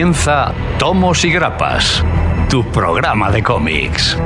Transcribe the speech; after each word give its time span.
comienza 0.00 0.54
Tomos 0.78 1.26
y 1.26 1.30
Grapas, 1.30 2.02
tu 2.48 2.64
programa 2.72 3.30
de 3.30 3.42
cómics. 3.42 4.16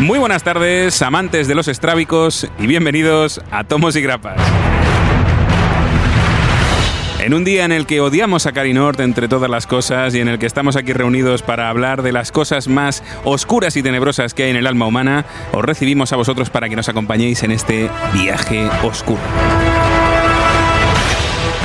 Muy 0.00 0.18
buenas 0.18 0.42
tardes, 0.42 1.02
amantes 1.02 1.46
de 1.46 1.54
los 1.54 1.68
estrábicos, 1.68 2.48
y 2.58 2.66
bienvenidos 2.66 3.42
a 3.50 3.64
Tomos 3.64 3.96
y 3.96 4.00
Grapas. 4.00 4.40
En 7.26 7.34
un 7.34 7.42
día 7.42 7.64
en 7.64 7.72
el 7.72 7.86
que 7.86 8.00
odiamos 8.00 8.46
a 8.46 8.52
Carinort 8.52 9.00
entre 9.00 9.26
todas 9.26 9.50
las 9.50 9.66
cosas 9.66 10.14
y 10.14 10.20
en 10.20 10.28
el 10.28 10.38
que 10.38 10.46
estamos 10.46 10.76
aquí 10.76 10.92
reunidos 10.92 11.42
para 11.42 11.68
hablar 11.68 12.02
de 12.02 12.12
las 12.12 12.30
cosas 12.30 12.68
más 12.68 13.02
oscuras 13.24 13.76
y 13.76 13.82
tenebrosas 13.82 14.32
que 14.32 14.44
hay 14.44 14.50
en 14.50 14.56
el 14.56 14.64
alma 14.68 14.86
humana, 14.86 15.24
os 15.50 15.64
recibimos 15.64 16.12
a 16.12 16.16
vosotros 16.16 16.50
para 16.50 16.68
que 16.68 16.76
nos 16.76 16.88
acompañéis 16.88 17.42
en 17.42 17.50
este 17.50 17.90
viaje 18.14 18.68
oscuro. 18.84 19.18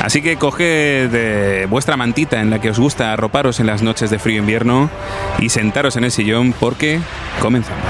Así 0.02 0.24
que 0.24 0.38
coged 0.38 1.12
de 1.12 1.68
vuestra 1.68 1.96
mantita 1.96 2.42
en 2.42 2.50
la 2.50 2.60
que 2.60 2.72
os 2.72 2.80
gusta 2.80 3.14
arroparos 3.14 3.60
en 3.60 3.68
las 3.68 3.84
noches 3.84 4.10
de 4.10 4.18
frío 4.18 4.40
invierno 4.40 4.90
y 5.38 5.50
sentaros 5.50 5.96
en 5.96 6.06
el 6.06 6.12
sillón 6.12 6.56
porque 6.60 7.00
comenzamos. 7.40 7.86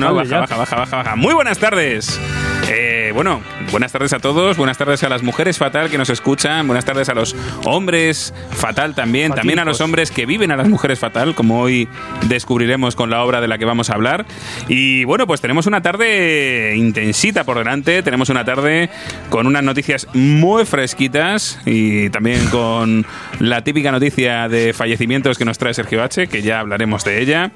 No, 0.00 0.08
no, 0.08 0.14
baja, 0.14 0.28
ya. 0.28 0.40
baja, 0.40 0.56
baja, 0.56 0.76
baja, 0.76 0.96
baja. 0.96 1.16
Muy 1.16 1.34
buenas 1.34 1.58
tardes. 1.58 2.20
Eh, 2.68 3.10
bueno, 3.14 3.42
buenas 3.70 3.92
tardes 3.92 4.12
a 4.12 4.18
todos, 4.18 4.56
buenas 4.56 4.78
tardes 4.78 5.02
a 5.02 5.08
las 5.08 5.22
mujeres 5.22 5.58
fatal 5.58 5.90
que 5.90 5.98
nos 5.98 6.10
escuchan, 6.10 6.66
buenas 6.66 6.84
tardes 6.84 7.08
a 7.08 7.14
los 7.14 7.34
hombres 7.64 8.32
fatal 8.62 8.94
también, 8.94 9.32
también 9.32 9.58
a 9.58 9.64
los 9.64 9.80
hombres 9.80 10.12
que 10.12 10.24
viven 10.24 10.52
a 10.52 10.56
las 10.56 10.68
mujeres 10.68 11.00
fatal, 11.00 11.34
como 11.34 11.60
hoy 11.60 11.88
descubriremos 12.28 12.94
con 12.94 13.10
la 13.10 13.24
obra 13.24 13.40
de 13.40 13.48
la 13.48 13.58
que 13.58 13.64
vamos 13.64 13.90
a 13.90 13.94
hablar. 13.94 14.24
Y 14.68 15.02
bueno, 15.02 15.26
pues 15.26 15.40
tenemos 15.40 15.66
una 15.66 15.82
tarde 15.82 16.76
intensita 16.76 17.42
por 17.42 17.58
delante, 17.58 18.04
tenemos 18.04 18.28
una 18.28 18.44
tarde 18.44 18.88
con 19.30 19.48
unas 19.48 19.64
noticias 19.64 20.06
muy 20.14 20.64
fresquitas 20.64 21.60
y 21.66 22.08
también 22.10 22.46
con 22.50 23.04
la 23.40 23.64
típica 23.64 23.90
noticia 23.90 24.48
de 24.48 24.72
fallecimientos 24.72 25.38
que 25.38 25.44
nos 25.44 25.58
trae 25.58 25.74
Sergio 25.74 26.00
H, 26.00 26.28
que 26.28 26.42
ya 26.42 26.60
hablaremos 26.60 27.04
de 27.04 27.20
ella. 27.20 27.50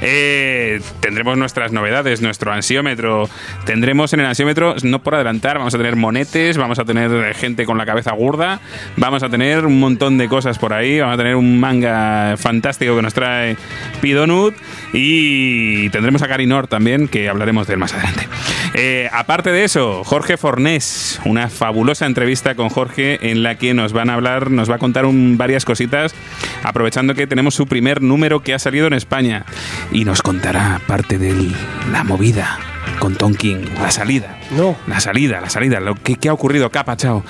Eh, 0.00 0.80
tendremos 0.98 1.38
nuestras 1.38 1.70
novedades, 1.70 2.20
nuestro 2.20 2.52
ansiómetro. 2.52 3.30
Tendremos 3.64 4.12
en 4.12 4.20
el 4.20 4.26
ansiómetro, 4.26 4.74
no 4.82 5.04
por 5.04 5.14
adelantar, 5.14 5.58
vamos 5.58 5.76
a 5.76 5.78
tener 5.78 5.94
monetes, 5.94 6.58
vamos 6.58 6.80
a 6.80 6.84
tener 6.84 7.32
gente 7.36 7.64
con 7.64 7.78
la 7.78 7.86
cabeza 7.86 8.10
gorda, 8.10 8.60
vamos 8.96 9.22
a 9.22 9.28
tener 9.28 9.64
un 9.64 9.78
montón 9.78 10.18
de 10.18 10.28
cosas 10.28 10.47
por 10.56 10.72
ahí, 10.72 11.00
vamos 11.00 11.14
a 11.14 11.18
tener 11.18 11.36
un 11.36 11.60
manga 11.60 12.36
fantástico 12.38 12.96
que 12.96 13.02
nos 13.02 13.12
trae 13.12 13.56
Pidonut 14.00 14.54
y 14.94 15.90
tendremos 15.90 16.22
a 16.22 16.28
Carinor 16.28 16.68
también, 16.68 17.08
que 17.08 17.28
hablaremos 17.28 17.66
de 17.66 17.74
él 17.74 17.78
más 17.80 17.92
adelante. 17.92 18.26
Eh, 18.74 19.10
aparte 19.12 19.50
de 19.50 19.64
eso, 19.64 20.04
Jorge 20.04 20.36
Fornés, 20.36 21.20
una 21.24 21.48
fabulosa 21.48 22.06
entrevista 22.06 22.54
con 22.54 22.68
Jorge 22.70 23.30
en 23.30 23.42
la 23.42 23.56
que 23.56 23.74
nos 23.74 23.92
van 23.92 24.08
a 24.10 24.14
hablar, 24.14 24.50
nos 24.50 24.70
va 24.70 24.76
a 24.76 24.78
contar 24.78 25.04
un- 25.04 25.36
varias 25.36 25.64
cositas, 25.64 26.14
aprovechando 26.62 27.14
que 27.14 27.26
tenemos 27.26 27.54
su 27.54 27.66
primer 27.66 28.00
número 28.00 28.40
que 28.40 28.54
ha 28.54 28.58
salido 28.58 28.86
en 28.86 28.92
España. 28.94 29.44
Y 29.92 30.04
nos 30.04 30.22
contará 30.22 30.80
parte 30.86 31.18
de 31.18 31.34
la 31.90 32.04
movida 32.04 32.58
con 32.98 33.16
Tonkin, 33.16 33.72
la 33.74 33.90
salida. 33.90 34.38
No. 34.50 34.76
La 34.86 35.00
salida, 35.00 35.40
la 35.40 35.50
salida, 35.50 35.80
lo 35.80 35.94
que, 35.94 36.16
qué 36.16 36.28
ha 36.28 36.32
ocurrido, 36.32 36.70
capa, 36.70 36.96
chao. 36.96 37.24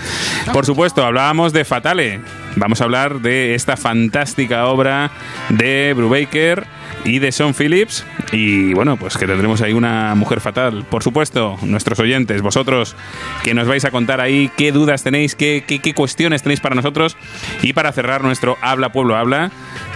Por 0.53 0.67
supuesto, 0.67 1.05
hablábamos 1.05 1.53
de 1.53 1.65
Fatale. 1.65 2.21
Vamos 2.57 2.81
a 2.81 2.85
hablar 2.85 3.21
de 3.21 3.55
esta 3.55 3.77
fantástica 3.77 4.67
obra 4.67 5.11
de 5.51 5.93
Brubaker 5.97 6.78
y 7.05 7.19
de 7.19 7.33
Sean 7.33 7.55
Phillips. 7.55 8.05
Y 8.33 8.75
bueno, 8.75 8.97
pues 8.97 9.17
que 9.17 9.27
tendremos 9.27 9.63
ahí 9.63 9.73
una 9.73 10.15
mujer 10.15 10.41
fatal. 10.41 10.85
Por 10.89 11.03
supuesto, 11.03 11.57
nuestros 11.63 11.99
oyentes, 12.01 12.43
vosotros 12.43 12.97
que 13.43 13.55
nos 13.55 13.67
vais 13.67 13.85
a 13.85 13.91
contar 13.91 14.21
ahí 14.21 14.51
qué 14.57 14.73
dudas 14.73 15.03
tenéis, 15.03 15.35
qué, 15.35 15.65
qué, 15.67 15.79
qué 15.81 15.95
cuestiones 15.95 16.43
tenéis 16.43 16.61
para 16.61 16.75
nosotros. 16.75 17.17
Y 17.63 17.73
para 17.73 17.93
cerrar 17.93 18.23
nuestro 18.23 18.57
Habla 18.61 18.93
Pueblo 18.93 19.17
Habla, 19.17 19.51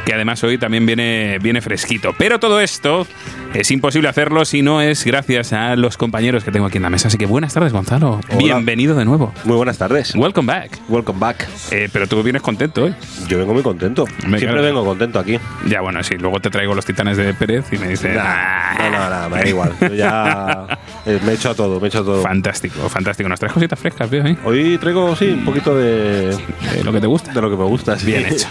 que 0.04 0.14
además 0.14 0.42
hoy 0.44 0.58
también 0.58 0.86
viene, 0.86 1.38
viene 1.40 1.60
fresquito. 1.60 2.14
Pero 2.18 2.40
todo 2.40 2.60
esto 2.60 3.06
es 3.54 3.70
imposible 3.70 4.08
hacerlo 4.08 4.44
si 4.44 4.62
no 4.62 4.80
es 4.80 5.04
gracias 5.04 5.52
a 5.52 5.76
los 5.76 5.96
compañeros 5.96 6.44
que 6.44 6.50
tengo 6.50 6.66
aquí 6.66 6.78
en 6.78 6.82
la 6.84 6.90
mesa. 6.90 7.08
Así 7.08 7.18
que 7.18 7.26
buenas 7.26 7.54
tardes, 7.54 7.72
Gonzalo. 7.72 8.20
Bienvenido 8.38 8.96
de 8.96 9.04
nuevo. 9.04 9.32
Muy 9.44 9.56
buenas 9.56 9.78
tardes. 9.78 10.14
Welcome 10.14 10.46
back. 10.52 10.78
Welcome 10.88 11.18
back. 11.20 11.46
Eh, 11.70 11.88
pero 11.92 12.06
tú 12.06 12.22
vienes 12.22 12.42
contento 12.42 12.84
hoy. 12.84 12.94
Yo 13.28 13.38
vengo 13.38 13.52
muy 13.54 13.62
contento. 13.62 14.04
Me 14.26 14.38
Siempre 14.38 14.60
claro. 14.60 14.62
vengo 14.62 14.84
contento 14.84 15.18
aquí. 15.18 15.38
Ya, 15.66 15.80
bueno, 15.80 16.02
sí. 16.02 16.16
Luego 16.16 16.40
te 16.40 16.50
traigo 16.50 16.74
los 16.74 16.81
titanes 16.84 17.16
de 17.16 17.32
Pérez 17.34 17.64
y 17.72 17.78
me 17.78 17.88
dices. 17.88 18.16
"Ah". 18.20 18.74
No, 18.78 18.90
no, 18.90 19.10
no, 19.22 19.28
me 19.30 19.42
da 19.42 19.48
igual. 19.48 19.72
Yo 19.80 19.94
ya 19.94 20.66
eh, 21.06 21.18
me 21.24 21.32
he 21.32 21.34
hecho 21.34 21.50
a 21.50 21.54
todo, 21.54 21.78
me 21.80 21.86
he 21.86 21.88
hecho 21.88 22.00
a 22.00 22.04
todo. 22.04 22.22
Fantástico, 22.22 22.88
fantástico. 22.88 23.28
Nos 23.28 23.38
traes 23.38 23.52
cositas 23.52 23.78
frescas, 23.78 24.08
veo 24.10 24.24
ahí. 24.24 24.36
Hoy 24.44 24.78
traigo, 24.78 25.14
sí, 25.16 25.26
un 25.28 25.44
poquito 25.44 25.76
de, 25.76 26.36
De 26.74 26.84
lo 26.84 26.92
que 26.92 27.00
te 27.00 27.06
gusta. 27.06 27.32
de 27.32 27.40
lo 27.40 27.50
que 27.50 27.56
me 27.56 27.64
gusta. 27.64 27.98
sí. 27.98 28.06
Bien 28.06 28.26
hecho. 28.26 28.48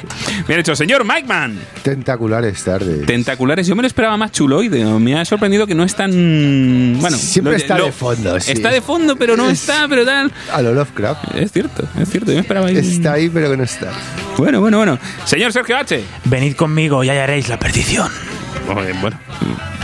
Bien 0.47 0.59
hecho. 0.59 0.75
Señor 0.75 1.03
Mike 1.05 1.27
Man. 1.27 1.57
Tentaculares 1.83 2.63
tardes. 2.63 3.05
Tentaculares. 3.05 3.67
Yo 3.67 3.75
me 3.75 3.81
lo 3.81 3.87
esperaba 3.87 4.17
más 4.17 4.31
chuloide. 4.31 4.83
Me 4.99 5.19
ha 5.19 5.25
sorprendido 5.25 5.67
que 5.67 5.75
no 5.75 5.83
es 5.83 5.95
tan. 5.95 6.11
Bueno, 6.99 7.17
Siempre 7.17 7.55
está 7.57 7.75
de 7.77 7.91
fondo, 7.91 8.39
sí. 8.39 8.51
Está 8.53 8.69
de 8.69 8.81
fondo, 8.81 9.15
pero 9.15 9.35
no 9.37 9.49
Es- 9.49 9.61
está, 9.61 9.87
pero 9.89 10.05
tal. 10.05 10.31
A 10.53 10.61
lo 10.61 10.73
Lovecraft. 10.73 11.35
Es 11.35 11.51
cierto, 11.51 11.83
es 11.99 12.09
cierto. 12.09 12.31
Yo 12.31 12.35
me 12.35 12.41
esperaba 12.41 12.67
ahí. 12.67 12.77
Está 12.77 13.13
ahí, 13.13 13.29
pero 13.29 13.49
que 13.51 13.57
no 13.57 13.63
está. 13.63 13.87
Bueno, 14.37 14.59
bueno, 14.61 14.77
bueno. 14.77 14.97
Señor 15.25 15.51
Sergio 15.51 15.77
H. 15.77 16.03
Venid 16.25 16.55
conmigo 16.55 17.03
y 17.03 17.09
hallaréis 17.09 17.49
la 17.49 17.59
perdición. 17.59 18.09
Bueno, 19.01 19.17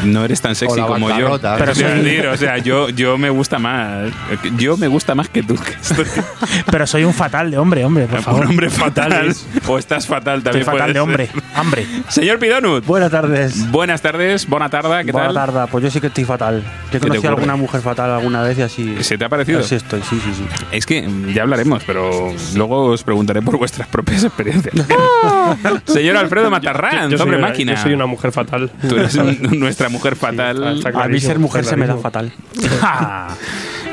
no 0.05 0.23
eres 0.23 0.39
tan 0.41 0.55
sexy 0.55 0.79
como 0.79 0.97
yo. 0.99 1.07
bancarrota. 1.07 1.55
Pero 1.57 1.73
Pero 1.75 1.89
decir, 1.95 2.27
o 2.27 2.37
sea, 2.37 2.57
yo, 2.59 2.89
yo 2.89 3.17
me 3.17 3.29
gusta 3.29 3.59
más. 3.59 4.11
Yo 4.57 4.77
me 4.77 4.87
gusta 4.87 5.15
más 5.15 5.27
que 5.29 5.43
tú. 5.43 5.55
que 5.55 5.71
estoy- 5.73 6.05
Pero 6.71 6.87
soy 6.87 7.03
un 7.03 7.13
fatal 7.13 7.49
de 7.51 7.57
hombre, 7.57 7.83
hombre, 7.83 8.05
por 8.05 8.21
favor. 8.21 8.41
un 8.45 8.51
hombre 8.51 8.69
fatal. 8.69 9.35
o 9.67 9.77
estás 9.77 10.05
fatal 10.07 10.35
Soy 10.37 10.43
también. 10.43 10.65
fatal 10.65 10.77
puede 10.79 10.87
de 10.87 10.93
ser. 10.93 11.01
hombre. 11.01 11.29
Hambre. 11.55 11.87
Señor 12.09 12.39
Pidonut. 12.39 12.85
Buenas 12.85 13.11
tardes. 13.11 13.69
Buenas 13.71 14.01
tardes, 14.01 14.47
buena 14.47 14.69
tarde, 14.69 15.03
¿qué 15.05 15.11
Buenas 15.11 15.33
tal? 15.33 15.53
tardes. 15.53 15.69
Pues 15.71 15.83
yo 15.83 15.89
sí 15.91 15.99
que 15.99 16.07
estoy 16.07 16.23
fatal. 16.25 16.63
Yo 16.93 16.99
conocido 16.99 17.29
a 17.29 17.33
alguna 17.33 17.55
mujer 17.55 17.81
fatal 17.81 18.11
alguna 18.11 18.43
vez 18.43 18.57
y 18.59 18.61
así. 18.61 19.03
¿Se 19.03 19.17
te 19.17 19.25
ha 19.25 19.29
parecido? 19.29 19.59
Así 19.59 19.75
estoy, 19.75 20.01
sí, 20.07 20.21
sí, 20.23 20.33
sí. 20.37 20.45
Es 20.71 20.85
que 20.85 21.07
ya 21.33 21.41
hablaremos, 21.43 21.83
pero 21.85 22.33
luego 22.55 22.85
os 22.85 23.03
preguntaré 23.03 23.41
por 23.41 23.57
vuestras 23.57 23.87
propias 23.87 24.23
experiencias. 24.23 24.73
Señor 25.85 26.17
Alfredo 26.17 26.49
Matarrán, 26.49 27.09
Yo 27.09 27.17
soy 27.17 27.23
hombre 27.23 27.37
una- 27.39 27.47
máquina. 27.47 27.73
Yo 27.75 27.81
soy 27.81 27.93
una 27.93 28.05
mujer 28.05 28.31
fatal. 28.31 28.56
Tú 28.88 28.95
eres 28.95 29.15
un- 29.15 29.38
nuestra 29.59 29.89
mujer 29.89 30.15
fatal. 30.15 30.77
está 30.77 30.89
A 31.04 31.07
mí 31.07 31.19
ser 31.19 31.39
mujer 31.39 31.63
se 31.65 31.75
me 31.77 31.88
da 31.88 31.98
fatal. 31.98 32.31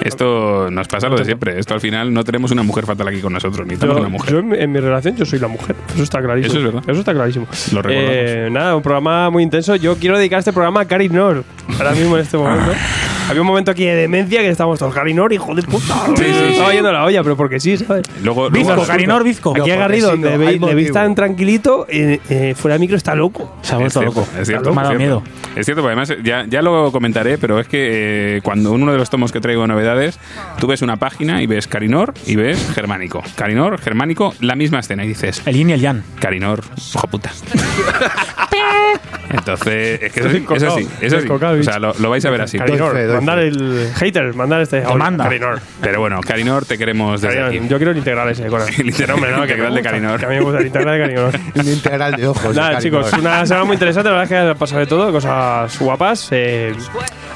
Esto 0.02 0.70
nos 0.70 0.86
pasa 0.88 1.08
lo 1.08 1.16
de 1.16 1.24
siempre. 1.24 1.58
Esto 1.58 1.74
al 1.74 1.80
final 1.80 2.12
no 2.12 2.24
tenemos 2.24 2.50
una 2.50 2.62
mujer 2.62 2.84
fatal 2.84 3.08
aquí 3.08 3.20
con 3.20 3.32
nosotros, 3.32 3.66
necesitamos 3.66 3.96
Yo, 3.96 4.00
una 4.00 4.08
mujer. 4.10 4.32
yo 4.32 4.38
en, 4.40 4.48
mi- 4.48 4.58
en 4.58 4.72
mi 4.72 4.80
relación 4.80 5.16
yo 5.16 5.24
soy 5.24 5.38
la 5.38 5.48
mujer. 5.48 5.76
Eso 5.94 6.02
está 6.02 6.20
clarísimo. 6.20 6.52
Eso 6.52 6.58
es 6.58 6.64
verdad. 6.74 6.90
Eso 6.90 7.00
está 7.00 7.14
clarísimo. 7.14 7.46
Lo. 7.72 7.82
Eh, 7.88 8.48
nada, 8.50 8.76
un 8.76 8.82
programa 8.82 9.30
muy 9.30 9.42
intenso. 9.42 9.76
Yo 9.76 9.96
quiero 9.96 10.18
dedicar 10.18 10.40
este 10.40 10.52
programa 10.52 10.80
a 10.80 10.84
Cari 10.84 11.08
Nor. 11.08 11.44
Ahora 11.78 11.92
mismo 11.92 12.16
en 12.16 12.22
este 12.22 12.36
momento. 12.36 12.72
Había 13.26 13.40
un 13.40 13.46
momento 13.46 13.70
aquí 13.70 13.84
de 13.84 13.94
demencia 13.94 14.40
que 14.40 14.50
estábamos 14.50 14.78
todos. 14.78 14.92
Cari 14.92 15.14
Nor, 15.14 15.32
hijo 15.32 15.54
de 15.54 15.62
puta. 15.62 15.94
Sí, 16.16 16.24
sí, 16.24 16.30
Estaba 16.50 16.68
sí. 16.70 16.74
yendo 16.76 16.92
la 16.92 17.04
olla, 17.04 17.22
pero 17.22 17.36
porque 17.38 17.58
sí, 17.58 17.78
¿sabes? 17.78 18.02
Luego, 18.22 18.50
luego- 18.50 18.74
Bizco, 18.74 18.86
Carinor, 18.86 19.24
Bizco. 19.24 19.54
Aquí 19.58 19.70
a 19.70 19.76
Garrido, 19.76 20.08
sí, 20.10 20.12
donde 20.20 20.30
le 20.32 20.36
veis 20.44 20.60
motivo. 20.60 20.92
tan 20.92 21.14
tranquilito, 21.14 21.86
eh, 21.88 22.20
eh, 22.28 22.54
fuera 22.54 22.74
de 22.74 22.80
micro 22.80 22.98
está 22.98 23.14
loco. 23.14 23.56
Se 23.62 23.72
ha 23.72 23.76
Es 23.76 23.80
vuelto 23.94 24.02
loco. 24.02 24.28
es 24.38 24.50
cierto, 24.62 24.74
Me 24.74 24.80
ha 24.80 24.84
dado 24.84 24.94
es 24.94 24.98
cierto. 24.98 25.20
miedo. 25.20 25.34
Es 25.56 25.64
cierto, 25.66 25.82
porque 25.82 25.92
además 25.98 26.14
ya, 26.24 26.44
ya 26.48 26.62
lo 26.62 26.90
comentaré, 26.92 27.38
pero 27.38 27.60
es 27.60 27.68
que 27.68 28.36
eh, 28.36 28.40
cuando 28.42 28.74
en 28.74 28.82
uno 28.82 28.92
de 28.92 28.98
los 28.98 29.10
tomos 29.10 29.30
que 29.32 29.40
traigo 29.40 29.62
de 29.62 29.68
novedades, 29.68 30.18
tú 30.58 30.66
ves 30.66 30.82
una 30.82 30.96
página 30.96 31.42
y 31.42 31.46
ves 31.46 31.66
Carinor 31.68 32.12
y 32.26 32.36
ves 32.36 32.72
Germánico. 32.74 33.22
Carinor, 33.36 33.78
Germánico, 33.78 34.34
la 34.40 34.54
misma 34.56 34.80
escena 34.80 35.04
y 35.04 35.08
dices, 35.08 35.42
El 35.46 35.54
yin 35.54 35.70
y 35.70 35.72
el 35.74 35.80
yang. 35.80 36.02
Carinor, 36.20 36.60
hijo 36.94 37.06
puta. 37.08 37.30
Entonces, 39.30 40.00
es 40.02 40.12
que 40.12 40.20
eso 40.20 40.30
sí, 40.30 40.44
eso 40.54 40.70
sí, 40.76 40.88
eso 41.00 41.20
sí. 41.20 41.28
O 41.28 41.62
sea, 41.62 41.78
lo, 41.78 41.92
lo 41.98 42.10
vais 42.10 42.24
a 42.24 42.30
ver 42.30 42.42
así. 42.42 42.56
Carinor, 42.58 42.94
mandar 43.14 43.38
el 43.40 43.88
hater, 43.96 44.34
mandar 44.34 44.60
este 44.60 44.82
manda. 44.96 45.24
Carinor. 45.24 45.60
Pero 45.80 46.00
bueno, 46.00 46.20
Carinor, 46.20 46.64
te 46.64 46.78
queremos 46.78 47.20
desde 47.20 47.34
Carinor, 47.40 47.60
aquí. 47.62 47.68
Yo 47.68 47.76
quiero 47.78 47.90
el 47.92 47.98
integral 47.98 48.28
ese, 48.28 48.46
Conan. 48.46 48.68
El 48.78 48.86
integral- 48.86 49.14
Hombre, 49.16 49.30
no, 49.32 49.36
que 49.38 49.42
integral 49.52 49.74
de 49.74 49.82
Carinor. 49.82 50.20
Que 50.20 50.26
a 50.26 50.28
mí 50.28 50.34
me 50.36 50.40
gusta 50.42 50.60
el 50.60 50.66
integral 50.66 50.98
de 50.98 51.04
Carinor. 51.04 51.40
Un 51.54 51.68
integral 51.72 52.12
de 52.16 52.26
ojos. 52.28 52.54
Nada, 52.54 52.70
de 52.76 52.78
chicos, 52.78 53.12
una 53.14 53.44
semana 53.46 53.64
muy 53.64 53.74
interesante. 53.74 54.08
La 54.10 54.16
verdad 54.16 54.24
es 54.24 54.28
que 54.28 54.43
ha 54.50 54.54
pasado 54.54 54.80
de 54.80 54.86
todo, 54.86 55.10
cosas 55.12 55.78
guapas. 55.78 56.28
Eh, 56.32 56.74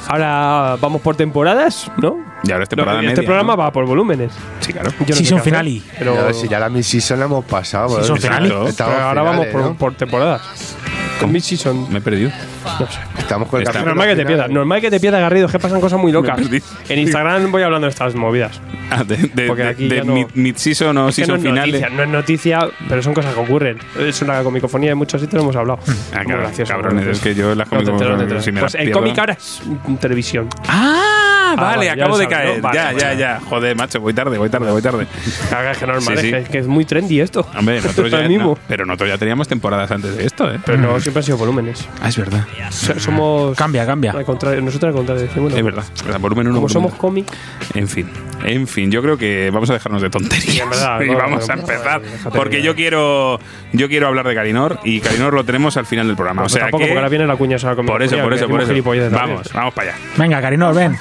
ahora 0.06 0.76
vamos 0.80 1.00
por 1.02 1.16
temporadas, 1.16 1.90
¿no? 1.96 2.18
Y 2.44 2.52
ahora 2.52 2.64
es 2.64 2.68
temporada 2.68 3.00
este 3.00 3.08
media, 3.08 3.26
programa 3.26 3.52
¿no? 3.54 3.58
va 3.58 3.72
por 3.72 3.84
volúmenes. 3.86 4.32
Sí, 4.60 4.72
claro. 4.72 4.90
Yo 5.00 5.06
no 5.08 5.14
Season 5.16 5.40
finale. 5.40 5.82
Pero, 5.98 6.14
Ya, 6.14 6.32
si 6.32 6.48
ya 6.48 6.58
la 6.60 6.68
mid-season 6.68 7.18
la 7.18 7.24
hemos 7.24 7.44
pasado. 7.44 7.88
Season 7.96 8.14
¿verdad? 8.14 8.38
finale. 8.40 8.72
Pero 8.76 8.90
ahora 8.90 9.22
finales, 9.22 9.24
vamos 9.24 9.46
por, 9.48 9.60
¿no? 9.62 9.74
por 9.74 9.94
temporadas. 9.94 10.76
Con 11.20 11.32
mid-season. 11.32 11.90
Me 11.92 11.98
he 11.98 12.00
perdido. 12.00 12.30
No 12.78 12.86
sé. 12.86 12.98
Estamos 13.18 13.48
con 13.48 13.60
el 13.60 13.66
Está- 13.66 13.82
Normal 13.82 14.08
que 14.08 14.16
te 14.16 14.24
pierdas. 14.26 14.50
Normal 14.50 14.80
que 14.80 14.90
te 14.90 15.00
pierdas, 15.00 15.20
Garrido. 15.20 15.46
Es 15.46 15.52
que 15.52 15.58
pasan 15.58 15.80
cosas 15.80 15.98
muy 15.98 16.12
locas. 16.12 16.38
Me 16.38 16.44
perdí. 16.44 16.62
En 16.88 16.98
Instagram 17.00 17.50
voy 17.50 17.62
hablando 17.62 17.86
de 17.86 17.90
estas 17.90 18.14
movidas. 18.14 18.60
Ah, 18.90 19.04
de, 19.04 19.16
de, 19.16 19.46
Porque 19.46 19.62
de- 19.64 19.68
aquí 19.68 19.88
de 19.88 19.96
ya 19.96 20.04
no- 20.04 20.14
mid- 20.14 20.28
mid-season 20.34 20.96
o 20.96 21.08
Es 21.08 21.16
que 21.16 21.22
no 21.22 21.26
season 21.26 21.36
es 21.36 21.42
final. 21.42 21.66
noticia, 21.70 21.88
no 21.90 22.02
es 22.02 22.08
noticia, 22.08 22.68
pero 22.88 23.02
son 23.02 23.14
cosas 23.14 23.34
que 23.34 23.40
ocurren. 23.40 23.78
Es 23.98 24.22
una 24.22 24.42
comicofonía, 24.42 24.92
en 24.92 24.98
muchos 24.98 25.20
sitios 25.20 25.34
lo 25.34 25.42
hemos 25.42 25.56
hablado. 25.56 25.80
Ah, 25.86 26.16
Muy 26.18 26.26
claro, 26.26 26.40
gracioso, 26.42 26.72
cabrones, 26.72 26.94
muy 26.94 27.04
gracioso. 27.04 27.28
es 27.28 27.34
que 27.34 27.40
yo 27.40 27.54
las 27.54 27.70
No 27.70 27.82
te 27.82 27.90
enteras, 27.90 28.12
no 28.18 28.26
te 28.26 28.34
enteras. 28.48 28.72
Pues 28.72 28.74
el 28.76 28.90
cómic 28.92 29.18
ahora 29.18 29.32
es 29.34 29.60
mm, 29.86 29.94
televisión. 29.96 30.48
Ah, 30.68 31.37
vale, 31.56 31.76
vale, 31.76 31.86
ya 31.86 31.92
acabo 31.92 32.18
de 32.18 32.24
sabes, 32.24 32.38
caer. 32.38 32.56
¿no? 32.56 32.62
Vale, 32.62 32.76
ya, 32.78 32.84
vale. 32.84 32.98
ya, 33.00 33.14
ya. 33.14 33.40
Joder, 33.40 33.76
macho, 33.76 34.00
voy 34.00 34.14
tarde, 34.14 34.38
voy 34.38 34.48
tarde, 34.50 34.70
voy 34.70 34.82
tarde. 34.82 35.06
Caga, 35.50 35.70
es 35.72 35.78
que 35.78 35.86
normal, 35.86 36.02
Sí, 36.04 36.12
es 36.14 36.20
sí. 36.20 36.30
que- 36.30 36.38
es 36.38 36.48
que 36.48 36.58
es 36.58 36.66
muy 36.66 36.84
trendy 36.84 37.20
esto. 37.20 37.46
Hombre, 37.58 37.76
nosotros 37.82 38.10
ya, 38.10 38.28
no, 38.28 38.58
pero 38.68 38.84
nosotros 38.86 39.08
ya 39.10 39.18
teníamos 39.18 39.48
temporadas 39.48 39.90
antes 39.90 40.16
de 40.16 40.24
esto, 40.26 40.52
¿eh? 40.52 40.58
Pero 40.64 40.78
no 40.78 40.98
siempre 41.00 41.20
han 41.20 41.24
sido 41.24 41.38
volúmenes. 41.38 41.86
Ah, 42.02 42.08
es 42.08 42.16
verdad. 42.16 42.44
So- 42.70 42.98
Somos. 42.98 43.56
Cambia, 43.56 43.86
cambia. 43.86 44.12
Al 44.12 44.24
contrario, 44.24 44.60
nosotros 44.60 44.90
al 44.90 44.96
contrario. 44.96 45.22
decimos, 45.22 45.52
Es 45.52 45.62
bueno, 45.62 45.76
verdad. 45.76 45.90
Es 45.94 46.02
verdad, 46.04 46.20
Volumen 46.20 46.46
1, 46.48 46.54
Como 46.56 46.66
volumen 46.68 46.72
somos 46.90 46.94
cómic. 47.00 47.26
En 47.74 47.88
fin, 47.88 48.08
en 48.44 48.66
fin, 48.66 48.90
yo 48.90 49.02
creo 49.02 49.16
que 49.16 49.50
vamos 49.52 49.70
a 49.70 49.74
dejarnos 49.74 50.02
de 50.02 50.10
tonterías 50.10 50.58
en 50.60 50.70
verdad, 50.70 51.00
y 51.02 51.10
no, 51.10 51.16
vamos 51.18 51.46
no, 51.46 51.52
a 51.52 51.56
no, 51.56 51.62
empezar 51.62 52.00
déjate 52.02 52.36
porque 52.38 52.56
de- 52.56 52.62
yo 52.62 52.74
quiero 52.74 53.38
yo 53.72 53.88
quiero 53.88 54.06
hablar 54.08 54.26
de 54.26 54.34
Carinor 54.34 54.78
y 54.84 55.00
Carinor 55.00 55.34
lo 55.34 55.44
tenemos 55.44 55.76
al 55.76 55.86
final 55.86 56.06
del 56.06 56.16
programa. 56.16 56.42
pues 56.42 56.52
o 56.52 56.54
sea 56.56 56.64
tampoco, 56.64 56.82
que 56.82 56.88
porque 56.88 56.98
ahora 56.98 57.08
viene 57.08 57.26
la 57.26 57.36
cuña 57.36 57.56
esa 57.56 57.74
por 57.74 58.02
eso, 58.02 58.18
por 58.18 58.32
eso, 58.32 58.48
por 58.48 58.60
eso. 58.60 59.10
Vamos, 59.10 59.52
vamos 59.52 59.74
para 59.74 59.90
allá. 59.90 59.98
Venga, 60.16 60.40
Carinor, 60.40 60.74
ven. 60.74 60.96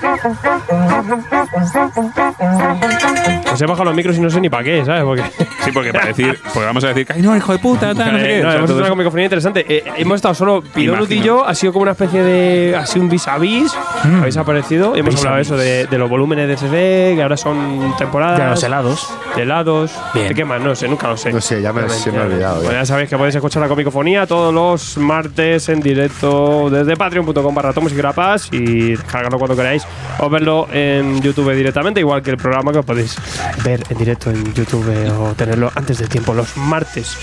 Os 3.52 3.62
he 3.62 3.66
bajado 3.66 3.86
los 3.86 3.96
micros 3.96 4.18
y 4.18 4.20
no 4.22 4.30
sé 4.30 4.40
ni 4.42 4.50
para 4.50 4.64
qué, 4.64 4.84
¿sabes? 4.86 5.04
Porque. 5.04 5.24
Sí, 5.64 5.72
porque 5.74 5.92
para 5.92 6.08
decir, 6.08 6.38
porque 6.54 6.66
vamos 6.66 6.84
a 6.84 6.88
decir 6.90 7.06
Carinor, 7.06 7.38
hijo 7.38 7.52
de 7.54 7.60
puta, 7.60 7.94
tal, 7.96 8.14
no 8.14 8.20
sé 8.20 8.26
qué. 8.26 8.40
Eh, 8.40 8.42
no, 8.44 8.48
O 8.48 8.52
sea, 8.52 8.58
hemos 8.60 8.70
hecho 8.72 8.80
una 8.80 8.90
comicofonía 8.90 9.26
interesante. 9.26 9.66
Eh, 9.68 9.84
hemos 9.98 10.16
estado 10.16 10.34
solo 10.36 10.62
Pidonut 10.62 11.10
y 11.12 11.22
yo. 11.22 11.46
Ha 11.46 11.56
sido 11.56 11.74
como 11.74 11.84
una 11.84 11.92
especie 11.92 12.22
de. 12.22 12.76
Así 12.76 13.00
un 13.00 13.10
vis 13.10 13.28
a 13.28 13.38
vis. 13.38 13.74
Habéis 14.04 14.38
aparecido. 14.38 14.96
Y 14.96 15.00
hemos 15.00 15.16
Vis 15.16 15.26
a 15.26 15.30
hablado 15.30 15.36
de 15.38 15.42
vis. 15.42 15.48
eso, 15.48 15.58
de, 15.58 15.88
de 15.88 15.98
los 15.98 16.10
volúmenes 16.10 16.48
de 16.48 16.58
CD, 16.58 17.14
que 17.16 17.24
ahora 17.24 17.38
son 17.38 17.96
temporadas. 17.98 18.40
De 18.40 18.46
los 18.46 18.64
helados. 18.64 19.10
de 19.36 19.42
helados. 19.44 19.92
Bien. 20.14 20.28
¿De 20.30 20.36
qué 20.36 20.46
más? 20.46 20.62
No 20.62 20.76
sé, 20.76 20.88
nunca 20.88 21.08
lo 21.08 21.18
sé. 21.18 21.32
No 21.34 21.42
sé, 21.42 21.62
ya 21.62 21.74
me- 21.74 21.88
se 21.90 22.12
me 22.12 22.20
ha 22.20 22.24
olvidado, 22.24 22.56
Bueno, 22.58 22.72
ya. 22.74 22.80
ya 22.80 22.86
sabéis 22.86 23.10
que 23.10 23.18
podéis 23.18 23.36
escuchar 23.36 23.62
la 23.62 23.68
comicofonía 23.68 24.26
todos 24.28 24.54
los 24.54 24.98
martes 24.98 25.70
en 25.70 25.80
directo 25.80 26.70
desde 26.70 26.96
patreon.com 26.96 27.56
barra 27.56 27.74
tomos 27.74 27.92
y 27.92 27.96
grapas 27.96 28.50
y 28.52 28.92
descargarlo 28.92 29.38
cuando 29.40 29.56
queráis 29.56 29.86
o 30.20 30.27
verlo 30.30 30.68
en 30.72 31.22
YouTube 31.22 31.54
directamente, 31.54 32.00
igual 32.00 32.22
que 32.22 32.32
el 32.32 32.38
programa 32.38 32.72
que 32.72 32.84
podéis 32.84 33.16
ver 33.64 33.84
en 33.90 33.98
directo 33.98 34.30
en 34.30 34.54
YouTube 34.54 34.86
o 35.20 35.34
tenerlo 35.34 35.72
antes 35.76 35.98
de 36.00 36.08
tiempo 36.08 36.34
los 36.34 36.58
martes. 36.58 37.18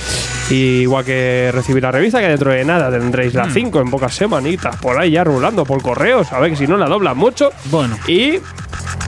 Y 0.51 0.83
igual 0.83 1.05
que 1.05 1.51
recibir 1.53 1.83
la 1.83 1.91
revista, 1.91 2.21
que 2.21 2.29
dentro 2.29 2.51
de 2.51 2.65
nada 2.65 2.91
tendréis 2.91 3.35
la 3.35 3.49
5 3.49 3.81
en 3.81 3.91
pocas 3.91 4.15
semanitas 4.15 4.77
por 4.77 4.99
ahí 4.99 5.13
ya 5.13 5.25
rulando 5.25 5.65
por 5.65 5.81
correos, 5.83 6.33
a 6.33 6.41
ver 6.41 6.51
que 6.51 6.57
si 6.57 6.67
no 6.67 6.77
la 6.77 6.87
doblan 6.87 7.17
mucho. 7.17 7.51
Bueno. 7.71 7.97
Y 8.07 8.41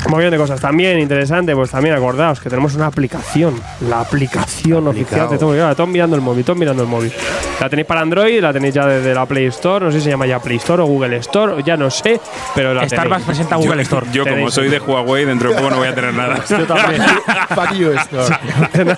un 0.07 0.13
montón 0.13 0.31
de 0.31 0.37
cosas 0.37 0.61
también 0.61 0.99
interesante, 1.01 1.55
pues 1.55 1.71
también 1.71 1.95
acordaos 1.95 2.41
que 2.41 2.49
tenemos 2.49 2.75
una 2.75 2.87
aplicación, 2.87 3.61
la 3.89 4.01
aplicación 4.01 4.87
oficial 4.87 5.29
de 5.29 5.37
todo, 5.37 5.75
todos 5.75 5.89
mirando 5.89 6.15
el 6.15 6.23
móvil, 6.23 6.45
todos 6.45 6.59
mirando 6.59 6.83
el 6.83 6.89
móvil. 6.89 7.13
La 7.61 7.69
tenéis 7.69 7.87
para 7.87 8.03
Android, 8.03 8.41
la 8.41 8.53
tenéis 8.53 8.75
ya 8.75 8.87
desde 8.87 9.15
la 9.15 9.27
Play 9.27 9.47
Store, 9.47 9.85
no 9.85 9.91
sé 9.91 9.99
si 9.99 10.05
se 10.05 10.11
llama 10.11 10.27
ya 10.27 10.39
Play 10.39 10.59
Store 10.59 10.83
o 10.83 10.87
Google 10.87 11.17
Store, 11.17 11.63
ya 11.65 11.77
no 11.77 11.91
sé, 11.91 12.21
pero 12.55 12.73
la 12.73 12.89
Starbucks 12.89 13.25
tenéis. 13.25 13.27
presenta 13.27 13.57
Google 13.57 13.85
Store. 13.87 14.07
Yo 14.13 14.25
como 14.25 14.37
Tenéis- 14.37 14.51
soy 14.51 14.69
de 14.69 14.79
Huawei, 14.79 15.25
dentro 15.25 15.51
de 15.51 15.57
poco 15.57 15.71
no 15.71 15.77
voy 15.79 15.89
a 15.89 15.95
tener 15.95 16.13
nada. 16.15 16.43
Yo 16.49 16.67
también. 16.67 17.03
You, 17.77 17.93
Store. 17.93 18.37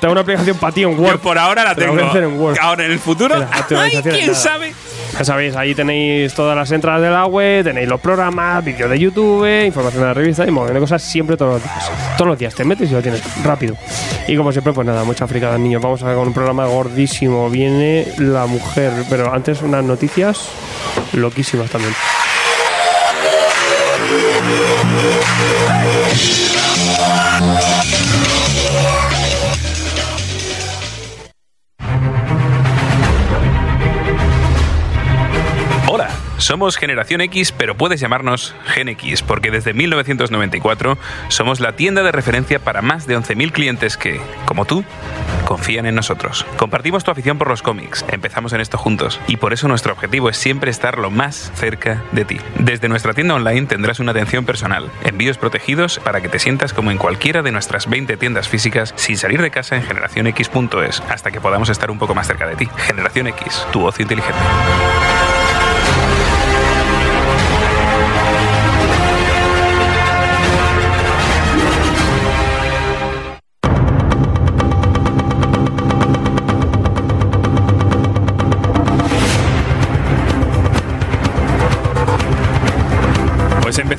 Tengo 0.00 0.12
una 0.12 0.20
aplicación 0.20 0.56
para 0.58 0.72
ti 0.72 0.82
en 0.82 0.96
Yo 0.96 1.02
Word. 1.02 1.18
por 1.20 1.38
ahora 1.38 1.64
la 1.64 1.74
Te 1.74 1.86
la 1.86 1.92
tengo. 1.96 2.16
en 2.16 2.40
Word. 2.40 2.56
Ahora 2.60 2.84
en 2.84 2.92
el 2.92 2.98
futuro, 2.98 3.34
ay, 3.76 3.90
quién 4.02 4.26
nada. 4.28 4.34
sabe. 4.38 4.72
Ya 5.18 5.24
sabéis, 5.24 5.56
ahí 5.56 5.74
tenéis 5.74 6.32
todas 6.34 6.54
las 6.56 6.70
entradas 6.70 7.02
de 7.02 7.10
la 7.10 7.26
web, 7.26 7.64
tenéis 7.64 7.88
los 7.88 8.00
programas, 8.00 8.62
vídeos 8.64 8.88
de 8.90 8.98
YouTube, 8.98 9.64
información 9.66 10.02
de 10.02 10.08
la 10.08 10.14
revista 10.14 10.46
y 10.46 10.50
montón 10.50 10.74
de 10.74 10.80
cosas 10.80 11.02
siempre 11.02 11.36
todos 11.36 11.54
los 11.54 11.62
días. 11.64 11.90
Todos 12.16 12.28
los 12.28 12.38
días 12.38 12.54
te 12.54 12.64
metes 12.64 12.90
y 12.90 12.94
lo 12.94 13.02
tienes 13.02 13.22
rápido. 13.42 13.76
Y 14.28 14.36
como 14.36 14.52
siempre, 14.52 14.72
pues 14.72 14.86
nada, 14.86 15.02
mucha 15.04 15.26
fricada, 15.26 15.58
niños. 15.58 15.82
Vamos 15.82 16.02
a 16.02 16.14
con 16.14 16.28
un 16.28 16.34
programa 16.34 16.66
gordísimo. 16.66 17.48
Viene 17.50 18.06
la 18.18 18.46
mujer, 18.46 18.92
pero 19.10 19.32
antes 19.32 19.62
unas 19.62 19.82
noticias 19.82 20.50
loquísimas 21.14 21.70
también. 21.70 21.94
Yeah. 24.48 25.77
Somos 36.48 36.78
Generación 36.78 37.20
X, 37.20 37.52
pero 37.52 37.76
puedes 37.76 38.00
llamarnos 38.00 38.54
Gen 38.68 38.88
X, 38.88 39.20
porque 39.20 39.50
desde 39.50 39.74
1994 39.74 40.96
somos 41.28 41.60
la 41.60 41.76
tienda 41.76 42.02
de 42.02 42.10
referencia 42.10 42.58
para 42.58 42.80
más 42.80 43.06
de 43.06 43.18
11.000 43.18 43.52
clientes 43.52 43.98
que, 43.98 44.18
como 44.46 44.64
tú, 44.64 44.82
confían 45.44 45.84
en 45.84 45.94
nosotros. 45.94 46.46
Compartimos 46.56 47.04
tu 47.04 47.10
afición 47.10 47.36
por 47.36 47.48
los 47.48 47.60
cómics, 47.60 48.02
empezamos 48.08 48.54
en 48.54 48.62
esto 48.62 48.78
juntos, 48.78 49.20
y 49.26 49.36
por 49.36 49.52
eso 49.52 49.68
nuestro 49.68 49.92
objetivo 49.92 50.30
es 50.30 50.38
siempre 50.38 50.70
estar 50.70 50.96
lo 50.96 51.10
más 51.10 51.52
cerca 51.54 52.02
de 52.12 52.24
ti. 52.24 52.38
Desde 52.58 52.88
nuestra 52.88 53.12
tienda 53.12 53.34
online 53.34 53.66
tendrás 53.66 54.00
una 54.00 54.12
atención 54.12 54.46
personal, 54.46 54.90
envíos 55.04 55.36
protegidos 55.36 56.00
para 56.02 56.22
que 56.22 56.30
te 56.30 56.38
sientas 56.38 56.72
como 56.72 56.90
en 56.90 56.96
cualquiera 56.96 57.42
de 57.42 57.52
nuestras 57.52 57.90
20 57.90 58.16
tiendas 58.16 58.48
físicas 58.48 58.94
sin 58.96 59.18
salir 59.18 59.42
de 59.42 59.50
casa 59.50 59.76
en 59.76 59.82
generacionx.es, 59.82 61.02
hasta 61.10 61.30
que 61.30 61.42
podamos 61.42 61.68
estar 61.68 61.90
un 61.90 61.98
poco 61.98 62.14
más 62.14 62.26
cerca 62.26 62.46
de 62.46 62.56
ti. 62.56 62.66
Generación 62.86 63.26
X, 63.26 63.66
tu 63.70 63.84
ocio 63.84 64.02
inteligente. 64.04 64.38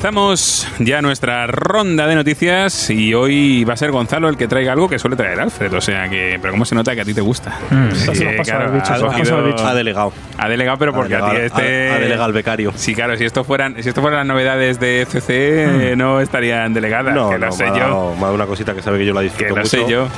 Empezamos 0.00 0.66
ya 0.78 1.02
nuestra 1.02 1.46
ronda 1.46 2.06
de 2.06 2.14
noticias 2.14 2.88
y 2.88 3.12
hoy 3.12 3.64
va 3.64 3.74
a 3.74 3.76
ser 3.76 3.90
Gonzalo 3.90 4.30
el 4.30 4.38
que 4.38 4.48
traiga 4.48 4.72
algo 4.72 4.88
que 4.88 4.98
suele 4.98 5.14
traer 5.14 5.38
Alfred. 5.38 5.74
O 5.74 5.80
sea 5.82 6.08
que, 6.08 6.38
pero 6.40 6.54
cómo 6.54 6.64
se 6.64 6.74
nota 6.74 6.94
que 6.94 7.02
a 7.02 7.04
ti 7.04 7.12
te 7.12 7.20
gusta. 7.20 7.52
Lo 7.70 8.72
bicho, 8.72 8.96
lo 8.98 9.08
cogido-. 9.12 9.66
Ha 9.66 9.74
delegado. 9.74 10.12
Ha 10.38 10.48
delegado, 10.48 10.78
pero 10.78 10.94
porque 10.94 11.16
a, 11.16 11.18
ti 11.18 11.36
delegado- 11.36 11.60
este. 11.60 11.90
ha- 11.90 11.98
delegado 11.98 12.24
al 12.24 12.32
becario. 12.32 12.72
Sí, 12.76 12.94
claro, 12.94 13.14
si 13.18 13.26
esto 13.26 13.44
fueran, 13.44 13.74
si 13.82 13.90
esto 13.90 14.00
fueran 14.00 14.20
las 14.20 14.26
novedades 14.26 14.80
de 14.80 15.06
CC, 15.06 15.90
eh, 15.92 15.96
no 15.96 16.22
estarían 16.22 16.72
delegadas. 16.72 17.14
No, 17.14 17.28
que 17.28 17.36
lo 17.38 17.46
no, 17.48 17.52
sé 17.52 17.64
me 17.70 17.78
yo. 17.78 17.84
dado, 17.84 18.10
me 18.14 18.18
ha 18.20 18.22
dado 18.22 18.34
una 18.36 18.46
cosita 18.46 18.72
que 18.74 18.80
sabe 18.80 19.00
que 19.00 19.04
yo 19.04 19.12
la 19.12 19.20
Que 19.20 19.24
disfruto 19.24 19.50
lo 19.50 19.56
mucho. 19.56 19.68
sé 19.68 19.84
yo. 19.86 20.08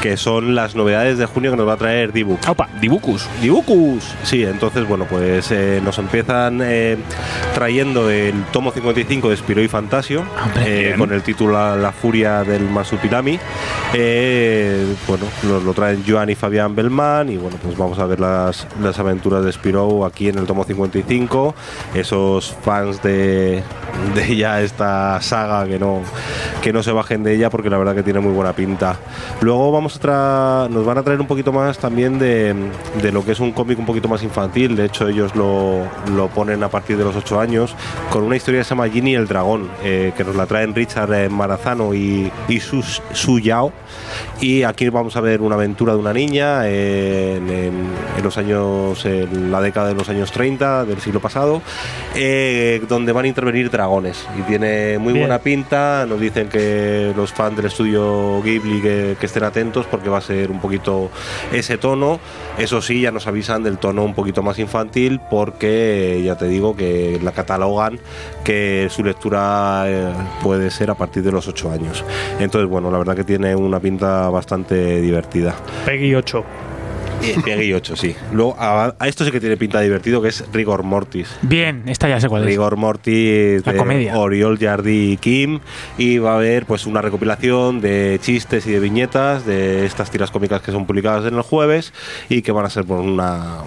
Que 0.00 0.16
son 0.16 0.54
las 0.54 0.76
novedades 0.76 1.18
de 1.18 1.26
junio 1.26 1.50
que 1.50 1.56
nos 1.56 1.66
va 1.66 1.72
a 1.72 1.76
traer 1.76 2.12
Dibu. 2.12 2.38
Opa, 2.46 2.68
Dibucus. 2.80 3.26
Dibucus. 3.42 4.04
Sí, 4.22 4.44
entonces, 4.44 4.86
bueno, 4.86 5.06
pues 5.10 5.50
eh, 5.50 5.80
nos 5.82 5.98
empiezan 5.98 6.60
eh, 6.62 6.96
trayendo 7.54 8.08
el 8.10 8.34
tomo 8.52 8.70
55 8.70 9.23
de 9.28 9.36
Spiro 9.36 9.62
y 9.62 9.68
Fantasio, 9.68 10.24
eh, 10.64 10.94
con 10.98 11.12
el 11.12 11.22
título 11.22 11.76
La, 11.76 11.92
Furia 11.92 12.44
del 12.44 12.68
Masupilami. 12.68 13.38
Eh, 13.92 14.94
bueno, 15.06 15.26
nos 15.44 15.62
lo 15.62 15.72
traen 15.72 16.04
Joan 16.06 16.30
y 16.30 16.34
Fabián 16.34 16.74
Belmán 16.74 17.30
y 17.30 17.36
bueno, 17.36 17.56
pues 17.62 17.76
vamos 17.76 17.98
a 17.98 18.06
ver 18.06 18.20
las, 18.20 18.66
las 18.82 18.98
aventuras 18.98 19.44
de 19.44 19.52
Spiro 19.52 20.04
aquí 20.04 20.28
en 20.28 20.38
el 20.38 20.46
tomo 20.46 20.64
55. 20.64 21.54
Esos 21.94 22.56
fans 22.62 23.02
de, 23.02 23.62
de 24.14 24.36
ya 24.36 24.60
esta 24.60 25.20
saga 25.22 25.66
que 25.66 25.78
no, 25.78 26.02
que 26.62 26.72
no 26.72 26.82
se 26.82 26.92
bajen 26.92 27.22
de 27.22 27.34
ella 27.34 27.50
porque 27.50 27.70
la 27.70 27.78
verdad 27.78 27.94
que 27.94 28.02
tiene 28.02 28.20
muy 28.20 28.32
buena 28.32 28.52
pinta. 28.52 28.96
Luego 29.40 29.72
vamos 29.72 29.96
a 29.96 30.00
tra 30.00 30.68
nos 30.68 30.84
van 30.84 30.98
a 30.98 31.02
traer 31.02 31.20
un 31.20 31.26
poquito 31.26 31.52
más 31.52 31.78
también 31.78 32.18
de, 32.18 32.54
de 33.00 33.12
lo 33.12 33.24
que 33.24 33.32
es 33.32 33.40
un 33.40 33.52
cómic 33.52 33.78
un 33.78 33.86
poquito 33.86 34.08
más 34.08 34.22
infantil. 34.22 34.76
De 34.76 34.86
hecho, 34.86 35.08
ellos 35.08 35.34
lo, 35.34 35.82
lo 36.14 36.28
ponen 36.28 36.62
a 36.62 36.68
partir 36.68 36.96
de 36.96 37.04
los 37.04 37.16
8 37.16 37.40
años 37.40 37.74
con 38.10 38.24
una 38.24 38.36
historia 38.36 38.60
que 38.60 38.64
se 38.64 38.70
llama 38.70 38.88
Ginny 38.88 39.13
el 39.14 39.26
Dragón, 39.28 39.68
eh, 39.82 40.12
que 40.16 40.24
nos 40.24 40.36
la 40.36 40.46
traen 40.46 40.74
Richard 40.74 41.12
eh, 41.14 41.28
Marazano 41.28 41.94
y, 41.94 42.30
y 42.48 42.60
Su, 42.60 42.82
Su 42.82 43.38
Yao. 43.38 43.72
Y 44.40 44.62
aquí 44.64 44.88
vamos 44.88 45.16
a 45.16 45.20
ver 45.20 45.40
una 45.40 45.54
aventura 45.54 45.92
de 45.94 45.98
una 45.98 46.12
niña 46.12 46.62
eh, 46.68 47.36
en, 47.36 47.48
en- 47.48 47.84
en 48.16 48.22
los 48.24 48.36
años, 48.38 49.04
en 49.06 49.50
la 49.50 49.60
década 49.60 49.88
de 49.88 49.94
los 49.94 50.08
años 50.08 50.30
30 50.32 50.84
del 50.84 51.00
siglo 51.00 51.20
pasado, 51.20 51.62
eh, 52.14 52.82
donde 52.88 53.12
van 53.12 53.24
a 53.24 53.28
intervenir 53.28 53.70
dragones. 53.70 54.26
Y 54.38 54.42
tiene 54.42 54.98
muy 54.98 55.12
Bien. 55.12 55.26
buena 55.26 55.38
pinta. 55.40 56.06
Nos 56.08 56.20
dicen 56.20 56.48
que 56.48 57.12
los 57.16 57.32
fans 57.32 57.56
del 57.56 57.66
estudio 57.66 58.40
Ghibli 58.42 58.80
que, 58.80 59.16
que 59.18 59.26
estén 59.26 59.44
atentos 59.44 59.86
porque 59.86 60.08
va 60.08 60.18
a 60.18 60.22
ser 60.22 60.50
un 60.50 60.60
poquito 60.60 61.10
ese 61.52 61.78
tono. 61.78 62.20
Eso 62.58 62.80
sí, 62.82 63.00
ya 63.00 63.10
nos 63.10 63.26
avisan 63.26 63.62
del 63.62 63.78
tono 63.78 64.04
un 64.04 64.14
poquito 64.14 64.42
más 64.42 64.58
infantil 64.58 65.20
porque 65.30 66.20
ya 66.24 66.36
te 66.36 66.46
digo 66.46 66.76
que 66.76 67.18
la 67.22 67.32
catalogan 67.32 67.98
que 68.44 68.88
su 68.90 69.02
lectura 69.04 69.84
eh, 69.86 70.12
puede 70.42 70.70
ser 70.70 70.90
a 70.90 70.94
partir 70.94 71.22
de 71.22 71.32
los 71.32 71.46
8 71.48 71.70
años. 71.70 72.04
Entonces, 72.38 72.68
bueno, 72.68 72.90
la 72.90 72.98
verdad 72.98 73.14
que 73.16 73.24
tiene 73.24 73.54
una 73.54 73.80
pinta 73.80 74.28
bastante 74.30 75.00
divertida. 75.00 75.54
Peggy 75.84 76.14
8. 76.14 76.44
Eh, 77.22 77.36
Peggy 77.42 77.72
8, 77.72 77.96
sí. 77.96 78.14
Luego, 78.32 78.54
a, 78.58 78.94
a 78.98 79.08
esto 79.08 79.24
sí 79.24 79.30
que 79.30 79.40
tiene 79.40 79.56
pinta 79.56 79.80
divertido, 79.80 80.20
que 80.20 80.28
es 80.28 80.44
Rigor 80.52 80.82
Mortis. 80.82 81.34
Bien, 81.42 81.82
esta 81.86 82.08
ya 82.08 82.20
sé 82.20 82.28
cuál 82.28 82.42
es. 82.42 82.48
Rigor 82.48 82.76
Mortis 82.76 83.64
La 83.64 83.72
de 83.72 83.78
comedia. 83.78 84.18
Oriol 84.18 84.58
Jardi 84.58 85.12
y 85.12 85.16
Kim 85.16 85.60
y 85.96 86.18
va 86.18 86.32
a 86.32 86.36
haber 86.36 86.66
pues 86.66 86.84
una 86.86 87.00
recopilación 87.00 87.80
de 87.80 88.18
chistes 88.20 88.66
y 88.66 88.72
de 88.72 88.80
viñetas 88.80 89.46
de 89.46 89.86
estas 89.86 90.10
tiras 90.10 90.30
cómicas 90.30 90.60
que 90.60 90.70
son 90.72 90.86
publicadas 90.86 91.24
en 91.24 91.34
el 91.34 91.42
jueves 91.42 91.94
y 92.28 92.42
que 92.42 92.52
van 92.52 92.66
a 92.66 92.70
ser 92.70 92.84
por 92.84 93.00
una 93.00 93.58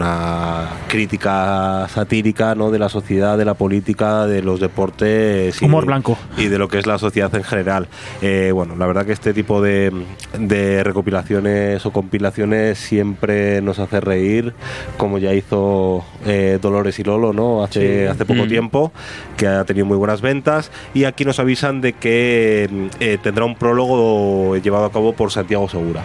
una 0.00 0.68
crítica 0.88 1.86
satírica 1.88 2.54
¿no? 2.54 2.70
de 2.70 2.78
la 2.78 2.88
sociedad, 2.88 3.36
de 3.36 3.44
la 3.44 3.52
política, 3.52 4.26
de 4.26 4.40
los 4.42 4.58
deportes 4.58 5.60
y, 5.60 5.64
Humor 5.66 5.84
blanco. 5.84 6.16
y 6.38 6.46
de 6.46 6.56
lo 6.58 6.68
que 6.68 6.78
es 6.78 6.86
la 6.86 6.96
sociedad 6.98 7.34
en 7.34 7.44
general. 7.44 7.86
Eh, 8.22 8.50
bueno, 8.54 8.76
la 8.76 8.86
verdad 8.86 9.04
que 9.04 9.12
este 9.12 9.34
tipo 9.34 9.60
de, 9.60 9.92
de 10.38 10.82
recopilaciones 10.84 11.84
o 11.84 11.92
compilaciones 11.92 12.78
siempre 12.78 13.60
nos 13.60 13.78
hace 13.78 14.00
reír, 14.00 14.54
como 14.96 15.18
ya 15.18 15.34
hizo 15.34 16.02
eh, 16.24 16.58
Dolores 16.62 16.98
y 16.98 17.04
Lolo 17.04 17.34
¿no? 17.34 17.62
hace, 17.62 18.08
hace 18.08 18.24
poco 18.24 18.40
Mm. 18.46 18.48
tiempo, 18.48 18.92
que 19.36 19.46
ha 19.46 19.64
tenido 19.66 19.84
muy 19.84 19.98
buenas 19.98 20.22
ventas. 20.22 20.70
Y 20.94 21.04
aquí 21.04 21.26
nos 21.26 21.38
avisan 21.38 21.82
de 21.82 21.92
que 21.92 22.88
eh, 23.00 23.18
tendrá 23.22 23.44
un 23.44 23.54
prólogo 23.54 24.56
llevado 24.56 24.86
a 24.86 24.92
cabo 24.92 25.12
por 25.12 25.30
Santiago 25.30 25.68
Segura. 25.68 26.02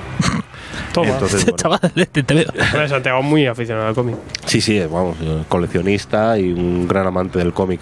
Toma. 0.95 1.09
Entonces, 1.09 1.43
bueno, 1.43 1.57
Chaval, 1.57 2.07
te, 2.11 2.23
te 2.23 2.33
veo. 2.33 2.87
Santiago 2.87 3.21
muy 3.21 3.45
aficionado 3.47 3.87
al 3.87 3.95
cómic. 3.95 4.15
Sí, 4.45 4.61
sí, 4.61 4.79
vamos, 4.79 5.17
eh, 5.21 5.43
coleccionista 5.49 6.39
y 6.39 6.53
un 6.53 6.87
gran 6.87 7.05
amante 7.05 7.37
del 7.37 7.51
cómic. 7.51 7.81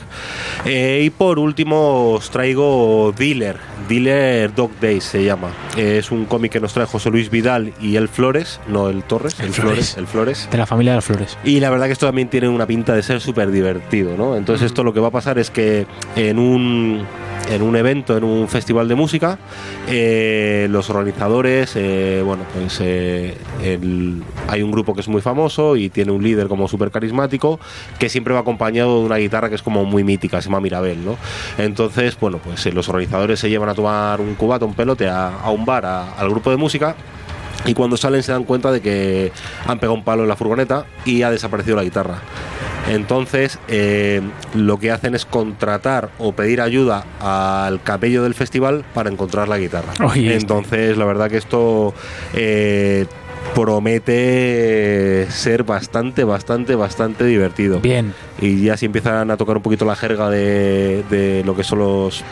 Eh, 0.65 1.03
y 1.05 1.09
por 1.11 1.37
último 1.37 2.13
os 2.13 2.31
traigo 2.31 3.13
Dealer, 3.15 3.57
Dealer 3.87 4.53
Dog 4.55 4.71
Days 4.81 5.03
se 5.03 5.23
llama. 5.23 5.49
Eh, 5.77 5.97
es 5.99 6.09
un 6.09 6.25
cómic 6.25 6.53
que 6.53 6.59
nos 6.59 6.73
trae 6.73 6.87
José 6.87 7.11
Luis 7.11 7.29
Vidal 7.29 7.71
y 7.79 7.97
el 7.97 8.07
Flores, 8.07 8.59
no 8.67 8.89
el 8.89 9.03
Torres, 9.03 9.39
el, 9.39 9.53
Flores. 9.53 9.95
el 9.95 10.07
Flores. 10.07 10.47
De 10.51 10.57
la 10.57 10.65
familia 10.65 10.93
de 10.93 10.97
las 10.97 11.05
flores. 11.05 11.37
Y 11.43 11.59
la 11.59 11.69
verdad 11.69 11.85
que 11.85 11.91
esto 11.91 12.07
también 12.07 12.29
tiene 12.29 12.49
una 12.49 12.65
pinta 12.65 12.95
de 12.95 13.03
ser 13.03 13.21
súper 13.21 13.51
divertido, 13.51 14.17
¿no? 14.17 14.35
Entonces 14.35 14.65
esto 14.65 14.83
lo 14.83 14.91
que 14.91 14.99
va 14.99 15.09
a 15.09 15.11
pasar 15.11 15.37
es 15.37 15.51
que 15.51 15.85
en 16.15 16.39
un, 16.39 17.05
en 17.49 17.61
un 17.61 17.75
evento, 17.75 18.17
en 18.17 18.23
un 18.23 18.47
festival 18.47 18.87
de 18.87 18.95
música, 18.95 19.37
eh, 19.87 20.67
los 20.69 20.89
organizadores, 20.89 21.73
eh, 21.75 22.21
bueno, 22.25 22.43
pues 22.53 22.79
eh, 22.81 23.37
el- 23.63 24.23
hay 24.47 24.61
un 24.63 24.71
grupo 24.71 24.93
que 24.95 25.01
es 25.01 25.07
muy 25.07 25.21
famoso 25.21 25.75
y 25.75 25.89
tiene 25.89 26.11
un 26.11 26.23
líder 26.23 26.47
como 26.47 26.67
súper 26.67 26.89
carismático 26.89 27.59
que 27.99 28.09
siempre 28.09 28.33
va 28.33 28.39
acompañado 28.39 28.99
de 28.99 29.05
una 29.05 29.17
guitarra 29.17 29.49
que 29.49 29.55
es 29.55 29.61
como 29.61 29.83
muy 29.85 30.03
mítica, 30.03 30.41
se 30.41 30.49
llama 30.49 30.61
Mirabel, 30.61 31.03
¿no? 31.03 31.17
Entonces, 31.57 32.17
bueno, 32.19 32.39
pues 32.43 32.65
los 32.73 32.87
organizadores 32.89 33.39
se 33.39 33.49
llevan 33.49 33.69
a 33.69 33.75
tomar 33.75 34.21
un 34.21 34.35
cubato, 34.35 34.65
un 34.65 34.73
pelote 34.73 35.07
a, 35.09 35.31
un 35.51 35.65
bar, 35.65 35.85
al 35.85 36.29
grupo 36.29 36.49
de 36.49 36.57
música 36.57 36.95
y 37.65 37.73
cuando 37.73 37.97
salen 37.97 38.23
se 38.23 38.31
dan 38.31 38.43
cuenta 38.45 38.71
de 38.71 38.81
que 38.81 39.31
han 39.67 39.79
pegado 39.79 39.93
un 39.95 40.03
palo 40.03 40.23
en 40.23 40.29
la 40.29 40.35
furgoneta 40.35 40.85
y 41.05 41.21
ha 41.23 41.29
desaparecido 41.29 41.75
la 41.75 41.83
guitarra. 41.83 42.15
Entonces, 42.89 43.59
eh, 43.67 44.21
lo 44.53 44.77
que 44.77 44.91
hacen 44.91 45.15
es 45.15 45.25
contratar 45.25 46.09
o 46.19 46.33
pedir 46.33 46.61
ayuda 46.61 47.05
al 47.19 47.81
cabello 47.81 48.23
del 48.23 48.33
festival 48.33 48.83
para 48.93 49.09
encontrar 49.09 49.47
la 49.47 49.57
guitarra. 49.57 49.93
Oye, 50.03 50.35
esto. 50.35 50.57
Entonces, 50.57 50.97
la 50.97 51.05
verdad 51.05 51.29
que 51.29 51.37
esto 51.37 51.93
eh, 52.33 53.05
promete 53.55 55.27
ser 55.29 55.63
bastante, 55.63 56.23
bastante, 56.23 56.75
bastante 56.75 57.25
divertido. 57.25 57.79
Bien. 57.79 58.13
Y 58.41 58.63
ya 58.63 58.77
si 58.77 58.85
empiezan 58.85 59.31
a 59.31 59.37
tocar 59.37 59.57
un 59.57 59.63
poquito 59.63 59.85
la 59.85 59.95
jerga 59.95 60.29
de, 60.29 61.03
de 61.09 61.43
lo 61.45 61.55
que 61.55 61.63
son 61.63 61.79
los, 61.79 62.23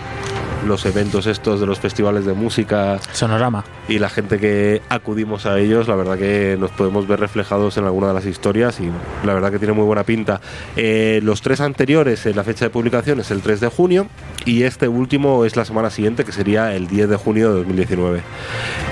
los 0.65 0.85
eventos 0.85 1.27
estos 1.27 1.59
de 1.59 1.65
los 1.65 1.79
festivales 1.79 2.25
de 2.25 2.33
música 2.33 2.99
Sonorama. 3.13 3.63
y 3.87 3.99
la 3.99 4.09
gente 4.09 4.39
que 4.39 4.81
acudimos 4.89 5.45
a 5.45 5.59
ellos, 5.59 5.87
la 5.87 5.95
verdad 5.95 6.17
que 6.17 6.57
nos 6.59 6.71
podemos 6.71 7.07
ver 7.07 7.19
reflejados 7.19 7.77
en 7.77 7.85
alguna 7.85 8.07
de 8.07 8.13
las 8.13 8.25
historias 8.25 8.79
y 8.79 8.89
la 9.25 9.33
verdad 9.33 9.51
que 9.51 9.59
tiene 9.59 9.73
muy 9.73 9.85
buena 9.85 10.03
pinta. 10.03 10.41
Eh, 10.75 11.19
los 11.23 11.41
tres 11.41 11.61
anteriores, 11.61 12.25
eh, 12.25 12.33
la 12.33 12.43
fecha 12.43 12.65
de 12.65 12.69
publicación 12.69 13.19
es 13.19 13.31
el 13.31 13.41
3 13.41 13.59
de 13.59 13.67
junio 13.67 14.07
y 14.45 14.63
este 14.63 14.87
último 14.87 15.45
es 15.45 15.55
la 15.55 15.65
semana 15.65 15.89
siguiente, 15.89 16.25
que 16.25 16.31
sería 16.31 16.75
el 16.75 16.87
10 16.87 17.09
de 17.09 17.15
junio 17.15 17.49
de 17.49 17.59
2019. 17.59 18.21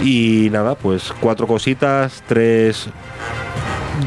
Y 0.02 0.50
nada, 0.52 0.76
pues 0.76 1.14
cuatro 1.20 1.48
cositas, 1.48 2.24
tres 2.28 2.90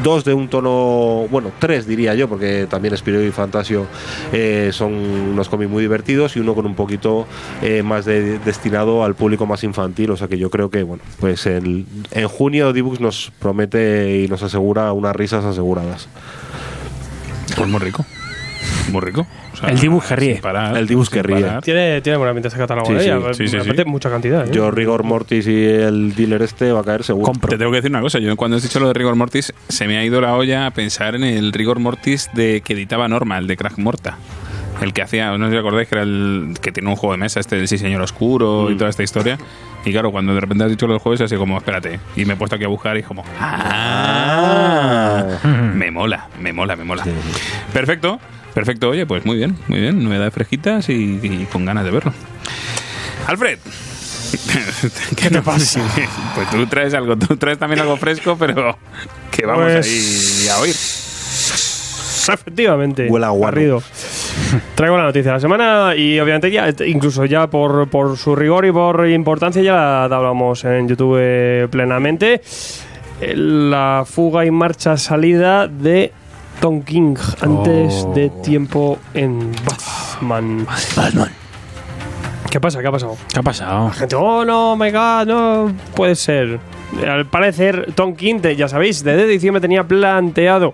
dos 0.01 0.23
de 0.25 0.33
un 0.33 0.47
tono, 0.47 1.27
bueno, 1.29 1.51
tres 1.59 1.85
diría 1.85 2.15
yo, 2.15 2.27
porque 2.27 2.67
también 2.69 2.95
Spiro 2.97 3.21
y 3.23 3.31
Fantasio 3.31 3.85
eh, 4.31 4.69
son 4.73 4.93
unos 4.93 5.49
cómics 5.49 5.69
muy 5.69 5.81
divertidos 5.81 6.35
y 6.35 6.39
uno 6.39 6.55
con 6.55 6.65
un 6.65 6.75
poquito 6.75 7.27
eh, 7.61 7.83
más 7.83 8.05
de- 8.05 8.39
destinado 8.39 9.03
al 9.03 9.15
público 9.15 9.45
más 9.45 9.63
infantil, 9.63 10.11
o 10.11 10.17
sea 10.17 10.27
que 10.27 10.37
yo 10.37 10.49
creo 10.49 10.69
que, 10.69 10.83
bueno, 10.83 11.03
pues 11.19 11.45
el- 11.45 11.85
en 12.11 12.27
junio 12.27 12.73
Dibux 12.73 12.99
nos 12.99 13.31
promete 13.39 14.21
y 14.21 14.27
nos 14.27 14.41
asegura 14.43 14.91
unas 14.93 15.15
risas 15.15 15.45
aseguradas. 15.45 16.07
Pues 17.55 17.69
muy 17.69 17.79
rico. 17.79 18.05
Muy 18.91 19.01
rico. 19.01 19.27
Sea, 19.63 19.73
El 19.73 19.79
Dibuj 19.79 20.05
que 20.07 20.15
ríe. 20.15 20.35
parar, 20.41 20.75
El 20.77 20.87
Dibuj 20.87 21.07
sin 21.07 21.13
que 21.13 21.23
ríe. 21.23 21.41
parar. 21.41 21.61
Tiene, 21.63 22.01
tiene 22.01 22.17
buena 22.17 22.33
pinta 22.33 22.47
ese 22.49 22.57
catálogo. 22.57 22.87
Sí, 22.87 22.93
¿eh? 22.95 22.99
sí, 22.99 23.07
Ya, 23.07 23.33
sí, 23.33 23.47
sí, 23.47 23.57
apetece 23.57 23.85
mucha 23.85 24.09
cantidad. 24.09 24.45
¿eh? 24.47 24.51
Yo, 24.51 24.71
Rigor 24.71 25.03
Mortis 25.03 25.47
y 25.47 25.63
el 25.65 26.13
dealer 26.15 26.41
este 26.41 26.71
va 26.71 26.81
a 26.81 26.83
caer 26.83 27.03
seguro. 27.03 27.25
Compro. 27.25 27.49
Te 27.49 27.57
tengo 27.57 27.71
que 27.71 27.77
decir 27.77 27.91
una 27.91 28.01
cosa. 28.01 28.19
Yo 28.19 28.35
cuando 28.35 28.57
has 28.57 28.63
dicho 28.63 28.79
lo 28.79 28.87
de 28.87 28.93
Rigor 28.93 29.15
Mortis, 29.15 29.53
se 29.69 29.87
me 29.87 29.97
ha 29.97 30.03
ido 30.03 30.19
la 30.21 30.35
olla 30.35 30.65
a 30.67 30.71
pensar 30.71 31.15
en 31.15 31.23
el 31.23 31.53
Rigor 31.53 31.79
Mortis 31.79 32.29
de 32.33 32.61
que 32.61 32.73
editaba 32.73 33.07
Norma, 33.07 33.37
el 33.37 33.47
de 33.47 33.55
Crack 33.57 33.77
Morta. 33.77 34.17
El 34.81 34.91
que 34.91 35.01
hacía, 35.03 35.37
no 35.37 35.45
sé 35.45 35.51
si 35.51 35.57
acordáis 35.57 35.87
que 35.87 35.95
era 35.95 36.03
el 36.03 36.55
que 36.61 36.71
tiene 36.71 36.89
un 36.89 36.95
juego 36.95 37.13
de 37.13 37.19
mesa, 37.19 37.39
este 37.39 37.55
del 37.55 37.67
Sí 37.67 37.77
Señor 37.77 38.01
Oscuro 38.01 38.69
y 38.71 38.75
toda 38.75 38.89
esta 38.89 39.03
historia. 39.03 39.37
Y 39.85 39.91
claro, 39.91 40.11
cuando 40.11 40.33
de 40.33 40.41
repente 40.41 40.63
has 40.63 40.69
dicho 40.71 40.87
los 40.87 41.01
jueves, 41.01 41.21
así 41.21 41.35
como, 41.35 41.57
espérate. 41.57 41.99
Y 42.15 42.25
me 42.25 42.33
he 42.33 42.37
puesto 42.37 42.55
aquí 42.55 42.65
a 42.65 42.69
buscar 42.69 42.97
y 42.97 43.03
como, 43.03 43.23
¡ah! 43.39 45.25
Me 45.75 45.91
mola, 45.91 46.27
me 46.39 46.53
mola, 46.53 46.75
me 46.75 46.83
mola. 46.83 47.03
Perfecto, 47.71 48.19
perfecto. 48.53 48.89
Oye, 48.89 49.05
pues 49.05 49.25
muy 49.25 49.37
bien, 49.37 49.57
muy 49.67 49.79
bien. 49.79 50.03
Novedades 50.03 50.33
fresquitas 50.33 50.89
y, 50.89 51.19
y 51.21 51.47
con 51.51 51.65
ganas 51.65 51.83
de 51.85 51.91
verlo. 51.91 52.13
Alfred. 53.27 53.59
¿Qué 55.15 55.29
te 55.29 55.41
pasa? 55.41 55.79
Pues 56.35 56.49
tú 56.49 56.65
traes 56.65 56.93
algo, 56.95 57.15
tú 57.17 57.37
traes 57.37 57.57
también 57.59 57.81
algo 57.81 57.95
fresco, 57.97 58.35
pero 58.37 58.77
que 59.31 59.45
vamos 59.45 59.65
Pues- 59.71 59.85
ahí 59.87 60.47
a 60.49 60.57
oír. 60.59 60.75
Efectivamente. 62.33 63.07
Huele 63.09 63.25
a. 63.25 63.81
Traigo 64.75 64.97
la 64.97 65.03
noticia 65.03 65.31
de 65.31 65.37
la 65.37 65.39
semana 65.41 65.95
y 65.95 66.19
obviamente 66.19 66.49
ya, 66.49 66.69
incluso 66.85 67.25
ya 67.25 67.47
por, 67.47 67.87
por 67.89 68.17
su 68.17 68.35
rigor 68.35 68.65
y 68.65 68.71
por 68.71 69.07
importancia, 69.09 69.61
ya 69.61 70.07
la 70.09 70.15
hablamos 70.15 70.63
en 70.63 70.87
YouTube 70.87 71.67
plenamente. 71.69 72.41
Eh, 73.21 73.33
La 73.35 74.03
fuga 74.09 74.45
y 74.45 74.51
marcha 74.51 74.95
salida 74.97 75.67
de 75.67 76.11
Tom 76.63 76.81
King 76.81 77.15
antes 77.41 78.07
de 78.15 78.29
tiempo 78.41 78.97
en 79.13 79.51
Batman. 80.21 81.29
¿Qué 82.49 82.61
pasa? 82.61 82.81
¿Qué 82.81 82.87
ha 82.87 82.91
pasado? 82.91 83.17
¿Qué 83.33 83.37
ha 83.37 83.43
pasado? 83.43 83.87
La 83.89 83.93
gente, 83.93 84.15
oh 84.15 84.45
no, 84.45 84.77
my 84.77 84.89
god, 84.89 85.27
no 85.27 85.73
puede 85.93 86.15
ser. 86.15 86.61
Al 87.05 87.25
parecer, 87.25 87.91
Tom 87.95 88.15
King, 88.15 88.39
ya 88.55 88.69
sabéis, 88.69 89.03
desde 89.03 89.27
diciembre 89.27 89.59
tenía 89.59 89.83
planteado 89.83 90.73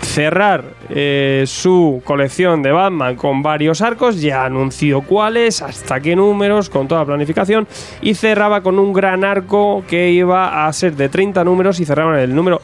cerrar 0.00 0.64
eh, 0.88 1.44
su 1.46 2.00
colección 2.04 2.62
de 2.62 2.72
Batman 2.72 3.14
con 3.14 3.42
varios 3.42 3.82
arcos, 3.82 4.22
ya 4.22 4.46
anunció 4.46 5.02
cuáles, 5.02 5.60
hasta 5.60 6.00
qué 6.00 6.16
números, 6.16 6.70
con 6.70 6.88
toda 6.88 7.02
la 7.02 7.06
planificación, 7.06 7.68
y 8.00 8.14
cerraba 8.14 8.62
con 8.62 8.78
un 8.78 8.94
gran 8.94 9.24
arco 9.24 9.84
que 9.86 10.10
iba 10.10 10.66
a 10.66 10.72
ser 10.72 10.96
de 10.96 11.10
30 11.10 11.44
números 11.44 11.80
y 11.80 11.84
cerraba 11.84 12.16
en 12.16 12.30
el 12.30 12.34
número 12.34 12.62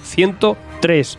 103. 0.84 1.18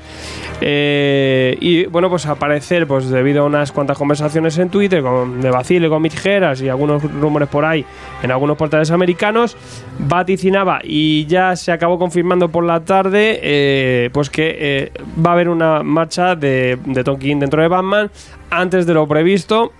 Eh, 0.61 1.57
y 1.59 1.85
bueno, 1.85 2.09
pues 2.09 2.25
al 2.25 2.37
parecer, 2.37 2.87
pues 2.87 3.09
debido 3.09 3.43
a 3.43 3.45
unas 3.45 3.71
cuantas 3.71 3.97
conversaciones 3.97 4.57
en 4.57 4.69
Twitter 4.69 5.01
con, 5.01 5.41
de 5.41 5.49
Bacile 5.49 5.89
con 5.89 6.01
Mitjeras 6.01 6.61
y 6.61 6.69
algunos 6.69 7.03
rumores 7.03 7.49
por 7.49 7.65
ahí 7.65 7.85
en 8.21 8.31
algunos 8.31 8.57
portales 8.57 8.91
americanos, 8.91 9.57
vaticinaba 9.99 10.79
y 10.83 11.25
ya 11.25 11.55
se 11.55 11.71
acabó 11.71 11.97
confirmando 11.97 12.49
por 12.49 12.63
la 12.63 12.81
tarde, 12.81 13.39
eh, 13.41 14.09
pues 14.13 14.29
que 14.29 14.55
eh, 14.57 14.91
va 15.23 15.31
a 15.31 15.33
haber 15.33 15.49
una 15.49 15.83
marcha 15.83 16.35
de, 16.35 16.77
de 16.85 17.03
Tom 17.03 17.19
King 17.19 17.37
dentro 17.39 17.61
de 17.61 17.67
Batman 17.67 18.09
antes 18.49 18.85
de 18.85 18.93
lo 18.93 19.07
previsto. 19.07 19.71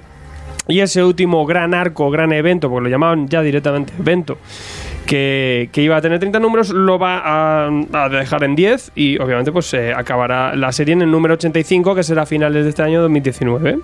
Y 0.67 0.79
ese 0.79 1.03
último 1.03 1.45
gran 1.45 1.75
arco, 1.75 2.09
gran 2.09 2.33
evento, 2.33 2.69
porque 2.71 2.85
lo 2.85 2.89
llamaban 2.89 3.27
ya 3.27 3.43
directamente 3.43 3.93
evento, 3.99 4.39
que, 5.05 5.69
iba 5.75 5.97
a 5.97 6.01
tener 6.01 6.19
30 6.19 6.39
números, 6.39 6.69
lo 6.69 6.99
va 6.99 7.21
a, 7.25 8.09
dejar 8.09 8.43
en 8.43 8.55
10 8.55 8.91
y 8.95 9.19
obviamente 9.19 9.51
pues 9.51 9.67
se 9.67 9.93
acabará 9.93 10.55
la 10.55 10.71
serie 10.71 10.93
en 10.93 11.01
el 11.01 11.11
número 11.11 11.35
85, 11.35 11.95
que 11.95 12.03
será 12.03 12.23
a 12.23 12.25
finales 12.25 12.63
de 12.63 12.69
este 12.69 12.81
año 12.81 13.01
2019. 13.01 13.79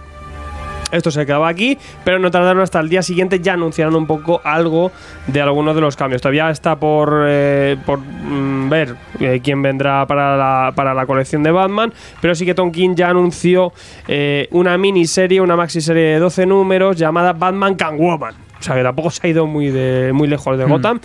Esto 0.92 1.10
se 1.10 1.22
acaba 1.22 1.48
aquí, 1.48 1.78
pero 2.04 2.20
no 2.20 2.30
tardaron 2.32 2.62
hasta 2.62 2.80
el 2.82 2.90
día 2.90 3.02
siguiente, 3.02 3.40
ya 3.40 3.54
anunciaron 3.54 3.96
un 3.96 4.06
poco 4.06 4.42
algo 4.44 4.92
de 5.28 5.42
algunos 5.42 5.74
de 5.74 5.82
los 5.82 5.96
cambios. 5.96 6.22
Todavía 6.22 6.50
está 6.50 6.76
por, 6.76 7.24
eh, 7.28 7.78
por 7.86 8.00
mm, 8.00 8.70
ver 8.70 8.96
eh, 9.22 9.40
quién 9.42 9.62
vendrá 9.62 10.06
para 10.06 10.36
la, 10.36 10.74
para 10.76 10.94
la 10.94 11.06
colección 11.06 11.44
de 11.44 11.52
Batman, 11.52 11.94
pero 12.20 12.36
sí 12.36 12.46
que 12.46 12.54
Tom 12.54 12.72
King 12.72 12.96
ya 12.96 13.10
anunció 13.10 13.72
eh, 14.08 14.50
una 14.52 14.78
miniserie, 14.78 15.40
una 15.40 15.56
maxiserie 15.56 16.04
de 16.04 16.20
12 16.20 16.46
números 16.46 16.98
llamada 16.98 17.32
Batman 17.32 17.76
Can 17.76 17.98
Woman. 17.98 18.51
O 18.62 18.64
sea, 18.64 18.76
que 18.76 18.84
tampoco 18.84 19.10
se 19.10 19.26
ha 19.26 19.30
ido 19.30 19.48
muy, 19.48 19.72
de, 19.72 20.12
muy 20.14 20.28
lejos 20.28 20.56
de 20.56 20.66
Gotham, 20.66 21.00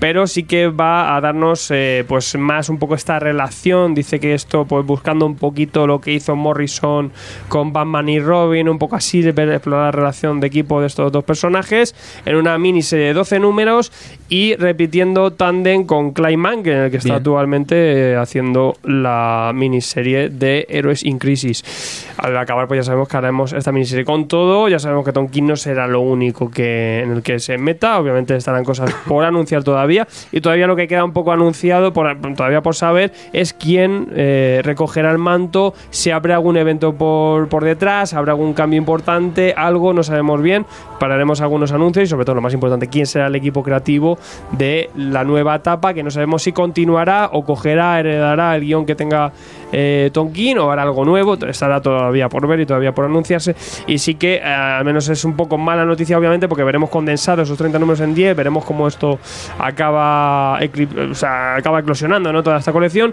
pero 0.00 0.26
sí 0.26 0.42
que 0.44 0.66
va 0.68 1.14
a 1.14 1.20
darnos 1.20 1.70
eh, 1.70 2.04
pues 2.08 2.36
más 2.36 2.68
un 2.68 2.78
poco 2.78 2.94
esta 2.96 3.18
relación. 3.20 3.94
Dice 3.94 4.18
que 4.18 4.34
esto, 4.34 4.64
pues 4.64 4.84
buscando 4.84 5.26
un 5.26 5.36
poquito 5.36 5.86
lo 5.86 6.00
que 6.00 6.12
hizo 6.14 6.34
Morrison 6.34 7.12
con 7.48 7.72
Batman 7.72 8.08
y 8.08 8.18
Robin, 8.18 8.68
un 8.68 8.78
poco 8.78 8.96
así, 8.96 9.20
de 9.22 9.32
ver- 9.32 9.50
explorar 9.50 9.84
la 9.86 9.90
relación 9.92 10.40
de 10.40 10.46
equipo 10.46 10.80
de 10.80 10.86
estos 10.86 11.12
dos 11.12 11.22
personajes, 11.22 11.94
en 12.24 12.36
una 12.36 12.56
miniserie 12.58 13.06
de 13.08 13.12
12 13.12 13.38
números 13.40 13.92
y 14.28 14.54
repitiendo 14.56 15.32
tándem 15.32 15.84
con 15.84 16.12
Clayman, 16.12 16.62
que, 16.62 16.88
que 16.90 16.96
está 16.96 17.08
Bien. 17.10 17.16
actualmente 17.18 18.12
eh, 18.12 18.16
haciendo 18.16 18.76
la 18.82 19.52
miniserie 19.54 20.30
de 20.30 20.66
Héroes 20.70 21.04
in 21.04 21.18
Crisis. 21.18 22.06
Al 22.16 22.36
acabar, 22.38 22.66
pues 22.68 22.78
ya 22.78 22.84
sabemos 22.84 23.08
que 23.08 23.16
haremos 23.18 23.52
esta 23.52 23.70
miniserie 23.70 24.04
con 24.06 24.28
todo. 24.28 24.68
Ya 24.68 24.78
sabemos 24.78 25.04
que 25.04 25.12
Tom 25.12 25.28
King 25.28 25.44
no 25.44 25.56
será 25.56 25.86
lo 25.86 26.00
único 26.00 26.50
que 26.50 27.00
en 27.00 27.10
el 27.12 27.22
que 27.22 27.38
se 27.38 27.58
meta. 27.58 27.98
Obviamente 27.98 28.34
estarán 28.34 28.64
cosas 28.64 28.94
por 29.06 29.24
anunciar 29.30 29.62
todavía. 29.62 29.89
Y 30.32 30.40
todavía 30.40 30.66
lo 30.66 30.76
que 30.76 30.88
queda 30.88 31.04
un 31.04 31.12
poco 31.12 31.32
anunciado, 31.32 31.92
por, 31.92 32.16
todavía 32.34 32.62
por 32.62 32.74
saber, 32.74 33.12
es 33.32 33.52
quién 33.52 34.08
eh, 34.14 34.60
recogerá 34.62 35.10
el 35.10 35.18
manto. 35.18 35.74
Si 35.90 36.10
habrá 36.10 36.34
algún 36.36 36.56
evento 36.56 36.94
por, 36.94 37.48
por 37.48 37.64
detrás, 37.64 38.14
habrá 38.14 38.32
algún 38.32 38.52
cambio 38.52 38.78
importante, 38.78 39.54
algo, 39.56 39.92
no 39.92 40.02
sabemos 40.02 40.42
bien. 40.42 40.66
Pararemos 40.98 41.40
algunos 41.40 41.72
anuncios 41.72 42.04
y 42.04 42.06
sobre 42.08 42.24
todo 42.24 42.34
lo 42.34 42.42
más 42.42 42.54
importante, 42.54 42.88
quién 42.88 43.06
será 43.06 43.26
el 43.26 43.34
equipo 43.34 43.62
creativo 43.62 44.18
de 44.52 44.90
la 44.96 45.24
nueva 45.24 45.56
etapa, 45.56 45.94
que 45.94 46.02
no 46.02 46.10
sabemos 46.10 46.42
si 46.42 46.52
continuará 46.52 47.30
o 47.32 47.44
cogerá, 47.44 47.98
heredará 47.98 48.54
el 48.56 48.62
guion 48.62 48.86
que 48.86 48.94
tenga 48.94 49.32
eh, 49.72 50.10
Tom 50.12 50.32
King 50.32 50.56
o 50.56 50.70
hará 50.70 50.82
algo 50.82 51.04
nuevo, 51.04 51.34
estará 51.34 51.80
todavía 51.80 52.28
por 52.28 52.46
ver 52.46 52.60
y 52.60 52.66
todavía 52.66 52.92
por 52.92 53.04
anunciarse. 53.04 53.54
Y 53.86 53.98
sí 53.98 54.14
que 54.14 54.36
eh, 54.36 54.42
al 54.44 54.84
menos 54.84 55.08
es 55.08 55.24
un 55.24 55.36
poco 55.36 55.58
mala 55.58 55.84
noticia, 55.84 56.18
obviamente, 56.18 56.48
porque 56.48 56.64
veremos 56.64 56.90
condensados 56.90 57.48
esos 57.48 57.58
30 57.58 57.78
números 57.78 58.00
en 58.00 58.14
10, 58.14 58.36
veremos 58.36 58.64
cómo 58.64 58.88
esto 58.88 59.18
acaba, 59.58 60.58
acaba 60.58 61.80
eclosionando 61.80 62.32
¿no? 62.32 62.42
toda 62.42 62.58
esta 62.58 62.72
colección. 62.72 63.12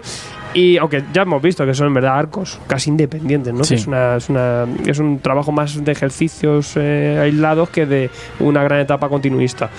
Y 0.58 0.76
aunque 0.76 1.04
ya 1.12 1.22
hemos 1.22 1.40
visto 1.40 1.64
que 1.64 1.72
son 1.72 1.86
en 1.86 1.94
verdad 1.94 2.18
arcos 2.18 2.58
casi 2.66 2.90
independientes, 2.90 3.54
¿no? 3.54 3.62
Sí. 3.62 3.74
Que 3.74 3.80
es, 3.80 3.86
una, 3.86 4.16
es, 4.16 4.28
una- 4.28 4.66
es 4.86 4.98
un 4.98 5.20
trabajo 5.20 5.52
más 5.52 5.84
de 5.84 5.92
ejercicios 5.92 6.72
eh, 6.76 7.16
aislados 7.22 7.70
que 7.70 7.86
de 7.86 8.10
una 8.40 8.62
gran 8.64 8.80
etapa 8.80 9.08
continuista. 9.08 9.70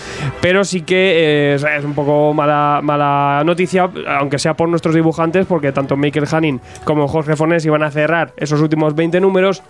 Pero 0.42 0.64
sí 0.64 0.82
que 0.82 1.54
eh, 1.54 1.56
es, 1.56 1.84
un 1.84 1.94
poco 1.94 2.34
mala, 2.34 2.80
mala 2.82 3.44
noticia, 3.46 3.90
aunque 4.20 4.40
sea 4.40 4.54
por 4.54 4.70
nuestros 4.70 4.96
dibujantes, 4.96 5.46
porque 5.48 5.72
tanto 5.74 5.98
Michael 5.98 6.28
Hanning 6.32 6.62
como 6.86 7.08
Jorge 7.08 7.36
Fornés 7.36 7.66
iban 7.66 7.84
a 7.84 7.92
cerrar 7.92 8.32
esos 8.38 8.62
últimos 8.62 8.96
20 8.96 9.20
números. 9.20 9.62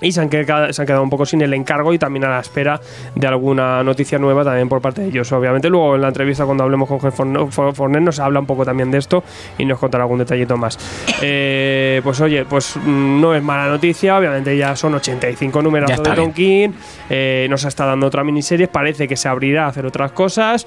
Y 0.00 0.12
se 0.12 0.20
han, 0.20 0.28
quedado, 0.28 0.72
se 0.72 0.80
han 0.82 0.86
quedado 0.86 1.02
un 1.02 1.10
poco 1.10 1.26
sin 1.26 1.42
el 1.42 1.52
encargo 1.54 1.92
y 1.92 1.98
también 1.98 2.24
a 2.24 2.30
la 2.30 2.40
espera 2.40 2.80
de 3.14 3.26
alguna 3.26 3.82
noticia 3.82 4.18
nueva 4.18 4.44
también 4.44 4.68
por 4.68 4.80
parte 4.80 5.02
de 5.02 5.08
ellos. 5.08 5.30
Obviamente, 5.32 5.68
luego 5.68 5.94
en 5.96 6.00
la 6.02 6.08
entrevista, 6.08 6.44
cuando 6.46 6.64
hablemos 6.64 6.88
con 6.88 6.98
Jorge 6.98 7.16
Forn- 7.16 7.50
For- 7.50 7.74
Fornés, 7.74 8.02
nos 8.02 8.18
habla 8.18 8.40
un 8.40 8.46
poco 8.46 8.64
también 8.64 8.90
de 8.90 8.98
esto 8.98 9.22
y 9.58 9.64
nos 9.64 9.78
contará 9.78 10.04
algún 10.04 10.18
detallito 10.18 10.56
más. 10.56 10.78
Eh, 11.22 12.00
pues 12.02 12.20
oye, 12.22 12.44
pues 12.46 12.76
mm, 12.76 13.20
no 13.20 13.34
es 13.34 13.42
mala 13.42 13.68
noticia. 13.68 14.16
Obviamente, 14.18 14.56
ya 14.56 14.74
son 14.74 14.94
85 14.94 15.60
números 15.62 15.90
de 15.90 16.32
King. 16.32 16.70
Eh, 17.10 17.46
nos 17.50 17.64
está 17.64 17.84
dando 17.84 18.06
otra 18.06 18.24
miniserie. 18.24 18.68
Parece 18.68 19.06
que 19.06 19.16
se 19.16 19.28
abrirá 19.28 19.66
a 19.66 19.68
hacer 19.68 19.84
otras 19.84 20.12
cosas. 20.12 20.66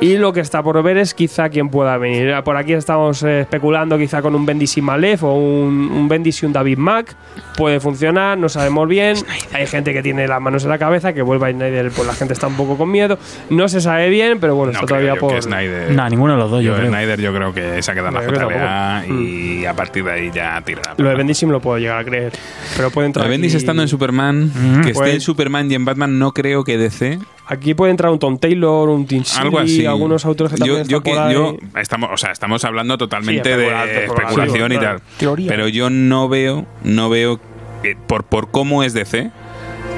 Y 0.00 0.16
lo 0.16 0.32
que 0.32 0.40
está 0.40 0.62
por 0.62 0.80
ver 0.82 0.98
es 0.98 1.14
quizá 1.14 1.48
quién 1.48 1.68
pueda 1.68 1.96
venir. 1.98 2.32
Por 2.44 2.56
aquí 2.56 2.74
estamos 2.74 3.22
eh, 3.24 3.40
especulando 3.40 3.98
quizá 3.98 4.22
con 4.22 4.34
un 4.36 4.46
Bendis 4.46 4.76
y 4.78 4.82
Malef 4.82 5.24
o 5.24 5.34
un, 5.34 5.90
un 5.92 6.08
Bendis 6.08 6.42
y 6.42 6.46
un 6.46 6.52
David 6.52 6.78
Mack. 6.78 7.14
Puede 7.56 7.80
funcionar, 7.80 8.38
no 8.38 8.48
sabemos 8.48 8.67
bien. 8.88 9.16
Hay 9.52 9.66
gente 9.66 9.92
que 9.92 10.02
tiene 10.02 10.26
las 10.28 10.40
manos 10.40 10.64
en 10.64 10.70
la 10.70 10.78
cabeza, 10.78 11.12
que 11.12 11.22
vuelva 11.22 11.48
a 11.48 11.50
Snyder, 11.52 11.90
pues 11.90 12.06
la 12.06 12.14
gente 12.14 12.34
está 12.34 12.46
un 12.46 12.54
poco 12.56 12.76
con 12.76 12.90
miedo. 12.90 13.18
No 13.50 13.68
se 13.68 13.80
sabe 13.80 14.08
bien, 14.08 14.38
pero 14.40 14.54
bueno, 14.54 14.72
No 14.72 14.78
está 14.80 14.86
creo 14.86 14.98
todavía 14.98 15.14
yo 15.14 15.20
por... 15.20 15.34
que 15.34 15.42
Snyder. 15.42 15.90
No, 15.92 16.08
ninguno 16.08 16.32
de 16.34 16.38
los 16.38 16.50
dos, 16.50 16.62
yo, 16.62 16.72
yo 16.72 16.76
creo. 16.78 16.88
Snyder 16.90 17.20
yo 17.20 17.34
creo 17.34 17.52
que 17.54 17.82
se 17.82 17.90
ha 17.90 17.94
quedado 17.94 18.08
en 18.20 18.26
No, 18.26 18.32
la 18.32 19.02
JLA 19.04 19.06
y 19.06 19.64
a 19.66 19.74
partir 19.74 20.04
de 20.04 20.12
ahí 20.12 20.30
ya 20.32 20.60
tira. 20.62 20.82
Lo 20.96 21.08
de 21.08 21.14
Bendis 21.14 21.38
sí 21.38 21.46
me 21.46 21.52
lo 21.52 21.60
puedo 21.60 21.78
llegar 21.78 21.98
a 21.98 22.04
creer. 22.04 22.32
Pero 22.76 22.90
puede 22.90 23.06
entrar 23.06 23.24
Lo 23.24 23.30
de 23.30 23.34
Bendis 23.34 23.52
aquí- 23.54 23.58
estando 23.58 23.82
en 23.82 23.88
Superman, 23.88 24.52
que 24.82 24.88
esté 24.90 24.92
Pues- 24.94 25.14
en 25.14 25.20
Superman 25.20 25.70
y 25.70 25.74
en 25.74 25.84
Batman, 25.84 26.18
no 26.18 26.32
creo 26.32 26.64
que 26.64 26.76
DC. 26.78 27.18
Aquí 27.50 27.72
puede 27.72 27.92
entrar 27.92 28.12
un 28.12 28.18
Tom 28.18 28.36
Taylor, 28.38 28.90
un 28.90 29.06
Tim 29.06 29.22
así. 29.58 29.86
algunos 29.86 30.26
autores 30.26 30.52
que 30.52 30.58
también 30.58 30.82
yo, 30.84 30.84
yo 30.84 30.96
están 30.98 31.02
que 31.02 31.10
por 31.18 31.18
ahí. 31.28 31.32
yo 31.34 31.56
estamos, 31.80 32.10
o 32.12 32.16
sea, 32.18 32.30
estamos 32.32 32.62
hablando 32.66 32.98
totalmente 32.98 33.42
Sí, 33.42 33.56
de 33.56 33.64
especulación, 33.64 34.04
especulación 34.04 34.72
y 34.72 34.76
claro. 34.76 34.98
tal. 34.98 35.08
Teoría. 35.16 35.48
Pero 35.48 35.68
yo 35.68 35.88
no 35.88 36.28
veo, 36.28 36.66
no 36.84 37.08
veo 37.08 37.40
que 37.82 37.96
por 37.96 38.24
por 38.24 38.50
cómo 38.50 38.82
es 38.82 38.92
DC 38.94 39.30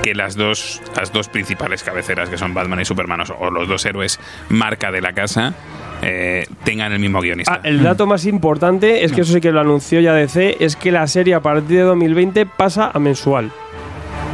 que 0.03 0.14
las 0.14 0.37
dos 0.37 0.81
las 0.97 1.12
dos 1.12 1.29
principales 1.29 1.83
cabeceras 1.83 2.29
que 2.29 2.38
son 2.38 2.55
Batman 2.55 2.81
y 2.81 2.85
Superman 2.85 3.21
o- 3.23 3.25
o 3.38 3.51
los 3.51 3.69
dos 3.69 3.85
héroes 3.85 4.19
marca 4.49 4.90
de 4.90 5.01
la 5.01 5.12
casa 5.12 5.55
eh, 6.03 6.47
tengan 6.64 6.93
el 6.93 6.99
mismo 6.99 7.21
guionista. 7.21 7.57
Ah, 7.57 7.61
el 7.62 7.83
dato 7.83 8.07
más 8.07 8.25
importante 8.25 9.05
es 9.05 9.12
que 9.12 9.21
eso 9.21 9.35
sí 9.35 9.40
que 9.43 9.53
lo 9.53 9.61
anunció 9.61 10.01
ya 10.01 10.14
DC, 10.14 10.57
es 10.64 10.75
que 10.77 10.90
la 10.90 11.07
serie 11.07 11.35
a 11.35 11.40
partir 11.40 11.77
de 11.77 11.83
2020 11.83 12.47
pasa 12.47 12.90
a 12.95 12.99
mensual. 12.99 13.53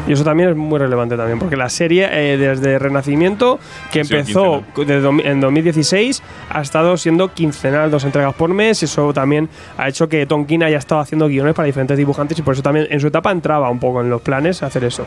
Y 0.07 0.13
eso 0.13 0.23
también 0.25 0.51
es 0.51 0.57
muy 0.57 0.79
relevante 0.79 1.17
también, 1.17 1.39
porque 1.39 1.57
la 1.57 1.69
serie 1.69 2.09
eh, 2.13 2.37
desde 2.37 2.79
Renacimiento, 2.79 3.59
que 3.93 4.05
Sí, 4.05 4.15
empezó 4.15 4.63
en 4.77 5.41
2016, 5.41 6.23
ha 6.51 6.61
estado 6.61 6.97
siendo 6.97 7.33
quincenal, 7.33 7.91
dos 7.91 8.05
entregas 8.05 8.35
por 8.35 8.51
mes. 8.55 8.83
Eso 8.83 9.13
también 9.13 9.49
ha 9.79 9.89
hecho 9.89 10.09
que 10.09 10.25
Tom 10.27 10.47
King 10.47 10.61
haya 10.63 10.79
estado 10.79 11.01
haciendo 11.01 11.27
guiones 11.29 11.55
para 11.55 11.67
diferentes 11.67 11.97
dibujantes 11.99 12.39
y 12.39 12.43
por 12.43 12.55
eso 12.55 12.63
también 12.63 12.87
en 12.91 13.01
su 13.01 13.09
etapa 13.09 13.33
entraba 13.33 13.69
un 13.71 13.79
poco 13.81 14.01
en 14.01 14.09
los 14.11 14.21
planes 14.23 14.63
hacer 14.63 14.85
eso. 14.85 15.05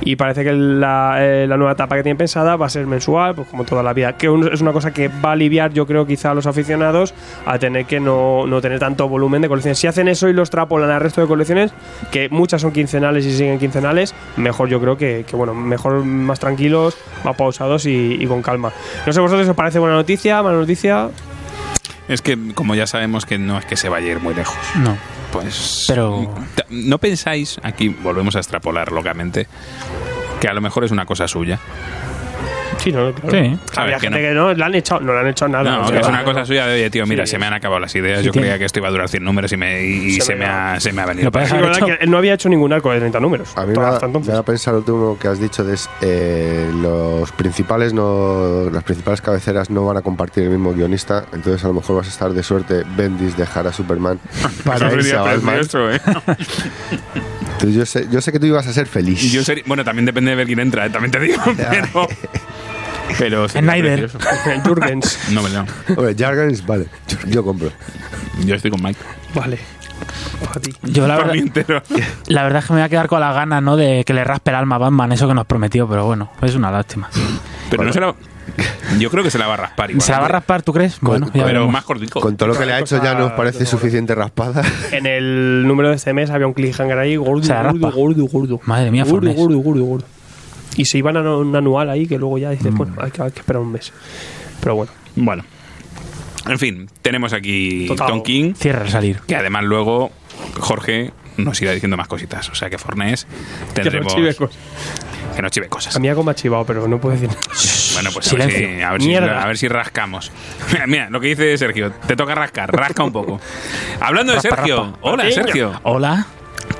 Y 0.00 0.16
parece 0.16 0.44
que 0.44 0.52
la, 0.52 1.16
eh, 1.18 1.46
la 1.46 1.56
nueva 1.56 1.72
etapa 1.72 1.96
que 1.96 2.02
tiene 2.02 2.16
pensada 2.16 2.56
va 2.56 2.66
a 2.66 2.70
ser 2.70 2.86
mensual, 2.86 3.34
pues 3.34 3.48
como 3.48 3.64
toda 3.64 3.82
la 3.82 3.92
vida. 3.92 4.16
Que 4.16 4.28
un- 4.30 4.50
es 4.52 4.60
una 4.60 4.72
cosa 4.72 4.92
que 4.92 5.08
va 5.08 5.30
a 5.30 5.32
aliviar, 5.32 5.72
yo 5.72 5.86
creo, 5.86 6.06
quizá 6.06 6.30
a 6.30 6.34
los 6.34 6.46
aficionados 6.46 7.12
a 7.46 7.58
tener 7.58 7.84
que 7.84 8.00
no, 8.00 8.46
no 8.46 8.60
tener 8.60 8.78
tanto 8.78 9.08
volumen 9.08 9.42
de 9.42 9.48
colecciones. 9.48 9.78
Si 9.78 9.86
hacen 9.86 10.08
eso 10.08 10.28
y 10.28 10.32
los 10.32 10.50
trapolan 10.50 10.90
al 10.90 11.00
resto 11.00 11.20
de 11.20 11.26
colecciones, 11.26 11.72
que 12.10 12.28
muchas 12.30 12.62
son 12.62 12.72
quincenales 12.72 13.26
y 13.26 13.32
siguen 13.32 13.58
quincenales, 13.58 14.14
mejor 14.38 14.68
yo 14.68 14.80
creo 14.80 14.96
que, 14.96 15.24
que, 15.28 15.36
bueno, 15.36 15.54
mejor 15.54 16.04
más 16.04 16.40
tranquilos, 16.40 16.96
más 17.24 17.36
pausados 17.36 17.84
y, 17.86 18.16
y 18.20 18.26
con 18.26 18.40
calma. 18.42 18.72
No 19.06 19.12
sé, 19.12 19.20
vosotros 19.20 19.46
os 19.48 19.54
parece 19.56 19.78
buena 19.78 19.96
noticia, 19.96 20.42
mala 20.42 20.56
noticia. 20.58 21.10
Es 22.08 22.22
que 22.22 22.38
como 22.54 22.74
ya 22.74 22.86
sabemos 22.86 23.26
que 23.26 23.36
no 23.38 23.58
es 23.58 23.66
que 23.66 23.76
se 23.76 23.88
vaya 23.90 24.06
a 24.08 24.10
ir 24.12 24.20
muy 24.20 24.34
lejos. 24.34 24.56
No. 24.76 24.96
Pues. 25.32 25.84
Pero- 25.86 26.34
¿No 26.70 26.96
pensáis, 26.98 27.58
aquí 27.62 27.88
volvemos 27.90 28.34
a 28.36 28.38
extrapolar 28.38 28.92
locamente, 28.92 29.46
que 30.40 30.48
a 30.48 30.54
lo 30.54 30.60
mejor 30.62 30.84
es 30.84 30.90
una 30.90 31.04
cosa 31.04 31.28
suya? 31.28 31.58
Sí, 32.78 32.92
no, 32.92 33.12
claro. 33.12 33.30
Sí. 33.30 33.58
Había 33.76 33.94
que 33.96 34.00
gente 34.02 34.20
no. 34.22 34.28
que 34.28 34.34
no, 34.34 34.54
le 34.54 34.64
han 34.64 34.74
echado, 34.74 35.00
no 35.00 35.12
le 35.14 35.20
han 35.20 35.26
echado 35.28 35.50
nada. 35.50 35.64
No, 35.64 35.80
o 35.82 35.86
que 35.86 35.92
sea, 35.92 36.00
es 36.00 36.06
una 36.08 36.24
cosa 36.24 36.44
suya 36.44 36.66
de, 36.66 36.74
oye, 36.74 36.90
tío, 36.90 37.06
mira, 37.06 37.26
Sí. 37.26 37.32
se 37.32 37.38
me 37.38 37.46
han 37.46 37.54
acabado 37.54 37.80
las 37.80 37.94
ideas. 37.94 38.20
Sí, 38.20 38.26
Yo 38.26 38.32
tiene- 38.32 38.46
creía 38.48 38.58
que 38.58 38.64
esto 38.66 38.78
iba 38.78 38.88
a 38.88 38.90
durar 38.90 39.08
100 39.08 39.24
números 39.24 39.52
y, 39.52 39.56
me, 39.56 39.82
y, 39.84 40.06
y 40.06 40.10
Se 40.20 40.26
se, 40.28 40.34
me 40.36 40.44
ha, 40.46 40.78
se 40.80 40.92
me 40.92 41.02
ha 41.02 41.06
venido. 41.06 41.30
Verdad 41.30 41.72
hecho- 41.76 41.86
que 41.86 41.98
él 42.00 42.10
no 42.10 42.18
había 42.18 42.34
hecho 42.34 42.48
ningún 42.48 42.72
arco 42.72 42.92
de 42.92 42.98
30 43.00 43.18
números. 43.20 43.50
A 43.56 43.66
mí 43.66 43.72
me 43.76 43.84
hasta 43.84 44.06
entonces. 44.06 44.28
me 44.28 44.34
da 44.34 44.40
a 44.40 44.44
pensar 44.44 44.74
lo 44.74 44.80
último 44.80 45.18
que 45.20 45.28
has 45.28 45.40
dicho 45.40 45.64
de 45.64 45.74
es, 45.74 45.88
eh, 46.02 46.70
los 46.80 47.30
principales 47.32 47.92
no 47.92 48.68
las 48.72 48.82
principales 48.84 49.20
cabeceras 49.20 49.70
no 49.70 49.84
van 49.84 49.96
a 49.96 50.02
compartir 50.02 50.44
el 50.44 50.50
mismo 50.50 50.72
guionista 50.72 51.24
entonces 51.32 51.64
a 51.64 51.68
lo 51.68 51.74
mejor 51.74 51.96
vas 51.96 52.06
a 52.06 52.10
estar 52.10 52.30
de 52.32 52.42
suerte 52.42 52.84
Bendis 52.96 53.36
dejar 53.36 53.66
a 53.66 53.72
Superman 53.72 54.18
para 54.64 54.92
irse 54.92 55.14
a 55.16 55.22
Batman 55.22 55.56
¿eh? 55.60 56.00
Entonces 57.52 57.74
yo 57.74 57.86
sé, 57.86 58.06
yo 58.10 58.20
sé 58.20 58.32
que 58.32 58.38
tú 58.40 58.46
ibas 58.46 58.66
a 58.66 58.72
ser 58.72 58.86
feliz 58.86 59.22
Y 59.22 59.30
yo 59.30 59.42
sería- 59.42 59.64
bueno, 59.66 59.84
también 59.84 60.06
depende 60.06 60.30
de 60.30 60.36
ver 60.36 60.46
quién 60.46 60.60
entra, 60.60 60.86
¿eh? 60.86 60.90
también 60.90 61.10
te 61.10 61.20
digo, 61.20 61.42
pero... 61.56 62.06
Pero 63.18 63.48
Snyder. 63.48 64.10
Jurgens. 64.64 65.18
No 65.30 65.42
me 65.42 65.50
lo 65.50 65.64
Hombre, 65.96 66.14
Jargans, 66.16 66.66
vale 66.66 66.86
yo 67.28 67.44
compro 67.44 67.70
Yo 68.44 68.54
estoy 68.54 68.70
con 68.70 68.82
Mike. 68.82 69.00
Vale. 69.34 69.58
Yo 70.84 71.08
la 71.08 71.16
verdad, 71.16 71.34
la 72.28 72.42
verdad 72.44 72.60
es 72.60 72.66
que 72.66 72.72
me 72.72 72.78
voy 72.78 72.86
a 72.86 72.88
quedar 72.88 73.08
con 73.08 73.20
la 73.20 73.32
gana, 73.32 73.60
¿no? 73.60 73.76
De 73.76 74.04
que 74.04 74.14
le 74.14 74.22
raspe 74.22 74.50
el 74.50 74.56
alma 74.56 74.76
a 74.76 74.78
Batman, 74.78 75.10
eso 75.12 75.26
que 75.26 75.34
nos 75.34 75.46
prometió, 75.46 75.88
pero 75.88 76.06
bueno, 76.06 76.30
es 76.40 76.54
una 76.54 76.70
lástima. 76.70 77.10
Pero 77.70 77.84
no 77.84 77.92
se 77.92 78.00
la... 78.00 78.14
Yo 78.98 79.10
creo 79.10 79.22
que 79.22 79.30
se 79.30 79.38
la 79.38 79.46
va 79.46 79.54
a 79.54 79.58
raspar 79.58 79.90
igual. 79.90 80.02
¿Se 80.02 80.12
la 80.12 80.20
va 80.20 80.26
a 80.26 80.28
raspar, 80.28 80.62
tú 80.62 80.72
crees? 80.72 80.98
Bueno, 81.00 81.26
ya 81.26 81.32
Pero 81.32 81.46
veremos. 81.46 81.72
más 81.72 81.84
cortico. 81.84 82.20
con 82.20 82.36
todo 82.36 82.48
lo 82.48 82.58
que 82.58 82.64
le 82.64 82.72
ha 82.72 82.78
hecho 82.78 83.02
ya 83.02 83.14
nos 83.14 83.32
parece 83.32 83.66
suficiente 83.66 84.14
raspada 84.14 84.62
En 84.92 85.06
el 85.06 85.66
número 85.66 85.90
de 85.90 85.96
este 85.96 86.12
mes 86.12 86.30
había 86.30 86.46
un 86.46 86.54
cliffhanger 86.54 86.98
ahí 86.98 87.16
gordo, 87.16 87.46
gordo, 87.46 87.90
gordo, 87.90 88.26
gordo. 88.26 88.60
Madre 88.64 88.90
mía, 88.90 89.04
gordo, 89.04 89.32
gordo, 89.32 89.58
gordo, 89.58 89.84
gordo. 89.84 90.06
Y 90.78 90.86
se 90.86 90.96
iban 90.96 91.16
a 91.18 91.36
un 91.36 91.54
anual 91.54 91.90
ahí 91.90 92.06
que 92.06 92.16
luego 92.18 92.38
ya 92.38 92.50
dices, 92.50 92.72
Mm. 92.72 92.76
bueno, 92.78 92.94
hay 93.02 93.10
que, 93.10 93.20
hay 93.22 93.30
que 93.32 93.40
esperar 93.40 93.60
un 93.60 93.72
mes. 93.72 93.92
Pero 94.60 94.76
bueno, 94.76 94.92
Bueno. 95.16 95.44
En 96.46 96.58
fin, 96.58 96.88
tenemos 97.02 97.34
aquí 97.34 97.86
Total. 97.88 98.06
Tom 98.08 98.22
King, 98.22 98.54
Cierra 98.54 98.82
al 98.84 98.90
salir. 98.90 99.20
que 99.26 99.36
además 99.36 99.64
luego 99.64 100.10
Jorge 100.58 101.10
nos 101.36 101.60
irá 101.60 101.72
diciendo 101.72 101.96
más 101.98 102.08
cositas. 102.08 102.48
O 102.48 102.54
sea 102.54 102.70
que 102.70 102.78
Fornés 102.78 103.26
tendremos... 103.74 104.14
que 104.14 104.20
no 104.20 104.28
chive 104.30 104.34
cosas. 104.34 104.58
que 105.36 105.42
no 105.42 105.48
chive 105.50 105.68
cosas. 105.68 105.96
A 105.96 105.98
mí 105.98 106.08
algo 106.08 106.24
me 106.24 106.30
ha 106.30 106.34
chivado, 106.34 106.64
pero 106.64 106.88
no 106.88 106.98
puedo 107.00 107.14
decir 107.18 107.28
nada. 107.28 107.40
Bueno, 107.94 108.10
pues 108.12 108.32
a 108.32 108.36
ver, 108.36 108.52
si, 108.52 108.80
a, 108.80 108.92
ver 108.92 109.02
si, 109.02 109.14
a 109.16 109.46
ver 109.46 109.58
si 109.58 109.66
rascamos. 109.66 110.30
Mira, 110.72 110.86
mira, 110.86 111.10
lo 111.10 111.20
que 111.20 111.28
dice 111.28 111.58
Sergio. 111.58 111.90
Te 112.06 112.14
toca 112.14 112.32
rascar. 112.34 112.70
Rasca 112.72 113.02
un 113.02 113.10
poco. 113.12 113.40
Hablando 114.00 114.32
de 114.32 114.38
Raspa, 114.40 114.56
Sergio. 114.56 114.76
raspa. 114.84 114.98
Hola. 115.00 115.30
Sergio. 115.32 115.80
Hola. 115.82 116.26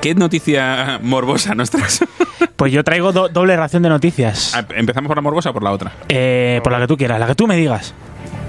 ¿Qué 0.01 0.15
noticia 0.15 0.99
morbosa 1.03 1.55
nos 1.55 1.71
traes? 1.71 2.01
Pues 2.59 2.73
yo 2.73 2.83
traigo 2.83 3.13
do- 3.13 3.29
doble 3.29 3.57
ración 3.57 3.85
de 3.85 3.89
noticias. 3.89 4.53
Ah, 4.53 4.65
¿Empezamos 4.75 5.07
por 5.07 5.17
la 5.17 5.23
morbosa 5.23 5.51
o 5.51 5.53
por 5.53 5.63
la 5.63 5.71
otra? 5.71 5.93
Eh, 6.09 6.61
por 6.65 6.73
la 6.73 6.81
que 6.81 6.89
tú 6.89 6.97
quieras, 6.97 7.21
la 7.21 7.29
que 7.29 7.37
tú 7.37 7.47
me 7.47 7.55
digas. 7.57 7.95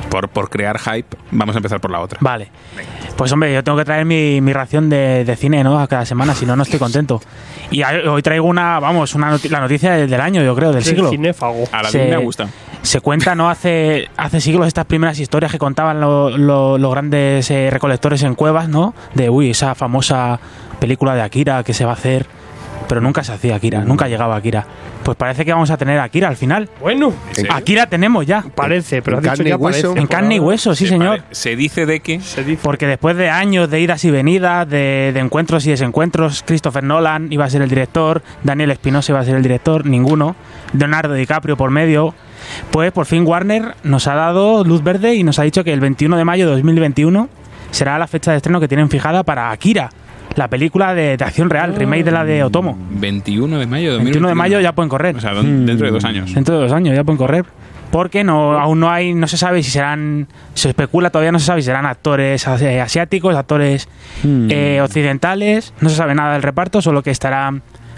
Por, 0.10 0.30
por 0.30 0.50
crear 0.50 0.80
hype, 0.80 1.16
vamos 1.30 1.56
a 1.56 1.60
empezar 1.60 1.80
por 1.80 1.92
la 1.92 2.00
otra. 2.00 2.18
Vale. 2.20 2.50
Pues 3.16 3.32
hombre, 3.32 3.54
yo 3.54 3.64
tengo 3.64 3.78
que 3.78 3.86
traer 3.86 4.06
mi, 4.06 4.42
mi 4.42 4.52
ración 4.52 4.90
de, 4.90 5.26
de 5.26 5.36
cine, 5.36 5.64
¿no? 5.64 5.80
A 5.80 5.88
cada 5.88 6.08
semana, 6.08 6.34
si 6.34 6.48
no, 6.48 6.56
no 6.56 6.64
estoy 6.64 6.80
contento. 6.80 7.22
Y 7.70 7.84
hoy 7.84 8.24
traigo 8.24 8.48
una, 8.48 8.80
vamos, 8.80 9.14
una 9.14 9.30
noti- 9.32 9.50
la 9.50 9.60
noticia 9.60 9.92
del, 9.92 10.10
del 10.10 10.22
año, 10.22 10.42
yo 10.42 10.56
creo, 10.56 10.72
del 10.72 10.84
siglo. 10.84 11.12
cinéfago. 11.12 11.66
A 11.72 11.84
la 11.84 11.90
Se- 11.92 12.08
me 12.10 12.18
gusta. 12.18 12.48
Se 12.82 13.02
cuenta, 13.02 13.36
¿no? 13.36 13.48
Hace, 13.48 14.10
hace 14.18 14.42
siglos 14.42 14.66
estas 14.66 14.86
primeras 14.86 15.20
historias 15.20 15.52
que 15.52 15.60
contaban 15.60 16.02
lo- 16.02 16.36
lo- 16.36 16.80
los 16.80 16.92
grandes 16.92 17.52
eh, 17.52 17.70
recolectores 17.70 18.24
en 18.24 18.34
cuevas, 18.34 18.70
¿no? 18.70 18.96
De, 19.14 19.30
uy, 19.30 19.52
esa 19.52 19.76
famosa 19.76 20.40
película 20.80 21.16
de 21.16 21.22
Akira 21.22 21.64
que 21.64 21.74
se 21.74 21.86
va 21.86 21.92
a 21.92 21.96
hacer. 21.96 22.26
Pero 22.88 23.02
nunca 23.02 23.24
se 23.24 23.32
hacía 23.32 23.56
Akira, 23.56 23.82
nunca 23.86 24.08
llegaba 24.08 24.36
Akira. 24.36 24.66
Pues 25.04 25.16
parece 25.16 25.46
que 25.46 25.54
vamos 25.54 25.70
a 25.70 25.78
tener 25.78 26.00
Akira 26.00 26.28
al 26.28 26.38
final. 26.38 26.70
Bueno? 26.82 27.14
Akira 27.52 27.86
tenemos 27.86 28.26
ya. 28.26 28.44
parece, 28.56 29.04
pero 29.04 29.20
En 29.20 29.28
has 29.30 29.38
dicho 29.38 29.44
carne 29.44 29.50
ya 29.50 29.56
y 29.56 29.60
hueso. 29.60 29.88
parece. 29.90 30.00
En 30.02 30.08
carne 30.08 30.36
y 30.36 30.40
hueso, 30.40 30.74
sí, 30.76 30.86
Se 30.86 30.92
señor. 30.94 31.18
pare- 31.20 31.24
Se 31.36 31.56
dice 31.56 31.86
de 31.86 32.00
que. 32.00 32.20
Se 32.20 32.44
dice. 32.44 32.62
Porque 32.64 32.88
después 32.88 33.16
de 33.16 33.30
años 33.30 33.70
de 33.70 33.80
idas 33.80 34.04
y 34.06 34.12
venidas, 34.12 34.68
de, 34.68 35.12
de 35.14 35.20
encuentros 35.20 35.68
y 35.68 35.70
desencuentros, 35.70 36.44
Christopher 36.48 36.84
Nolan 36.84 37.32
iba 37.32 37.46
a 37.46 37.50
ser 37.52 37.62
el 37.62 37.70
director, 37.70 38.24
Daniel 38.44 38.72
Espinosa 38.72 39.12
iba 39.12 39.20
a 39.20 39.26
ser 39.26 39.36
el 39.36 39.44
director, 39.44 39.86
ninguno, 39.86 40.36
Leonardo 40.74 41.14
DiCaprio 41.14 41.58
por 41.58 41.70
medio, 41.70 42.16
pues 42.72 42.92
por 42.92 43.06
fin 43.06 43.24
Warner 43.28 43.76
nos 43.84 44.08
ha 44.08 44.16
dado 44.16 44.64
luz 44.64 44.82
verde 44.84 45.14
y 45.14 45.24
nos 45.24 45.38
ha 45.38 45.44
dicho 45.44 45.64
que 45.64 45.74
el 45.74 45.80
21 45.80 46.18
de 46.18 46.26
mayo 46.26 46.46
de 46.48 46.54
2021 46.54 47.30
será 47.70 48.00
la 48.00 48.08
fecha 48.08 48.32
de 48.32 48.38
estreno 48.38 48.60
que 48.60 48.68
tienen 48.68 48.90
fijada 48.90 49.22
para 49.24 49.52
Akira, 49.52 49.92
la 50.40 50.48
película 50.48 50.96
de, 50.96 51.16
de 51.18 51.24
acción 51.24 51.50
real, 51.52 51.76
remake 51.76 52.04
de 52.06 52.12
la 52.12 52.26
de 52.26 52.44
Otomo. 52.44 52.76
21 52.92 53.60
de 53.60 53.68
mayo 53.68 53.92
de 53.92 53.98
21 54.00 54.28
de 54.28 54.34
2021. 54.34 54.36
mayo 54.36 54.60
ya 54.60 54.74
pueden 54.74 54.90
correr. 54.90 55.16
O 55.16 55.20
sea, 55.22 55.34
don- 55.34 55.66
dentro 55.68 55.86
de 55.86 55.92
dos 55.94 56.04
años. 56.06 56.34
Dentro 56.34 56.56
de 56.56 56.62
dos 56.64 56.72
años 56.72 56.96
ya 56.96 57.04
pueden 57.04 57.18
correr. 57.18 57.46
Porque 57.92 58.24
no, 58.24 58.54
aún 58.60 58.80
no 58.80 58.90
hay, 58.92 59.14
no 59.16 59.28
se 59.28 59.36
sabe 59.38 59.64
si 59.64 59.72
serán, 59.72 60.28
se 60.54 60.70
especula 60.70 61.10
todavía 61.10 61.32
no 61.32 61.40
se 61.40 61.46
sabe 61.48 61.62
si 61.62 61.66
serán 61.66 61.88
actores 61.88 62.48
asiáticos, 62.48 63.36
actores 63.36 63.90
eh, 64.24 64.80
occidentales, 64.84 65.74
no 65.82 65.90
se 65.90 65.96
sabe 65.96 66.14
nada 66.14 66.34
del 66.34 66.44
reparto, 66.44 66.82
solo 66.84 67.02
que 67.02 67.10
estará 67.10 67.52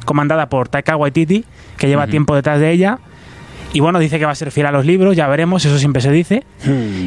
comandada 0.06 0.48
por 0.48 0.70
Taika 0.70 0.96
Waititi, 0.96 1.44
que 1.78 1.88
lleva 1.88 2.08
tiempo 2.08 2.36
detrás 2.36 2.60
de 2.62 2.72
ella. 2.72 3.00
Y 3.74 3.80
bueno, 3.82 4.00
dice 4.00 4.18
que 4.18 4.26
va 4.26 4.32
a 4.32 4.36
ser 4.36 4.52
fiel 4.52 4.66
a 4.68 4.72
los 4.72 4.86
libros, 4.86 5.16
ya 5.18 5.28
veremos, 5.28 5.64
eso 5.66 5.78
siempre 5.78 6.02
se 6.02 6.12
dice. 6.12 6.44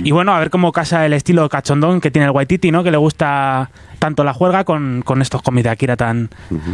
Y 0.02 0.10
bueno, 0.12 0.34
a 0.34 0.38
ver 0.38 0.50
cómo 0.50 0.70
casa 0.72 1.04
el 1.06 1.12
estilo 1.14 1.48
cachondón 1.48 2.00
que 2.02 2.10
tiene 2.10 2.26
el 2.26 2.32
Waititi, 2.32 2.70
¿no? 2.70 2.82
Que 2.84 2.90
le 2.90 2.96
gusta 2.98 3.70
tanto 4.04 4.22
la 4.22 4.34
juerga 4.34 4.64
con, 4.64 5.00
con 5.02 5.22
estos 5.22 5.40
cómics 5.40 5.64
de 5.64 5.70
Akira 5.70 5.96
tan, 5.96 6.28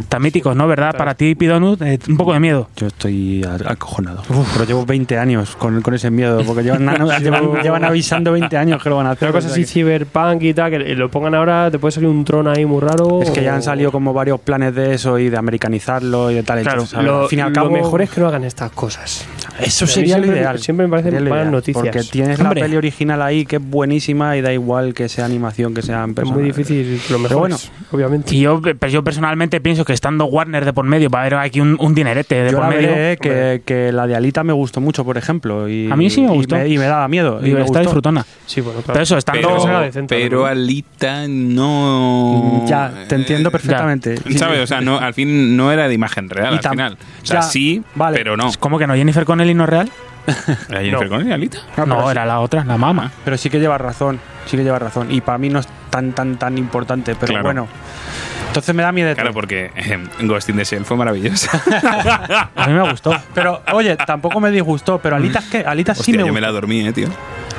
tan 0.08 0.20
míticos, 0.20 0.56
¿no? 0.56 0.66
¿Verdad? 0.66 0.96
Para 0.96 1.14
ti, 1.14 1.36
Pidonut, 1.36 1.80
eh, 1.82 1.96
un 2.08 2.16
poco 2.16 2.32
de 2.32 2.40
miedo. 2.40 2.68
Yo 2.74 2.88
estoy 2.88 3.44
acojonado. 3.66 4.22
Pero 4.52 4.64
llevo 4.64 4.84
20 4.84 5.16
años 5.16 5.54
con, 5.54 5.80
con 5.80 5.94
ese 5.94 6.10
miedo, 6.10 6.42
porque 6.44 6.64
llevan, 6.64 6.88
llevan, 7.22 7.62
llevan 7.62 7.84
avisando 7.84 8.32
20 8.32 8.56
años 8.56 8.82
que 8.82 8.88
lo 8.88 8.96
van 8.96 9.06
a 9.06 9.10
hacer. 9.12 9.28
Una 9.28 9.38
cosa 9.38 9.48
o 9.48 9.52
así 9.52 9.64
sea 9.64 9.72
cyberpunk 9.84 10.42
y 10.42 10.54
tal, 10.54 10.72
que 10.72 10.78
lo 10.96 11.08
pongan 11.08 11.36
ahora, 11.36 11.70
te 11.70 11.78
puede 11.78 11.92
salir 11.92 12.08
un 12.08 12.24
tron 12.24 12.48
ahí 12.48 12.66
muy 12.66 12.80
raro. 12.80 13.20
que- 13.20 13.26
Es 13.26 13.30
que 13.30 13.44
ya 13.44 13.54
han 13.54 13.62
salido 13.62 13.92
como 13.92 14.12
varios 14.12 14.40
planes 14.40 14.74
de 14.74 14.94
eso 14.94 15.16
y 15.16 15.28
de 15.30 15.36
americanizarlo 15.36 16.32
y 16.32 16.34
de 16.34 16.42
tal. 16.42 16.62
Claro, 16.62 16.82
entonces, 16.82 17.04
Lo, 17.04 17.22
al 17.22 17.28
fin 17.28 17.38
y 17.38 17.42
al 17.42 17.52
lo 17.52 17.70
mejor 17.70 18.02
es 18.02 18.10
que 18.10 18.20
no 18.20 18.26
hagan 18.26 18.42
estas 18.42 18.72
cosas. 18.72 19.24
Eso 19.60 19.86
sería 19.86 20.18
lo 20.18 20.26
ideal. 20.26 20.58
siempre 20.58 20.86
me 20.86 20.90
parecen 20.90 21.22
ideal, 21.24 21.50
noticias. 21.50 21.84
Porque 21.84 22.02
tienes 22.02 22.40
Hombre. 22.40 22.60
la 22.60 22.66
peli 22.66 22.76
original 22.76 23.22
ahí 23.22 23.44
que 23.44 23.56
es 23.56 23.62
buenísima 23.62 24.36
y 24.36 24.40
da 24.40 24.52
igual 24.52 24.94
que 24.94 25.08
sea 25.08 25.26
animación, 25.26 25.74
que 25.74 25.82
sean 25.82 26.10
Es 26.10 26.16
personas. 26.16 26.38
muy 26.40 26.46
difícil, 26.48 27.00
mejor 27.20 27.38
bueno. 27.38 27.56
obviamente. 27.92 28.34
Y 28.34 28.40
yo, 28.40 28.60
pues 28.60 28.92
yo 28.92 29.04
personalmente 29.04 29.60
pienso 29.60 29.84
que 29.84 29.92
estando 29.92 30.24
Warner 30.26 30.64
de 30.64 30.72
por 30.72 30.84
medio 30.84 31.08
va 31.10 31.18
a 31.18 31.22
haber 31.22 31.34
aquí 31.34 31.60
un, 31.60 31.76
un 31.80 31.94
dinerete 31.94 32.34
de 32.42 32.50
Yo 32.50 32.56
por 32.58 32.66
la 32.68 32.74
medio. 32.74 32.88
veré, 32.88 33.16
que, 33.18 33.62
que 33.64 33.92
la 33.92 34.06
de 34.06 34.16
Alita 34.16 34.42
me 34.44 34.52
gustó 34.52 34.80
mucho, 34.80 35.04
por 35.04 35.16
ejemplo. 35.18 35.68
Y, 35.68 35.90
A 35.90 35.96
mí 35.96 36.10
sí 36.10 36.20
me 36.22 36.28
y 36.32 36.36
gustó. 36.36 36.64
Y 36.66 36.78
me, 36.78 36.84
daba 36.86 37.06
miedo. 37.08 37.40
Y 37.42 37.50
Y 37.50 37.52
me 37.54 37.60
está 37.60 37.64
gustó. 37.64 37.80
disfrutona. 37.80 38.26
Sí, 38.46 38.60
bueno, 38.60 38.80
claro. 38.80 38.92
Pero 38.94 39.02
eso, 39.02 39.16
estando. 39.16 39.48
Pero, 39.68 40.06
pero. 40.08 40.46
Alita 40.46 41.26
no. 41.28 42.64
Ya, 42.66 42.92
te 43.08 43.14
entiendo 43.14 43.48
Eh, 43.48 43.52
perfectamente. 43.52 44.16
¿Sabes? 44.36 44.60
O 44.60 44.66
sea, 44.66 44.80
no, 44.80 44.98
al 44.98 45.14
fin 45.14 45.56
no 45.56 45.72
era 45.72 45.88
de 45.88 45.94
imagen 45.94 46.28
real 46.30 46.54
al 46.54 46.70
final. 46.70 46.98
O 47.22 47.26
sea, 47.26 47.36
ya, 47.40 47.42
sí, 47.42 47.82
vale. 47.94 48.16
pero 48.16 48.36
no. 48.36 48.50
¿Cómo 48.58 48.78
que 48.78 48.86
no? 48.86 48.94
¿Jennifer 48.94 49.24
Connelly 49.24 49.54
no 49.54 49.64
es 49.64 49.70
real? 49.70 49.90
¿Era 50.68 50.80
Jennifer 50.80 51.04
No. 51.04 51.08
Connelly, 51.16 51.32
Alita? 51.32 51.58
No, 51.76 51.86
No, 51.86 51.94
pero 51.96 52.06
sí- 52.06 52.10
era 52.12 52.26
la 52.26 52.40
otra, 52.40 52.64
la 52.64 52.76
mama. 52.76 53.10
Pero 53.24 53.36
sí 53.36 53.50
que 53.50 53.58
lleva 53.58 53.78
razón, 53.78 54.20
sí 54.46 54.56
que 54.56 54.62
lleva 54.64 54.78
razón. 54.78 55.10
Y 55.10 55.20
para 55.20 55.38
mí 55.38 55.48
no 55.48 55.60
es 55.60 55.68
tan, 55.90 56.12
tan, 56.12 56.36
tan 56.38 56.56
importante, 56.58 57.14
pero 57.14 57.32
Claro. 57.32 57.44
bueno. 57.44 57.68
Entonces 58.46 58.74
me 58.74 58.82
da 58.82 58.90
miedo. 58.90 59.14
Claro, 59.14 59.32
porque 59.32 59.70
eh, 59.76 59.98
Ghost 60.22 60.48
in 60.48 60.56
the 60.56 60.64
Shell 60.64 60.84
fue 60.84 60.96
maravillosa. 60.96 61.50
A 62.56 62.66
mí 62.66 62.72
me 62.72 62.90
gustó. 62.90 63.14
Pero, 63.32 63.62
oye, 63.72 63.96
tampoco 63.96 64.40
me 64.40 64.50
disgustó, 64.50 64.98
pero 64.98 65.14
Alita 65.16 65.38
es 65.38 65.44
que 65.46 65.58
Alita 65.58 65.94
sí 65.94 66.00
Hostia, 66.00 66.12
me 66.14 66.18
yo 66.18 66.24
gustó. 66.24 66.34
me 66.34 66.40
la 66.40 66.50
dormí, 66.50 66.86
eh, 66.86 66.92
tío. 66.92 67.08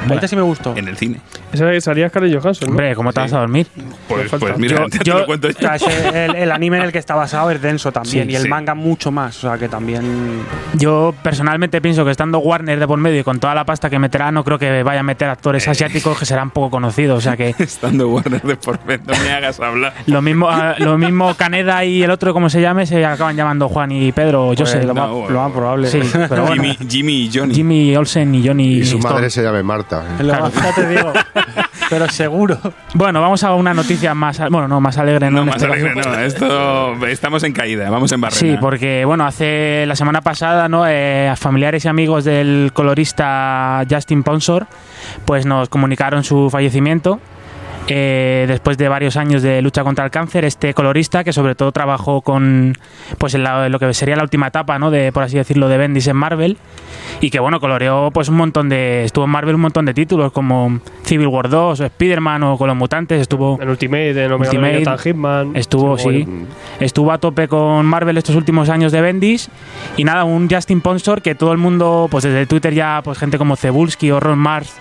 Alita 0.10 0.28
sí 0.28 0.36
me 0.36 0.42
gustó. 0.42 0.76
En 0.76 0.88
el 0.88 0.98
cine. 0.98 1.20
Esa 1.54 1.80
salía 1.82 2.10
Scarlett 2.10 2.40
Johansson, 2.40 2.68
¿no? 2.68 2.72
Hombre, 2.72 2.96
¿cómo 2.96 3.12
te 3.14 3.20
vas 3.22 3.34
a 3.34 3.40
dormir? 3.40 3.68
Pues, 4.08 4.30
pues 4.40 4.58
mira, 4.58 4.86
Yo- 5.04 5.16
te 5.16 5.20
lo 5.22 5.26
cuento 5.26 5.48
O 5.50 5.52
sea, 5.52 5.78
yo. 5.78 5.88
el, 6.14 6.36
el 6.36 6.52
anime 6.52 6.78
en 6.78 6.84
el 6.84 6.92
que 6.92 6.98
está 7.00 7.16
basado 7.16 7.52
es 7.52 7.62
denso 7.62 7.92
también 7.92 8.26
Sí, 8.28 8.32
y 8.32 8.36
el 8.36 8.44
sí. 8.44 8.48
manga 8.50 8.74
mucho 8.74 9.12
más, 9.12 9.38
o 9.44 9.50
sea 9.50 9.58
que 9.58 9.68
también 9.70 10.42
Yo 10.76 11.14
personalmente 11.24 11.82
pienso 11.82 12.04
que 12.06 12.12
estando 12.12 12.40
Warner 12.40 12.80
de 12.80 12.88
por 12.88 12.98
medio 13.00 13.20
y 13.20 13.24
con 13.24 13.40
toda 13.40 13.54
la 13.56 13.66
pasta 13.66 13.90
que 13.90 14.00
meterá, 14.00 14.32
no 14.32 14.44
creo 14.44 14.58
que 14.58 14.84
vaya 14.84 15.02
a 15.02 15.04
meter 15.04 15.30
actores 15.30 15.68
asiáticos 15.68 16.18
que 16.18 16.26
serán 16.26 16.52
poco 16.52 16.70
conocidos. 16.72 17.18
O 17.18 17.22
sea 17.22 17.36
que 17.38 17.54
Estando 17.60 18.08
Warner 18.10 18.42
de 18.42 18.56
por 18.56 18.84
medio, 18.86 19.04
no 19.08 19.14
me 19.24 19.32
hagas 19.32 19.60
hablar. 19.60 19.94
lo 20.08 20.22
mismo, 20.22 20.50
ah, 20.50 20.76
lo 20.80 20.98
mismo 20.98 21.34
Caneda 21.36 21.84
y 21.86 22.02
el 22.04 22.12
otro, 22.12 22.34
como 22.34 22.50
se 22.50 22.62
llame, 22.62 22.86
se 22.86 23.06
acaban 23.06 23.36
llamando 23.36 23.68
Juan 23.70 23.92
y 23.92 24.12
Pedro. 24.12 24.54
Yo 24.54 24.60
pues, 24.66 24.70
sé. 24.72 24.84
lo, 24.84 24.94
más, 24.96 25.10
bueno. 25.10 25.30
lo 25.30 25.42
más 25.42 25.52
probable. 25.52 25.88
Sí, 25.90 26.00
pero 26.30 26.46
bueno. 26.46 26.64
Jimmy, 26.64 26.78
Jimmy 26.90 27.14
y 27.26 27.32
Johnny. 27.34 27.54
Jimmy 27.54 27.96
Olsen 27.96 28.34
y 28.36 28.48
Johnny 28.48 28.74
Y 28.78 28.86
su 28.86 28.98
Storm. 28.98 29.14
madre 29.16 29.30
se 29.30 29.44
llame 29.44 29.62
Marta. 29.64 29.91
Te 30.00 30.88
digo. 30.88 31.14
Pero 31.90 32.08
seguro. 32.08 32.58
Bueno, 32.94 33.22
vamos 33.22 33.44
a 33.44 33.54
una 33.54 33.74
noticia 33.74 34.14
más, 34.14 34.40
bueno, 34.50 34.68
no, 34.68 34.80
más 34.80 34.98
alegre. 34.98 35.30
No, 35.30 35.40
En 35.42 35.48
más 35.48 35.58
este 35.58 35.68
caso. 35.68 35.80
alegre, 35.82 36.02
no. 36.02 36.20
Esto, 36.20 37.06
estamos 37.08 37.44
en 37.44 37.52
caída, 37.54 37.90
vamos 37.90 38.12
en 38.14 38.22
barrena. 38.22 38.40
Sí, 38.40 38.58
porque 38.62 39.04
bueno, 39.04 39.26
hace 39.26 39.86
la 39.88 39.96
semana 39.96 40.22
pasada, 40.22 40.70
¿no? 40.70 40.86
Eh, 40.88 41.34
familiares 41.36 41.84
y 41.86 41.88
amigos 41.90 42.24
del 42.24 42.72
colorista 42.74 43.84
Justin 43.90 44.24
Ponsor, 44.24 44.68
pues 45.26 45.46
nos 45.46 45.68
comunicaron 45.70 46.24
su 46.24 46.50
fallecimiento. 46.50 47.20
Eh, 47.88 48.46
después 48.48 48.78
de 48.78 48.88
varios 48.88 49.18
años 49.18 49.42
de 49.42 49.62
lucha 49.62 49.84
contra 49.84 50.06
el 50.06 50.12
cáncer, 50.12 50.46
este 50.46 50.74
colorista 50.74 51.24
que 51.24 51.34
sobre 51.34 51.56
todo 51.56 51.72
trabajó 51.72 52.22
con 52.22 52.78
pues 53.18 53.34
en, 53.34 53.44
la- 53.44 53.70
lo 53.70 53.80
que 53.80 53.94
sería 53.94 54.16
la 54.16 54.24
última 54.24 54.48
etapa, 54.48 54.80
¿no? 54.80 54.92
De, 54.92 55.12
por 55.12 55.24
así 55.24 55.38
decirlo, 55.38 55.68
de 55.68 55.78
Bendis 55.78 56.08
en 56.08 56.16
Marvel 56.16 56.58
y 57.20 57.30
que 57.30 57.40
bueno, 57.40 57.60
coloreó 57.60 58.12
pues 58.12 58.30
un 58.30 58.36
montón 58.36 58.70
de 58.70 59.04
estuvo 59.04 59.26
en 59.26 59.32
Marvel 59.32 59.56
un 59.56 59.62
montón 59.62 59.86
de 59.86 59.94
títulos 59.94 60.32
como 60.32 60.80
Civil 61.04 61.28
War 61.28 61.50
2 61.50 61.80
o 61.80 61.84
Spider-Man 61.86 62.44
o 62.44 62.58
con 62.58 62.68
los 62.68 62.78
mutantes, 62.78 63.20
estuvo 63.22 63.60
En 63.62 63.70
Ultimate, 63.70 64.26
en 64.26 64.32
Ultimate, 64.34 64.86
Hitman. 65.04 65.56
Estuvo, 65.56 65.98
sí. 65.98 66.28
Estuvo 66.80 67.12
a 67.12 67.18
tope 67.18 67.48
con 67.48 67.86
Marvel 67.86 68.18
estos 68.18 68.36
últimos 68.36 68.70
años 68.70 68.92
de 68.92 69.02
Bendis. 69.02 69.50
Y 69.98 70.04
nada, 70.04 70.24
un 70.24 70.50
Justin 70.50 70.82
Ponsor 70.82 71.22
que 71.22 71.36
todo 71.36 71.52
el 71.52 71.58
mundo, 71.58 72.08
pues 72.10 72.24
desde 72.24 72.46
Twitter 72.46 72.74
ya, 72.74 73.02
pues 73.04 73.18
gente 73.18 73.38
como 73.38 73.56
Cebulski 73.56 74.12
o 74.12 74.20
Ron 74.20 74.40
Mars 74.40 74.74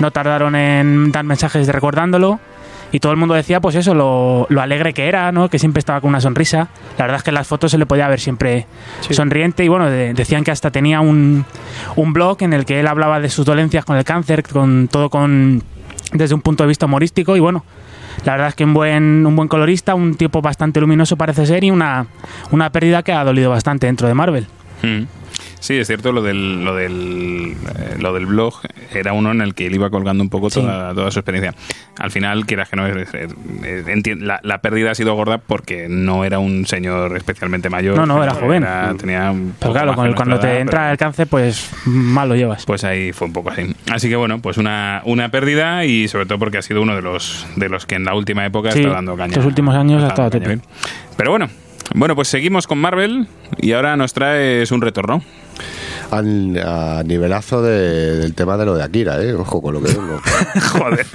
no 0.00 0.10
tardaron 0.10 0.54
en 0.56 1.12
dar 1.12 1.24
mensajes 1.24 1.66
de 1.66 1.72
recordándolo. 1.72 2.40
Y 2.90 3.00
todo 3.00 3.12
el 3.12 3.18
mundo 3.18 3.34
decía, 3.34 3.60
pues 3.60 3.74
eso, 3.76 3.92
lo, 3.92 4.46
lo 4.48 4.62
alegre 4.62 4.94
que 4.94 5.08
era, 5.08 5.30
¿no? 5.30 5.50
Que 5.50 5.58
siempre 5.58 5.78
estaba 5.80 6.00
con 6.00 6.08
una 6.08 6.22
sonrisa. 6.22 6.68
La 6.96 7.04
verdad 7.04 7.18
es 7.18 7.22
que 7.22 7.28
en 7.30 7.34
las 7.34 7.46
fotos 7.46 7.70
se 7.70 7.76
le 7.76 7.84
podía 7.84 8.08
ver 8.08 8.18
siempre 8.18 8.66
sonriente. 9.10 9.62
Y 9.62 9.68
bueno, 9.68 9.90
de- 9.90 10.14
decían 10.14 10.42
que 10.42 10.52
hasta 10.52 10.70
tenía 10.70 11.02
un, 11.02 11.44
un 11.96 12.12
blog 12.14 12.38
en 12.42 12.54
el 12.54 12.64
que 12.64 12.80
él 12.80 12.86
hablaba 12.86 13.20
de 13.20 13.28
sus 13.28 13.44
dolencias 13.44 13.84
con 13.84 13.98
el 13.98 14.04
cáncer, 14.04 14.42
con 14.42 14.88
todo 14.88 15.10
con 15.10 15.62
desde 16.14 16.34
un 16.34 16.40
punto 16.40 16.64
de 16.64 16.68
vista 16.68 16.86
humorístico. 16.86 17.36
Y 17.36 17.40
bueno, 17.40 17.62
la 18.24 18.32
verdad 18.32 18.48
es 18.48 18.54
que 18.54 18.64
un 18.64 18.72
buen, 18.72 19.26
un 19.26 19.36
buen 19.36 19.48
colorista, 19.48 19.94
un 19.94 20.14
tipo 20.14 20.40
bastante 20.40 20.80
luminoso 20.80 21.16
parece 21.18 21.44
ser 21.44 21.64
y 21.64 21.70
una, 21.70 22.06
una 22.52 22.70
pérdida 22.72 23.02
que 23.02 23.12
ha 23.12 23.22
dolido 23.22 23.50
bastante 23.50 23.86
dentro 23.86 24.08
de 24.08 24.14
Marvel. 24.14 24.46
Mm. 24.82 25.02
Sí, 25.60 25.74
es 25.76 25.86
cierto, 25.86 26.12
lo 26.12 26.22
del, 26.22 26.64
lo, 26.64 26.74
del, 26.74 27.54
eh, 27.78 27.96
lo 27.98 28.12
del 28.12 28.26
blog 28.26 28.54
era 28.94 29.12
uno 29.12 29.32
en 29.32 29.40
el 29.40 29.54
que 29.54 29.66
él 29.66 29.74
iba 29.74 29.90
colgando 29.90 30.22
un 30.22 30.30
poco 30.30 30.50
Sí. 30.50 30.60
toda, 30.60 30.94
toda 30.94 31.10
su 31.10 31.18
experiencia. 31.18 31.54
Al 31.98 32.10
final, 32.10 32.46
quieras 32.46 32.68
que 32.68 32.76
no, 32.76 32.86
es- 32.86 33.12
es- 33.14 33.34
es- 33.64 33.86
enti- 33.86 34.18
la, 34.18 34.38
la 34.42 34.58
pérdida 34.58 34.92
ha 34.92 34.94
sido 34.94 35.14
gorda 35.14 35.38
porque 35.38 35.86
no 35.88 36.24
era 36.24 36.38
un 36.38 36.64
señor 36.66 37.16
especialmente 37.16 37.68
mayor. 37.70 37.96
No, 37.96 38.06
no, 38.06 38.22
era 38.22 38.34
joven. 38.34 38.64
tenía 38.98 39.30
un 39.32 39.54
Pero 39.58 39.72
claro, 39.72 39.94
con 39.94 40.12
cuando 40.14 40.38
te 40.38 40.60
entra 40.60 40.80
pero- 40.80 40.90
el 40.92 40.96
cáncer, 40.98 41.26
pues 41.26 41.70
mal 41.86 42.28
lo 42.28 42.36
llevas. 42.36 42.64
pues 42.64 42.84
ahí 42.84 43.12
fue 43.12 43.26
un 43.26 43.32
poco 43.32 43.50
así. 43.50 43.74
Así 43.90 44.08
que 44.08 44.16
bueno, 44.16 44.40
pues 44.40 44.58
una, 44.58 45.02
una 45.04 45.30
pérdida 45.30 45.84
y 45.84 46.06
sobre 46.08 46.26
todo 46.26 46.38
porque 46.38 46.58
ha 46.58 46.62
sido 46.62 46.82
uno 46.82 46.94
de 46.94 47.02
los 47.02 47.46
de 47.56 47.68
los 47.68 47.84
que 47.84 47.96
en 47.96 48.04
la 48.04 48.14
última 48.14 48.46
época 48.46 48.70
Sí, 48.70 48.80
está 48.80 48.92
dando 48.92 49.16
caña. 49.16 49.30
estos 49.32 49.44
últimos 49.46 49.74
años 49.74 50.02
ha 50.04 50.08
estado. 50.08 50.30
Pero 51.16 51.30
bueno, 51.30 51.48
bueno, 51.94 52.14
pues 52.14 52.28
seguimos 52.28 52.66
con 52.66 52.78
Marvel 52.78 53.26
y 53.58 53.72
ahora 53.72 53.96
nos 53.96 54.12
traes 54.12 54.70
un 54.70 54.80
retorno. 54.82 55.22
Al, 56.10 56.58
a 56.64 57.02
nivelazo 57.04 57.60
de- 57.62 58.16
del 58.16 58.34
tema 58.34 58.56
de 58.56 58.64
lo 58.64 58.74
de 58.74 58.82
Akira, 58.82 59.20
¿eh? 59.22 59.34
Ojo 59.34 59.60
con 59.60 59.74
lo 59.74 59.82
que 59.82 59.92
vengo. 59.92 60.20
Joder. 60.72 61.06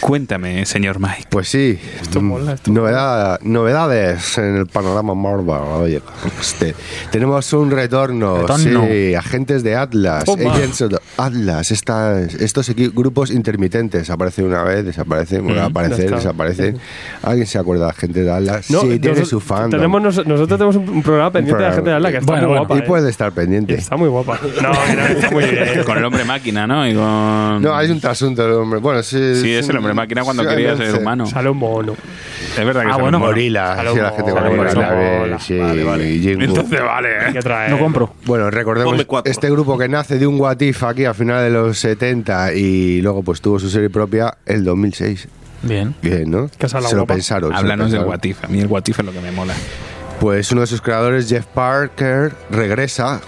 Cuéntame, 0.00 0.64
señor 0.66 0.98
Mike. 1.00 1.26
Pues 1.30 1.48
sí, 1.48 1.78
mm, 2.18 2.72
novedad- 2.72 3.40
novedades 3.42 4.38
en 4.38 4.56
el 4.56 4.66
panorama 4.66 5.14
Marvel. 5.14 5.48
Oye, 5.82 6.02
este, 6.40 6.74
tenemos 7.10 7.52
un 7.52 7.70
retorno, 7.70 8.38
Retorno. 8.42 8.86
sí, 8.86 9.14
agentes 9.14 9.62
de 9.62 9.76
Atlas, 9.76 10.24
Toma. 10.24 10.54
Agents 10.54 10.82
of 10.82 10.92
Atlas, 11.16 11.70
estas- 11.70 12.34
estos 12.34 12.70
grupos 12.94 13.30
intermitentes 13.30 14.08
aparecen 14.10 14.46
una 14.46 14.62
vez, 14.62 14.84
desaparecen, 14.84 15.42
vuelven 15.44 15.62
a 15.62 15.66
aparecer, 15.66 16.10
desaparecen. 16.14 16.78
¿Alguien 17.22 17.46
se 17.46 17.58
acuerda 17.58 17.84
de 17.86 17.90
agentes 17.90 18.24
de 18.24 18.30
Atlas? 18.32 18.70
No, 18.70 18.80
sí, 18.82 18.98
tiene 18.98 19.24
su 19.24 19.40
fan. 19.40 19.70
Tenemos, 19.70 20.00
nos- 20.00 20.26
nosotros 20.26 20.58
tenemos 20.58 20.76
un, 20.76 20.88
un 20.88 21.02
programa 21.02 21.32
pendiente 21.32 21.62
de 21.62 21.68
la 21.68 21.74
gente 21.74 21.90
de 21.90 22.00
la 22.00 22.10
que 22.10 22.18
está 22.18 22.32
Bueno, 22.32 22.48
muy 22.48 22.56
bueno, 22.58 22.66
guapa. 22.66 22.76
y 22.76 22.78
¿eh? 22.84 22.86
puede 22.88 23.10
estar 23.10 23.32
pendiente. 23.32 23.74
Está 23.74 23.96
muy 23.96 24.08
guapa. 24.08 24.38
No, 24.62 24.70
mira, 24.88 25.08
está 25.12 25.30
muy 25.30 25.44
bien. 25.50 25.82
Con 25.84 25.98
el 25.98 26.04
hombre 26.04 26.24
máquina, 26.24 26.66
¿no? 26.66 26.86
Y 26.88 26.94
con... 26.94 27.62
No, 27.62 27.74
hay 27.74 27.90
un 27.90 28.00
trasunto 28.00 28.42
del 28.42 28.52
hombre. 28.52 28.80
Bueno, 28.80 29.02
sí. 29.02 29.27
Sí, 29.36 29.52
es 29.52 29.68
el 29.68 29.76
hombre 29.76 29.94
máquina 29.94 30.22
cuando 30.24 30.42
sí, 30.42 30.48
quería 30.48 30.76
ser 30.76 30.94
humano. 30.94 31.26
Sale 31.26 31.50
un 31.50 31.58
mono. 31.58 31.94
Es 32.58 32.64
verdad 32.64 32.82
que 32.82 32.88
Ah, 32.88 32.90
sale 32.92 33.02
bueno. 33.02 33.18
un. 33.18 33.24
Gorila, 33.24 33.76
Sale 33.76 33.90
sí, 33.90 33.96
un 33.96 34.02
la 34.02 34.10
gente 34.12 34.32
con 34.32 34.56
gorila, 34.56 35.38
sí, 35.38 35.58
Vale, 35.58 35.84
vale. 35.84 36.32
Entonces 36.44 36.80
vale, 36.82 37.08
¿eh? 37.28 37.70
No 37.70 37.78
compro. 37.78 38.14
Bueno, 38.24 38.50
recordemos 38.50 39.06
este 39.24 39.50
grupo 39.50 39.76
que 39.78 39.88
nace 39.88 40.18
de 40.18 40.26
un 40.26 40.40
What 40.40 40.60
If 40.60 40.82
aquí 40.84 41.04
a 41.04 41.14
finales 41.14 41.44
de 41.52 41.58
los 41.58 41.78
70 41.78 42.54
y 42.54 43.00
luego 43.02 43.22
pues 43.22 43.40
tuvo 43.40 43.58
su 43.58 43.68
serie 43.70 43.90
propia 43.90 44.36
el 44.46 44.64
2006. 44.64 45.28
Bien. 45.62 45.94
Bien, 46.02 46.30
¿no? 46.30 46.48
Se 46.48 46.68
lo 46.80 46.88
guapa. 46.98 47.14
pensaron. 47.14 47.52
Háblanos 47.54 47.90
del 47.90 48.00
pensaron. 48.02 48.08
What 48.08 48.24
If. 48.24 48.44
A 48.44 48.48
mí 48.48 48.60
el 48.60 48.66
What 48.68 48.82
If 48.86 48.98
es 49.00 49.04
lo 49.04 49.12
que 49.12 49.20
me 49.20 49.32
mola. 49.32 49.54
Pues 50.20 50.50
uno 50.52 50.62
de 50.62 50.66
sus 50.66 50.80
creadores, 50.80 51.28
Jeff 51.28 51.46
Parker, 51.46 52.32
regresa 52.50 53.20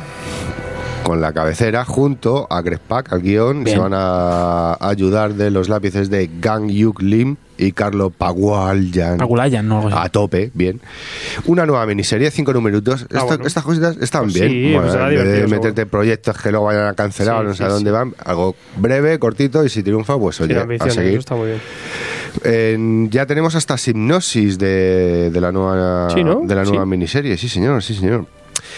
con 1.11 1.21
la 1.21 1.33
cabecera 1.33 1.85
junto 1.85 2.47
a 2.51 2.63
Greg 2.63 2.79
Pak 2.79 3.13
al 3.13 3.21
guion. 3.21 3.65
Bien. 3.65 3.77
Se 3.77 3.83
van 3.83 3.93
a 3.97 4.77
ayudar 4.81 5.35
de 5.35 5.51
los 5.51 5.69
lápices 5.69 6.09
de 6.09 6.31
Gang 6.41 6.69
Yuk 6.71 7.03
Lim 7.03 7.35
y 7.59 7.73
Carlo 7.73 8.11
Pagualyan. 8.11 9.21
Agulayan, 9.21 9.67
no. 9.67 9.89
A 9.93 10.09
tope, 10.09 10.53
bien. 10.55 10.81
Una 11.47 11.67
nueva 11.67 11.85
miniserie, 11.87 12.31
cinco 12.31 12.53
numeritos. 12.53 13.03
Esta- 13.03 13.25
bueno. 13.25 13.45
Estas 13.45 13.65
cositas 13.65 13.97
están 13.97 14.23
Pues 14.23 14.35
bien. 14.35 14.49
sí, 14.51 14.73
pues 14.79 14.93
será 14.93 15.09
en 15.13 15.17
vez 15.17 15.41
de 15.41 15.47
meterte 15.49 15.85
proyectos 15.85 16.39
que 16.41 16.53
luego 16.53 16.67
vayan 16.67 16.87
a 16.87 16.95
cancelar, 16.95 17.41
Sí, 17.41 17.47
no 17.49 17.53
sé 17.55 17.59
sí, 17.59 17.65
a 17.65 17.69
dónde 17.69 17.91
van. 17.91 18.15
Algo 18.25 18.55
breve, 18.77 19.19
cortito 19.19 19.65
y 19.65 19.69
si 19.69 19.83
triunfa, 19.83 20.17
pues 20.17 20.41
oye, 20.41 20.57
a 20.57 20.91
seguir. 20.91 21.11
eso 21.11 21.19
está 21.19 21.35
muy 21.35 21.49
bien. 21.49 21.61
En- 22.45 23.11
ya 23.11 23.27
tenemos 23.27 23.57
hasta 23.57 23.75
hipnosis 23.85 24.59
de, 24.59 25.31
de 25.33 25.41
la 25.41 25.51
nueva, 25.51 26.07
de 26.15 26.55
la 26.55 26.63
nueva 26.63 26.87
miniserie. 26.87 27.37
Sí, 27.37 27.49
señor, 27.49 27.83
sí, 27.83 27.95
señor. 27.97 28.27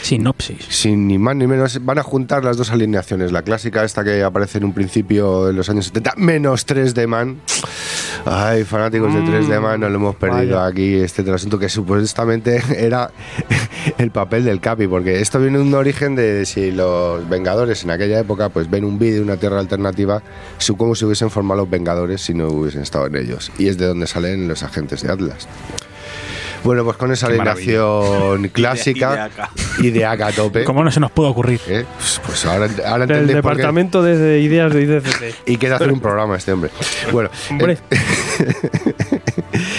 Sinopsis. 0.02 0.66
Sin 0.68 1.06
ni 1.06 1.18
más 1.18 1.36
ni 1.36 1.46
menos, 1.46 1.84
van 1.84 1.98
a 1.98 2.02
juntar 2.02 2.44
las 2.44 2.56
dos 2.56 2.70
alineaciones. 2.70 3.32
La 3.32 3.42
clásica, 3.42 3.84
esta 3.84 4.04
que 4.04 4.22
aparece 4.22 4.58
en 4.58 4.64
un 4.64 4.72
principio 4.72 5.50
en 5.50 5.56
los 5.56 5.68
años 5.68 5.86
70, 5.86 6.14
menos 6.16 6.66
3D 6.66 7.06
Man. 7.06 7.40
Ay, 8.24 8.64
fanáticos 8.64 9.12
de 9.14 9.20
3D 9.20 9.60
Man, 9.60 9.80
nos 9.80 9.90
lo 9.90 9.96
hemos 9.96 10.16
perdido 10.16 10.56
vaya. 10.56 10.66
aquí. 10.66 10.94
Este 10.94 11.28
asunto 11.30 11.58
que 11.58 11.68
supuestamente 11.68 12.62
era 12.76 13.10
el 13.98 14.10
papel 14.10 14.44
del 14.44 14.60
Capi, 14.60 14.86
porque 14.86 15.20
esto 15.20 15.40
viene 15.40 15.58
de 15.58 15.64
un 15.64 15.74
origen 15.74 16.14
de 16.14 16.46
si 16.46 16.70
los 16.70 17.28
Vengadores 17.28 17.84
en 17.84 17.90
aquella 17.90 18.20
época 18.20 18.48
pues 18.48 18.70
ven 18.70 18.84
un 18.84 18.98
vídeo, 18.98 19.22
una 19.22 19.36
tierra 19.36 19.58
alternativa, 19.58 20.22
su 20.58 20.76
cómo 20.76 20.94
se 20.94 21.06
hubiesen 21.06 21.30
formado 21.30 21.62
los 21.62 21.70
Vengadores 21.70 22.22
si 22.22 22.34
no 22.34 22.48
hubiesen 22.48 22.82
estado 22.82 23.06
en 23.06 23.16
ellos. 23.16 23.50
Y 23.58 23.68
es 23.68 23.78
de 23.78 23.86
donde 23.86 24.06
salen 24.06 24.48
los 24.48 24.62
agentes 24.62 25.02
de 25.02 25.12
Atlas. 25.12 25.48
Bueno, 26.64 26.84
pues 26.84 26.96
con 26.96 27.10
esa 27.12 27.26
Qué 27.26 27.34
alineación 27.34 28.48
clásica 28.52 29.30
y 29.78 29.90
de 29.90 30.06
acá 30.06 30.28
a 30.28 30.32
tope. 30.32 30.64
¿Cómo 30.64 30.84
no 30.84 30.90
se 30.90 31.00
nos 31.00 31.10
puede 31.10 31.30
ocurrir? 31.30 31.60
¿eh? 31.68 31.84
Pues- 31.98 32.20
Pues 32.24 32.44
ahora, 32.46 32.68
ahora 32.86 33.06
por 33.06 33.16
qué. 33.26 33.34
departamento 33.34 34.02
de 34.02 34.40
ideas 34.40 34.72
de 34.72 34.82
IDCC. 34.82 35.34
Y 35.46 35.56
quiere 35.56 35.74
hacer 35.74 35.90
un 35.92 36.00
programa 36.00 36.36
este 36.36 36.52
hombre. 36.52 36.70
Bueno, 37.12 37.30
Hombre. 37.50 37.78
eh, 37.90 37.96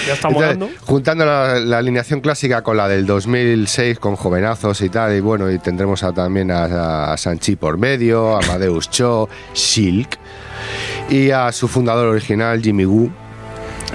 Ya 0.07 0.13
está 0.13 0.27
entonces, 0.29 0.79
juntando 0.85 1.25
la, 1.25 1.59
la 1.59 1.77
alineación 1.77 2.19
clásica 2.21 2.61
con 2.61 2.77
la 2.77 2.87
del 2.87 3.05
2006 3.05 3.97
con 3.99 4.15
jovenazos 4.15 4.81
y 4.81 4.89
tal, 4.89 5.15
y 5.15 5.19
bueno, 5.21 5.49
y 5.49 5.57
tendremos 5.59 6.03
a- 6.03 6.11
también 6.13 6.51
a, 6.51 7.13
a 7.13 7.17
Sanchi 7.17 7.55
por 7.55 7.77
medio, 7.77 8.35
a 8.35 8.39
Amadeus 8.43 8.89
Cho, 8.89 9.29
Silk 9.53 10.17
y 11.09 11.31
a 11.31 11.51
su 11.51 11.67
fundador 11.67 12.07
original, 12.07 12.61
Jimmy 12.61 12.85
Woo. 12.85 13.11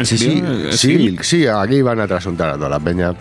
Sí, 0.02 0.18
sí, 0.18 0.42
¿Eh, 0.44 0.68
sí, 0.72 1.16
sí, 1.22 1.46
aquí 1.46 1.82
van 1.82 2.00
a 2.00 2.06
trasuntar 2.06 2.50
a 2.50 2.54
toda 2.54 2.68
la 2.68 2.80
peña. 2.80 3.14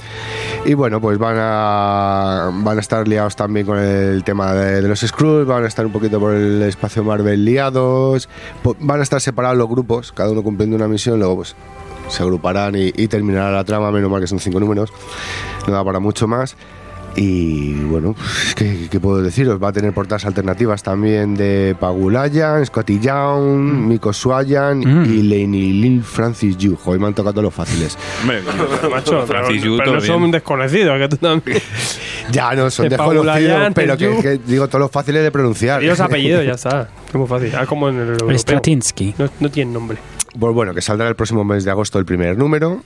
Y 0.65 0.73
bueno, 0.73 1.01
pues 1.01 1.17
van 1.17 1.35
a, 1.39 2.51
van 2.53 2.77
a 2.77 2.81
estar 2.81 3.07
liados 3.07 3.35
también 3.35 3.65
con 3.65 3.79
el 3.79 4.23
tema 4.23 4.53
de, 4.53 4.81
de 4.81 4.87
los 4.87 4.99
Skrulls, 4.99 5.47
van 5.47 5.63
a 5.63 5.67
estar 5.67 5.85
un 5.85 5.91
poquito 5.91 6.19
por 6.19 6.33
el 6.33 6.61
espacio 6.63 7.03
Marvel 7.03 7.43
liados, 7.43 8.29
van 8.79 8.99
a 8.99 9.03
estar 9.03 9.21
separados 9.21 9.57
los 9.57 9.67
grupos, 9.67 10.11
cada 10.11 10.29
uno 10.29 10.43
cumpliendo 10.43 10.75
una 10.75 10.87
misión, 10.87 11.19
luego 11.19 11.37
pues 11.37 11.55
se 12.09 12.23
agruparán 12.23 12.75
y, 12.75 12.91
y 12.95 13.07
terminará 13.07 13.51
la 13.51 13.63
trama, 13.63 13.91
menos 13.91 14.09
mal 14.09 14.21
que 14.21 14.27
son 14.27 14.39
cinco 14.39 14.59
números, 14.59 14.91
no 15.67 15.73
da 15.73 15.83
para 15.83 15.99
mucho 15.99 16.27
más. 16.27 16.55
Y 17.19 17.73
bueno, 17.73 18.13
pues, 18.13 18.53
¿qué, 18.53 18.87
qué 18.91 18.99
puedo 18.99 19.23
deciros? 19.23 19.61
Va 19.61 19.69
a 19.69 19.71
tener 19.73 19.91
portadas 19.91 20.25
alternativas 20.25 20.83
también 20.83 21.33
de 21.33 21.75
Pagulayan, 21.79 22.63
Scotty 22.63 22.99
Young, 22.99 23.87
Miko 23.87 24.13
Swayan 24.13 24.77
Mm. 24.79 25.05
y 25.05 25.23
Laney 25.23 25.73
Lynn 25.81 26.03
Francis 26.03 26.55
Yu. 26.57 26.77
Hoy 26.85 26.99
me 26.99 27.07
han 27.07 27.15
tocado 27.15 27.33
todos 27.33 27.45
los 27.45 27.53
fáciles. 27.55 27.97
Hombre, 28.21 28.41
Macho, 28.91 29.11
pero, 29.11 29.25
Francis 29.25 29.63
Yu, 29.63 29.77
pero 29.77 29.99
son 29.99 30.29
desconocidos, 30.29 30.99
que 30.99 31.07
tú 31.09 31.17
también. 31.17 31.59
Ya 32.29 32.53
no, 32.53 32.69
son 32.69 32.89
De 32.89 32.97
desconocidos, 32.97 33.71
pero 33.73 33.95
que, 33.97 34.39
digo 34.45 34.67
todos 34.67 34.81
los 34.81 34.91
fáciles 34.91 35.23
de 35.23 35.31
pronunciar. 35.31 35.81
Y 35.81 35.87
los 35.87 35.99
apellidos, 36.01 36.45
ya 36.45 36.51
está. 36.55 36.89
Es 37.07 37.15
muy 37.15 37.25
fácil. 37.25 37.53
Ah, 37.57 37.65
como 37.65 37.87
en 37.89 37.95
el 37.99 38.07
europeo. 38.09 38.37
Stratinsky. 38.37 39.15
No, 39.17 39.29
no 39.39 39.49
tienen 39.49 39.73
nombre. 39.73 39.97
Pues 40.37 40.53
bueno, 40.53 40.73
que 40.73 40.81
saldrá 40.81 41.07
el 41.07 41.15
próximo 41.15 41.45
mes 41.45 41.63
de 41.63 41.71
agosto 41.71 41.97
el 41.99 42.05
primer 42.05 42.37
número. 42.37 42.81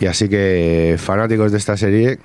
Y 0.00 0.06
así 0.06 0.28
que, 0.28 0.96
fanáticos 0.98 1.52
de 1.52 1.58
esta 1.58 1.76
serie, 1.76 2.18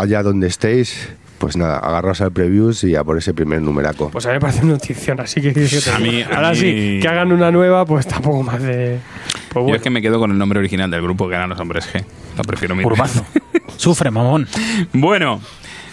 allá 0.00 0.22
donde 0.22 0.46
estéis, 0.46 1.08
pues 1.38 1.56
nada, 1.56 1.78
agarraos 1.78 2.20
al 2.20 2.32
previews 2.32 2.84
y 2.84 2.96
a 2.96 3.04
por 3.04 3.18
ese 3.18 3.34
primer 3.34 3.60
numeraco. 3.62 4.10
Pues 4.10 4.24
a 4.26 4.28
mí 4.30 4.34
me 4.34 4.40
parece 4.40 4.62
una 4.64 4.72
notición, 4.72 5.20
así 5.20 5.40
que... 5.40 5.50
A 5.94 5.98
mí- 5.98 6.22
a 6.22 6.36
Ahora 6.36 6.50
mí- 6.50 6.56
sí, 6.56 6.98
que 7.02 7.08
hagan 7.08 7.32
una 7.32 7.50
nueva, 7.50 7.84
pues 7.86 8.06
tampoco 8.06 8.42
más 8.42 8.62
de... 8.62 8.98
Pues 9.48 9.54
Yo 9.54 9.60
bueno. 9.62 9.76
es 9.76 9.82
que 9.82 9.90
me 9.90 10.02
quedo 10.02 10.18
con 10.18 10.30
el 10.30 10.38
nombre 10.38 10.58
original 10.58 10.90
del 10.90 11.02
grupo 11.02 11.28
que 11.28 11.34
eran 11.34 11.48
los 11.50 11.58
hombres 11.60 11.88
G. 11.92 12.04
Lo 12.36 12.42
prefiero 12.44 12.74
mil 12.74 12.84
Urbazo. 12.86 13.24
Sufre, 13.76 14.10
mamón. 14.10 14.46
Bueno, 14.92 15.40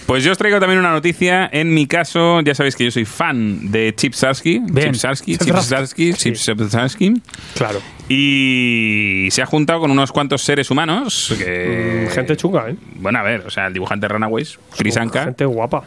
Pues 0.05 0.23
yo 0.23 0.31
os 0.31 0.37
traigo 0.37 0.59
también 0.59 0.79
una 0.79 0.91
noticia. 0.91 1.49
En 1.51 1.73
mi 1.73 1.87
caso, 1.87 2.41
ya 2.41 2.53
sabéis 2.53 2.75
que 2.75 2.83
yo 2.85 2.91
soy 2.91 3.05
fan 3.05 3.71
de 3.71 3.93
Chip 3.95 4.13
Sarsky. 4.13 4.61
Chip 4.75 4.95
Sarsky, 4.95 5.37
Chip 5.37 5.55
Sarsky, 5.57 6.13
Chip 6.13 6.35
Sarsky. 6.35 7.13
Claro. 7.55 7.79
Y 8.09 9.27
se 9.31 9.41
ha 9.41 9.45
juntado 9.45 9.79
con 9.79 9.89
unos 9.89 10.11
cuantos 10.11 10.41
seres 10.41 10.69
humanos 10.69 11.33
que... 11.37 12.07
Mm, 12.09 12.13
Gente 12.13 12.35
chunga, 12.37 12.69
¿eh? 12.69 12.75
Bueno, 12.97 13.19
a 13.19 13.23
ver, 13.23 13.43
o 13.47 13.49
sea, 13.49 13.67
el 13.67 13.73
dibujante 13.73 14.07
de 14.07 14.13
Runaways, 14.13 14.59
Chris 14.77 14.97
Anka 14.97 15.23
Gente 15.23 15.45
guapa. 15.45 15.83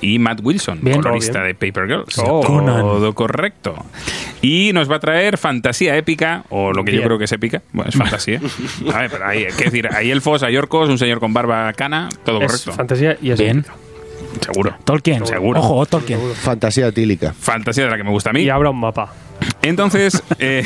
y 0.00 0.18
Matt 0.18 0.40
Wilson, 0.42 0.80
Bien. 0.82 1.00
colorista 1.00 1.42
de 1.42 1.54
Paper 1.54 1.86
Girls. 1.86 2.18
Oh. 2.18 2.40
Todo 2.44 3.14
correcto. 3.14 3.84
Y 4.42 4.72
nos 4.72 4.90
va 4.90 4.96
a 4.96 5.00
traer 5.00 5.38
fantasía 5.38 5.96
épica, 5.96 6.44
o 6.48 6.72
lo 6.72 6.84
que 6.84 6.92
yo 6.92 7.02
creo 7.02 7.18
que 7.18 7.24
es 7.24 7.32
épica. 7.32 7.62
Bueno, 7.72 7.88
es 7.90 7.96
fantasía. 7.96 8.40
A 8.92 8.98
ver, 9.02 9.10
pero 9.10 9.26
hay, 9.26 9.46
qué 9.56 9.64
decir, 9.64 9.88
hay 9.94 10.10
elfos, 10.10 10.42
hay 10.42 10.56
orcos, 10.56 10.88
un 10.88 10.98
señor 10.98 11.20
con 11.20 11.32
barba 11.32 11.72
cana, 11.74 12.08
todo 12.24 12.40
Es 12.40 12.46
correcto. 12.50 12.72
fantasía 12.72 13.16
y 13.22 13.30
es 13.30 13.38
Bien. 13.38 13.59
Seguro. 14.40 14.76
Tolkien. 14.84 15.26
Seguro. 15.26 15.60
Ojo, 15.60 15.86
Tolkien. 15.86 16.20
Fantasía 16.34 16.88
etílica. 16.88 17.32
Fantasía 17.32 17.84
de 17.84 17.90
la 17.90 17.96
que 17.96 18.04
me 18.04 18.10
gusta 18.10 18.30
a 18.30 18.32
mí. 18.32 18.42
Y 18.42 18.48
habrá 18.50 18.70
un 18.70 18.80
mapa. 18.80 19.12
Entonces, 19.62 20.22
eh, 20.38 20.64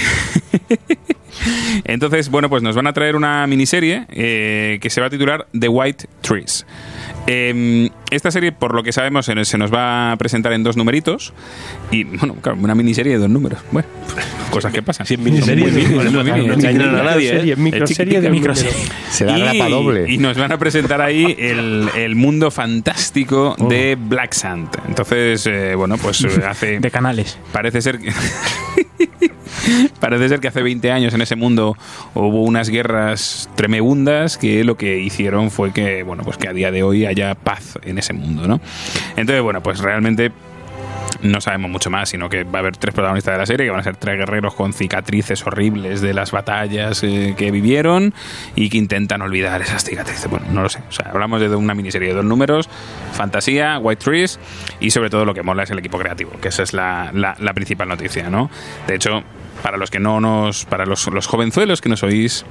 entonces, 1.84 2.28
bueno, 2.28 2.48
pues 2.48 2.62
nos 2.62 2.76
van 2.76 2.86
a 2.86 2.92
traer 2.92 3.16
una 3.16 3.46
miniserie 3.46 4.06
eh, 4.10 4.78
que 4.80 4.90
se 4.90 5.00
va 5.00 5.08
a 5.08 5.10
titular 5.10 5.46
The 5.58 5.68
White 5.68 6.06
Trees. 6.20 6.66
Eh, 7.26 7.90
esta 8.10 8.30
serie, 8.30 8.52
por 8.52 8.74
lo 8.74 8.82
que 8.82 8.92
sabemos, 8.92 9.26
se 9.26 9.34
nos- 9.34 9.48
se 9.48 9.58
nos 9.58 9.72
va 9.72 10.12
a 10.12 10.16
presentar 10.16 10.52
en 10.52 10.62
dos 10.62 10.76
numeritos. 10.76 11.32
Y, 11.90 12.04
bueno, 12.04 12.34
claro, 12.40 12.58
una 12.60 12.74
miniserie 12.74 13.12
de 13.14 13.18
dos 13.18 13.30
números. 13.30 13.60
Bueno, 13.72 13.88
cosas 14.50 14.72
que 14.72 14.82
pasan. 14.82 15.06
Sí, 15.06 15.14
en 15.14 15.24
miniserie, 15.24 15.64
nadie, 15.66 16.42
¿eh? 16.42 17.56
Microserie, 17.56 17.56
microserie 17.56 18.20
de 18.20 18.30
Microserie. 18.30 18.72
Será 19.10 19.38
grapa 19.38 19.68
doble. 19.68 20.10
y 20.12 20.18
nos 20.18 20.36
van 20.38 20.52
a 20.52 20.58
presentar 20.58 21.00
ahí 21.00 21.34
el, 21.38 21.88
el 21.96 22.14
mundo 22.14 22.50
fantástico 22.50 23.56
Oh. 23.58 23.68
de 23.68 23.96
Black 23.98 24.32
Sand. 24.32 24.68
Entonces, 24.88 25.46
eh, 25.46 25.74
bueno, 25.74 25.96
pues 25.98 26.22
eh, 26.24 26.28
hace... 26.48 26.78
De 26.80 26.90
canales. 26.90 27.38
Parece 27.52 27.80
ser 27.82 27.98
que. 27.98 28.12
Parece 30.00 30.28
ser 30.28 30.40
que 30.40 30.48
hace 30.48 30.62
20 30.62 30.90
años 30.92 31.14
en 31.14 31.22
ese 31.22 31.36
mundo 31.36 31.76
hubo 32.14 32.42
unas 32.42 32.68
guerras 32.68 33.48
tremebundas 33.54 34.36
que 34.36 34.62
lo 34.64 34.76
que 34.76 34.98
hicieron 35.00 35.50
fue 35.50 35.72
que, 35.72 36.02
bueno, 36.02 36.22
pues 36.22 36.36
que 36.36 36.48
a 36.48 36.52
día 36.52 36.70
de 36.70 36.82
hoy 36.82 36.93
haya 37.04 37.34
paz 37.34 37.78
en 37.82 37.98
ese 37.98 38.12
mundo, 38.12 38.46
¿no? 38.46 38.60
Entonces, 39.16 39.42
bueno, 39.42 39.62
pues 39.62 39.80
realmente 39.80 40.30
no 41.22 41.40
sabemos 41.40 41.70
mucho 41.70 41.88
más, 41.90 42.10
sino 42.10 42.28
que 42.28 42.44
va 42.44 42.58
a 42.58 42.60
haber 42.60 42.76
tres 42.76 42.92
protagonistas 42.94 43.32
de 43.34 43.38
la 43.38 43.46
serie, 43.46 43.66
que 43.66 43.70
van 43.70 43.80
a 43.80 43.84
ser 43.84 43.96
tres 43.96 44.18
guerreros 44.18 44.54
con 44.54 44.74
cicatrices 44.74 45.46
horribles 45.46 46.02
de 46.02 46.12
las 46.12 46.32
batallas 46.32 47.02
eh, 47.02 47.34
que 47.38 47.50
vivieron 47.50 48.12
y 48.54 48.68
que 48.68 48.76
intentan 48.76 49.22
olvidar 49.22 49.62
esas 49.62 49.84
cicatrices. 49.84 50.28
Bueno, 50.28 50.46
no 50.52 50.62
lo 50.62 50.68
sé. 50.68 50.80
O 50.88 50.92
sea, 50.92 51.06
hablamos 51.10 51.40
de 51.40 51.48
una 51.54 51.74
miniserie 51.74 52.08
de 52.08 52.14
dos 52.14 52.24
números, 52.26 52.68
fantasía, 53.12 53.78
White 53.78 54.04
Trees 54.04 54.38
y 54.80 54.90
sobre 54.90 55.08
todo 55.08 55.24
lo 55.24 55.32
que 55.32 55.42
mola 55.42 55.62
es 55.62 55.70
el 55.70 55.78
equipo 55.78 55.98
creativo, 55.98 56.32
que 56.42 56.48
esa 56.48 56.62
es 56.62 56.74
la- 56.74 57.10
la 57.12 57.54
principal 57.54 57.88
noticia, 57.88 58.28
¿no? 58.28 58.50
De 58.86 58.94
hecho, 58.96 59.22
para 59.64 59.78
los 59.78 59.90
que 59.90 59.98
no 59.98 60.20
nos, 60.20 60.66
para 60.66 60.84
los, 60.84 61.06
los 61.06 61.26
jovenzuelos 61.26 61.80
que 61.80 61.88
nos 61.88 62.02
oís, 62.02 62.44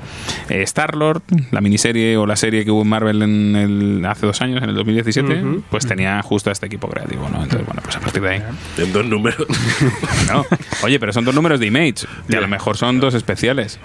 eh, 0.49 0.63
Star-Lord, 0.63 1.21
la 1.51 1.61
miniserie 1.61 2.17
o 2.17 2.25
la 2.25 2.35
serie 2.35 2.65
que 2.65 2.71
hubo 2.71 2.81
en 2.81 2.87
Marvel 2.87 3.21
en 3.21 3.55
el, 3.55 4.05
hace 4.07 4.25
dos 4.25 4.41
años, 4.41 4.63
en 4.63 4.69
el 4.69 4.75
2017, 4.75 5.43
Ujú. 5.43 5.63
pues 5.69 5.85
tenía 5.85 6.19
justo 6.23 6.49
a 6.49 6.53
este 6.53 6.65
equipo 6.65 6.87
creativo, 6.89 7.29
¿no? 7.29 7.43
Entonces, 7.43 7.67
bueno, 7.67 7.83
pues 7.83 7.95
a 7.97 7.99
partir 7.99 8.23
de 8.23 8.29
ahí. 8.29 8.43
En 8.79 8.91
dos 8.91 9.05
números. 9.05 9.45
No. 10.27 10.43
Oye, 10.81 10.99
pero 10.99 11.13
son 11.13 11.23
dos 11.23 11.35
números 11.35 11.59
de 11.59 11.67
Image. 11.67 12.07
Y 12.27 12.35
a 12.35 12.41
lo 12.41 12.47
mejor 12.47 12.77
son 12.77 12.99
dos 12.99 13.13
especiales. 13.13 13.79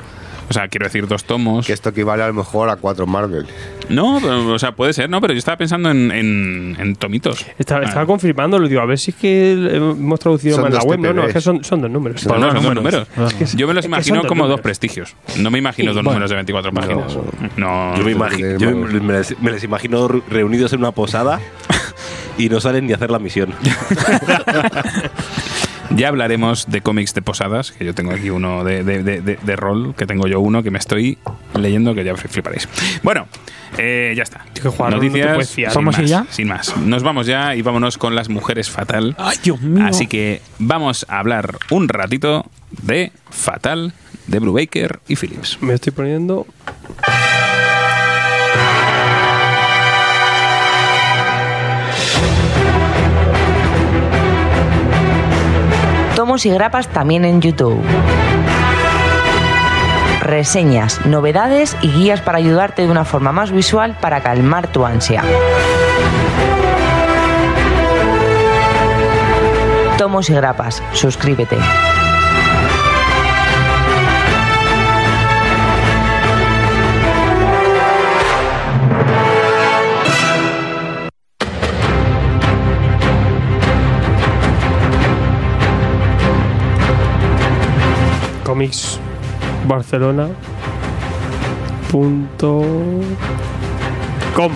O 0.49 0.53
sea, 0.53 0.69
quiero 0.69 0.87
decir, 0.87 1.07
dos 1.07 1.25
tomos. 1.25 1.67
Que 1.67 1.75
esto 1.75 1.91
equivale 1.91 2.23
a 2.23 2.29
lo 2.29 2.35
mejor 2.35 2.71
a 2.71 2.77
cuatro 2.77 3.07
Marvel. 3.07 3.47
No, 3.91 4.19
pero, 4.21 4.53
o 4.55 4.59
sea, 4.59 4.73
puede 4.73 4.93
ser, 4.95 5.11
no, 5.11 5.21
pero 5.21 5.35
yo 5.35 5.39
estaba 5.39 5.59
pensando 5.59 5.91
en, 5.91 6.11
en, 6.11 6.77
en 6.79 6.97
tomitos. 6.97 7.45
Estaba, 7.59 7.85
estaba 7.85 8.07
confirmando, 8.07 8.59
lo 8.59 8.67
digo, 8.69 8.81
a 8.81 8.87
ver 8.87 8.99
si 8.99 9.11
es 9.11 9.17
que 9.17 9.53
hemos 9.77 10.19
traducido 10.21 10.55
Son 10.57 10.63
mal 10.65 10.73
la 10.73 10.79
dos 10.79 10.87
web. 10.87 11.01
No, 11.01 11.13
no, 11.13 11.23
TPBs. 11.23 11.29
es 11.29 11.35
que 11.35 11.41
son, 11.43 11.65
son 11.65 11.83
dos 11.83 11.91
números. 11.91 12.23
pues 12.25 12.41
no, 12.41 12.47
son 12.47 12.55
dos 12.55 12.63
números. 12.75 13.07
números. 13.17 13.55
Yo 13.55 13.69
me 13.69 13.75
los 13.75 13.85
imagino 13.85 14.25
como 14.25 14.49
dos 14.49 14.61
prestigios. 14.61 15.15
No 15.37 15.51
me 15.51 15.59
imagino 15.59 15.89
dos 15.93 15.97
bueno. 16.03 16.11
números 16.13 16.31
de 16.31 16.37
24 16.37 16.73
páginas. 16.73 17.19
No, 17.57 17.97
Yo 17.97 18.05
me, 18.05 18.15
no, 18.15 18.19
imagi- 18.27 18.53
no, 18.55 18.59
yo 18.59 18.71
no. 18.71 18.87
me, 18.87 19.01
me 19.01 19.13
les, 19.15 19.39
me 19.41 19.51
les 19.51 19.65
imagino 19.65 20.09
re- 20.09 20.23
reunidos 20.31 20.73
en 20.73 20.81
una 20.81 20.93
posada 20.93 21.41
y 22.39 22.49
no 22.49 22.61
salen 22.61 22.87
ni 22.87 22.93
a 22.93 22.97
hacer 22.97 23.11
la 23.11 23.19
misión. 23.19 23.53
Ya 25.97 26.09
hablaremos 26.09 26.67
de 26.71 26.81
cómics 26.83 27.15
de 27.15 27.23
posadas, 27.23 27.73
que 27.73 27.85
yo 27.85 27.95
tengo 27.95 28.13
aquí 28.13 28.31
uno 28.31 28.63
de, 28.63 28.85
de, 28.85 29.03
de- 29.03 29.21
de- 29.23 29.37
de 29.43 29.57
rol, 29.57 29.95
que 29.97 30.07
tengo 30.07 30.27
yo 30.27 30.41
uno 30.41 30.63
que 30.63 30.71
me 30.71 30.79
estoy 30.79 31.19
leyendo, 31.55 31.95
que 31.95 32.05
ya 32.05 32.15
fliparéis. 32.17 32.69
Bueno, 33.03 33.27
eh, 33.79 34.13
ya 34.17 34.23
está. 34.23 34.45
Tío, 34.53 34.65
que 34.65 34.69
jugar 34.69 34.93
rol 34.93 34.97
no 34.97 35.01
fiar. 35.55 35.73
sin 35.73 35.85
¿Vamos 35.85 35.99
y 35.99 36.03
más, 36.03 36.11
ya? 36.11 36.27
Sin 36.31 36.49
más. 36.49 36.77
Nos 36.77 37.03
vamos 37.03 37.27
ya 37.27 37.55
y 37.57 37.63
vámonos 37.63 37.97
con 37.99 38.15
las 38.15 38.29
mujeres 38.29 38.69
fatal. 38.71 39.15
Ay, 39.19 39.39
Dios 39.43 39.61
mío. 39.63 39.85
Así 39.87 40.07
que 40.07 40.43
vamos 40.59 41.07
a 41.09 41.19
hablar 41.21 41.57
un 41.71 41.89
ratito 41.89 42.45
de 42.83 43.11
Fatal, 43.31 43.93
de 44.27 44.39
Brubaker 44.41 45.01
y 45.09 45.17
Phillips. 45.17 45.59
Me 45.63 45.73
estoy 45.75 45.93
poniendo. 45.93 46.47
Tomos 56.29 56.45
y 56.45 56.51
grapas 56.51 56.89
también 56.89 57.25
en 57.25 57.41
YouTube. 57.41 57.83
Reseñas, 60.21 61.07
novedades 61.07 61.75
y 61.81 61.91
guías 61.91 62.21
para 62.21 62.37
ayudarte 62.37 62.83
de 62.83 62.91
una 62.91 63.07
forma 63.07 63.33
más 63.33 63.51
visual 63.51 63.97
para 63.99 64.21
calmar 64.21 64.71
tu 64.71 64.85
ansia. 64.85 65.25
Tomos 69.97 70.29
y 70.29 70.35
grapas, 70.35 70.83
suscríbete. 70.93 71.57
Comics 88.59 88.99
Barcelona. 89.69 90.31
Punto. 91.93 92.61
Com. 94.35 94.51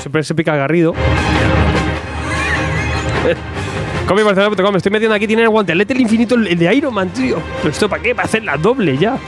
Siempre 0.00 0.22
se 0.22 0.34
pica 0.34 0.56
Garrido. 0.56 0.94
Comics 4.08 4.24
Barcelona.com. 4.24 4.76
Estoy 4.76 4.92
metiendo 4.92 5.14
aquí. 5.14 5.26
Tiene 5.26 5.42
el 5.42 5.50
guantelete 5.50 5.92
el 5.92 6.00
infinito, 6.00 6.36
el 6.36 6.58
de 6.58 6.74
Iron 6.74 6.94
Man, 6.94 7.10
tío. 7.10 7.36
¿Pero 7.58 7.68
esto 7.68 7.86
para 7.86 8.02
qué? 8.02 8.14
Para 8.14 8.24
hacer 8.24 8.44
la 8.44 8.56
doble 8.56 8.96
ya. 8.96 9.18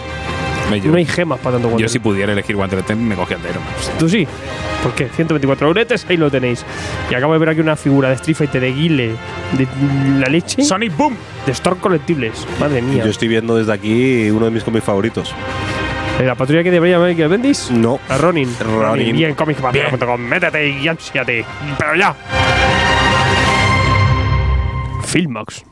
Yo, 0.83 0.91
No 0.91 0.97
hay 0.97 1.05
gemas 1.05 1.39
para 1.39 1.53
tanto 1.55 1.67
yo 1.69 1.71
guantelete. 1.73 1.93
si 1.93 1.99
pudiera 1.99 2.33
elegir 2.33 2.57
guantelete 2.57 2.95
me 2.95 3.15
cogía 3.15 3.37
el 3.37 3.43
de 3.43 3.51
Iron 3.51 3.63
Man. 3.65 3.73
Tú 3.99 4.09
sí. 4.09 4.27
¿Por 4.83 4.93
qué? 4.95 5.09
124 5.09 5.67
euretes, 5.69 6.07
ahí 6.09 6.17
lo 6.17 6.31
tenéis. 6.31 6.65
Y 7.11 7.15
acabo 7.15 7.33
de 7.33 7.39
ver 7.39 7.49
aquí 7.51 7.61
una 7.61 7.77
figura 7.77 8.09
de 8.09 8.15
Street 8.17 8.37
Fighter 8.37 8.61
de 8.61 8.73
Guile, 8.73 9.15
de 9.53 9.69
la 10.19 10.27
leche, 10.27 10.63
Sonic 10.65 10.97
Boom. 10.97 11.17
de 11.47 11.53
Store 11.53 11.77
Collectibles. 11.81 12.47
Madre 12.61 12.83
mía. 12.83 13.05
Yo 13.05 13.11
estoy 13.11 13.29
viendo 13.29 13.57
desde 13.57 13.73
aquí 13.73 14.31
uno 14.31 14.47
de 14.47 14.51
mis 14.51 14.65
cómics 14.65 14.85
favoritos. 14.85 15.35
¿La 16.23 16.35
patrulla 16.37 16.63
que 16.63 16.71
debería 16.71 16.97
haber 16.97 17.17
que 17.17 17.27
Bendis? 17.27 17.71
No. 17.73 17.99
A 18.09 18.17
Ronin. 18.19 18.49
Ronin. 18.61 19.17
Bien, 19.17 19.35
cómics.com. 19.35 20.21
Métete 20.21 20.69
y 20.69 20.87
ansiate. 20.87 21.45
Pero 21.79 21.95
ya. 21.97 22.15
Filmox. 25.05 25.65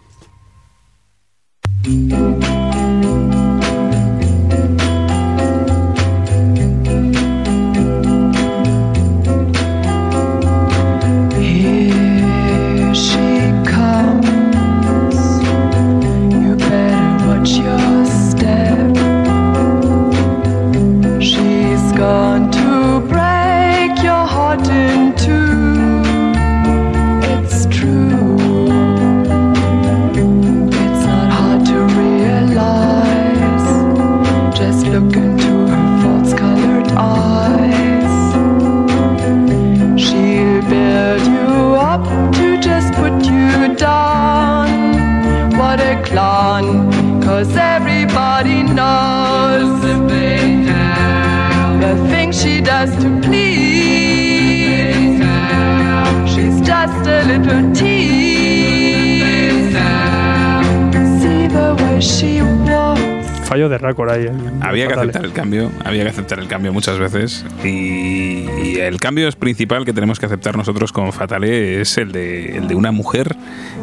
Fallo 63.44 63.68
de 63.68 63.78
récord 63.78 64.10
ahí. 64.10 64.24
¿eh? 64.24 64.32
Había 64.60 64.86
que 64.88 64.94
aceptar 64.94 65.24
el 65.24 65.32
cambio, 65.32 65.70
había 65.84 66.02
que 66.04 66.08
aceptar 66.10 66.38
el 66.38 66.48
cambio 66.48 66.72
muchas 66.72 66.98
veces 66.98 67.44
y, 67.62 68.46
y 68.64 68.76
el 68.80 68.98
cambio 68.98 69.28
es 69.28 69.36
principal 69.36 69.84
que 69.84 69.92
tenemos 69.92 70.18
que 70.18 70.26
aceptar 70.26 70.56
nosotros 70.56 70.90
con 70.92 71.12
Fatale 71.12 71.80
es 71.80 71.98
el 71.98 72.12
de, 72.12 72.56
el 72.56 72.66
de 72.68 72.74
una 72.74 72.92
mujer 72.92 73.36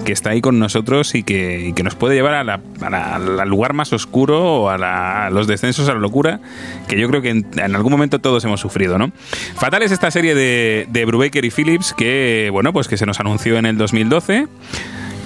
que 0.05 0.11
está 0.11 0.31
ahí 0.31 0.41
con 0.41 0.57
nosotros 0.59 1.13
y 1.13 1.23
que, 1.23 1.67
y 1.67 1.73
que 1.73 1.83
nos 1.83 1.95
puede 1.95 2.15
llevar 2.15 2.33
a 2.33 2.43
la- 2.43 2.61
a 2.81 3.15
al 3.15 3.49
lugar 3.49 3.73
más 3.73 3.93
oscuro 3.93 4.63
o 4.63 4.69
a, 4.69 4.77
la- 4.77 5.27
a 5.27 5.29
los 5.29 5.45
descensos 5.47 5.87
a 5.87 5.93
la 5.93 5.99
locura 5.99 6.39
que 6.87 6.99
yo 6.99 7.07
creo 7.09 7.21
que 7.21 7.29
en, 7.29 7.45
en 7.57 7.75
algún 7.75 7.91
momento 7.91 8.19
todos 8.19 8.43
hemos 8.45 8.59
sufrido, 8.59 8.97
¿no? 8.97 9.11
Fatal 9.55 9.83
es 9.83 9.91
esta 9.91 10.09
serie 10.09 10.33
de, 10.35 10.87
de 10.89 11.05
Brubaker 11.05 11.45
y 11.45 11.51
Phillips 11.51 11.93
que, 11.93 12.49
bueno, 12.51 12.73
pues 12.73 12.87
que 12.87 12.97
se 12.97 13.05
nos 13.05 13.19
anunció 13.19 13.57
en 13.57 13.65
el 13.67 13.77
2012 13.77 14.47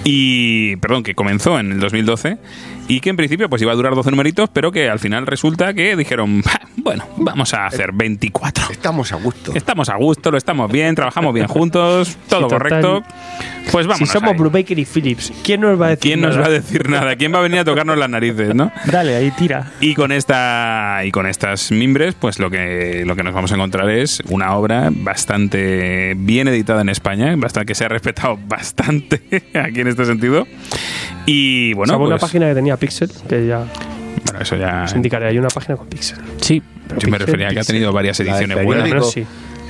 y 0.06 0.76
perdón, 0.76 1.02
que 1.02 1.14
comenzó 1.14 1.58
en 1.58 1.72
el 1.72 1.80
2012 1.80 2.36
y 2.88 3.00
que 3.00 3.10
en 3.10 3.16
principio 3.16 3.48
pues 3.48 3.62
iba 3.62 3.72
a 3.72 3.74
durar 3.74 3.94
12 3.94 4.10
numeritos, 4.10 4.50
pero 4.52 4.72
que 4.72 4.88
al 4.88 4.98
final 4.98 5.26
resulta 5.26 5.72
que 5.74 5.96
dijeron, 5.96 6.42
"Bah, 6.42 6.60
bueno, 6.76 7.06
vamos 7.16 7.54
a 7.54 7.66
hacer 7.66 7.92
24. 7.92 8.66
Estamos 8.70 9.12
a 9.12 9.16
gusto. 9.16 9.52
Estamos 9.54 9.88
a 9.88 9.96
gusto, 9.96 10.30
lo 10.30 10.36
estamos 10.38 10.70
bien, 10.70 10.94
trabajamos 10.94 11.32
bien 11.34 11.46
juntos, 11.46 12.16
todo 12.28 12.48
Sí, 12.48 12.54
correcto. 12.54 13.02
Pues 13.72 13.86
vamos. 13.86 13.98
Si 14.00 14.06
somos 14.06 14.36
Brubaker 14.36 14.78
y 14.78 14.84
Phillips, 14.84 15.32
¿quién 15.42 15.62
nos 15.62 15.80
va 15.80 15.86
a 15.86 15.88
decir 15.90 16.02
¿Quién 16.02 16.20
nos 16.20 16.36
nada? 16.36 16.40
va 16.42 16.46
a 16.46 16.50
decir 16.50 16.88
nada? 16.90 17.16
¿Quién 17.16 17.32
va 17.32 17.38
a 17.38 17.42
venir 17.42 17.60
a 17.60 17.64
tocarnos 17.64 17.96
las 17.96 18.10
narices, 18.10 18.54
no? 18.54 18.70
Dale, 18.84 19.16
ahí 19.16 19.30
tira. 19.30 19.72
Y 19.80 19.94
con 19.94 20.12
esta 20.12 21.00
y 21.04 21.10
con 21.10 21.26
estas 21.26 21.70
mimbres, 21.72 22.14
pues 22.14 22.38
lo 22.38 22.50
que 22.50 23.04
lo 23.06 23.16
que 23.16 23.22
nos 23.22 23.32
vamos 23.32 23.50
a 23.52 23.54
encontrar 23.54 23.88
es 23.88 24.22
una 24.28 24.54
obra 24.54 24.90
bastante 24.92 26.14
bien 26.16 26.48
editada 26.48 26.82
en 26.82 26.90
España, 26.90 27.34
bastante 27.36 27.66
que 27.68 27.74
se 27.74 27.84
ha 27.86 27.88
respetado 27.88 28.38
bastante 28.46 29.22
aquí 29.54 29.80
en 29.80 29.88
este 29.88 30.04
sentido. 30.04 30.46
Y 31.26 31.72
bueno, 31.72 31.92
Salvo 31.92 32.04
una 32.06 32.16
pues, 32.16 32.22
página 32.22 32.48
que 32.48 32.54
tenía 32.54 32.73
Pixel, 32.76 33.10
que 33.28 33.46
ya 33.46 33.66
bueno, 34.24 34.40
eso 34.40 34.56
ya 34.56 34.84
os 34.84 34.94
indicaré. 34.94 35.26
Hay 35.26 35.38
una 35.38 35.48
página 35.48 35.76
con 35.76 35.86
Pixel. 35.88 36.18
Sí. 36.40 36.62
yo 36.98 37.08
me 37.08 37.18
refería 37.18 37.48
a 37.48 37.50
que 37.50 37.60
ha 37.60 37.64
tenido 37.64 37.92
varias 37.92 38.18
ediciones 38.20 38.64
buenas. 38.64 39.10
Sí. 39.10 39.26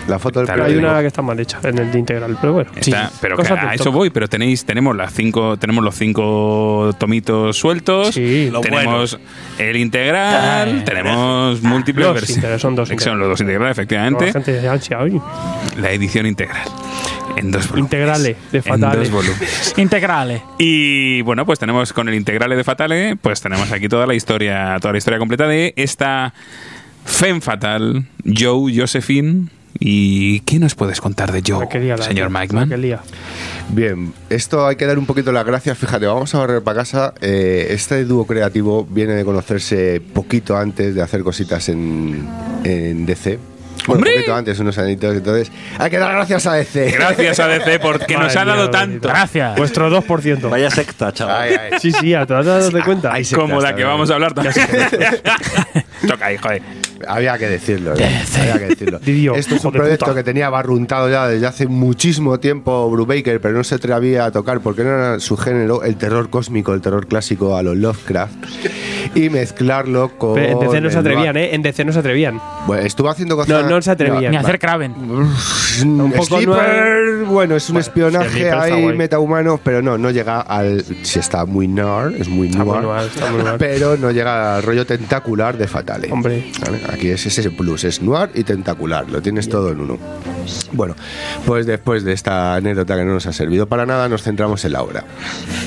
La 0.09 0.19
foto 0.19 0.41
del 0.41 0.47
Claro, 0.47 0.65
Hay 0.65 0.77
una 0.77 1.01
que 1.01 1.07
está 1.07 1.23
mal 1.23 1.39
hecha 1.41 1.59
en 1.65 1.79
el 1.79 1.91
de 1.91 1.99
integral, 1.99 2.37
pero 2.41 2.53
bueno. 2.53 2.71
Está- 2.77 3.11
pero 3.21 3.37
que 3.37 3.49
a 3.53 3.75
eso 3.75 3.91
voy, 3.91 4.11
pero 4.11 4.29
tenéis, 4.29 4.65
tenemos 4.65 4.95
las 4.95 5.13
cinco, 5.15 5.57
tenemos 5.57 5.83
los 5.83 5.95
cinco 5.95 6.91
tomitos 6.99 7.57
sueltos, 7.57 8.15
Sí, 8.15 8.51
lo 8.51 8.61
tenemos 8.61 9.19
el 9.59 9.77
integral, 9.77 10.85
tenemos 10.85 11.63
múltiples 11.63 12.05
Los 12.07 12.15
versiones. 12.15 12.37
integrales, 12.37 12.63
son 12.63 12.75
dos 12.75 12.89
Son 12.99 13.19
los 13.19 13.29
dos 13.29 13.41
integrales, 13.41 13.77
La 13.77 13.83
efectivamente. 13.83 14.33
gente 14.33 14.53
de 14.53 14.69
ansia 14.69 14.99
hoy. 14.99 15.21
La 15.79 15.91
edición 15.91 16.27
integral. 16.27 16.69
En 17.37 17.51
dos 17.51 17.67
volúmenes. 17.69 17.85
Integrale, 17.93 18.37
de 18.53 18.59
En 18.59 18.63
Fatale. 18.65 18.99
dos 18.99 19.11
volúmenes. 19.11 19.75
Integrales. 19.79 20.43
Y 20.59 21.23
bueno, 21.23 21.45
pues 21.47 21.59
tenemos 21.59 21.93
con 21.93 22.09
el 22.09 22.15
Integrale 22.15 22.55
de 22.57 22.63
Fatale, 22.65 23.17
pues 23.17 23.41
tenemos 23.41 23.73
aquí 23.73 23.89
toda 23.89 24.07
la 24.07 24.15
historia, 24.15 24.77
toda 24.81 24.93
la 24.93 24.99
historia 24.99 25.19
completa 25.19 25.49
de 25.49 25.73
esta 25.77 26.33
Femme 27.05 27.41
Fatal, 27.41 28.05
Joe, 28.25 28.73
Josephine. 28.77 29.47
¿Y 29.87 30.41
qué 30.41 30.59
nos 30.59 30.75
puedes 30.75 30.99
contar 31.03 31.31
de 31.31 31.43
Joe, 31.47 31.61
La 31.61 31.69
que 31.69 31.79
lía, 31.79 31.97
la- 31.99 32.03
señor 32.05 32.31
Mikeman? 32.31 32.71
Bien, 33.69 34.15
esto 34.31 34.67
hay 34.67 34.77
que 34.77 34.87
dar 34.87 34.99
un 34.99 35.05
poquito 35.05 35.31
las 35.31 35.45
gracias. 35.45 35.77
Fíjate, 35.77 36.07
vamos 36.07 36.35
a 36.35 36.39
barrer 36.39 36.63
para 36.63 36.79
casa. 36.79 37.13
Eh, 37.21 37.67
este 37.71 38.05
dúo 38.07 38.27
creativo 38.27 38.87
viene 38.89 39.13
de 39.13 39.25
conocerse 39.27 40.01
poquito 40.01 40.57
antes 40.57 40.95
de 40.95 41.03
hacer 41.03 41.23
cositas 41.23 41.69
en, 41.69 42.27
en 42.65 43.05
DC. 43.05 43.39
Bueno, 43.87 43.99
¡Hombre! 44.01 44.13
poquito 44.15 44.35
antes, 44.35 44.59
unos 44.59 44.79
añitos. 44.79 45.15
Entonces, 45.17 45.53
hay 45.79 45.91
que 45.91 45.99
dar 45.99 46.13
gracias 46.13 46.47
a 46.47 46.55
DC. 46.55 46.91
Gracias 46.93 47.41
a 47.41 47.49
DC 47.49 47.79
porque 47.81 48.17
nos 48.17 48.35
ha 48.37 48.45
dado 48.45 48.71
tanto. 48.71 49.09
Gracias. 49.09 49.57
Vuestro 49.57 49.91
2%. 49.91 50.49
Vaya 50.49 50.71
secta, 50.71 51.13
chaval. 51.13 51.43
Ay, 51.43 51.57
ay. 51.73 51.79
Sí, 51.81 51.93
sí, 51.93 52.15
a 52.15 52.27
todas 52.27 52.47
dado 52.47 52.71
de 52.71 52.83
cuenta. 52.83 53.13
Hay 53.13 53.25
sectas 53.25 53.49
Como 53.49 53.61
la 53.61 53.75
que 53.75 53.85
vamos 53.85 54.11
a 54.11 54.15
hablar 54.15 54.33
también. 54.35 54.55
Toca 56.09 56.27
ahí, 56.27 56.37
joder. 56.37 56.63
Había 57.07 57.37
que 57.39 57.49
decirlo. 57.49 57.95
¿no? 57.95 58.05
Había 58.41 58.59
que 58.59 58.67
decirlo. 58.67 58.99
Didio, 58.99 59.35
Esto 59.35 59.57
es 59.57 59.65
un 59.65 59.73
proyecto 59.73 60.07
puta. 60.07 60.17
que 60.17 60.25
tenía 60.25 60.49
barruntado 60.49 61.11
ya 61.11 61.27
desde 61.29 61.47
hace 61.47 61.67
muchísimo 61.67 62.41
tiempo 62.41 62.89
Brubaker, 62.91 63.41
pero 63.41 63.55
no 63.55 63.65
se 63.65 63.75
atrevía 63.75 64.25
a 64.27 64.31
tocar 64.31 64.61
porque 64.61 64.85
no 64.85 64.91
era 64.91 65.21
su 65.21 65.37
género 65.37 65.83
el 65.83 65.97
terror 65.97 66.31
cósmico, 66.31 66.73
el 66.73 66.81
terror 66.81 67.07
clásico 67.07 67.57
a 67.57 67.63
los 67.63 67.77
Lovecraft 67.77 68.35
y 69.15 69.29
mezclarlo 69.29 70.17
con. 70.19 70.35
Pero 70.35 70.53
en 70.53 70.61
DC 70.61 70.81
no 70.81 70.91
se 70.91 70.99
atrevían. 70.99 71.37
¿eh? 71.37 71.55
En 71.55 71.63
DC 71.63 71.85
no 71.85 71.93
se 71.93 71.99
atrevían. 71.99 72.41
Bueno, 72.67 72.83
estuvo 72.85 73.09
haciendo 73.09 73.37
cosas. 73.37 73.63
No, 73.63 73.69
no 73.69 73.74
se 73.83 73.91
atrevían. 73.91 74.31
Ni 74.31 74.37
hacer 74.37 74.59
Kraven. 74.59 74.95
Un 75.85 76.13
poco 76.13 76.39
Sleeper, 76.39 77.25
bueno, 77.25 77.57
es 77.57 77.69
un 77.69 77.79
espionaje 77.79 78.29
Sleeper 78.31 78.55
está 78.55 78.69
guay. 78.69 78.97
metahumano, 78.97 79.59
pero 79.63 79.83
no, 79.83 79.99
no 79.99 80.11
llega 80.11 80.41
al. 80.41 80.85
Si 81.03 81.19
está 81.19 81.45
muy 81.47 81.67
noir, 81.67 82.15
es 82.21 82.29
muy 82.29 82.49
Está 82.49 82.65
muy 82.65 82.79
noir, 82.79 83.11
está 83.13 83.31
muy 83.31 83.43
pero 83.59 83.97
no 83.97 84.11
llega 84.13 84.57
al 84.57 84.63
rollo 84.63 84.87
tentacular 84.87 85.57
de 85.59 85.67
Fatale. 85.67 86.13
Hombre. 86.13 86.45
¿Vale? 86.65 86.81
Aquí 86.93 87.09
es 87.09 87.27
ese 87.27 87.51
plus, 87.51 87.85
es 87.85 88.01
noir 88.03 88.31
y 88.35 88.45
tentacular, 88.45 89.11
lo 89.11 89.21
tienes 89.21 89.49
todo 89.49 89.73
en 89.73 89.81
uno. 89.81 89.99
Bueno, 90.73 90.95
pues 91.47 91.67
después 91.67 92.05
de 92.05 92.13
esta 92.13 92.55
anécdota 92.55 92.97
que 92.97 93.05
no 93.05 93.15
nos 93.15 93.27
ha 93.27 93.33
servido 93.33 93.67
para 93.67 93.87
nada, 93.87 94.09
nos 94.09 94.23
centramos 94.23 94.65
en 94.65 94.73
la 94.73 94.83
obra. 94.83 95.05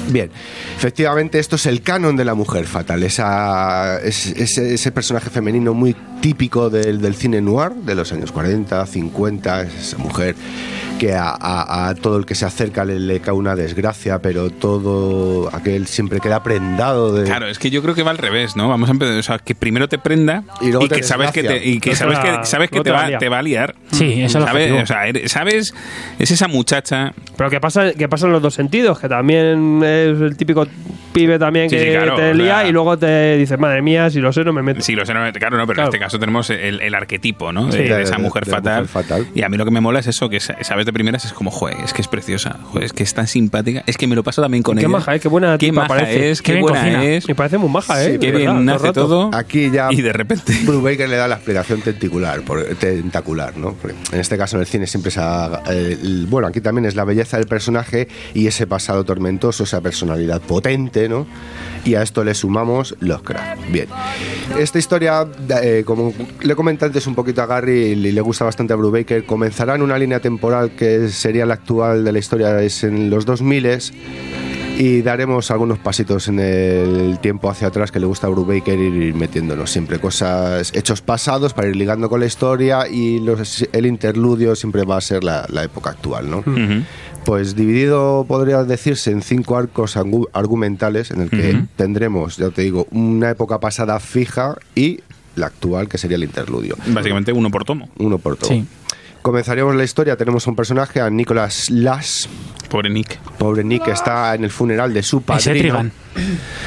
Bien, 0.09 0.29
efectivamente 0.75 1.39
esto 1.39 1.55
es 1.57 1.65
el 1.65 1.81
canon 1.81 2.15
de 2.15 2.25
la 2.25 2.33
mujer 2.33 2.65
fatal, 2.65 3.03
esa, 3.03 3.99
es- 4.01 4.27
ese, 4.27 4.73
ese 4.73 4.91
personaje 4.91 5.29
femenino 5.29 5.73
muy 5.73 5.95
típico 6.21 6.69
del, 6.69 6.99
del 7.01 7.15
cine 7.15 7.41
noir 7.41 7.71
de 7.73 7.95
los 7.95 8.11
años 8.11 8.31
40, 8.31 8.85
50, 8.85 9.61
es 9.63 9.73
esa 9.75 9.97
mujer 9.97 10.35
que 10.99 11.13
a, 11.13 11.29
a- 11.29 11.89
a 11.89 11.95
todo 11.95 12.17
el 12.17 12.25
que 12.25 12.33
se 12.33 12.45
acerca 12.45 12.83
le, 12.83 12.99
le 12.99 13.19
cae 13.19 13.33
una 13.33 13.55
desgracia, 13.55 14.19
pero 14.19 14.49
todo 14.49 15.49
aquel 15.53 15.85
siempre 15.87 16.19
queda 16.19 16.41
prendado 16.41 17.13
de... 17.13 17.25
Claro, 17.25 17.47
es 17.47 17.59
que 17.59 17.69
yo 17.69 17.83
creo 17.83 17.93
que 17.93 18.01
va 18.01 18.09
al 18.11 18.17
revés, 18.17 18.55
¿no? 18.55 18.67
Vamos 18.67 18.89
a 18.89 18.93
empezar, 18.93 19.15
o 19.15 19.21
sea, 19.23 19.37
que 19.37 19.53
primero 19.53 19.87
te 19.87 19.99
prenda 19.99 20.43
Y 20.61 20.71
luego 20.71 20.87
te 20.87 20.95
que 20.95 21.03
sabes 21.03 21.31
que 21.31 21.43
te, 21.43 21.63
y 21.63 21.79
que 21.79 21.95
sabes 21.95 22.17
que 22.19 22.39
sabes 22.45 22.69
que 22.71 22.81
te 22.81 22.89
va, 22.91 23.07
lía. 23.07 23.17
te 23.19 23.29
va 23.29 23.39
a 23.39 23.41
liar. 23.43 23.75
Sí, 23.91 24.23
eso 24.23 24.39
es 24.39 24.45
O 24.71 24.85
sea, 24.85 25.07
eres- 25.07 25.31
sabes, 25.31 25.73
es 26.19 26.31
esa 26.31 26.47
muchacha 26.47 27.13
Pero 27.37 27.49
que 27.49 27.59
pasa, 27.59 27.93
que 27.93 28.07
pasa 28.07 28.25
en 28.27 28.33
los 28.33 28.41
dos 28.41 28.53
sentidos, 28.53 28.99
que 28.99 29.07
también 29.09 29.81
es 29.83 30.19
el 30.21 30.35
típico 30.37 30.65
pibe 31.13 31.39
también 31.39 31.67
Sí, 31.69 31.75
que 31.77 31.83
sí, 31.85 31.89
claro, 31.91 32.15
te 32.15 32.29
o 32.29 32.33
lía 32.35 32.59
sea- 32.59 32.67
y 32.67 32.71
luego 32.71 32.97
te 32.97 33.37
dices, 33.37 33.57
madre 33.57 33.81
mía, 33.81 34.09
si 34.11 34.19
lo 34.19 34.31
sé 34.31 34.43
no 34.43 34.53
me 34.53 34.61
meto. 34.61 34.81
Sí, 34.81 34.93
lo 34.93 35.03
sé, 35.05 35.13
no, 35.15 35.21
claro, 35.33 35.57
no, 35.57 35.65
pero 35.65 35.75
Claro. 35.77 35.89
en 35.89 35.95
este 35.95 35.99
caso 35.99 36.19
tenemos 36.19 36.49
el, 36.51 36.79
el 36.79 36.93
arquetipo, 36.93 37.51
¿no? 37.51 37.65
De, 37.67 37.71
Sí. 37.71 37.77
de 37.79 37.95
De- 37.97 38.03
esa 38.03 38.19
mujer, 38.19 38.45
de 38.45 38.51
fatal. 38.51 38.81
mujer 38.83 38.87
fatal. 39.03 39.27
Y 39.33 39.41
a 39.41 39.49
mí 39.49 39.57
lo 39.57 39.65
que 39.65 39.71
me 39.71 39.81
mola 39.81 39.99
es 39.99 40.07
eso, 40.07 40.29
que 40.29 40.39
sa- 40.39 40.55
sabes 40.63 40.85
de 40.85 40.93
primeras 40.93 41.25
es 41.25 41.33
como, 41.33 41.49
joder, 41.49 41.77
es 41.83 41.93
que 41.93 42.01
es 42.03 42.07
preciosa, 42.07 42.57
joder, 42.65 42.83
es 42.83 42.93
que 42.93 43.01
es 43.03 43.13
tan 43.15 43.25
simpática, 43.25 43.83
es 43.87 43.97
que 43.97 44.05
me 44.05 44.15
lo 44.15 44.23
paso 44.23 44.41
también 44.43 44.61
con 44.61 44.75
Qué 44.77 44.81
ella. 44.83 44.89
maja, 44.89 45.15
¿eh? 45.15 45.19
Qué 45.19 45.27
buena 45.27 45.57
Qué 45.57 45.67
tipa 45.69 45.81
maja 45.81 45.87
parece. 46.01 46.29
es, 46.29 46.41
Qué 46.43 46.53
qué, 46.53 46.59
buena 46.61 46.79
cocina. 46.81 47.03
es, 47.03 47.27
Me 47.27 47.33
parece 47.35 47.57
muy 47.57 47.69
maja, 47.69 48.03
¿eh? 48.03 48.17
qué 48.19 48.31
bien 48.31 48.65
verdad, 48.65 48.75
hace 48.85 48.93
todo. 48.93 49.31
Aquí 49.33 49.71
ya 49.71 49.87
Y 49.91 50.01
de 50.03 50.13
repente... 50.13 50.53
Brubaker 50.65 51.09
le 51.09 51.15
da 51.15 51.27
la 51.27 51.35
explicación 51.35 51.81
tentacular, 51.81 52.41
por- 52.41 52.63
tentacular, 52.75 53.57
¿no? 53.57 53.73
Porque 53.73 53.95
en 54.11 54.19
este 54.19 54.37
caso 54.37 54.56
el 54.59 54.67
cine 54.67 54.87
siempre 54.87 55.11
ha, 55.17 55.61
eh, 55.69 55.97
bueno, 56.27 56.47
aquí 56.47 56.61
también 56.61 56.85
es 56.85 56.95
la 56.95 57.03
belleza 57.03 57.37
del 57.37 57.47
personaje 57.47 58.07
y 58.33 58.47
ese 58.47 58.67
pasado 58.67 59.03
tormentoso, 59.03 59.63
esa 59.63 59.81
personalidad 59.81 60.41
potente, 60.41 61.09
¿no? 61.09 61.27
Y 61.85 61.95
a 61.95 62.01
esto 62.01 62.23
le 62.23 62.33
sumamos 62.33 62.95
los 62.99 63.21
cracks. 63.21 63.71
Bien. 63.71 63.87
Esta 64.59 64.79
historia, 64.79 65.27
eh, 65.61 65.83
como 65.85 66.13
le 66.41 66.55
comenté 66.55 66.85
antes 66.85 67.07
un 67.07 67.15
poquito 67.15 67.41
a 67.41 67.45
Gary 67.45 67.71
y 67.71 67.95
le 67.95 68.21
gusta 68.21 68.45
bastante 68.45 68.73
a 68.73 68.75
Brubaker, 68.75 69.25
comenzará 69.25 69.75
en 69.75 69.81
una 69.81 69.97
línea 69.97 70.19
temporal 70.19 70.71
que 70.71 71.09
sería 71.09 71.45
la 71.45 71.55
actual 71.55 72.03
de 72.03 72.11
la 72.11 72.19
historia, 72.19 72.61
es 72.61 72.83
en 72.83 73.09
los 73.09 73.25
2000 73.25 73.57
y 74.77 75.01
daremos 75.01 75.49
algunos 75.51 75.79
pasitos 75.79 76.27
en 76.27 76.39
el 76.39 77.19
tiempo 77.19 77.49
hacia 77.49 77.67
atrás 77.69 77.91
que 77.91 77.99
le 77.99 78.05
gusta 78.05 78.27
a 78.27 78.29
Brubaker 78.29 78.77
ir 78.79 79.13
metiéndonos 79.15 79.71
siempre 79.71 79.99
cosas, 79.99 80.71
hechos 80.75 81.01
pasados 81.01 81.53
para 81.53 81.67
ir 81.67 81.75
ligando 81.75 82.09
con 82.09 82.19
la 82.19 82.25
historia 82.27 82.87
y 82.87 83.19
los- 83.19 83.67
el 83.71 83.85
interludio 83.85 84.55
siempre 84.55 84.83
va 84.85 84.97
a 84.97 85.01
ser 85.01 85.23
la, 85.23 85.45
la 85.49 85.63
época 85.63 85.89
actual, 85.91 86.29
¿no? 86.29 86.43
Pues 87.25 87.55
dividido, 87.55 88.25
podría 88.27 88.63
decirse, 88.63 89.11
en 89.11 89.21
cinco 89.21 89.57
arcos 89.57 89.97
argu- 89.97 90.29
argumentales 90.33 91.11
en 91.11 91.21
el 91.21 91.29
que 91.29 91.61
tendremos, 91.75 92.37
ya 92.37 92.49
te 92.51 92.61
digo, 92.61 92.87
una 92.91 93.31
época 93.31 93.59
pasada 93.59 93.99
fija 93.99 94.55
y 94.75 94.99
la 95.35 95.47
actual, 95.47 95.87
que 95.89 95.97
sería 95.97 96.15
el 96.15 96.23
interludio. 96.23 96.75
Básicamente 96.87 97.31
uno 97.33 97.49
por 97.51 97.63
tomo. 97.65 97.89
Uno 97.97 98.17
por 98.17 98.37
todo. 98.37 98.49
Sí. 98.49 98.65
Comenzaríamos 99.31 99.75
la 99.75 99.83
historia, 99.83 100.15
tenemos 100.15 100.47
a 100.47 100.49
un 100.51 100.55
personaje, 100.55 101.01
a 101.01 101.09
Nicholas 101.09 101.69
Lass. 101.69 102.29
Pobre 102.69 102.89
Nick, 102.89 103.17
Pobre 103.37 103.61
Nick 103.61 103.83
que 103.83 103.91
está 103.91 104.33
en 104.35 104.45
el 104.45 104.49
funeral 104.51 104.93
de 104.93 105.03
su 105.03 105.21
padrino. 105.21 105.83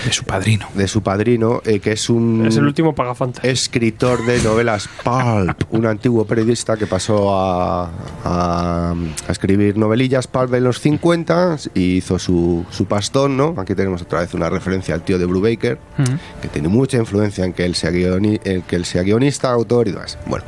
De 0.04 0.12
su 0.12 0.24
padrino. 0.24 0.66
de 0.74 0.86
su 0.86 1.02
padrino, 1.02 1.62
eh, 1.64 1.80
que 1.80 1.92
es 1.92 2.10
un 2.10 2.44
Es 2.46 2.58
el 2.58 2.66
último 2.66 2.94
pagafanta. 2.94 3.40
escritor 3.48 4.26
de 4.26 4.42
novelas 4.42 4.90
pulp, 5.02 5.62
un 5.70 5.86
antiguo 5.86 6.26
periodista 6.26 6.76
que 6.76 6.86
pasó 6.86 7.34
a, 7.34 7.90
a- 8.24 8.94
a 9.26 9.32
escribir 9.32 9.78
novelillas 9.78 10.26
pulp 10.26 10.52
en 10.52 10.64
los 10.64 10.80
50 10.80 11.56
y 11.72 11.96
hizo 11.96 12.18
su, 12.18 12.66
su 12.70 12.84
pastón, 12.84 13.38
¿no? 13.38 13.54
Aquí 13.56 13.74
tenemos 13.74 14.02
otra 14.02 14.20
vez 14.20 14.34
una 14.34 14.50
referencia 14.50 14.94
al 14.94 15.00
tío 15.02 15.18
de 15.18 15.24
Brubaker, 15.24 15.78
Ujú. 15.98 16.12
que 16.42 16.48
tiene 16.48 16.68
mucha 16.68 16.98
influencia 16.98 17.42
en 17.46 17.54
que 17.54 17.64
él 17.64 17.74
sea, 17.74 17.90
guioni- 17.90 18.38
en 18.44 18.60
que 18.62 18.76
él 18.76 18.84
sea 18.84 19.02
guionista, 19.02 19.50
autor 19.50 19.88
y 19.88 19.92
demás. 19.92 20.18
Bueno. 20.26 20.44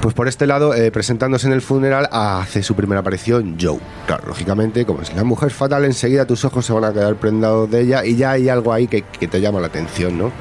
Pues 0.00 0.14
por 0.14 0.28
este 0.28 0.46
lado, 0.46 0.72
eh, 0.74 0.90
presentándose 0.90 1.46
en 1.46 1.52
el 1.52 1.60
funeral, 1.60 2.08
hace 2.10 2.62
su 2.62 2.74
primera 2.74 3.00
aparición 3.00 3.58
Joe. 3.60 3.78
Claro, 4.06 4.24
lógicamente, 4.28 4.86
como 4.86 5.02
es 5.02 5.14
la 5.14 5.24
mujer 5.24 5.50
fatal, 5.50 5.84
enseguida 5.84 6.24
tus 6.24 6.42
ojos 6.46 6.64
se 6.64 6.72
van 6.72 6.84
a 6.84 6.92
quedar 6.92 7.16
prendados 7.16 7.70
de 7.70 7.82
ella 7.82 8.04
y 8.06 8.16
ya 8.16 8.30
hay 8.30 8.48
algo 8.48 8.72
ahí 8.72 8.86
que, 8.86 9.02
que 9.02 9.28
te 9.28 9.42
llama 9.42 9.60
la 9.60 9.66
atención, 9.66 10.16
¿no? 10.16 10.32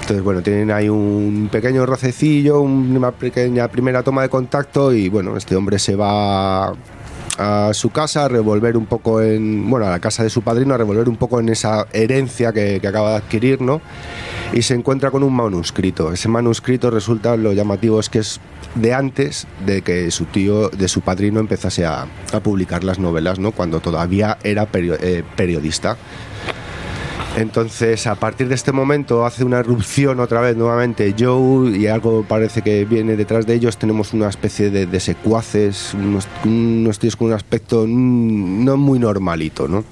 Entonces, 0.00 0.24
bueno, 0.24 0.42
tienen 0.42 0.72
ahí 0.72 0.88
un 0.88 1.48
pequeño 1.52 1.86
rocecillo, 1.86 2.62
una 2.62 3.12
pequeña 3.12 3.68
primera 3.68 4.02
toma 4.02 4.22
de 4.22 4.28
contacto 4.28 4.92
y, 4.92 5.08
bueno, 5.08 5.36
este 5.36 5.54
hombre 5.54 5.78
se 5.78 5.94
va 5.94 6.72
a 7.40 7.72
su 7.72 7.88
casa 7.88 8.26
a 8.26 8.28
revolver 8.28 8.76
un 8.76 8.84
poco 8.84 9.22
en, 9.22 9.68
bueno, 9.70 9.86
a 9.86 9.90
la 9.90 9.98
casa 9.98 10.22
de 10.22 10.28
su 10.28 10.42
padrino, 10.42 10.74
a 10.74 10.76
revolver 10.76 11.08
un 11.08 11.16
poco 11.16 11.40
en 11.40 11.48
esa 11.48 11.86
herencia 11.92 12.52
que, 12.52 12.76
acaba 12.86 13.12
de 13.12 13.16
adquirir, 13.16 13.62
¿no? 13.62 13.80
Y 14.52 14.62
se 14.62 14.74
encuentra 14.74 15.10
con 15.10 15.22
un 15.22 15.34
manuscrito. 15.34 16.12
Ese 16.12 16.28
manuscrito 16.28 16.90
resulta, 16.90 17.36
lo 17.36 17.54
llamativo 17.54 17.98
es 17.98 18.10
que 18.10 18.18
es 18.18 18.40
de 18.74 18.92
antes 18.92 19.46
de 19.64 19.80
que 19.80 20.10
su 20.10 20.26
tío, 20.26 20.68
de 20.68 20.88
su 20.88 21.00
padrino 21.00 21.40
empezase 21.40 21.86
a, 21.86 22.06
a 22.32 22.40
publicar 22.40 22.84
las 22.84 22.98
novelas, 22.98 23.38
¿no? 23.38 23.52
Cuando 23.52 23.80
todavía 23.80 24.36
era 24.42 24.68
eh, 24.74 25.24
periodista. 25.34 25.96
Entonces, 27.36 28.06
a 28.06 28.16
partir 28.16 28.48
de 28.48 28.54
este 28.54 28.72
momento 28.72 29.24
hace 29.24 29.44
una 29.44 29.60
erupción 29.60 30.20
otra 30.20 30.40
vez 30.40 30.56
nuevamente 30.56 31.14
Joe 31.18 31.76
y 31.76 31.86
algo 31.86 32.24
parece 32.24 32.62
que 32.62 32.84
viene 32.84 33.16
detrás 33.16 33.46
de 33.46 33.54
ellos. 33.54 33.76
Tenemos 33.76 34.12
una 34.12 34.28
especie 34.28 34.70
de, 34.70 34.86
de 34.86 35.00
secuaces, 35.00 35.94
unos, 35.94 36.26
unos 36.44 36.98
tíos 36.98 37.16
con 37.16 37.28
un 37.28 37.34
aspecto 37.34 37.86
no 37.86 38.76
muy 38.76 38.98
normalito, 38.98 39.68
¿no? 39.68 39.84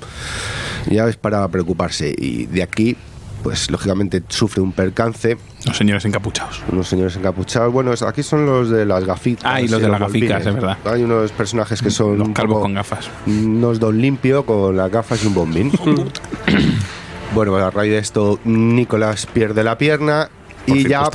Ya 0.91 1.09
es 1.09 1.16
para 1.16 1.47
preocuparse. 1.49 2.14
Y 2.16 2.47
de 2.47 2.62
aquí, 2.62 2.97
pues 3.43 3.70
lógicamente 3.70 4.22
sufre 4.28 4.61
un 4.61 4.72
percance. 4.72 5.39
Los 5.64 5.76
señores 5.76 6.05
encapuchados. 6.05 6.62
Unos 6.70 6.89
señores 6.89 7.16
encapuchados. 7.16 7.72
Bueno, 7.72 7.93
aquí 8.07 8.22
son 8.22 8.47
los 8.47 8.68
de 8.68 8.84
las 8.84 9.05
gafitas. 9.05 9.45
Ah, 9.47 9.61
y 9.61 9.68
los 9.68 9.80
de 9.80 9.89
las 9.89 10.01
volpines. 10.01 10.47
es 10.47 10.55
verdad. 10.55 10.78
Hay 10.84 11.03
unos 11.03 11.30
personajes 11.32 11.80
que 11.80 11.91
son. 11.91 12.18
Los 12.18 12.28
calvos 12.30 12.62
con 12.62 12.74
gafas. 12.74 13.09
unos 13.26 13.78
don 13.78 14.01
limpio 14.01 14.45
con 14.45 14.76
las 14.76 14.91
gafas 14.91 15.22
y 15.22 15.28
un 15.28 15.34
bombín. 15.34 15.72
bueno, 17.34 17.56
a 17.56 17.70
raíz 17.70 17.92
de 17.92 17.98
esto, 17.98 18.38
Nicolás 18.44 19.26
pierde 19.26 19.62
la 19.64 19.78
pierna 19.78 20.30
Por 20.66 20.76
y 20.76 20.88
ya 20.88 21.08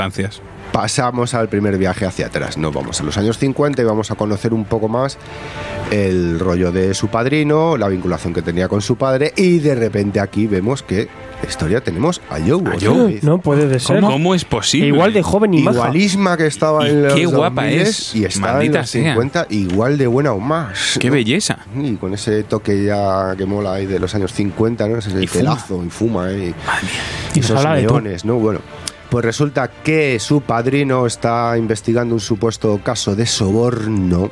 pasamos 0.71 1.33
al 1.35 1.49
primer 1.49 1.77
viaje 1.77 2.05
hacia 2.05 2.27
atrás. 2.27 2.57
Nos 2.57 2.73
vamos 2.73 2.99
a 2.99 3.03
los 3.03 3.17
años 3.17 3.37
50 3.37 3.81
y 3.81 3.85
vamos 3.85 4.11
a 4.11 4.15
conocer 4.15 4.53
un 4.53 4.65
poco 4.65 4.87
más 4.87 5.17
el 5.91 6.39
rollo 6.39 6.71
de 6.71 6.93
su 6.93 7.09
padrino, 7.09 7.77
la 7.77 7.87
vinculación 7.87 8.33
que 8.33 8.41
tenía 8.41 8.67
con 8.67 8.81
su 8.81 8.95
padre 8.95 9.33
y 9.37 9.59
de 9.59 9.75
repente 9.75 10.19
aquí 10.19 10.47
vemos 10.47 10.81
que 10.81 11.07
historia 11.47 11.81
tenemos 11.81 12.21
a 12.29 12.39
Joe. 12.39 12.61
¿A 12.65 12.77
Joe? 12.79 13.19
No 13.21 13.37
puede 13.39 13.67
de 13.67 13.79
ser. 13.79 14.01
¿Cómo 14.01 14.35
es 14.35 14.45
posible? 14.45 14.87
Igual 14.87 15.13
de 15.13 15.21
joven 15.21 15.53
y 15.53 15.61
maja. 15.61 15.77
Igualisma 15.77 16.37
que 16.37 16.47
estaba 16.47 16.87
Y 16.87 16.91
en 16.91 17.03
los 17.03 17.13
qué 17.13 17.25
guapa 17.25 17.63
2000 17.63 17.81
es, 17.81 18.15
y 18.15 18.25
está 18.25 18.39
maldita 18.39 18.77
en 18.77 18.81
los 18.81 18.89
sea. 18.89 19.13
50 19.13 19.47
igual 19.49 19.97
de 19.97 20.07
buena 20.07 20.33
o 20.33 20.39
más. 20.39 20.97
¡Qué 20.99 21.07
¿no? 21.07 21.13
belleza! 21.13 21.59
Y 21.81 21.95
con 21.95 22.13
ese 22.13 22.43
toque 22.43 22.83
ya 22.83 23.35
que 23.37 23.45
mola 23.45 23.73
ahí 23.73 23.85
de 23.85 23.99
los 23.99 24.13
años 24.15 24.33
50, 24.33 24.87
¿no? 24.87 24.97
Ese 24.97 25.09
Y 25.09 25.27
fuma. 25.27 25.41
pelazo 25.41 25.83
y 25.85 25.89
fuma, 25.89 26.31
¿eh? 26.31 26.53
Y 27.33 27.37
Y 27.37 27.41
nos 27.41 27.49
esos 27.51 27.63
leones, 27.63 28.25
¿no? 28.25 28.35
Bueno, 28.35 28.59
pues 29.09 29.23
resulta 29.25 29.69
que 29.83 30.19
su 30.19 30.41
padrino 30.41 31.05
está 31.05 31.55
investigando 31.57 32.15
un 32.15 32.21
supuesto 32.21 32.79
caso 32.83 33.15
de 33.15 33.25
soborno. 33.25 34.31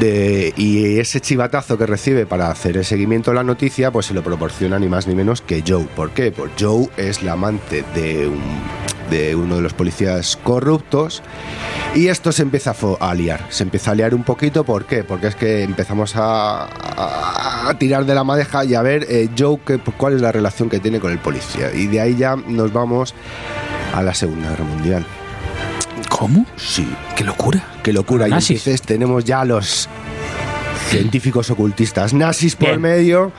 De, 0.00 0.52
y 0.56 0.98
ese 0.98 1.20
chivatazo 1.20 1.78
que 1.78 1.86
recibe 1.86 2.26
para 2.26 2.50
hacer 2.50 2.76
el 2.76 2.84
seguimiento 2.84 3.30
de 3.30 3.36
la 3.36 3.44
noticia, 3.44 3.92
pues 3.92 4.06
se 4.06 4.14
lo 4.14 4.24
proporciona 4.24 4.78
ni 4.78 4.88
más 4.88 5.06
ni 5.06 5.14
menos 5.14 5.40
que 5.40 5.62
Joe. 5.66 5.84
¿Por 5.94 6.10
qué? 6.10 6.32
Pues 6.32 6.50
Joe 6.58 6.88
es 6.96 7.22
la 7.22 7.32
amante 7.34 7.84
de, 7.94 8.26
un, 8.26 8.40
de 9.10 9.36
uno 9.36 9.54
de 9.56 9.62
los 9.62 9.72
policías 9.72 10.36
corruptos 10.42 11.22
y 11.94 12.08
esto 12.08 12.32
se 12.32 12.42
empieza 12.42 12.74
a, 12.98 13.14
liar. 13.14 13.46
Se 13.50 13.62
empieza 13.62 13.92
a 13.92 13.94
liar 13.94 14.16
un 14.16 14.24
poquito, 14.24 14.64
¿por 14.64 14.84
qué? 14.84 15.04
Porque 15.04 15.28
es 15.28 15.36
que 15.36 15.62
empezamos 15.62 16.14
a, 16.16 16.68
tirar 17.78 18.04
de 18.04 18.14
la 18.16 18.24
madeja 18.24 18.64
y 18.64 18.74
a 18.74 18.82
ver 18.82 19.06
eh, 19.08 19.28
Joe 19.38 19.58
qué- 19.64 19.78
cuál 19.96 20.14
es 20.14 20.20
la 20.22 20.32
relación 20.32 20.68
que 20.68 20.80
tiene 20.80 20.98
con 20.98 21.12
el 21.12 21.18
policía. 21.18 21.72
Y 21.72 21.86
de 21.86 22.00
ahí 22.00 22.16
ya 22.16 22.34
nos 22.34 22.72
vamos 22.72 23.14
a 23.94 24.02
la 24.02 24.12
Segunda 24.12 24.50
Guerra 24.50 24.64
Mundial. 24.64 25.06
¿Cómo? 26.16 26.46
Sí, 26.56 26.88
¡Qué 27.16 27.24
locura! 27.24 27.64
qué 27.82 27.92
locura. 27.92 28.28
Y 28.28 28.32
entonces 28.32 28.80
tenemos 28.82 29.24
ya 29.24 29.40
a 29.40 29.44
los 29.44 29.88
científicos 30.88 31.50
ocultistas 31.50 32.14
nazis 32.14 32.54
por 32.54 32.68
Bien. 32.68 32.80
medio. 32.80 33.32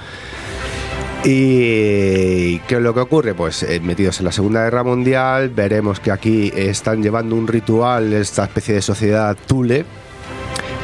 ¿Y 1.23 2.59
qué 2.67 2.75
es 2.75 2.81
lo 2.81 2.93
que 2.93 2.99
ocurre? 2.99 3.33
Pues 3.33 3.63
eh, 3.63 3.79
metidos 3.79 4.19
en 4.19 4.25
la 4.25 4.31
Segunda 4.33 4.63
Guerra 4.65 4.83
Mundial, 4.83 5.49
veremos 5.49 5.99
que 6.01 6.11
aquí 6.11 6.51
están 6.53 7.01
llevando 7.01 7.35
un 7.35 7.47
ritual, 7.47 8.11
esta 8.13 8.43
especie 8.43 8.75
de 8.75 8.81
sociedad 8.81 9.35
Thule, 9.47 9.85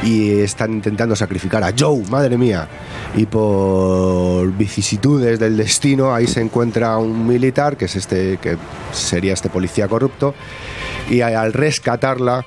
y 0.02 0.40
están 0.40 0.72
intentando 0.72 1.14
sacrificar 1.14 1.62
a 1.62 1.72
Joe, 1.76 2.02
madre 2.10 2.36
mía. 2.36 2.68
Y 3.16 3.26
por 3.26 4.50
vicisitudes 4.52 5.38
del 5.38 5.56
destino, 5.56 6.14
ahí 6.14 6.26
se 6.26 6.40
encuentra 6.40 6.96
un 6.98 7.26
militar, 7.26 7.76
que 7.76 7.84
es 7.84 7.96
este, 7.96 8.38
que 8.38 8.56
sería 8.92 9.32
este 9.32 9.48
policía 9.48 9.88
corrupto, 9.88 10.34
y 11.08 11.20
al 11.20 11.52
rescatarla, 11.52 12.44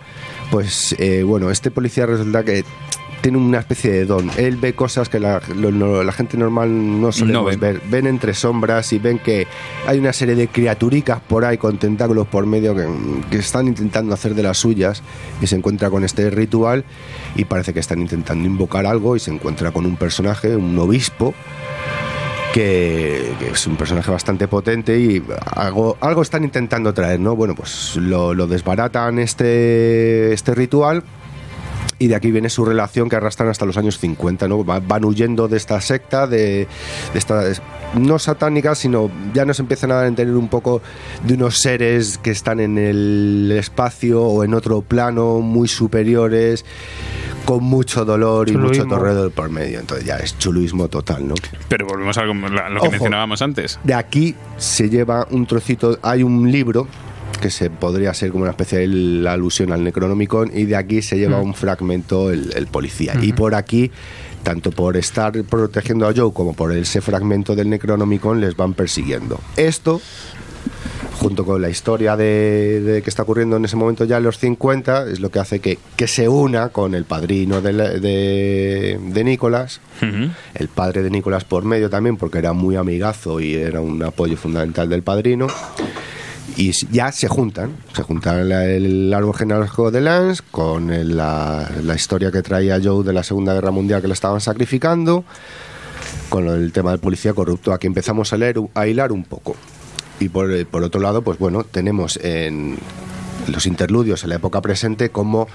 pues 0.52 0.96
eh, 1.00 1.24
bueno, 1.24 1.50
este 1.50 1.72
policía 1.72 2.06
resulta 2.06 2.44
que 2.44 2.64
tiene 3.26 3.40
una 3.40 3.58
especie 3.58 3.92
de 3.92 4.06
don. 4.06 4.30
Él 4.38 4.56
ve 4.58 4.76
cosas 4.76 5.10
que 5.10 5.20
la, 5.20 5.42
lo- 5.56 5.72
no- 5.72 6.04
la 6.04 6.12
gente 6.12 6.38
normal 6.38 7.02
no 7.02 7.12
solemos 7.12 7.48
ven. 7.48 7.60
ver. 7.60 7.82
Ven 7.90 8.06
entre 8.06 8.36
sombras 8.36 8.94
y 8.94 9.00
ven 9.00 9.18
que 9.18 9.48
hay 9.88 9.98
una 9.98 10.14
serie 10.14 10.36
de 10.36 10.48
criaturicas 10.48 11.22
por 11.28 11.44
ahí 11.44 11.58
con 11.58 11.80
tentáculos 11.80 12.28
por 12.28 12.46
medio 12.46 12.76
que, 12.76 12.86
que 13.32 13.38
están 13.38 13.66
intentando 13.68 14.14
hacer 14.14 14.36
de 14.36 14.44
las 14.44 14.60
suyas 14.60 15.02
y 15.42 15.48
se 15.48 15.56
encuentra 15.56 15.90
con 15.90 16.04
este 16.04 16.30
ritual 16.30 16.84
y 17.36 17.46
parece 17.46 17.74
que 17.74 17.80
están 17.80 18.00
intentando 18.00 18.46
invocar 18.48 18.86
algo 18.86 19.16
y 19.16 19.20
se 19.20 19.32
encuentra 19.32 19.72
con 19.72 19.88
un 19.88 19.96
personaje, 19.96 20.56
un 20.56 20.78
obispo, 20.78 21.34
que, 22.54 23.34
que 23.40 23.50
es 23.50 23.66
un 23.68 23.76
personaje 23.76 24.12
bastante 24.12 24.48
potente 24.48 25.00
y 25.00 25.24
algo, 25.56 25.98
algo 26.00 26.22
están 26.22 26.44
intentando 26.44 26.94
traer, 26.94 27.20
¿no? 27.20 27.36
Bueno, 27.36 27.56
pues 27.56 27.96
lo, 27.98 28.36
lo 28.36 28.46
desbaratan 28.46 29.18
este, 29.18 30.32
este 30.32 30.54
ritual 30.54 31.04
y 32.00 32.08
de 32.08 32.16
aquí 32.16 32.32
viene 32.32 32.50
su 32.50 32.66
relación 32.66 33.08
que 33.10 33.16
arrastran 33.16 33.50
hasta 33.50 33.66
los 33.66 33.78
años 33.78 34.00
50, 34.00 34.48
¿no? 34.48 34.66
Va- 34.66 34.80
Van 34.80 35.06
huyendo 35.06 35.48
de 35.48 35.58
esta 35.58 35.80
secta, 35.82 36.28
de, 36.28 36.68
de 37.14 37.20
esta, 37.20 37.44
no 37.94 38.20
satánica, 38.20 38.76
sino 38.76 39.10
ya 39.34 39.46
nos 39.46 39.60
empiezan 39.60 39.92
a 39.92 40.06
entender 40.06 40.36
un 40.36 40.50
poco 40.50 40.82
de 41.24 41.36
unos 41.36 41.58
seres 41.60 42.18
que 42.18 42.32
están 42.32 42.60
en 42.60 42.78
el 42.78 43.54
espacio 43.58 44.22
o 44.24 44.44
en 44.44 44.54
otro 44.54 44.82
plano 44.82 45.40
muy 45.40 45.68
superiores, 45.70 46.66
con 47.46 47.64
mucho 47.64 48.04
dolor 48.06 48.50
y 48.50 48.58
mucho 48.58 48.86
torredo 48.86 49.30
por 49.30 49.50
medio. 49.50 49.80
Entonces 49.80 50.06
ya 50.06 50.18
es 50.18 50.38
chuluismo 50.38 50.88
total, 50.90 51.28
¿no? 51.28 51.36
Pero 51.70 51.86
volvemos 51.88 52.18
a 52.18 52.24
lo, 52.26 52.34
que 52.34 52.78
Ojo. 52.78 52.92
mencionábamos 52.92 53.42
antes. 53.42 53.80
De 53.84 53.94
aquí 53.94 54.36
se 54.58 54.90
lleva 54.90 55.28
un 55.32 55.46
trocito, 55.46 55.98
hay 56.02 56.24
un 56.24 56.52
libro 56.52 56.88
que 57.38 57.50
se 57.50 57.70
podría 57.70 58.14
ser 58.14 58.32
como 58.32 58.44
una 58.44 58.52
especie 58.52 58.80
de 58.80 58.88
la 58.88 59.34
alusión 59.34 59.72
al 59.72 59.84
Necronomicon 59.84 60.52
y 60.54 60.66
de 60.66 60.76
aquí 60.76 61.02
se 61.02 61.18
lleva 61.18 61.42
un 61.42 61.54
fragmento 61.54 62.32
el, 62.32 62.52
el 62.56 62.68
policía. 62.68 63.14
Y 63.22 63.34
por 63.34 63.56
aquí, 63.56 63.92
tanto 64.44 64.72
por 64.72 64.98
estar 64.98 65.34
protegiendo 65.44 66.08
a 66.08 66.14
Joe 66.16 66.32
como 66.34 66.54
por 66.54 66.72
ese 66.72 67.02
fragmento 67.02 67.56
del 67.56 67.70
Necronomicon 67.70 68.42
les 68.42 68.56
van 68.56 68.74
persiguiendo. 68.74 69.40
Esto 69.58 70.02
junto 71.16 71.46
con 71.46 71.62
la 71.62 71.70
historia 71.70 72.16
de, 72.16 72.82
de 72.82 73.02
que 73.02 73.10
está 73.10 73.24
ocurriendo 73.24 73.58
en 73.58 73.66
ese 73.66 73.76
momento 73.76 74.06
ya 74.06 74.18
en 74.18 74.24
los 74.24 74.38
50, 74.38 75.10
es 75.10 75.20
lo 75.20 75.32
que 75.32 75.40
hace 75.40 75.60
que, 75.60 75.80
que 75.96 76.08
se 76.08 76.28
una 76.28 76.70
con 76.70 76.94
el 76.94 77.06
padrino 77.06 77.62
de, 77.62 77.74
de, 77.74 79.00
de 79.02 79.24
Nicolás, 79.24 79.82
el 80.54 80.68
padre 80.68 81.02
de 81.02 81.10
Nicolás 81.10 81.44
por 81.44 81.64
medio 81.66 81.90
también, 81.90 82.18
porque 82.18 82.38
era 82.38 82.54
muy 82.54 82.76
amigazo 82.76 83.40
y 83.40 83.56
era 83.56 83.82
un 83.82 84.04
apoyo 84.04 84.38
fundamental 84.38 84.90
del 84.90 85.02
padrino. 85.02 85.48
Y 86.58 86.72
ya 86.92 87.12
se 87.12 87.28
juntan, 87.28 87.72
se 87.94 88.04
juntan 88.04 88.52
el 88.52 89.14
árbol 89.14 89.36
genealógico 89.36 89.92
de 89.92 90.02
Lance 90.02 90.42
con 90.52 90.92
el- 90.92 91.18
la, 91.18 91.70
la 91.84 91.96
historia 91.96 92.32
que 92.32 92.42
traía 92.42 92.80
Joe 92.82 93.04
de 93.04 93.14
la 93.14 93.24
Segunda 93.24 93.54
Guerra 93.54 93.72
Mundial 93.72 94.02
que 94.02 94.08
le 94.08 94.14
estaban 94.14 94.40
sacrificando, 94.40 95.26
con 96.30 96.48
el 96.48 96.72
tema 96.72 96.92
del 96.92 97.00
policía 97.00 97.34
corrupto. 97.34 97.74
Aquí 97.74 97.88
empezamos 97.88 98.32
a, 98.32 98.38
leer, 98.38 98.60
a 98.74 98.88
hilar 98.88 99.12
un 99.12 99.24
poco. 99.24 99.56
Y 100.20 100.30
por, 100.30 100.52
eh, 100.54 100.66
por 100.66 100.82
otro 100.84 101.02
lado, 101.02 101.22
pues 101.24 101.38
bueno, 101.40 101.64
tenemos 101.64 102.18
en 102.24 102.78
los 103.48 103.66
interludios 103.66 104.24
en 104.24 104.30
la 104.30 104.36
época 104.38 104.62
presente 104.62 105.10
como 105.10 105.48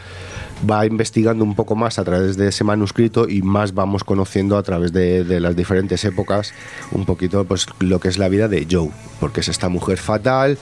va 0.71 0.85
investigando 0.87 1.43
un 1.45 1.55
poco 1.57 1.75
más 1.75 1.99
a 1.99 2.05
través 2.05 2.37
de 2.37 2.49
ese 2.49 2.63
manuscrito 2.63 3.27
y 3.29 3.41
más 3.43 3.73
vamos 3.75 4.05
conociendo 4.05 4.59
a 4.59 4.63
través 4.63 4.93
de, 4.93 5.25
de 5.25 5.41
las 5.41 5.57
diferentes 5.57 6.05
épocas 6.05 6.53
un 6.93 7.07
poquito 7.07 7.45
pues 7.47 7.67
lo 7.81 7.99
que 7.99 8.09
es 8.09 8.19
la 8.19 8.29
vida 8.29 8.47
de 8.47 8.67
Joe, 8.71 8.91
porque 9.21 9.41
es 9.41 9.49
esta 9.49 9.69
mujer 9.69 9.99
fatal, 9.99 10.59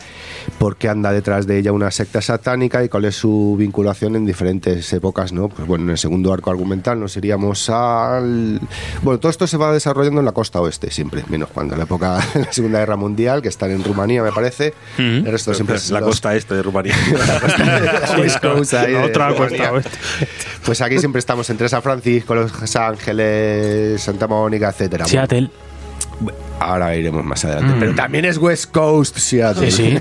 porque 0.59 0.89
anda 0.89 1.13
detrás 1.13 1.47
de 1.47 1.59
ella 1.59 1.73
una 1.73 1.91
secta 1.91 2.21
satánica 2.21 2.83
y 2.85 2.89
cuál 2.89 3.05
es 3.07 3.17
su 3.17 3.57
vinculación 3.59 4.17
en 4.17 4.27
diferentes 4.27 4.93
épocas, 4.93 5.33
¿no? 5.33 5.49
Pues 5.49 5.67
bueno, 5.67 5.85
en 5.85 5.91
el 5.91 5.99
segundo 5.99 6.33
arco 6.33 6.51
argumental 6.51 6.99
nos 7.01 7.17
iríamos 7.17 7.71
al... 7.71 8.61
Bueno, 9.03 9.21
todo 9.21 9.31
esto 9.31 9.47
se 9.47 9.57
va 9.57 9.73
desarrollando 9.73 10.21
en 10.21 10.27
la 10.27 10.33
costa 10.33 10.61
oeste 10.61 10.91
siempre, 10.91 11.25
menos 11.29 11.49
cuando 11.51 11.75
en 11.75 11.79
la 11.79 11.85
época 11.85 12.19
de 12.35 12.41
la 12.41 12.53
Segunda 12.53 12.79
Guerra 12.81 12.97
Mundial, 12.97 13.43
que 13.43 13.49
están 13.49 13.71
en 13.71 13.85
Rumanía, 13.85 14.23
me 14.23 14.33
parece. 14.33 14.75
El 14.99 15.25
resto 15.27 15.55
siempre 15.55 15.77
es 15.77 15.91
la 15.91 16.01
los- 16.01 16.11
costa 16.11 16.35
este 16.35 16.55
de 16.55 16.63
Rumanía. 16.63 16.95
Otra 19.05 19.35
costa 19.35 19.73
oeste. 19.73 19.91
Pues 20.65 20.81
aquí 20.81 20.99
siempre 20.99 21.19
estamos 21.21 21.49
entre 21.51 21.69
San 21.69 21.83
Francisco, 21.83 22.35
Los 22.35 22.77
Ángeles, 22.77 24.01
Santa 24.03 24.27
Mónica, 24.27 24.69
etcétera. 24.71 25.07
Seattle. 25.07 25.51
Ahora 26.61 26.97
iremos 26.97 27.25
más 27.25 27.45
adelante. 27.45 27.77
Pero 27.79 27.95
también 27.95 28.25
es 28.25 28.37
West 28.39 28.71
Coast 28.73 29.17
Seattle. 29.19 29.71
Sí, 29.71 29.93
sí. 29.93 29.99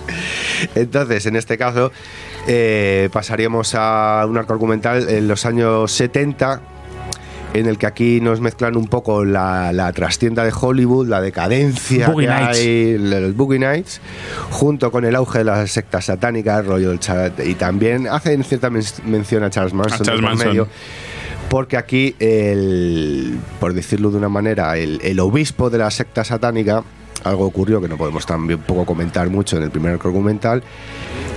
Entonces, 0.74 1.26
en 1.26 1.36
este 1.36 1.56
caso, 1.56 1.90
eh, 2.46 3.08
pasaríamos 3.12 3.74
a 3.74 4.24
un 4.28 4.36
arco 4.36 4.52
argumental 4.52 5.08
en 5.08 5.26
los 5.28 5.46
años 5.46 5.90
70, 5.92 6.60
en 7.54 7.66
el 7.66 7.78
que 7.78 7.86
aquí 7.86 8.20
nos 8.20 8.40
mezclan 8.40 8.76
un 8.76 8.86
poco 8.86 9.24
la, 9.24 9.72
la 9.72 9.92
trastienda 9.92 10.44
de 10.44 10.52
Hollywood, 10.58 11.08
la 11.08 11.20
decadencia 11.20 12.08
Boogie 12.08 12.26
que 12.28 12.32
Nights. 12.32 12.58
hay, 12.58 12.98
los 12.98 13.34
Boogie 13.36 13.58
Nights, 13.58 14.00
junto 14.50 14.92
con 14.92 15.04
el 15.04 15.16
auge 15.16 15.38
de 15.38 15.44
las 15.44 15.70
sectas 15.70 16.04
satánicas, 16.04 16.64
rollo 16.64 16.92
y 17.44 17.54
también 17.54 18.06
hacen 18.06 18.44
cierta 18.44 18.70
men- 18.70 18.84
mención 19.06 19.42
a 19.42 19.50
Charles 19.50 19.74
Manson, 19.74 20.00
A 20.02 20.04
Charles 20.04 20.22
Manson. 20.22 20.48
medio, 20.48 20.68
porque 21.50 21.76
aquí, 21.76 22.14
el, 22.20 23.36
por 23.58 23.74
decirlo 23.74 24.12
de 24.12 24.18
una 24.18 24.28
manera, 24.28 24.76
el, 24.78 25.18
obispo 25.18 25.68
de 25.68 25.78
la 25.78 25.90
secta 25.90 26.22
satánica, 26.22 26.84
algo 27.24 27.44
ocurrió 27.44 27.80
que 27.80 27.88
no 27.88 27.96
podemos 27.98 28.24
también 28.24 28.60
poco 28.60 28.86
comentar 28.86 29.28
mucho 29.30 29.56
en 29.56 29.64
el 29.64 29.70
primer 29.72 29.94
arco 29.94 30.06
argumental, 30.06 30.62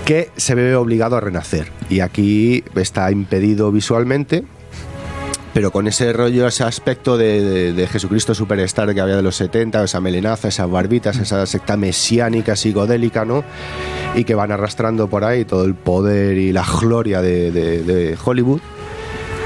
que 0.05 0.29
se 0.37 0.53
ve 0.53 0.75
obligado 0.75 1.17
a 1.17 1.19
renacer. 1.19 1.71
Y 1.89 2.01
aquí 2.01 2.63
está 2.75 3.09
impedido 3.09 3.71
visualmente, 3.71 4.43
pero 5.51 5.71
con 5.71 5.87
ese 5.87 6.13
rollo, 6.13 6.45
ese 6.45 6.63
aspecto 6.63 7.17
de, 7.17 7.87
Jesucristo 7.91 8.35
superstar 8.35 8.93
que 8.93 9.01
había 9.01 9.15
de 9.15 9.23
los 9.23 9.35
70, 9.35 9.83
esa 9.83 9.99
melenaza, 9.99 10.47
esas 10.47 10.69
barbitas, 10.69 11.17
esa 11.17 11.43
secta 11.47 11.75
mesiánica, 11.75 12.55
psicodélica, 12.55 13.25
¿no? 13.25 13.43
Y 14.13 14.25
que 14.25 14.35
van 14.35 14.51
arrastrando 14.51 15.07
por 15.07 15.23
ahí 15.23 15.43
todo 15.43 15.65
el 15.65 15.73
poder 15.73 16.37
y 16.37 16.51
la 16.51 16.63
gloria 16.63 17.23
de 17.23 18.15
Hollywood 18.23 18.61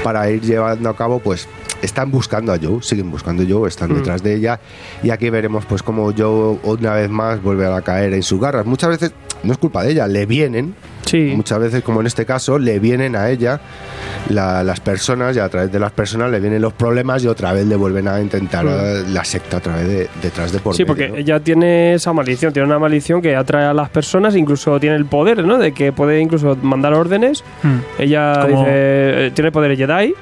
para 0.02 0.30
ir 0.30 0.40
llevando 0.40 0.88
a 0.88 0.96
cabo, 0.96 1.18
pues 1.18 1.48
están 1.82 2.10
buscando 2.10 2.52
a 2.52 2.58
Joe, 2.60 2.82
siguen 2.82 3.10
buscando 3.10 3.42
a 3.42 3.46
Joe, 3.48 3.68
están 3.68 3.94
detrás 3.94 4.22
de 4.22 4.34
ella 4.34 4.60
y 5.02 5.10
aquí 5.10 5.30
veremos 5.30 5.64
pues 5.66 5.82
como 5.82 6.12
Joe 6.16 6.58
una 6.64 6.94
vez 6.94 7.10
más 7.10 7.42
vuelve 7.42 7.66
a 7.66 7.80
caer 7.82 8.14
en 8.14 8.22
sus 8.22 8.40
garras. 8.40 8.66
Muchas 8.66 8.90
veces 8.90 9.12
no 9.42 9.52
es 9.52 9.58
culpa 9.58 9.82
de 9.82 9.92
ella, 9.92 10.06
le 10.06 10.26
vienen, 10.26 10.74
Sí. 11.04 11.32
muchas 11.34 11.58
veces 11.58 11.82
como 11.82 12.00
en 12.00 12.06
este 12.06 12.26
caso, 12.26 12.58
le 12.58 12.78
vienen 12.80 13.16
a 13.16 13.30
ella 13.30 13.60
la- 14.28 14.62
las 14.62 14.78
personas 14.80 15.34
y 15.36 15.38
a 15.38 15.48
través 15.48 15.72
de 15.72 15.78
las 15.78 15.90
personas 15.90 16.30
le 16.30 16.38
vienen 16.38 16.60
los 16.60 16.74
problemas 16.74 17.24
y 17.24 17.28
otra 17.28 17.52
vez 17.54 17.66
le 17.66 17.76
vuelven 17.76 18.08
a 18.08 18.20
intentar 18.20 18.66
eh, 18.68 19.04
la 19.08 19.24
secta 19.24 19.56
otra 19.56 19.76
vez 19.76 19.88
de- 19.88 20.08
detrás 20.22 20.52
de 20.52 20.58
por 20.58 20.74
Sí, 20.74 20.82
medio, 20.82 20.86
porque 20.88 21.08
¿no? 21.08 21.16
ella 21.16 21.40
tiene 21.40 21.94
esa 21.94 22.12
maldición, 22.12 22.52
tiene 22.52 22.66
una 22.66 22.78
maldición 22.78 23.22
que 23.22 23.34
atrae 23.34 23.64
a 23.64 23.72
las 23.72 23.88
personas, 23.88 24.36
incluso 24.36 24.78
tiene 24.80 24.96
el 24.96 25.06
poder, 25.06 25.42
¿no? 25.44 25.56
De 25.56 25.72
que 25.72 25.92
puede 25.92 26.20
incluso 26.20 26.56
mandar 26.60 26.92
órdenes. 26.92 27.42
Hmm. 27.62 27.78
Ella 27.98 28.44
dice, 28.46 28.64
eh, 28.66 29.30
tiene 29.34 29.50
poderes 29.50 29.78
Jedi. 29.78 30.14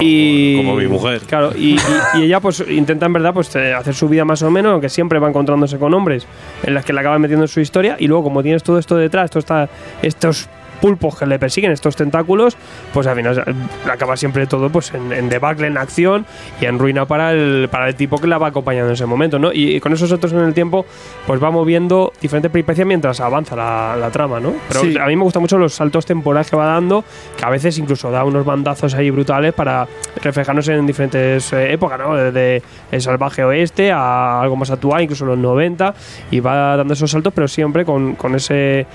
Y, 0.00 0.56
como 0.58 0.76
mi 0.76 0.86
mujer. 0.86 1.20
Claro, 1.26 1.52
y, 1.56 1.76
y- 1.76 1.78
y 2.20 2.22
ella 2.24 2.40
pues 2.40 2.62
intenta 2.68 3.06
en 3.06 3.12
verdad 3.14 3.32
pues 3.32 3.54
eh, 3.56 3.72
hacer 3.72 3.94
su 3.94 4.08
vida 4.08 4.24
más 4.24 4.42
o 4.42 4.50
menos, 4.50 4.72
aunque 4.72 4.88
siempre 4.88 5.18
va 5.18 5.28
encontrándose 5.28 5.78
con 5.78 5.94
hombres 5.94 6.26
en 6.62 6.74
las 6.74 6.84
que 6.84 6.92
le 6.92 7.00
acaban 7.00 7.20
metiendo 7.20 7.44
en 7.44 7.48
su 7.48 7.60
historia. 7.60 7.96
Y 7.98 8.06
luego, 8.06 8.24
como 8.24 8.42
tienes 8.42 8.62
todo 8.62 8.78
esto 8.78 8.96
detrás, 8.96 9.30
todo 9.30 9.40
está, 9.40 9.68
estos 10.02 10.48
pulpos 10.80 11.18
que 11.18 11.26
le 11.26 11.38
persiguen, 11.38 11.72
estos 11.72 11.96
tentáculos, 11.96 12.56
pues 12.92 13.06
al 13.06 13.16
final 13.16 13.44
acaba 13.90 14.16
siempre 14.16 14.46
todo 14.46 14.70
pues 14.70 14.92
en, 14.94 15.12
en 15.12 15.28
debacle, 15.28 15.66
en 15.66 15.76
acción 15.78 16.26
y 16.60 16.66
en 16.66 16.78
ruina 16.78 17.06
para 17.06 17.32
el, 17.32 17.68
para 17.70 17.88
el 17.88 17.94
tipo 17.94 18.18
que 18.18 18.26
la 18.26 18.38
va 18.38 18.48
acompañando 18.48 18.88
en 18.88 18.94
ese 18.94 19.06
momento, 19.06 19.38
¿no? 19.38 19.52
Y, 19.52 19.76
y 19.76 19.80
con 19.80 19.92
esos 19.92 20.08
saltos 20.10 20.32
en 20.32 20.38
el 20.40 20.54
tiempo, 20.54 20.86
pues 21.26 21.42
va 21.42 21.50
moviendo 21.50 22.12
diferentes 22.20 22.50
peripecias 22.50 22.86
mientras 22.86 23.20
avanza 23.20 23.56
la, 23.56 23.96
la 23.98 24.10
trama, 24.10 24.40
¿no? 24.40 24.54
Pero 24.68 24.80
Sí. 24.80 24.96
a 24.98 25.06
mí 25.06 25.16
me 25.16 25.22
gustan 25.22 25.42
mucho 25.42 25.58
los 25.58 25.74
saltos 25.74 26.06
temporales 26.06 26.50
que 26.50 26.56
va 26.56 26.66
dando, 26.66 27.04
que 27.36 27.44
a 27.44 27.50
veces 27.50 27.78
incluso 27.78 28.10
da 28.10 28.24
unos 28.24 28.44
bandazos 28.44 28.94
ahí 28.94 29.10
brutales 29.10 29.52
para 29.54 29.86
reflejarnos 30.22 30.68
en 30.68 30.86
diferentes 30.86 31.52
eh, 31.52 31.72
épocas, 31.72 31.98
¿no? 31.98 32.14
Desde 32.14 32.62
el 32.92 33.00
salvaje 33.02 33.42
oeste 33.44 33.90
a 33.92 34.40
algo 34.40 34.56
más 34.56 34.70
actual, 34.70 35.02
incluso 35.02 35.24
los 35.24 35.38
90, 35.38 35.94
y 36.30 36.40
va 36.40 36.76
dando 36.76 36.94
esos 36.94 37.10
saltos, 37.10 37.32
pero 37.34 37.48
siempre 37.48 37.84
con, 37.84 38.14
con 38.16 38.34
ese 38.34 38.86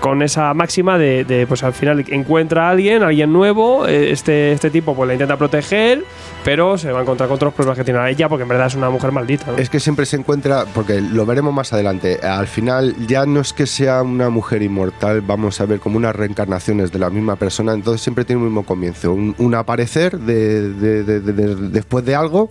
con 0.00 0.22
esa 0.22 0.54
máxima 0.54 0.96
de, 0.98 1.24
de, 1.24 1.46
pues 1.46 1.62
al 1.64 1.72
final 1.72 2.04
encuentra 2.08 2.68
a 2.68 2.70
alguien, 2.70 3.02
alguien 3.02 3.32
nuevo, 3.32 3.86
eh, 3.88 4.10
este, 4.12 4.52
este 4.52 4.70
tipo 4.70 4.94
pues 4.94 5.08
la 5.08 5.14
intenta 5.14 5.36
proteger, 5.36 6.04
pero 6.44 6.78
se 6.78 6.92
va 6.92 7.00
a 7.00 7.02
encontrar 7.02 7.28
con 7.28 7.34
otros 7.36 7.52
problemas 7.54 7.78
que 7.78 7.84
tiene 7.84 7.98
a 7.98 8.08
ella 8.08 8.28
porque 8.28 8.42
en 8.44 8.48
verdad 8.48 8.68
es 8.68 8.74
una 8.76 8.90
mujer 8.90 9.10
maldita. 9.12 9.46
¿no? 9.50 9.58
Es 9.58 9.68
que 9.70 9.80
siempre 9.80 10.06
se 10.06 10.16
encuentra, 10.16 10.64
porque 10.72 11.00
lo 11.00 11.26
veremos 11.26 11.52
más 11.52 11.72
adelante, 11.72 12.20
al 12.22 12.46
final 12.46 12.94
ya 13.06 13.26
no 13.26 13.40
es 13.40 13.52
que 13.52 13.66
sea 13.66 14.02
una 14.02 14.30
mujer 14.30 14.62
inmortal, 14.62 15.20
vamos 15.20 15.60
a 15.60 15.66
ver 15.66 15.80
como 15.80 15.96
unas 15.96 16.14
reencarnaciones 16.14 16.92
de 16.92 16.98
la 17.00 17.10
misma 17.10 17.36
persona, 17.36 17.72
entonces 17.72 18.00
siempre 18.00 18.24
tiene 18.24 18.40
un 18.40 18.46
mismo 18.48 18.64
comienzo, 18.64 19.12
un, 19.12 19.34
un 19.38 19.54
aparecer 19.54 20.18
de, 20.18 20.70
de- 20.74 21.02
de- 21.04 21.20
de- 21.20 21.32
de- 21.32 21.54
después 21.70 22.04
de 22.04 22.14
algo, 22.14 22.50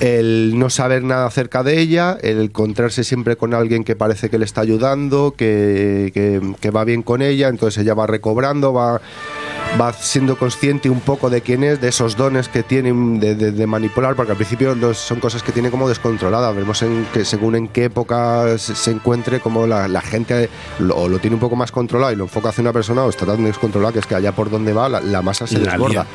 el 0.00 0.58
no 0.58 0.70
saber 0.70 1.02
nada 1.04 1.26
acerca 1.26 1.62
de 1.62 1.78
ella, 1.80 2.16
el 2.22 2.40
encontrarse 2.40 3.04
siempre 3.04 3.36
con 3.36 3.54
alguien 3.54 3.84
que 3.84 3.96
parece 3.96 4.28
que 4.30 4.38
le 4.38 4.44
está 4.44 4.60
ayudando, 4.62 5.34
que, 5.36 6.10
que- 6.14 6.40
que 6.54 6.70
va 6.70 6.84
bien 6.84 7.02
con 7.02 7.22
ella, 7.22 7.48
entonces 7.48 7.82
ella 7.82 7.94
va 7.94 8.06
recobrando, 8.06 8.72
va 8.72 9.00
va 9.80 9.92
siendo 9.92 10.38
consciente 10.38 10.88
un 10.88 11.00
poco 11.00 11.28
de 11.28 11.40
quién 11.42 11.64
es, 11.64 11.80
de 11.80 11.88
esos 11.88 12.16
dones 12.16 12.48
que 12.48 12.62
tiene 12.62 12.92
de, 13.18 13.34
de- 13.34 13.50
de 13.50 13.66
manipular, 13.66 14.14
porque 14.14 14.30
al 14.30 14.36
principio 14.38 14.74
los- 14.76 14.96
son 14.96 15.18
cosas 15.18 15.42
que 15.42 15.50
tiene 15.52 15.70
como 15.70 15.88
descontroladas. 15.88 16.54
Vemos 16.54 16.80
en 16.82 17.04
que 17.12 17.24
según 17.24 17.56
en 17.56 17.68
qué 17.68 17.84
época 17.84 18.56
se, 18.58 18.74
se 18.76 18.92
encuentre, 18.92 19.40
como 19.40 19.66
la, 19.66 19.88
la 19.88 20.00
gente 20.00 20.48
lo, 20.78 21.08
lo 21.08 21.18
tiene 21.18 21.34
un 21.34 21.40
poco 21.40 21.56
más 21.56 21.72
controlado 21.72 22.12
y 22.12 22.16
lo 22.16 22.24
enfoca 22.24 22.50
hacia 22.50 22.62
una 22.62 22.72
persona 22.72 23.02
o 23.02 23.10
está 23.10 23.26
tan 23.26 23.44
descontrolada 23.44 23.92
que 23.92 23.98
es 23.98 24.06
que 24.06 24.14
allá 24.14 24.32
por 24.32 24.50
donde 24.50 24.72
va 24.72 24.88
la, 24.88 25.00
la 25.00 25.20
masa 25.20 25.46
se 25.48 25.58
La 25.58 25.72
desborda. 25.72 26.06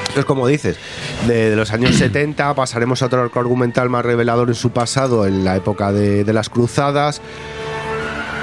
Entonces, 0.00 0.24
como 0.24 0.46
dices, 0.46 0.78
de, 1.28 1.50
de 1.50 1.56
los 1.56 1.70
años 1.72 1.94
70 1.96 2.54
pasaremos 2.54 3.02
a 3.02 3.06
otro 3.06 3.20
arco 3.22 3.38
argumental 3.38 3.90
más 3.90 4.04
revelador 4.04 4.48
en 4.48 4.54
su 4.54 4.70
pasado, 4.70 5.26
en 5.26 5.44
la 5.44 5.56
época 5.56 5.92
de, 5.92 6.24
de 6.24 6.32
las 6.32 6.48
cruzadas, 6.48 7.20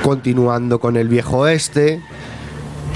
continuando 0.03 0.79
con 0.79 0.97
el 0.97 1.07
viejo 1.07 1.37
oeste. 1.39 2.01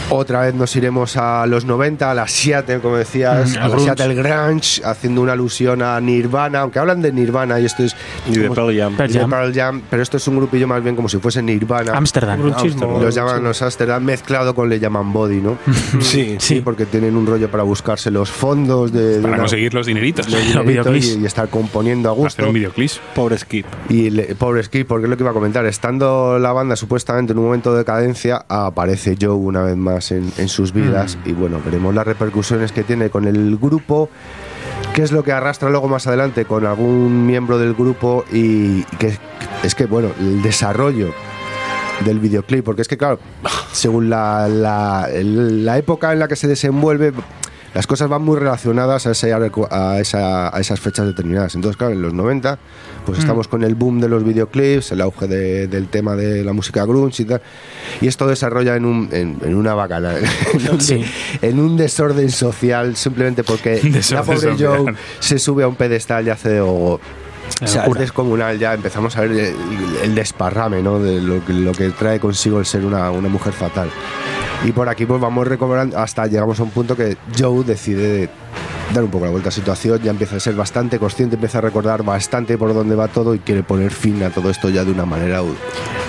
Otra 0.10 0.41
vez 0.41 0.54
nos 0.56 0.74
iremos 0.76 1.18
a 1.18 1.45
los 1.48 1.66
90, 1.66 2.10
a 2.10 2.14
la 2.14 2.28
Seattle, 2.28 2.80
como 2.80 2.95
decías, 2.95 3.56
Mm, 3.56 3.58
a 3.58 3.64
al 3.66 3.72
la. 3.72 3.80
Seattle 3.80 4.16
Grunge, 4.16 4.82
haciendo 4.86 5.22
una 5.22 5.34
alusión 5.34 5.82
a 5.82 6.00
Nirvana, 6.00 6.62
aunque 6.62 6.80
hablan 6.80 7.02
de 7.02 7.12
Nirvana 7.12 7.60
y 7.60 7.66
esto 7.66 7.84
es... 7.84 7.93
Y 8.26 8.38
de 8.38 8.50
Pearl 8.50 8.78
Jam. 8.78 8.95
Pearl 8.95 9.12
de 9.12 9.20
Jam. 9.20 9.30
Pearl 9.30 9.54
Jam, 9.54 9.82
pero 9.89 10.02
esto 10.02 10.16
es 10.18 10.28
un 10.30 10.38
grupillo 10.38 10.66
más 10.68 10.82
bien 10.82 10.95
como 10.95 11.10
si 11.10 11.18
fuese 11.18 11.41
Nirvana. 11.41 11.91
Ámsterdam. 11.98 12.39
Grunchismo. 12.39 13.00
Los 13.02 13.16
llaman 13.16 13.43
los 13.43 13.62
Amsterdam 13.62 14.02
mezclado 14.04 14.56
con 14.56 14.70
le 14.70 14.80
llaman 14.80 15.12
Body, 15.12 15.41
¿no? 15.41 15.58
Sí, 16.00 16.36
Sí, 16.39 16.62
porque 16.62 16.86
tienen 16.86 17.16
un 17.18 17.26
rollo 17.28 17.52
para 17.52 17.64
buscarse 17.64 18.10
los 18.10 18.30
fondos 18.32 18.93
de, 18.93 19.16
de 19.18 19.22
Para 19.22 19.34
una- 19.34 19.38
conseguir 19.43 19.74
los 19.74 19.86
dineritos. 19.88 20.26
de 20.28 20.32
Los 20.38 20.41
dinerito 20.48 20.64
videoclips. 20.91 21.18
y, 21.18 21.22
y 21.22 21.26
estar 21.26 21.50
componiendo 21.50 22.10
a 22.10 22.14
Para 22.14 22.24
gusto. 22.24 22.41
hacer 22.41 22.48
un 22.48 22.54
videoclip. 22.54 22.91
pobre 23.14 23.38
Skip. 23.38 23.66
Y 23.89 24.10
le- 24.10 24.36
pobre 24.36 24.64
Skip, 24.64 24.88
porque 24.88 25.06
es 25.06 25.10
lo 25.10 25.18
que 25.18 25.24
iba 25.24 25.32
a 25.32 25.34
comentar, 25.34 25.66
estando 25.66 26.39
la 26.39 26.54
banda 26.54 26.76
supuestamente 26.78 27.34
en 27.34 27.39
un 27.39 27.45
momento 27.45 27.74
de 27.74 27.80
decadencia, 27.80 28.45
aparece 28.48 29.18
Joe 29.20 29.32
una 29.34 29.64
vez 29.64 29.76
más 29.76 29.86
en, 30.11 30.31
en 30.38 30.49
sus 30.49 30.73
vidas 30.73 31.17
y 31.25 31.31
bueno, 31.31 31.59
veremos 31.63 31.93
las 31.95 32.05
repercusiones 32.05 32.71
que 32.71 32.83
tiene 32.83 33.09
con 33.09 33.25
el 33.25 33.57
grupo, 33.57 34.09
qué 34.93 35.01
es 35.01 35.11
lo 35.11 35.23
que 35.23 35.31
arrastra 35.31 35.69
luego 35.69 35.88
más 35.88 36.07
adelante 36.07 36.45
con 36.45 36.65
algún 36.65 37.25
miembro 37.25 37.57
del 37.57 37.73
grupo 37.73 38.25
y 38.31 38.83
que 38.99 39.17
es 39.63 39.75
que 39.75 39.85
bueno, 39.85 40.09
el 40.19 40.41
desarrollo 40.41 41.13
del 42.05 42.19
videoclip, 42.19 42.63
porque 42.63 42.81
es 42.81 42.88
que 42.88 42.97
claro, 42.97 43.19
según 43.71 44.09
la, 44.09 44.47
la, 44.47 45.07
la 45.11 45.77
época 45.77 46.13
en 46.13 46.19
la 46.19 46.27
que 46.27 46.35
se 46.35 46.47
desenvuelve, 46.47 47.13
las 47.74 47.86
cosas 47.86 48.09
van 48.09 48.22
muy 48.24 48.38
relacionadas 48.38 49.05
a, 49.07 49.11
ese 49.11 49.34
a, 49.34 49.99
esa- 49.99 50.55
a 50.55 50.59
esas 50.59 50.80
fechas 50.80 51.05
determinadas. 51.05 51.53
Entonces, 51.55 51.78
claro, 51.78 51.93
en 51.93 52.01
los 52.01 52.13
90, 52.13 52.57
pues 53.05 53.20
estamos 53.20 53.47
con 53.47 53.63
el 53.63 53.76
boom 53.76 53.99
de 53.99 54.09
los 54.09 54.24
videoclips, 54.24 54.91
el 54.91 55.01
auge 55.01 55.28
de- 55.28 55.68
del 55.68 55.88
tema 55.88 56.15
de 56.15 56.43
la 56.43 56.53
música 56.53 56.86
grunge 56.86 57.24
y 57.24 57.26
tal, 57.26 57.41
y 58.01 58.07
esto 58.07 58.26
desarrolla 58.28 58.76
en, 58.76 58.86
un, 58.86 59.09
en, 59.11 59.38
en 59.43 59.55
una 59.55 59.74
bacana, 59.76 60.15
en 60.53 60.70
un, 60.72 60.82
Sí. 60.82 61.03
en 61.41 61.59
un 61.59 61.78
desorden 61.78 62.32
social, 62.32 62.95
simplemente 62.95 63.43
porque 63.43 63.82
la 64.11 64.24
pobre. 64.24 64.55
Joe 64.57 64.93
se 65.20 65.38
sube 65.39 65.63
a 65.63 65.68
un 65.68 65.76
pedestal 65.76 66.26
y 66.28 66.30
hace 66.32 66.49
de 66.49 66.59
gogo. 66.61 66.99
O 67.61 67.65
sea, 67.65 67.65
es 67.68 67.76
locura. 67.88 68.01
descomunal 68.01 68.59
ya, 68.59 68.74
empezamos 68.74 69.15
a 69.15 69.22
ver 69.22 69.32
el, 69.32 69.55
el 70.03 70.15
desparrame, 70.15 70.82
¿no? 70.82 70.99
De 70.99 71.22
lo, 71.22 71.45
que- 71.45 71.53
lo 71.53 71.72
que 71.72 71.89
trae 71.91 72.20
consigo 72.20 72.59
el 72.59 72.65
ser 72.65 72.84
una, 72.86 73.09
una 73.11 73.30
mujer 73.30 73.53
fatal. 73.53 73.89
Y 74.64 74.72
por 74.72 74.89
aquí 74.89 75.05
pues 75.05 75.22
vamos 75.22 75.47
recobrando 75.47 75.97
hasta 75.97 76.28
llegamos 76.28 76.60
a 76.60 76.64
un 76.64 76.72
punto 76.72 76.95
que 76.95 77.18
Joe 77.38 77.64
decide 77.64 78.30
dar 78.93 79.03
un 79.03 79.12
poco 79.12 79.26
la 79.26 79.32
vuelta 79.32 79.47
a 79.47 79.51
la 79.51 79.55
situación, 79.55 80.01
ya 80.01 80.12
empieza 80.12 80.38
a 80.38 80.39
ser 80.39 80.55
bastante 80.55 80.99
consciente, 80.99 81.36
empieza 81.36 81.58
a 81.58 81.62
recordar 81.62 82.03
bastante 82.03 82.58
por 82.58 82.74
dónde 82.74 82.95
va 82.95 83.08
todo 83.08 83.36
y 83.36 83.39
quiere 83.39 83.64
poner 83.64 83.91
fin 83.91 84.24
a 84.24 84.30
todo 84.30 84.49
esto 84.49 84.70
ya 84.70 84.84
de 84.84 84.91
una 84.91 85.05
manera 85.05 85.41
o, 85.43 85.47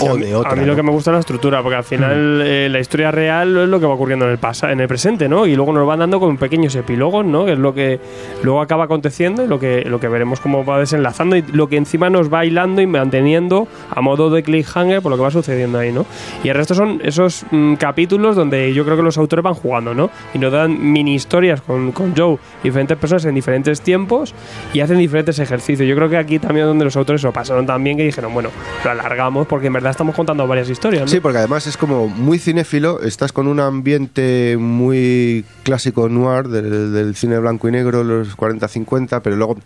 o 0.01 0.17
de 0.17 0.35
otra. 0.35 0.53
A 0.53 0.55
mí 0.55 0.63
¿no? 0.63 0.69
lo 0.69 0.77
que 0.77 0.83
me 0.83 0.91
gusta 0.91 1.11
es 1.11 1.15
la 1.15 1.21
estructura, 1.21 1.63
porque 1.63 1.77
al 1.77 1.85
final 1.85 2.43
eh, 2.45 2.69
la 2.71 2.79
historia 2.79 3.11
real 3.11 3.57
es 3.57 3.69
lo 3.69 3.81
que 3.81 3.87
va 3.87 3.95
ocurriendo 3.95 4.27
en 4.27 4.33
el 4.33 4.39
pasado, 4.39 4.73
en 4.73 4.81
el 4.81 4.89
presente, 4.89 5.29
¿no? 5.29 5.47
Y 5.47 5.57
luego 5.57 5.73
nos 5.73 5.87
van 5.87 5.99
dando 5.99 6.21
con 6.21 6.37
pequeños 6.37 6.75
epílogos, 6.77 7.25
¿no? 7.25 7.45
Que 7.45 7.53
es 7.53 7.59
lo 7.59 7.75
que 7.75 8.01
luego 8.43 8.61
acaba 8.61 8.85
aconteciendo 8.85 9.45
y 9.45 9.49
lo 9.49 9.59
que, 9.59 9.85
lo 9.85 9.99
que 9.99 10.09
veremos 10.09 10.41
cómo 10.41 10.65
va 10.65 10.79
desenlazando 10.79 11.37
y 11.37 11.43
lo 11.43 11.69
que 11.69 11.77
encima 11.77 12.11
nos 12.11 12.33
va 12.33 12.45
hilando 12.45 12.81
y 12.81 12.87
manteniendo 12.87 13.67
a 13.91 14.01
modo 14.01 14.31
de 14.31 14.43
cliffhanger 14.43 15.03
por 15.03 15.11
lo 15.11 15.17
que 15.17 15.23
va 15.25 15.31
sucediendo 15.31 15.79
ahí, 15.79 15.93
¿no? 15.93 16.07
Y 16.45 16.49
el 16.49 16.55
resto 16.55 16.75
son 16.75 17.01
esos 17.03 17.45
mm, 17.51 17.75
capítulos 17.75 18.37
donde 18.37 18.73
yo 18.73 18.85
creo 18.85 18.97
que 18.97 19.03
los 19.03 19.19
autores 19.19 19.43
van 19.43 19.55
jugando, 19.55 19.95
¿no? 19.95 20.11
Y 20.33 20.39
nos 20.39 20.53
dan 20.53 20.93
mini 20.93 21.15
historias 21.15 21.61
con, 21.61 21.93
con 21.93 22.15
Joe 22.17 22.38
diferentes 22.63 22.97
personas 22.97 23.25
en 23.25 23.35
diferentes 23.35 23.81
tiempos 23.81 24.35
y 24.73 24.81
hacen 24.81 24.99
diferentes 24.99 25.39
ejercicios. 25.39 25.89
Yo 25.89 25.95
creo 25.95 26.09
que 26.09 26.17
aquí 26.17 26.39
también 26.39 26.67
donde 26.67 26.85
los 26.85 26.97
autores 26.97 27.23
lo 27.23 27.33
pasaron 27.33 27.67
también 27.67 27.97
que 27.97 28.05
dijeron, 28.05 28.35
bueno, 28.35 28.51
lo 28.85 28.91
alargamos 28.91 29.47
porque 29.47 29.69
en 29.69 29.73
verdad 29.75 29.91
estamos 29.91 30.15
contando 30.15 30.47
varias 30.47 30.69
historias. 30.69 31.11
Sí, 31.11 31.21
porque 31.21 31.39
además 31.39 31.67
es 31.67 31.77
como 31.77 32.09
muy 32.09 32.39
cinéfilo, 32.39 33.01
estás 33.03 33.33
con 33.33 33.47
un 33.47 33.61
ambiente 33.61 34.57
muy 34.59 35.45
clásico 35.63 36.09
noir 36.09 36.49
del 36.49 37.15
cine 37.15 37.39
blanco 37.39 37.69
y 37.69 37.73
negro, 37.73 38.05
los 38.05 38.37
40-50, 38.37 39.21
pero 39.23 39.37
luego 39.37 39.57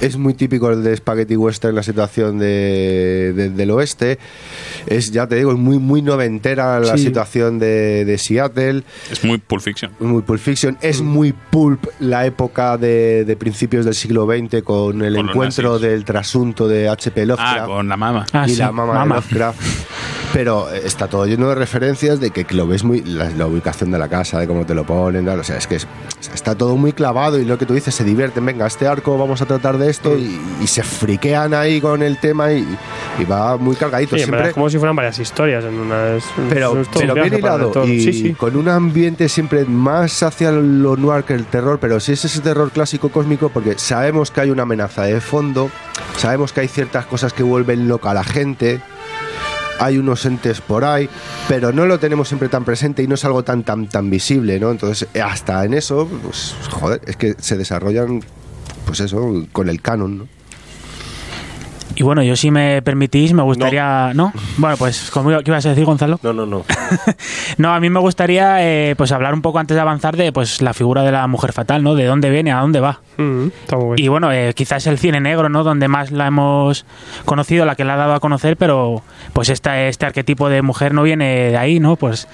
es 0.00 0.16
muy 0.16 0.34
típico 0.34 0.70
el 0.70 0.82
de 0.82 0.96
Spaghetti 0.96 1.36
Western, 1.36 1.74
la 1.74 1.82
situación 1.82 2.38
de, 2.38 3.32
de- 3.34 3.50
del 3.50 3.70
oeste. 3.70 4.18
Es, 4.86 5.10
ya 5.10 5.26
te 5.26 5.36
digo, 5.36 5.52
es 5.52 5.58
muy, 5.58 5.78
muy 5.78 6.02
noventera 6.02 6.80
la 6.80 6.96
Sí. 6.96 7.04
situación 7.04 7.58
de, 7.58 8.04
de 8.04 8.18
Seattle. 8.18 8.82
Es 9.10 9.22
muy 9.24 9.38
Pulp 9.38 9.62
Fiction. 9.62 9.90
Muy 10.00 10.22
Pulp 10.22 10.40
Fiction. 10.40 10.78
Es 10.80 11.02
muy 11.02 11.32
pulp 11.32 11.86
la 12.00 12.26
época 12.26 12.76
de, 12.78 13.24
de 13.24 13.36
principios 13.36 13.84
del 13.84 13.94
siglo 13.94 14.26
XX 14.26 14.62
con 14.62 15.02
el 15.02 15.14
Con 15.16 15.28
encuentro 15.28 15.78
del 15.78 16.04
trasunto 16.04 16.66
de 16.68 16.88
H.P. 16.88 17.26
Lovecraft 17.26 17.58
Ah, 17.60 17.66
con 17.66 17.88
la 17.88 17.96
mama. 17.96 18.26
y 18.46 18.56
la 18.56 18.72
mamá 18.72 19.02
de 19.02 19.08
Lovecraft. 19.08 19.60
Pero 20.32 20.72
eh, 20.72 20.82
está 20.84 21.08
todo 21.08 21.26
lleno 21.26 21.48
de 21.48 21.56
referencias 21.56 22.20
de 22.20 22.30
que, 22.30 22.44
que 22.44 22.54
lo 22.54 22.66
ves 22.66 22.84
muy. 22.84 23.00
La, 23.02 23.28
la 23.30 23.46
ubicación 23.46 23.90
de 23.90 23.98
la 23.98 24.08
casa, 24.08 24.38
de 24.38 24.46
cómo 24.46 24.64
te 24.64 24.74
lo 24.74 24.84
ponen, 24.86 25.24
tal, 25.26 25.40
o 25.40 25.44
sea, 25.44 25.56
es 25.56 25.66
que 25.66 25.74
es- 25.76 25.86
o 26.20 26.22
sea, 26.22 26.34
está 26.34 26.54
todo 26.54 26.76
muy 26.76 26.92
clavado 26.92 27.38
y 27.38 27.44
lo 27.46 27.56
que 27.58 27.64
tú 27.66 27.72
dices, 27.74 27.94
se 27.94 28.04
divierten. 28.04 28.44
Venga, 28.44 28.66
este 28.66 28.86
arco 28.86 29.16
vamos 29.16 29.40
a 29.40 29.46
tratar 29.46 29.78
de 29.78 29.88
esto 29.90 30.16
y, 30.18 30.38
y 30.62 30.66
se 30.66 30.82
friquean 30.82 31.54
ahí 31.54 31.80
con 31.80 32.02
el 32.02 32.18
tema 32.18 32.52
y, 32.52 32.66
y 33.18 33.24
va 33.24 33.56
muy 33.56 33.74
cargadito. 33.74 34.16
Sí, 34.16 34.22
siempre 34.24 34.48
es 34.48 34.54
como 34.54 34.68
si 34.68 34.76
fueran 34.78 34.94
varias 34.96 35.18
historias 35.18 35.64
en 35.64 35.74
una. 35.78 36.16
es- 36.16 36.24
pero, 36.50 36.78
es 36.80 36.88
pero 36.92 37.14
un 37.14 37.22
bien 37.22 37.34
hilado 37.34 37.84
y 37.86 38.00
Sí, 38.02 38.12
sí. 38.12 38.34
con 38.34 38.54
un 38.56 38.68
ambiente 38.68 39.28
siempre 39.28 39.64
más 39.64 40.22
hacia 40.22 40.52
lo 40.52 40.96
noir 40.96 41.24
que 41.24 41.32
el 41.34 41.46
terror, 41.46 41.78
pero 41.80 41.98
sí 42.00 42.12
es 42.12 42.24
ese 42.24 42.40
terror 42.40 42.70
clásico 42.70 43.08
cósmico 43.08 43.48
porque 43.48 43.78
sabemos 43.78 44.30
que 44.30 44.42
hay 44.42 44.50
una 44.50 44.62
amenaza 44.64 45.02
de 45.04 45.20
fondo, 45.22 45.70
sabemos 46.18 46.52
que 46.52 46.60
hay 46.60 46.68
ciertas 46.68 47.06
cosas 47.06 47.32
que 47.32 47.42
vuelven 47.42 47.88
loca 47.88 48.10
a 48.10 48.14
la 48.14 48.24
gente, 48.24 48.80
hay 49.80 49.98
unos 49.98 50.24
entes 50.26 50.60
por 50.60 50.84
ahí, 50.84 51.08
pero 51.48 51.72
no 51.72 51.86
lo 51.86 51.98
tenemos 51.98 52.28
siempre 52.28 52.48
tan 52.48 52.64
presente 52.64 53.02
y 53.02 53.08
no 53.08 53.14
es 53.14 53.24
algo 53.24 53.42
tan 53.42 53.64
tan 53.64 53.88
tan 53.88 54.10
visible, 54.10 54.60
¿no? 54.60 54.70
Entonces, 54.70 55.08
hasta 55.20 55.64
en 55.64 55.74
eso, 55.74 56.06
pues 56.22 56.54
joder, 56.70 57.00
es 57.06 57.16
que 57.16 57.34
se 57.38 57.56
desarrollan 57.56 58.22
pues 58.84 59.00
eso, 59.00 59.46
con 59.52 59.68
el 59.68 59.80
canon, 59.80 60.18
¿no? 60.18 60.39
Y 62.00 62.02
bueno, 62.02 62.22
yo 62.22 62.34
si 62.34 62.50
me 62.50 62.80
permitís, 62.80 63.34
me 63.34 63.42
gustaría... 63.42 64.12
¿No? 64.14 64.32
Bueno, 64.56 64.78
pues, 64.78 65.10
¿cómo- 65.12 65.28
¿qué 65.40 65.50
ibas 65.50 65.66
a 65.66 65.68
decir, 65.68 65.84
Gonzalo? 65.84 66.18
No, 66.22 66.32
no, 66.32 66.46
no. 66.46 66.64
No, 67.58 67.74
a 67.74 67.78
mí 67.78 67.90
me 67.90 68.00
gustaría 68.00 68.56
eh, 68.66 68.94
pues 68.96 69.12
hablar 69.12 69.34
un 69.34 69.42
poco 69.42 69.58
antes 69.58 69.74
de 69.74 69.82
avanzar 69.82 70.16
de 70.16 70.32
pues 70.32 70.62
la 70.62 70.72
figura 70.72 71.02
de 71.02 71.12
la 71.12 71.26
mujer 71.26 71.52
fatal, 71.52 71.82
¿no? 71.82 71.94
De 71.94 72.06
dónde 72.06 72.30
viene, 72.30 72.52
a 72.52 72.60
dónde 72.60 72.80
va. 72.80 73.00
Mm, 73.18 73.48
está 73.48 73.76
muy 73.76 73.96
bien. 73.96 74.06
Y 74.06 74.08
bueno, 74.08 74.32
eh, 74.32 74.54
quizás 74.54 74.86
el 74.86 74.96
cine 74.98 75.20
negro, 75.20 75.50
¿no? 75.50 75.62
Donde 75.62 75.88
más 75.88 76.10
la 76.10 76.26
hemos 76.28 76.86
conocido, 77.26 77.66
la 77.66 77.74
que 77.74 77.84
la 77.84 77.94
ha 77.94 77.98
dado 77.98 78.14
a 78.14 78.20
conocer, 78.20 78.56
pero 78.56 79.02
pues 79.34 79.50
esta, 79.50 79.82
este 79.82 80.06
arquetipo 80.06 80.48
de 80.48 80.62
mujer 80.62 80.94
no 80.94 81.02
viene 81.02 81.50
de 81.50 81.58
ahí, 81.58 81.80
¿no? 81.80 81.96
Pues 81.96 82.28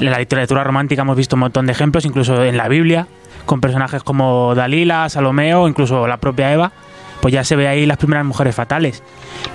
en 0.00 0.10
la 0.10 0.18
literatura 0.18 0.64
romántica 0.64 1.02
hemos 1.02 1.16
visto 1.16 1.36
un 1.36 1.40
montón 1.40 1.66
de 1.66 1.72
ejemplos, 1.72 2.04
incluso 2.04 2.42
en 2.42 2.56
la 2.56 2.66
Biblia, 2.66 3.06
con 3.46 3.60
personajes 3.60 4.02
como 4.02 4.56
Dalila, 4.56 5.08
Salomeo, 5.08 5.68
incluso 5.68 6.08
la 6.08 6.16
propia 6.16 6.52
Eva, 6.52 6.72
pues 7.24 7.32
ya 7.32 7.42
se 7.42 7.56
ve 7.56 7.66
ahí 7.68 7.86
las 7.86 7.96
primeras 7.96 8.26
mujeres 8.26 8.54
fatales. 8.54 9.02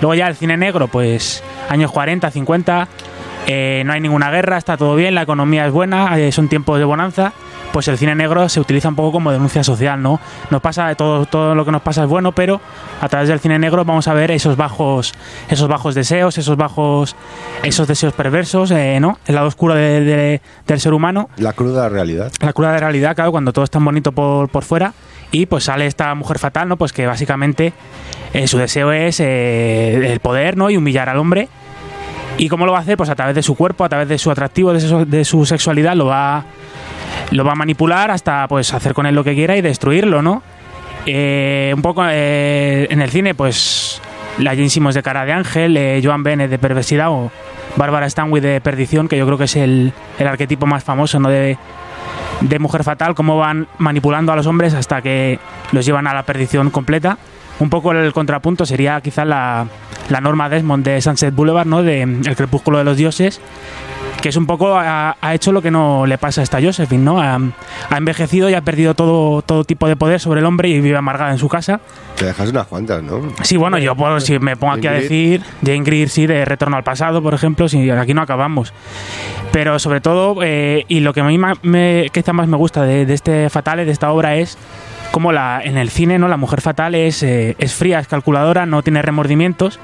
Luego 0.00 0.16
ya 0.16 0.26
el 0.26 0.34
cine 0.34 0.56
negro, 0.56 0.88
pues 0.88 1.40
años 1.68 1.92
40, 1.92 2.28
50, 2.28 2.88
eh, 3.46 3.84
no 3.86 3.92
hay 3.92 4.00
ninguna 4.00 4.28
guerra, 4.28 4.58
está 4.58 4.76
todo 4.76 4.96
bien, 4.96 5.14
la 5.14 5.22
economía 5.22 5.66
es 5.66 5.72
buena, 5.72 6.18
eh, 6.18 6.32
son 6.32 6.48
tiempos 6.48 6.80
de 6.80 6.84
bonanza, 6.84 7.32
pues 7.72 7.86
el 7.86 7.96
cine 7.96 8.16
negro 8.16 8.48
se 8.48 8.58
utiliza 8.58 8.88
un 8.88 8.96
poco 8.96 9.12
como 9.12 9.30
denuncia 9.30 9.62
social, 9.62 10.02
¿no? 10.02 10.18
Nos 10.50 10.60
pasa 10.60 10.92
todo, 10.96 11.26
todo 11.26 11.54
lo 11.54 11.64
que 11.64 11.70
nos 11.70 11.82
pasa 11.82 12.02
es 12.02 12.08
bueno, 12.08 12.32
pero 12.32 12.60
a 13.00 13.08
través 13.08 13.28
del 13.28 13.38
cine 13.38 13.56
negro 13.60 13.84
vamos 13.84 14.08
a 14.08 14.14
ver 14.14 14.32
esos 14.32 14.56
bajos, 14.56 15.14
esos 15.48 15.68
bajos 15.68 15.94
deseos, 15.94 16.38
esos 16.38 16.56
bajos, 16.56 17.14
esos 17.62 17.86
deseos 17.86 18.12
perversos, 18.14 18.72
eh, 18.72 18.98
¿no? 19.00 19.20
El 19.26 19.36
lado 19.36 19.46
oscuro 19.46 19.74
de- 19.76 20.00
de- 20.00 20.40
del 20.66 20.80
ser 20.80 20.92
humano 20.92 21.30
La 21.36 21.52
cruda 21.52 21.88
realidad. 21.88 22.32
la 22.40 22.52
cruda 22.52 22.76
realidad, 22.78 23.14
claro, 23.14 23.30
cuando 23.30 23.52
todo 23.52 23.62
es 23.64 23.70
tan 23.70 23.84
bonito 23.84 24.10
por, 24.10 24.48
por 24.48 24.64
fuera. 24.64 24.92
Y 25.32 25.46
pues 25.46 25.64
sale 25.64 25.86
esta 25.86 26.14
mujer 26.14 26.38
fatal, 26.38 26.68
¿no? 26.68 26.76
Pues 26.76 26.92
que 26.92 27.06
básicamente 27.06 27.72
eh, 28.32 28.46
su 28.46 28.58
deseo 28.58 28.92
es 28.92 29.20
eh, 29.20 30.12
el 30.12 30.20
poder, 30.20 30.56
¿no? 30.56 30.70
Y 30.70 30.76
humillar 30.76 31.08
al 31.08 31.18
hombre. 31.18 31.48
¿Y 32.38 32.48
cómo 32.48 32.66
lo 32.66 32.72
va 32.72 32.78
a 32.78 32.80
hacer? 32.82 32.96
Pues 32.96 33.10
a 33.10 33.14
través 33.14 33.34
de 33.34 33.42
su 33.42 33.54
cuerpo, 33.54 33.84
a 33.84 33.88
través 33.88 34.08
de 34.08 34.18
su 34.18 34.30
atractivo, 34.30 34.72
de 34.72 34.80
su, 34.80 35.04
de 35.04 35.24
su 35.24 35.44
sexualidad, 35.46 35.94
lo 35.94 36.06
va, 36.06 36.44
lo 37.30 37.44
va 37.44 37.52
a 37.52 37.54
manipular 37.54 38.10
hasta 38.10 38.48
pues 38.48 38.72
hacer 38.72 38.94
con 38.94 39.06
él 39.06 39.14
lo 39.14 39.24
que 39.24 39.34
quiera 39.34 39.56
y 39.56 39.60
destruirlo, 39.60 40.22
¿no? 40.22 40.42
Eh, 41.06 41.72
un 41.74 41.82
poco 41.82 42.02
en 42.04 43.02
el 43.02 43.10
cine, 43.10 43.34
pues 43.34 44.00
la 44.38 44.50
Jane 44.50 44.70
Simmons 44.70 44.94
de 44.94 45.02
Cara 45.02 45.24
de 45.24 45.32
Ángel, 45.32 46.00
Joan 46.02 46.22
Bennett 46.22 46.50
de 46.50 46.58
Perversidad 46.58 47.10
o 47.10 47.30
Bárbara 47.76 48.08
Stanwyck 48.08 48.42
de 48.42 48.60
Perdición, 48.60 49.08
que 49.08 49.16
yo 49.16 49.26
creo 49.26 49.38
que 49.38 49.44
es 49.44 49.56
el, 49.56 49.92
el 50.18 50.26
arquetipo 50.26 50.66
más 50.66 50.82
famoso, 50.84 51.18
¿no? 51.20 51.28
De, 51.28 51.58
de 52.40 52.58
mujer 52.58 52.84
fatal, 52.84 53.14
cómo 53.14 53.38
van 53.38 53.66
manipulando 53.78 54.32
a 54.32 54.36
los 54.36 54.46
hombres 54.46 54.74
hasta 54.74 55.02
que 55.02 55.38
los 55.72 55.84
llevan 55.84 56.06
a 56.06 56.14
la 56.14 56.24
perdición 56.24 56.70
completa. 56.70 57.18
Un 57.58 57.68
poco 57.68 57.92
el 57.92 58.12
contrapunto 58.12 58.64
sería 58.64 59.00
quizás 59.02 59.26
la, 59.26 59.66
la 60.08 60.20
norma 60.20 60.48
Desmond 60.48 60.84
de 60.84 61.00
Sunset 61.02 61.34
Boulevard, 61.34 61.66
¿no? 61.66 61.82
De 61.82 62.02
El 62.02 62.36
crepúsculo 62.36 62.78
de 62.78 62.84
los 62.84 62.96
dioses, 62.96 63.40
que 64.20 64.28
es 64.28 64.36
un 64.36 64.46
poco 64.46 64.76
ha, 64.76 65.16
ha 65.20 65.34
hecho 65.34 65.52
lo 65.52 65.62
que 65.62 65.70
no 65.70 66.06
le 66.06 66.18
pasa 66.18 66.40
a 66.40 66.44
esta 66.44 66.60
Josephine, 66.60 67.02
¿no? 67.02 67.20
Ha, 67.20 67.38
ha 67.90 67.96
envejecido 67.96 68.50
y 68.50 68.54
ha 68.54 68.60
perdido 68.60 68.94
todo, 68.94 69.42
todo 69.42 69.64
tipo 69.64 69.88
de 69.88 69.96
poder 69.96 70.20
sobre 70.20 70.40
el 70.40 70.46
hombre 70.46 70.68
y 70.68 70.80
vive 70.80 70.96
amargada 70.96 71.30
en 71.30 71.38
su 71.38 71.48
casa. 71.48 71.80
Te 72.16 72.26
dejas 72.26 72.50
unas 72.50 72.66
cuantas, 72.66 73.02
¿no? 73.02 73.32
Sí, 73.42 73.56
bueno, 73.56 73.78
yo 73.78 73.96
puedo, 73.96 74.20
si 74.20 74.38
me 74.38 74.56
pongo 74.56 74.74
aquí 74.74 74.86
a 74.86 74.92
decir 74.92 75.42
Jane 75.64 75.82
Greer, 75.82 76.08
sí, 76.08 76.26
de 76.26 76.44
Retorno 76.44 76.76
al 76.76 76.84
Pasado, 76.84 77.22
por 77.22 77.34
ejemplo, 77.34 77.68
si 77.68 77.90
aquí 77.90 78.14
no 78.14 78.22
acabamos. 78.22 78.72
Pero 79.52 79.78
sobre 79.78 80.00
todo, 80.00 80.36
eh, 80.42 80.84
y 80.88 81.00
lo 81.00 81.12
que 81.12 81.20
a 81.20 81.24
mí 81.24 81.38
me, 81.62 82.08
quizá 82.12 82.32
más 82.32 82.46
me 82.46 82.56
gusta 82.56 82.82
de, 82.82 83.06
de 83.06 83.14
este 83.14 83.50
Fatale, 83.50 83.84
de 83.84 83.92
esta 83.92 84.12
obra, 84.12 84.36
es 84.36 84.56
como 85.10 85.32
la, 85.32 85.60
en 85.62 85.76
el 85.76 85.90
cine, 85.90 86.18
¿no? 86.18 86.28
La 86.28 86.36
mujer 86.36 86.60
fatal 86.60 86.94
es, 86.94 87.22
eh, 87.22 87.56
es 87.58 87.74
fría, 87.74 87.98
es 87.98 88.06
calculadora, 88.06 88.66
no 88.66 88.82
tiene 88.82 89.02
remordimientos. 89.02 89.80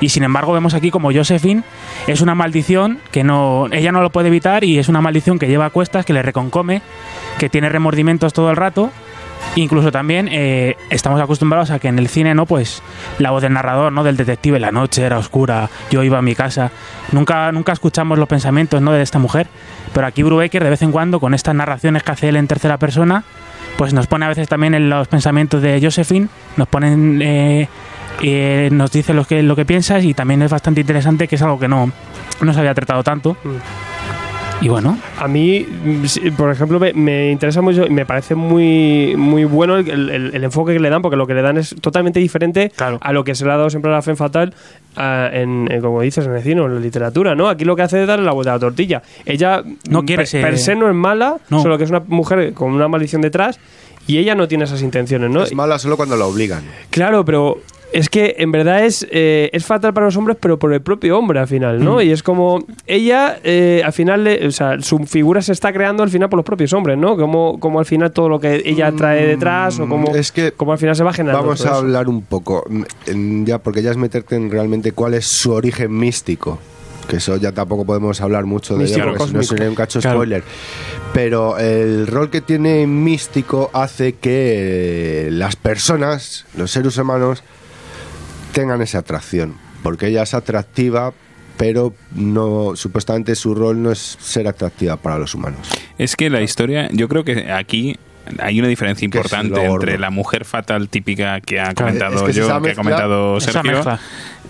Y 0.00 0.10
sin 0.10 0.22
embargo, 0.22 0.52
vemos 0.52 0.74
aquí 0.74 0.90
como 0.90 1.12
Josephine 1.12 1.62
es 2.06 2.20
una 2.20 2.34
maldición 2.34 2.98
que 3.10 3.24
no, 3.24 3.66
ella 3.72 3.92
no 3.92 4.02
lo 4.02 4.10
puede 4.10 4.28
evitar 4.28 4.64
y 4.64 4.78
es 4.78 4.88
una 4.88 5.00
maldición 5.00 5.38
que 5.38 5.48
lleva 5.48 5.66
a 5.66 5.70
cuestas, 5.70 6.04
que 6.04 6.12
le 6.12 6.22
reconcome, 6.22 6.82
que 7.38 7.48
tiene 7.48 7.68
remordimientos 7.68 8.32
todo 8.32 8.50
el 8.50 8.56
rato. 8.56 8.90
Incluso 9.54 9.90
también 9.90 10.28
eh, 10.30 10.76
estamos 10.90 11.20
acostumbrados 11.20 11.70
a 11.70 11.78
que 11.78 11.88
en 11.88 11.98
el 11.98 12.08
cine, 12.08 12.34
¿no? 12.34 12.44
Pues 12.46 12.82
la 13.18 13.30
voz 13.30 13.42
del 13.42 13.52
narrador, 13.52 13.92
¿no? 13.92 14.04
Del 14.04 14.16
detective, 14.16 14.60
la 14.60 14.72
noche 14.72 15.02
era 15.02 15.18
oscura, 15.18 15.70
yo 15.90 16.02
iba 16.02 16.18
a 16.18 16.22
mi 16.22 16.34
casa. 16.34 16.70
Nunca, 17.12 17.50
nunca 17.52 17.72
escuchamos 17.72 18.18
los 18.18 18.28
pensamientos, 18.28 18.82
¿no? 18.82 18.92
De 18.92 19.02
esta 19.02 19.18
mujer. 19.18 19.46
Pero 19.94 20.06
aquí 20.06 20.22
Brubaker, 20.22 20.62
de 20.62 20.70
vez 20.70 20.82
en 20.82 20.92
cuando, 20.92 21.20
con 21.20 21.32
estas 21.32 21.54
narraciones 21.54 22.02
que 22.02 22.12
hace 22.12 22.28
él 22.28 22.36
en 22.36 22.48
tercera 22.48 22.78
persona, 22.78 23.24
pues 23.76 23.92
nos 23.92 24.06
pone 24.06 24.24
a 24.24 24.28
veces 24.28 24.48
también 24.48 24.74
en 24.74 24.88
los 24.90 25.08
pensamientos 25.08 25.62
de 25.62 25.80
Josephine, 25.82 26.28
nos 26.56 26.68
ponen, 26.68 27.20
eh, 27.22 27.68
eh, 28.22 28.68
nos 28.72 28.90
dice 28.90 29.14
lo 29.14 29.24
que, 29.24 29.42
lo 29.42 29.56
que 29.56 29.64
piensas 29.64 30.04
y 30.04 30.14
también 30.14 30.42
es 30.42 30.50
bastante 30.50 30.80
interesante, 30.80 31.28
que 31.28 31.36
es 31.36 31.42
algo 31.42 31.58
que 31.58 31.68
no, 31.68 31.90
no 32.40 32.52
se 32.52 32.58
había 32.58 32.74
tratado 32.74 33.02
tanto. 33.02 33.36
Y 34.62 34.68
bueno, 34.68 34.98
A 35.18 35.28
mí, 35.28 35.64
por 36.36 36.50
ejemplo, 36.50 36.80
me, 36.80 36.92
me 36.94 37.30
interesa 37.30 37.60
mucho 37.60 37.86
y 37.86 37.90
me 37.90 38.04
parece 38.06 38.34
muy, 38.34 39.14
muy 39.16 39.44
bueno 39.44 39.76
el, 39.76 39.88
el- 40.10 40.30
el 40.34 40.44
enfoque 40.44 40.72
que 40.72 40.80
le 40.80 40.88
dan, 40.90 41.02
porque 41.02 41.16
lo 41.16 41.26
que 41.26 41.34
le 41.34 41.42
dan 41.42 41.56
es 41.58 41.76
totalmente 41.80 42.18
diferente 42.20 42.72
a 43.00 43.12
lo 43.12 43.22
que 43.22 43.34
se 43.34 43.44
le 43.44 43.52
ha 43.52 43.56
dado 43.58 43.70
siempre 43.70 43.90
a 43.92 43.94
la 43.94 44.02
Femme 44.02 44.16
Fatal, 44.16 44.54
ah, 44.96 45.28
en, 45.32 45.68
en, 45.70 45.80
como 45.82 46.00
dices, 46.00 46.26
en 46.26 46.34
el 46.34 46.42
cine 46.42 46.62
o 46.62 46.66
en 46.66 46.74
la 46.74 46.80
literatura, 46.80 47.34
¿no? 47.34 47.48
Aquí 47.48 47.64
lo 47.64 47.76
que 47.76 47.82
hace 47.82 48.00
es 48.00 48.08
darle 48.08 48.24
la 48.24 48.32
vuelta 48.32 48.52
a 48.52 48.54
la 48.54 48.60
tortilla. 48.60 49.02
Ella 49.26 49.62
No 49.90 50.04
quiere 50.04 50.22
per, 50.22 50.26
ser- 50.26 50.42
per 50.42 50.58
se 50.58 50.74
no 50.74 50.88
es 50.88 50.94
mala, 50.94 51.36
No. 51.50 51.60
solo 51.62 51.76
que 51.78 51.84
es 51.84 51.90
una 51.90 52.00
mujer 52.08 52.52
con 52.54 52.72
una 52.72 52.88
maldición 52.88 53.20
detrás 53.22 53.60
y 54.06 54.18
ella 54.18 54.34
no 54.34 54.48
tiene 54.48 54.64
esas 54.64 54.82
intenciones, 54.82 55.30
¿no? 55.30 55.42
Es 55.42 55.54
mala 55.54 55.78
solo 55.78 55.96
cuando 55.96 56.16
la 56.16 56.24
obligan. 56.26 56.62
Claro, 56.90 57.24
pero 57.24 57.58
es 57.92 58.08
que 58.10 58.34
en 58.38 58.52
verdad 58.52 58.84
es, 58.84 59.06
eh, 59.10 59.48
es 59.52 59.64
fatal 59.64 59.94
para 59.94 60.06
los 60.06 60.16
hombres, 60.16 60.36
pero 60.40 60.58
por 60.58 60.72
el 60.72 60.80
propio 60.82 61.18
hombre 61.18 61.38
al 61.40 61.46
final, 61.48 61.82
¿no? 61.82 62.02
Y 62.02 62.10
es 62.10 62.22
como 62.22 62.64
ella, 62.86 63.38
eh, 63.44 63.80
al 63.84 63.92
final, 63.92 64.24
le- 64.24 64.46
o 64.46 64.50
sea, 64.50 64.80
su 64.80 64.98
figura 65.06 65.40
se 65.40 65.52
está 65.52 65.72
creando 65.72 66.02
al 66.02 66.10
final 66.10 66.28
por 66.28 66.36
los 66.38 66.44
propios 66.46 66.72
hombres, 66.72 66.98
¿no? 66.98 67.16
Como, 67.16 67.58
como 67.60 67.78
al 67.78 67.86
final 67.86 68.10
todo 68.12 68.28
lo 68.28 68.40
que 68.40 68.62
ella 68.64 68.92
trae 68.92 69.24
detrás 69.26 69.78
o 69.78 69.88
como, 69.88 70.14
es 70.14 70.32
que 70.32 70.52
como 70.52 70.72
al 70.72 70.78
final 70.78 70.96
se 70.96 71.04
va 71.04 71.12
generando. 71.12 71.44
Vamos 71.46 71.60
a 71.64 71.68
eso. 71.70 71.74
hablar 71.74 72.08
un 72.08 72.22
poco, 72.22 72.64
mm, 72.68 73.44
ya 73.44 73.58
porque 73.58 73.82
ya 73.82 73.90
es 73.92 73.96
meterte 73.96 74.36
en 74.36 74.50
realmente 74.50 74.92
cuál 74.92 75.14
es 75.14 75.26
su 75.26 75.52
origen 75.52 75.96
místico. 75.96 76.58
Que 77.08 77.18
eso 77.18 77.36
ya 77.36 77.52
tampoco 77.52 77.84
podemos 77.86 78.20
hablar 78.20 78.46
mucho 78.46 78.76
de 78.76 78.86
ello, 78.86 79.04
porque 79.16 79.26
si 79.28 79.32
no 79.34 79.42
sería 79.44 79.68
un 79.68 79.76
cacho 79.76 80.00
Claro. 80.00 80.16
spoiler. 80.18 80.42
Pero 81.14 81.56
el 81.56 82.08
rol 82.08 82.30
que 82.30 82.40
tiene 82.40 82.84
místico 82.88 83.70
hace 83.72 84.14
que 84.14 85.28
las 85.30 85.54
personas, 85.54 86.46
los 86.56 86.70
seres 86.72 86.98
humanos, 86.98 87.44
tengan 88.56 88.80
esa 88.80 88.98
atracción. 89.00 89.54
Porque 89.82 90.06
ella 90.08 90.22
es 90.22 90.32
atractiva, 90.32 91.12
pero 91.58 91.94
no 92.14 92.74
supuestamente 92.74 93.34
su 93.36 93.54
rol 93.54 93.82
no 93.82 93.92
es 93.92 94.16
ser 94.18 94.48
atractiva 94.48 94.96
para 94.96 95.18
los 95.18 95.34
humanos. 95.34 95.68
Es 95.98 96.16
que 96.16 96.30
la 96.30 96.40
historia, 96.40 96.88
yo 96.90 97.06
creo 97.08 97.22
que 97.22 97.52
aquí 97.52 97.98
hay 98.40 98.58
una 98.58 98.68
diferencia 98.68 99.04
importante 99.04 99.62
entre 99.64 99.98
la 99.98 100.10
mujer 100.10 100.44
fatal 100.46 100.88
típica 100.88 101.40
que 101.40 101.60
ha 101.60 101.74
comentado 101.74 102.16
es 102.16 102.22
que 102.22 102.30
es 102.30 102.36
yo, 102.36 102.62
que 102.62 102.70
ha 102.70 102.74
comentado 102.74 103.38
Sergio, 103.40 103.84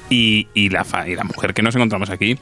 y, 0.09 0.47
y 0.55 0.71
la 0.71 0.85
fa- 0.85 1.07
y 1.09 1.15
la 1.17 1.25
mujer 1.25 1.53
que 1.53 1.63
nos 1.63 1.75
encontramos 1.75 2.09
aquí. 2.11 2.39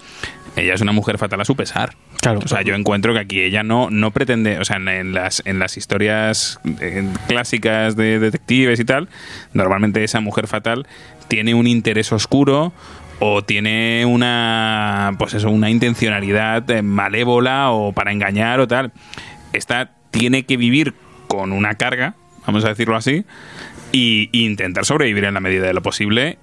Ella 0.57 0.75
es 0.75 0.81
una 0.81 0.93
mujer 0.93 1.19
fatal 1.19 1.41
a 1.41 1.45
su 1.45 1.57
pesar. 1.57 1.97
Claro. 2.21 2.39
O 2.45 2.47
sea, 2.47 2.62
yo 2.62 2.77
encuentro 2.77 3.12
que 3.12 3.19
aquí 3.19 3.41
ella 3.41 3.65
no, 3.65 3.91
no 3.91 4.12
pretende, 4.12 4.61
o 4.61 4.65
sea, 4.65 4.77
en, 4.77 4.87
en 4.87 5.12
las, 5.12 5.43
en 5.45 5.59
las 5.59 5.77
historias 5.77 6.61
eh, 6.81 7.09
clásicas 7.27 7.97
de 7.97 8.21
detectives 8.21 8.79
y 8.79 8.85
tal, 8.85 9.09
normalmente 9.53 10.05
esa 10.05 10.21
mujer 10.21 10.47
fatal 10.47 10.87
tiene 11.29 11.55
un 11.55 11.66
interés 11.66 12.12
oscuro 12.12 12.72
o 13.20 13.43
tiene 13.43 14.05
una, 14.07 15.12
pues 15.18 15.35
eso, 15.35 15.51
una 15.51 15.70
intencionalidad 15.70 16.68
eh, 16.70 16.83
malévola 16.83 17.70
o 17.70 17.93
para 17.93 18.12
engañar 18.12 18.61
o 18.61 18.68
tal. 18.68 18.93
Esta 19.53 19.93
tiene 20.11 20.45
que 20.45 20.57
vivir 20.57 20.95
con 21.29 21.53
una 21.53 21.75
carga, 21.75 22.14
vamos 22.47 22.64
a 22.64 22.68
decirlo 22.68 22.97
así, 22.97 23.25
y, 23.93 24.29
y 24.33 24.45
intentar 24.45 24.85
sobrevivir 24.85 25.25
en 25.25 25.35
la 25.35 25.41
medida 25.41 25.66
de 25.66 25.75
lo 25.75 25.83
posible 25.83 26.39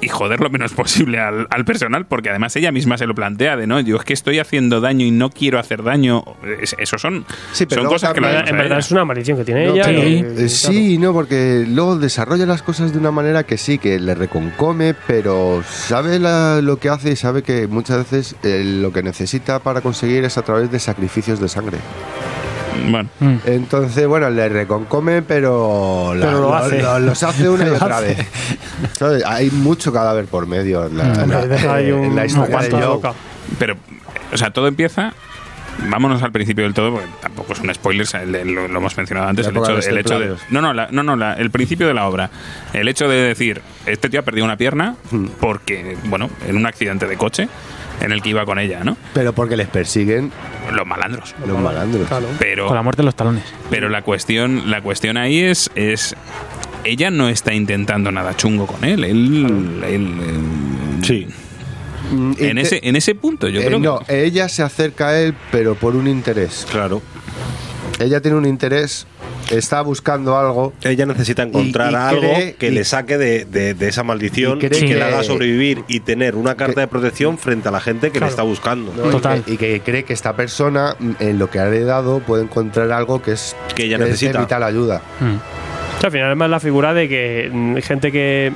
y 0.00 0.08
joder 0.08 0.40
lo 0.40 0.48
menos 0.50 0.72
posible 0.74 1.18
al, 1.18 1.46
al 1.50 1.64
personal, 1.64 2.06
porque 2.06 2.30
además 2.30 2.54
ella 2.56 2.70
misma 2.72 2.96
se 2.98 3.06
lo 3.06 3.14
plantea 3.14 3.56
de 3.56 3.66
no, 3.66 3.80
yo 3.80 3.96
es 3.96 4.04
que 4.04 4.12
estoy 4.12 4.38
haciendo 4.38 4.80
daño 4.80 5.04
y 5.04 5.10
no 5.10 5.30
quiero 5.30 5.58
hacer 5.58 5.82
daño. 5.82 6.24
Es- 6.60 6.76
Eso 6.78 6.98
son, 6.98 7.24
Sí, 7.52 7.66
pero 7.66 7.82
son 7.82 7.90
cosas 7.90 8.12
que 8.14 8.20
la 8.20 8.40
En 8.40 8.56
verdad 8.56 8.66
ella. 8.66 8.78
es 8.78 8.90
una 8.92 9.04
maldición 9.04 9.36
que 9.38 9.44
tiene 9.44 9.66
No, 9.66 9.74
ella. 9.74 9.82
pero- 9.86 10.08
y- 10.08 10.24
eh, 10.44 10.48
sí, 10.48 10.98
no, 10.98 11.12
porque 11.12 11.64
luego 11.68 11.96
desarrolla 11.96 12.46
las 12.46 12.62
cosas 12.62 12.92
de 12.92 12.98
una 12.98 13.10
manera 13.10 13.42
que 13.44 13.56
sí, 13.58 13.78
que 13.78 13.98
le 13.98 14.14
reconcome, 14.14 14.94
pero 15.06 15.62
sabe 15.68 16.18
la- 16.18 16.60
lo 16.62 16.78
que 16.78 16.88
hace 16.88 17.10
y 17.12 17.16
sabe 17.16 17.42
que 17.42 17.66
muchas 17.66 17.98
veces 17.98 18.36
eh, 18.44 18.62
lo 18.64 18.92
que 18.92 19.02
necesita 19.02 19.58
para 19.60 19.80
conseguir 19.80 20.24
es 20.24 20.38
a 20.38 20.42
través 20.42 20.70
de 20.70 20.78
sacrificios 20.78 21.40
de 21.40 21.48
sangre. 21.48 21.78
Bueno, 22.90 23.08
Mm. 23.20 23.36
Entonces, 23.46 24.06
bueno, 24.06 24.30
le 24.30 24.48
reconcome, 24.48 25.22
pero, 25.22 26.14
la- 26.14 26.26
Pero 26.26 26.40
lo 26.40 26.54
hace. 26.54 26.82
los 27.00 27.22
hace 27.22 27.48
una 27.48 27.66
y 27.66 27.70
otra 27.70 28.00
vez. 28.00 28.18
¿Sabes? 28.98 29.24
Hay 29.26 29.50
mucho 29.50 29.92
cadáver 29.92 30.26
por 30.26 30.46
medio 30.46 30.86
en 30.86 30.96
la, 30.98 31.04
en 31.22 31.30
la- 31.30 31.40
Mm. 31.46 31.70
Hay 31.70 31.90
un- 31.92 32.04
en 32.04 32.16
la 32.16 32.26
historia 32.26 32.58
de 32.58 32.70
Joe. 32.70 33.00
pero, 33.58 33.76
o 34.32 34.36
sea, 34.36 34.50
todo 34.50 34.68
empieza. 34.68 35.12
Vámonos 35.90 36.20
al 36.24 36.32
principio 36.32 36.64
del 36.64 36.74
todo, 36.74 36.90
porque 36.90 37.06
tampoco 37.20 37.52
es 37.52 37.60
un 37.60 37.72
spoiler, 37.72 38.04
lo, 38.26 38.66
lo 38.66 38.78
hemos 38.78 38.96
mencionado 38.96 39.28
antes, 39.28 39.46
el 39.46 39.56
hecho, 39.56 39.76
de 39.76 39.86
el 39.88 39.98
hecho 39.98 40.18
de... 40.18 40.34
No, 40.50 40.60
no, 40.60 40.72
la- 40.74 40.88
no, 40.90 41.04
no 41.04 41.14
la- 41.14 41.34
el 41.34 41.52
principio 41.52 41.86
de 41.86 41.94
la 41.94 42.08
obra. 42.08 42.30
El 42.72 42.88
hecho 42.88 43.08
de 43.08 43.16
decir, 43.16 43.62
este 43.86 44.10
tío 44.10 44.18
ha 44.18 44.22
perdido 44.24 44.44
una 44.44 44.56
pierna 44.56 44.96
Hmm. 45.12 45.26
porque, 45.40 45.96
bueno, 46.06 46.30
en 46.48 46.56
un 46.56 46.66
accidente 46.66 47.06
de 47.06 47.16
coche 47.16 47.48
en 48.00 48.12
el 48.12 48.22
que 48.22 48.28
iba 48.30 48.44
con 48.44 48.58
ella, 48.58 48.84
¿no? 48.84 48.96
Pero 49.14 49.32
porque 49.32 49.56
les 49.56 49.68
persiguen 49.68 50.30
Los 50.72 50.86
malandros. 50.86 51.34
los 51.46 51.58
malandros. 51.60 52.06
Claro. 52.08 52.26
Pero, 52.38 52.66
Con 52.66 52.76
la 52.76 52.82
muerte 52.82 53.02
de 53.02 53.06
los 53.06 53.14
talones. 53.14 53.44
Pero 53.70 53.88
la 53.88 54.02
cuestión, 54.02 54.70
la 54.70 54.80
cuestión 54.82 55.16
ahí 55.16 55.40
es, 55.40 55.70
es 55.74 56.14
ella 56.84 57.10
no 57.10 57.28
está 57.28 57.52
intentando 57.54 58.10
nada 58.12 58.36
chungo 58.36 58.66
con 58.66 58.84
él. 58.84 59.04
Él, 59.04 59.82
él, 59.84 60.14
Sí. 61.02 61.26
Mm, 62.12 62.32
en 62.38 62.54
te- 62.56 62.60
ese, 62.62 62.80
en 62.82 62.96
ese 62.96 63.14
punto, 63.14 63.48
yo 63.48 63.60
eh, 63.60 63.66
creo 63.66 63.78
no, 63.78 63.98
que. 64.00 64.24
ella 64.24 64.48
se 64.48 64.62
acerca 64.62 65.08
a 65.08 65.20
él, 65.20 65.34
pero 65.52 65.74
por 65.74 65.94
un 65.96 66.06
interés. 66.06 66.66
Claro. 66.70 67.02
Ella 67.98 68.20
tiene 68.20 68.36
un 68.36 68.46
interés, 68.46 69.06
está 69.50 69.80
buscando 69.82 70.36
algo. 70.38 70.72
Ella 70.82 71.06
necesita 71.06 71.42
encontrar 71.42 71.90
Y- 71.90 71.92
y 71.92 71.96
algo 71.96 72.20
cree- 72.34 72.54
que 72.54 72.68
y- 72.68 72.70
le 72.70 72.84
saque 72.84 73.16
de, 73.18 73.44
de- 73.44 73.74
de 73.74 73.88
esa 73.88 74.02
maldición 74.02 74.58
y 74.58 74.60
cree 74.60 74.80
que, 74.80 74.86
que- 74.86 74.94
le 74.96 75.02
haga 75.02 75.22
sobrevivir 75.22 75.84
y 75.88 76.00
tener 76.00 76.36
una 76.36 76.54
carta 76.54 76.74
que- 76.74 76.80
de 76.82 76.86
protección 76.88 77.38
frente 77.38 77.68
a 77.68 77.70
la 77.70 77.80
gente 77.80 78.08
que 78.08 78.18
Claro. 78.18 78.26
le 78.26 78.30
está 78.30 78.42
buscando. 78.42 78.92
¿no? 78.96 79.08
Y 79.08 79.10
Total. 79.10 79.42
que- 79.42 79.52
Y, 79.52 79.56
que, 79.56 79.80
cree 79.80 80.04
que 80.04 80.12
esta 80.12 80.34
persona, 80.34 80.96
mm, 80.98 81.10
en 81.20 81.38
lo 81.38 81.48
que 81.50 81.58
ha 81.60 81.66
heredado, 81.66 82.20
puede 82.20 82.42
encontrar 82.44 82.92
algo 82.92 83.22
que 83.22 83.32
es, 83.32 83.56
Que 83.74 83.84
ella 83.84 83.96
es 83.96 84.00
de 84.00 84.06
necesita. 84.06 84.40
vital 84.40 84.62
ayuda. 84.62 85.02
Mm. 85.20 85.34
O 85.96 86.00
sea, 86.00 86.06
al 86.08 86.12
final 86.12 86.30
es 86.30 86.36
más 86.36 86.50
la 86.50 86.60
figura 86.60 86.94
de 86.94 87.08
que 87.08 87.50
mm, 87.52 87.76
gente 87.78 88.12
que, 88.12 88.52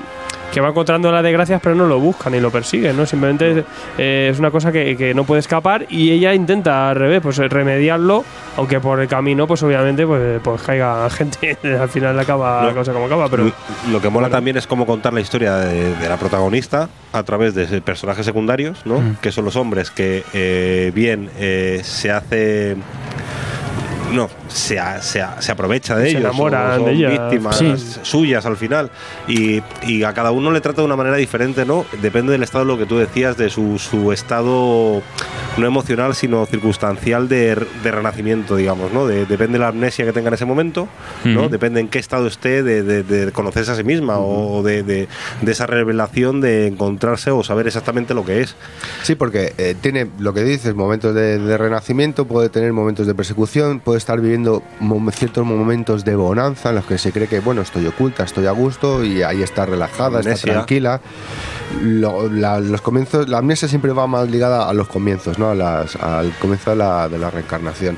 que 0.52 0.60
va 0.60 0.68
encontrando 0.68 1.10
las 1.10 1.22
desgracias 1.22 1.60
pero 1.62 1.74
no 1.74 1.86
lo 1.86 1.98
busca 1.98 2.30
ni 2.30 2.40
lo 2.40 2.50
persigue, 2.50 2.92
¿no? 2.92 3.06
Simplemente 3.06 3.64
eh, 3.98 4.28
es 4.30 4.38
una 4.38 4.50
cosa 4.50 4.70
que, 4.70 4.96
que 4.96 5.14
no 5.14 5.24
puede 5.24 5.40
escapar 5.40 5.86
y 5.88 6.10
ella 6.10 6.34
intenta 6.34 6.90
al 6.90 6.96
revés, 6.96 7.20
pues 7.22 7.38
remediarlo, 7.38 8.24
aunque 8.56 8.80
por 8.80 9.00
el 9.00 9.08
camino, 9.08 9.46
pues 9.46 9.62
obviamente, 9.62 10.06
pues, 10.06 10.40
pues 10.42 10.62
caiga 10.62 11.08
gente, 11.10 11.56
al 11.80 11.88
final 11.88 12.18
acaba 12.18 12.64
la 12.64 12.74
cosa 12.74 12.92
como 12.92 13.06
acaba, 13.06 13.28
pero... 13.28 13.50
Lo 13.90 14.00
que 14.00 14.08
mola 14.08 14.28
también 14.28 14.56
es 14.56 14.66
cómo 14.66 14.86
contar 14.86 15.12
la 15.12 15.20
historia 15.20 15.56
de, 15.56 15.96
de 15.96 16.08
la 16.08 16.16
protagonista 16.16 16.88
a 17.12 17.22
través 17.22 17.54
de 17.54 17.80
personajes 17.80 18.24
secundarios, 18.24 18.84
¿no? 18.84 19.00
Mm. 19.00 19.16
Que 19.20 19.32
son 19.32 19.44
los 19.44 19.56
hombres 19.56 19.90
que 19.90 20.24
eh, 20.32 20.92
bien 20.94 21.30
eh, 21.38 21.80
se 21.84 22.10
hace 22.10 22.76
no, 24.12 24.28
se, 24.48 24.78
a- 24.78 25.00
se, 25.02 25.20
a- 25.22 25.40
se 25.40 25.52
aprovecha 25.52 25.96
de 25.96 26.04
Se 26.04 26.10
ellos. 26.10 26.20
enamoran 26.22 26.76
son 26.76 26.84
de 26.86 26.92
ellas. 26.92 27.12
víctimas 27.12 27.56
Sí. 27.58 27.74
suyas 28.02 28.46
al 28.46 28.56
final. 28.56 28.90
Y, 29.28 29.62
y 29.86 30.02
a 30.04 30.12
cada 30.12 30.30
uno 30.30 30.50
le 30.50 30.60
trata 30.60 30.82
de 30.82 30.86
una 30.86 30.96
manera 30.96 31.16
diferente, 31.16 31.64
¿no? 31.64 31.84
Depende 32.00 32.32
del 32.32 32.42
estado, 32.42 32.64
lo 32.64 32.78
que 32.78 32.86
tú 32.86 32.98
decías, 32.98 33.36
de 33.36 33.50
su, 33.50 33.78
su 33.78 34.12
estado 34.12 35.02
no 35.58 35.66
emocional, 35.66 36.14
sino 36.14 36.46
circunstancial 36.46 37.28
de, 37.28 37.54
de 37.82 37.90
renacimiento, 37.90 38.56
digamos, 38.56 38.92
¿no? 38.92 39.06
De- 39.06 39.26
depende 39.26 39.54
de 39.54 39.58
la 39.60 39.68
amnesia 39.68 40.04
que 40.04 40.12
tenga 40.12 40.28
en 40.28 40.34
ese 40.34 40.44
momento, 40.44 40.88
¿no? 41.24 41.48
Depende 41.48 41.80
en 41.80 41.88
qué 41.88 41.98
estado 41.98 42.26
esté 42.26 42.62
de, 42.62 42.82
de- 42.82 43.02
de 43.02 43.32
conocerse 43.32 43.70
a 43.72 43.74
sí 43.74 43.84
misma 43.84 44.18
o 44.18 44.62
de, 44.62 44.82
de- 44.82 45.08
de 45.42 45.52
esa 45.52 45.66
revelación 45.66 46.40
de 46.40 46.66
encontrarse 46.68 47.30
o 47.30 47.42
saber 47.44 47.66
exactamente 47.66 48.14
lo 48.14 48.24
que 48.24 48.40
es. 48.40 48.54
Sí, 49.02 49.14
porque 49.14 49.52
eh, 49.58 49.74
tiene 49.80 50.08
lo 50.18 50.32
que 50.32 50.42
dices, 50.42 50.74
momentos 50.74 51.14
de, 51.14 51.38
de 51.38 51.58
renacimiento, 51.58 52.24
puede 52.26 52.48
tener 52.48 52.72
momentos 52.72 53.06
de 53.06 53.14
persecución, 53.14 53.80
puede 53.80 53.98
estar 54.02 54.20
viviendo 54.20 54.62
ciertos 55.12 55.44
momentos 55.46 56.04
de 56.04 56.14
bonanza 56.16 56.70
en 56.70 56.74
los 56.76 56.84
que 56.84 56.98
se 56.98 57.12
cree 57.12 57.28
que, 57.28 57.40
bueno, 57.40 57.60
estoy 57.62 57.86
oculta, 57.86 58.24
estoy 58.24 58.46
a 58.46 58.50
gusto 58.52 59.04
y 59.04 59.22
ahí 59.22 59.42
está 59.42 59.64
relajada, 59.66 60.18
está 60.20 60.30
tranquila. 60.52 61.00
Lo- 61.82 62.28
la- 62.28 62.60
los 62.60 62.80
comienzos, 62.82 63.28
la 63.28 63.38
amnesia 63.38 63.68
siempre 63.68 63.92
va 63.92 64.06
más 64.06 64.28
ligada 64.28 64.68
a 64.68 64.74
los 64.74 64.88
comienzos, 64.88 65.38
¿no? 65.38 65.50
A 65.50 65.54
las- 65.54 65.96
al 65.96 66.32
comienzo 66.40 66.70
de 66.70 66.76
la, 66.76 67.08
de 67.08 67.18
la 67.18 67.30
reencarnación. 67.30 67.96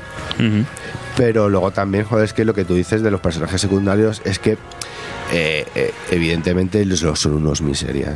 Pero 1.17 1.49
luego 1.49 1.71
también, 1.71 2.03
joder, 2.05 2.25
es 2.25 2.33
que 2.33 2.45
lo 2.45 2.53
que 2.53 2.65
tú 2.65 2.73
dices 2.75 3.01
de 3.01 3.09
los 3.11 3.21
personajes 3.21 3.59
secundarios 3.61 4.21
es 4.25 4.37
que 4.39 4.57
eh, 5.31 5.65
eh, 5.75 5.93
evidentemente 6.11 6.83
los 6.85 7.01
los 7.01 7.19
son 7.19 7.33
unos 7.35 7.61
miserias. 7.61 8.13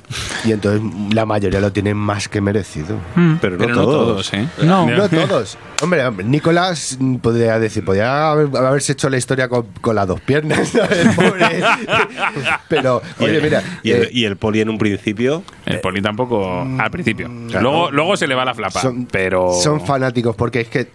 y 0.44 0.52
entonces 0.52 0.82
la 1.14 1.26
mayoría 1.26 1.60
lo 1.60 1.72
tienen 1.72 1.96
más 1.96 2.28
que 2.28 2.40
merecido. 2.40 2.96
Mm. 3.16 3.34
Pero 3.40 3.56
no 3.56 3.64
Pero 3.64 3.74
no 3.74 3.82
todos. 3.82 4.06
todos, 4.30 4.34
¿eh? 4.34 4.46
No. 4.62 4.86
No 4.90 5.08
todos. 5.08 5.58
Hombre, 5.82 6.04
hombre, 6.06 6.24
Nicolás 6.24 6.96
mm, 7.00 7.16
podría 7.16 7.58
decir, 7.58 7.84
podría 7.84 8.30
haber- 8.30 8.56
haberse 8.56 8.92
hecho 8.92 9.08
la 9.10 9.16
historia 9.16 9.48
con, 9.48 9.66
con 9.80 9.96
las 9.96 10.06
dos 10.06 10.20
piernas. 10.20 10.72
Pero, 12.68 13.02
Y 13.18 13.24
oye, 13.24 13.36
el- 13.36 13.42
mira, 13.42 13.62
y, 13.82 13.90
el, 13.90 14.02
eh, 14.04 14.08
y 14.12 14.24
el 14.24 14.36
poli 14.36 14.60
en 14.60 14.68
un 14.70 14.78
principio. 14.78 15.42
El 15.66 15.80
poli 15.80 16.00
tampoco 16.00 16.66
al 16.78 16.90
principio. 16.90 17.28
Claro. 17.48 17.62
Luego, 17.62 17.90
luego 17.90 18.16
se 18.16 18.26
le 18.26 18.34
va 18.34 18.44
la 18.44 18.54
flapa. 18.54 18.80
son, 18.80 19.06
pero. 19.10 19.52
son 19.52 19.84
fanáticos, 19.84 20.36
porque 20.36 20.60
es 20.60 20.68
que. 20.68 20.88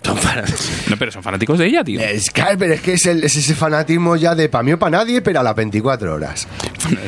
No, 0.89 0.97
pero 0.97 1.11
son 1.11 1.23
fanáticos 1.23 1.57
de 1.59 1.67
ella, 1.67 1.83
tío. 1.83 1.99
Es 1.99 2.29
que, 2.29 2.43
pero 2.57 2.73
es 2.73 2.81
que 2.81 2.93
es, 2.93 3.05
el- 3.05 3.23
es 3.23 3.35
ese 3.35 3.55
fanatismo 3.55 4.15
ya 4.15 4.35
de 4.35 4.49
pa' 4.49 4.63
mí 4.63 4.71
o 4.73 4.79
pa' 4.79 4.89
nadie, 4.89 5.21
pero 5.21 5.39
a 5.39 5.43
las 5.43 5.55
24 5.57 6.13
horas. 6.13 6.47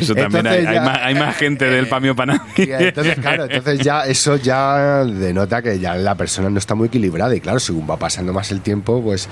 Eso 0.02 0.14
también 0.14 0.46
hay, 0.48 0.58
entonces 0.60 0.68
hay 0.68 0.76
ya- 0.76 0.82
más, 0.82 1.00
hay 1.02 1.16
más 1.16 1.36
gente 1.38 1.66
del 1.66 1.88
Pamio 1.90 2.14
para 2.16 2.34
Y 2.58 2.70
entonces, 2.70 3.18
claro, 3.20 3.46
entonces 3.46 3.80
ya 3.80 4.02
eso 4.06 4.36
ya 4.36 5.06
denota 5.06 5.62
que 5.62 5.80
ya 5.80 5.96
la 5.96 6.16
persona 6.16 6.50
no 6.50 6.58
está 6.60 6.76
muy 6.76 6.88
equilibrada 6.90 7.34
y 7.34 7.40
claro, 7.40 7.60
según 7.60 7.90
va 7.90 7.96
pasando 7.98 8.34
más 8.34 8.52
el 8.52 8.60
tiempo, 8.60 9.02
pues 9.02 9.30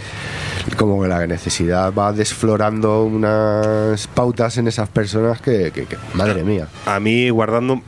como 0.78 1.02
que 1.02 1.10
la 1.10 1.28
necesidad 1.28 1.92
va 1.94 2.14
desflorando 2.14 3.04
unas 3.04 4.08
pautas 4.08 4.58
en 4.58 4.68
esas 4.70 4.88
personas 4.88 5.42
que, 5.42 5.72
que- 5.72 5.86
que- 5.86 5.98
madre 6.14 6.44
mía. 6.44 6.68
A 6.86 7.00
mí, 7.02 7.30
guardando. 7.30 7.82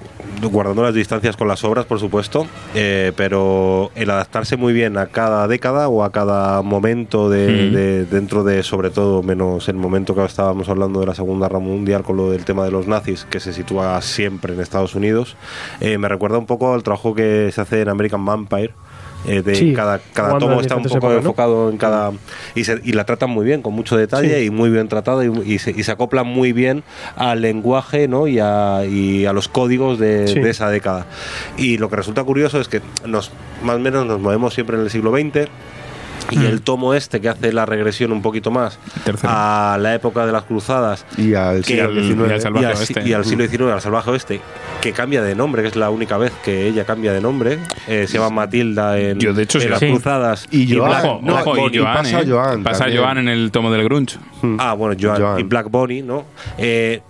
Guardando 0.44 0.84
las 0.84 0.94
distancias 0.94 1.36
con 1.36 1.48
las 1.48 1.64
obras, 1.64 1.86
por 1.86 2.00
supuesto, 2.00 2.46
eh, 2.76 3.12
pero 3.16 3.92
el 3.96 4.10
adaptarse 4.10 4.58
muy 4.58 4.74
bien 4.74 4.98
a 4.98 5.08
cada 5.08 5.48
década 5.48 5.88
o 5.90 6.04
a 6.04 6.12
cada 6.12 6.62
momento 6.62 7.30
de, 7.30 7.48
Mm. 7.70 7.74
de- 7.74 8.06
dentro 8.06 8.44
de, 8.44 8.64
sobre 8.64 8.90
todo, 8.90 9.22
menos 9.24 9.68
el 9.70 9.76
momento 9.76 10.16
que 10.16 10.24
estábamos 10.24 10.70
hablando 10.70 11.00
de 11.00 11.06
la 11.08 11.16
Segunda 11.16 11.48
Guerra 11.48 11.60
Mundial 11.60 12.04
con 12.04 12.18
lo 12.18 12.30
del 12.32 12.46
tema 12.46 12.64
de 12.64 12.72
los 12.72 12.88
nazis, 12.88 13.26
que 13.30 13.40
se 13.40 13.54
sitúa 13.54 14.02
siempre 14.02 14.54
en 14.54 14.60
Estados 14.62 14.96
Unidos, 14.96 15.36
eh, 15.82 15.98
me 15.98 16.08
recuerda 16.08 16.38
un 16.38 16.46
poco 16.46 16.74
al 16.74 16.84
trabajo 16.84 17.14
que 17.16 17.50
se 17.54 17.62
hace 17.62 17.82
en 17.82 17.90
American 17.90 18.24
Vampire. 18.26 18.74
Eh, 19.26 19.42
de 19.42 19.56
Sí, 19.56 19.74
cada, 19.74 20.00
cada 20.14 20.38
tomo 20.38 20.62
está 20.62 20.76
un 20.78 20.84
poco 20.84 21.12
enfocado 21.14 21.70
en 21.70 21.78
cada 21.78 22.12
y, 22.56 22.64
se- 22.64 22.80
y 22.84 22.94
la 22.94 23.06
tratan 23.06 23.30
muy 23.30 23.46
bien 23.46 23.62
con 23.62 23.74
mucho 23.74 23.98
detalle 23.98 24.40
Sí. 24.40 24.46
y 24.46 24.50
muy 24.50 24.70
bien 24.70 24.88
tratado 24.88 25.24
y, 25.24 25.54
y 25.54 25.60
se, 25.60 25.72
y 25.72 25.84
se 25.84 25.92
acoplan 25.92 26.26
muy 26.28 26.54
bien 26.54 26.84
al 27.16 27.42
lenguaje 27.42 28.08
¿no? 28.08 28.28
y, 28.28 28.40
a, 28.40 28.86
y 28.86 29.26
a 29.26 29.34
los 29.34 29.48
códigos 29.48 30.00
de, 30.00 30.28
Sí. 30.28 30.40
de 30.40 30.50
esa 30.50 30.70
década 30.70 31.06
y 31.58 31.78
lo 31.78 31.90
que 31.90 31.98
resulta 31.98 32.24
curioso 32.24 32.60
es 32.62 32.68
que 32.70 32.82
nos 33.06 33.32
más 33.64 33.76
o 33.76 33.80
menos 33.80 34.06
nos 34.06 34.20
movemos 34.22 34.54
siempre 34.54 34.78
en 34.78 34.84
el 34.84 34.90
siglo 34.90 35.12
XX 35.12 35.48
y 36.32 36.46
el 36.46 36.62
tomo 36.62 36.94
este 36.94 37.20
que 37.22 37.30
hace 37.30 37.52
la 37.54 37.66
regresión 37.66 38.12
un 38.12 38.22
poquito 38.22 38.52
más 38.52 38.80
Tercero. 39.04 39.32
a 39.36 39.78
la 39.80 39.96
época 39.96 40.26
de 40.26 40.32
las 40.32 40.44
cruzadas 40.44 41.06
Y 41.18 41.34
al 41.34 41.58
que- 41.64 41.76
siglo 41.76 41.92
y 42.00 42.04
XIX. 42.08 42.32
al 42.34 42.42
salvaje 42.42 42.64
y 42.66 42.70
al, 42.70 42.78
oeste. 42.78 43.02
y 43.10 43.14
al 43.14 43.26
siglo 43.26 43.48
XIX, 43.48 43.72
al 43.74 43.82
salvaje 43.82 44.12
oeste, 44.12 44.42
que 44.82 44.92
cambia 44.94 45.22
de 45.22 45.36
nombre, 45.36 45.62
que 45.62 45.68
es 45.70 45.76
la 45.76 45.90
única 45.90 46.18
vez 46.18 46.32
que 46.44 46.68
ella 46.68 46.86
cambia 46.86 47.14
de 47.14 47.22
nombre. 47.22 47.60
eh, 47.88 48.06
se 48.08 48.18
llama 48.18 48.30
Matilda 48.30 49.00
en, 49.00 49.20
Yo, 49.20 49.34
de 49.34 49.44
hecho, 49.44 49.58
en 49.58 49.64
sí. 49.64 49.70
las 49.70 49.80
Sí. 49.80 49.88
cruzadas. 49.90 50.48
Y 50.52 50.76
Joan, 50.76 50.90
Black- 50.92 51.06
Ojo, 51.06 51.20
Black 51.22 51.48
ojo, 51.48 51.70
y. 51.70 51.78
Joan, 51.78 51.94
pasa 51.96 52.22
¿eh? 52.22 52.26
Joan 52.28 52.64
Pasa 52.64 52.80
también. 52.86 53.02
Joan 53.04 53.18
en 53.20 53.28
el 53.30 53.52
tomo 53.52 53.72
del 53.72 53.84
Grunge. 53.84 54.18
Ah, 54.58 54.74
bueno, 54.74 54.96
Joan, 55.00 55.22
Joan. 55.22 55.40
y 55.40 55.44
Black 55.44 55.70
Bonnie, 55.70 56.02
¿no? 56.04 56.26
Eh, 56.58 57.02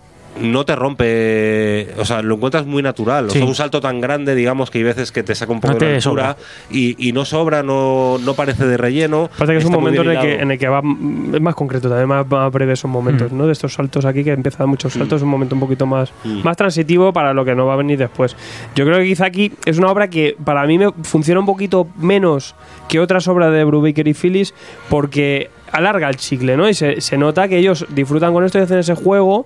no 0.42 0.66
te 0.66 0.76
rompe, 0.76 1.90
o 1.98 2.06
sea, 2.06 2.22
lo 2.22 2.36
encuentras 2.36 2.66
muy 2.66 2.82
natural. 2.84 3.26
O 3.28 3.30
Sí. 3.30 3.40
sea, 3.40 3.48
un 3.48 3.56
salto 3.56 3.82
tan 3.82 4.02
grande, 4.02 4.36
digamos, 4.36 4.70
que 4.72 4.80
hay 4.80 4.84
veces 4.84 5.12
que 5.12 5.24
te 5.24 5.36
saca 5.36 5.52
un 5.52 5.60
poco 5.60 5.74
No 5.74 5.80
de 5.80 5.96
altura 5.96 6.38
y, 6.72 6.96
y 7.08 7.12
no 7.14 7.26
sobra, 7.26 7.64
no, 7.64 8.18
no 8.24 8.34
parece 8.34 8.66
de 8.66 8.78
relleno. 8.78 9.30
Parece 9.38 9.54
que 9.54 9.60
es 9.60 9.66
un 9.66 9.72
momento 9.74 10.02
en 10.04 10.10
el, 10.12 10.20
que, 10.20 10.36
en 10.36 10.52
el 10.52 10.58
que 10.60 10.68
va 10.68 10.82
mm, 10.82 11.36
es 11.36 11.42
más 11.42 11.56
concreto, 11.56 11.90
también 11.90 12.08
más, 12.08 12.28
más 12.30 12.52
breve 12.52 12.74
esos 12.74 12.90
momentos, 12.90 13.32
¿no? 13.32 13.46
De 13.46 13.52
estos 13.54 13.74
saltos 13.74 14.06
aquí 14.06 14.24
que 14.24 14.32
empiezan 14.32 14.70
muchos 14.70 14.94
saltos, 14.94 15.18
es 15.18 15.24
un 15.24 15.30
momento 15.30 15.56
un 15.56 15.62
poquito 15.62 15.86
más, 15.86 16.12
Mm. 16.24 16.42
más 16.44 16.58
transitivo 16.58 17.14
para 17.14 17.34
lo 17.34 17.46
que 17.46 17.56
no 17.56 17.66
va 17.66 17.74
a 17.74 17.78
venir 17.78 17.98
después. 18.00 18.36
Yo 18.76 18.86
creo 18.86 18.98
que 19.00 19.06
quizá 19.06 19.26
aquí 19.26 19.52
es 19.66 19.78
una 19.78 19.92
obra 19.92 20.10
que 20.10 20.36
para 20.44 20.66
mí 20.66 20.78
me 20.78 20.92
funciona 21.04 21.40
un 21.40 21.46
poquito 21.46 21.88
menos 21.98 22.56
que 22.88 23.00
otras 23.00 23.28
obras 23.28 23.52
de 23.52 23.64
Brubaker 23.64 24.08
y 24.08 24.14
Phillips 24.14 24.54
porque 24.90 25.50
alarga 25.72 26.10
el 26.10 26.16
chicle, 26.18 26.58
¿no? 26.58 26.68
Y 26.68 26.74
se, 26.74 27.02
se 27.02 27.18
nota 27.18 27.48
que 27.48 27.58
ellos 27.58 27.86
disfrutan 27.90 28.34
con 28.34 28.44
esto 28.44 28.58
y 28.60 28.62
hacen 28.62 28.80
ese 28.80 28.96
juego. 28.96 29.46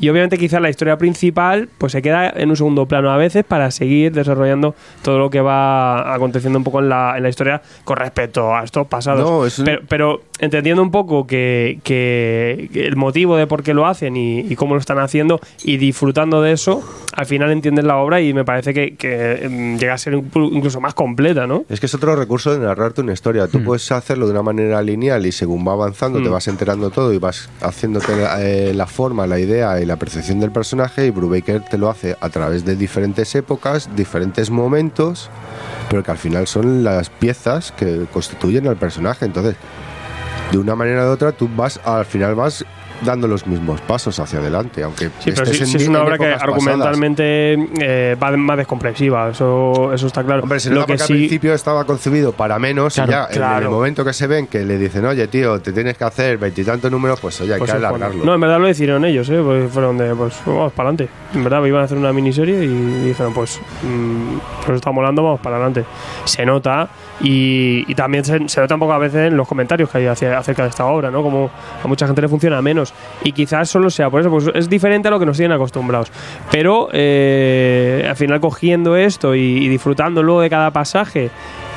Y 0.00 0.08
obviamente 0.08 0.36
quizá 0.38 0.60
la 0.60 0.70
historia 0.70 0.98
principal 0.98 1.68
pues 1.78 1.92
se 1.92 2.02
queda 2.02 2.28
en 2.30 2.50
un 2.50 2.56
segundo 2.56 2.86
plano 2.86 3.10
a 3.10 3.16
veces 3.16 3.44
para 3.44 3.70
seguir 3.70 4.12
desarrollando 4.12 4.74
todo 5.02 5.18
lo 5.18 5.30
que 5.30 5.40
va 5.40 6.14
aconteciendo 6.14 6.58
un 6.58 6.64
poco 6.64 6.80
en 6.80 6.88
la, 6.88 7.14
en 7.16 7.22
la 7.22 7.28
historia 7.28 7.62
con 7.84 7.96
respecto 7.96 8.54
a 8.54 8.64
estos 8.64 8.86
pasados. 8.86 9.28
No, 9.28 9.46
es 9.46 9.58
un- 9.58 9.64
pero, 9.64 9.82
pero 9.88 10.20
entendiendo 10.40 10.82
un 10.82 10.90
poco 10.90 11.26
que, 11.26 11.78
que- 11.84 12.68
el 12.74 12.96
motivo 12.96 13.36
de 13.36 13.46
por 13.46 13.62
qué 13.62 13.72
lo 13.74 13.86
hacen 13.86 14.16
y, 14.16 14.40
y 14.40 14.56
cómo 14.56 14.74
lo 14.74 14.80
están 14.80 14.98
haciendo 14.98 15.40
y 15.62 15.76
disfrutando 15.76 16.42
de 16.42 16.52
eso, 16.52 16.82
al 17.16 17.26
final 17.26 17.50
entiendes 17.50 17.84
la 17.84 17.96
obra 17.98 18.20
y 18.20 18.34
me 18.34 18.44
parece 18.44 18.74
que, 18.74 18.96
que, 18.96 19.48
mm, 19.48 19.76
llega 19.78 19.94
a 19.94 19.98
ser 19.98 20.14
inclu- 20.14 20.50
incluso 20.52 20.80
más 20.80 20.94
completa, 20.94 21.46
¿no? 21.46 21.64
Es 21.68 21.80
que 21.80 21.86
es 21.86 21.94
otro 21.94 22.16
recurso 22.16 22.52
de 22.52 22.58
narrarte 22.64 23.00
una 23.00 23.12
historia. 23.12 23.46
Tú 23.48 23.62
puedes 23.62 23.90
hacerlo 23.92 24.26
de 24.26 24.32
una 24.32 24.42
manera 24.42 24.82
lineal 24.82 25.24
y 25.26 25.32
según 25.32 25.66
va 25.66 25.72
avanzando 25.72 26.20
te 26.22 26.28
Mm. 26.28 26.32
vas 26.32 26.48
enterando 26.48 26.90
todo 26.90 27.12
y 27.12 27.18
vas 27.18 27.48
haciéndote 27.60 28.16
la, 28.16 28.42
eh, 28.44 28.74
la 28.74 28.86
forma, 28.86 29.26
la 29.26 29.38
idea 29.38 29.80
y 29.84 29.86
la 29.86 29.96
percepción 29.96 30.40
del 30.40 30.50
personaje 30.50 31.06
y 31.06 31.10
Brubaker 31.10 31.62
te 31.62 31.78
lo 31.78 31.90
hace 31.90 32.16
a 32.20 32.30
través 32.30 32.64
de 32.64 32.74
diferentes 32.74 33.34
épocas, 33.34 33.94
diferentes 33.94 34.50
momentos, 34.50 35.30
pero 35.90 36.02
que 36.02 36.10
al 36.10 36.18
final 36.18 36.46
son 36.46 36.82
las 36.82 37.10
piezas 37.10 37.70
que 37.72 38.06
constituyen 38.12 38.66
al 38.66 38.76
personaje. 38.76 39.26
Entonces, 39.26 39.56
de 40.50 40.58
una 40.58 40.74
manera 40.74 41.06
u 41.06 41.10
otra 41.10 41.32
tú 41.32 41.48
vas, 41.54 41.80
al 41.84 42.06
final 42.06 42.34
vas 42.34 42.64
dando 43.04 43.28
los 43.28 43.46
mismos 43.46 43.80
pasos 43.82 44.18
hacia 44.18 44.38
adelante, 44.38 44.82
aunque 44.82 45.10
Sí, 45.18 45.30
pero 45.30 45.42
estés 45.44 45.56
sí, 45.56 45.62
en 45.64 45.68
sí 45.68 45.76
es 45.76 45.88
una 45.88 46.02
obra 46.02 46.18
que 46.18 46.26
argumentalmente 46.26 47.54
eh, 47.80 48.16
va 48.22 48.30
más 48.36 48.56
descomprensiva, 48.56 49.30
eso, 49.30 49.92
eso 49.92 50.06
está 50.06 50.24
claro. 50.24 50.42
Hombre, 50.42 50.60
se 50.60 50.70
lo 50.70 50.80
nota 50.80 50.92
que 50.92 50.98
sí, 50.98 51.12
al 51.12 51.18
principio 51.18 51.54
estaba 51.54 51.84
concebido 51.84 52.32
para 52.32 52.58
menos 52.58 52.94
Claro, 52.94 53.28
y 53.30 53.36
ya 53.36 53.56
en 53.58 53.62
el 53.64 53.70
momento 53.70 54.04
que 54.04 54.12
se 54.12 54.26
ven 54.26 54.46
que 54.46 54.64
le 54.64 54.78
dicen, 54.78 55.04
oye, 55.04 55.26
tío, 55.28 55.60
te 55.60 55.72
tienes 55.72 55.96
que 55.96 56.04
hacer 56.04 56.38
veintitantos 56.38 56.90
números, 56.90 57.20
pues 57.20 57.40
oye, 57.40 57.54
hay 57.54 57.58
pues 57.58 57.70
que 57.70 57.76
alargarlo. 57.76 58.24
No, 58.24 58.34
en 58.34 58.40
verdad 58.40 58.58
lo 58.58 58.66
decidieron 58.66 59.04
ellos, 59.04 59.28
¿eh? 59.30 59.40
Pues 59.44 59.70
fueron 59.72 59.98
de, 59.98 60.14
pues 60.14 60.34
vamos 60.46 60.72
para 60.72 60.88
adelante. 60.88 61.12
En 61.34 61.44
verdad 61.44 61.64
iban 61.64 61.82
a 61.82 61.84
hacer 61.84 61.98
una 61.98 62.12
miniserie 62.12 62.64
y 62.64 63.04
dijeron, 63.06 63.32
pues, 63.34 63.60
mm, 63.82 64.38
pues 64.64 64.76
está 64.76 64.90
molando, 64.90 65.22
vamos 65.22 65.40
para 65.40 65.56
adelante. 65.56 65.84
Se 66.24 66.44
nota 66.44 66.88
y, 67.20 67.94
también 67.94 68.24
se, 68.24 68.48
se 68.48 68.60
nota 68.60 68.74
un 68.74 68.80
poco 68.80 68.92
a 68.92 68.98
veces 68.98 69.28
en 69.28 69.36
los 69.36 69.46
comentarios 69.46 69.88
que 69.88 69.98
hay 69.98 70.06
hacia- 70.06 70.36
acerca 70.38 70.62
de 70.64 70.68
esta 70.70 70.84
obra, 70.86 71.10
¿no? 71.10 71.22
Como 71.22 71.50
a 71.82 71.86
mucha 71.88 72.06
gente 72.06 72.20
le 72.22 72.28
funciona 72.28 72.60
menos. 72.60 72.92
Y 73.22 73.32
quizás 73.32 73.70
solo 73.70 73.88
sea 73.90 74.10
por 74.10 74.20
eso, 74.20 74.30
pues 74.30 74.50
es 74.54 74.68
diferente 74.68 75.08
a 75.08 75.10
lo 75.10 75.18
que 75.20 75.26
nos 75.26 75.36
tienen 75.36 75.54
acostumbrados. 75.54 76.10
Pero 76.50 76.88
eh, 76.92 78.06
al 78.08 78.16
final 78.16 78.40
cogiendo 78.40 78.96
esto 78.96 79.34
y, 79.34 79.40
y 79.64 79.68
disfrutándolo 79.68 80.40
de 80.40 80.50
cada 80.50 80.70
pasaje 80.70 81.30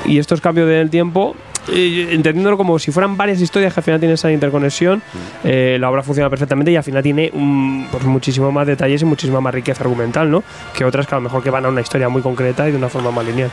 y 0.04 0.18
estos 0.18 0.40
cambios 0.40 0.68
del 0.68 0.90
tiempo, 0.90 1.34
eh, 1.72 2.08
entendiéndolo 2.12 2.56
como 2.56 2.78
si 2.78 2.90
fueran 2.90 3.16
varias 3.16 3.40
historias 3.40 3.74
que 3.74 3.80
al 3.80 3.84
final 3.84 4.00
tienen 4.00 4.14
esa 4.14 4.30
interconexión, 4.30 5.02
eh, 5.44 5.76
la 5.80 5.90
obra 5.90 6.02
funciona 6.02 6.30
perfectamente 6.30 6.70
y 6.72 6.76
al 6.76 6.84
final 6.84 7.02
tiene 7.02 7.30
un, 7.32 7.88
pues, 7.90 8.04
muchísimo 8.04 8.50
más 8.52 8.66
detalles 8.66 9.02
y 9.02 9.04
muchísima 9.04 9.40
más 9.40 9.54
riqueza 9.54 9.82
argumental, 9.82 10.30
¿no? 10.30 10.42
Que 10.76 10.84
otras 10.84 11.06
que 11.06 11.14
a 11.14 11.18
lo 11.18 11.22
mejor 11.22 11.42
que 11.42 11.50
van 11.50 11.64
a 11.66 11.68
una 11.68 11.80
historia 11.80 12.08
muy 12.08 12.22
concreta 12.22 12.68
y 12.68 12.72
de 12.72 12.78
una 12.78 12.88
forma 12.88 13.10
más 13.10 13.24
lineal. 13.24 13.50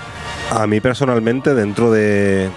A 0.52 0.68
mí 0.68 0.80
personalmente, 0.80 1.54
dentro 1.54 1.92
de, 1.92 2.50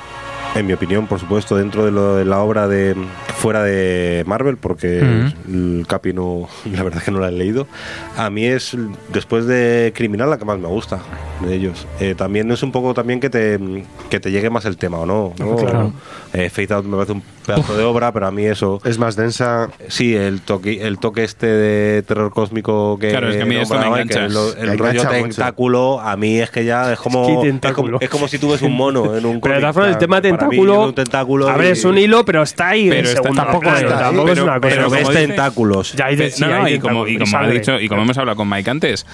en 0.58 0.66
mi 0.66 0.72
opinión, 0.72 1.06
por 1.06 1.20
supuesto, 1.20 1.56
dentro 1.56 1.84
de, 1.84 1.90
lo 1.90 2.16
de 2.16 2.24
la 2.24 2.40
obra 2.40 2.66
de 2.66 2.96
fuera 3.36 3.62
de 3.62 4.24
Marvel, 4.26 4.56
porque 4.56 4.98
el 4.98 5.84
Capi 5.88 6.12
no, 6.12 6.48
la 6.72 6.82
verdad 6.82 6.98
es 6.98 7.04
que 7.04 7.10
no 7.10 7.20
la 7.20 7.28
he 7.28 7.32
leído, 7.32 7.66
a 8.16 8.28
mí 8.30 8.44
es 8.44 8.76
después 9.12 9.46
de 9.46 9.92
Criminal 9.94 10.30
la 10.30 10.38
que 10.38 10.44
más 10.44 10.58
me 10.58 10.68
gusta 10.68 11.00
de 11.44 11.54
ellos. 11.54 11.86
Eh, 12.00 12.14
también 12.16 12.50
es 12.50 12.62
un 12.62 12.72
poco 12.72 12.94
también 12.94 13.20
que 13.20 13.30
te, 13.30 13.58
que 14.10 14.20
te 14.20 14.30
llegue 14.30 14.50
más 14.50 14.64
el 14.64 14.76
tema 14.76 14.98
o 14.98 15.06
no. 15.06 15.32
¿no? 15.38 15.56
Claro. 15.56 15.92
Eh, 16.32 16.50
Fate 16.50 16.74
Out 16.74 16.84
me 16.84 16.96
parece 16.96 17.12
un 17.12 17.22
pedazo 17.54 17.76
de 17.76 17.84
obra, 17.84 18.12
pero 18.12 18.26
a 18.26 18.30
mí 18.30 18.44
eso 18.44 18.80
Es 18.84 18.98
más 18.98 19.16
densa. 19.16 19.68
Sí, 19.88 20.14
el 20.14 20.40
toque, 20.40 20.86
el 20.86 20.98
toque 20.98 21.24
este 21.24 21.46
de 21.46 22.02
terror 22.02 22.30
cósmico 22.32 22.98
que 22.98 23.08
Claro, 23.10 23.30
es 23.30 23.36
que 23.36 23.42
a 23.42 23.46
mí 23.46 23.56
esto 23.56 23.78
me 23.78 23.86
engancha. 23.86 24.20
que 24.20 24.26
el, 24.26 24.36
el 24.58 24.70
Me 24.70 24.76
rollo 24.76 24.90
engancha 25.00 25.18
mucho. 25.18 25.34
tentáculo, 25.36 26.00
a 26.00 26.16
mí 26.16 26.38
es 26.38 26.50
que 26.50 26.64
ya 26.64 26.92
es 26.92 26.98
como 26.98 27.22
Es 27.22 27.28
que 27.28 27.34
es, 27.34 27.40
tentáculo. 27.42 27.92
como, 27.98 27.98
es 28.04 28.10
como 28.10 28.28
si 28.28 28.38
tú 28.38 28.50
ves 28.50 28.62
un 28.62 28.76
mono 28.76 29.16
en 29.16 29.26
un 29.26 29.40
Pero 29.40 29.54
de 29.56 29.60
cómic, 29.60 29.60
todas 29.60 29.74
formas, 29.74 29.90
el 29.92 29.98
tema 29.98 30.16
para 30.20 30.32
mí 30.32 30.38
tentáculo. 30.38 30.82
es 30.82 30.88
un 30.88 30.94
tentáculo 30.94 31.48
a 31.48 31.56
ver, 31.56 31.68
y- 31.68 31.70
es 31.72 31.84
un 31.84 31.98
hilo, 31.98 32.24
pero 32.24 32.42
está 32.42 32.68
ahí. 32.68 32.88
Pero 32.88 33.08
está- 33.08 33.22
tampoco 33.22 33.60
plano, 33.60 33.78
es- 33.78 33.88
tampoco 33.98 34.28
es 34.28 34.34
pero- 34.34 34.44
una 34.44 34.60
cosa. 34.60 34.74
pero 34.76 34.90
ves 34.90 35.08
tentáculos. 35.08 35.92
Ya, 35.94 36.06
hay 36.06 36.16
de- 36.16 36.30
sí, 36.30 36.42
no, 36.42 36.48
no, 36.48 36.64
hay 36.64 36.74
y 36.74 36.78
como, 36.78 37.06
y 37.06 37.12
tentáculos, 37.18 37.30
como 37.30 37.36
ha 37.38 37.40
sangre. 37.42 37.58
dicho 37.58 37.80
y 37.80 37.88
como 37.88 38.02
hemos 38.02 38.18
hablado 38.18 38.36
con 38.36 38.48
Mike 38.48 38.70
antes, 38.70 39.06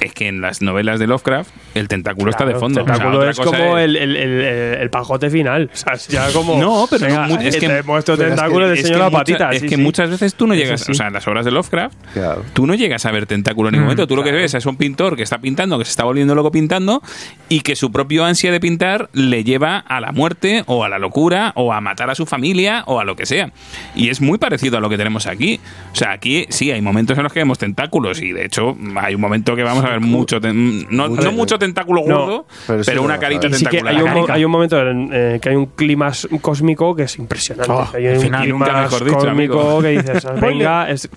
es 0.00 0.12
que 0.12 0.28
en 0.28 0.40
las 0.40 0.62
novelas 0.62 0.98
de 1.00 1.06
Lovecraft 1.06 1.50
el 1.74 1.88
tentáculo 1.88 2.30
está 2.30 2.44
de 2.46 2.54
fondo. 2.54 2.80
El 2.80 2.86
tentáculo 2.86 3.18
O 3.18 3.20
sea, 3.22 3.30
otra 3.30 3.30
es 3.30 3.38
como 3.62 3.78
es- 3.78 3.84
el, 3.84 3.96
el, 3.96 4.16
el, 4.16 4.90
pajote 4.90 5.30
final. 5.30 5.70
O 5.72 5.76
sea, 5.76 5.94
es 5.94 6.08
ya 6.08 6.30
como. 6.32 6.58
No, 6.60 6.86
pero 6.90 7.06
es 7.40 7.56
que- 7.56 7.68
te 7.68 7.82
muestro 7.82 8.16
pero 8.16 8.28
es 8.28 8.34
que- 8.34 8.36
tentáculo 8.40 8.68
de 8.68 8.74
es 8.74 8.80
enseño 8.80 8.98
la 8.98 9.04
mucha- 9.06 9.18
patita. 9.18 9.50
Es 9.52 9.60
sí, 9.62 9.68
que 9.68 9.76
sí. 9.76 9.82
muchas 9.82 10.10
veces 10.10 10.34
tú 10.34 10.46
no 10.46 10.54
llegas, 10.54 10.80
sí. 10.82 10.92
o 10.92 10.94
sea, 10.94 11.08
en 11.08 11.12
las 11.14 11.26
obras 11.26 11.44
de 11.44 11.50
Lovecraft, 11.50 11.96
Claro. 12.12 12.44
tú 12.52 12.66
no 12.66 12.74
llegas 12.74 13.04
a 13.06 13.10
ver 13.10 13.26
tentáculo 13.26 13.68
en 13.68 13.72
ningún 13.74 13.86
momento. 13.86 14.06
Tú 14.06 14.16
lo 14.16 14.22
que 14.22 14.32
ves 14.32 14.54
es 14.54 14.66
un 14.66 14.76
pintor 14.76 15.16
que 15.16 15.22
está 15.22 15.38
pintando, 15.38 15.78
que 15.78 15.84
se 15.84 15.90
está 15.90 16.04
volviendo 16.04 16.34
loco 16.34 16.50
pintando 16.50 17.02
y 17.48 17.60
que 17.60 17.76
su 17.76 17.90
propio 17.92 18.24
ansia 18.24 18.52
de 18.52 18.60
pintar 18.60 19.08
le 19.12 19.44
lleva 19.44 19.78
a 19.78 20.00
la 20.00 20.12
muerte 20.12 20.62
o 20.66 20.84
a 20.84 20.88
la 20.88 20.98
locura 20.98 21.52
o 21.56 21.72
a 21.72 21.80
matar 21.80 22.10
a 22.10 22.14
su 22.14 22.26
familia 22.26 22.82
o 22.86 23.00
a 23.00 23.04
lo 23.04 23.16
que 23.16 23.26
sea. 23.26 23.50
Y 23.94 24.08
es 24.10 24.20
muy 24.20 24.38
parecido 24.38 24.78
a 24.78 24.80
lo 24.80 24.88
que 24.88 24.96
tenemos 24.96 25.26
aquí. 25.26 25.60
O 25.92 25.96
sea, 25.96 26.12
aquí 26.12 26.46
sí 26.50 26.70
hay 26.70 26.80
momentos 26.82 27.16
en 27.16 27.24
los 27.24 27.32
que 27.32 27.40
vemos 27.40 27.58
tentáculos 27.58 28.20
y 28.20 28.32
de 28.32 28.44
hecho 28.44 28.76
hay 28.96 29.14
un 29.14 29.20
momento 29.20 29.56
que 29.56 29.62
vamos 29.62 29.83
a 29.84 29.90
ver 29.90 30.00
mucho, 30.00 30.40
ten- 30.40 30.86
no, 30.90 31.08
no 31.08 31.32
mucho 31.32 31.58
tentáculo 31.58 32.02
No, 32.06 32.18
gordo, 32.26 32.46
pero 32.66 32.82
pero, 32.84 33.00
sí 33.00 33.04
una 33.04 33.14
lo 33.14 33.20
carita 33.20 33.46
Y 33.48 33.52
sí 33.54 33.64
que 33.66 33.78
tentacular. 33.78 33.94
hay 34.16 34.22
un, 34.22 34.30
hay 34.30 34.44
un 34.44 34.50
momento 34.50 34.80
en 34.80 35.10
eh, 35.12 35.38
que 35.40 35.48
hay 35.50 35.56
un 35.56 35.66
clima 35.66 36.10
cósmico 36.40 36.94
que 36.96 37.04
es 37.04 37.18
impresionante. 37.18 37.70
Oh, 37.72 37.88
hay 37.94 38.06
al 38.08 38.14
un 38.16 38.20
final. 38.20 38.42
clima 38.42 38.58
Nunca 38.66 38.82
mejor 38.82 39.04
dicho, 39.04 39.16
cósmico 39.18 39.60
amigo. 39.60 39.82
que 39.82 39.88
dices, 39.88 40.26
venga, 40.40 40.90
es- 40.90 41.08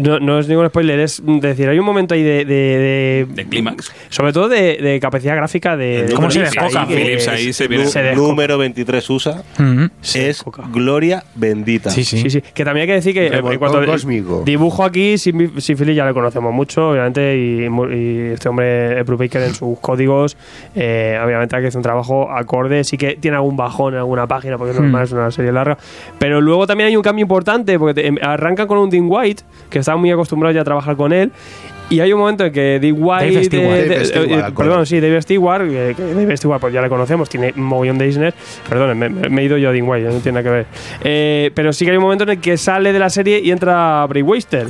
no, 0.00 0.18
no 0.20 0.38
es 0.38 0.48
ningún 0.48 0.66
spoiler, 0.68 1.00
es 1.00 1.22
decir, 1.24 1.68
hay 1.68 1.78
un 1.78 1.84
momento 1.86 2.14
ahí 2.14 2.22
de... 2.22 2.44
de, 2.44 2.54
de- 2.54 3.26
De 3.34 3.44
clímax. 3.46 3.92
Sobre 4.08 4.32
todo 4.32 4.48
de, 4.48 4.78
de 4.78 4.98
capacidad 5.00 5.36
gráfica 5.36 5.76
de... 5.76 6.12
¿Cómo 6.14 6.30
se 6.30 6.40
descoca? 6.40 6.86
es- 6.90 7.28
ahí 7.28 7.52
se 7.52 7.68
viene. 7.68 7.86
se 7.86 8.14
número 8.14 8.58
23 8.58 9.10
USA 9.10 9.42
Mm. 9.58 9.84
es 10.02 10.12
descoca. 10.12 10.64
Gloria 10.72 11.24
Bendita. 11.34 11.90
Sí, 11.90 12.04
sí. 12.04 12.18
Sí, 12.18 12.30
sí. 12.30 12.42
Que 12.54 12.64
también 12.64 12.82
hay 12.82 12.86
que 12.88 12.94
decir 12.94 13.14
que 13.14 13.26
eh, 13.26 13.42
cósmico. 13.86 14.42
dibujo 14.44 14.84
aquí, 14.84 15.18
sin, 15.18 15.60
sin 15.60 15.76
Philly 15.76 15.94
ya 15.94 16.04
le 16.06 16.12
conocemos 16.14 16.52
mucho, 16.52 16.90
obviamente, 16.90 17.36
y, 17.36 17.68
mu- 17.68 17.86
y 18.06 18.32
este 18.32 18.48
hombre, 18.48 19.02
Brubaker, 19.02 19.42
en 19.42 19.54
sus 19.54 19.78
códigos, 19.80 20.36
eh, 20.74 21.18
obviamente 21.24 21.56
hay 21.56 21.62
que 21.62 21.68
hacer 21.68 21.78
un 21.78 21.82
trabajo 21.82 22.30
acorde, 22.30 22.84
sí 22.84 22.96
que 22.96 23.16
tiene 23.16 23.36
algún 23.36 23.56
bajón 23.56 23.94
en 23.94 23.98
alguna 23.98 24.26
página, 24.26 24.56
porque 24.58 24.72
es 24.72 24.80
normal, 24.80 25.04
es 25.04 25.12
una 25.12 25.30
serie 25.30 25.52
larga, 25.52 25.76
pero 26.18 26.40
luego 26.40 26.66
también 26.66 26.88
hay 26.88 26.96
un 26.96 27.02
cambio 27.02 27.22
importante, 27.22 27.78
porque 27.78 27.94
te- 28.02 28.06
em, 28.06 28.16
arrancan 28.22 28.66
con 28.66 28.78
un 28.78 28.90
Dean 28.90 29.06
White, 29.08 29.42
que 29.70 29.78
está 29.80 29.96
muy 29.96 30.10
acostumbrado 30.10 30.54
ya 30.54 30.60
a 30.60 30.64
trabajar 30.64 30.96
con 30.96 31.12
él, 31.12 31.32
Y 31.88 32.00
hay 32.00 32.12
un 32.12 32.18
momento 32.18 32.44
en 32.44 32.52
que 32.52 32.80
Dick 32.80 32.96
White. 32.98 33.44
Stewart, 33.44 33.76
eh, 33.78 34.34
al 34.42 34.52
perdón, 34.54 34.86
sí, 34.86 34.98
Dave 34.98 35.22
Stewart. 35.22 35.68
que- 35.68 35.94
que 35.96 36.14
Dave 36.14 36.36
Stewart, 36.36 36.60
pues 36.60 36.74
ya 36.74 36.82
le 36.82 36.88
conocemos, 36.88 37.28
tiene 37.28 37.52
un 37.56 37.62
mogollón 37.62 37.96
de 37.96 38.06
Disney. 38.06 38.32
Perdón, 38.68 38.98
me, 38.98 39.08
me- 39.08 39.28
me 39.28 39.42
he 39.42 39.44
ido 39.44 39.56
yo 39.56 39.68
a 39.68 39.72
Dick 39.72 39.84
White, 39.86 40.04
no 40.08 40.18
tiene 40.18 40.32
nada 40.32 40.42
que 40.42 40.50
ver. 40.50 40.66
Eh, 41.04 41.52
pero 41.54 41.72
sí 41.72 41.84
que 41.84 41.92
hay 41.92 41.96
un 41.96 42.02
momento 42.02 42.24
en 42.24 42.30
el 42.30 42.40
que 42.40 42.56
sale 42.56 42.92
de 42.92 42.98
la 42.98 43.08
serie 43.08 43.38
y 43.38 43.52
entra 43.52 44.04
Bray 44.08 44.22
Webster. 44.22 44.66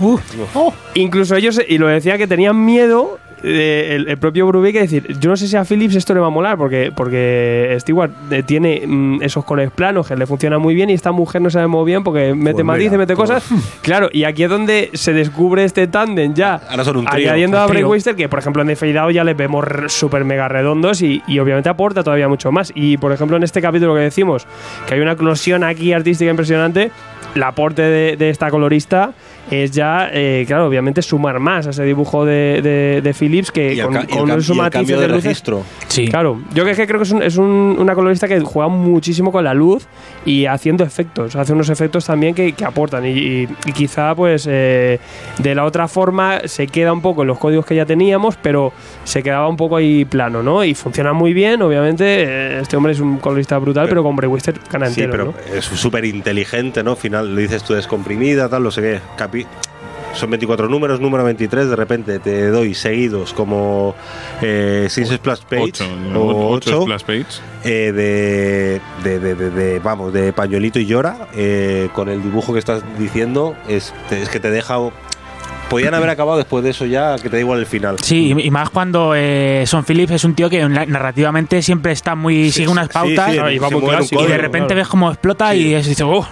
Incluso 0.93 1.34
ellos, 1.37 1.59
y 1.66 1.78
lo 1.78 1.87
decía 1.89 2.18
que 2.18 2.26
tenían 2.26 2.62
miedo. 2.62 3.18
Eh, 3.43 3.97
el, 3.97 4.09
el 4.09 4.18
propio 4.18 4.47
Brubeck 4.47 4.74
decir, 4.74 5.18
yo 5.20 5.28
no 5.30 5.37
sé 5.37 5.47
si 5.47 5.57
a 5.57 5.64
Philips 5.64 5.95
esto 5.95 6.14
le 6.14 6.20
va 6.20 6.28
a 6.28 6.30
molar 6.30 6.57
porque, 6.57 6.91
porque 6.95 7.76
Stewart 7.80 8.11
eh, 8.30 8.43
tiene 8.43 8.82
mm, 8.87 9.22
esos 9.22 9.45
colores 9.45 9.70
planos 9.70 10.09
que 10.09 10.16
le 10.16 10.26
funcionan 10.26 10.61
muy 10.61 10.74
bien 10.74 10.89
y 10.91 10.95
esta 10.95 11.12
mujer 11.12 11.43
no 11.43 11.51
sabe 11.51 11.66
muy 11.66 11.84
bien 11.84 12.03
porque 12.03 12.34
mete 12.34 12.55
Pues 12.55 12.64
matices, 12.64 12.99
mete 12.99 13.14
cosas. 13.14 13.47
Claro, 13.82 14.09
y 14.12 14.24
aquí 14.24 14.43
es 14.43 14.51
donde 14.51 14.91
se 14.95 15.12
descubre 15.12 15.64
este 15.64 15.87
tándem 15.87 16.34
ya. 16.34 16.61
Ahora 16.68 16.84
son 16.84 16.97
un 16.99 17.05
trío. 17.05 17.28
Añadiendo 17.28 17.61
a 17.61 17.66
trío. 17.66 17.89
Webster, 17.89 18.16
que 18.16 18.28
por 18.28 18.39
ejemplo 18.39 18.62
en 18.62 18.68
The 18.68 18.76
Fade 18.76 18.99
Out 18.99 19.12
ya 19.12 19.22
les 19.22 19.37
vemos 19.37 19.64
súper 19.89 20.24
mega 20.24 20.49
redondos 20.49 21.03
y, 21.03 21.22
y 21.26 21.39
obviamente 21.39 21.68
aporta 21.68 22.03
todavía 22.03 22.28
mucho 22.28 22.51
más. 22.51 22.72
Y 22.74 22.97
por 22.97 23.12
ejemplo 23.12 23.37
en 23.37 23.43
este 23.43 23.61
capítulo 23.61 23.95
que 23.95 24.01
decimos 24.01 24.47
que 24.89 24.95
hay 24.95 25.01
una 25.01 25.12
eclosión 25.12 25.62
aquí 25.62 25.93
artística 25.93 26.30
impresionante, 26.30 26.91
el 27.34 27.43
aporte 27.43 27.82
de, 27.82 28.16
de 28.16 28.30
esta 28.30 28.51
colorista 28.51 29.12
es 29.51 29.71
ya, 29.71 30.11
eh, 30.13 30.45
claro, 30.47 30.67
obviamente 30.67 31.03
sumar 31.03 31.39
más 31.41 31.67
a 31.67 31.71
ese 31.71 31.85
dibujo 31.85 32.25
de, 32.25 32.61
de, 32.63 33.01
de 33.03 33.15
Phillips 33.15 33.51
que 33.51 33.75
Y 33.75 33.81
el, 33.81 33.87
con, 33.87 33.97
el 33.97 34.07
con 34.09 34.31
esos 34.31 34.51
el 34.59 34.87
de 34.87 35.09
luces- 35.09 35.25
registro. 35.25 35.63
Sí. 35.89 36.09
Claro, 36.09 36.41
yo 36.53 36.65
que, 36.65 36.75
que 36.75 36.87
creo 36.87 36.99
que 36.99 37.05
es, 37.05 37.13
un- 37.13 37.23
es 37.23 37.37
un- 37.37 37.77
una 37.79 37.95
colorista 37.95 38.27
que 38.29 38.41
juega 38.41 38.69
muchísimo 38.69 39.31
con 39.33 39.45
la 39.45 39.55
luz 39.55 39.87
y 40.25 40.47
haciendo 40.47 40.85
efectos, 40.85 41.37
hace 41.37 41.53
unos 41.53 41.69
efectos 41.71 42.05
también 42.07 42.35
que, 42.35 42.53
que 42.53 42.65
aportan 42.65 43.07
y, 43.07 43.11
y- 43.11 43.49
y 43.67 43.73
quizá 43.73 44.15
pues 44.15 44.47
eh, 44.51 44.99
de 45.39 45.55
la 45.55 45.65
otra 45.65 45.89
forma 45.89 46.41
se 46.47 46.67
queda 46.67 46.93
un 46.93 47.01
poco 47.01 47.23
en 47.23 47.29
los 47.29 47.39
códigos 47.39 47.65
que 47.67 47.75
ya 47.77 47.87
teníamos, 47.87 48.37
pero 48.37 48.73
se 49.05 49.23
quedaba 49.23 49.49
un 49.49 49.57
poco 49.57 49.77
ahí 49.77 50.05
plano, 50.05 50.43
¿no? 50.43 50.65
Y 50.65 50.75
funciona 50.75 51.13
muy 51.13 51.33
bien, 51.33 51.63
obviamente, 51.63 52.05
eh, 52.25 52.61
este 52.61 52.77
hombre 52.77 52.93
es 52.93 53.01
un 53.01 53.19
colorista 53.19 53.59
brutal, 53.59 53.89
pero, 53.89 54.03
con 54.03 54.17
Bray 54.17 54.29
Webster 54.29 54.55
gana 54.71 54.87
Sí, 54.91 55.03
entero, 55.03 55.33
pero 55.35 55.49
¿no? 55.51 55.55
es 55.57 55.65
súper 55.65 56.05
inteligente, 56.05 56.83
¿no? 56.83 56.93
Al 56.93 56.97
final 56.97 57.35
lo 57.35 57.41
dices 57.41 57.63
tú 57.63 57.75
descomprimida, 57.75 58.49
tal, 58.49 58.63
no 58.63 58.71
sé 58.71 58.83
qué. 58.83 59.01
Son 60.14 60.30
24 60.30 60.68
números, 60.70 60.99
número 60.99 61.24
23, 61.24 61.68
de 61.68 61.76
repente 61.76 62.18
te 62.20 62.47
doy 62.49 62.72
seguidos 62.74 63.34
como 63.34 63.95
eh, 64.41 64.87
Six 64.89 65.11
Splash 65.11 65.41
Page 65.43 65.62
Ocho, 65.62 65.84
o 66.14 66.53
ocho 66.55 66.80
8 66.80 66.82
splash 66.84 67.03
page. 67.03 67.26
eh, 67.64 67.93
de, 67.93 68.80
de, 69.05 69.18
de- 69.20 69.34
de- 69.34 69.51
de, 69.51 69.78
vamos, 69.80 70.14
de 70.14 70.32
pañuelito 70.32 70.78
y 70.78 70.87
llora, 70.87 71.28
eh, 71.34 71.91
con 71.93 72.09
el 72.09 72.22
dibujo 72.22 72.55
que 72.55 72.59
estás 72.61 72.82
diciendo, 72.99 73.55
es, 73.68 73.93
es 74.11 74.30
que 74.30 74.41
te 74.41 74.51
deja... 74.51 74.78
Podían 75.68 75.95
haber 75.95 76.09
acabado 76.11 76.39
después 76.39 76.62
de 76.64 76.70
eso 76.70 76.87
ya, 76.87 77.16
que 77.16 77.28
te 77.28 77.37
da 77.37 77.41
igual 77.41 77.59
el 77.59 77.66
final. 77.66 77.97
Sí, 78.01 78.32
y 78.39 78.51
más 78.53 78.70
cuando 78.70 79.14
eh, 79.16 79.64
Son 79.66 79.84
Phillips 79.84 80.12
es 80.12 80.24
un 80.24 80.34
tío 80.37 80.49
que 80.49 80.66
na- 80.66 80.87
narrativamente 80.87 81.61
siempre 81.61 81.91
está 81.91 82.14
muy. 82.14 82.53
sigue 82.53 82.68
unas 82.68 82.87
sí, 82.87 82.93
pautas 82.93 83.32
sí, 83.32 83.39
y 83.53 83.59
va 83.59 83.68
muy 83.68 83.82
clásico, 83.82 84.22
y 84.22 84.28
de 84.28 84.39
repente 84.39 84.68
claro. 84.68 84.76
ves 84.80 84.89
cómo 84.89 85.11
explota 85.11 85.57
y 85.57 85.74
es, 85.74 85.87
dices, 85.89 86.07
"Oh". 86.09 86.24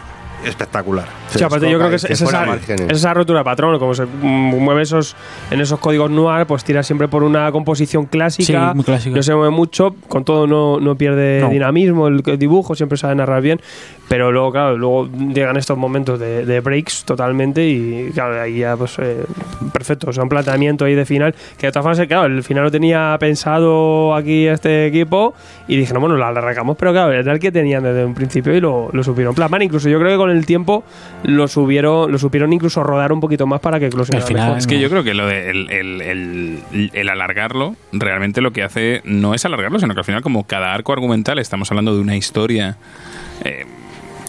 Espectacular. 0.44 1.06
Sí, 1.30 1.42
aparte 1.42 1.70
yo 1.70 1.78
creo 1.78 1.90
que 1.90 1.96
es, 1.96 2.04
esa, 2.04 2.54
es 2.54 2.80
esa 2.90 3.14
rotura 3.14 3.40
de 3.40 3.44
patrón, 3.44 3.78
como 3.78 3.94
se 3.94 4.04
mueve 4.06 4.82
esos 4.82 5.16
en 5.50 5.60
esos 5.60 5.78
códigos 5.80 6.10
noir, 6.10 6.46
pues 6.46 6.64
tira 6.64 6.82
siempre 6.82 7.08
por 7.08 7.22
una 7.22 7.50
composición 7.52 8.06
clásica, 8.06 8.70
Sí, 8.70 8.74
muy 8.76 8.84
clásica. 8.84 9.16
no 9.16 9.22
se 9.22 9.34
mueve 9.34 9.50
mucho, 9.50 9.94
con 10.08 10.24
todo 10.24 10.46
no, 10.46 10.78
no 10.80 10.94
pierde 10.96 11.40
No. 11.40 11.48
dinamismo, 11.50 12.08
el, 12.08 12.22
el 12.26 12.38
dibujo 12.38 12.74
siempre 12.74 12.98
sabe 12.98 13.14
narrar 13.14 13.42
bien, 13.42 13.60
pero 14.08 14.30
luego, 14.32 14.52
claro, 14.52 14.76
luego 14.76 15.08
llegan 15.32 15.56
estos 15.56 15.76
momentos 15.78 16.20
de, 16.20 16.44
de 16.44 16.60
breaks 16.60 17.04
totalmente 17.04 17.66
y 17.66 18.10
claro, 18.12 18.40
ahí 18.40 18.58
ya 18.58 18.76
pues 18.76 18.98
eh, 18.98 19.24
perfecto, 19.72 20.10
o 20.10 20.12
sea, 20.12 20.22
un 20.22 20.28
planteamiento 20.28 20.84
ahí 20.84 20.94
de 20.94 21.04
final, 21.06 21.34
que 21.58 21.66
de 21.66 21.72
todas 21.72 21.84
formas, 21.84 22.06
claro, 22.06 22.26
el 22.26 22.42
final 22.42 22.64
lo 22.64 22.70
tenía 22.70 23.16
pensado 23.18 24.14
aquí 24.14 24.46
este 24.46 24.86
equipo 24.86 25.34
y 25.68 25.76
dijeron, 25.76 26.00
bueno, 26.02 26.16
lo 26.16 26.24
alargamos, 26.26 26.76
pero 26.76 26.92
claro, 26.92 27.12
era 27.12 27.32
el 27.32 27.38
que 27.38 27.50
tenían 27.52 27.82
desde 27.82 28.04
un 28.04 28.14
principio 28.14 28.54
y 28.54 28.60
lo, 28.60 28.90
lo 28.92 29.02
supieron 29.02 29.34
plasmar, 29.34 29.62
incluso 29.62 29.88
yo 29.88 29.98
creo 29.98 30.12
que 30.12 30.16
con 30.16 30.30
el 30.30 30.33
tiempo 30.44 30.84
lo 31.22 31.48
subieron, 31.48 32.10
lo 32.10 32.18
supieron 32.18 32.52
incluso 32.52 32.82
rodar 32.82 33.12
un 33.12 33.20
poquito 33.20 33.46
más 33.46 33.60
para 33.60 33.78
que 33.78 33.86
eclosionara 33.86 34.24
Al 34.24 34.28
final, 34.28 34.44
mejor. 34.46 34.58
Es 34.58 34.66
que 34.66 34.78
yo 34.80 34.90
creo 34.90 35.04
que 35.04 35.14
lo 35.14 35.26
de 35.26 35.50
el, 35.50 35.70
el- 35.70 36.00
el- 36.02 36.90
el 36.92 37.08
alargarlo, 37.08 37.76
realmente 37.92 38.40
lo 38.40 38.52
que 38.52 38.62
hace 38.62 39.00
no 39.04 39.34
es 39.34 39.44
alargarlo, 39.44 39.78
sino 39.78 39.94
que 39.94 40.00
al 40.00 40.04
final, 40.04 40.22
como 40.22 40.44
cada 40.44 40.74
arco 40.74 40.92
argumental, 40.92 41.38
estamos 41.38 41.70
hablando 41.70 41.94
de 41.94 42.00
una 42.00 42.16
historia. 42.16 42.76
eh, 43.44 43.64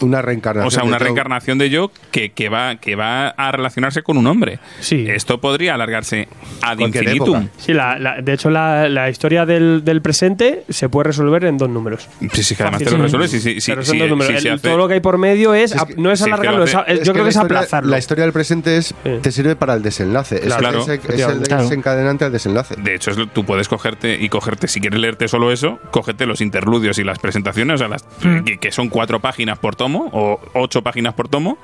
Una 0.00 0.22
reencarnación. 0.22 0.66
o 0.66 0.70
sea, 0.70 0.84
una 0.84 0.98
reencarnación 0.98 1.58
de 1.58 1.70
yo 1.70 1.90
que, 2.10 2.30
que 2.32 2.48
va, 2.48 2.76
que 2.76 2.96
va 2.96 3.28
a 3.28 3.52
relacionarse 3.52 4.02
con 4.02 4.16
un 4.16 4.26
hombre. 4.26 4.58
Sí. 4.80 5.06
Esto 5.08 5.40
podría 5.40 5.74
alargarse 5.74 6.28
ad 6.62 6.78
infinitum. 6.78 7.36
época. 7.42 7.52
Sí, 7.58 7.72
la, 7.72 7.98
la- 7.98 8.20
de 8.20 8.32
hecho 8.32 8.50
la, 8.50 8.88
la 8.88 9.08
historia 9.10 9.46
del, 9.46 9.84
del 9.84 10.02
presente 10.02 10.64
se 10.68 10.88
puede 10.88 11.04
resolver 11.08 11.44
en 11.44 11.58
dos 11.58 11.68
números. 11.70 12.08
Sí, 12.32 12.42
sí, 12.42 12.54
que 12.56 12.62
además 12.62 12.82
te 12.82 12.90
lo 12.90 12.98
resuelves. 13.02 13.30
Sí, 13.30 13.40
sí, 13.40 13.54
sí, 13.54 13.60
sí, 13.60 13.72
en 13.72 13.98
dos 13.98 14.08
números. 14.10 14.44
El- 14.44 14.52
hace- 14.52 14.58
todo 14.68 14.76
lo 14.76 14.88
que 14.88 14.94
hay 14.94 15.00
por 15.00 15.18
medio 15.18 15.54
es, 15.54 15.72
Es 15.72 15.80
ap- 15.80 15.88
que- 15.88 15.96
no 15.96 16.10
es 16.12 16.18
sí, 16.18 16.24
que 16.24 16.30
lo 16.30 16.36
alargarlo, 16.36 16.64
es, 16.64 16.74
hace- 16.74 16.92
es- 16.92 17.02
yo 17.02 17.12
creo 17.12 17.24
que 17.24 17.30
es 17.30 17.36
la 17.36 17.42
historia, 17.42 17.58
aplazarlo. 17.58 17.90
La 17.90 17.98
historia 17.98 18.24
del 18.24 18.32
presente 18.32 18.76
es, 18.76 18.94
te 19.22 19.32
sirve 19.32 19.56
para 19.56 19.74
el 19.74 19.82
desenlace. 19.82 20.36
Es- 20.36 20.54
Claro. 20.54 20.80
es, 20.80 20.88
es 20.88 21.20
el 21.26 21.42
desencadenante 21.42 22.24
al 22.24 22.32
desenlace. 22.32 22.74
De 22.76 22.94
hecho, 22.94 23.10
es 23.10 23.16
lo- 23.16 23.26
tú 23.28 23.44
puedes 23.44 23.68
cogerte 23.68 24.16
y 24.20 24.28
cogerte, 24.28 24.68
si 24.68 24.80
quieres 24.80 25.00
leerte 25.00 25.28
solo 25.28 25.52
eso, 25.52 25.78
cógete 25.90 26.26
los 26.26 26.40
interludios 26.40 26.98
y 26.98 27.04
las 27.04 27.18
presentaciones, 27.18 27.74
o 27.74 27.78
sea, 27.78 27.88
las, 27.88 28.04
que, 28.44 28.58
que 28.58 28.72
son 28.72 28.88
cuatro 28.88 29.20
páginas 29.20 29.58
por 29.58 29.76
tomo 29.86 30.08
o 30.12 30.40
ocho 30.54 30.82
páginas 30.82 31.14
por 31.14 31.28
tomo, 31.28 31.58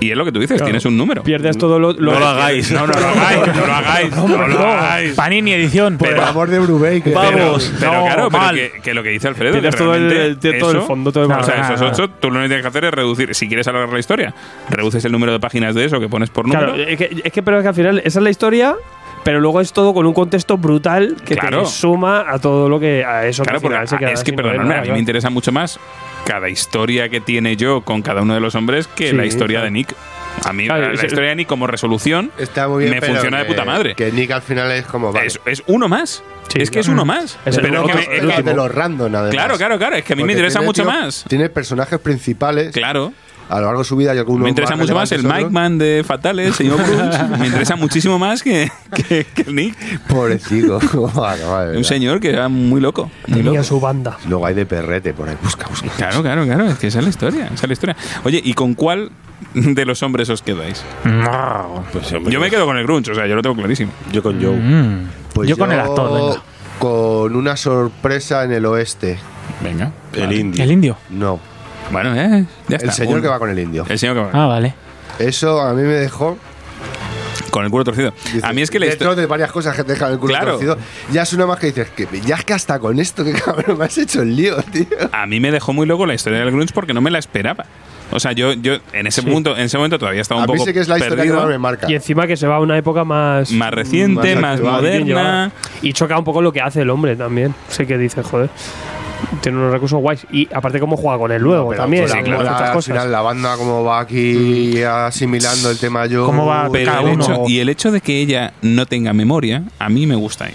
y 0.00 0.10
es 0.10 0.16
lo 0.16 0.24
que 0.24 0.32
tú 0.32 0.38
dices, 0.40 0.56
Claro. 0.56 0.66
tienes 0.66 0.84
un 0.86 0.96
número. 0.96 1.22
Pierdes 1.22 1.56
todo 1.58 1.78
lo, 1.78 1.92
No 1.92 2.18
lo 2.18 2.26
hagáis. 2.26 2.70
No, 2.70 2.86
no 2.86 2.92
lo 2.92 3.06
hagáis, 3.06 3.46
no 3.54 3.66
lo 3.66 3.72
hagáis, 3.74 4.10
no 4.16 4.48
lo 4.48 4.58
hagáis. 4.66 5.12
Panini 5.14 5.52
edición. 5.52 5.98
Por 5.98 6.08
el 6.08 6.14
pero- 6.14 6.26
amor 6.26 6.48
de 6.50 6.58
Brubeck. 6.60 7.04
que- 7.04 7.10
Pero, 7.10 7.56
pero 7.80 7.92
no, 7.92 8.04
claro, 8.04 8.28
pero 8.28 8.30
mal. 8.30 8.54
que, 8.54 8.72
que 8.82 8.94
lo 8.94 9.02
que 9.02 9.08
dice 9.10 9.28
Alfredo, 9.28 9.60
que 9.60 9.70
todo 9.70 9.94
el- 9.94 10.38
tienes 10.38 10.60
todo 10.60 10.70
el 10.72 10.76
eso- 10.78 10.86
fondo, 10.86 11.12
todo 11.12 11.24
el 11.24 11.30
o 11.32 11.42
sea, 11.44 11.74
esos 11.74 11.80
ocho, 11.82 12.08
tú 12.10 12.28
lo 12.30 12.38
único 12.38 12.42
que 12.42 12.48
tienes 12.48 12.62
que 12.62 12.68
hacer 12.68 12.84
es 12.84 12.90
reducir. 12.94 13.34
Si 13.34 13.46
quieres 13.48 13.66
alargar 13.68 13.92
la 13.92 13.98
historia, 14.00 14.34
reduces 14.70 15.04
el 15.04 15.12
número 15.12 15.32
de 15.32 15.40
páginas 15.40 15.74
de 15.74 15.84
eso 15.84 15.98
que 16.00 16.08
pones 16.08 16.30
por 16.30 16.46
número. 16.46 16.74
Claro, 16.74 16.82
es 16.90 16.96
que, 16.98 17.22
es 17.24 17.32
que, 17.32 17.42
pero 17.42 17.58
es 17.58 17.62
que 17.62 17.68
al 17.68 17.74
final 17.74 17.98
esa 18.04 18.18
es 18.18 18.22
la 18.22 18.30
historia, 18.30 18.74
pero 19.24 19.40
luego 19.40 19.60
es 19.60 19.72
todo 19.72 19.92
con 19.94 20.06
un 20.06 20.12
contexto 20.14 20.56
brutal 20.56 21.16
que 21.24 21.34
Claro. 21.36 21.62
te 21.62 21.68
suma 21.68 22.24
a 22.28 22.38
todo 22.38 22.68
lo 22.68 22.78
que 22.78 23.04
a 23.04 23.26
eso 23.26 23.42
Claro, 23.42 23.58
que 23.60 23.68
porque 23.68 23.86
se 23.88 23.98
queda 23.98 24.10
es 24.12 24.22
que, 24.22 24.32
novela, 24.32 24.60
a 24.60 24.64
mí 24.64 24.68
claro. 24.68 24.92
me 24.92 24.98
interesa 25.00 25.30
mucho 25.30 25.50
más 25.50 25.80
cada 26.24 26.48
historia 26.48 27.08
que 27.08 27.20
tiene 27.20 27.56
yo 27.56 27.80
con 27.82 28.00
cada 28.02 28.22
uno 28.22 28.34
de 28.34 28.40
los 28.40 28.54
hombres 28.54 28.86
que 28.86 29.10
Sí, 29.10 29.16
la 29.16 29.26
historia 29.26 29.56
claro. 29.58 29.64
de 29.66 29.70
Nick. 29.72 29.94
A 30.44 30.52
mí, 30.52 30.66
Claro, 30.66 30.92
la 30.92 31.06
historia 31.06 31.28
de 31.30 31.36
Nick 31.36 31.46
como 31.48 31.66
resolución 31.68 32.32
Está 32.38 32.66
muy 32.66 32.84
bien. 32.84 32.94
me 32.94 33.00
pero 33.00 33.12
funciona 33.12 33.38
de 33.38 33.44
puta 33.44 33.64
madre. 33.64 33.94
Que 33.94 34.10
Nick 34.10 34.32
al 34.32 34.42
final 34.42 34.70
es 34.72 34.84
como. 34.84 35.12
Vale, 35.12 35.26
es, 35.28 35.38
es 35.46 35.62
uno 35.68 35.88
más. 35.88 36.24
Sí, 36.48 36.60
es 36.60 36.70
que 36.72 36.80
es 36.80 36.88
uno 36.88 37.04
más. 37.04 37.38
Es 37.46 37.56
el 37.56 37.62
Pero 37.62 37.84
otro- 37.84 37.96
que 37.98 38.08
me- 38.08 38.34
es 38.36 38.44
de 38.44 38.52
los 38.54 38.70
random, 38.74 39.14
además. 39.14 39.30
claro, 39.30 39.56
claro, 39.56 39.78
claro. 39.78 39.94
Es 39.96 40.04
que 40.04 40.12
a 40.12 40.16
mí 40.16 40.24
me 40.24 40.32
interesa 40.32 40.58
tiene, 40.58 40.66
mucho 40.66 40.82
tío, 40.82 40.90
más. 40.90 41.24
Tiene 41.28 41.48
personajes 41.50 42.00
principales 42.00 42.72
Claro. 42.72 43.12
A 43.48 43.60
lo 43.60 43.66
largo 43.66 43.80
de 43.80 43.84
su 43.84 43.96
vida 43.96 44.14
y 44.14 44.18
algunos 44.18 44.42
Me 44.42 44.48
interesa 44.48 44.76
mucho 44.76 44.94
más 44.94 45.10
el 45.12 45.22
Mike 45.24 45.50
Man 45.50 45.78
de 45.78 46.02
Fatales, 46.06 46.48
el 46.48 46.54
señor 46.54 46.76
Cruz. 46.82 47.38
me 47.38 47.46
interesa 47.46 47.76
muchísimo 47.76 48.18
más 48.18 48.42
que, 48.42 48.70
que, 49.08 49.24
que 49.24 49.42
el 49.42 49.54
Nick. 49.54 49.76
Pobrecito. 50.08 50.78
Bueno, 51.14 51.76
Un 51.76 51.84
señor 51.84 52.20
que 52.20 52.30
era 52.30 52.48
muy 52.48 52.80
loco. 52.80 53.10
Muy 53.26 53.38
Tenía 53.38 53.52
loco. 53.52 53.64
su 53.64 53.80
banda. 53.80 54.16
Luego 54.28 54.46
hay 54.46 54.54
de 54.54 54.66
perrete 54.66 55.12
por 55.14 55.28
ahí. 55.28 55.36
Busca, 55.42 55.66
busca. 55.68 55.88
Claro, 55.96 56.22
claro, 56.22 56.44
claro. 56.44 56.66
Es 56.66 56.78
que 56.78 56.86
esa 56.88 56.98
es 56.98 57.04
la 57.04 57.10
historia. 57.10 57.44
Esa 57.46 57.54
es 57.54 57.66
la 57.68 57.72
historia. 57.72 57.96
Oye, 58.24 58.40
¿y 58.42 58.54
con 58.54 58.74
cuál 58.74 59.10
de 59.54 59.84
los 59.84 60.02
hombres 60.02 60.28
os 60.30 60.42
quedáis? 60.42 60.82
No. 61.04 61.84
Pues, 61.92 62.12
hombre, 62.12 62.32
Yo 62.32 62.40
me 62.40 62.50
quedo 62.50 62.64
con 62.66 62.76
el 62.76 62.84
Grunge, 62.84 63.10
o 63.12 63.14
sea, 63.14 63.26
yo 63.26 63.34
lo 63.36 63.42
tengo 63.42 63.56
clarísimo. 63.56 63.92
Yo 64.12 64.22
con 64.22 64.42
Joe. 64.42 64.56
Mm. 64.56 65.08
Pues 65.34 65.48
yo 65.48 65.56
con 65.56 65.70
el 65.72 65.80
actor, 65.80 66.12
venga. 66.12 66.42
Con 66.78 67.36
una 67.36 67.56
sorpresa 67.56 68.44
en 68.44 68.52
el 68.52 68.66
oeste. 68.66 69.18
Venga. 69.62 69.92
El 70.12 70.32
indio. 70.32 70.62
El 70.64 70.70
indio. 70.72 70.96
No. 71.10 71.38
Bueno, 71.90 72.14
eh, 72.14 72.44
ya 72.68 72.76
está. 72.76 72.86
El 72.88 72.92
señor 72.92 73.22
que 73.22 73.28
va 73.28 73.38
con 73.38 73.50
el 73.50 73.58
indio. 73.58 73.84
El 73.88 73.98
señor 73.98 74.16
que 74.16 74.22
va. 74.22 74.30
Ah, 74.32 74.46
vale. 74.46 74.74
Eso 75.18 75.60
a 75.60 75.72
mí 75.74 75.82
me 75.82 75.94
dejó. 75.94 76.36
Con 77.50 77.64
el 77.64 77.70
culo 77.70 77.84
torcido. 77.84 78.12
dice, 78.32 78.40
a 78.44 78.52
mí 78.52 78.62
es 78.62 78.70
que 78.70 78.80
la 78.80 78.86
dentro 78.86 79.06
historia. 79.10 79.20
de 79.22 79.26
varias 79.28 79.52
cosas 79.52 79.76
que 79.76 79.84
te 79.84 79.92
dejan 79.92 80.10
el 80.12 80.18
culo 80.18 80.32
Claro. 80.34 80.52
torcido, 80.52 80.76
ya 81.12 81.22
es 81.22 81.32
una 81.34 81.46
más 81.46 81.58
que 81.60 81.68
dices 81.68 81.88
que 81.90 82.08
ya 82.26 82.34
es 82.34 82.44
que 82.44 82.52
hasta 82.52 82.80
con 82.80 82.98
esto 82.98 83.22
que 83.24 83.32
cabrón 83.32 83.78
me 83.78 83.84
has 83.84 83.96
hecho 83.96 84.22
el 84.22 84.34
lío, 84.34 84.56
tío. 84.72 84.86
A 85.12 85.24
mí 85.26 85.38
me 85.38 85.52
dejó 85.52 85.72
muy 85.72 85.86
loco 85.86 86.04
la 86.04 86.14
historia 86.14 86.40
del 86.40 86.50
Grunge 86.50 86.72
porque 86.74 86.92
no 86.94 87.00
me 87.00 87.12
la 87.12 87.18
esperaba. 87.20 87.64
O 88.10 88.18
sea, 88.20 88.32
yo, 88.32 88.52
yo 88.54 88.78
en 88.92 89.06
ese 89.06 89.22
punto, 89.22 89.56
en 89.56 89.62
ese 89.64 89.76
momento 89.76 89.98
todavía 90.00 90.20
estaba 90.20 90.40
un 90.40 90.44
A 90.44 90.46
mí 90.48 90.52
poco 90.54 90.66
sí 90.66 90.72
que 90.72 90.80
es 90.80 90.88
la 90.88 90.98
historia 90.98 91.16
perdido, 91.16 91.36
que 91.36 91.40
más 91.42 91.48
me 91.50 91.58
marca. 91.58 91.86
Y 91.90 91.94
encima 91.94 92.26
que 92.26 92.36
se 92.36 92.46
va 92.48 92.56
a 92.56 92.60
una 92.60 92.76
época 92.76 93.04
más. 93.04 93.50
más 93.52 93.72
reciente, 93.72 94.34
Más 94.34 94.42
más, 94.42 94.54
actual, 94.60 94.82
bien 94.82 95.06
llevada. 95.06 95.28
moderna. 95.28 95.52
Y 95.82 95.92
choca 95.92 96.18
un 96.18 96.24
poco 96.24 96.42
lo 96.42 96.52
que 96.52 96.60
hace 96.60 96.82
el 96.82 96.90
hombre 96.90 97.14
también. 97.16 97.54
Sé 97.68 97.86
que 97.86 97.96
dice, 97.98 98.22
joder. 98.22 98.50
Tiene 99.40 99.58
unos 99.58 99.72
recursos 99.72 100.00
guays. 100.00 100.26
Y 100.32 100.48
aparte, 100.54 100.80
cómo 100.80 100.96
juega 100.96 101.18
con 101.18 101.32
él 101.32 101.42
luego 101.42 101.70
Pero 101.70 101.82
también. 101.82 102.04
estas 102.04 102.18
al 102.60 102.72
cosas. 102.72 102.84
final 102.86 103.10
la 103.12 103.20
banda 103.22 103.56
como 103.56 103.84
va 103.84 104.00
aquí 104.00 104.82
asimilando 104.82 105.70
el 105.70 105.78
tema 105.78 106.06
yo. 106.06 106.26
¿Cómo 106.26 106.46
va? 106.46 106.68
Pero 106.70 106.90
Cada 106.92 107.00
el 107.02 107.14
uno. 107.14 107.24
hecho, 107.24 107.42
y 107.48 107.60
el 107.60 107.68
hecho 107.68 107.90
de 107.90 108.00
que 108.00 108.20
ella 108.20 108.52
no 108.62 108.86
tenga 108.86 109.12
memoria, 109.12 109.62
a 109.78 109.88
mí 109.88 110.06
me 110.06 110.14
gusta 110.14 110.46
ahí. 110.46 110.54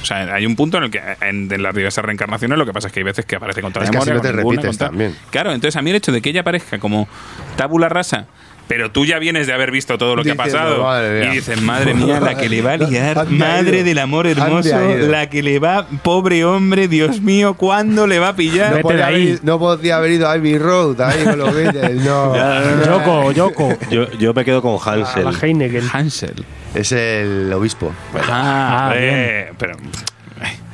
O 0.00 0.04
sea, 0.04 0.32
hay 0.32 0.46
un 0.46 0.54
punto 0.54 0.78
en 0.78 0.84
el 0.84 0.90
que 0.90 1.00
en, 1.20 1.52
en 1.52 1.62
las 1.62 1.74
diversas 1.74 2.04
reencarnaciones 2.04 2.56
lo 2.56 2.64
que 2.64 2.72
pasa 2.72 2.86
es 2.86 2.92
que 2.92 3.00
hay 3.00 3.04
veces 3.04 3.26
que 3.26 3.34
aparece 3.36 3.60
con 3.60 3.72
toda 3.72 3.84
Es 3.84 3.88
la 3.88 3.92
que 3.92 3.98
así 3.98 4.10
memoria. 4.10 4.30
no 4.30 4.36
te 4.36 4.42
ninguna, 4.42 4.56
repites 4.62 4.78
también. 4.78 5.16
Claro, 5.30 5.50
entonces 5.52 5.76
a 5.76 5.82
mí 5.82 5.90
el 5.90 5.96
hecho 5.96 6.12
de 6.12 6.22
que 6.22 6.30
ella 6.30 6.42
aparezca 6.42 6.78
como 6.78 7.08
tabula 7.56 7.88
rasa 7.88 8.26
pero 8.68 8.90
tú 8.92 9.04
ya 9.04 9.18
vienes 9.18 9.46
de 9.46 9.52
haber 9.54 9.70
visto 9.72 9.98
todo 9.98 10.14
lo 10.14 10.22
que 10.22 10.32
ha 10.32 10.34
pasado. 10.36 10.82
madre 10.84 11.20
mía. 11.20 11.32
y 11.32 11.36
dices, 11.36 11.60
madre 11.62 11.94
mía, 11.94 12.20
la 12.20 12.36
que 12.36 12.48
le 12.48 12.62
va 12.62 12.72
a 12.72 12.76
liar, 12.76 13.14
¿Dónde 13.14 13.44
ha 13.44 13.48
madre 13.48 13.82
del 13.82 13.98
amor 13.98 14.26
¿Dónde 14.26 14.40
hermoso, 14.42 14.78
la 15.10 15.28
que 15.28 15.42
le 15.42 15.58
va, 15.58 15.86
pobre 16.02 16.44
hombre, 16.44 16.86
Dios 16.86 17.20
mío, 17.20 17.54
¿cuándo 17.54 18.06
le 18.06 18.18
va 18.18 18.28
a 18.28 18.36
pillar? 18.36 18.76
No 18.76 18.80
podía, 18.82 19.06
ahí. 19.06 19.28
haber, 19.30 19.44
no 19.44 19.58
podía 19.58 19.96
haber 19.96 20.12
ido 20.12 20.28
a 20.28 20.32
Abbey 20.32 20.58
Road 20.58 21.00
ahí 21.00 21.24
con 21.24 21.38
los 21.38 21.54
Beatles, 21.54 22.04
no. 22.04 22.34
Yoko, 22.84 23.32
Yoko. 23.32 23.78
Yo, 23.90 24.10
yo 24.12 24.34
me 24.34 24.44
quedo 24.44 24.62
con 24.62 24.76
A 24.80 24.92
Hansel. 24.92 25.24
la 25.24 25.32
Heineken. 25.32 25.84
Hansel. 25.92 26.44
Es 26.74 26.92
el 26.92 27.50
obispo. 27.52 27.92
Ah, 28.28 28.90
Ah, 28.90 28.92
eh, 28.94 29.50
pero 29.58 29.74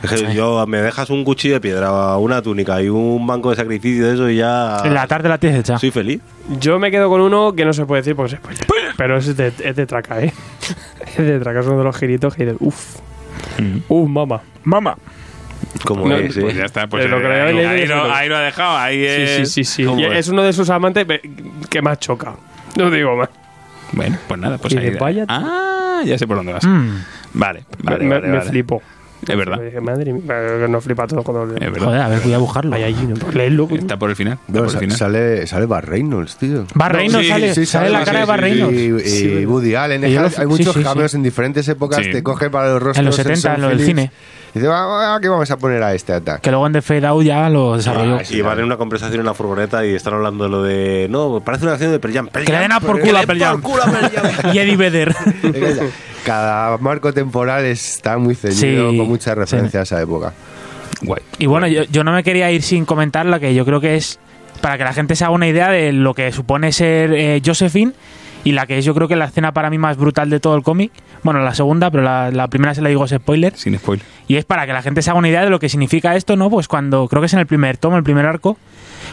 Es 0.05 0.23
que 0.23 0.35
yo 0.35 0.67
me 0.67 0.79
dejas 0.83 1.11
un 1.11 1.25
cuchillo 1.25 1.55
de 1.55 1.61
piedra, 1.61 2.17
una 2.17 2.43
túnica 2.43 2.81
y 2.83 2.89
un 2.89 3.27
banco 3.27 3.51
de 3.51 3.57
sacrificio 3.57 4.07
de 4.09 4.15
eso 4.15 4.31
y 4.31 4.37
ya 4.37 4.79
En 4.85 4.95
la 4.95 5.07
tarde 5.07 5.29
la 5.29 5.39
tienes 5.39 5.61
hecha. 5.61 5.79
soy 5.79 5.91
feliz. 5.91 6.21
Yo 6.61 6.79
me 6.79 6.91
quedo 6.91 7.09
con 7.09 7.21
uno 7.21 7.55
que 7.55 7.65
no 7.65 7.73
se 7.73 7.87
puede 7.87 8.03
decir 8.03 8.15
porque. 8.17 8.39
Pero 8.97 9.17
es 9.17 9.37
de, 9.37 9.53
es 9.63 9.77
de 9.77 9.87
traca, 9.87 10.21
¿eh? 10.23 10.33
es 11.07 11.17
de 11.17 11.39
traca, 11.41 11.61
es 11.61 11.67
uno 11.67 11.79
de 11.79 11.85
los 11.85 11.97
giritos 11.97 12.35
que 12.35 12.45
dices, 12.45 12.59
uff. 12.61 12.97
Uff, 13.89 14.09
mamá. 14.09 14.41
Mamá. 14.65 14.97
Como 15.85 16.07
No, 16.09 16.17
es, 16.17 16.37
¿eh? 16.37 16.41
pues 16.41 16.55
ya 16.57 16.65
está, 16.65 16.87
pues 16.87 17.05
Eh, 17.05 17.09
lo 17.09 17.19
eh, 17.21 17.41
ahí, 17.41 17.87
lo, 17.87 18.13
ahí 18.15 18.29
lo 18.29 18.37
ha 18.37 18.41
dejado, 18.41 18.77
ahí 18.77 18.99
Sí, 19.01 19.07
es... 19.07 19.31
sí, 19.37 19.47
sí, 19.47 19.65
sí. 19.65 19.85
¿Cómo 19.85 20.01
Y 20.01 20.05
es? 20.05 20.13
es 20.19 20.29
uno 20.29 20.43
de 20.43 20.53
sus 20.53 20.69
amantes 20.71 21.07
que 21.71 21.83
más 21.83 21.99
choca. 21.99 22.35
No 22.77 22.91
digo 22.91 23.17
más. 23.17 23.29
Bueno, 23.93 24.17
pues 24.29 24.41
nada, 24.41 24.59
pues 24.59 24.75
ahí... 24.77 24.91
vaya- 24.99 25.25
Ah, 25.29 26.03
ya 26.05 26.19
sé 26.19 26.27
por 26.27 26.37
dónde 26.37 26.53
vas. 26.53 26.65
Mm. 26.65 26.89
Vale, 27.35 27.65
vale, 27.83 28.05
me 28.05 28.15
vale, 28.15 28.29
me 28.29 28.39
vale. 28.39 28.51
flipo. 28.51 28.83
Es 29.29 29.37
verdad, 29.39 29.61
Dije, 29.61 29.81
madre 29.81 30.13
mía, 30.13 30.35
nos 30.69 30.85
flipa 30.85 31.07
todo 31.07 31.23
cuando 31.23 31.55
es 31.55 31.61
verdad. 31.61 31.85
Joder, 31.87 32.01
a 32.01 32.09
ver, 32.09 32.21
voy 32.21 32.33
a 32.33 32.39
buscarlo. 32.39 32.71
Vaya 32.71 32.87
allí, 32.87 33.07
¿no? 33.07 33.15
Léelo, 33.33 33.69
coño. 33.69 33.81
Está 33.81 33.97
por 33.99 34.11
el 34.11 34.17
final. 34.17 34.39
No, 34.49 34.61
por 34.65 34.71
el 34.73 34.79
final. 34.79 34.97
sale, 34.97 35.47
sale 35.47 35.67
Bar 35.67 35.89
Reynolds, 35.89 36.37
tío. 36.37 36.67
Bar 36.75 36.95
Reynolds 36.95 37.27
sí, 37.27 37.33
sale, 37.33 37.55
Sí, 37.55 37.67
sale 37.67 37.91
la 37.91 37.99
Bar- 37.99 38.05
cara 38.07 38.19
de 38.21 38.25
sí, 38.25 38.29
Bar 38.29 38.39
sí, 38.39 38.45
Reynolds. 38.45 39.07
Y, 39.15 39.25
y 39.41 39.47
Woody 39.47 39.75
Allen. 39.75 40.01
lo- 40.01 40.07
hay, 40.07 40.31
hay 40.39 40.47
muchos 40.47 40.75
sí, 40.75 40.81
sí, 40.81 40.85
cameos 40.85 41.11
sí. 41.11 41.17
en 41.17 41.23
diferentes 41.23 41.67
épocas. 41.69 42.05
Sí. 42.05 42.11
Te 42.13 42.23
cogen 42.23 42.51
para 42.51 42.69
los 42.71 42.83
rostros. 42.83 42.99
En 42.99 43.05
los 43.07 43.17
70, 43.17 43.41
Son 43.41 43.55
en 43.55 43.61
lo 43.63 43.69
del 43.69 43.81
cine. 43.81 44.11
Y 44.55 44.61
dice, 44.61 44.69
va, 44.69 44.87
va, 44.87 45.21
¿qué 45.21 45.29
vamos 45.29 45.51
a 45.51 45.57
poner 45.57 45.83
a 45.83 45.95
este 45.95 46.13
ataque? 46.13 46.43
Que 46.43 46.51
luego 46.51 46.65
en 46.69 46.73
The 46.75 46.83
Fade 46.83 47.07
Out 47.09 47.25
ya 47.25 47.51
lo 47.51 47.77
desarrolló. 47.77 48.19
Y 48.31 48.41
van 48.41 48.59
en 48.61 48.65
una 48.67 48.77
conversación 48.77 49.19
en 49.19 49.27
la 49.27 49.35
furgoneta 49.35 49.85
y 49.85 49.95
están 49.95 50.15
hablando 50.15 50.45
de 50.45 50.51
lo 50.51 50.63
de. 50.63 51.09
No, 51.11 51.43
parece 51.45 51.65
una 51.65 51.73
canción 51.73 51.91
de 51.91 51.99
Pearl 51.99 52.15
Jam. 52.15 52.29
Que 52.29 52.53
le 52.53 52.59
den 52.61 52.71
a 52.71 52.79
por 52.79 53.01
culo 53.01 53.19
a 53.19 53.23
Pearl 53.23 53.41
Jam. 53.41 53.63
y 54.53 54.59
Eddie 54.59 54.77
Vedder. 54.77 55.15
Cada 56.25 56.79
marco 56.79 57.13
temporal 57.13 57.65
está 57.67 58.19
muy 58.19 58.35
ceñido, 58.35 58.91
Sí, 58.91 58.97
con 58.99 59.09
muchas 59.09 59.35
sí. 59.35 59.41
referencias 59.41 59.81
a 59.81 59.83
esa 59.97 60.03
época. 60.03 60.33
Guay. 61.03 61.23
Y 61.39 61.47
bueno, 61.47 61.67
yo, 61.67 61.85
yo 61.85 62.03
no 62.05 62.13
me 62.13 62.23
quería 62.23 62.51
ir 62.51 62.63
sin 62.63 62.85
comentar 62.85 63.27
lo 63.27 63.39
que 63.41 63.55
yo 63.55 63.65
creo 63.65 63.81
que 63.81 63.97
es 63.97 64.19
para 64.61 64.79
que 64.79 64.85
la 64.85 64.93
gente 64.95 65.17
se 65.17 65.25
haga 65.25 65.35
una 65.35 65.47
idea 65.49 65.71
de 65.71 65.93
lo 65.93 66.15
que 66.15 66.33
supone 66.33 66.73
ser 66.73 67.13
eh, 67.13 67.43
Josephine 67.45 67.93
y 68.45 68.53
la 68.53 68.67
que 68.67 68.79
es 68.79 68.85
yo 68.85 68.95
creo 68.95 69.09
que 69.09 69.17
la 69.17 69.27
escena 69.27 69.53
para 69.53 69.69
mí 69.71 69.77
más 69.79 69.97
brutal 69.97 70.31
de 70.31 70.41
todo 70.41 70.57
el 70.57 70.63
cómic. 70.63 70.93
Bueno, 71.23 71.41
la 71.41 71.55
segunda, 71.55 71.91
pero 71.91 72.03
la, 72.03 72.31
la 72.31 72.49
primera 72.49 72.75
se 72.75 72.81
la 72.83 72.89
digo 72.89 73.05
es 73.05 73.11
spoiler. 73.11 73.55
Sin 73.57 73.77
spoiler. 73.79 74.05
Y 74.29 74.37
es 74.37 74.45
para 74.45 74.67
que 74.67 74.73
la 74.73 74.83
gente 74.83 75.03
se 75.03 75.11
haga 75.11 75.19
una 75.19 75.29
idea 75.29 75.43
de 75.45 75.51
lo 75.51 75.59
que 75.59 75.69
significa 75.69 76.15
esto, 76.17 76.37
¿no? 76.37 76.49
Pues 76.51 76.69
cuando, 76.69 77.09
creo 77.09 77.21
que 77.21 77.27
es 77.27 77.33
en 77.35 77.41
el 77.41 77.47
primer 77.47 77.77
tomo, 77.77 77.97
el 77.99 78.03
primer 78.05 78.25
arco, 78.27 78.57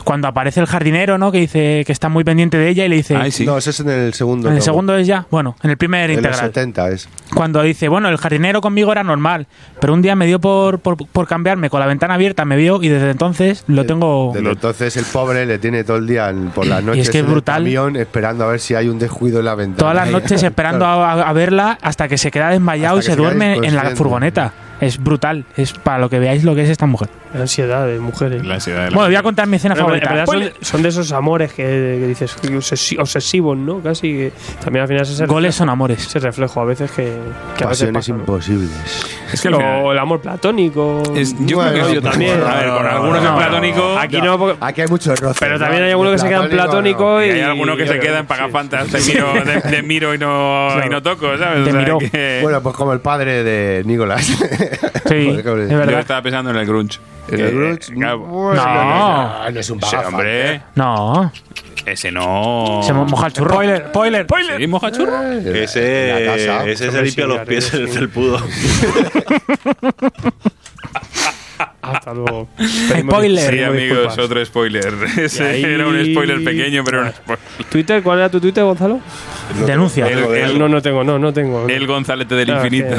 cuando 0.04 0.28
aparece 0.28 0.60
el 0.60 0.66
jardinero, 0.66 1.18
¿no? 1.18 1.32
Que 1.32 1.40
dice 1.40 1.84
que 1.86 1.92
está 1.92 2.10
muy 2.10 2.24
pendiente 2.24 2.58
de 2.58 2.70
ella 2.70 2.86
y 2.86 2.90
le 2.90 2.96
dice... 2.98 3.16
Ay, 3.16 3.32
sí. 3.32 3.46
No, 3.46 3.58
eso 3.58 3.70
es 3.70 3.80
en 3.80 3.90
el 3.90 4.14
segundo. 4.14 4.48
en 4.48 4.54
el 4.56 4.60
tomo. 4.60 4.66
segundo 4.66 4.96
es 4.98 5.08
ya, 5.08 5.26
bueno, 5.32 5.56
en 5.64 5.70
el 5.70 5.78
primer 5.78 6.10
En 6.12 6.18
integral. 6.20 6.40
70 6.40 6.90
es. 6.90 7.10
Cuando 7.34 7.62
dice, 7.62 7.88
bueno, 7.88 8.10
el 8.10 8.18
jardinero 8.18 8.62
conmigo 8.62 8.92
era 8.92 9.04
normal, 9.04 9.48
pero 9.80 9.94
un 9.94 10.02
día 10.02 10.16
me 10.16 10.26
dio 10.26 10.40
por, 10.40 10.80
por, 10.80 10.98
por 11.08 11.28
cambiarme 11.28 11.70
con 11.70 11.80
la 11.80 11.86
ventana 11.86 12.16
abierta, 12.16 12.46
me 12.46 12.56
vio 12.58 12.82
y 12.82 12.90
desde 12.90 13.12
entonces 13.12 13.64
lo 13.68 13.86
tengo... 13.86 14.32
Desde 14.34 14.50
entonces 14.52 14.98
el 14.98 15.06
pobre 15.06 15.46
le 15.46 15.60
tiene 15.60 15.84
todo 15.84 15.98
el 15.98 16.08
día 16.08 16.30
en- 16.30 16.50
por 16.50 16.66
las 16.66 16.84
noches 16.84 17.10
que 17.10 17.18
es 17.20 17.24
en 17.24 17.26
el 17.28 17.32
brutal. 17.32 17.64
camión 17.64 17.96
esperando 17.96 18.44
a 18.46 18.48
ver 18.48 18.60
si 18.60 18.76
hay 18.76 18.90
un 18.90 19.00
descuido 19.00 19.40
en 19.40 19.46
la 19.46 19.56
ventana. 19.56 19.78
Todas 19.78 19.96
las 19.96 20.10
noches 20.12 20.44
esperando 20.44 20.86
a, 20.86 21.14
a 21.28 21.34
verla 21.34 21.78
hasta 21.82 22.08
que 22.08 22.18
se 22.18 22.32
queda 22.32 22.50
desmayado 22.50 22.98
Hasta 23.00 23.12
y 23.12 23.16
se 23.16 23.22
duerme 23.22 23.56
en 23.56 23.76
la 23.76 23.92
furgoneta. 23.96 24.54
Es 24.82 25.02
brutal. 25.02 25.46
Es 25.56 25.74
para 25.74 26.00
lo 26.00 26.10
que 26.10 26.20
veáis 26.20 26.44
lo 26.44 26.54
que 26.56 26.64
es 26.64 26.70
esta 26.70 26.86
mujer. 26.88 27.08
La 27.34 27.42
ansiedad 27.42 27.86
de 27.88 28.00
mujeres. 28.00 28.44
La 28.46 28.56
ansiedad 28.56 28.80
de 28.86 28.90
la 28.92 28.96
Bueno, 28.96 29.08
voy 29.08 29.16
a 29.16 29.24
contar 29.24 29.48
mi 29.48 29.56
escena 29.56 29.74
favorita. 29.76 30.26
son, 30.26 30.52
son 30.60 30.82
de 30.82 30.90
esos 30.90 31.12
amores 31.14 31.54
que, 31.54 31.64
que 31.64 32.08
dices 32.08 32.36
obsesivos, 33.00 33.58
¿no? 33.58 33.80
Casi 33.80 34.12
que 34.12 34.32
también 34.62 34.82
al 34.82 34.88
final 34.90 35.06
Goles 35.28 35.56
reflejo- 35.56 35.58
son 35.58 35.70
amores. 35.70 36.06
ese 36.08 36.20
reflejo 36.20 36.60
a 36.62 36.66
veces 36.66 36.92
que, 36.92 37.04
que 37.58 37.64
a 37.64 37.68
veces 37.68 37.88
Pasiones 37.92 38.10
imposibles. 38.10 38.72
Es 39.32 39.40
que 39.42 39.48
final- 39.50 39.82
O 39.86 39.92
el 39.94 40.00
amor 40.00 40.20
platónico. 40.20 41.04
es- 41.16 41.34
yo 41.46 41.58
Bueno, 41.58 41.72
creo 41.72 41.88
que 41.88 41.94
yo 41.96 42.02
también. 42.02 42.42
A 42.42 42.56
ver, 42.56 42.70
con 42.70 42.84
No, 42.84 42.90
algunos 42.90 43.12
no, 43.12 43.18
es 43.18 43.24
no. 43.32 43.38
platónico. 43.38 43.98
Aquí 43.98 44.22
no, 44.22 44.38
porque- 44.38 44.58
Aquí 44.60 44.82
hay 44.82 44.88
muchos 44.88 45.20
roces. 45.20 45.38
pero 45.40 45.54
¿no? 45.54 45.60
también 45.60 45.84
hay 45.84 45.92
algunos 45.92 46.14
que 46.14 46.20
se 46.20 46.28
quedan 46.28 46.50
platónicos 46.50 47.24
Y 47.24 47.28
y, 47.28 47.32
hay 47.32 47.42
alguno 47.42 47.78
que 47.78 47.88
se 47.88 48.00
queda 48.00 48.18
en 48.18 48.24
sí. 48.24 48.28
pagafantas 48.28 48.92
de 48.92 49.84
miro, 49.84 50.14
y 50.14 50.18
no, 50.18 50.68
Claro. 50.74 50.86
y 50.86 50.90
no 50.90 51.02
toco, 51.02 51.38
¿sabes? 51.38 51.64
De 51.64 51.70
O 51.70 51.72
sea, 51.72 51.80
miro. 51.82 51.98
que- 52.00 52.40
Bueno, 52.42 52.62
pues 52.62 52.76
como 52.76 52.94
el 52.94 53.00
padre 53.00 53.44
de 53.44 53.84
Nicolás. 53.86 54.28
Sí, 55.08 55.28
es 55.38 55.44
yo 55.44 55.56
verdad. 55.56 56.00
estaba 56.00 56.22
pensando 56.22 56.52
en 56.52 56.58
el 56.58 56.66
grunge. 56.66 57.00
¿En 57.30 57.40
el 57.40 57.52
Grudge? 57.52 57.94
claro, 57.94 58.20
Bueno, 58.20 58.66
No. 58.66 59.50
no 59.52 59.60
es 59.60 59.70
un 59.70 59.78
ese 59.78 59.86
pagafante. 59.96 60.08
hombre, 60.08 60.62
No, 60.76 61.32
ese 61.86 62.12
no. 62.12 62.82
se 62.84 62.94
mo- 62.94 63.06
moja 63.06 63.28
el 63.28 63.34
churro. 63.34 63.52
Spoiler, 63.54 64.26
spoiler. 64.26 64.58
¿Sí, 64.58 64.68
moja 64.68 64.92
churro? 64.92 65.22
En 65.22 65.52
la 65.54 65.60
Ese, 65.60 66.24
casa. 66.26 66.66
ese 66.66 66.92
se 66.92 67.02
limpia 67.04 67.26
los 67.28 67.40
pies 67.42 67.74
en 67.74 67.82
el 67.82 67.88
sí. 67.90 67.94
felpudo. 67.94 68.40
Hasta 72.02 72.16
luego. 72.16 72.48
Spoiler. 73.00 73.54
Sí, 73.54 73.62
amigos, 73.62 73.78
disculpas. 74.00 74.18
otro 74.18 74.44
spoiler. 74.46 74.94
Ese 75.18 75.44
ahí- 75.44 75.64
era 75.64 75.86
un 75.86 76.04
spoiler 76.04 76.44
pequeño, 76.44 76.84
pero 76.84 77.04
un 77.04 77.12
spoiler. 77.12 77.40
¿Twitter? 77.70 78.02
¿Cuál 78.02 78.18
era 78.20 78.30
tu 78.30 78.42
Twitter, 78.42 78.64
Gonzalo? 78.64 79.00
Denuncia. 79.68 80.08
El- 80.08 80.18
el- 80.34 80.58
no, 80.58 80.68
no 80.68 80.82
tengo, 80.82 81.04
no, 81.04 81.20
no 81.20 81.32
tengo. 81.32 81.68
El 81.70 81.86
Gonzalete 81.86 82.34
del 82.34 82.46
Claro, 82.48 82.66
infinito. 82.66 82.96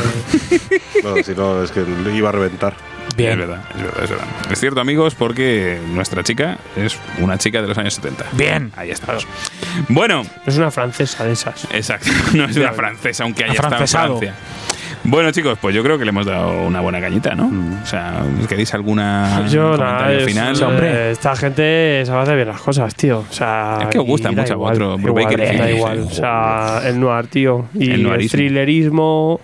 que- 0.51 0.81
No, 1.03 1.17
si 1.21 1.35
no, 1.35 1.65
es 1.65 1.73
que 1.73 1.85
iba 2.15 2.29
a 2.29 2.33
reventar. 2.33 2.75
Es 3.09 3.17
Bien. 3.17 3.37
verdad, 3.41 3.65
es 3.75 3.83
verdad, 3.83 4.05
es 4.05 4.11
verdad. 4.11 4.27
Es 4.53 4.61
cierto, 4.61 4.81
amigos, 4.81 5.17
porque 5.17 5.81
nuestra 5.89 6.23
chica 6.23 6.59
es 6.77 6.97
una 7.19 7.37
chica 7.39 7.61
de 7.61 7.67
los 7.67 7.77
años 7.77 7.95
70. 7.95 8.25
Bien. 8.35 8.71
Ahí 8.77 8.93
estamos. 8.93 9.27
Bueno, 9.89 10.25
Es 10.47 10.57
una 10.59 10.71
francesa 10.71 11.25
de 11.25 11.33
esas. 11.33 11.67
exacto. 11.73 12.09
No 12.35 12.45
es 12.45 12.57
una 12.57 12.73
francesa, 12.73 13.25
aunque 13.25 13.43
haya 13.43 13.55
estado 13.55 13.75
en. 13.83 13.89
Francia. 13.89 14.35
Bueno, 15.05 15.33
chicos, 15.33 15.59
pues 15.61 15.75
yo 15.75 15.83
creo 15.83 15.99
que 15.99 16.05
le 16.05 16.11
hemos 16.11 16.27
dado 16.27 16.63
una 16.65 16.81
buena 16.81 17.01
cañita, 17.01 17.35
¿no? 17.35 17.51
O 17.83 17.87
sea, 17.87 18.23
¿queréis 18.49 18.73
alguna 18.73 19.45
Yo, 19.49 19.77
nada, 19.77 19.97
comentario 19.97 20.19
es- 20.19 20.25
final? 20.27 20.57
eh, 20.61 20.65
hombre. 20.65 21.11
esta 21.11 21.35
gente 21.35 22.03
se 22.07 22.13
va 22.13 22.21
a 22.21 22.23
hacer 22.23 22.37
bien 22.37 22.47
las 22.49 22.61
cosas, 22.61 22.95
tío. 22.95 23.25
O 23.29 23.33
sea, 23.33 23.79
Es 23.83 23.89
que 23.89 23.99
os 23.99 24.07
gusta 24.07 24.31
mucho 24.31 24.53
a 24.53 24.57
vosotros, 24.57 25.03
da 25.03 25.71
igual. 25.71 25.99
eh. 25.99 26.03
O 26.07 26.11
sea, 26.11 26.83
el 26.87 27.01
noir, 27.01 27.27
tío. 27.27 27.65
Y 27.75 27.91
El 27.91 28.07
el, 28.07 28.31
thrillerismo. 28.31 29.41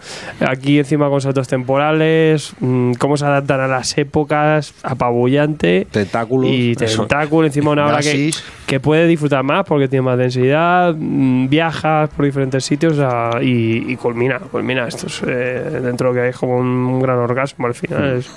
Aquí 0.46 0.78
encima 0.78 1.08
con 1.08 1.20
saltos 1.20 1.48
temporales. 1.48 2.52
mm, 2.60 2.92
Cómo 2.92 3.16
se 3.16 3.24
adaptan 3.26 3.60
a 3.60 3.66
las 3.66 3.98
épocas. 3.98 4.74
Apabullante. 4.84 5.88
Tentáculos. 5.90 6.50
Y 6.52 6.76
tentáculo 6.76 7.46
encima 7.48 7.72
una 7.72 7.86
hora 7.86 7.98
que, 8.00 8.30
que 8.66 8.78
puede 8.78 9.06
disfrutar 9.08 9.42
más 9.42 9.64
porque 9.64 9.88
tiene 9.88 10.02
más 10.02 10.18
densidad, 10.18 10.94
mm, 10.96 11.48
viajas 11.48 12.10
por 12.10 12.24
diferentes 12.26 12.64
sitios 12.64 12.92
o 12.92 12.96
sea, 12.96 13.42
y, 13.42 13.92
y 13.92 13.96
culmina, 13.96 14.38
culmina. 14.38 14.86
Esto 14.86 15.08
es 15.08 15.22
eh, 15.26 15.46
dentro 15.48 16.08
de 16.08 16.14
lo 16.14 16.14
que 16.14 16.26
hay 16.28 16.32
como 16.32 16.56
un, 16.56 17.00
gran 17.00 17.18
orgasmo 17.18 17.66
al 17.66 17.74
final. 17.74 18.18
Es, 18.18 18.30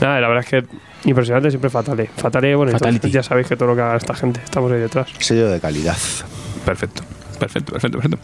nada, 0.00 0.20
la 0.20 0.28
verdad 0.28 0.44
es 0.44 0.50
que 0.50 1.08
impresionante 1.08 1.50
siempre 1.50 1.70
Fatale. 1.70 2.08
Fatale, 2.16 2.54
bueno, 2.54 2.72
entonces 2.72 3.12
ya 3.12 3.22
sabéis 3.22 3.48
que 3.48 3.56
todo 3.56 3.68
lo 3.68 3.76
que 3.76 3.82
haga 3.82 3.96
esta 3.96 4.14
gente, 4.14 4.40
estamos 4.44 4.70
ahí 4.72 4.80
detrás. 4.80 5.08
Sello 5.18 5.48
de 5.48 5.60
calidad. 5.60 5.96
Perfecto. 6.64 7.02
Perfecto, 7.38 7.72
perfecto, 7.72 7.98
perfecto. 7.98 8.18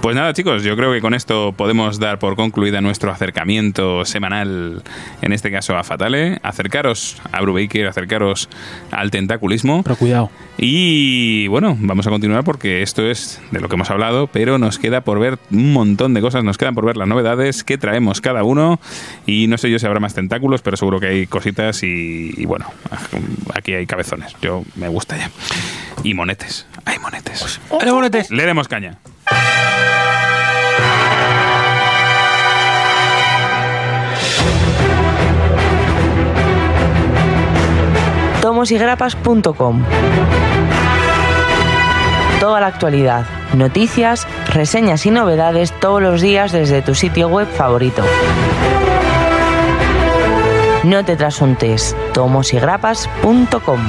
Pues 0.00 0.16
nada, 0.16 0.32
chicos, 0.32 0.62
yo 0.62 0.76
creo 0.76 0.92
que 0.92 1.00
con 1.00 1.14
esto 1.14 1.52
podemos 1.56 1.98
dar 1.98 2.18
por 2.18 2.36
concluida 2.36 2.80
nuestro 2.80 3.10
acercamiento 3.10 4.04
semanal, 4.04 4.82
en 5.22 5.32
este 5.32 5.50
caso 5.50 5.76
a 5.76 5.84
Fatale. 5.84 6.38
Acercaros 6.42 7.20
a 7.32 7.40
Brubaker, 7.40 7.86
acercaros 7.86 8.48
al 8.90 9.10
tentaculismo. 9.10 9.82
Pero 9.82 9.96
cuidado. 9.96 10.30
Y 10.58 11.48
bueno, 11.48 11.76
vamos 11.78 12.06
a 12.06 12.10
continuar 12.10 12.44
porque 12.44 12.82
esto 12.82 13.02
es 13.02 13.40
de 13.50 13.60
lo 13.60 13.68
que 13.68 13.74
hemos 13.74 13.90
hablado, 13.90 14.26
pero 14.26 14.58
nos 14.58 14.78
queda 14.78 15.02
por 15.02 15.18
ver 15.18 15.38
un 15.50 15.72
montón 15.72 16.14
de 16.14 16.20
cosas, 16.20 16.44
nos 16.44 16.56
quedan 16.56 16.74
por 16.74 16.86
ver 16.86 16.96
las 16.96 17.08
novedades 17.08 17.62
que 17.62 17.78
traemos 17.78 18.20
cada 18.20 18.42
uno. 18.42 18.80
Y 19.26 19.46
no 19.48 19.58
sé 19.58 19.70
yo 19.70 19.78
si 19.78 19.86
habrá 19.86 20.00
más 20.00 20.14
tentáculos, 20.14 20.62
pero 20.62 20.76
seguro 20.76 20.98
que 21.00 21.08
hay 21.08 21.26
cositas 21.26 21.82
y, 21.82 22.32
y 22.36 22.46
bueno, 22.46 22.66
aquí 23.54 23.74
hay 23.74 23.86
cabezones. 23.86 24.34
Yo 24.40 24.62
me 24.76 24.88
gusta 24.88 25.16
ya. 25.16 25.30
Y 26.02 26.14
monetes, 26.14 26.66
hay 26.86 26.98
monetes. 26.98 27.60
¡Ale, 27.78 27.90
bonetes! 27.90 28.30
Le 28.30 28.46
demos 28.46 28.68
caña. 28.68 28.98
tomosigrapas.com 38.46 39.82
Toda 42.38 42.60
la 42.60 42.68
actualidad, 42.68 43.26
noticias, 43.54 44.24
reseñas 44.52 45.04
y 45.04 45.10
novedades 45.10 45.72
todos 45.80 46.00
los 46.00 46.20
días 46.20 46.52
desde 46.52 46.80
tu 46.80 46.94
sitio 46.94 47.26
web 47.26 47.48
favorito. 47.48 48.04
No 50.84 51.04
te 51.04 51.16
trasuntes, 51.16 51.96
tomosigrapas.com 52.14 53.80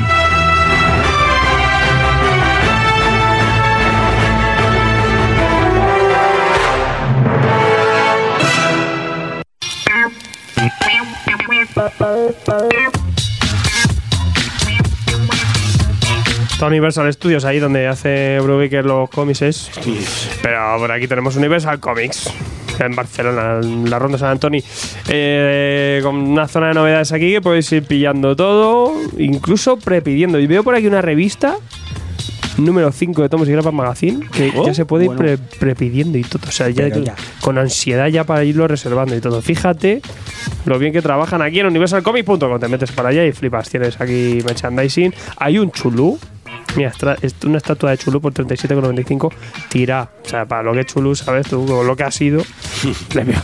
Está 16.51 16.65
Universal 16.65 17.13
Studios 17.13 17.45
ahí 17.45 17.59
donde 17.59 17.87
hace 17.87 18.39
Brubaker 18.39 18.83
los 18.83 19.09
cómics 19.09 19.41
es. 19.43 19.71
Pero 20.41 20.77
por 20.79 20.91
aquí 20.91 21.07
tenemos 21.07 21.35
Universal 21.35 21.79
Comics. 21.79 22.33
En 22.79 22.95
Barcelona, 22.95 23.59
en 23.61 23.89
la 23.89 23.97
Ronda 23.99 24.17
San 24.17 24.29
Antonio. 24.29 24.61
Eh, 25.07 25.99
con 26.03 26.15
una 26.15 26.47
zona 26.47 26.69
de 26.69 26.73
novedades 26.75 27.11
aquí 27.11 27.31
que 27.31 27.41
podéis 27.41 27.71
ir 27.71 27.83
pillando 27.83 28.35
todo, 28.35 28.93
incluso 29.17 29.77
prepidiendo. 29.77 30.39
Y 30.39 30.47
veo 30.47 30.63
por 30.63 30.75
aquí 30.75 30.87
una 30.87 31.01
revista, 31.01 31.57
número 32.57 32.91
5 32.91 33.21
de 33.21 33.29
Tomos 33.29 33.47
y 33.47 33.51
Grapas 33.51 33.73
Magazine, 33.73 34.25
que 34.31 34.51
Oh, 34.55 34.65
ya 34.65 34.73
se 34.73 34.85
puede 34.85 35.05
ir 35.05 35.11
pre- 35.11 35.37
prepidiendo 35.37 36.17
y 36.17 36.23
todo. 36.23 36.47
O 36.47 36.51
sea, 36.51 36.69
ya. 36.69 36.89
con 37.41 37.57
ansiedad 37.57 38.07
ya 38.07 38.23
para 38.23 38.43
irlo 38.43 38.67
reservando 38.67 39.15
y 39.15 39.21
todo. 39.21 39.41
Fíjate 39.41 40.01
lo 40.65 40.79
bien 40.79 40.93
que 40.93 41.01
trabajan 41.01 41.41
aquí 41.41 41.59
en 41.59 41.67
universalcomics.com. 41.67 42.59
Te 42.59 42.67
metes 42.67 42.91
para 42.91 43.09
allá 43.09 43.25
y 43.25 43.31
flipas. 43.31 43.69
Tienes 43.69 43.99
aquí 44.01 44.39
merchandising. 44.45 45.13
Hay 45.37 45.59
un 45.59 45.71
chulú. 45.71 46.17
Mira, 46.75 46.91
una 47.45 47.57
estatua 47.57 47.91
de 47.91 47.97
Chulú 47.97 48.21
por 48.21 48.33
37,95 48.33 49.31
tira. 49.69 50.09
O 50.23 50.29
sea, 50.29 50.45
para 50.45 50.63
lo 50.63 50.73
que 50.73 50.81
es 50.81 50.85
Chulú, 50.87 51.15
¿sabes 51.15 51.47
tú? 51.47 51.65
Con 51.65 51.87
lo 51.87 51.95
que 51.95 52.03
ha 52.03 52.11
sido. 52.11 52.43
le 53.15 53.23
veo, 53.23 53.41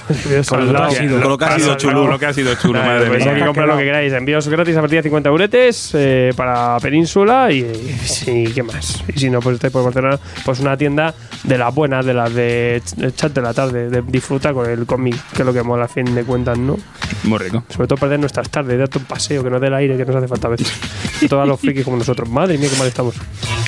Con 0.47 0.71
lo 0.71 0.73
que 0.73 0.83
ha 0.83 0.89
sido. 0.91 1.19
Con 1.21 1.29
lo 1.31 1.37
que 1.37 1.45
ha 1.45 1.47
Para 1.47 1.59
sido 1.59 1.67
soldado. 1.69 1.77
Chulú. 1.77 2.01
Con 2.01 2.09
lo 2.11 2.19
que 2.19 2.25
ha 2.27 2.33
sido 2.33 2.55
chulo, 2.55 2.79
Vale, 2.79 2.93
madre 2.93 3.07
pues 3.07 3.23
mía. 3.23 3.33
hay 3.33 3.39
que 3.39 3.45
comprar 3.45 3.67
lo 3.67 3.77
que 3.77 3.83
queráis. 3.83 4.13
Envíos 4.13 4.47
gratis 4.47 4.77
a 4.77 4.81
partir 4.81 4.99
de 4.99 5.03
50 5.03 5.29
euretes 5.29 5.91
eh, 5.95 6.31
para 6.35 6.77
Península 6.79 7.51
y, 7.51 7.59
y 7.59 7.97
sí, 8.05 8.45
¿qué 8.53 8.61
más? 8.63 9.03
Y 9.13 9.19
si 9.19 9.29
no, 9.29 9.39
pues 9.39 9.55
estáis 9.55 9.73
por 9.73 9.83
Barcelona, 9.83 10.19
pues 10.45 10.59
una 10.59 10.77
tienda 10.77 11.13
de 11.43 11.57
las 11.57 11.73
buenas, 11.73 12.05
de 12.05 12.13
las 12.13 12.33
de 12.33 12.81
ch- 12.85 13.15
chat 13.15 13.33
de 13.33 13.41
la 13.41 13.53
tarde, 13.53 13.89
de 13.89 14.01
disfrutar 14.03 14.53
con 14.53 14.69
el 14.69 14.85
cómic, 14.85 15.15
que 15.33 15.41
es 15.41 15.45
lo 15.45 15.53
que 15.53 15.63
mola 15.63 15.85
a 15.85 15.87
fin 15.87 16.13
de 16.13 16.23
cuentas, 16.23 16.57
¿no? 16.57 16.77
Muy 17.23 17.39
rico. 17.39 17.63
Sobre 17.69 17.87
todo 17.87 17.97
perder 17.97 18.19
nuestras 18.19 18.49
tardes, 18.49 18.77
darte 18.77 18.97
un 18.99 19.05
paseo, 19.05 19.43
que 19.43 19.49
nos 19.49 19.59
dé 19.59 19.67
el 19.67 19.73
aire 19.73 19.97
que 19.97 20.05
nos 20.05 20.15
hace 20.15 20.27
falta 20.27 20.47
a 20.47 20.51
veces. 20.51 20.71
Todos 21.29 21.47
los 21.47 21.59
frikis 21.59 21.83
como 21.85 21.97
nosotros. 21.97 22.29
Madre 22.29 22.57
mía, 22.57 22.69
qué 22.71 22.77
mal 22.77 22.87
estamos. 22.87 23.02
Marcelo. 23.03 23.62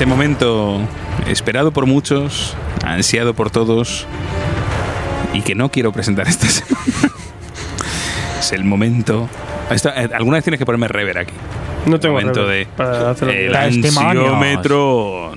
Ese 0.00 0.06
momento 0.06 0.80
esperado 1.26 1.72
por 1.72 1.84
muchos, 1.84 2.56
ansiado 2.82 3.34
por 3.34 3.50
todos 3.50 4.06
y 5.34 5.42
que 5.42 5.54
no 5.54 5.70
quiero 5.70 5.92
presentar 5.92 6.26
esta 6.26 6.46
semana. 6.48 7.12
es 8.38 8.52
el 8.52 8.64
momento. 8.64 9.28
Esta- 9.70 10.02
eh, 10.02 10.08
alguna 10.14 10.38
vez 10.38 10.44
tienes 10.44 10.58
que 10.58 10.64
ponerme 10.64 10.88
rever 10.88 11.18
aquí. 11.18 11.34
No 11.84 12.00
tengo 12.00 12.14
momento 12.14 12.46
rever 12.46 12.66
de 12.66 12.72
para 12.78 13.10
hacerlo 13.10 13.34
el 13.34 13.54
ansiómetro. 13.54 15.32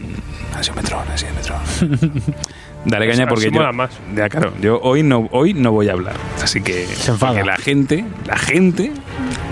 Dale 2.85 3.07
caña 3.10 3.23
Así 3.23 3.30
porque 3.30 3.52
yo, 3.52 3.73
más. 3.73 3.91
ya 4.15 4.30
claro, 4.30 4.53
yo 4.61 4.80
hoy 4.81 5.03
no 5.03 5.27
hoy 5.31 5.53
no 5.53 5.72
voy 5.73 5.90
a 5.90 5.91
hablar, 5.91 6.15
así 6.41 6.61
que 6.61 6.84
enfada. 6.85 7.34
porque 7.34 7.44
la 7.44 7.57
gente, 7.57 8.06
la 8.26 8.38
gente 8.38 8.91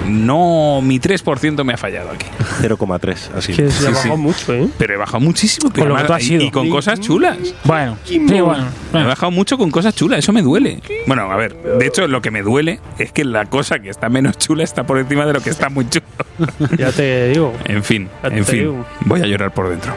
no 0.07 0.81
mi 0.81 0.99
3% 0.99 1.63
me 1.63 1.73
ha 1.73 1.77
fallado 1.77 2.11
aquí. 2.11 2.25
0,3, 2.61 3.29
así. 3.35 3.53
Que 3.53 3.69
se 3.69 3.71
Sí, 3.71 3.85
ha 3.87 3.89
bajado 3.91 4.15
sí. 4.15 4.21
mucho, 4.21 4.53
¿eh? 4.53 4.67
Pero 4.77 4.93
he 4.93 4.97
bajado 4.97 5.19
muchísimo, 5.19 5.69
pero 5.73 5.87
lo 5.87 5.95
que 5.95 5.99
además- 6.01 6.07
tú 6.07 6.13
has 6.13 6.23
y- 6.23 6.25
sido. 6.27 6.43
y 6.43 6.51
con 6.51 6.69
cosas 6.69 6.99
chulas. 6.99 7.37
Bueno, 7.63 7.97
sí, 8.05 8.19
bueno. 8.19 8.65
He 8.93 9.03
bajado 9.03 9.31
mucho 9.31 9.57
con 9.57 9.71
cosas 9.71 9.95
chulas, 9.95 10.19
eso 10.19 10.31
me 10.33 10.41
duele. 10.41 10.79
Bueno, 11.07 11.31
a 11.31 11.35
ver, 11.35 11.55
de 11.55 11.85
hecho 11.85 12.07
lo 12.07 12.21
que 12.21 12.31
me 12.31 12.41
duele 12.41 12.79
es 12.97 13.11
que 13.11 13.23
la 13.23 13.45
cosa 13.45 13.79
que 13.79 13.89
está 13.89 14.09
menos 14.09 14.37
chula 14.37 14.63
está 14.63 14.83
por 14.85 14.97
encima 14.99 15.25
de 15.25 15.33
lo 15.33 15.41
que 15.41 15.49
está 15.49 15.69
muy 15.69 15.87
chulo. 15.89 16.05
Ya 16.77 16.91
te 16.91 17.29
digo. 17.29 17.53
En 17.65 17.83
fin, 17.83 18.09
Ya 18.23 18.29
en 18.29 18.45
fin, 18.45 18.59
digo. 18.59 18.85
voy 19.05 19.21
a 19.21 19.25
llorar 19.27 19.53
por 19.53 19.69
dentro. 19.69 19.93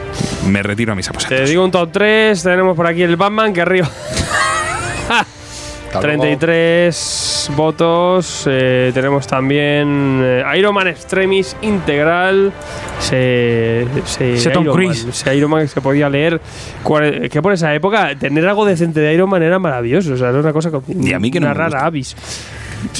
Me 0.47 0.61
retiro 0.61 0.91
a 0.93 0.95
mis 0.95 1.07
aposentos. 1.09 1.37
Te 1.39 1.45
digo 1.49 1.63
un 1.63 1.71
top 1.71 1.89
3. 1.91 2.41
Tenemos 2.43 2.75
por 2.75 2.85
aquí 2.87 3.01
el 3.01 3.15
Batman, 3.15 3.51
que 3.53 3.61
arriba. 3.61 3.89
Hasta 5.95 6.07
luego. 6.07 6.21
33 6.23 7.51
votos. 7.55 8.43
Eh, 8.49 8.91
tenemos 8.93 9.27
también 9.27 10.21
eh, 10.23 10.43
Iron 10.57 10.73
Man 10.75 10.87
Extremis 10.87 11.55
Integral. 11.61 12.51
Se, 12.99 13.85
se, 14.05 14.35
Ese 14.35 14.49
Tom 14.51 14.63
Iron 14.63 14.75
Cruise. 14.75 15.03
Man, 15.03 15.09
ese 15.09 15.35
Iron 15.35 15.51
Man 15.51 15.61
que 15.63 15.67
se 15.67 15.81
podía 15.81 16.09
leer. 16.09 16.39
Que 17.29 17.41
por 17.41 17.53
esa 17.53 17.73
época 17.73 18.15
tener 18.17 18.47
algo 18.47 18.65
decente 18.65 18.99
de 18.99 19.13
Iron 19.13 19.29
Man 19.29 19.43
era 19.43 19.59
maravilloso. 19.59 20.13
O 20.13 20.17
sea, 20.17 20.29
era 20.29 20.39
una 20.39 20.53
cosa 20.53 20.71
Y 20.87 21.13
a 21.13 21.19
mí 21.19 21.31
que 21.31 21.39
no 21.39 21.47
una 21.47 21.53
me 21.53 21.57
rara 21.59 21.69
gusta. 21.77 21.85
avis. 21.85 22.15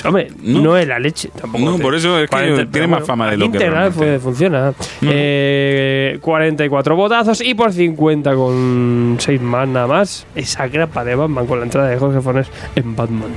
Hombre, 0.03 0.27
No. 0.41 0.61
no, 0.61 0.77
es 0.77 0.88
la 0.88 0.99
leche 0.99 1.30
tampoco. 1.39 1.64
No, 1.64 1.77
por 1.80 1.95
eso 1.95 2.18
es 2.19 2.30
que 2.30 2.35
Cuarenta- 2.35 2.72
tiene 2.72 2.88
más 2.88 3.06
fama 3.06 3.30
de 3.31 3.38
lo 3.38 3.45
que 3.52 3.57
Integral 3.57 3.73
realmente. 3.93 3.97
pues, 4.06 4.22
funciona. 4.22 4.73
Eh, 5.02 6.18
44 6.22 6.95
votazos 6.95 7.41
y 7.41 7.53
por 7.53 7.72
50 7.73 8.35
con 8.35 9.18
6 9.19 9.41
más 9.41 9.68
nada 9.68 9.88
más. 9.88 10.26
Esa 10.35 10.68
grapa 10.68 11.03
de 11.03 11.15
Batman 11.15 11.45
con 11.47 11.60
la 11.60 11.65
entrada 11.65 11.88
de 11.89 11.97
Jorge 11.97 12.22
Fornes 12.22 12.47
en 12.76 12.95
Batman. 12.95 13.30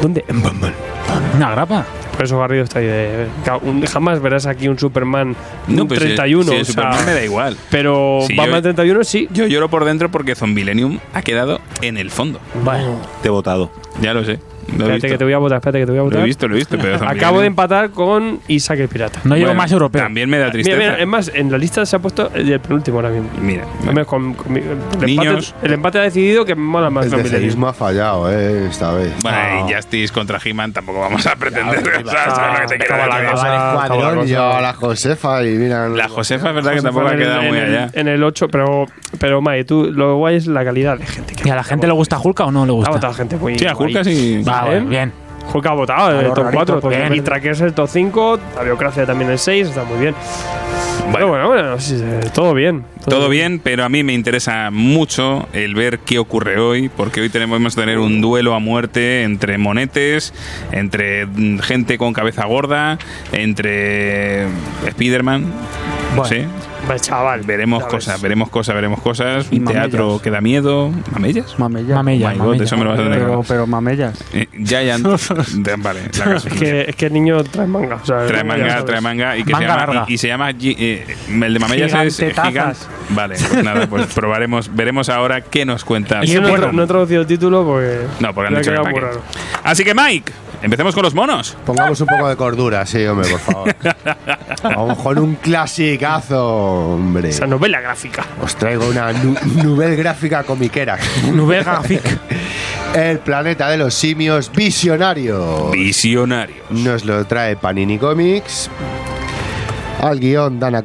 ¿Dónde? 0.00 0.24
En 0.28 0.42
Batman. 0.42 0.72
Una 1.36 1.50
grapa. 1.52 1.86
Por 2.12 2.24
eso 2.24 2.38
Garrido 2.38 2.64
está 2.64 2.78
ahí 2.78 2.86
de. 2.86 3.26
un- 3.62 3.82
Jamás 3.86 4.20
verás 4.20 4.46
aquí 4.46 4.68
un 4.68 4.78
Superman 4.78 5.34
No, 5.66 5.82
un 5.82 5.88
pues 5.88 5.98
si- 6.00 6.06
31. 6.06 6.44
si 6.44 6.54
el 6.56 6.60
o 6.60 6.64
sea, 6.64 6.72
Superman 6.74 7.06
me 7.06 7.12
da 7.14 7.24
igual. 7.24 7.56
Pero 7.70 8.20
Si 8.26 8.34
Batman 8.36 8.56
yo- 8.58 8.62
31 8.62 9.04
sí. 9.04 9.28
Yo 9.32 9.46
lloro 9.46 9.68
por 9.68 9.84
dentro 9.84 10.10
porque 10.10 10.34
Zombilenium 10.34 10.98
ha 11.14 11.22
quedado 11.22 11.60
en 11.80 11.96
el 11.96 12.10
fondo. 12.10 12.38
Bueno, 12.64 12.98
Te 13.22 13.28
he 13.28 13.30
votado. 13.30 13.70
Ya 14.00 14.12
lo 14.14 14.24
sé. 14.24 14.38
Lo 14.76 14.84
espérate 14.84 15.08
que 15.08 15.18
te 15.18 15.24
voy 15.24 15.32
a 15.32 15.38
votar, 15.38 15.56
espérate 15.58 15.78
que 15.80 15.86
te 15.86 15.90
voy 15.92 15.98
a 15.98 16.02
Lo 16.02 16.04
votar. 16.06 16.20
he 16.20 16.24
visto, 16.24 16.48
lo 16.48 16.54
he 16.54 16.58
visto. 16.58 16.76
Pero 16.78 16.96
Acabo 17.08 17.40
de 17.40 17.46
empatar 17.46 17.90
con 17.90 18.40
Isaac 18.48 18.80
el 18.80 18.88
Pirata. 18.88 19.20
No 19.24 19.34
llevo 19.34 19.48
Bueno, 19.48 19.58
más 19.62 19.72
europeo. 19.72 20.02
También 20.02 20.28
me 20.30 20.38
da 20.38 20.50
tristeza. 20.50 20.76
mira, 20.78 20.98
es 20.98 21.06
más, 21.06 21.30
en 21.34 21.50
la 21.50 21.58
lista 21.58 21.84
se 21.86 21.96
ha 21.96 21.98
puesto 21.98 22.30
el 22.34 22.58
penúltimo 22.60 22.98
ahora 22.98 23.10
mismo. 23.10 23.28
Mira, 23.40 23.64
con- 24.04 24.34
con 24.34 24.56
el, 24.56 24.64
Niños. 25.06 25.50
empate, 25.50 25.66
el 25.66 25.72
empate 25.72 25.98
ha 25.98 26.02
decidido 26.02 26.44
que 26.44 26.54
me 26.54 26.62
mola 26.62 26.90
más 26.90 27.06
El. 27.12 27.22
DCismo 27.22 27.68
ha 27.68 27.72
fallado, 27.72 28.30
eh, 28.32 28.66
esta 28.68 28.92
vez. 28.92 29.12
Bueno, 29.22 29.68
y 29.68 29.72
Justice 29.74 30.12
contra 30.12 30.38
He-Man 30.44 30.72
tampoco 30.72 31.00
vamos 31.00 31.26
a 31.26 31.36
pretender. 31.36 31.78
o 31.80 32.10
sea, 32.10 32.24
Ah, 32.26 32.34
¿sabes 32.34 32.54
lo 32.54 32.66
que 32.68 32.78
te 32.78 32.78
quiero 32.86 33.02
acaba 33.02 33.20
la 33.20 33.30
cosa. 33.30 34.24
Yo 34.26 34.42
a 34.42 34.72
Josefa 34.72 35.44
y 35.44 35.50
mira. 35.56 35.88
La 35.88 36.08
Josefa 36.08 36.48
es 36.50 36.54
verdad 36.54 36.74
que 36.74 36.82
tampoco 36.82 37.06
ha 37.08 37.16
quedado 37.16 37.42
muy 37.42 37.58
allá. 37.58 37.90
En 37.92 38.08
el 38.08 38.22
8, 38.22 38.48
pero, 38.48 38.86
pero 39.18 39.40
Mae, 39.40 39.64
tú, 39.64 39.90
lo 39.92 40.16
guay 40.16 40.36
es 40.36 40.46
la 40.46 40.64
calidad 40.64 40.98
de 40.98 41.06
gente. 41.06 41.34
¿Y 41.44 41.50
a 41.50 41.54
la 41.56 41.64
gente 41.64 41.86
le 41.86 41.92
gusta 41.92 42.18
Hulka 42.18 42.44
o 42.44 42.50
no 42.52 42.64
le 42.66 42.72
Ha 42.72 42.74
gusta? 42.74 42.90
votado 42.90 43.14
gente 43.14 43.36
muy 43.36 43.58
Sí, 43.58 43.66
a. 43.66 43.74
Hulka 43.76 44.04
sí. 44.04 44.42
Va, 44.46 44.61
¿Eh? 44.66 44.70
bueno, 44.70 44.88
bien. 44.88 45.12
Hulk 45.52 45.66
ha 45.66 45.72
votado 45.72 46.20
el 46.20 46.28
top 46.28 46.44
rarito, 46.44 46.56
4. 46.56 46.80
pues, 46.80 46.98
bien. 46.98 47.14
Y 47.14 47.20
Trackers 47.20 47.60
el 47.60 47.74
top 47.74 47.88
5. 47.88 48.40
La 48.56 48.62
biocracia 48.62 49.06
también 49.06 49.30
el 49.30 49.38
6. 49.38 49.68
Está 49.68 49.84
muy 49.84 49.98
bien. 49.98 50.14
Bueno. 51.10 51.28
Bueno, 51.28 51.48
bueno, 51.48 51.76
todo 52.32 52.54
bien. 52.54 52.84
Todo 53.06 53.28
bien, 53.28 53.58
pero 53.58 53.84
a 53.84 53.88
mí 53.88 54.02
me 54.04 54.12
interesa 54.14 54.70
mucho 54.70 55.48
el 55.52 55.74
ver 55.74 55.98
qué 55.98 56.18
ocurre 56.18 56.58
hoy, 56.58 56.88
porque 56.88 57.20
hoy 57.20 57.28
tenemos 57.28 57.58
vamos 57.58 57.76
a 57.76 57.80
tener 57.80 57.98
un 57.98 58.20
duelo 58.20 58.54
a 58.54 58.60
muerte 58.60 59.24
entre 59.24 59.58
monetes, 59.58 60.32
entre 60.70 61.26
gente 61.62 61.98
con 61.98 62.12
cabeza 62.12 62.46
gorda, 62.46 62.98
entre 63.32 64.46
Spider-Man, 64.86 65.46
Bueno. 66.16 66.48
Pues, 66.86 67.02
chaval. 67.02 67.42
Veremos 67.42 67.84
cosas, 67.84 68.14
ves. 68.14 68.22
veremos 68.22 68.50
cosas, 68.50 68.74
veremos 68.74 69.00
cosas. 69.00 69.46
Y 69.50 69.58
Un 69.60 69.66
teatro 69.66 70.04
mamellas. 70.06 70.22
que 70.22 70.30
da 70.30 70.40
miedo. 70.40 70.90
¿Mamellas? 71.12 71.58
Mamellas. 71.58 71.94
Mamella, 71.96 72.30
My 72.32 72.38
God, 72.38 72.62
eso 72.62 72.76
me 72.76 72.84
lo 72.84 72.90
vas 72.90 72.98
a 73.00 73.02
tener 73.04 73.18
Pero, 73.20 73.44
pero 73.46 73.66
mamellas. 73.66 74.22
Eh, 74.34 74.46
Giant. 74.64 75.06
vale, 75.78 76.00
la 76.18 76.24
casa. 76.24 76.48
Es 76.48 76.54
que, 76.54 76.80
es 76.88 76.96
que 76.96 77.06
el 77.06 77.12
niño 77.12 77.42
trae 77.44 77.66
manga. 77.66 77.96
O 78.02 78.04
sea, 78.06 78.26
Trae 78.26 78.44
manga, 78.44 78.84
trae 78.84 79.00
manga 79.00 79.36
y 79.36 79.44
que 79.44 79.52
Manga 79.52 79.64
se 79.66 79.70
llama, 79.70 79.86
larga. 79.86 80.04
y, 80.08 80.12
y 80.14 80.18
se 80.18 80.28
llama 80.28 80.50
Gi- 80.52 80.76
eh, 80.78 81.16
el 81.28 81.54
de 81.54 81.58
Mamellas 81.58 81.94
es. 81.94 82.16
Gigant. 82.42 82.76
Vale, 83.10 83.36
pues 83.36 83.64
nada, 83.64 83.86
pues 83.90 84.06
probaremos, 84.12 84.74
veremos 84.74 85.08
ahora 85.08 85.40
qué 85.40 85.64
nos 85.64 85.84
cuenta. 85.84 86.24
Yo 86.24 86.40
no, 86.40 86.72
no 86.72 86.82
he 86.82 86.86
traducido 86.86 87.20
el 87.22 87.26
título 87.26 87.64
porque. 87.64 88.00
No, 88.20 88.34
porque 88.34 88.48
han 88.54 88.60
dicho 88.60 88.72
que. 88.72 89.06
Así 89.62 89.84
que 89.84 89.94
Mike, 89.94 90.32
empecemos 90.62 90.94
con 90.94 91.02
los 91.02 91.14
monos. 91.14 91.56
Pongamos 91.66 92.00
un 92.00 92.06
poco 92.06 92.28
de 92.28 92.36
cordura, 92.36 92.86
sí, 92.86 93.04
hombre, 93.06 93.28
por 93.30 93.40
favor. 93.40 93.76
Vamos 94.62 94.98
con 94.98 95.18
un 95.18 95.34
clasicazo, 95.36 96.94
hombre. 96.94 97.30
Esa 97.30 97.46
novela 97.46 97.80
gráfica. 97.80 98.24
Os 98.42 98.54
traigo 98.56 98.88
una 98.88 99.12
nu 99.12 99.34
nouvelle 99.62 99.96
gráfica 99.96 100.44
comiquera. 100.44 100.98
Nouvelle 101.32 101.64
graphique. 101.64 102.18
El 102.94 103.18
planeta 103.18 103.68
de 103.70 103.78
los 103.78 103.94
simios 103.94 104.52
visionario. 104.52 105.70
Visionario. 105.70 106.62
Nos 106.70 107.04
lo 107.04 107.24
trae 107.26 107.56
Panini 107.56 107.98
Comics. 107.98 108.70
Al 110.00 110.20
guion 110.20 110.60
Dana 110.60 110.82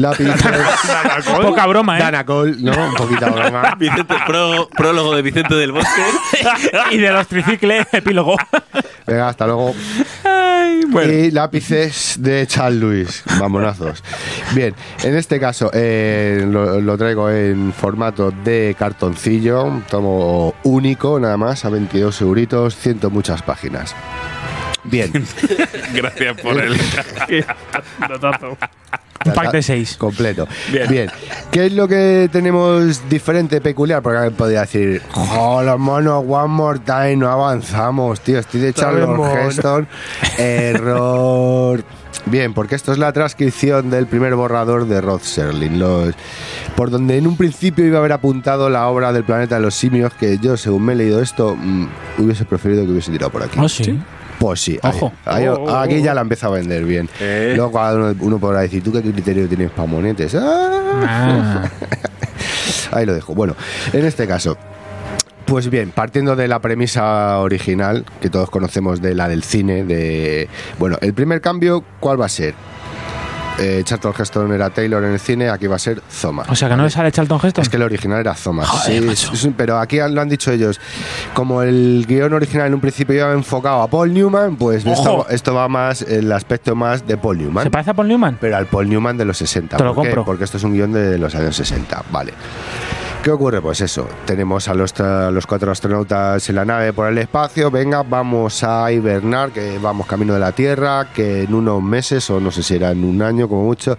Lápiz. 0.00 0.26
Poca 1.42 1.66
broma, 1.66 1.98
¿eh? 1.98 2.02
Dana 2.02 2.24
Cole, 2.24 2.56
¿no? 2.60 2.72
Un 2.88 2.94
poquito 2.94 3.30
broma. 3.30 3.74
Vicente, 3.78 4.14
pró- 4.26 4.68
prólogo 4.68 5.14
de 5.16 5.22
Vicente 5.22 5.54
del 5.54 5.72
Bosque. 5.72 6.02
y 6.92 6.98
de 6.98 7.10
los 7.12 7.26
tricicles, 7.26 7.86
epílogo. 7.92 8.36
Venga, 9.06 9.28
hasta 9.28 9.46
luego. 9.46 9.74
Ay, 10.24 10.82
y 11.26 11.30
lápices 11.30 12.16
de 12.18 12.46
Charles 12.46 12.80
Lewis. 12.80 13.24
Mamonazos. 13.38 14.02
Bien, 14.54 14.74
en 15.02 15.16
este 15.16 15.38
caso 15.40 15.70
eh, 15.72 16.44
lo, 16.48 16.80
lo 16.80 16.98
traigo 16.98 17.30
en 17.30 17.72
formato 17.72 18.30
de 18.30 18.74
cartoncillo, 18.78 19.82
tomo 19.90 20.54
único, 20.64 21.18
nada 21.20 21.36
más, 21.36 21.64
a 21.64 21.70
22 21.70 22.20
euritos, 22.20 22.76
ciento 22.76 23.10
muchas 23.10 23.42
páginas. 23.42 23.94
Bien. 24.84 25.10
Gracias 25.92 26.40
por 26.40 26.60
el. 26.62 26.78
Un 29.26 29.34
pack 29.34 29.52
de 29.52 29.62
seis. 29.62 29.96
Completo. 29.96 30.46
Bien. 30.72 30.88
Bien. 30.88 31.10
¿Qué 31.50 31.66
es 31.66 31.72
lo 31.72 31.88
que 31.88 32.28
tenemos 32.30 33.08
diferente, 33.08 33.60
peculiar? 33.60 34.02
Porque 34.02 34.18
alguien 34.18 34.34
podría 34.34 34.60
decir, 34.60 35.02
¡Oh, 35.14 35.62
los 35.62 35.78
monos, 35.78 36.24
one 36.26 36.48
more 36.48 36.78
time! 36.78 37.16
No 37.16 37.30
avanzamos, 37.30 38.20
tío. 38.20 38.38
Estoy 38.38 38.60
de 38.60 38.72
Charles. 38.72 39.08
Heston. 39.48 39.88
Error. 40.38 41.84
Bien, 42.26 42.54
porque 42.54 42.74
esto 42.74 42.90
es 42.90 42.98
la 42.98 43.12
transcripción 43.12 43.88
del 43.88 44.06
primer 44.06 44.34
borrador 44.34 44.88
de 44.88 45.00
Rod 45.00 45.20
Serling, 45.20 45.78
los, 45.78 46.12
por 46.74 46.90
donde 46.90 47.18
en 47.18 47.26
un 47.26 47.36
principio 47.36 47.84
iba 47.84 47.98
a 47.98 48.00
haber 48.00 48.12
apuntado 48.12 48.68
la 48.68 48.88
obra 48.88 49.12
del 49.12 49.22
planeta 49.22 49.56
de 49.56 49.60
los 49.60 49.76
simios, 49.76 50.12
que 50.14 50.38
yo, 50.38 50.56
según 50.56 50.86
me 50.86 50.94
he 50.94 50.96
leído 50.96 51.22
esto, 51.22 51.54
mm, 51.54 51.86
hubiese 52.18 52.44
preferido 52.44 52.84
que 52.84 52.90
hubiese 52.90 53.12
tirado 53.12 53.30
por 53.30 53.44
aquí. 53.44 53.56
Oh, 53.60 53.68
sí. 53.68 54.00
Pues 54.38 54.60
sí, 54.60 54.78
Ojo. 54.82 55.12
ahí- 55.24 55.46
Oh, 55.48 55.54
oh, 55.64 55.76
aquí 55.76 55.96
oh. 55.96 56.04
ya 56.04 56.14
la 56.14 56.20
empieza 56.20 56.46
a 56.48 56.50
vender 56.50 56.84
bien. 56.84 57.08
Eh. 57.20 57.52
Luego 57.56 57.72
cada 57.72 57.94
uno, 57.94 58.14
uno 58.20 58.38
podrá 58.38 58.60
decir, 58.60 58.82
¿tú 58.82 58.92
qué 58.92 59.00
criterio 59.00 59.48
tienes 59.48 59.70
para 59.70 59.86
monetes? 59.88 60.34
Ah. 60.34 60.70
Ah. 61.06 61.70
Ahí 62.92 63.06
lo 63.06 63.14
dejo. 63.14 63.34
Bueno, 63.34 63.54
en 63.92 64.04
este 64.04 64.26
caso, 64.26 64.56
pues 65.44 65.70
bien, 65.70 65.90
partiendo 65.90 66.36
de 66.36 66.48
la 66.48 66.58
premisa 66.60 67.38
original, 67.38 68.04
que 68.20 68.28
todos 68.30 68.50
conocemos 68.50 69.00
de 69.00 69.14
la 69.14 69.28
del 69.28 69.42
cine, 69.42 69.84
de... 69.84 70.48
Bueno, 70.78 70.98
el 71.00 71.14
primer 71.14 71.40
cambio, 71.40 71.84
¿cuál 72.00 72.20
va 72.20 72.26
a 72.26 72.28
ser? 72.30 72.54
Eh, 73.58 73.82
Charlton 73.84 74.12
Heston 74.18 74.52
era 74.52 74.70
Taylor 74.70 75.02
en 75.04 75.12
el 75.12 75.20
cine, 75.20 75.48
aquí 75.48 75.66
va 75.66 75.76
a 75.76 75.78
ser 75.78 76.02
Zoma. 76.10 76.44
O 76.48 76.54
sea, 76.54 76.68
que 76.68 76.76
no 76.76 76.82
le 76.84 76.90
sale 76.90 77.10
Charlton 77.10 77.40
Heston. 77.42 77.62
Es 77.62 77.68
que 77.68 77.76
el 77.76 77.82
original 77.82 78.20
era. 78.20 78.34
Joder, 78.34 79.16
Sí, 79.16 79.30
es 79.42 79.48
pero 79.56 79.78
aquí 79.78 79.98
lo 79.98 80.20
han 80.20 80.28
dicho 80.28 80.52
ellos. 80.52 80.80
Como 81.34 81.62
el 81.62 82.04
guion 82.06 82.32
original 82.34 82.66
en 82.66 82.74
un 82.74 82.80
principio 82.80 83.14
iba 83.16 83.32
enfocado 83.32 83.82
a 83.82 83.88
Paul 83.88 84.12
Newman, 84.12 84.56
pues 84.56 84.84
esto, 84.84 85.26
esto 85.30 85.54
va 85.54 85.68
más, 85.68 86.02
el 86.02 86.30
aspecto 86.32 86.74
más 86.74 87.06
de 87.06 87.16
Paul 87.16 87.38
Newman. 87.38 87.64
¿Se 87.64 87.70
parece 87.70 87.90
a 87.90 87.94
Paul 87.94 88.08
Newman? 88.08 88.36
Pero 88.40 88.56
al 88.56 88.66
Paul 88.66 88.88
Newman 88.88 89.16
de 89.16 89.24
los 89.24 89.38
60. 89.38 89.76
Te 89.76 89.84
lo 89.84 89.94
compro. 89.94 90.24
Porque 90.24 90.44
esto 90.44 90.58
es 90.58 90.64
un 90.64 90.74
guion 90.74 90.92
de 90.92 91.18
los 91.18 91.34
años 91.34 91.56
60. 91.56 92.04
Vale. 92.10 92.32
¿Qué 93.26 93.32
ocurre? 93.32 93.60
Pues 93.60 93.80
eso, 93.80 94.06
tenemos 94.24 94.68
a 94.68 94.74
los, 94.74 94.94
los 95.00 95.48
cuatro 95.48 95.72
astronautas 95.72 96.48
en 96.48 96.54
la 96.54 96.64
nave 96.64 96.92
por 96.92 97.08
el 97.08 97.18
espacio, 97.18 97.72
venga, 97.72 98.04
vamos 98.04 98.62
a 98.62 98.92
hibernar, 98.92 99.50
que 99.50 99.80
vamos 99.80 100.06
camino 100.06 100.34
de 100.34 100.38
la 100.38 100.52
Tierra, 100.52 101.08
que 101.12 101.42
en 101.42 101.52
unos 101.52 101.82
meses, 101.82 102.30
o 102.30 102.38
no 102.38 102.52
sé 102.52 102.62
si 102.62 102.76
era 102.76 102.92
en 102.92 103.02
un 103.02 103.20
año 103.22 103.48
como 103.48 103.64
mucho, 103.64 103.98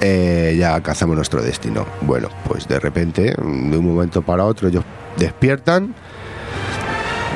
eh, 0.00 0.56
ya 0.58 0.74
alcanzamos 0.74 1.14
nuestro 1.14 1.40
destino. 1.42 1.86
Bueno, 2.00 2.28
pues 2.48 2.66
de 2.66 2.80
repente, 2.80 3.36
de 3.36 3.78
un 3.78 3.86
momento 3.86 4.22
para 4.22 4.44
otro, 4.44 4.66
ellos 4.66 4.82
despiertan, 5.16 5.94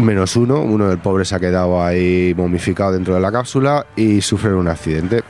menos 0.00 0.34
uno, 0.34 0.60
uno 0.60 0.88
del 0.88 0.98
pobre 0.98 1.24
se 1.24 1.36
ha 1.36 1.38
quedado 1.38 1.80
ahí 1.80 2.34
momificado 2.36 2.90
dentro 2.90 3.14
de 3.14 3.20
la 3.20 3.30
cápsula 3.30 3.86
y 3.94 4.20
sufren 4.20 4.54
un 4.54 4.66
accidente. 4.66 5.22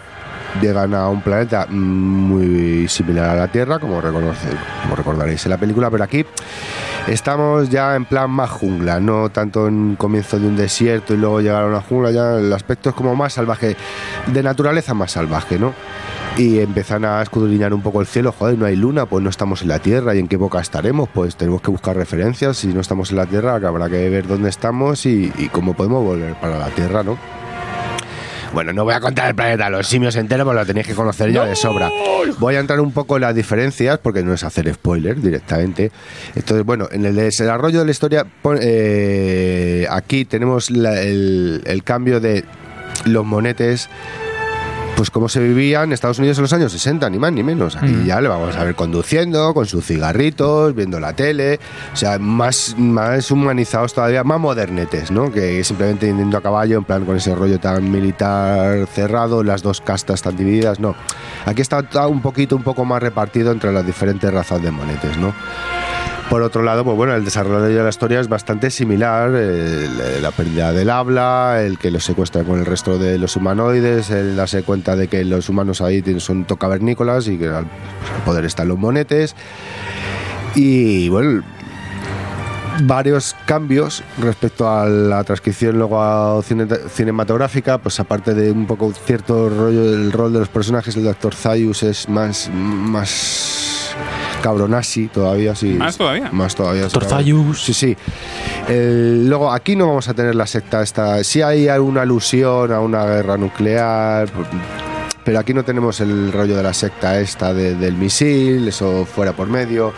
Llegan 0.61 0.95
a 0.95 1.09
un 1.09 1.23
planeta 1.23 1.67
muy 1.67 2.87
similar 2.89 3.31
a 3.31 3.35
la 3.35 3.49
Tierra, 3.49 3.79
como, 3.79 4.01
reconoce, 4.01 4.49
como 4.83 4.97
recordaréis 4.97 5.45
en 5.47 5.51
la 5.51 5.59
película, 5.59 5.91
pero 5.91 6.05
aquí 6.05 6.27
estamos 7.07 7.71
ya 7.71 7.95
en 7.97 8.05
plan 8.05 8.31
más 8.31 8.51
jungla, 8.51 9.01
no 9.01 9.31
tanto 9.31 9.69
en 9.69 9.97
comienzo 9.97 10.39
de 10.39 10.47
un 10.47 10.57
desierto 10.57 11.15
y 11.15 11.17
luego 11.17 11.41
llegar 11.41 11.63
a 11.63 11.67
una 11.67 11.81
jungla, 11.81 12.11
ya 12.11 12.39
el 12.39 12.53
aspecto 12.53 12.91
es 12.91 12.95
como 12.95 13.15
más 13.15 13.35
salvaje, 13.35 13.77
de 14.27 14.43
naturaleza 14.43 14.93
más 14.93 15.13
salvaje, 15.13 15.59
¿no? 15.59 15.73
Y 16.37 16.61
empiezan 16.61 17.05
a 17.05 17.23
escudriñar 17.23 17.73
un 17.73 17.83
poco 17.83 18.01
el 18.01 18.07
cielo, 18.07 18.33
joder, 18.37 18.59
no 18.59 18.67
hay 18.67 18.77
luna, 18.77 19.07
pues 19.07 19.23
no 19.23 19.31
estamos 19.31 19.63
en 19.63 19.69
la 19.69 19.79
Tierra, 19.79 20.15
¿y 20.15 20.19
en 20.19 20.29
qué 20.29 20.37
época 20.37 20.61
estaremos? 20.61 21.09
Pues 21.09 21.37
tenemos 21.37 21.63
que 21.63 21.71
buscar 21.71 21.97
referencias, 21.97 22.57
si 22.57 22.69
no 22.69 22.81
estamos 22.81 23.11
en 23.11 23.17
la 23.17 23.27
Tierra, 23.27 23.55
habrá 23.55 23.89
que 23.89 24.11
ver 24.11 24.27
dónde 24.27 24.49
estamos 24.49 25.07
y, 25.07 25.33
y 25.39 25.49
cómo 25.49 25.75
podemos 25.75 26.05
volver 26.05 26.35
para 26.35 26.59
la 26.59 26.69
Tierra, 26.69 27.03
¿no? 27.03 27.40
Bueno, 28.53 28.73
no 28.73 28.83
voy 28.85 28.95
a 28.95 29.01
contar 29.01 29.29
el 29.29 29.35
planeta 29.37 29.71
los 29.71 29.87
simios 29.87 30.17
entero, 30.17 30.45
porque 30.45 30.59
lo 30.61 30.67
tenéis 30.67 30.87
que 30.87 30.95
conocer 30.95 31.31
ya 31.33 31.45
de 31.45 31.55
sobra. 31.55 31.89
Voy 32.41 32.57
a 32.57 32.61
entrar 32.61 32.81
un 32.81 32.91
poco 32.93 33.17
en 33.17 33.23
las 33.23 33.35
diferencias, 33.35 33.99
porque 33.99 34.25
no 34.25 34.35
es 34.35 34.43
hacer 34.43 34.73
spoiler 34.75 35.21
directamente. 35.21 35.93
Entonces, 36.35 36.67
bueno, 36.67 36.89
en 36.91 37.05
el 37.07 37.15
desarrollo 37.15 37.79
de 37.79 37.85
la 37.85 37.91
historia, 37.93 38.27
eh, 38.61 39.87
aquí 39.89 40.25
tenemos 40.25 40.71
la- 40.71 41.01
el, 41.01 41.63
el 41.65 41.85
cambio 41.85 42.19
de 42.19 42.45
los 43.05 43.25
monetes. 43.25 43.89
Pues 45.01 45.11
como 45.11 45.31
se 45.31 45.41
vivía 45.41 45.83
en 45.83 45.95
Estados 45.95 46.19
Unidos 46.19 46.37
en 46.37 46.43
los 46.43 46.53
años 46.53 46.73
60, 46.73 47.09
ni 47.09 47.19
más 47.19 47.33
ni 47.33 47.43
menos. 47.43 47.75
Aquí 47.75 48.05
ya 48.05 48.21
le 48.21 48.29
vamos 48.29 48.55
a 48.55 48.65
ver 48.65 48.75
conduciendo, 48.75 49.55
con 49.55 49.65
sus 49.65 49.87
cigarritos, 49.87 50.75
viendo 50.75 51.01
la 51.01 51.15
tele. 51.15 51.59
O 51.95 51.97
sea, 51.97 52.19
más, 52.19 52.75
más 52.77 53.31
humanizados 53.31 53.95
todavía, 53.95 54.25
más 54.25 54.39
modernetes, 54.39 55.11
¿no? 55.11 55.33
Que 55.33 55.65
simplemente 55.65 56.05
yendo 56.05 56.37
a 56.37 56.43
caballo, 56.43 56.77
en 56.77 56.85
plan 56.85 57.07
con 57.07 57.17
ese 57.17 57.35
rollo 57.35 57.59
tan 57.59 57.91
militar 57.91 58.87
cerrado, 58.89 59.43
las 59.43 59.63
dos 59.63 59.81
castas 59.81 60.21
tan 60.21 60.37
divididas, 60.37 60.81
no. 60.81 60.95
Aquí 61.47 61.63
está 61.63 61.81
un 62.07 62.21
poquito, 62.21 62.55
un 62.55 62.63
poco 62.63 62.85
más 62.85 63.03
repartido 63.03 63.53
entre 63.53 63.73
las 63.73 63.87
diferentes 63.87 64.31
razas 64.31 64.63
de 64.63 64.71
monetes, 64.71 65.17
¿no? 65.17 65.33
Por 66.31 66.43
otro 66.43 66.63
lado, 66.63 66.85
pues 66.85 66.97
bueno, 66.97 67.15
el 67.17 67.25
desarrollo 67.25 67.61
de 67.61 67.83
la 67.83 67.89
historia 67.89 68.21
es 68.21 68.29
bastante 68.29 68.71
similar, 68.71 69.31
la 69.31 70.31
pérdida 70.31 70.71
del 70.73 70.89
habla, 70.89 71.61
el 71.61 71.77
que 71.77 71.91
los 71.91 72.05
secuestra 72.05 72.45
con 72.45 72.61
el 72.61 72.67
resto 72.67 72.99
de 72.99 73.19
los 73.19 73.35
humanoides, 73.35 74.11
el 74.11 74.37
darse 74.37 74.63
cuenta 74.63 74.95
de 74.95 75.09
que 75.09 75.25
los 75.25 75.49
humanos 75.49 75.81
ahí 75.81 76.05
son 76.21 76.45
tocavernícolas 76.45 77.27
y 77.27 77.37
que 77.37 77.49
al 77.49 77.67
poder 78.25 78.45
están 78.45 78.69
los 78.69 78.79
monetes. 78.79 79.35
Y 80.55 81.09
bueno, 81.09 81.43
varios 82.85 83.35
cambios 83.45 84.05
respecto 84.19 84.71
a 84.71 84.89
la 84.89 85.25
transcripción 85.25 85.79
luego 85.79 86.01
a 86.01 86.41
cine- 86.45 86.89
cinematográfica, 86.91 87.79
pues 87.79 87.99
aparte 87.99 88.35
de 88.35 88.53
un 88.53 88.67
poco 88.69 88.93
cierto 88.93 89.49
rollo 89.49 89.91
del 89.91 90.13
rol 90.13 90.33
de 90.33 90.39
los 90.39 90.49
personajes, 90.49 90.97
el 90.97 91.03
de 91.03 91.11
actor 91.11 91.35
Zayus 91.35 91.83
es 91.83 92.09
más 92.09 92.49
más 92.55 93.97
cabronasi 94.43 95.09
todavía, 95.09 95.55
sí. 95.55 95.69
¿Más 95.75 95.97
todavía? 95.97 96.31
Más 96.33 96.55
todavía. 96.55 96.85
Actor 96.87 97.03
cabrón. 97.03 97.19
Zayus. 97.19 97.63
Sí, 97.65 97.75
sí. 97.75 97.97
El- 98.69 99.29
luego, 99.29 99.53
aquí 99.53 99.77
no 99.77 99.87
vamos 99.89 100.09
a 100.09 100.15
tener 100.15 100.35
la 100.35 100.47
secta 100.47 100.83
esta. 100.83 101.23
Sí 101.25 101.43
hay 101.43 101.69
alguna 101.69 102.03
alusión 102.03 102.73
a 102.73 102.81
una 102.81 103.05
guerra 103.05 103.37
nuclear, 103.37 104.29
pero 105.25 105.39
aquí 105.39 105.53
no 105.55 105.65
tenemos 105.65 106.01
el 106.01 106.33
rollo 106.33 106.57
de 106.57 106.63
la 106.63 106.75
secta 106.75 107.21
esta 107.21 107.53
de- 107.53 107.75
del 107.75 107.95
misil, 107.95 108.69
eso 108.69 109.05
fuera 109.05 109.33
por 109.33 109.49
medio. 109.49 109.93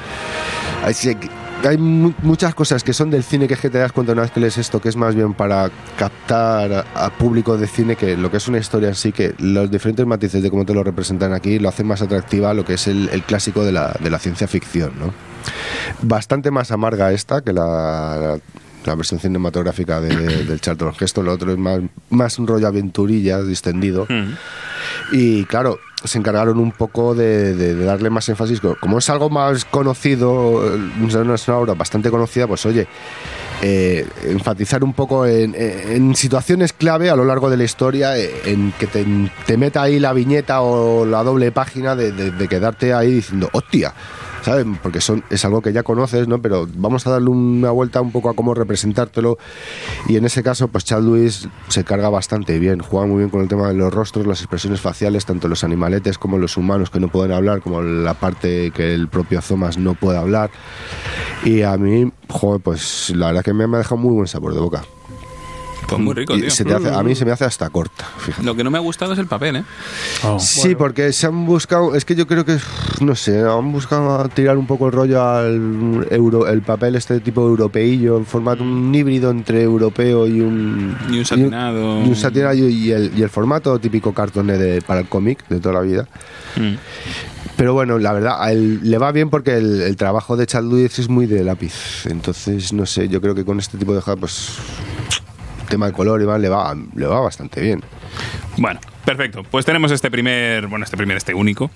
Así 0.85 1.14
que 1.14 1.28
hay 1.69 1.79
mu- 1.79 2.13
muchas 2.23 2.55
cosas 2.55 2.83
que 2.85 2.93
son 2.93 3.11
del 3.11 3.23
cine 3.23 3.47
que 3.49 3.55
es 3.55 3.61
que 3.61 3.71
te 3.71 3.79
das 3.79 3.93
cuenta 3.93 4.13
una 4.13 4.23
vez 4.23 4.31
que 4.31 4.41
lees 4.41 4.59
esto 4.59 4.81
que 4.81 4.89
es 4.89 4.97
más 4.97 5.15
bien 5.15 5.35
para 5.35 5.71
captar 5.99 6.73
a, 6.95 7.07
a 7.07 7.11
público 7.11 7.57
de 7.57 7.67
cine 7.67 7.97
que 7.97 8.17
lo 8.17 8.31
que 8.31 8.37
es 8.39 8.49
una 8.49 8.59
historia 8.59 8.89
en 8.89 8.95
sí, 8.95 9.13
que 9.13 9.35
los 9.39 9.71
diferentes 9.71 10.05
matices 10.07 10.43
de 10.43 10.51
cómo 10.51 10.65
te 10.65 10.75
lo 10.75 10.83
representan 10.85 11.33
aquí 11.33 11.59
lo 11.59 11.69
hacen 11.69 11.87
más 11.87 12.03
atractiva 12.03 12.53
lo 12.55 12.65
que 12.65 12.75
es 12.75 12.87
el, 12.89 13.09
el 13.11 13.23
clásico 13.23 13.65
de 13.65 13.73
la, 13.73 13.95
de 14.01 14.11
la 14.11 14.19
ciencia 14.19 14.47
ficción, 14.49 14.93
¿no? 14.99 15.13
Bastante 16.03 16.51
más 16.51 16.71
amarga 16.71 17.13
esta 17.13 17.43
que 17.43 17.53
la, 17.53 18.39
la- 18.85 18.95
versión 18.95 19.21
cinematográfica 19.21 20.01
de- 20.01 20.15
de- 20.17 20.45
del 20.45 20.61
Charlton 20.61 20.93
Heston, 20.99 21.25
lo 21.25 21.33
otro 21.33 21.53
es 21.53 21.59
más, 21.59 21.81
más 22.11 22.39
un 22.39 22.47
rollo 22.47 22.67
aventurillas 22.69 23.47
distendido. 23.47 24.07
Y 25.13 25.45
claro, 25.45 25.79
se 26.05 26.19
encargaron 26.19 26.59
un 26.59 26.73
poco 26.73 27.15
de, 27.15 27.55
de- 27.55 27.75
de 27.75 27.85
darle 27.85 28.11
más 28.11 28.29
énfasis. 28.29 28.61
co- 28.61 28.77
Como 28.81 28.99
es 28.99 29.09
algo 29.11 29.31
más 29.31 29.65
conocido, 29.65 30.75
eh, 30.77 30.81
es 31.09 31.15
una 31.49 31.57
obra 31.59 31.75
bastante 31.75 32.11
conocida, 32.11 32.47
pues 32.47 32.65
oye, 32.67 32.87
eh, 33.63 34.07
enfatizar 34.25 34.83
un 34.83 34.93
poco 34.93 35.25
en, 35.27 35.55
en 35.57 36.15
situaciones 36.17 36.73
clave 36.73 37.11
a 37.11 37.17
lo 37.17 37.25
largo 37.25 37.49
de 37.51 37.57
la 37.57 37.65
historia, 37.65 38.19
eh, 38.19 38.31
en 38.47 38.73
que 38.73 38.87
te, 38.89 39.07
te 39.47 39.57
meta 39.57 39.83
ahí 39.83 40.01
la 40.01 40.13
viñeta 40.13 40.63
o 40.63 41.05
la 41.07 41.23
doble 41.23 41.53
página 41.53 41.95
de, 41.95 42.11
de- 42.13 42.31
de 42.33 42.49
quedarte 42.49 42.93
ahí 42.93 43.13
diciendo, 43.15 43.49
hostia. 43.53 43.95
¿Sabes? 44.43 44.66
Porque 44.82 45.01
son, 45.01 45.24
es 45.31 45.44
algo 45.44 45.62
que 45.62 45.73
ya 45.73 45.82
conoces, 45.82 46.28
¿no? 46.28 46.40
Pero 46.40 46.69
vamos 46.74 47.06
a 47.06 47.10
darle 47.10 47.31
una 47.31 47.70
vuelta 47.70 48.01
un 48.01 48.12
poco 48.12 48.31
a 48.31 48.35
cómo 48.35 48.55
representártelo. 48.55 49.39
Y 50.09 50.16
en 50.16 50.24
ese 50.24 50.43
caso, 50.43 50.69
pues 50.69 50.85
Chad 50.85 51.02
Lewis 51.02 51.48
se 51.69 51.85
carga 51.85 52.09
bastante 52.09 52.59
bien, 52.59 52.81
juega 52.81 53.06
muy 53.06 53.19
bien 53.19 53.31
con 53.31 53.40
el 53.40 53.48
tema 53.48 53.69
de 53.69 53.74
los 53.74 53.93
rostros, 53.93 54.27
las 54.27 54.40
expresiones 54.40 54.81
faciales, 54.81 55.24
tanto 55.24 55.48
los 55.48 55.64
animaletes 55.64 56.19
como 56.19 56.39
los 56.39 56.56
humanos 56.56 56.90
que 56.90 57.01
no 57.01 57.09
pueden 57.09 57.32
hablar, 57.32 57.60
como 57.60 57.82
la 57.82 58.14
parte 58.14 58.70
que 58.73 58.94
el 58.94 59.09
propio 59.09 59.40
Thomas 59.47 59.78
no 59.78 59.94
puede 59.94 60.19
hablar. 60.19 60.51
Y 61.44 61.62
a 61.62 61.77
mí, 61.77 62.12
joder, 62.28 62.60
pues 62.60 63.10
la 63.10 63.27
verdad 63.27 63.44
que 63.44 63.52
me 63.52 63.64
ha 63.64 63.78
dejado 63.78 63.97
muy 63.97 64.14
buen 64.14 64.27
sabor 64.27 64.55
de 64.55 64.60
boca. 64.60 64.82
Pues 65.97 66.05
muy 66.05 66.14
rico, 66.14 66.35
tío. 66.35 66.51
se 66.51 66.64
te 66.64 66.74
hace- 66.74 66.90
a 66.90 67.02
mí 67.02 67.14
se 67.14 67.24
me 67.24 67.32
hace 67.32 67.44
hasta 67.44 67.69
corta, 67.70 68.05
fíjate. 68.19 68.44
Lo 68.44 68.55
que 68.55 68.64
no 68.64 68.70
me 68.70 68.78
ha 68.78 68.81
gustado 68.81 69.12
es 69.12 69.19
el 69.19 69.27
papel, 69.27 69.56
¿eh? 69.56 69.64
Sí, 70.39 70.74
porque 70.74 71.12
se 71.12 71.27
han 71.27 71.47
buscado, 71.47 71.94
es 71.94 72.05
que 72.05 72.14
yo 72.14 72.27
creo 72.27 72.44
que, 72.44 72.56
no 73.01 73.14
sé, 73.14 73.40
han 73.40 73.73
buscado 73.73 74.28
tirar 74.28 74.56
un 74.56 74.66
poco 74.66 74.86
el 74.86 74.93
rollo 74.93 75.23
al 75.23 76.06
euro, 76.10 76.47
el 76.48 76.62
papel 76.62 76.94
este 76.97 77.20
tipo 77.20 77.43
europeillo, 77.43 78.16
en 78.19 78.27
formato 78.27 78.62
un 78.62 78.94
híbrido 78.94 79.31
entre 79.31 79.62
europeo 79.62 80.27
y 80.27 80.40
un... 80.40 80.97
Y 81.10 81.19
un 81.19 81.24
satinado. 81.24 82.01
Y 82.05 82.09
un, 82.09 82.16
satinado 82.16 82.55
y 82.55 82.90
el, 82.93 83.12
y 83.16 83.23
el 83.23 83.31
formato 83.31 83.78
típico 83.78 84.12
cartoné 84.12 84.59
de, 84.59 84.82
para 84.82 85.01
el 85.01 85.09
cómic 85.09 85.47
de 85.48 85.60
toda 85.60 85.74
la 85.74 85.81
vida. 85.81 86.09
Mm. 86.56 86.74
Pero 87.56 87.74
bueno, 87.74 87.98
la 87.98 88.12
verdad, 88.12 88.36
a 88.43 88.51
él 88.51 88.81
le 88.82 88.98
va 88.98 89.12
bien 89.12 89.28
porque 89.31 89.56
el, 89.56 89.82
el 89.82 89.97
trabajo 89.97 90.36
de 90.36 90.47
Chad 90.47 90.64
Lewis 90.64 90.98
es 90.98 91.09
muy 91.09 91.27
de 91.27 91.44
lápiz. 91.44 92.06
Entonces, 92.06 92.73
no 92.73 92.86
sé, 92.86 93.09
yo 93.09 93.20
creo 93.20 93.35
que 93.35 93.44
con 93.44 93.59
este 93.59 93.78
tipo 93.78 93.93
de 93.93 93.98
hoja, 93.98 94.16
pues, 94.16 94.56
tema 95.73 95.86
de 95.86 95.93
color 95.93 96.23
y 96.23 96.27
más, 96.27 96.40
le 96.40 96.49
va, 96.49 96.77
le 96.94 97.07
va 97.07 97.20
bastante 97.20 97.61
bien. 97.61 97.82
Bueno, 98.59 98.78
perfecto. 99.05 99.43
Pues 99.51 99.65
tenemos 99.65 99.90
este 99.90 100.11
primer, 100.11 100.66
bueno, 100.69 100.85
este 100.85 100.97
primer, 100.97 101.16
este 101.16 101.35
único, 101.35 101.70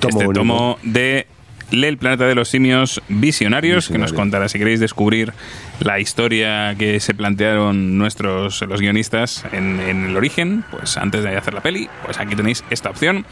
Tomo 0.00 0.20
este 0.20 0.32
tomo 0.32 0.78
de 0.82 1.26
Lee, 1.70 1.86
el 1.86 1.98
planeta 1.98 2.26
de 2.26 2.34
los 2.34 2.48
simios 2.48 3.02
visionarios, 3.08 3.88
que 3.88 3.98
nos 3.98 4.12
contará 4.12 4.48
si 4.48 4.58
queréis 4.58 4.80
descubrir 4.80 5.32
la 5.80 6.00
historia 6.00 6.74
que 6.76 7.00
se 7.00 7.14
plantearon 7.14 7.98
nuestros 7.98 8.62
los 8.62 8.80
guionistas 8.80 9.44
en, 9.52 9.80
en 9.80 10.06
el 10.06 10.16
origen, 10.16 10.64
pues 10.70 10.96
antes 10.96 11.22
de 11.22 11.36
hacer 11.36 11.54
la 11.54 11.60
peli, 11.60 11.88
pues 12.04 12.18
aquí 12.18 12.34
tenéis 12.34 12.64
esta 12.70 12.90
opción 12.90 13.24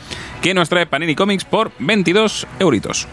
que 0.42 0.54
nos 0.54 0.68
trae 0.68 0.86
Panini 0.86 1.14
Comics 1.14 1.44
por 1.44 1.72
22 1.78 2.46
euritos. 2.58 3.08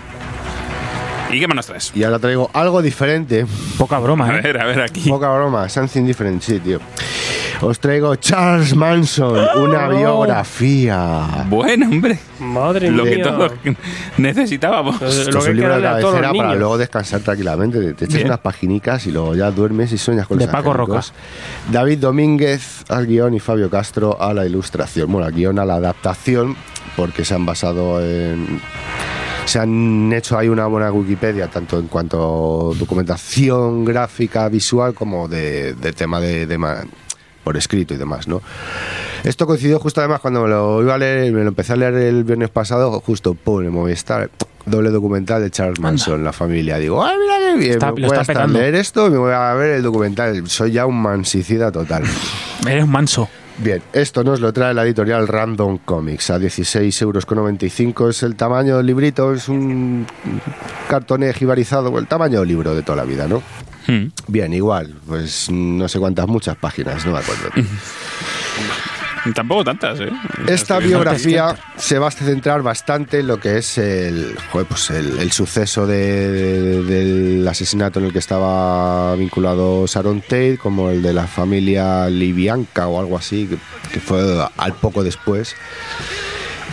¿Y 1.31 1.39
qué 1.39 1.47
más 1.47 1.55
nos 1.55 1.65
traes? 1.65 1.91
Y 1.95 2.03
ahora 2.03 2.19
traigo 2.19 2.49
algo 2.53 2.81
diferente. 2.81 3.45
Poca 3.77 3.99
broma, 3.99 4.27
A 4.29 4.37
¿eh? 4.37 4.41
ver, 4.41 4.61
a 4.61 4.65
ver 4.65 4.81
aquí. 4.81 5.09
Poca 5.09 5.29
broma, 5.33 5.67
something 5.69 6.03
different, 6.05 6.41
sí, 6.41 6.59
tío. 6.59 6.79
Os 7.61 7.79
traigo 7.79 8.15
Charles 8.17 8.75
Manson, 8.75 9.37
una 9.57 9.87
biografía. 9.87 11.45
Bueno, 11.49 11.87
hombre. 11.87 12.19
Madre 12.39 12.91
Lo 12.91 13.03
que 13.05 13.15
mía. 13.15 13.23
todos 13.23 13.51
necesitábamos. 14.17 15.01
Lo 15.01 15.07
es 15.07 15.27
que 15.29 15.37
un 15.51 15.55
libro 15.55 15.75
de 15.77 15.81
cabecera 15.81 16.33
para 16.33 16.55
luego 16.55 16.77
descansar 16.77 17.21
tranquilamente. 17.21 17.79
Te- 17.79 17.93
Te 17.93 18.05
echas 18.05 18.15
Bien. 18.15 18.27
unas 18.27 18.39
paginicas 18.39 19.07
y 19.07 19.11
luego 19.11 19.35
ya 19.35 19.51
duermes 19.51 19.91
y 19.93 19.97
sueñas 19.97 20.27
con 20.27 20.37
De 20.37 20.45
los 20.45 20.51
Paco 20.53 20.71
angélicos. 20.71 21.13
David 21.71 21.99
Domínguez 21.99 22.83
al 22.89 23.07
guion 23.07 23.33
y 23.33 23.39
Fabio 23.39 23.69
Castro 23.69 24.21
a 24.21 24.33
la 24.33 24.45
ilustración. 24.45 25.11
Bueno, 25.11 25.25
al 25.27 25.33
guion 25.33 25.57
a 25.57 25.65
la 25.65 25.75
adaptación, 25.75 26.55
porque 26.97 27.23
se 27.25 27.33
han 27.35 27.45
basado 27.45 28.01
en. 28.01 28.59
Se 29.45 29.59
han 29.59 30.11
hecho 30.11 30.37
ahí 30.37 30.49
una 30.49 30.65
buena 30.65 30.91
Wikipedia, 30.91 31.47
tanto 31.47 31.79
en 31.79 31.87
cuanto 31.87 32.71
a 32.73 32.77
documentación 32.77 33.85
gráfica, 33.85 34.49
visual, 34.49 34.93
como 34.93 35.27
de, 35.27 35.73
de 35.75 35.93
tema 35.93 36.19
de, 36.19 36.47
por 37.43 37.55
escrito 37.55 37.93
y 37.93 37.97
demás, 37.97 38.27
¿no? 38.27 38.41
Esto 39.23 39.45
coincidió 39.45 39.79
justo 39.79 40.01
además 40.01 40.19
cuando 40.19 40.41
me 40.43 40.49
lo 40.49 40.81
iba 40.81 40.95
a 40.95 40.97
leer, 40.97 41.31
me 41.31 41.41
lo 41.43 41.49
empecé 41.49 41.73
a 41.73 41.75
leer 41.75 41.93
el 41.93 42.23
viernes 42.23 42.49
pasado, 42.49 42.91
justo 43.01 43.35
pum, 43.35 43.61
en 43.63 43.71
Movistar, 43.71 44.31
doble 44.65 44.89
documental 44.89 45.41
de 45.43 45.51
Charles 45.51 45.79
Manson, 45.79 46.23
la 46.23 46.33
familia. 46.33 46.77
Digo, 46.79 47.03
¡ay, 47.05 47.15
mira 47.19 47.35
qué 47.37 47.59
bien! 47.59 47.73
Está- 47.73 47.91
me 48.01 48.07
voy 48.07 48.17
a 48.17 48.47
leer 48.59 48.75
esto 48.75 49.07
y 49.07 49.11
me 49.11 49.17
voy 49.17 49.31
a 49.33 49.53
ver 49.53 49.71
el 49.77 49.83
documental. 49.83 50.47
Soy 50.49 50.71
ya 50.71 50.87
un 50.87 50.99
mansicida 51.01 51.71
total. 51.71 52.03
Eres 52.67 52.83
un 52.83 52.89
manso. 52.91 53.29
Bien, 53.57 53.81
esto 53.93 54.23
nos 54.23 54.41
lo 54.41 54.51
trae 54.51 54.73
la 54.73 54.83
editorial 54.83 55.27
Random 55.27 55.77
Comics 55.77 56.29
a 56.29 56.37
16,95 56.37 57.87
euros. 57.87 58.17
Es 58.17 58.23
el 58.23 58.35
tamaño 58.35 58.77
del 58.77 58.85
librito, 58.85 59.33
es 59.33 59.47
un 59.47 60.05
cartoné 60.89 61.33
jibarizado, 61.33 61.97
el 61.97 62.07
tamaño 62.07 62.39
del 62.39 62.49
libro 62.49 62.75
de 62.75 62.83
toda 62.83 62.97
la 62.97 63.05
vida, 63.05 63.27
¿no? 63.27 63.41
Mm. 63.87 64.07
Bien, 64.27 64.53
igual, 64.53 64.95
pues 65.07 65.49
no 65.49 65.87
sé 65.87 65.99
cuántas, 65.99 66.27
muchas 66.27 66.57
páginas, 66.57 67.05
no 67.05 67.13
me 67.13 67.19
acuerdo. 67.19 67.49
Tampoco 69.33 69.63
tantas, 69.63 69.99
¿eh? 70.01 70.09
Esta 70.47 70.77
biografía 70.79 71.55
se 71.77 71.97
va 71.97 72.07
a 72.07 72.11
centrar 72.11 72.61
bastante 72.61 73.19
en 73.21 73.27
lo 73.27 73.39
que 73.39 73.57
es 73.57 73.77
el, 73.77 74.37
joder, 74.51 74.67
pues 74.67 74.89
el, 74.91 75.17
el 75.19 75.31
suceso 75.31 75.87
de- 75.87 76.83
del 76.83 77.47
asesinato 77.47 77.99
en 77.99 78.05
el 78.05 78.13
que 78.13 78.19
estaba 78.19 79.15
vinculado 79.15 79.85
Sharon 79.87 80.21
Tate, 80.21 80.57
como 80.61 80.89
el 80.91 81.01
de 81.01 81.13
la 81.13 81.25
familia 81.27 82.07
Libianca 82.09 82.87
o 82.87 82.99
algo 82.99 83.17
así, 83.17 83.47
que, 83.47 83.57
que 83.91 83.99
fue 83.99 84.21
al 84.57 84.73
poco 84.73 85.03
después. 85.03 85.55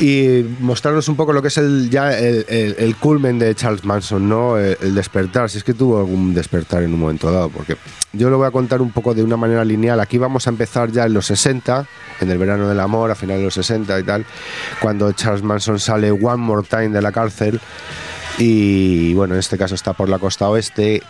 Y 0.03 0.45
mostrarnos 0.59 1.07
un 1.07 1.15
poco 1.15 1.33
lo 1.33 1.41
que 1.43 1.47
es 1.47 1.59
el 1.59 1.89
ya 1.89 2.19
el, 2.19 2.97
culmen 2.99 3.39
de 3.39 3.55
Charles 3.55 3.85
Manson, 3.85 4.29
¿no? 4.29 4.59
El, 4.59 4.77
el 4.81 4.97
despertar, 4.97 5.49
si 5.49 5.59
es 5.59 5.65
que 5.65 5.75
tuvo 5.75 6.01
algún 6.01 6.35
despertar 6.35 6.83
en 6.83 6.93
un 6.93 6.99
momento 6.99 7.31
dado, 7.31 7.51
porque 7.51 7.77
yo 8.13 8.29
lo 8.29 8.37
voy 8.37 8.49
a 8.49 8.51
contar 8.51 8.83
un 8.83 8.91
poco 8.91 9.15
de 9.15 9.23
una 9.23 9.37
manera 9.37 9.65
lineal. 9.65 10.01
Aquí 10.01 10.19
vamos 10.19 10.49
a 10.49 10.51
empezar 10.51 10.91
ya 10.91 11.05
en 11.05 11.15
los 11.15 11.27
60, 11.27 11.87
en 12.21 12.31
el 12.33 12.37
verano 12.37 12.69
del 12.69 12.81
amor, 12.81 13.13
a 13.13 13.15
finales 13.15 13.43
de 13.43 13.45
los 13.45 13.55
60 13.55 14.01
y 14.01 14.03
tal, 14.03 14.27
cuando 14.81 15.13
Charles 15.13 15.45
Manson 15.45 15.79
sale 15.79 16.11
one 16.11 16.43
more 16.43 16.67
time 16.69 16.89
de 16.89 17.01
la 17.01 17.13
cárcel 17.13 17.61
y 18.39 19.15
bueno, 19.15 19.35
en 19.35 19.41
este 19.41 19.57
caso 19.57 19.77
está 19.77 19.93
por 19.93 20.09
la 20.09 20.19
costa 20.19 20.49
oeste 20.49 21.01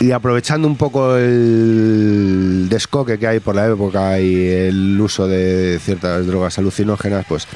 y 0.00 0.12
aprovechando 0.12 0.66
un 0.66 0.76
poco 0.76 1.16
el 1.16 2.68
descoque 2.68 3.18
que 3.18 3.26
hay 3.26 3.40
por 3.40 3.54
la 3.54 3.68
época 3.68 4.18
y 4.20 4.48
el 4.48 5.00
uso 5.00 5.26
de 5.26 5.78
ciertas 5.80 6.26
drogas 6.26 6.58
alucinógenas, 6.58 7.24
pues 7.28 7.46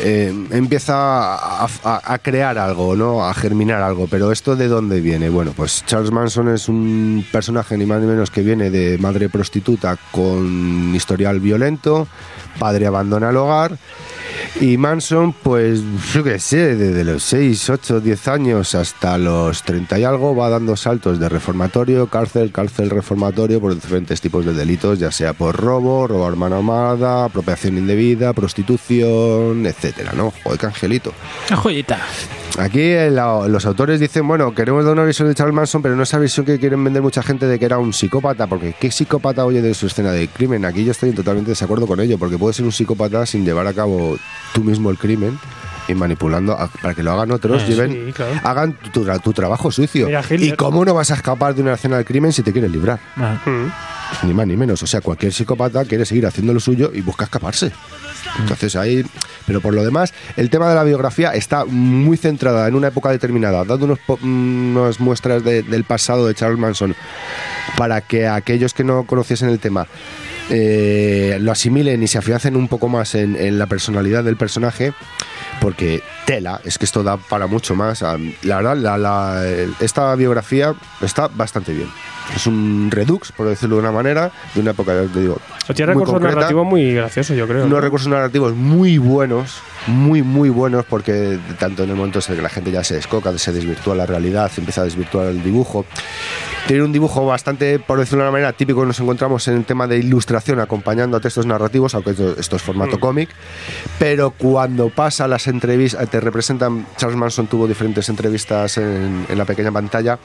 eh, 0.00 0.32
empieza 0.50 0.94
a, 0.94 1.64
a- 1.84 2.00
a 2.14 2.18
crear 2.18 2.58
algo, 2.58 2.96
¿no? 2.96 3.24
A 3.26 3.34
germinar 3.34 3.82
algo. 3.82 4.06
Pero 4.08 4.32
¿esto 4.32 4.56
de 4.56 4.68
dónde 4.68 5.00
viene? 5.00 5.28
Bueno, 5.28 5.52
pues 5.56 5.84
Charles 5.86 6.10
Manson 6.10 6.48
es 6.48 6.68
un 6.68 7.24
personaje 7.30 7.76
ni 7.76 7.86
más 7.86 8.00
ni 8.00 8.06
menos 8.06 8.30
que 8.30 8.42
viene 8.42 8.70
de 8.70 8.98
madre 8.98 9.28
prostituta 9.28 9.96
con 10.10 10.94
historial 10.94 11.40
violento, 11.40 12.08
padre 12.58 12.86
abandona 12.86 13.30
el 13.30 13.36
hogar. 13.36 13.76
Y 14.60 14.76
Manson, 14.76 15.32
pues 15.32 15.80
yo 16.12 16.22
qué 16.24 16.38
sé, 16.38 16.76
desde 16.76 17.04
los 17.04 17.22
6, 17.24 17.70
8, 17.70 18.00
10 18.00 18.28
años 18.28 18.74
hasta 18.74 19.18
los 19.18 19.62
30 19.62 19.98
y 19.98 20.04
algo, 20.04 20.34
va 20.36 20.48
dando 20.48 20.76
saltos 20.76 21.18
de 21.18 21.28
reformatorio, 21.28 22.06
cárcel, 22.08 22.52
cárcel, 22.52 22.90
reformatorio 22.90 23.60
por 23.60 23.74
diferentes 23.74 24.20
tipos 24.20 24.44
de 24.44 24.52
delitos, 24.52 24.98
ya 24.98 25.10
sea 25.10 25.32
por 25.32 25.56
robo, 25.56 26.06
robo 26.06 26.26
a 26.26 26.34
mano 26.36 26.56
armada, 26.56 27.24
apropiación 27.24 27.78
indebida, 27.78 28.32
prostitución, 28.32 29.66
etcétera, 29.66 30.12
¿no? 30.16 30.32
Joder, 30.44 30.58
qué 30.58 30.66
angelito. 30.66 31.12
Una 31.48 31.56
joyita. 31.56 31.98
Aquí 32.58 32.80
eh, 32.80 33.10
la- 33.10 33.48
los 33.48 33.64
autores 33.64 33.98
dicen, 33.98 34.28
bueno, 34.28 34.54
queremos 34.54 34.84
dar 34.84 34.92
una 34.92 35.04
visión 35.04 35.26
de 35.28 35.34
Charles 35.34 35.54
Manson, 35.54 35.80
pero 35.80 35.96
no 35.96 36.02
esa 36.02 36.18
visión 36.18 36.44
que 36.44 36.58
quieren 36.58 36.82
vender 36.84 37.00
mucha 37.02 37.22
gente 37.22 37.46
de 37.46 37.58
que 37.58 37.64
era 37.64 37.78
un 37.78 37.92
psicópata, 37.94 38.46
porque 38.46 38.74
¿qué 38.78 38.90
psicópata 38.90 39.44
oye 39.46 39.62
de 39.62 39.72
su 39.72 39.86
escena 39.86 40.12
de 40.12 40.28
crimen? 40.28 40.64
Aquí 40.66 40.84
yo 40.84 40.92
estoy 40.92 41.10
en 41.10 41.14
totalmente 41.14 41.50
desacuerdo 41.50 41.86
con 41.86 41.98
ello, 42.00 42.18
porque 42.18 42.36
puedes 42.36 42.56
ser 42.56 42.66
un 42.66 42.72
psicópata 42.72 43.24
sin 43.24 43.44
llevar 43.44 43.66
a 43.66 43.72
cabo 43.72 44.18
tú 44.54 44.62
mismo 44.64 44.90
el 44.90 44.98
crimen 44.98 45.38
y 45.88 45.94
manipulando 45.94 46.52
a- 46.52 46.68
para 46.68 46.94
que 46.94 47.02
lo 47.02 47.12
hagan 47.12 47.30
otros, 47.32 47.62
Eh, 47.62 47.66
lleven, 47.66 47.90
sí, 48.06 48.12
claro. 48.12 48.32
hagan 48.44 48.72
tu, 48.74 49.04
tu- 49.04 49.18
tu 49.20 49.32
trabajo 49.32 49.70
sucio. 49.72 50.06
Mira. 50.06 50.22
¿Y 50.30 50.52
cómo 50.52 50.84
no 50.84 50.94
vas 50.94 51.10
a 51.10 51.14
escapar 51.14 51.54
de 51.54 51.62
una 51.62 51.74
escena 51.74 51.96
del 51.96 52.04
crimen 52.04 52.32
si 52.32 52.42
te 52.42 52.52
quieres 52.52 52.70
librar? 52.70 53.00
Mm. 53.16 54.26
Ni 54.26 54.34
más 54.34 54.46
ni 54.46 54.56
menos. 54.56 54.82
O 54.82 54.86
sea, 54.86 55.00
cualquier 55.00 55.32
psicópata 55.32 55.84
quiere 55.84 56.04
seguir 56.04 56.26
haciendo 56.26 56.52
lo 56.54 56.60
suyo 56.60 56.90
y 56.94 57.00
busca 57.00 57.24
escaparse. 57.24 57.72
Entonces 58.38 58.76
ahí, 58.76 59.04
pero 59.46 59.60
por 59.60 59.74
lo 59.74 59.82
demás, 59.82 60.12
el 60.36 60.48
tema 60.50 60.68
de 60.68 60.74
la 60.74 60.84
biografía 60.84 61.30
está 61.34 61.64
muy 61.64 62.16
centrada 62.16 62.68
en 62.68 62.74
una 62.74 62.88
época 62.88 63.10
determinada, 63.10 63.64
dando 63.64 63.86
unos, 63.86 63.98
po- 63.98 64.18
unas 64.22 65.00
muestras 65.00 65.42
de- 65.42 65.62
del 65.62 65.84
pasado 65.84 66.26
de 66.26 66.34
Charles 66.34 66.58
Manson 66.58 66.94
para 67.76 68.00
que 68.02 68.28
aquellos 68.28 68.72
que 68.74 68.84
no 68.84 69.04
conociesen 69.04 69.48
el 69.48 69.58
tema 69.58 69.86
eh, 70.54 71.38
lo 71.40 71.50
asimilen 71.50 72.02
y 72.02 72.08
se 72.08 72.18
afiancen 72.18 72.56
un 72.56 72.68
poco 72.68 72.88
más 72.88 73.14
en, 73.14 73.36
en 73.36 73.58
la 73.58 73.66
personalidad 73.66 74.22
del 74.22 74.36
personaje, 74.36 74.92
porque 75.62 76.02
tela, 76.26 76.60
es 76.64 76.76
que 76.76 76.84
esto 76.84 77.02
da 77.04 77.16
para 77.16 77.46
mucho 77.46 77.74
más. 77.76 78.02
Ah, 78.02 78.18
La 78.42 78.56
verdad, 78.56 78.76
la- 78.76 78.98
la- 78.98 79.46
esta 79.80 80.12
biografía 80.16 80.74
está 81.00 81.28
bastante 81.28 81.72
bien. 81.72 81.88
Es 82.34 82.46
un 82.46 82.88
redux, 82.90 83.30
por 83.32 83.48
decirlo 83.48 83.76
de 83.76 83.82
una 83.82 83.92
manera, 83.92 84.30
de 84.54 84.60
una 84.60 84.72
época, 84.72 84.92
te 85.12 85.20
digo. 85.20 85.38
Tiene 85.74 85.92
recursos 85.92 86.12
concreta 86.14 86.34
narrativos 86.36 86.66
muy 86.66 86.94
graciosos, 86.94 87.36
yo 87.36 87.46
creo. 87.46 87.58
unos 87.64 87.70
¿no? 87.70 87.80
recursos 87.80 88.08
narrativos 88.08 88.54
muy 88.54 88.98
buenos, 88.98 89.58
muy, 89.86 90.22
muy 90.22 90.48
buenos, 90.48 90.84
porque 90.84 91.38
tanto 91.58 91.84
en 91.84 91.90
el 91.90 91.96
momento 91.96 92.18
en 92.28 92.36
que 92.36 92.42
la 92.42 92.48
gente 92.48 92.70
ya 92.72 92.82
se 92.84 92.94
descoca, 92.94 93.36
se 93.38 93.52
desvirtúa 93.52 93.94
la 93.94 94.06
realidad, 94.06 94.50
se 94.50 94.60
empieza 94.60 94.80
a 94.80 94.84
desvirtuar 94.84 95.26
el 95.28 95.42
dibujo. 95.42 95.84
Tiene 96.66 96.84
un 96.84 96.92
dibujo 96.92 97.26
bastante, 97.26 97.80
por 97.80 97.98
decirlo 97.98 98.18
de 98.22 98.28
una 98.28 98.32
manera, 98.32 98.52
típico 98.52 98.80
que 98.80 98.86
nos 98.86 99.00
encontramos 99.00 99.46
en 99.48 99.56
el 99.56 99.64
tema 99.64 99.88
de 99.88 99.98
ilustración 99.98 100.60
acompañando 100.60 101.16
a 101.16 101.20
textos 101.20 101.44
narrativos, 101.44 101.94
aunque 101.94 102.10
esto, 102.12 102.36
esto 102.38 102.56
es 102.56 102.62
formato 102.62 103.00
cómic, 103.00 103.28
pero 103.98 104.30
cuando 104.30 104.88
pasa 104.88 105.26
las 105.26 105.48
entrevistas, 105.52 106.08
te 106.10 106.20
representan, 106.20 106.86
Charles 106.96 107.16
Manson 107.16 107.46
tuvo 107.46 107.68
diferentes 107.68 108.08
entrevistas 108.08 108.78
en, 108.78 109.26
en 109.28 109.38
la 109.38 109.44
pequeña 109.44 109.70
pantalla, 109.70 110.18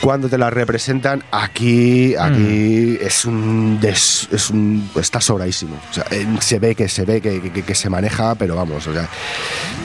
cuando 0.00 0.28
te 0.28 0.36
las 0.38 0.52
representan 0.52 1.22
aquí 1.30 2.14
aquí 2.16 2.98
es 3.00 3.24
un 3.24 3.78
des- 3.80 4.28
es 4.32 4.50
un 4.50 4.88
está 5.00 5.20
sobradísimo. 5.20 5.76
O 5.90 5.94
sea, 5.94 6.04
se 6.40 6.58
ve 6.58 6.74
que 6.74 6.88
se 6.88 7.04
ve 7.04 7.20
que, 7.20 7.40
que- 7.52 7.62
que 7.62 7.74
se 7.74 7.88
maneja 7.90 8.34
pero 8.34 8.56
vamos 8.56 8.86
o 8.86 8.92
sea 8.92 9.08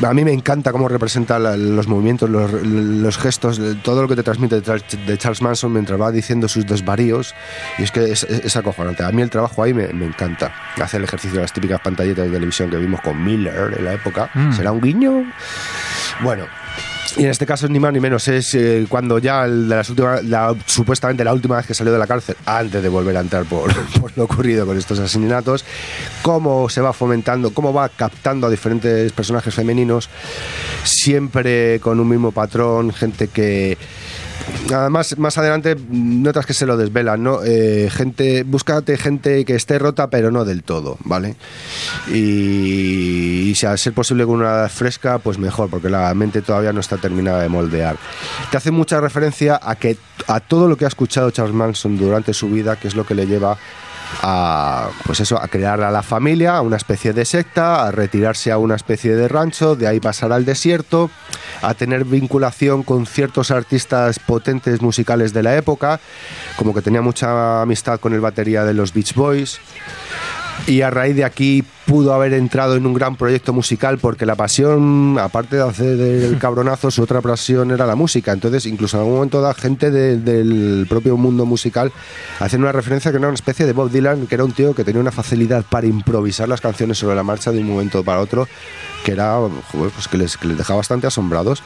a 0.02 0.14
mí 0.14 0.24
me 0.24 0.32
encanta 0.34 0.72
cómo 0.72 0.88
representa 0.88 1.40
la- 1.40 1.56
los 1.58 1.88
movimientos 1.88 2.30
los, 2.30 2.52
los 2.52 3.18
gestos 3.18 3.60
todo 3.84 4.02
lo 4.02 4.08
que 4.08 4.16
te 4.16 4.24
transmite 4.24 4.56
de, 4.62 5.18
Charles- 5.18 5.42
Manson 5.42 5.72
mientras 5.72 6.00
va 6.00 6.12
diciendo 6.12 6.48
sus 6.48 6.66
desvaríos 6.66 7.34
y 7.78 7.84
es 7.84 7.92
que 7.92 8.12
es, 8.12 8.24
es- 8.24 8.46
es 8.46 8.56
acojonante. 8.58 9.04
A 9.04 9.12
mí 9.12 9.22
el 9.22 9.30
trabajo 9.30 9.64
ahí 9.64 9.74
me, 9.74 9.88
me 9.94 10.06
encanta. 10.06 10.52
Hace 10.82 10.98
el 10.98 11.04
ejercicio 11.06 11.36
de 11.38 11.42
las 11.44 11.54
típicas 11.54 11.80
pantalletas 11.82 12.26
de 12.26 12.32
televisión 12.32 12.70
que 12.70 12.78
vimos 12.78 13.00
con 13.02 13.24
Miller 13.24 13.74
en 13.78 13.86
la 13.86 13.94
época. 13.94 14.30
Mm. 14.34 14.54
será 14.54 14.72
un 14.72 14.82
guiño. 14.82 15.24
Bueno 16.22 16.46
y 17.18 17.24
en 17.24 17.30
este 17.30 17.46
caso 17.46 17.68
ni 17.68 17.80
más 17.80 17.92
ni 17.94 18.00
menos, 18.00 18.28
es 18.28 18.54
eh, 18.56 18.86
cuando 18.90 19.20
ya 19.20 19.48
de 19.48 19.76
las 19.76 19.90
últimas, 19.90 20.24
la- 20.26 20.56
supuestamente 20.66 21.24
la 21.24 21.34
última 21.34 21.58
vez 21.58 21.66
que 21.66 21.74
salió 21.74 21.92
de 21.94 22.00
la 22.00 22.08
cárcel, 22.08 22.36
antes 22.46 22.82
de 22.84 22.90
volver 22.90 23.16
a 23.18 23.22
entrar 23.22 23.44
por 23.46 23.72
lo 24.16 24.24
ocurrido 24.24 24.66
con 24.66 24.78
estos 24.78 25.00
asesinatos, 25.00 25.66
cómo 26.22 26.70
se 26.70 26.82
va 26.82 26.94
fomentando, 26.94 27.54
cómo 27.54 27.74
va 27.74 27.90
captando 27.90 28.48
a 28.48 28.50
diferentes 28.50 29.12
personajes 29.12 29.54
femeninos, 29.54 30.10
siempre 30.84 31.80
con 31.80 32.00
un 32.00 32.08
mismo 32.10 32.32
patrón, 32.32 32.92
gente 32.94 33.28
que... 33.28 33.78
Además, 34.74 35.18
más 35.18 35.38
adelante 35.38 35.76
notas 35.90 36.46
que 36.46 36.54
se 36.54 36.66
lo 36.66 36.78
desvelan, 36.78 37.24
¿no? 37.24 37.44
Eh, 37.44 37.90
gente, 37.92 38.44
búscate 38.44 38.98
gente 38.98 39.44
que 39.46 39.56
esté 39.56 39.80
rota, 39.80 40.10
pero 40.10 40.32
no 40.32 40.46
del 40.46 40.64
todo, 40.64 40.98
¿vale? 41.04 41.36
Y, 42.08 43.50
y 43.50 43.56
si 43.56 43.66
a 43.66 43.76
ser 43.78 43.94
posible 43.94 44.26
con 44.26 44.36
una 44.36 44.50
edad 44.50 44.70
fresca, 44.70 45.18
pues 45.18 45.38
mejor, 45.40 45.70
porque 45.70 45.90
la 45.90 46.14
mente 46.14 46.42
todavía 46.42 46.72
no 46.72 46.82
está 46.82 46.98
terminada 46.98 47.42
de 47.42 47.50
moldear. 47.50 47.98
Te 48.52 48.58
hace 48.58 48.72
mucha 48.72 49.02
referencia 49.02 49.60
a 49.62 49.76
que 49.76 49.98
a 50.28 50.40
todo 50.40 50.68
lo 50.68 50.78
que 50.78 50.86
ha 50.86 50.90
escuchado 50.90 51.32
Charles 51.32 51.56
Manson 51.56 51.98
durante 51.98 52.34
su 52.34 52.50
vida, 52.50 52.76
que 52.76 52.88
es 52.88 52.96
lo 52.96 53.06
que 53.06 53.16
le 53.16 53.26
lleva 53.26 53.58
a 54.22 54.90
pues 55.06 55.20
eso 55.20 55.42
a 55.42 55.48
crear 55.48 55.82
a 55.82 55.92
la 55.92 56.04
familia 56.04 56.58
a 56.58 56.62
una 56.62 56.78
especie 56.78 57.14
de 57.14 57.26
secta 57.26 57.86
a 57.86 57.92
retirarse 57.92 58.52
a 58.52 58.58
una 58.58 58.76
especie 58.76 59.16
de 59.16 59.28
rancho 59.28 59.76
de 59.76 59.88
ahí 59.88 60.00
pasar 60.00 60.32
al 60.32 60.46
desierto 60.46 61.10
a 61.62 61.74
tener 61.74 62.06
vinculación 62.06 62.84
con 62.84 63.06
ciertos 63.06 63.52
artistas 63.52 64.20
potentes 64.20 64.82
musicales 64.82 65.34
de 65.34 65.44
la 65.44 65.56
época 65.56 66.00
como 66.58 66.74
que 66.74 66.82
tenía 66.82 67.02
mucha 67.02 67.62
amistad 67.62 68.00
con 68.00 68.14
el 68.14 68.22
batería 68.22 68.64
de 68.66 68.74
los 68.74 68.94
Beach 68.94 69.14
Boys 69.14 69.60
y 70.68 70.82
a 70.82 70.90
raíz 70.92 71.16
de 71.16 71.24
aquí 71.26 71.64
pudo 71.88 72.14
haber 72.14 72.34
entrado 72.34 72.76
en 72.76 72.86
un 72.86 72.94
gran 72.94 73.16
proyecto 73.16 73.54
musical 73.54 73.98
porque 73.98 74.26
la 74.28 74.36
pasión, 74.36 75.18
aparte 75.20 75.56
de 75.56 75.64
hacer 75.64 76.00
el 76.00 76.38
cabronazo, 76.40 76.92
su 76.92 77.02
otra 77.02 77.22
pasión 77.22 77.72
era 77.72 77.88
la 77.88 77.96
música. 77.96 78.32
Entonces, 78.32 78.68
incluso 78.68 78.98
en 78.98 79.02
algún 79.02 79.16
momento 79.16 79.42
da 79.42 79.54
gente 79.56 79.90
de- 79.90 80.18
del 80.18 80.86
propio 80.88 81.18
mundo 81.18 81.46
musical 81.48 81.92
hacen 82.40 82.62
una 82.62 82.72
referencia 82.72 83.10
que 83.12 83.18
era 83.18 83.28
una 83.28 83.34
especie 83.36 83.66
de 83.66 83.74
Bob 83.74 83.90
Dylan, 83.90 84.28
que 84.28 84.36
era 84.36 84.44
un 84.44 84.52
tío 84.52 84.76
que 84.76 84.84
tenía 84.84 85.02
una 85.02 85.12
facilidad 85.12 85.66
para 85.68 85.88
improvisar 85.88 86.48
las 86.48 86.62
canciones 86.62 87.00
sobre 87.00 87.16
la 87.16 87.24
marcha 87.24 87.52
de 87.52 87.60
un 87.60 87.68
momento 87.68 88.04
para 88.04 88.20
otro, 88.20 88.48
que 89.04 89.14
era, 89.14 89.38
pues 89.72 90.08
que 90.08 90.18
les, 90.20 90.38
que 90.38 90.48
les 90.50 90.58
dejaba 90.58 90.78
bastante 90.78 91.08
asombrados. 91.08 91.64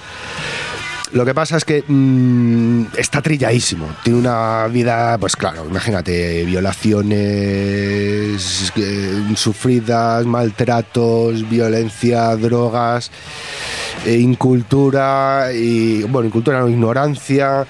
Lo 1.14 1.24
que 1.26 1.34
pasa 1.36 1.58
es 1.58 1.64
que 1.64 1.84
mm, 1.88 2.86
está 2.98 3.22
trilladísimo. 3.22 3.88
Tiene 4.04 4.18
una 4.18 4.66
vida, 4.68 5.16
pues 5.20 5.36
claro, 5.36 5.64
imagínate, 5.70 6.44
violaciones 6.44 8.74
eh, 8.76 9.24
sufridas, 9.36 10.26
maltratos, 10.26 11.48
violencia, 11.48 12.36
drogas, 12.36 13.12
eh, 14.08 14.18
incultura 14.18 15.54
y, 15.54 16.02
bueno, 16.04 16.30
incultura 16.30 16.60
no, 16.60 16.68
ignorancia. 16.68 17.68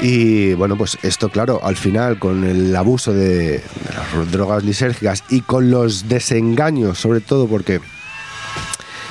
Y 0.00 0.54
bueno, 0.54 0.76
pues 0.76 0.96
esto, 1.02 1.30
claro, 1.30 1.58
al 1.64 1.76
final, 1.76 2.20
con 2.20 2.44
el 2.44 2.76
abuso 2.76 3.12
de, 3.12 3.58
de 3.58 3.92
las 3.92 4.30
drogas 4.30 4.62
lisérgicas 4.62 5.24
y 5.30 5.40
con 5.40 5.68
los 5.68 6.08
desengaños, 6.08 7.00
sobre 7.00 7.20
todo 7.20 7.48
porque 7.48 7.80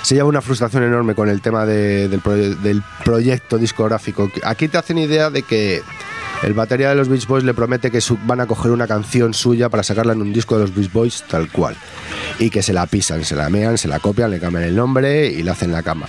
se 0.03 0.13
lleva 0.15 0.27
una 0.30 0.41
frustración 0.41 0.84
enorme 0.84 1.15
con 1.15 1.27
el 1.30 1.41
tema 1.41 1.65
de- 1.65 2.07
del, 2.09 2.21
proye- 2.21 2.55
del 2.57 2.84
proyecto 3.03 3.57
discográfico. 3.57 4.30
Aquí 4.43 4.67
te 4.67 4.77
hacen 4.77 4.99
idea 4.99 5.30
de 5.31 5.41
que 5.41 5.81
el 6.43 6.53
batería 6.53 6.89
de 6.89 6.95
los 6.95 7.07
Beach 7.07 7.25
Boys 7.25 7.43
le 7.45 7.53
promete 7.53 7.89
que 7.89 7.99
van 8.25 8.41
a 8.41 8.45
coger 8.45 8.71
una 8.71 8.85
canción 8.85 9.34
suya 9.34 9.69
para 9.69 9.81
sacarla 9.81 10.13
en 10.13 10.21
un 10.21 10.34
disco 10.34 10.55
de 10.57 10.61
los 10.65 10.75
Beach 10.75 10.91
Boys 10.91 11.23
tal 11.27 11.49
cual. 11.49 11.75
Y 12.38 12.49
que 12.49 12.61
se 12.61 12.73
la 12.73 12.85
pisan, 12.85 13.23
se 13.23 13.35
la 13.35 13.49
mean, 13.49 13.77
se 13.77 13.88
la 13.88 13.99
copian, 13.99 14.30
le 14.30 14.39
cambian 14.39 14.65
el 14.65 14.75
nombre 14.75 15.27
y 15.27 15.41
la 15.41 15.53
hacen 15.53 15.71
la 15.71 15.81
cama. 15.84 16.07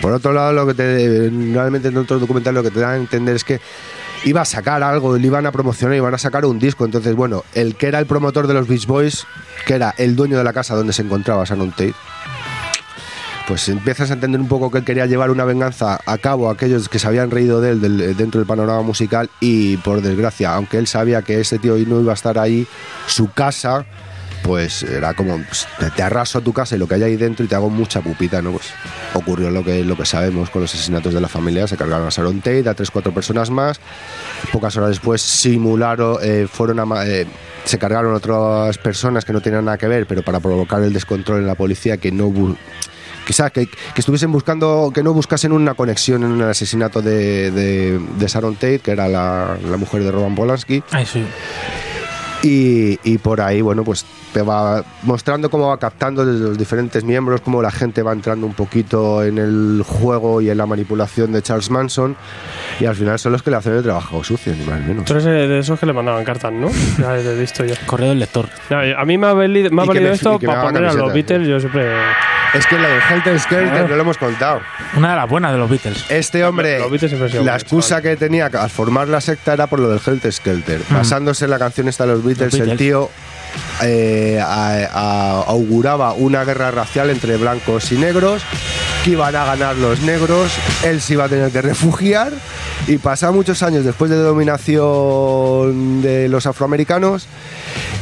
Por 0.00 0.12
otro 0.12 0.32
lado, 0.32 0.52
lo 0.52 0.66
que 0.66 0.74
te, 0.74 1.30
normalmente 1.32 1.88
en 1.88 1.96
otros 1.96 2.20
documentales 2.20 2.62
lo 2.62 2.62
que 2.62 2.70
te 2.72 2.80
dan 2.80 2.90
a 2.90 2.96
entender 2.96 3.34
es 3.34 3.42
que 3.42 3.60
iba 4.24 4.42
a 4.42 4.44
sacar 4.44 4.82
algo, 4.82 5.16
le 5.16 5.26
iban 5.26 5.46
a 5.46 5.52
promocionar, 5.52 5.96
iban 5.96 6.14
a 6.14 6.18
sacar 6.18 6.44
un 6.44 6.58
disco. 6.60 6.84
Entonces, 6.84 7.14
bueno, 7.16 7.42
el 7.54 7.74
que 7.74 7.88
era 7.88 7.98
el 7.98 8.06
promotor 8.06 8.46
de 8.46 8.54
los 8.54 8.68
Beach 8.68 8.86
Boys, 8.86 9.26
que 9.66 9.74
era 9.74 9.94
el 9.98 10.14
dueño 10.14 10.38
de 10.38 10.44
la 10.44 10.52
casa 10.52 10.76
donde 10.76 10.92
se 10.92 11.02
encontraba 11.02 11.44
Sharon 11.44 11.70
Tate, 11.70 11.94
pues 13.46 13.68
empiezas 13.68 14.10
a 14.10 14.14
entender 14.14 14.40
un 14.40 14.48
poco 14.48 14.70
que 14.70 14.78
él 14.78 14.84
quería 14.84 15.06
llevar 15.06 15.30
una 15.30 15.44
venganza 15.44 16.00
a 16.04 16.18
cabo 16.18 16.48
a 16.48 16.54
aquellos 16.54 16.88
que 16.88 16.98
se 16.98 17.06
habían 17.06 17.30
reído 17.30 17.60
de 17.60 17.70
él 17.70 17.80
del- 17.80 18.16
dentro 18.16 18.40
del 18.40 18.46
panorama 18.46 18.82
musical 18.82 19.30
y 19.40 19.76
por 19.78 20.02
desgracia, 20.02 20.54
aunque 20.54 20.78
él 20.78 20.86
sabía 20.86 21.22
que 21.22 21.40
ese 21.40 21.58
tío 21.58 21.76
no 21.86 22.00
iba 22.00 22.12
a 22.12 22.14
estar 22.14 22.38
ahí, 22.38 22.66
su 23.06 23.30
casa 23.32 23.86
pues 24.42 24.84
era 24.84 25.14
como 25.14 25.40
te, 25.96 26.02
arraso 26.02 26.38
a 26.38 26.40
tu 26.40 26.52
casa 26.52 26.76
y 26.76 26.78
lo 26.78 26.86
que 26.86 26.94
hay 26.94 27.02
ahí 27.02 27.16
dentro 27.16 27.44
y 27.44 27.48
te 27.48 27.56
hago 27.56 27.68
mucha 27.68 28.00
pupita, 28.00 28.40
¿no? 28.42 28.52
Pues 28.52 28.66
ocurrió 29.14 29.50
lo 29.50 29.64
que, 29.64 29.82
lo 29.82 29.96
que 29.96 30.06
sabemos 30.06 30.50
con 30.50 30.62
los 30.62 30.72
asesinatos 30.72 31.12
de 31.14 31.20
la 31.20 31.26
familia, 31.26 31.66
se 31.66 31.76
cargaron 31.76 32.06
a 32.06 32.10
Sharon 32.10 32.40
Tate, 32.40 32.68
a 32.68 32.74
tres, 32.74 32.92
cuatro 32.92 33.12
personas 33.12 33.50
más, 33.50 33.80
pocas 34.52 34.76
horas 34.76 34.90
después 34.90 35.20
simularon, 35.20 36.18
eh, 36.22 36.46
fueron 36.50 36.78
a, 36.78 37.06
eh, 37.06 37.26
se 37.64 37.78
cargaron 37.78 38.14
otras 38.14 38.78
personas 38.78 39.24
que 39.24 39.32
no 39.32 39.40
tenían 39.40 39.64
nada 39.64 39.78
que 39.78 39.88
ver, 39.88 40.06
pero 40.06 40.22
para 40.22 40.38
provocar 40.38 40.80
el 40.82 40.92
descontrol 40.92 41.40
en 41.40 41.46
la 41.46 41.56
policía 41.56 41.96
que 41.96 42.12
no 42.12 42.30
bu- 43.26 43.28
quizá 43.28 43.50
que, 43.50 43.66
que 43.66 44.00
estuviesen 44.00 44.30
buscando, 44.32 44.90
que 44.94 45.02
no 45.02 45.12
buscasen 45.12 45.52
una 45.52 45.74
conexión 45.74 46.22
en 46.24 46.40
el 46.40 46.48
asesinato 46.48 47.02
de, 47.02 47.50
de, 47.50 47.98
de 48.18 48.26
Sharon 48.26 48.54
Tate, 48.54 48.78
que 48.78 48.92
era 48.92 49.08
la, 49.08 49.56
la 49.68 49.76
mujer 49.76 50.02
de 50.02 50.10
Roman 50.12 50.34
Polanski. 50.34 50.82
Sí. 51.04 51.24
Y, 52.42 52.98
y 53.02 53.18
por 53.18 53.40
ahí, 53.40 53.60
bueno, 53.60 53.82
pues 53.82 54.04
te 54.32 54.42
va 54.42 54.84
mostrando 55.02 55.50
cómo 55.50 55.68
va 55.68 55.78
captando 55.78 56.24
desde 56.24 56.44
los 56.48 56.58
diferentes 56.58 57.02
miembros, 57.02 57.40
cómo 57.40 57.62
la 57.62 57.70
gente 57.70 58.02
va 58.02 58.12
entrando 58.12 58.46
un 58.46 58.52
poquito 58.52 59.24
en 59.24 59.38
el 59.38 59.82
juego 59.86 60.40
y 60.40 60.50
en 60.50 60.58
la 60.58 60.66
manipulación 60.66 61.32
de 61.32 61.42
Charles 61.42 61.70
Manson. 61.70 62.14
Y 62.78 62.84
al 62.84 62.94
final 62.94 63.18
son 63.18 63.32
los 63.32 63.42
que 63.42 63.50
le 63.50 63.56
hacen 63.56 63.72
el 63.74 63.82
trabajo 63.82 64.22
sucio, 64.22 64.54
ni 64.54 64.64
más 64.64 64.80
ni 64.80 64.88
menos. 64.88 65.04
Tú 65.06 65.14
eres 65.14 65.24
de 65.24 65.58
esos 65.58 65.80
que 65.80 65.86
le 65.86 65.92
mandaban 65.92 66.24
cartas, 66.24 66.52
¿no? 66.52 66.68
Ya 66.98 67.18
he 67.18 67.38
visto 67.40 67.64
yo. 67.64 67.74
Correo 67.86 68.10
del 68.10 68.18
lector. 68.18 68.48
No, 68.70 68.78
a 68.78 69.04
mí 69.04 69.16
me 69.18 69.26
ha 69.26 69.32
valido, 69.32 69.70
me 69.70 69.82
ha 69.82 69.84
valido 69.86 70.08
me- 70.08 70.14
esto 70.14 70.38
para 70.38 70.62
poner 70.62 70.84
a 70.84 70.92
los 70.92 71.12
Beatles. 71.12 71.48
Yo 71.48 71.58
siempre. 71.58 71.86
Es 72.54 72.66
que 72.66 72.78
la 72.78 72.88
de 72.88 72.98
Helter 73.10 73.38
Skelter 73.40 73.88
no 73.90 73.96
lo 73.96 74.02
hemos 74.02 74.16
contado. 74.18 74.60
Una 74.96 75.10
de 75.10 75.16
las 75.16 75.28
buenas 75.28 75.52
de 75.52 75.58
los 75.58 75.68
Beatles. 75.68 76.04
Este 76.10 76.44
hombre, 76.44 76.78
Los 76.78 76.90
Beatles 76.90 77.34
la 77.44 77.54
excusa 77.54 78.00
que 78.00 78.16
tenía 78.16 78.46
al 78.46 78.70
formar 78.70 79.08
la 79.08 79.20
secta 79.20 79.52
era 79.54 79.66
por 79.66 79.80
lo 79.80 79.88
del 79.90 80.00
Helter 80.04 80.32
Skelter. 80.32 80.80
Basándose 80.90 81.44
en 81.44 81.50
la 81.50 81.58
canción 81.58 81.88
esta 81.88 82.06
de 82.06 82.12
los 82.12 82.24
Beatles, 82.26 82.54
el 82.54 82.76
tío 82.76 83.10
eh, 83.82 84.38
a- 84.42 84.88
a- 84.92 85.42
auguraba 85.42 86.12
una 86.12 86.44
guerra 86.44 86.70
racial 86.70 87.08
entre 87.10 87.36
blancos 87.36 87.90
y 87.92 87.96
negros, 87.96 88.42
que 89.04 89.12
iban 89.12 89.34
a 89.36 89.44
ganar 89.44 89.76
los 89.76 90.00
negros, 90.00 90.50
él 90.84 91.00
se 91.00 91.14
iba 91.14 91.24
a 91.24 91.28
tener 91.28 91.50
que 91.50 91.62
refugiar 91.62 92.32
y 92.86 92.98
pasar 92.98 93.32
muchos 93.32 93.62
años 93.62 93.84
después 93.84 94.10
de 94.10 94.16
dominación 94.16 96.02
de 96.02 96.28
los 96.28 96.46
afroamericanos, 96.46 97.26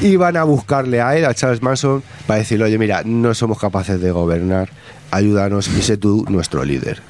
iban 0.03 0.37
a 0.37 0.45
buscarle 0.45 1.01
a 1.01 1.17
él, 1.17 1.25
a 1.25 1.35
Charles 1.35 1.63
Manson, 1.63 2.03
para 2.27 2.39
decirle, 2.41 2.65
oye, 2.65 2.79
mira, 2.79 3.03
no 3.05 3.35
somos 3.35 3.59
capaces 3.59 4.01
de 4.01 4.11
gobernar, 4.11 4.71
ayúdanos 5.11 5.69
y 5.69 5.83
sé 5.83 5.97
tú 5.97 6.25
nuestro 6.29 6.65
líder. 6.65 7.01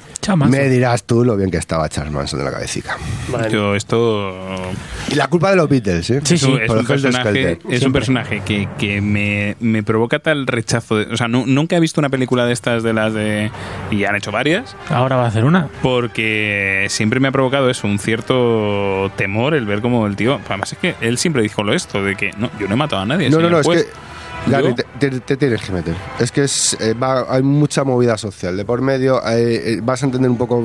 Me 0.49 0.69
dirás 0.69 1.03
tú 1.03 1.23
lo 1.23 1.35
bien 1.37 1.51
que 1.51 1.57
estaba 1.57 1.87
Charles 1.89 2.13
Manson 2.13 2.39
de 2.39 2.45
la 2.45 2.51
cabecita. 2.51 2.97
Yo, 3.51 3.75
esto 3.75 4.33
Y 5.11 5.15
la 5.15 5.27
culpa 5.27 5.49
de 5.51 5.55
los 5.57 5.69
Beatles, 5.69 6.09
¿eh? 6.09 6.21
Sí, 6.23 6.33
es, 6.35 6.41
sí. 6.41 6.51
un- 6.51 6.61
es 6.61 6.67
por 6.67 6.77
un 6.79 6.85
personaje, 6.85 7.21
Skelter. 7.29 7.51
es 7.57 7.63
un 7.65 7.77
Siempre. 7.79 7.99
personaje 8.01 8.41
que, 8.45 8.67
que 8.77 9.01
me, 9.01 9.55
me 9.59 9.83
provoca 9.83 10.19
tal 10.19 10.47
rechazo. 10.47 10.97
de- 10.97 11.13
o 11.13 11.17
sea, 11.17 11.27
nu- 11.27 11.45
nunca 11.45 11.75
he 11.75 11.79
visto 11.79 11.99
una 12.01 12.09
película 12.09 12.45
de 12.45 12.53
estas 12.53 12.81
de 12.83 12.93
las 12.93 13.13
de. 13.13 13.51
Y 13.91 14.03
han 14.05 14.15
hecho 14.15 14.31
varias. 14.31 14.75
Ahora 14.89 15.15
va 15.17 15.25
a 15.25 15.27
hacer 15.27 15.43
una. 15.45 15.67
Porque 15.81 16.87
siempre 16.89 17.19
me 17.19 17.27
ha 17.27 17.31
provocado 17.31 17.69
eso, 17.69 17.87
un 17.87 17.99
cierto 17.99 19.11
temor 19.15 19.53
el 19.53 19.65
ver 19.65 19.81
como 19.81 20.07
el 20.07 20.15
tío. 20.15 20.39
Además, 20.47 20.73
es 20.73 20.77
que 20.79 20.95
él 21.01 21.17
siempre 21.17 21.41
dijo 21.41 21.63
lo 21.63 21.73
esto: 21.73 22.03
de 22.03 22.15
que 22.15 22.31
no, 22.37 22.49
yo 22.59 22.67
no 22.67 22.73
he 22.73 22.77
matado 22.77 23.01
a 23.01 23.05
nadie. 23.05 23.29
No, 23.29 23.39
no, 23.39 23.49
no, 23.49 23.59
es 23.59 23.65
juez". 23.65 23.83
que. 23.85 23.89
Gary, 24.47 24.75
te, 24.75 24.83
te- 24.99 25.19
te 25.19 25.37
tienes 25.37 25.61
que 25.61 25.71
meter. 25.71 25.95
Es 26.19 26.31
que 26.31 26.43
es, 26.43 26.77
eh, 26.79 26.93
va- 26.93 27.25
hay 27.29 27.41
mucha 27.41 27.83
movida 27.83 28.17
social. 28.17 28.55
De 28.55 28.65
por 28.65 28.81
medio 28.81 29.19
eh, 29.27 29.73
eh, 29.73 29.79
vas 29.81 30.03
a 30.03 30.05
entender 30.05 30.29
un 30.29 30.37
poco 30.37 30.63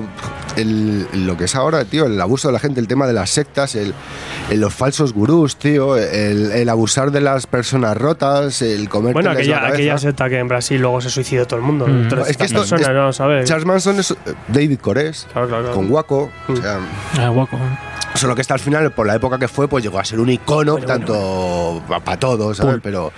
el- 0.56 1.06
lo 1.26 1.36
que 1.36 1.44
es 1.44 1.54
ahora, 1.56 1.84
tío, 1.84 2.06
el 2.06 2.20
abuso 2.20 2.48
de 2.48 2.52
la 2.52 2.58
gente, 2.60 2.80
el 2.80 2.86
tema 2.88 3.06
de 3.06 3.12
las 3.12 3.30
sectas, 3.30 3.74
el, 3.74 3.94
el- 4.50 4.60
los 4.60 4.74
falsos 4.74 5.12
gurús, 5.14 5.56
tío, 5.56 5.96
el, 5.96 6.52
el 6.52 6.68
abusar 6.68 7.10
de 7.10 7.20
las 7.20 7.46
personas 7.46 7.96
rotas, 7.96 8.60
el 8.62 8.88
comer 8.88 9.14
Bueno, 9.14 9.30
aquella, 9.30 9.66
aquella 9.66 9.98
secta 9.98 10.28
que 10.28 10.38
en 10.38 10.48
Brasil 10.48 10.80
luego 10.80 11.00
se 11.00 11.08
suicidó 11.10 11.46
todo 11.46 11.58
el 11.60 11.64
mundo. 11.64 11.86
Mm. 11.86 12.08
Es 12.28 12.36
que 12.36 12.44
esto- 12.44 12.58
personas, 12.60 12.88
es- 12.88 12.94
¿no? 12.94 13.12
¿Sabes? 13.12 13.48
Charles 13.48 13.66
Manson 13.66 13.98
es 14.00 14.10
eh, 14.10 14.14
David 14.48 14.78
Cores, 14.80 15.26
Claro, 15.32 15.48
claro, 15.48 15.62
claro. 15.64 15.76
con 15.76 15.90
Waco. 15.90 16.30
O 16.48 16.56
sea, 16.56 16.78
Ah, 17.18 17.28
guaco. 17.30 17.58
Solo 18.20 18.34
que 18.34 18.42
está 18.42 18.52
al 18.52 18.60
final, 18.60 18.92
por 18.92 19.06
la 19.06 19.14
época 19.14 19.38
que 19.38 19.48
fue, 19.48 19.66
pues 19.66 19.82
llegó 19.82 19.98
a 19.98 20.04
ser 20.04 20.20
un 20.20 20.28
icono, 20.28 20.76
tanto 20.76 21.82
para 22.04 22.18
todos, 22.18 22.54
¿sabes? 22.58 22.78
Pero 22.82 23.10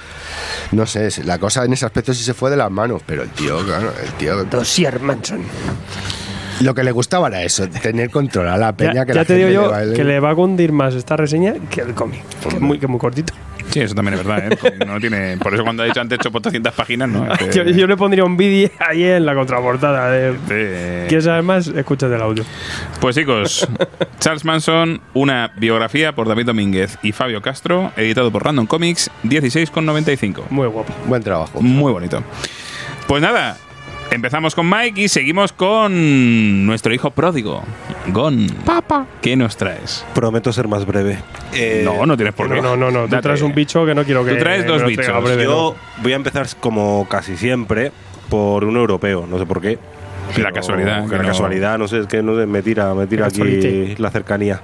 no 0.70 0.86
sé, 0.86 1.08
la 1.24 1.38
cosa 1.38 1.64
en 1.64 1.72
ese 1.72 1.84
aspecto 1.86 2.14
sí 2.14 2.22
se 2.22 2.34
fue 2.34 2.50
de 2.50 2.56
las 2.56 2.70
manos, 2.70 3.02
pero 3.04 3.24
el 3.24 3.30
tío, 3.30 3.58
claro, 3.66 3.92
el 4.00 4.12
tío. 4.12 4.44
Dossier 4.44 5.00
Manson. 5.00 5.40
Lo 6.60 6.72
que 6.72 6.84
le 6.84 6.92
gustaba 6.92 7.26
era 7.26 7.42
eso, 7.42 7.68
tener 7.68 8.10
control 8.10 8.46
a 8.46 8.56
la 8.56 8.76
peña 8.76 8.94
Ya, 8.94 9.04
que 9.06 9.12
ya 9.14 9.20
la 9.22 9.24
te 9.24 9.34
digo 9.34 9.48
gente 9.48 9.54
yo 9.54 9.62
le 9.62 9.68
baile. 9.72 9.96
que 9.96 10.04
le 10.04 10.20
va 10.20 10.30
a 10.30 10.34
cundir 10.36 10.70
más 10.70 10.94
esta 10.94 11.16
reseña 11.16 11.54
que 11.68 11.80
el 11.80 11.94
cómic. 11.94 12.22
Que 12.48 12.54
es 12.54 12.60
muy, 12.60 12.78
que 12.78 12.86
muy 12.86 13.00
cortito. 13.00 13.32
Sí, 13.72 13.80
eso 13.80 13.94
también 13.94 14.18
es 14.18 14.24
verdad, 14.26 14.52
¿eh? 14.52 14.84
No 14.86 15.00
tiene, 15.00 15.36
por 15.38 15.54
eso 15.54 15.62
cuando 15.64 15.82
he 15.82 15.86
dicho 15.86 16.00
antes 16.00 16.18
800 16.24 16.72
páginas, 16.74 17.08
¿no? 17.08 17.32
Es 17.32 17.38
que- 17.38 17.50
Yo, 17.52 17.64
yo 17.64 17.86
le 17.86 17.96
pondría 17.96 18.24
un 18.24 18.36
vídeo 18.36 18.70
ahí 18.78 19.02
en 19.04 19.24
la 19.26 19.34
contraportada. 19.34 20.10
De, 20.10 20.32
de- 20.36 21.06
¿Quieres 21.08 21.24
saber 21.24 21.42
más? 21.42 21.68
Escúchate 21.68 22.14
el 22.14 22.22
audio. 22.22 22.44
Pues 23.00 23.16
chicos, 23.16 23.66
Charles 24.20 24.44
Manson, 24.44 25.00
una 25.14 25.52
biografía 25.56 26.14
por 26.14 26.28
David 26.28 26.46
Domínguez 26.46 26.98
y 27.02 27.12
Fabio 27.12 27.40
Castro, 27.42 27.92
editado 27.96 28.30
por 28.30 28.44
Random 28.44 28.66
Comics, 28.66 29.10
16,95. 29.24 30.44
Muy 30.50 30.66
guapo. 30.68 30.92
Buen 31.06 31.22
trabajo. 31.22 31.60
Muy 31.60 31.92
bonito. 31.92 32.22
Pues 33.06 33.22
nada, 33.22 33.56
empezamos 34.14 34.54
con 34.54 34.68
Mike 34.68 35.02
y 35.02 35.08
seguimos 35.08 35.52
con 35.52 36.66
nuestro 36.66 36.92
hijo 36.94 37.10
pródigo, 37.10 37.62
Gon. 38.08 38.46
Papa. 38.64 39.06
¿Qué 39.20 39.36
nos 39.36 39.56
traes? 39.56 40.04
Prometo 40.14 40.52
ser 40.52 40.68
más 40.68 40.86
breve. 40.86 41.18
Eh, 41.54 41.82
no, 41.84 42.06
no 42.06 42.16
tienes 42.16 42.34
por 42.34 42.48
qué. 42.48 42.60
No, 42.60 42.76
no, 42.76 42.90
no, 42.90 43.06
no. 43.06 43.08
Tú 43.08 43.20
traes 43.20 43.42
un 43.42 43.54
bicho 43.54 43.84
que 43.86 43.94
no 43.94 44.04
quiero 44.04 44.24
que. 44.24 44.32
Tú 44.32 44.38
traes 44.38 44.66
dos 44.66 44.84
bichos. 44.84 45.22
breve, 45.22 45.44
Yo 45.44 45.76
voy 46.02 46.12
a 46.12 46.16
empezar 46.16 46.46
como 46.60 47.06
casi 47.08 47.36
siempre 47.36 47.92
por 48.28 48.64
un 48.64 48.76
europeo, 48.76 49.26
no 49.28 49.38
sé 49.38 49.46
por 49.46 49.60
qué. 49.60 49.78
La 50.38 50.50
casualidad, 50.50 51.06
que 51.08 51.16
la 51.16 51.22
no- 51.22 51.28
casualidad, 51.28 51.78
no 51.78 51.86
sé, 51.88 51.98
es 52.00 52.06
que 52.06 52.22
no 52.22 52.34
sé, 52.38 52.46
me 52.46 52.62
tira, 52.62 52.94
me 52.94 53.06
tira 53.06 53.26
aquí 53.26 53.94
la 53.98 54.10
cercanía. 54.10 54.62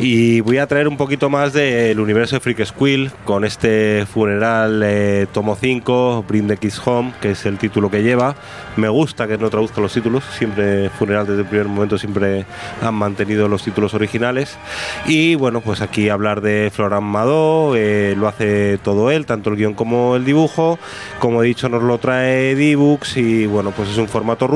Y 0.00 0.40
voy 0.40 0.58
a 0.58 0.66
traer 0.66 0.88
un 0.88 0.96
poquito 0.96 1.30
más 1.30 1.52
del 1.52 2.00
universo 2.00 2.34
de 2.36 2.40
Freak 2.40 2.64
Squill 2.64 3.12
con 3.24 3.44
este 3.44 4.06
funeral 4.12 4.82
eh, 4.84 5.26
tomo 5.32 5.54
5, 5.56 6.24
Bring 6.26 6.48
the 6.48 6.56
Kids 6.56 6.80
Home, 6.84 7.12
que 7.20 7.30
es 7.32 7.46
el 7.46 7.58
título 7.58 7.90
que 7.90 8.02
lleva. 8.02 8.34
Me 8.76 8.88
gusta 8.88 9.28
que 9.28 9.38
no 9.38 9.50
traduzca 9.50 9.80
los 9.80 9.92
títulos, 9.92 10.24
siempre 10.36 10.90
funeral 10.90 11.26
desde 11.28 11.42
el 11.42 11.46
primer 11.46 11.68
momento 11.68 11.96
siempre 11.96 12.44
han 12.82 12.94
mantenido 12.94 13.46
los 13.48 13.62
títulos 13.62 13.94
originales. 13.94 14.58
Y 15.06 15.36
bueno, 15.36 15.60
pues 15.60 15.80
aquí 15.80 16.08
hablar 16.08 16.40
de 16.40 16.72
Florent 16.74 17.02
Mado, 17.02 17.76
eh, 17.76 18.14
lo 18.18 18.26
hace 18.26 18.78
todo 18.78 19.12
él, 19.12 19.26
tanto 19.26 19.50
el 19.50 19.56
guion 19.56 19.74
como 19.74 20.16
el 20.16 20.24
dibujo. 20.24 20.78
Como 21.20 21.42
he 21.42 21.46
dicho, 21.46 21.68
nos 21.68 21.84
lo 21.84 21.98
trae 21.98 22.56
D-Books 22.56 23.16
y 23.16 23.46
bueno, 23.46 23.70
pues 23.70 23.90
es 23.90 23.96
un 23.98 24.08
formato 24.08 24.48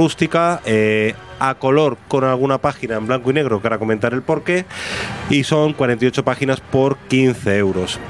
eh, 0.64 1.14
a 1.38 1.54
color 1.54 1.96
con 2.08 2.24
alguna 2.24 2.58
página 2.58 2.96
en 2.96 3.06
blanco 3.06 3.30
y 3.30 3.34
negro, 3.34 3.60
que 3.60 3.66
ahora 3.66 3.78
comentar 3.78 4.12
el 4.12 4.22
porqué, 4.22 4.64
y 5.30 5.44
son 5.44 5.72
48 5.72 6.24
páginas 6.24 6.60
por 6.60 6.96
15 7.08 7.56
euros. 7.56 8.00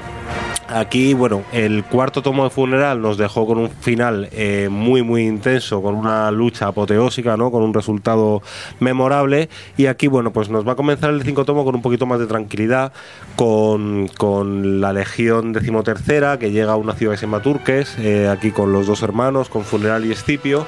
Aquí, 0.71 1.15
bueno, 1.15 1.41
el 1.51 1.83
cuarto 1.83 2.21
tomo 2.21 2.43
de 2.43 2.51
funeral 2.51 3.01
nos 3.01 3.17
dejó 3.17 3.47
con 3.47 3.57
un 3.57 3.71
final 3.71 4.29
eh, 4.31 4.67
muy, 4.69 5.01
muy 5.01 5.23
intenso, 5.25 5.81
con 5.81 5.95
una 5.95 6.29
lucha 6.29 6.67
apoteósica, 6.67 7.35
¿no? 7.37 7.49
Con 7.49 7.63
un 7.63 7.73
resultado 7.73 8.43
memorable. 8.79 9.49
Y 9.77 9.87
aquí, 9.87 10.07
bueno, 10.07 10.31
pues 10.31 10.49
nos 10.49 10.67
va 10.67 10.73
a 10.73 10.75
comenzar 10.75 11.09
el 11.09 11.23
cinco 11.23 11.43
tomo 11.43 11.65
con 11.65 11.73
un 11.73 11.81
poquito 11.81 12.05
más 12.05 12.19
de 12.19 12.27
tranquilidad, 12.27 12.93
con, 13.35 14.09
con 14.17 14.79
la 14.79 14.93
legión 14.93 15.53
decimotercera, 15.53 16.37
que 16.37 16.51
llega 16.51 16.73
a 16.73 16.75
una 16.75 16.93
ciudad 16.93 17.13
que 17.13 17.17
se 17.17 17.25
llama 17.25 17.41
Turques, 17.41 17.95
eh, 17.97 18.27
aquí 18.27 18.51
con 18.51 18.71
los 18.71 18.85
dos 18.85 19.01
hermanos, 19.01 19.49
con 19.49 19.63
funeral 19.63 20.05
y 20.05 20.11
Escipio. 20.11 20.67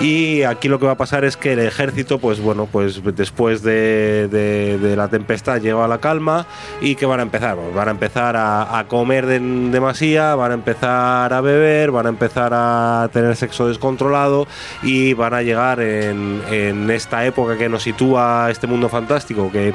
Y 0.00 0.42
aquí 0.44 0.68
lo 0.68 0.78
que 0.78 0.86
va 0.86 0.92
a 0.92 0.96
pasar 0.96 1.24
es 1.24 1.36
que 1.36 1.54
el 1.54 1.58
ejército, 1.58 2.18
pues 2.18 2.40
bueno, 2.40 2.68
pues 2.70 3.02
después 3.16 3.62
de, 3.62 4.28
de- 4.28 4.92
la 4.96 5.08
tempestad 5.08 5.60
llega 5.60 5.84
a 5.84 5.88
la 5.88 5.98
calma 5.98 6.46
y 6.80 6.94
que 6.94 7.06
van 7.06 7.18
a 7.20 7.22
empezar, 7.24 7.56
Pues 7.56 7.74
van 7.74 7.88
a 7.88 7.90
empezar 7.90 8.36
a, 8.36 8.78
a 8.78 8.86
comer 8.86 9.26
de, 9.26 9.31
demasía, 9.38 10.34
van 10.34 10.52
a 10.52 10.54
empezar 10.54 11.32
a 11.32 11.40
beber, 11.40 11.90
van 11.90 12.06
a 12.06 12.08
empezar 12.08 12.52
a 12.54 13.08
tener 13.12 13.36
sexo 13.36 13.68
descontrolado 13.68 14.46
y 14.82 15.14
van 15.14 15.34
a 15.34 15.42
llegar 15.42 15.80
en, 15.80 16.42
en 16.50 16.90
esta 16.90 17.24
época 17.24 17.56
que 17.56 17.68
nos 17.68 17.82
sitúa 17.82 18.48
este 18.50 18.66
mundo 18.66 18.88
fantástico, 18.88 19.50
que 19.50 19.74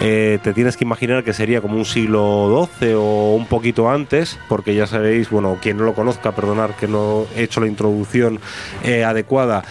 eh, 0.00 0.38
te 0.42 0.52
tienes 0.52 0.76
que 0.76 0.84
imaginar 0.84 1.24
que 1.24 1.32
sería 1.32 1.60
como 1.60 1.76
un 1.76 1.84
siglo 1.84 2.68
XII 2.78 2.94
o 2.94 3.34
un 3.34 3.46
poquito 3.46 3.90
antes, 3.90 4.38
porque 4.48 4.74
ya 4.74 4.86
sabéis, 4.86 5.30
bueno, 5.30 5.58
quien 5.60 5.78
no 5.78 5.84
lo 5.84 5.94
conozca, 5.94 6.32
perdonar 6.32 6.74
que 6.74 6.86
no 6.86 7.26
he 7.36 7.44
hecho 7.44 7.60
la 7.60 7.66
introducción 7.66 8.40
eh, 8.84 9.04
adecuada. 9.04 9.64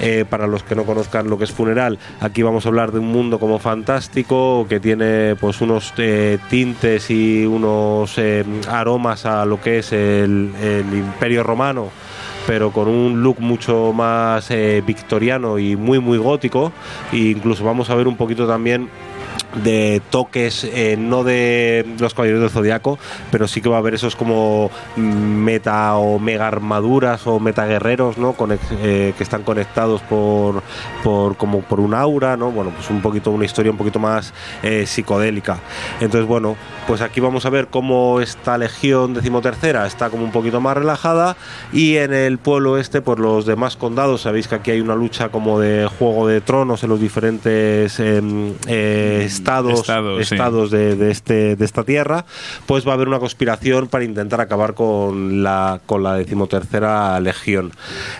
Eh, 0.00 0.24
para 0.28 0.46
los 0.46 0.62
que 0.62 0.74
no 0.74 0.84
conozcan 0.84 1.28
lo 1.28 1.38
que 1.38 1.44
es 1.44 1.52
funeral, 1.52 1.98
aquí 2.20 2.42
vamos 2.42 2.66
a 2.66 2.68
hablar 2.68 2.92
de 2.92 2.98
un 2.98 3.12
mundo 3.12 3.38
como 3.38 3.58
fantástico 3.58 4.66
que 4.68 4.80
tiene 4.80 5.36
pues 5.36 5.60
unos 5.60 5.92
eh, 5.98 6.38
tintes 6.48 7.10
y 7.10 7.46
unos 7.46 8.16
eh, 8.18 8.44
aromas 8.68 9.26
a 9.26 9.44
lo 9.44 9.60
que 9.60 9.78
es 9.78 9.92
el, 9.92 10.52
el 10.60 10.94
Imperio 10.94 11.42
Romano 11.42 11.90
pero 12.48 12.70
con 12.72 12.88
un 12.88 13.22
look 13.22 13.40
mucho 13.40 13.92
más 13.92 14.50
eh, 14.50 14.82
victoriano 14.86 15.58
y 15.58 15.76
muy 15.76 15.98
muy 15.98 16.16
gótico. 16.16 16.72
E 17.12 17.18
incluso 17.36 17.62
vamos 17.62 17.90
a 17.90 17.94
ver 17.94 18.08
un 18.08 18.16
poquito 18.16 18.48
también 18.48 18.88
de 19.64 20.02
toques 20.10 20.64
eh, 20.64 20.96
no 20.98 21.24
de 21.24 21.86
los 21.98 22.12
caballeros 22.12 22.42
del 22.42 22.50
zodiaco 22.50 22.98
pero 23.30 23.48
sí 23.48 23.60
que 23.62 23.68
va 23.68 23.76
a 23.76 23.78
haber 23.78 23.94
esos 23.94 24.14
como 24.14 24.70
meta 24.96 25.96
o 25.96 26.18
mega 26.18 26.46
armaduras 26.46 27.26
o 27.26 27.40
meta 27.40 27.64
guerreros 27.66 28.18
no 28.18 28.34
Conex- 28.36 28.58
eh, 28.82 29.14
que 29.16 29.22
están 29.22 29.44
conectados 29.44 30.02
por, 30.02 30.62
por 31.02 31.36
como 31.36 31.62
por 31.62 31.80
un 31.80 31.94
aura 31.94 32.36
no 32.36 32.50
bueno 32.50 32.70
pues 32.76 32.90
un 32.90 33.00
poquito 33.00 33.30
una 33.30 33.46
historia 33.46 33.72
un 33.72 33.78
poquito 33.78 33.98
más 33.98 34.34
eh, 34.62 34.84
psicodélica. 34.86 35.58
Entonces 36.00 36.28
bueno 36.28 36.56
pues 36.86 37.00
aquí 37.00 37.20
vamos 37.20 37.46
a 37.46 37.50
ver 37.50 37.68
cómo 37.68 38.20
esta 38.20 38.58
legión 38.58 39.14
decimotercera 39.14 39.86
está 39.86 40.10
como 40.10 40.24
un 40.24 40.32
poquito 40.32 40.60
más 40.60 40.76
relajada 40.76 41.36
y 41.72 41.96
en 41.96 42.12
el 42.12 42.38
pueblo 42.38 42.78
este 42.78 43.00
pues 43.00 43.18
los 43.18 43.46
demás 43.46 43.76
condados 43.76 44.22
sabéis 44.22 44.46
que 44.48 44.56
aquí 44.56 44.70
hay 44.72 44.80
una 44.80 44.94
lucha 44.94 45.30
como 45.30 45.58
de 45.58 45.86
juego 45.98 46.26
de 46.26 46.40
tronos 46.40 46.82
en 46.82 46.90
los 46.90 47.00
diferentes 47.00 47.98
estados 49.38 49.80
Estados, 49.80 50.28
sí. 50.28 50.34
estados 50.34 50.70
de, 50.70 50.96
de 50.96 51.10
este 51.10 51.56
de 51.56 51.64
esta 51.64 51.84
tierra 51.84 52.24
pues 52.66 52.86
va 52.86 52.92
a 52.92 52.94
haber 52.94 53.08
una 53.08 53.18
conspiración 53.18 53.88
para 53.88 54.04
intentar 54.04 54.40
acabar 54.40 54.74
con 54.74 55.42
la 55.42 55.80
con 55.86 56.02
la 56.02 56.14
decimotercera 56.14 57.18
legión 57.20 57.72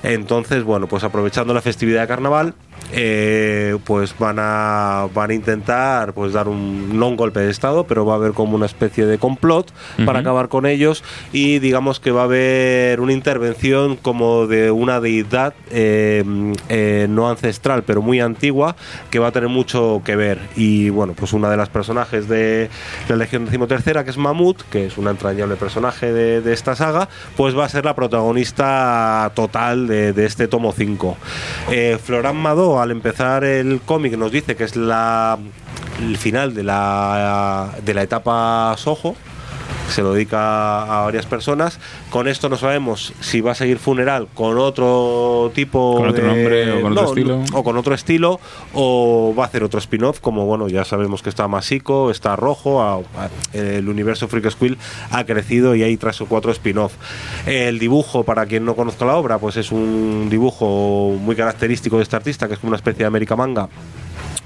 entonces 0.03 0.63
bueno 0.65 0.87
pues 0.87 1.05
aprovechando 1.05 1.55
la 1.55 1.63
festividad 1.63 2.03
de 2.03 2.09
carnaval 2.09 2.55
eh, 2.93 3.77
pues 3.85 4.15
van 4.19 4.37
a 4.39 5.09
van 5.15 5.31
a 5.31 5.35
intentar 5.35 6.15
pues 6.15 6.33
dar 6.33 6.49
un 6.49 6.99
no 6.99 7.09
un 7.09 7.17
golpe 7.17 7.41
de 7.41 7.51
estado 7.51 7.85
pero 7.85 8.07
va 8.07 8.15
a 8.15 8.17
haber 8.17 8.33
como 8.33 8.57
una 8.57 8.67
especie 8.67 9.07
de 9.07 9.19
complot 9.19 9.73
para 10.05 10.21
acabar 10.21 10.49
con 10.49 10.67
ellos 10.67 11.05
y 11.33 11.59
digamos 11.59 12.01
que 12.01 12.11
va 12.11 12.23
a 12.23 12.25
haber 12.25 13.01
una 13.01 13.13
intervención 13.13 13.97
como 13.97 14.47
de 14.47 14.71
una 14.71 15.01
deidad 15.01 15.55
eh, 15.71 16.25
eh, 16.69 17.07
no 17.11 17.29
ancestral 17.29 17.83
pero 17.83 18.03
muy 18.03 18.21
antigua 18.21 18.77
que 19.11 19.19
va 19.19 19.29
a 19.29 19.33
tener 19.33 19.49
mucho 19.49 20.03
que 20.05 20.17
ver. 20.17 20.39
Y 20.57 20.91
bueno 20.91 21.15
pues 21.15 21.33
una 21.33 21.51
de 21.51 21.57
las 21.57 21.69
personajes 21.69 22.29
de 22.29 22.71
la 23.09 23.17
Legión 23.17 23.45
decimotercera 23.45 24.05
que 24.05 24.11
es 24.11 24.17
Mamut 24.17 24.63
que 24.71 24.87
es 24.87 24.99
un 24.99 25.09
entrañable 25.09 25.57
personaje 25.57 26.13
de, 26.13 26.41
de 26.41 26.53
esta 26.53 26.75
saga 26.75 27.09
pues 27.37 27.57
va 27.57 27.65
a 27.65 27.69
ser 27.69 27.85
la 27.85 27.95
protagonista 27.95 29.31
total 29.35 29.87
de, 29.87 30.13
de 30.13 30.27
este 30.27 30.49
tomo 30.49 30.73
5 30.73 31.17
eh, 31.71 31.99
Florán 32.03 32.37
Al 32.81 32.91
empezar 32.91 33.45
el 33.45 33.81
cómic 33.81 34.17
nos 34.17 34.33
dice 34.33 34.57
que 34.57 34.65
es 34.65 34.77
la 34.77 35.39
el 36.01 36.17
final 36.17 36.55
de 36.55 36.63
la 36.63 37.75
de 37.85 37.95
la 37.95 38.03
etapa 38.03 38.75
Soho 38.77 39.17
se 39.89 40.03
lo 40.03 40.13
dedica 40.13 40.83
a 40.83 41.05
varias 41.05 41.27
personas. 41.27 41.79
Con 42.11 42.29
esto 42.29 42.49
no 42.49 42.57
sabemos 42.57 43.13
si 43.21 43.41
va 43.41 43.53
a 43.53 43.55
seguir 43.55 43.79
funeral 43.79 44.29
con 44.35 44.59
otro 44.59 45.51
tipo 45.55 45.97
Con 45.97 46.09
otro 46.09 46.23
de- 46.23 46.29
nombre 46.29 46.73
o 46.73 46.83
con 46.83 46.93
otro 46.99 47.05
estilo. 47.09 47.43
o 47.53 47.65
con 47.65 47.77
otro 47.77 47.95
estilo 47.95 48.41
o 48.75 49.35
va 49.39 49.45
a 49.45 49.47
hacer 49.47 49.63
otro 49.65 49.79
spin-off 49.79 50.21
como 50.21 50.47
bueno 50.47 50.69
ya 50.69 50.85
sabemos 50.85 51.23
que 51.23 51.29
está 51.31 51.49
Masico 51.49 52.11
está 52.11 52.37
Rojo 52.37 52.83
a- 52.83 52.97
a- 52.97 53.29
el 53.53 53.89
universo 53.89 54.29
Freak 54.29 54.51
Squill 54.51 54.79
ha 55.11 55.25
crecido 55.25 55.75
y 55.75 55.83
hay 55.83 55.97
tres 55.97 56.21
o 56.21 56.27
cuatro 56.27 56.51
spin-off 56.53 56.93
el 57.47 57.79
dibujo 57.79 58.25
para 58.25 58.47
quien 58.47 58.65
no 58.65 58.75
conozca 58.77 59.05
la 59.05 59.17
obra 59.17 59.39
pues 59.39 59.57
es 59.57 59.73
un 59.73 60.29
dibujo 60.31 61.15
muy 61.21 61.35
característico 61.37 61.97
de 61.97 62.03
este 62.03 62.17
artista 62.17 62.47
que 62.49 62.55
es 62.55 62.61
como 62.61 62.69
una 62.71 62.77
especie 62.77 63.01
de 63.01 63.07
América 63.07 63.37
manga 63.37 63.69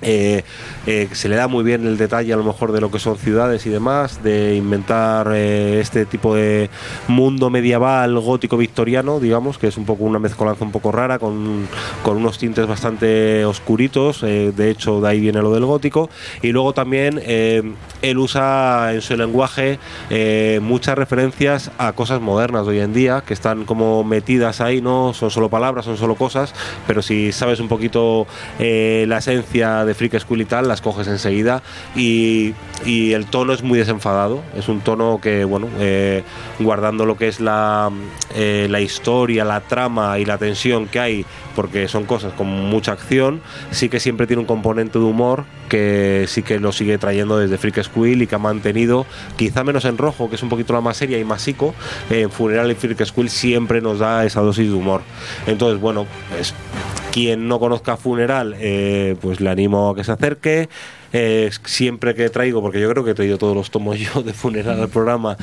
eh, 0.02 0.42
eh, 0.86 1.08
se 1.12 1.28
le 1.28 1.36
da 1.36 1.46
muy 1.46 1.62
bien 1.62 1.86
el 1.86 1.96
detalle 1.96 2.32
a 2.32 2.36
lo 2.36 2.42
mejor 2.42 2.72
de 2.72 2.80
lo 2.80 2.90
que 2.90 2.98
son 2.98 3.16
ciudades 3.16 3.64
y 3.66 3.70
demás, 3.70 4.22
de 4.22 4.56
inventar 4.56 5.30
eh, 5.32 5.78
este 5.80 6.06
tipo 6.06 6.34
de 6.34 6.70
mundo 7.06 7.50
medieval 7.50 8.18
gótico 8.18 8.56
victoriano, 8.56 9.20
digamos, 9.20 9.58
que 9.58 9.68
es 9.68 9.76
un 9.76 9.84
poco 9.84 10.04
una 10.04 10.18
mezcolanza 10.18 10.64
un 10.64 10.72
poco 10.72 10.90
rara, 10.90 11.20
con, 11.20 11.68
con 12.02 12.16
unos 12.16 12.38
tintes 12.38 12.66
bastante 12.66 13.44
oscuritos, 13.44 14.22
de 14.22 14.70
hecho 14.70 15.00
de 15.00 15.08
ahí 15.08 15.20
viene 15.20 15.40
lo 15.40 15.52
del 15.52 15.64
gótico, 15.64 16.10
y 16.42 16.50
luego 16.50 16.72
también 16.72 17.20
él 17.24 18.18
usa 18.18 18.92
en 18.92 19.00
su 19.00 19.16
lenguaje 19.16 19.78
muchas 20.60 20.96
referencias 20.96 21.70
a 21.78 21.92
cosas 21.92 22.20
modernas 22.20 22.66
de 22.66 22.72
hoy 22.72 22.80
en 22.80 22.92
día, 22.92 23.22
que 23.26 23.34
están 23.34 23.64
como 23.64 24.02
metidas 24.04 24.60
ahí, 24.60 24.80
no 24.80 25.14
son 25.14 25.30
solo 25.30 25.48
palabras, 25.48 25.84
son 25.84 25.96
solo 25.96 26.16
cosas, 26.16 26.54
pero 26.86 27.02
si 27.02 27.32
sabes 27.32 27.60
un 27.60 27.68
poquito 27.68 28.26
la 28.58 29.18
esencia 29.18 29.84
de 29.84 29.91
de 29.93 29.94
Freak 29.94 30.19
School 30.20 30.40
y 30.40 30.44
tal, 30.44 30.69
las 30.69 30.81
coges 30.81 31.06
enseguida 31.06 31.62
y, 31.94 32.55
y 32.85 33.12
el 33.12 33.27
tono 33.27 33.52
es 33.52 33.62
muy 33.62 33.78
desenfadado. 33.78 34.43
Es 34.56 34.69
un 34.69 34.81
tono 34.81 35.20
que, 35.20 35.44
bueno, 35.44 35.69
eh, 35.78 36.24
guardando 36.59 37.06
lo 37.06 37.16
que 37.16 37.28
es 37.28 37.40
la, 37.40 37.90
eh, 38.35 38.66
la 38.70 38.81
historia, 38.81 39.44
la 39.44 39.60
trama 39.60 40.19
y 40.19 40.24
la 40.24 40.39
tensión 40.39 40.86
que 40.86 41.01
hay, 41.01 41.27
porque 41.55 41.89
son 41.89 42.05
cosas 42.05 42.32
con 42.32 42.48
mucha 42.48 42.93
acción, 42.93 43.40
sí 43.70 43.89
que 43.89 44.01
siempre 44.01 44.27
tiene 44.27 44.40
un 44.40 44.47
componente 44.47 44.98
de 44.98 45.05
humor 45.05 45.44
que 45.72 46.26
sí 46.28 46.42
que 46.42 46.60
lo 46.60 46.70
sigue 46.70 46.98
trayendo 46.98 47.38
desde 47.38 47.56
Freak 47.56 47.82
Squill 47.82 48.20
y 48.20 48.26
que 48.26 48.34
ha 48.34 48.38
mantenido, 48.38 49.06
quizá 49.36 49.64
menos 49.64 49.86
en 49.86 49.96
rojo, 49.96 50.28
que 50.28 50.36
es 50.36 50.42
un 50.42 50.50
poquito 50.50 50.74
la 50.74 50.82
más 50.82 50.98
seria 50.98 51.18
y 51.18 51.24
más 51.24 51.40
psico, 51.40 51.74
en 52.10 52.30
Funeral 52.30 52.70
y 52.70 52.74
Freak 52.74 53.02
Squill 53.06 53.30
siempre 53.30 53.80
nos 53.80 54.00
da 54.00 54.26
esa 54.26 54.42
dosis 54.42 54.68
de 54.68 54.74
humor. 54.74 55.00
Entonces, 55.46 55.80
bueno, 55.80 56.06
pues 56.28 56.54
quien 57.10 57.48
no 57.48 57.58
conozca 57.58 57.96
Funeral, 57.96 58.54
eh, 58.58 59.16
pues 59.22 59.40
le 59.40 59.48
animo 59.48 59.88
a 59.88 59.96
que 59.96 60.04
se 60.04 60.12
acerque. 60.12 60.68
Eh, 61.14 61.50
siempre 61.64 62.14
que 62.14 62.28
traigo, 62.28 62.60
porque 62.60 62.78
yo 62.78 62.90
creo 62.90 63.02
que 63.02 63.12
he 63.12 63.14
traído 63.14 63.38
todos 63.38 63.56
los 63.56 63.70
tomos 63.70 63.98
yo 64.14 64.22
de 64.22 64.34
Funeral 64.34 64.78
al 64.78 64.90
programa, 64.90 65.38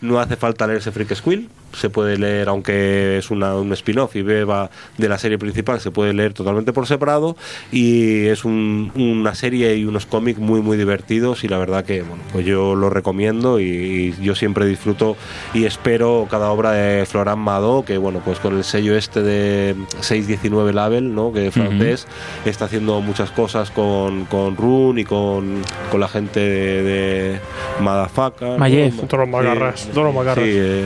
no 0.00 0.20
hace 0.20 0.36
falta 0.36 0.64
leerse 0.68 0.92
Freak 0.92 1.12
Squill. 1.16 1.48
Se 1.72 1.90
puede 1.90 2.18
leer, 2.18 2.48
aunque 2.48 3.18
es 3.18 3.30
una, 3.30 3.54
un 3.56 3.72
spin-off 3.72 4.14
y 4.16 4.22
beba 4.22 4.70
de 4.98 5.08
la 5.08 5.18
serie 5.18 5.38
principal, 5.38 5.80
se 5.80 5.90
puede 5.90 6.12
leer 6.12 6.34
totalmente 6.34 6.72
por 6.72 6.86
separado. 6.86 7.36
Y 7.70 8.26
es 8.26 8.44
un- 8.44 8.92
una 8.94 9.34
serie 9.34 9.76
y 9.76 9.84
unos 9.84 10.06
cómics 10.06 10.38
muy, 10.38 10.60
muy 10.60 10.76
divertidos. 10.76 11.44
Y 11.44 11.48
la 11.48 11.58
verdad 11.58 11.84
que, 11.84 12.02
bueno, 12.02 12.22
pues 12.32 12.44
yo 12.46 12.74
lo 12.74 12.90
recomiendo 12.90 13.58
y, 13.60 13.64
y 13.64 14.14
yo 14.22 14.34
siempre 14.34 14.66
disfruto 14.66 15.16
y 15.54 15.64
espero 15.64 16.26
cada 16.30 16.50
obra 16.50 16.72
de 16.72 17.06
Florent 17.06 17.38
Mado, 17.38 17.84
que, 17.84 17.98
bueno, 17.98 18.20
pues 18.24 18.38
con 18.38 18.56
el 18.56 18.64
sello 18.64 18.96
este 18.96 19.22
de 19.22 19.74
619 20.00 20.72
Label, 20.72 21.14
¿no? 21.14 21.32
que 21.32 21.46
es 21.48 21.54
francés, 21.54 22.06
está 22.44 22.66
haciendo 22.66 23.00
muchas 23.00 23.30
cosas 23.30 23.70
con, 23.70 24.24
con 24.26 24.56
Rune 24.56 25.02
y 25.02 25.04
con, 25.04 25.62
con 25.90 26.00
la 26.00 26.08
gente 26.08 26.40
de, 26.40 26.82
de 26.82 27.40
Madafaka. 27.80 28.56
Mayev. 28.58 28.94
Todos 29.06 29.20
los 29.20 29.28
macarras, 29.28 29.88
todos 29.92 30.04
los 30.06 30.14
macarras. 30.14 30.44
Sí, 30.44 30.50
eh, 30.54 30.84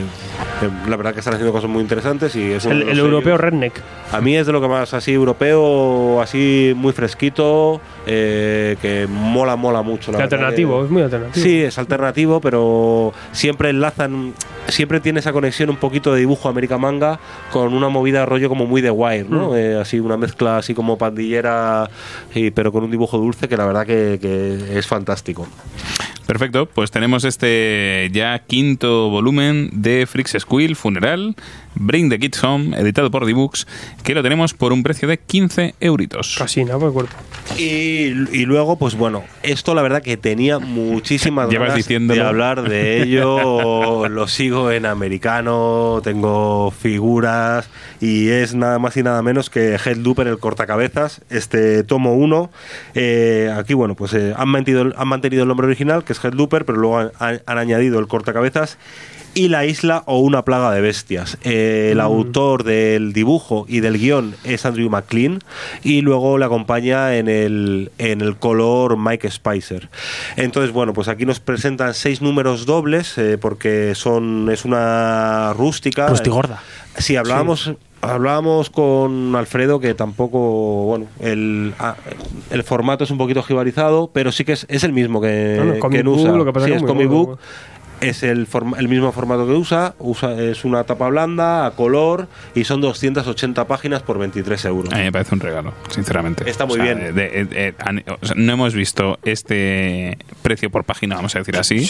eh, 0.62 0.70
la 0.88 0.96
verdad 0.96 1.12
que 1.12 1.20
están 1.20 1.34
haciendo 1.34 1.52
cosas 1.52 1.68
muy 1.70 1.82
interesantes 1.82 2.34
y 2.36 2.52
es 2.52 2.64
El, 2.66 2.82
el 2.88 2.98
europeo 2.98 3.36
redneck. 3.38 3.80
a 4.12 4.20
mí 4.20 4.36
es 4.36 4.46
de 4.46 4.52
lo 4.52 4.60
que 4.60 4.68
más 4.68 4.94
así 4.94 5.12
europeo, 5.12 6.20
así 6.22 6.72
muy 6.76 6.92
fresquito, 6.92 7.80
eh, 8.06 8.76
que 8.80 9.06
mola, 9.08 9.56
mola 9.56 9.82
mucho. 9.82 10.12
La 10.12 10.22
alternativo, 10.22 10.78
que- 10.80 10.84
es 10.86 10.90
muy 10.90 11.02
alternativo. 11.02 11.44
Sí, 11.44 11.60
es 11.62 11.76
alternativo, 11.78 12.40
pero 12.40 13.12
siempre 13.32 13.70
enlazan, 13.70 14.32
siempre 14.68 15.00
tiene 15.00 15.20
esa 15.20 15.32
conexión 15.32 15.70
un 15.70 15.76
poquito 15.76 16.12
de 16.14 16.20
dibujo 16.20 16.48
América 16.48 16.78
Manga 16.78 17.18
con 17.52 17.74
una 17.74 17.88
movida 17.88 18.24
rollo 18.26 18.48
como 18.48 18.66
muy 18.66 18.80
de 18.80 18.90
Wire, 18.90 19.26
¿no? 19.28 19.50
Mm. 19.50 19.56
Eh, 19.56 19.78
así 19.80 19.98
una 20.00 20.16
mezcla 20.16 20.58
así 20.58 20.72
como 20.74 20.96
pandillera, 20.98 21.90
y- 22.34 22.50
pero 22.50 22.72
con 22.72 22.84
un 22.84 22.90
dibujo 22.90 23.18
dulce 23.18 23.48
que 23.48 23.56
la 23.56 23.66
verdad 23.66 23.86
que, 23.86 24.18
que 24.20 24.78
es 24.78 24.86
fantástico. 24.86 25.46
Perfecto, 26.26 26.66
pues 26.66 26.90
tenemos 26.90 27.24
este 27.24 28.08
ya 28.12 28.40
quinto 28.40 29.10
volumen 29.10 29.70
de 29.72 30.06
Freaks 30.06 30.36
Squill 30.40 30.74
Funeral, 30.74 31.36
Bring 31.76 32.10
the 32.10 32.18
Kids 32.18 32.42
Home, 32.42 32.76
editado 32.78 33.10
por 33.10 33.26
D-Books, 33.26 33.66
que 34.02 34.14
lo 34.14 34.22
tenemos 34.22 34.54
por 34.54 34.72
un 34.72 34.82
precio 34.82 35.06
de 35.08 35.18
15 35.18 35.74
euritos. 35.80 36.34
Casi 36.38 36.64
nada 36.64 36.78
por 36.78 36.88
el 36.88 36.94
cuerpo. 36.94 37.14
Y, 37.58 38.12
y 38.32 38.44
luego, 38.46 38.76
pues 38.76 38.94
bueno, 38.96 39.22
esto 39.42 39.74
la 39.74 39.82
verdad 39.82 40.02
que 40.02 40.16
tenía 40.16 40.58
muchísimas 40.58 41.48
ganas 41.50 41.74
diciéndolo. 41.74 42.20
de 42.22 42.26
hablar 42.28 42.68
de 42.68 43.02
ello. 43.02 44.08
Lo 44.16 44.26
sigo 44.28 44.70
en 44.72 44.86
americano, 44.86 46.00
tengo 46.02 46.70
figuras 46.70 47.68
y 48.00 48.28
es 48.28 48.54
nada 48.54 48.78
más 48.78 48.96
y 48.96 49.02
nada 49.02 49.22
menos 49.22 49.50
que 49.50 49.74
Headlooper, 49.76 50.26
el 50.26 50.38
cortacabezas, 50.38 51.20
este 51.30 51.82
tomo 51.84 52.14
1. 52.14 52.50
aquí, 53.56 53.74
bueno, 53.74 53.94
pues 53.94 54.12
eh, 54.14 54.32
han, 54.36 54.48
mantenido, 54.48 54.92
han 54.96 55.08
mantenido 55.08 55.42
el 55.42 55.48
nombre 55.48 55.66
original, 55.66 56.04
que 56.04 56.12
es 56.12 56.24
Headlooper, 56.24 56.64
pero 56.64 56.78
luego 56.78 56.98
han, 56.98 57.10
han- 57.18 57.42
han 57.46 57.58
añadido 57.58 57.98
el 57.98 58.06
cortacabezas 58.06 58.78
y 59.36 59.48
la 59.48 59.66
isla 59.66 60.02
o 60.06 60.18
una 60.18 60.46
plaga 60.46 60.72
de 60.72 60.80
bestias. 60.80 61.36
Eh, 61.44 61.90
el 61.92 62.00
autor 62.00 62.64
del 62.64 63.12
dibujo 63.12 63.66
y 63.68 63.80
del 63.80 63.98
guion 63.98 64.34
es 64.44 64.64
Andrew 64.64 64.88
McLean 64.88 65.40
y 65.82 66.00
luego 66.00 66.38
le 66.38 66.46
acompaña 66.46 67.16
en 67.18 67.28
el, 67.28 67.92
en 67.98 68.22
el 68.22 68.36
color 68.36 68.96
Mike 68.96 69.30
Spicer. 69.30 69.90
Entonces, 70.36 70.72
bueno, 70.72 70.94
pues 70.94 71.08
aquí 71.08 71.26
nos 71.26 71.38
presentan 71.38 71.92
seis 71.92 72.22
números 72.22 72.64
dobles 72.64 73.18
eh, 73.18 73.36
porque 73.38 73.94
son 73.94 74.48
es 74.50 74.64
una 74.64 75.52
rústica. 75.52 76.08
Rustigorda. 76.08 76.62
Sí, 76.96 77.16
hablábamos. 77.16 77.74
Hablábamos 78.02 78.70
con 78.70 79.34
Alfredo 79.34 79.80
que 79.80 79.94
tampoco, 79.94 80.84
bueno, 80.84 81.06
el, 81.18 81.74
ah, 81.78 81.96
el 82.50 82.62
formato 82.62 83.04
es 83.04 83.10
un 83.10 83.18
poquito 83.18 83.42
jibarizado, 83.42 84.10
pero 84.12 84.30
sí 84.32 84.44
que 84.44 84.52
es, 84.52 84.66
es 84.68 84.84
el 84.84 84.92
mismo 84.92 85.20
que, 85.20 85.56
Bueno, 85.56 85.90
que 85.90 85.98
en 85.98 86.06
USA. 86.06 86.28
book, 86.28 86.36
lo 86.36 86.44
que 86.44 86.52
pasa 86.52 86.66
Sí, 86.66 86.72
es 86.74 86.82
comic 86.82 87.08
bueno, 87.08 87.26
book 87.26 87.38
es 88.00 88.22
el, 88.22 88.46
forma- 88.46 88.78
el 88.78 88.88
mismo 88.88 89.10
formato 89.12 89.46
que 89.46 89.52
usa, 89.52 89.94
usa, 89.98 90.34
es 90.40 90.64
una 90.64 90.84
tapa 90.84 91.08
blanda, 91.08 91.66
a 91.66 91.70
color, 91.72 92.28
y 92.54 92.64
son 92.64 92.80
280 92.80 93.66
páginas 93.66 94.02
por 94.02 94.18
23 94.18 94.64
euros. 94.66 94.92
A 94.92 94.96
mí 94.96 95.02
me 95.04 95.12
parece 95.12 95.34
un 95.34 95.40
regalo, 95.40 95.72
sinceramente. 95.88 96.48
Está 96.48 96.66
muy 96.66 96.78
O 96.80 96.84
sea, 96.84 96.94
bien. 96.94 97.14
de- 97.14 97.28
de- 97.30 97.44
de- 97.46 97.74
han- 97.78 98.04
o 98.20 98.24
sea, 98.26 98.34
no 98.36 98.52
hemos 98.52 98.74
visto 98.74 99.18
este 99.24 100.18
precio 100.42 100.70
por 100.70 100.84
página, 100.84 101.16
vamos 101.16 101.34
a 101.36 101.38
decir 101.38 101.56
así. 101.56 101.88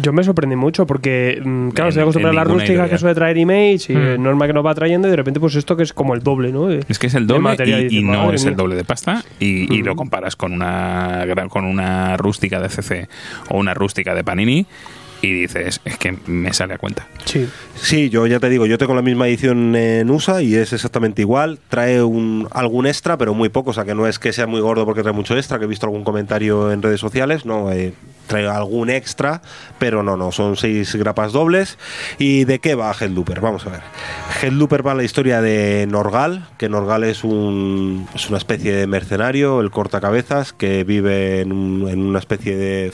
Yo 0.00 0.12
me 0.12 0.22
sorprendí 0.24 0.56
mucho 0.56 0.86
porque, 0.86 1.40
mm, 1.44 1.70
claro, 1.70 1.88
estoy 1.88 2.02
acostumbrado 2.02 2.38
a 2.38 2.44
la 2.44 2.50
rústica 2.50 2.88
que 2.88 2.98
suele 2.98 3.14
traer 3.14 3.36
Image 3.36 3.92
y 3.92 3.96
Mm. 3.96 3.98
eh, 3.98 4.18
norma 4.18 4.46
que 4.46 4.52
nos 4.52 4.64
va 4.64 4.74
trayendo 4.74 5.08
y 5.08 5.10
de 5.10 5.16
repente 5.16 5.40
pues 5.40 5.54
esto 5.56 5.76
que 5.76 5.82
es 5.82 5.92
como 5.92 6.14
el 6.14 6.22
doble, 6.22 6.52
¿no? 6.52 6.66
De- 6.66 6.84
Es 6.88 6.98
que 6.98 7.06
es 7.08 7.14
el 7.14 7.26
de 7.26 7.34
doble 7.34 7.42
material, 7.48 7.92
y, 7.92 8.02
no 8.02 8.32
es 8.32 8.44
el 8.44 8.56
doble 8.56 8.76
de 8.76 8.84
pasta 8.84 9.24
y, 9.38 9.72
y 9.74 9.82
lo 9.82 9.96
comparas 9.96 10.36
con 10.36 10.52
una 10.52 11.24
gran- 11.26 11.48
con 11.48 11.64
una 11.64 12.16
rústica 12.16 12.60
de 12.60 12.68
CC 12.68 13.08
o 13.48 13.58
una 13.58 13.74
rústica 13.74 14.14
de 14.14 14.24
Panini 14.24 14.66
y 15.22 15.32
dices, 15.42 15.80
es 15.84 15.98
que 15.98 16.16
me 16.26 16.52
sale 16.52 16.74
a 16.74 16.78
cuenta. 16.78 17.06
Sí. 17.24 17.48
Sí, 17.74 18.10
yo 18.10 18.26
ya 18.26 18.40
te 18.40 18.48
digo, 18.48 18.66
yo 18.66 18.78
tengo 18.78 18.94
la 18.94 19.02
misma 19.02 19.26
edición 19.28 19.74
en 19.76 20.10
USA 20.10 20.42
y 20.42 20.54
es 20.54 20.72
exactamente 20.72 21.22
igual. 21.22 21.58
Trae 21.68 22.02
un, 22.02 22.48
algún 22.52 22.86
extra, 22.86 23.16
pero 23.18 23.34
muy 23.34 23.48
poco. 23.48 23.70
O 23.70 23.72
sea, 23.72 23.84
que 23.84 23.94
no 23.94 24.06
es 24.06 24.18
que 24.18 24.32
sea 24.32 24.46
muy 24.46 24.60
gordo 24.60 24.84
porque 24.84 25.02
trae 25.02 25.14
mucho 25.14 25.36
extra, 25.36 25.58
que 25.58 25.64
he 25.64 25.68
visto 25.68 25.86
algún 25.86 26.04
comentario 26.04 26.72
en 26.72 26.82
redes 26.82 27.00
sociales. 27.00 27.44
No, 27.46 27.70
eh, 27.72 27.92
trae 28.26 28.46
algún 28.46 28.90
extra, 28.90 29.40
pero 29.78 30.02
no, 30.02 30.16
no. 30.16 30.30
Son 30.32 30.56
seis 30.56 30.94
grapas 30.94 31.32
dobles. 31.32 31.78
¿Y 32.18 32.44
de 32.44 32.58
qué 32.58 32.74
va 32.74 32.94
Headlooper? 32.98 33.40
Vamos 33.40 33.66
a 33.66 33.70
ver. 33.70 33.80
Headlooper 34.42 34.86
va 34.86 34.94
la 34.94 35.04
historia 35.04 35.40
de 35.40 35.86
Norgal, 35.88 36.46
que 36.58 36.68
Norgal 36.68 37.04
es, 37.04 37.24
un, 37.24 38.06
es 38.14 38.28
una 38.28 38.38
especie 38.38 38.72
de 38.74 38.86
mercenario, 38.86 39.60
el 39.60 39.70
cortacabezas, 39.70 40.52
que 40.52 40.84
vive 40.84 41.40
en, 41.40 41.52
un- 41.52 41.88
en 41.88 42.00
una 42.00 42.18
especie 42.18 42.56
de 42.56 42.92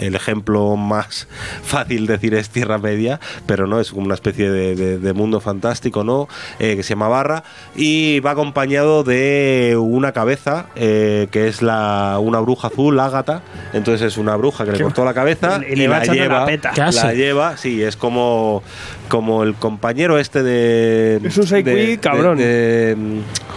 el 0.00 0.14
ejemplo 0.14 0.76
más 0.76 1.28
fácil 1.62 2.06
de 2.06 2.14
decir 2.14 2.34
es 2.34 2.50
Tierra 2.50 2.78
Media, 2.78 3.20
pero 3.46 3.66
no, 3.66 3.80
es 3.80 3.90
como 3.90 4.06
una 4.06 4.14
especie 4.14 4.50
de, 4.50 4.74
de- 4.74 4.98
de 4.98 5.12
mundo 5.12 5.40
fantástico, 5.40 6.04
¿no? 6.04 6.28
Eh, 6.58 6.76
que 6.76 6.82
se 6.82 6.90
llama 6.90 7.08
Barra, 7.08 7.44
y 7.76 8.20
va 8.20 8.32
acompañado 8.32 9.04
de 9.04 9.76
una 9.80 10.12
cabeza, 10.12 10.66
eh, 10.76 11.28
que 11.30 11.48
es 11.48 11.62
la, 11.62 12.18
una 12.20 12.40
bruja 12.40 12.68
azul, 12.68 12.98
Ágata, 13.00 13.42
entonces 13.72 14.06
es 14.12 14.18
una 14.18 14.36
bruja 14.36 14.64
que 14.64 14.72
le 14.72 14.80
cortó 14.80 15.04
la 15.04 15.14
cabeza 15.14 15.60
y 15.68 15.72
y, 15.72 15.76
le 15.76 15.88
va 15.88 15.98
la 15.98 16.02
echando 16.04 16.18
la 16.20 16.24
lleva, 16.28 16.46
peta. 16.46 16.70
¿Qué 16.74 16.80
la 16.80 17.14
lleva, 17.14 17.56
sí, 17.56 17.82
es 17.82 17.96
como, 17.96 18.62
como 19.10 19.42
el 19.42 19.54
compañero 19.54 20.18
este 20.18 20.42
de... 20.42 21.16
Es 21.22 21.36
un 21.36 21.42
de- 21.42 21.48
Seikui 21.48 21.72
de- 21.72 21.98
cabrón. 21.98 22.38
de- 22.38 22.96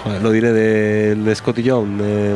joder, 0.04 0.22
lo 0.22 0.32
diré 0.32 0.52
de, 0.52 1.16
de 1.16 1.36
Scotty 1.36 1.64
Young, 1.64 1.98
de- 2.02 2.36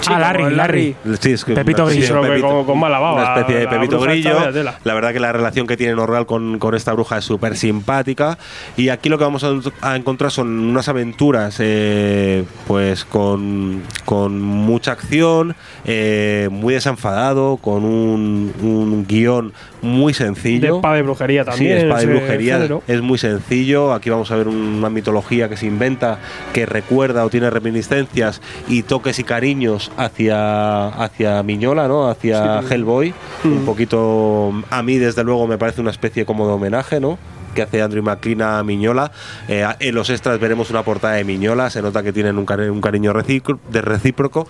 Sí, 0.00 0.10
ah, 0.14 0.18
Larry, 0.18 0.42
el 0.42 0.56
Larry. 0.58 0.96
Sí, 1.18 1.32
es 1.32 1.46
que 1.46 1.54
Pepito 1.54 1.84
una- 1.84 1.92
sí, 1.94 2.00
Grillo. 2.00 2.20
un 2.20 2.28
que 2.28 2.40
con- 2.42 2.64
con 2.66 2.78
mala 2.78 2.98
baba, 2.98 3.22
Una 3.22 3.34
especie 3.40 3.60
de 3.60 3.68
Pepito 3.68 3.98
Grillo. 3.98 4.36
La 4.84 4.92
verdad 4.94 5.14
que 5.14 5.20
la 5.20 5.32
relación 5.32 5.66
que 5.66 5.78
tiene 5.78 5.94
Norral 5.94 6.26
con, 6.26 6.58
con 6.58 6.74
esta 6.74 6.92
bruja 6.92 7.16
es 7.16 7.24
súper 7.24 7.56
simpática. 7.56 8.36
Y 8.76 8.90
aquí 8.90 9.08
lo 9.08 9.16
que 9.16 9.24
vamos 9.24 9.44
a, 9.44 9.52
a 9.80 9.96
encontrar 9.96 10.30
son 10.30 10.48
unas 10.48 10.90
aventuras 10.90 11.56
eh, 11.58 12.44
pues 12.66 13.06
con, 13.06 13.80
con 14.04 14.42
mucha 14.42 14.92
acción, 14.92 15.56
eh, 15.86 16.48
muy 16.52 16.74
desenfadado, 16.74 17.56
con 17.56 17.84
un, 17.86 18.52
un 18.62 19.06
guion 19.08 19.54
muy 19.80 20.12
De 20.12 20.18
sencillo. 20.18 20.76
espada 20.76 20.96
de 20.96 21.02
brujería 21.02 21.44
también. 21.46 21.78
Sí, 21.78 21.82
espada 21.84 22.00
de 22.00 22.04
ese 22.04 22.12
brujería 22.36 22.80
es 22.86 23.02
muy 23.02 23.18
sencillo. 23.18 23.92
Aquí 23.92 24.10
vamos 24.10 24.30
a 24.30 24.36
ver 24.36 24.48
una 24.48 24.90
mitología 24.90 25.48
que 25.48 25.56
se 25.56 25.66
inventa, 25.66 26.18
que 26.52 26.66
recuerda 26.66 27.24
o 27.24 27.30
tiene 27.30 27.50
reminiscencias 27.50 28.40
y 28.68 28.82
toques 28.82 29.18
y 29.18 29.24
cariños 29.24 29.90
hacia, 29.96 30.88
hacia 30.88 31.42
Miñola, 31.42 31.88
¿no? 31.88 32.08
Hacia 32.08 32.62
Sí. 32.62 32.74
Hellboy. 32.74 33.14
Mm. 33.44 33.52
Un 33.52 33.64
poquito, 33.64 34.52
a 34.70 34.82
mí 34.82 34.98
desde 34.98 35.24
luego 35.24 35.46
me 35.46 35.58
parece 35.58 35.80
una 35.80 35.90
especie 35.90 36.24
como 36.24 36.46
de 36.46 36.52
homenaje, 36.54 37.00
¿no? 37.00 37.18
Que 37.54 37.62
hace 37.62 37.80
Andrew 37.80 38.02
McLean 38.02 38.42
a 38.42 38.62
Miñola. 38.62 39.12
Eh, 39.48 39.66
en 39.80 39.94
los 39.94 40.10
extras 40.10 40.38
veremos 40.38 40.70
una 40.70 40.82
portada 40.82 41.14
de 41.14 41.24
Miñola, 41.24 41.70
se 41.70 41.80
nota 41.80 42.02
que 42.02 42.12
tienen 42.12 42.36
un, 42.36 42.46
cari- 42.46 42.70
un 42.70 42.80
cariño 42.80 43.12
recíproco. 43.12 44.48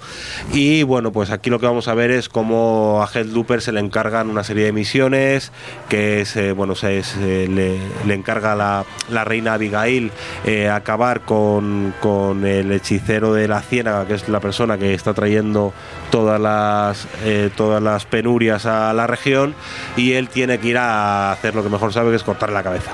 Y 0.53 0.83
bueno, 0.83 1.13
pues 1.13 1.31
aquí 1.31 1.51
lo 1.51 1.61
que 1.61 1.67
vamos 1.67 1.89
a 1.89 1.95
ver 1.95 2.11
es 2.11 2.29
cómo 2.29 3.03
a 3.03 3.11
Headlooper 3.13 3.61
se 3.61 3.73
le 3.73 3.81
encargan 3.81 4.31
una 4.31 4.43
serie 4.45 4.65
de 4.65 4.73
misiones, 4.73 5.53
que 5.89 6.23
es, 6.23 6.35
eh, 6.37 6.53
bueno, 6.53 6.75
se, 6.75 7.03
se 7.03 7.47
le, 7.49 7.79
encarga 8.15 8.55
la, 8.55 8.85
la 9.11 9.25
reina 9.25 9.55
Abigail 9.55 10.11
eh, 10.45 10.69
acabar 10.71 11.21
con, 11.21 11.93
el 12.45 12.73
hechicero 12.73 13.35
de 13.35 13.49
la 13.49 13.61
ciénaga, 13.61 14.07
que 14.07 14.15
es 14.15 14.29
la 14.29 14.41
persona 14.41 14.79
que 14.79 14.95
está 14.95 15.13
trayendo 15.13 15.73
todas 16.11 16.41
las, 16.41 17.07
todas 17.57 17.83
las 17.83 18.07
penurias 18.07 18.67
a 18.67 18.93
la 18.93 19.07
región, 19.07 19.55
y 19.97 20.13
él 20.13 20.29
tiene 20.29 20.59
que 20.59 20.69
ir 20.69 20.79
a 20.79 21.33
hacer 21.33 21.55
lo 21.55 21.63
que 21.63 21.69
mejor 21.69 21.93
sabe, 21.93 22.11
que 22.11 22.17
es 22.17 22.23
cortar 22.23 22.51
la 22.51 22.63
cabeza. 22.63 22.93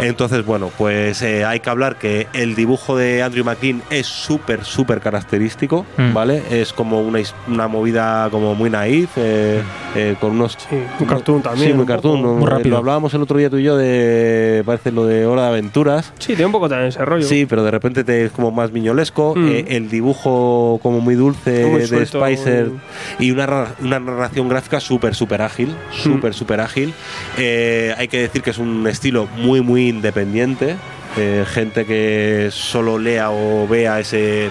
Entonces, 0.00 0.44
bueno, 0.44 0.70
pues 0.76 1.22
eh, 1.22 1.44
hay 1.44 1.60
que 1.60 1.70
hablar 1.70 1.96
que 1.96 2.26
el 2.32 2.54
dibujo 2.56 2.96
de 2.96 3.22
Andrew 3.22 3.44
McKean 3.44 3.80
es 3.90 4.06
súper, 4.06 4.64
súper 4.64 5.00
característico, 5.00 5.86
Mm. 5.96 6.12
¿vale? 6.12 6.42
Es 6.50 6.72
como 6.72 7.00
una, 7.00 7.20
una 7.46 7.68
movida 7.68 8.28
como 8.30 8.54
muy 8.56 8.70
naif, 8.70 9.10
eh, 9.16 9.62
eh, 9.94 10.16
con 10.20 10.32
unos... 10.32 10.58
Sí, 10.68 10.76
un 10.98 11.06
cartoon 11.06 11.42
también, 11.42 11.68
Sí, 11.68 11.72
muy 11.74 11.84
poco- 11.84 11.92
cartoon. 11.94 12.38
muy 12.38 12.46
Eh, 12.46 12.50
rápido. 12.50 12.70
Lo 12.70 12.78
hablábamos 12.78 13.14
el 13.14 13.22
otro 13.22 13.38
día 13.38 13.48
tú 13.50 13.58
y 13.58 13.62
yo 13.62 13.76
de, 13.76 14.62
parece 14.66 14.90
lo 14.90 15.06
de 15.06 15.26
Hora 15.26 15.42
de 15.42 15.48
Aventuras. 15.48 16.12
Sí, 16.18 16.28
tiene 16.28 16.46
un 16.46 16.52
poco 16.52 16.68
también 16.68 16.88
ese 16.88 17.04
rollo. 17.04 17.26
Sí, 17.26 17.46
pero 17.46 17.62
de 17.62 17.70
repente 17.70 18.02
te 18.02 18.24
es 18.24 18.32
como 18.32 18.50
más 18.50 18.72
miñolesco. 18.72 19.34
Mm. 19.36 19.48
eh, 19.48 19.64
el 19.68 19.88
dibujo 19.90 20.80
como 20.82 21.00
muy 21.00 21.14
dulce 21.14 21.66
Muy 21.66 21.80
de 21.80 21.86
suelto, 21.86 22.20
Spicer 22.24 22.66
muy- 22.66 22.80
y 23.26 23.30
una, 23.30 23.68
una 23.80 24.00
narración 24.00 24.48
gráfica 24.48 24.80
súper, 24.80 25.14
súper 25.14 25.40
ágil. 25.42 25.68
Mm. 25.68 26.02
Súper, 26.02 26.34
súper 26.34 26.60
ágil. 26.60 26.92
Eh, 27.38 27.94
hay 27.96 28.08
que 28.08 28.18
decir 28.20 28.42
que 28.42 28.50
es 28.50 28.58
un 28.58 28.86
estilo 28.88 29.28
muy, 29.36 29.60
muy 29.60 29.83
independiente. 29.88 30.76
Eh, 31.16 31.44
gente 31.46 31.86
que 31.86 32.48
solo 32.50 32.98
lea 32.98 33.30
o 33.30 33.68
vea 33.68 34.00
ese 34.00 34.50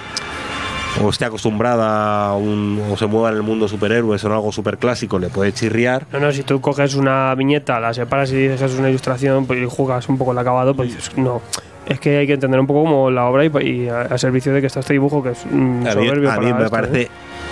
o 1.02 1.10
esté 1.10 1.26
acostumbrada 1.26 2.28
a 2.28 2.36
un, 2.36 2.82
o 2.92 2.96
se 2.98 3.08
mueva 3.08 3.30
en 3.30 3.36
el 3.36 3.44
mundo 3.44 3.68
superhéroes 3.68 4.24
o 4.24 4.28
en 4.28 4.34
algo 4.34 4.52
super 4.52 4.78
clásico 4.78 5.18
le 5.18 5.30
puede 5.30 5.52
chirriar 5.52 6.06
No, 6.12 6.20
no, 6.20 6.32
si 6.32 6.44
tú 6.44 6.62
coges 6.62 6.96
una 6.96 7.34
viñeta, 7.36 7.80
la 7.80 7.94
separas 7.94 8.32
y 8.32 8.36
dices 8.36 8.60
que 8.60 8.66
es 8.68 8.78
una 8.78 8.90
ilustración 8.90 9.46
pues, 9.46 9.60
y 9.60 9.66
juegas 9.66 10.08
un 10.08 10.18
poco 10.18 10.32
el 10.32 10.38
acabado, 10.38 10.76
pues 10.76 10.96
dices, 10.96 11.18
no. 11.18 11.42
Es 11.86 12.00
que 12.00 12.18
hay 12.20 12.28
que 12.28 12.34
entender 12.34 12.60
un 12.60 12.68
poco 12.68 12.84
como 12.84 13.12
la 13.12 13.26
obra 13.26 13.44
y, 13.44 13.68
y 13.68 13.90
a, 13.90 14.02
a 14.04 14.18
servicio 14.18 14.54
de 14.54 14.62
que 14.62 14.68
está 14.68 14.80
este 14.80 14.94
dibujo 14.94 15.22
que 15.22 15.32
es 15.32 15.46
mm, 15.46 15.88
A 15.88 15.96
mí, 15.96 16.08
soberbio 16.08 16.32
a 16.32 16.38
mí 16.38 16.54
me 16.54 16.60
esto, 16.60 16.70
parece 16.70 17.02
¿eh? 17.04 17.10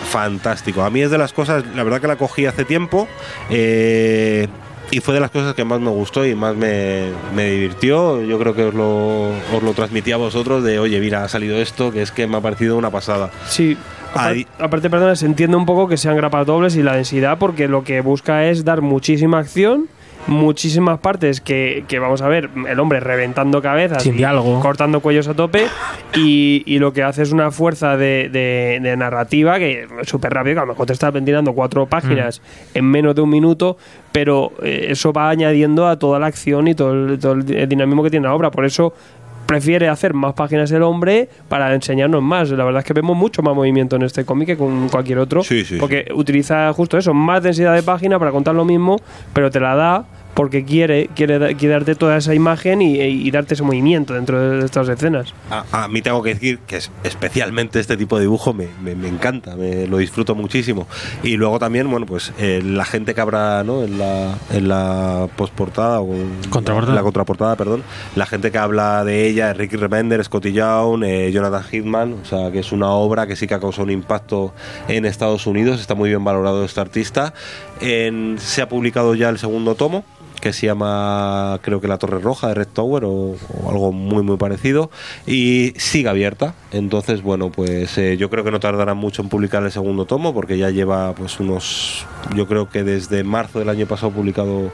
fantástico. 0.09 0.83
A 0.83 0.89
mí 0.89 1.01
es 1.01 1.11
de 1.11 1.17
las 1.17 1.33
cosas, 1.33 1.65
la 1.75 1.83
verdad 1.83 1.99
que 1.99 2.07
la 2.07 2.15
cogí 2.15 2.45
hace 2.45 2.63
tiempo 2.63 3.07
eh, 3.49 4.47
y 4.91 4.99
fue 4.99 5.13
de 5.13 5.19
las 5.19 5.31
cosas 5.31 5.53
que 5.55 5.63
más 5.63 5.79
me 5.79 5.89
gustó 5.89 6.25
y 6.25 6.35
más 6.35 6.55
me, 6.55 7.07
me 7.35 7.49
divirtió. 7.49 8.21
Yo 8.21 8.37
creo 8.39 8.53
que 8.53 8.65
os 8.65 8.73
lo, 8.73 9.29
os 9.29 9.63
lo 9.63 9.73
transmití 9.73 10.11
a 10.11 10.17
vosotros 10.17 10.63
de, 10.63 10.79
oye, 10.79 10.99
mira, 10.99 11.23
ha 11.23 11.29
salido 11.29 11.57
esto, 11.57 11.91
que 11.91 12.01
es 12.01 12.11
que 12.11 12.27
me 12.27 12.37
ha 12.37 12.41
parecido 12.41 12.77
una 12.77 12.89
pasada. 12.91 13.31
Sí. 13.47 13.77
Ahí- 14.13 14.45
Aparte, 14.59 14.89
perdona, 14.89 15.15
se 15.15 15.25
entiende 15.25 15.55
un 15.55 15.65
poco 15.65 15.87
que 15.87 15.95
sean 15.95 16.17
grapas 16.17 16.45
dobles 16.45 16.75
y 16.75 16.83
la 16.83 16.95
densidad 16.95 17.37
porque 17.37 17.67
lo 17.69 17.83
que 17.85 18.01
busca 18.01 18.45
es 18.49 18.65
dar 18.65 18.81
muchísima 18.81 19.39
acción, 19.39 19.87
muchísimas 20.27 20.99
partes 20.99 21.41
que, 21.41 21.83
que 21.87 21.99
vamos 21.99 22.21
a 22.21 22.27
ver, 22.27 22.49
el 22.67 22.79
hombre 22.79 22.99
reventando 22.99 23.61
cabezas, 23.61 24.03
Sin 24.03 24.13
y 24.15 24.17
diálogo. 24.17 24.59
cortando 24.59 24.99
cuellos 24.99 25.27
a 25.27 25.33
tope 25.33 25.65
y, 26.15 26.63
y 26.65 26.79
lo 26.79 26.93
que 26.93 27.03
hace 27.03 27.23
es 27.23 27.31
una 27.31 27.51
fuerza 27.51 27.97
de, 27.97 28.29
de- 28.31 28.79
de 28.81 28.97
narrativa 28.97 29.57
que 29.59 29.87
súper 30.03 30.33
rápido, 30.33 30.55
que 30.55 30.59
a 30.59 30.65
lo 30.65 30.71
mejor 30.73 30.85
te 30.87 30.93
está 30.93 31.11
ventilando 31.11 31.53
cuatro 31.53 31.85
páginas 31.87 32.41
en 32.73 32.85
menos 32.85 33.15
de 33.15 33.21
un 33.21 33.29
minuto, 33.29 33.77
pero 34.11 34.51
eh, 34.61 34.87
eso 34.89 35.11
va 35.13 35.29
añadiendo 35.29 35.87
a 35.87 35.97
toda 35.97 36.19
la 36.19 36.27
acción 36.27 36.67
y 36.67 36.75
todo 36.75 36.93
el, 36.93 37.19
todo 37.19 37.33
el 37.33 37.67
dinamismo 37.69 38.03
que 38.03 38.09
tiene 38.09 38.27
la 38.27 38.33
obra. 38.33 38.51
Por 38.51 38.65
eso 38.65 38.93
prefiere 39.51 39.89
hacer 39.89 40.13
más 40.13 40.33
páginas 40.33 40.71
el 40.71 40.81
hombre 40.81 41.27
para 41.49 41.75
enseñarnos 41.75 42.23
más. 42.23 42.49
La 42.51 42.63
verdad 42.63 42.79
es 42.79 42.85
que 42.85 42.93
vemos 42.93 43.17
mucho 43.17 43.41
más 43.41 43.53
movimiento 43.53 43.97
en 43.97 44.03
este 44.03 44.23
cómic 44.23 44.47
que 44.47 44.55
con 44.55 44.87
cualquier 44.87 45.19
otro. 45.19 45.43
Sí, 45.43 45.65
sí, 45.65 45.75
porque 45.77 46.05
utiliza 46.15 46.71
justo 46.71 46.97
eso, 46.97 47.13
más 47.13 47.43
densidad 47.43 47.75
de 47.75 47.83
página 47.83 48.17
para 48.17 48.31
contar 48.31 48.55
lo 48.55 48.63
mismo, 48.63 48.95
pero 49.33 49.51
te 49.51 49.59
la 49.59 49.75
da 49.75 50.05
porque 50.33 50.63
quiere, 50.63 51.09
quiere, 51.15 51.55
quiere 51.55 51.73
darte 51.73 51.95
toda 51.95 52.17
esa 52.17 52.33
imagen 52.33 52.81
y, 52.81 52.95
y 52.99 53.29
darte 53.31 53.53
ese 53.55 53.63
movimiento 53.63 54.13
dentro 54.13 54.39
de 54.59 54.65
estas 54.65 54.87
escenas. 54.89 55.33
A, 55.49 55.83
a 55.83 55.87
mí 55.87 56.01
tengo 56.01 56.23
que 56.23 56.33
decir 56.33 56.59
que 56.59 56.77
es- 56.77 56.91
especialmente 57.03 57.79
este 57.79 57.97
tipo 57.97 58.15
de 58.17 58.23
dibujo 58.23 58.53
me, 58.53 58.67
me- 58.81 58.95
me 58.95 59.07
encanta, 59.09 59.55
me 59.55 59.87
lo 59.87 59.97
disfruto 59.97 60.33
muchísimo. 60.35 60.87
Y 61.23 61.37
luego 61.37 61.59
también, 61.59 61.89
bueno, 61.91 62.05
pues 62.05 62.31
eh, 62.39 62.61
la 62.63 62.85
gente 62.85 63.13
que 63.13 63.21
habrá 63.21 63.63
¿no? 63.63 63.83
en 63.83 63.99
la, 63.99 64.35
en 64.53 64.67
la 64.69 65.27
postportada 65.35 65.99
o 66.01 66.15
Contraportada. 66.49 66.95
la 66.95 67.01
contraportada, 67.03 67.55
perdón, 67.55 67.83
la 68.15 68.25
gente 68.25 68.51
que 68.51 68.57
habla 68.57 69.03
de 69.03 69.27
ella 69.27 69.53
Ricky 69.53 69.75
Remender, 69.75 70.23
Scotty 70.23 70.53
Young, 70.53 71.03
eh, 71.03 71.31
Jonathan 71.33 71.63
Hitman, 71.63 72.13
o 72.21 72.25
sea, 72.25 72.51
que 72.51 72.59
es 72.59 72.71
una 72.71 72.89
obra 72.91 73.27
que 73.27 73.35
sí 73.35 73.47
que 73.47 73.53
ha 73.55 73.59
causado 73.59 73.83
un 73.83 73.91
impacto 73.91 74.53
en 74.87 75.05
Estados 75.05 75.45
Unidos, 75.47 75.81
está 75.81 75.93
muy 75.95 76.09
bien 76.09 76.23
valorado 76.23 76.63
este 76.63 76.79
artista. 76.79 77.33
En- 77.81 78.37
se 78.39 78.61
ha 78.61 78.69
publicado 78.69 79.15
ya 79.15 79.29
el 79.29 79.37
segundo 79.37 79.75
tomo 79.75 80.03
que 80.39 80.53
se 80.53 80.67
llama 80.67 81.59
creo 81.61 81.81
que 81.81 81.87
La 81.87 81.97
Torre 81.97 82.19
Roja 82.19 82.47
de 82.47 82.55
Red 82.55 82.69
Tower 82.73 83.03
o, 83.05 83.09
o 83.09 83.69
algo 83.69 83.91
muy 83.91 84.23
muy 84.23 84.37
parecido 84.37 84.89
y 85.27 85.73
sigue 85.77 86.09
abierta. 86.09 86.55
Entonces 86.71 87.21
bueno 87.21 87.51
pues 87.51 87.97
eh, 87.97 88.17
yo 88.17 88.29
creo 88.29 88.43
que 88.43 88.51
no 88.51 88.59
tardarán 88.59 88.97
mucho 88.97 89.21
en 89.21 89.29
publicar 89.29 89.63
el 89.63 89.71
segundo 89.71 90.05
tomo 90.05 90.33
porque 90.33 90.57
ya 90.57 90.69
lleva 90.69 91.13
pues 91.13 91.39
unos 91.39 92.05
yo 92.35 92.47
creo 92.47 92.69
que 92.69 92.83
desde 92.83 93.23
marzo 93.23 93.59
del 93.59 93.69
año 93.69 93.85
pasado 93.85 94.11
publicado 94.11 94.71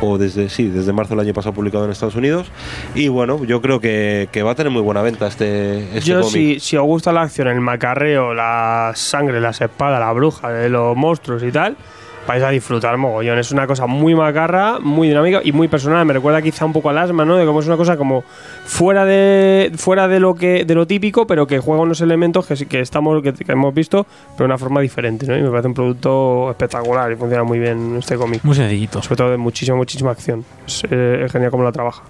o 0.00 0.18
desde 0.18 0.48
sí 0.48 0.68
desde 0.68 0.92
marzo 0.92 1.14
del 1.14 1.26
año 1.26 1.34
pasado 1.34 1.54
publicado 1.54 1.84
en 1.84 1.90
Estados 1.90 2.16
Unidos. 2.16 2.48
Y 2.94 3.08
bueno 3.08 3.44
yo 3.44 3.60
creo 3.60 3.80
que, 3.80 4.28
que 4.32 4.42
va 4.42 4.52
a 4.52 4.54
tener 4.54 4.72
muy 4.72 4.82
buena 4.82 5.02
venta 5.02 5.26
este, 5.26 5.96
este 5.96 6.10
Yo, 6.10 6.20
cómic. 6.20 6.32
si, 6.32 6.60
si 6.60 6.76
os 6.76 6.84
gusta 6.84 7.12
la 7.12 7.22
acción, 7.22 7.48
el 7.48 7.60
macarreo, 7.60 8.34
la 8.34 8.92
sangre, 8.94 9.40
las 9.40 9.60
espadas, 9.60 10.00
la 10.00 10.12
bruja, 10.12 10.50
de 10.50 10.68
los 10.68 10.96
monstruos 10.96 11.42
y 11.42 11.52
tal, 11.52 11.76
vais 12.26 12.42
a 12.42 12.50
disfrutar 12.50 12.96
mogollón. 12.96 13.38
Es 13.38 13.52
una 13.52 13.66
cosa 13.66 13.86
muy 13.86 14.14
macarra, 14.14 14.78
muy 14.80 15.08
dinámica 15.08 15.40
y 15.44 15.52
muy 15.52 15.68
personal. 15.68 16.04
Me 16.06 16.12
recuerda 16.12 16.40
quizá 16.42 16.64
un 16.64 16.72
poco 16.72 16.90
al 16.90 16.98
asma, 16.98 17.24
¿no? 17.24 17.36
De 17.36 17.44
cómo 17.46 17.60
es 17.60 17.66
una 17.66 17.76
cosa 17.76 17.96
como 17.96 18.24
fuera 18.64 19.04
de 19.04 19.70
fuera 19.76 20.08
de 20.08 20.20
lo 20.20 20.34
que 20.34 20.64
de 20.64 20.74
lo 20.74 20.86
típico, 20.86 21.26
pero 21.26 21.46
que 21.46 21.58
juega 21.58 21.82
unos 21.82 22.00
elementos 22.00 22.46
que, 22.46 22.56
sí- 22.56 22.66
que 22.66 22.80
estamos 22.80 23.22
que, 23.22 23.32
que 23.32 23.52
hemos 23.52 23.74
visto, 23.74 24.06
pero 24.36 24.38
de 24.38 24.44
una 24.44 24.58
forma 24.58 24.80
diferente, 24.80 25.26
¿no? 25.26 25.36
Y 25.36 25.42
me 25.42 25.50
parece 25.50 25.68
un 25.68 25.74
producto 25.74 26.50
espectacular 26.50 27.12
y 27.12 27.16
funciona 27.16 27.44
muy 27.44 27.58
bien 27.58 27.96
este 27.98 28.16
cómic. 28.16 28.40
Muy 28.44 28.56
sencillito. 28.56 29.02
Sobre 29.02 29.16
todo 29.16 29.30
de 29.30 29.36
muchísima, 29.36 29.76
muchísima 29.76 30.10
acción. 30.10 30.44
Es, 30.66 30.82
eh, 30.90 31.22
es 31.26 31.32
genial 31.32 31.50
cómo 31.50 31.64
la 31.64 31.72
trabaja. 31.72 32.02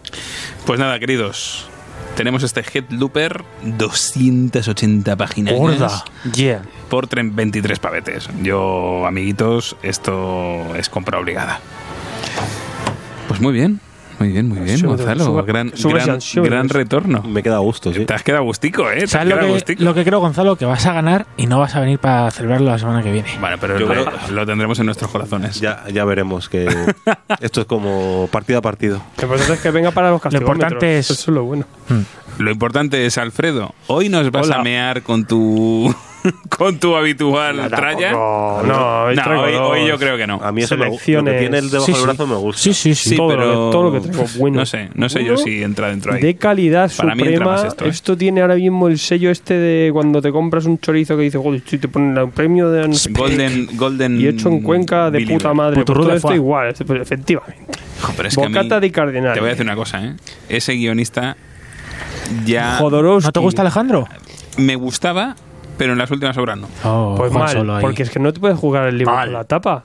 Pues 0.66 0.78
nada, 0.78 0.99
queridos. 0.99 1.69
Tenemos 2.16 2.43
este 2.45 2.62
Headlooper, 2.62 3.43
280 3.65 5.16
páginas. 5.16 5.55
Gorda. 5.55 6.05
Yeah. 6.32 6.62
Por 6.89 7.09
tre- 7.09 7.28
23 7.35 7.78
pavetes. 7.81 8.28
Yo, 8.43 9.05
amiguitos, 9.07 9.77
esto 9.82 10.74
es 10.77 10.89
compra 10.89 11.19
obligada. 11.19 11.61
Pues 13.27 13.41
muy 13.41 13.53
bien. 13.53 13.81
Muy 14.19 14.28
bien, 14.28 14.49
muy 14.49 14.59
bien, 14.61 14.78
Sube- 14.78 14.89
Gonzalo. 14.97 15.24
sube- 15.24 15.43
gran 15.45 15.73
sube- 15.77 15.95
gran, 16.01 16.19
gran 16.45 16.69
retorno. 16.69 17.23
me 17.23 17.43
queda 17.43 17.57
a 17.57 17.59
gusto 17.61 17.93
sí 17.93 18.05
Te 18.07 18.15
has 18.15 18.23
quedado 18.23 18.45
gustico, 18.45 18.91
¿eh? 18.91 18.99
Te 18.99 19.05
has 19.05 19.11
¿Sabes 19.11 19.28
lo 19.28 19.41
que, 19.41 19.47
gustico. 19.49 19.82
lo 19.85 19.95
que 19.95 20.05
creo, 20.05 20.20
Gonzalo? 20.20 20.57
Que 20.57 20.65
vas 20.65 20.85
a 20.86 20.93
ganar 20.93 21.27
y 21.36 21.47
no 21.47 21.59
vas 21.59 21.74
a 21.74 21.81
venir 21.81 21.99
para 21.99 22.31
celebrarlo 22.31 22.70
la 22.70 22.78
semana 22.78 23.03
que 23.03 23.11
viene. 23.12 23.28
Bueno, 23.41 23.57
pero 23.61 23.78
Yo 23.78 23.86
lo, 23.86 23.93
creo- 24.05 24.12
lo 24.31 24.47
tendremos 24.47 24.78
en 24.78 24.86
nuestros 24.86 25.11
corazones. 25.11 25.61
ya, 25.61 25.85
ya 25.93 26.05
veremos 26.05 26.49
que 26.49 26.66
esto 27.41 27.61
es 27.62 27.66
como 27.66 28.28
partido 28.31 28.59
a 28.59 28.62
partido 28.62 29.01
Lo 29.19 29.23
importante 29.24 29.53
es 29.55 29.61
que 29.61 29.70
venga 29.70 29.91
para 29.91 30.11
los 30.11 30.20
castigómetros. 30.20 30.57
importante 30.57 30.99
es- 30.99 31.11
Eso 31.11 31.31
es 31.31 31.35
lo 31.35 31.45
bueno. 31.45 31.65
Lo 32.39 32.51
importante 32.51 33.07
es, 33.07 33.16
Alfredo, 33.19 33.74
hoy 33.86 34.09
nos 34.09 34.31
vas 34.31 34.47
Hola. 34.47 34.57
a 34.57 34.62
mear 34.62 35.03
con 35.03 35.24
tu 35.24 35.95
con 36.57 36.79
tu 36.79 36.97
habitual 36.97 37.69
tralla. 37.71 38.11
Tampoco, 38.13 38.63
no, 38.67 39.03
hoy 39.05 39.17
No, 39.17 39.69
hoy, 39.69 39.87
yo 39.87 39.99
creo 39.99 40.17
que 40.17 40.27
no. 40.27 40.41
a 40.43 40.53
mí 40.53 40.63
eso 40.63 40.77
me, 40.77 40.87
gu- 40.87 40.91
lo 40.91 40.93
que 40.99 41.05
Selecciones. 41.05 41.39
tiene 41.41 41.59
el 41.59 41.71
debajo 41.71 41.87
Sí, 41.87 41.93
del 41.93 42.01
sí. 42.01 42.07
brazo 42.07 42.27
me 42.27 42.35
gusta 42.37 42.63
Sí, 42.63 42.75
sí, 42.75 42.95
sí. 42.95 43.09
Sí, 43.11 43.17
todo, 43.17 43.29
pero 43.29 43.47
lo, 43.47 43.71
todo 43.71 43.83
lo 43.85 43.93
que 43.93 44.01
traigo 44.09 44.25
bueno. 44.39 44.59
No 44.61 44.67
sé, 44.67 44.89
no 44.95 45.09
sé 45.09 45.25
yo 45.25 45.37
si 45.37 45.63
entra 45.63 45.89
dentro 45.89 46.15
ahí. 46.15 46.23
De 46.23 46.37
calidad 46.37 46.91
Para 46.97 47.15
mí 47.15 47.23
entra 47.23 47.35
suprema. 47.37 47.51
más 47.53 47.65
esto, 47.65 47.85
esto, 47.85 48.13
¿eh? 48.13 48.17
tiene 48.17 48.41
ahora 48.41 48.55
mismo 48.57 48.89
el 48.89 48.99
sello 48.99 49.31
este 49.31 49.55
de 49.55 49.91
cuando 49.93 50.23
te 50.23 50.33
compras 50.33 50.65
un 50.65 50.79
chorizo 50.79 51.17
que 51.17 51.25
dice, 51.25 51.39
joder, 51.39 51.63
si 51.67 51.79
te 51.79 51.89
ponen 51.89 52.17
un 52.19 52.31
premio 52.31 52.71
de 52.71 52.89
no 52.89 52.95
sé 52.95 53.13
qué". 53.13 53.21
Golden, 53.21 53.69
Golden 53.75 54.21
y 54.21 54.27
hecho 54.27 54.49
en 54.49 54.61
Cuenca 54.63 55.07
de 55.07 55.19
Believer. 55.19 55.37
puta 55.39 55.55
madre. 55.55 55.77
Puturro 55.77 56.01
Pues 56.05 56.07
todo 56.07 56.13
de 56.13 56.17
esto 56.19 56.35
igual, 56.35 56.75
pues, 56.87 57.01
efectivamente. 57.03 57.73
Pero 58.17 58.29
es 58.29 58.37
que 58.37 58.47
Bocata 58.47 58.81
di 58.81 58.91
Cardinal. 58.91 59.35
Te 59.35 59.41
voy 59.41 59.49
a 59.49 59.51
decir 59.51 59.65
una 59.67 59.77
cosa, 59.77 60.05
¿eh? 60.05 60.15
Ese 60.49 60.73
guionista 60.75 61.37
ya 62.45 62.77
Jodorowsky. 62.79 63.27
¿No 63.29 63.33
te 63.33 63.41
gusta 63.41 63.63
Alejandro? 63.63 64.07
me 64.57 64.77
gustaba, 64.77 65.35
pero 65.77 65.93
en 65.93 65.99
las 65.99 66.11
últimas 66.11 66.37
obras 66.39 66.59
no. 66.59 66.69
Oh, 66.85 67.15
Pues 67.17 67.33
mal, 67.33 67.49
Solo 67.49 67.79
porque 67.81 68.03
es 68.03 68.11
que 68.11 68.19
no 68.19 68.33
te 68.33 68.41
puedes 68.41 68.59
jugar 68.59 68.87
el 68.87 68.99
libro 68.99 69.15
Mal. 69.15 69.27
con 69.29 69.35
la 69.35 69.45
tapa. 69.45 69.85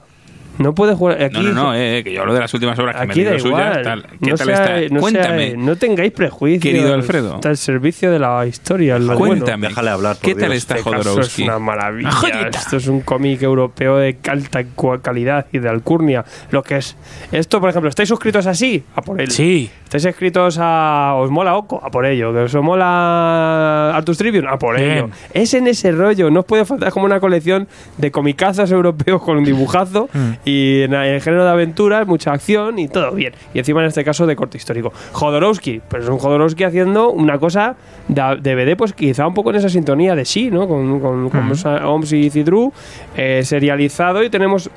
No 0.60 0.74
puedes 0.74 0.96
jugar. 0.96 1.22
Aquí, 1.22 1.36
No, 1.38 1.42
no, 1.42 1.52
no, 1.52 1.74
eh, 1.74 1.98
eh, 1.98 2.04
que 2.04 2.12
yo 2.12 2.20
hablo 2.20 2.34
de 2.34 2.40
las 2.40 2.52
últimas 2.54 2.78
obras 2.78 2.94
que 3.00 3.06
me 3.06 3.34
he 3.34 3.38
suyas. 3.40 3.82
tal. 3.82 4.06
¿Qué 4.22 4.30
no 4.30 4.36
tal 4.36 4.46
sea- 4.46 4.78
está? 4.80 4.94
no 4.94 5.00
Cuéntame. 5.00 5.48
sea- 5.48 5.56
no 5.56 5.76
tengáis 5.76 6.12
prejuicios. 6.12 6.62
Querido 6.62 6.94
Alfredo. 6.94 7.34
Está 7.36 7.48
al 7.48 7.56
servicio 7.56 8.10
de 8.12 8.18
la 8.18 8.46
historia. 8.46 8.98
lo 8.98 9.16
Cuéntame. 9.16 9.52
bueno. 9.56 9.68
Déjale 9.68 9.90
hablar, 9.90 10.16
por 10.16 10.22
¿Qué 10.24 10.34
tal 10.34 10.52
está 10.52 10.76
Este 10.76 10.84
caso 10.90 11.00
es 11.00 11.06
Jodorowsky? 11.06 11.42
una 11.44 11.58
maravilla. 11.58 12.10
Joyita. 12.12 12.58
Esto 12.58 12.76
es 12.76 12.86
un 12.88 13.00
cómic 13.00 13.42
europeo 13.42 13.96
de 13.96 14.16
alta 14.28 14.64
calidad 15.02 15.46
y 15.52 15.58
de 15.58 15.68
alcurnia. 15.68 16.24
Lo 16.50 16.62
que 16.62 16.76
es. 16.76 16.96
Esto, 17.32 17.60
por 17.60 17.70
ejemplo, 17.70 17.88
¿estáis 17.88 18.08
suscritos 18.08 18.46
así? 18.46 18.82
A 18.94 19.02
por 19.02 19.20
él. 19.20 19.30
Sí. 19.30 19.70
estáis 19.84 20.04
escritos 20.04 20.58
a. 20.60 21.14
¿Os 21.16 21.30
mola 21.30 21.56
Oco? 21.56 21.80
A 21.82 21.90
por 21.90 22.04
ello. 22.06 22.32
¿Que 22.32 22.40
os 22.40 22.54
mola 22.56 23.92
Artus 23.96 24.18
Tribune? 24.18 24.46
A 24.48 24.58
por 24.58 24.76
Bien. 24.76 24.90
ello. 24.90 25.10
Es 25.32 25.54
en 25.54 25.66
ese 25.66 25.90
rollo. 25.92 26.30
No 26.30 26.40
os 26.40 26.46
puede 26.46 26.64
faltar 26.64 26.92
como 26.92 27.06
una 27.06 27.18
colección 27.20 27.66
de 27.98 28.10
comicazos 28.10 28.70
europeos 28.70 29.22
con 29.22 29.38
un 29.38 29.44
dibujazo 29.44 30.08
y 30.44 30.49
en 30.84 30.94
el 30.94 31.20
género 31.20 31.44
de 31.44 31.50
aventuras, 31.50 32.06
mucha 32.06 32.32
acción 32.32 32.78
y 32.78 32.88
todo 32.88 33.12
bien. 33.12 33.32
Y 33.54 33.58
encima 33.58 33.80
en 33.80 33.86
este 33.88 34.04
caso 34.04 34.26
de 34.26 34.36
corte 34.36 34.56
histórico. 34.58 34.92
Jodorowsky, 35.12 35.80
pues 35.88 36.04
es 36.04 36.08
un 36.08 36.18
Jodorowsky 36.18 36.64
haciendo 36.64 37.10
una 37.10 37.38
cosa 37.38 37.76
de 38.08 38.22
DVD, 38.36 38.76
pues 38.76 38.92
quizá 38.92 39.26
un 39.26 39.34
poco 39.34 39.50
en 39.50 39.56
esa 39.56 39.68
sintonía 39.68 40.14
de 40.14 40.24
sí, 40.24 40.50
¿no? 40.50 40.66
Con, 40.68 41.00
con, 41.00 41.30
con 41.30 41.52
Oms 41.84 42.12
y 42.12 42.30
Cidru, 42.30 42.72
eh, 43.16 43.42
serializado 43.44 44.22
y 44.22 44.30
tenemos. 44.30 44.70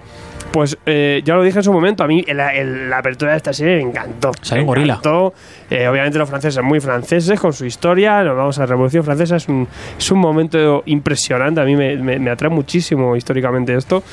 Pues 0.51 0.77
eh, 0.85 1.21
ya 1.25 1.33
lo 1.33 1.41
dije 1.41 1.57
en 1.59 1.63
su 1.63 1.73
momento, 1.73 2.03
a 2.03 2.07
mí 2.07 2.23
el- 2.27 2.39
el- 2.39 2.89
la 2.89 2.99
apertura 2.99 3.31
de 3.31 3.37
esta 3.37 3.53
serie 3.53 3.77
me 3.77 3.89
encantó. 3.89 4.31
Sale 4.41 4.61
un 4.61 4.67
gorila. 4.67 4.93
encantó. 4.95 5.33
Eh, 5.69 5.88
obviamente 5.88 6.18
los 6.19 6.30
franceses 6.30 6.64
muy 6.64 6.80
franceses 6.80 7.40
con 7.40 7.53
su 7.53 7.65
historia, 7.65 8.23
nos 8.23 8.35
vamos 8.38 8.57
a 8.57 8.61
la 8.61 8.65
Revolución 8.68 9.03
Francesa, 9.03 9.38
es 9.38 9.48
un, 9.48 9.68
es 9.98 10.11
un 10.11 10.19
momento 10.19 10.84
impresionante, 10.85 11.61
a 11.61 11.65
mí 11.65 11.76
me, 11.76 11.95
me- 11.98 12.19
me 12.19 12.30
atrae 12.31 12.49
muchísimo 12.49 13.15
históricamente 13.15 13.73
esto. 13.76 14.03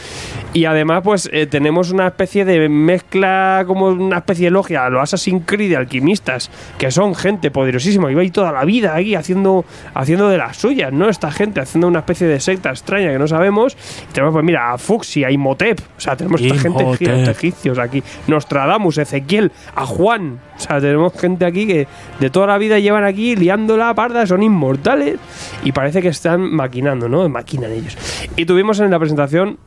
Y 0.53 0.65
además 0.65 1.03
pues 1.05 1.29
eh, 1.33 1.47
tenemos 1.47 1.91
una 1.91 2.07
especie 2.09 2.45
de 2.45 2.69
mezcla, 2.69 3.65
como 3.67 3.87
una 3.89 4.19
especie 4.19 4.47
de 4.47 4.51
logia, 4.51 4.89
los 4.89 5.03
Assassin's 5.03 5.43
Creed 5.47 5.71
de 5.71 5.77
alquimistas, 5.77 6.51
que 6.79 6.91
son 6.91 7.15
gente 7.15 7.51
poderosísima, 7.51 8.11
iba 8.11 8.21
ahí 8.23 8.31
toda 8.31 8.53
la 8.53 8.65
vida 8.65 8.95
aquí 8.97 9.15
haciendo, 9.15 9.65
haciendo 9.95 10.29
de 10.29 10.39
las 10.39 10.57
suyas, 10.57 10.93
¿no? 10.93 11.09
Esta 11.09 11.31
gente 11.31 11.61
haciendo 11.61 11.89
una 11.89 12.01
especie 12.01 12.27
de 12.27 12.41
secta 12.41 12.71
extraña 12.71 13.11
que 13.13 13.19
no 13.19 13.27
sabemos. 13.27 13.77
Y 14.11 14.13
tenemos 14.13 14.33
pues 14.33 14.45
mira, 14.45 14.73
a 14.73 14.79
Fuxi, 14.79 15.25
a 15.25 15.31
Imhotep, 15.31 15.79
o 15.97 16.01
sea, 16.01 16.17
tenemos 16.17 16.41
esta 16.41 16.55
gente 16.63 16.85
egipcios 17.31 17.79
aquí, 17.79 18.03
Nostradamus, 18.27 18.99
Ezequiel, 18.99 19.53
a 19.75 19.85
Juan. 19.87 20.39
O 20.61 20.63
sea, 20.63 20.81
tenemos 20.81 21.15
gente 21.19 21.47
aquí 21.47 21.67
que 21.67 21.89
de 22.19 22.31
toda 22.31 22.47
la 22.47 22.59
vida 22.59 22.79
llevan 22.79 23.05
aquí 23.05 23.35
liándola 23.35 23.95
parda, 23.95 24.27
son 24.27 24.43
inmortales 24.43 25.19
y 25.65 25.73
parece 25.73 26.03
que 26.03 26.09
están 26.09 26.53
maquinando, 26.53 27.09
¿no? 27.09 27.27
Maquinan 27.31 27.73
ellos. 27.73 27.97
Y 28.37 28.45
tuvimos 28.45 28.79
en 28.81 28.91
la 28.91 28.99
presentación 28.99 29.59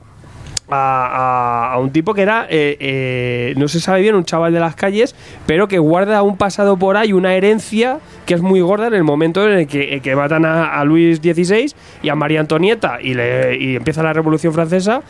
a, 0.69 1.69
a- 1.69 1.73
a 1.73 1.77
un 1.80 1.91
tipo 1.91 2.14
que 2.14 2.22
era, 2.22 2.48
eh, 2.49 2.77
eh, 2.80 3.53
no 3.57 3.68
se 3.68 3.80
sabe 3.80 4.02
bien, 4.02 4.15
un 4.15 4.23
chaval 4.26 4.53
de 4.53 4.60
las 4.60 4.76
calles, 4.76 5.15
pero 5.45 5.68
que 5.68 5.80
guarda 5.80 6.22
un 6.23 6.38
pasado 6.38 6.77
por 6.77 6.98
ahí, 6.98 7.14
una 7.14 7.34
herencia 7.35 7.99
que 8.26 8.34
es 8.34 8.41
muy 8.41 8.61
gorda 8.61 8.88
en 8.88 8.94
el 8.94 9.03
momento 9.03 9.45
en 9.48 9.57
el 9.60 9.68
que, 9.68 9.95
eh, 9.95 9.99
que 9.99 10.15
matan 10.15 10.45
a, 10.45 10.80
a 10.80 10.84
Luis 10.85 11.18
XVI 11.19 11.73
y 12.02 12.10
a 12.10 12.15
María 12.15 12.40
Antonieta 12.40 12.99
y, 13.02 13.14
le, 13.14 13.57
y 13.57 13.76
empieza 13.76 14.02
la 14.03 14.14
Revolución 14.14 14.53
Francesa. 14.53 15.02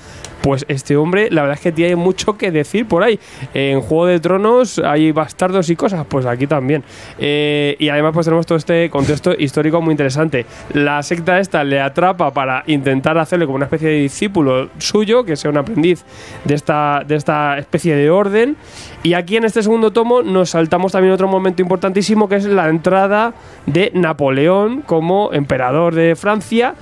Pues 0.42 0.66
este 0.68 0.98
hombre, 0.98 1.30
la 1.32 1.44
verdad 1.44 1.56
es 1.56 1.62
que 1.64 1.72
tiene 1.72 1.96
mucho 1.96 2.38
que 2.38 2.52
decir 2.52 2.86
por 2.86 3.02
ahí. 3.02 3.18
En 3.54 3.80
Juego 3.80 4.08
de 4.08 4.20
Tronos 4.20 4.78
hay 4.78 5.14
bastardos 5.14 5.70
y 5.70 5.78
cosas, 5.78 6.06
pues 6.06 6.26
aquí 6.26 6.48
también. 6.48 6.84
Eh, 7.18 7.78
y 7.80 7.88
además, 7.88 8.12
pues 8.14 8.26
tenemos 8.26 8.46
todo 8.46 8.58
este 8.58 8.90
contexto 8.90 9.32
histórico 9.38 9.82
muy 9.82 9.92
interesante. 9.94 10.46
La 10.74 11.02
secta 11.02 11.40
esta 11.40 11.64
le 11.64 11.80
atrapa 11.80 12.32
para 12.34 12.62
intentar 12.68 13.18
hacerle 13.18 13.46
como 13.46 13.56
una 13.56 13.66
especie 13.66 13.88
de 13.88 13.96
discípulo 14.02 14.68
suyo, 14.80 15.24
que 15.24 15.38
sea 15.44 15.52
un 15.52 15.58
aprendiz 15.58 16.04
de 16.46 16.56
esta, 16.56 17.04
de 17.06 17.16
esta 17.16 17.58
especie 17.58 17.96
de 17.96 18.10
orden. 18.10 18.56
Y 19.04 19.14
aquí 19.14 19.38
en 19.38 19.44
este 19.44 19.62
segundo 19.62 19.92
tomo 19.92 20.24
nos 20.24 20.52
saltamos 20.52 20.94
también 20.94 21.14
otro 21.14 21.28
momento 21.28 21.62
importantísimo, 21.62 22.28
que 22.28 22.38
es 22.38 22.46
la 22.46 22.70
entrada 22.70 23.34
de 23.66 23.92
Napoleón 23.94 24.82
como 24.82 25.32
emperador 25.34 25.94
de 25.94 26.16
Francia. 26.16 26.76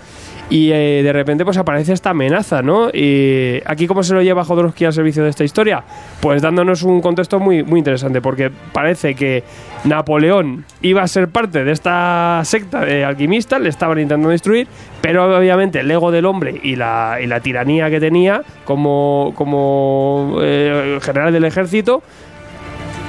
Y 0.52 0.74
eh, 0.74 1.02
de 1.02 1.14
repente 1.14 1.46
pues 1.46 1.56
aparece 1.56 1.94
esta 1.94 2.10
amenaza, 2.10 2.62
¿no? 2.62 2.90
Y 2.90 3.62
aquí 3.66 3.88
cómo 3.88 4.04
se 4.04 4.14
lo 4.14 4.22
lleva 4.22 4.44
Jodorowsky 4.44 4.84
al 4.84 4.92
servicio 4.92 5.24
de 5.24 5.30
esta 5.30 5.46
historia? 5.46 5.82
Pues 6.20 6.42
dándonos 6.42 6.84
un 6.84 7.00
contexto 7.00 7.40
muy, 7.40 7.64
muy 7.64 7.80
interesante, 7.80 8.22
porque 8.22 8.52
parece 8.74 9.16
que 9.16 9.46
Napoleón 9.86 10.66
iba 10.82 11.04
a 11.04 11.08
ser 11.08 11.30
parte 11.30 11.64
de 11.64 11.72
esta 11.72 12.42
secta 12.44 12.84
de 12.84 13.06
alquimistas, 13.06 13.62
le 13.62 13.70
estaban 13.70 13.98
intentando 13.98 14.28
destruir, 14.28 14.68
pero 15.02 15.38
obviamente 15.38 15.80
el 15.80 15.90
ego 15.90 16.12
del 16.12 16.26
hombre 16.26 16.60
y 16.62 16.76
la, 16.76 17.20
y 17.24 17.28
la 17.28 17.40
tiranía 17.40 17.90
que 17.90 18.02
tenía 18.02 18.42
como, 18.66 19.32
como 19.36 20.36
eh, 20.42 21.00
general 21.02 21.32
del 21.32 21.46
ejército 21.46 22.04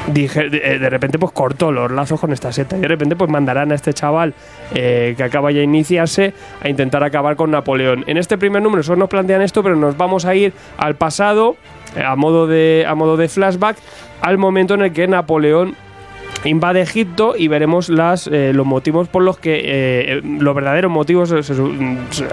dije, 0.08 0.48
de, 0.48 0.60
eh, 0.64 0.78
de 0.78 0.90
repente 0.90 1.18
pues 1.18 1.32
cortó 1.32 1.72
los 1.72 1.90
lazos 1.90 2.20
con 2.20 2.32
esta 2.32 2.52
secta 2.52 2.76
y 2.76 2.80
de 2.80 2.88
repente 2.88 3.16
pues 3.16 3.30
mandarán 3.30 3.72
a 3.72 3.74
este 3.74 3.92
chaval 3.92 4.34
eh, 4.74 5.14
que 5.16 5.22
acaba 5.22 5.50
ya 5.50 5.58
de 5.58 5.64
iniciarse 5.64 6.34
a 6.60 6.68
intentar 6.68 7.02
acabar 7.04 7.36
con 7.36 7.50
Napoleón. 7.50 8.04
En 8.06 8.16
este 8.16 8.38
primer 8.38 8.62
número 8.62 8.82
solo 8.82 8.98
nos 8.98 9.08
plantean 9.08 9.42
esto, 9.42 9.62
pero 9.62 9.76
nos 9.76 9.96
vamos 9.96 10.24
a 10.24 10.34
ir 10.34 10.52
al 10.76 10.96
pasado 10.96 11.56
eh, 11.96 12.02
a 12.02 12.16
modo 12.16 12.46
de 12.46 12.84
a 12.86 12.94
modo 12.94 13.16
de 13.16 13.28
flashback 13.28 13.76
al 14.20 14.38
momento 14.38 14.74
en 14.74 14.82
el 14.82 14.92
que 14.92 15.06
Napoleón 15.06 15.74
invade 16.44 16.80
Egipto 16.80 17.34
y 17.36 17.48
veremos 17.48 17.88
las, 17.88 18.26
eh, 18.26 18.52
los 18.54 18.66
motivos 18.66 19.08
por 19.08 19.22
los 19.22 19.38
que, 19.38 19.60
eh, 19.64 20.20
los 20.22 20.54
verdaderos 20.54 20.90
motivos 20.90 21.32
eh, 21.32 21.40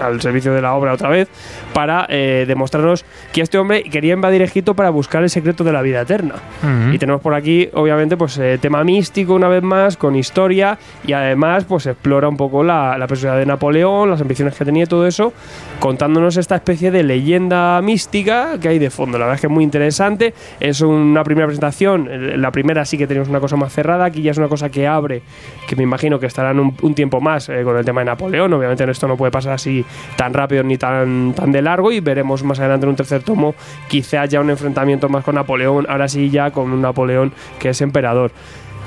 al 0.02 0.20
servicio 0.20 0.52
de 0.52 0.62
la 0.62 0.74
obra 0.74 0.92
otra 0.92 1.08
vez, 1.08 1.28
para 1.72 2.06
eh, 2.08 2.44
demostrarnos 2.46 3.04
que 3.32 3.42
este 3.42 3.58
hombre 3.58 3.82
quería 3.84 4.14
invadir 4.14 4.42
Egipto 4.42 4.74
para 4.74 4.90
buscar 4.90 5.22
el 5.22 5.30
secreto 5.30 5.64
de 5.64 5.72
la 5.72 5.82
vida 5.82 6.00
eterna. 6.00 6.34
Y 6.92 6.98
tenemos 6.98 7.20
por 7.20 7.34
aquí, 7.34 7.68
obviamente, 7.72 8.16
pues 8.16 8.36
eh, 8.38 8.58
tema 8.60 8.84
místico 8.84 9.34
una 9.34 9.48
vez 9.48 9.62
más, 9.62 9.96
con 9.96 10.16
historia 10.16 10.78
y 11.06 11.12
además 11.12 11.64
pues 11.64 11.86
explora 11.86 12.28
un 12.28 12.36
poco 12.36 12.62
la, 12.62 12.98
la 12.98 13.06
personalidad 13.06 13.40
de 13.40 13.46
Napoleón, 13.46 14.10
las 14.10 14.20
ambiciones 14.20 14.56
que 14.56 14.64
tenía 14.64 14.84
y 14.84 14.86
todo 14.86 15.06
eso, 15.06 15.32
contándonos 15.78 16.36
esta 16.36 16.56
especie 16.56 16.90
de 16.90 17.02
leyenda 17.02 17.80
mística 17.82 18.58
que 18.60 18.68
hay 18.68 18.78
de 18.78 18.90
fondo. 18.90 19.18
La 19.18 19.26
verdad 19.26 19.36
es 19.36 19.40
que 19.40 19.46
es 19.46 19.52
muy 19.52 19.64
interesante. 19.64 20.34
Es 20.58 20.80
una 20.80 21.24
primera 21.24 21.46
presentación. 21.46 22.08
La 22.40 22.50
primera 22.50 22.84
sí 22.84 22.98
que 22.98 23.06
tenemos 23.06 23.28
una 23.28 23.40
cosa 23.40 23.56
más 23.56 23.72
cerrada. 23.72 23.99
Aquí 24.06 24.22
ya 24.22 24.30
es 24.30 24.38
una 24.38 24.48
cosa 24.48 24.70
que 24.70 24.86
abre, 24.86 25.22
que 25.66 25.76
me 25.76 25.82
imagino 25.82 26.18
que 26.18 26.26
estarán 26.26 26.58
un, 26.58 26.94
tiempo 26.94 27.20
más 27.20 27.48
eh, 27.48 27.62
con 27.62 27.76
el 27.76 27.84
tema 27.84 28.00
de 28.00 28.06
Napoleón. 28.06 28.52
Obviamente 28.52 28.90
esto 28.90 29.06
no 29.06 29.16
puede 29.16 29.30
pasar 29.30 29.52
así 29.52 29.84
tan 30.16 30.34
rápido 30.34 30.62
ni 30.62 30.76
tan, 30.76 31.32
tan 31.34 31.52
de 31.52 31.62
largo 31.62 31.92
y 31.92 32.00
veremos 32.00 32.42
más 32.42 32.58
adelante 32.58 32.84
en 32.86 32.90
un 32.90 32.96
tercer 32.96 33.22
tomo 33.22 33.54
quizá 33.88 34.24
ya 34.26 34.40
un 34.40 34.50
enfrentamiento 34.50 35.08
más 35.08 35.24
con 35.24 35.34
Napoleón, 35.34 35.86
ahora 35.88 36.08
sí 36.08 36.30
ya 36.30 36.50
con 36.50 36.72
un 36.72 36.82
Napoleón 36.82 37.32
que 37.58 37.70
es 37.70 37.80
emperador. 37.80 38.32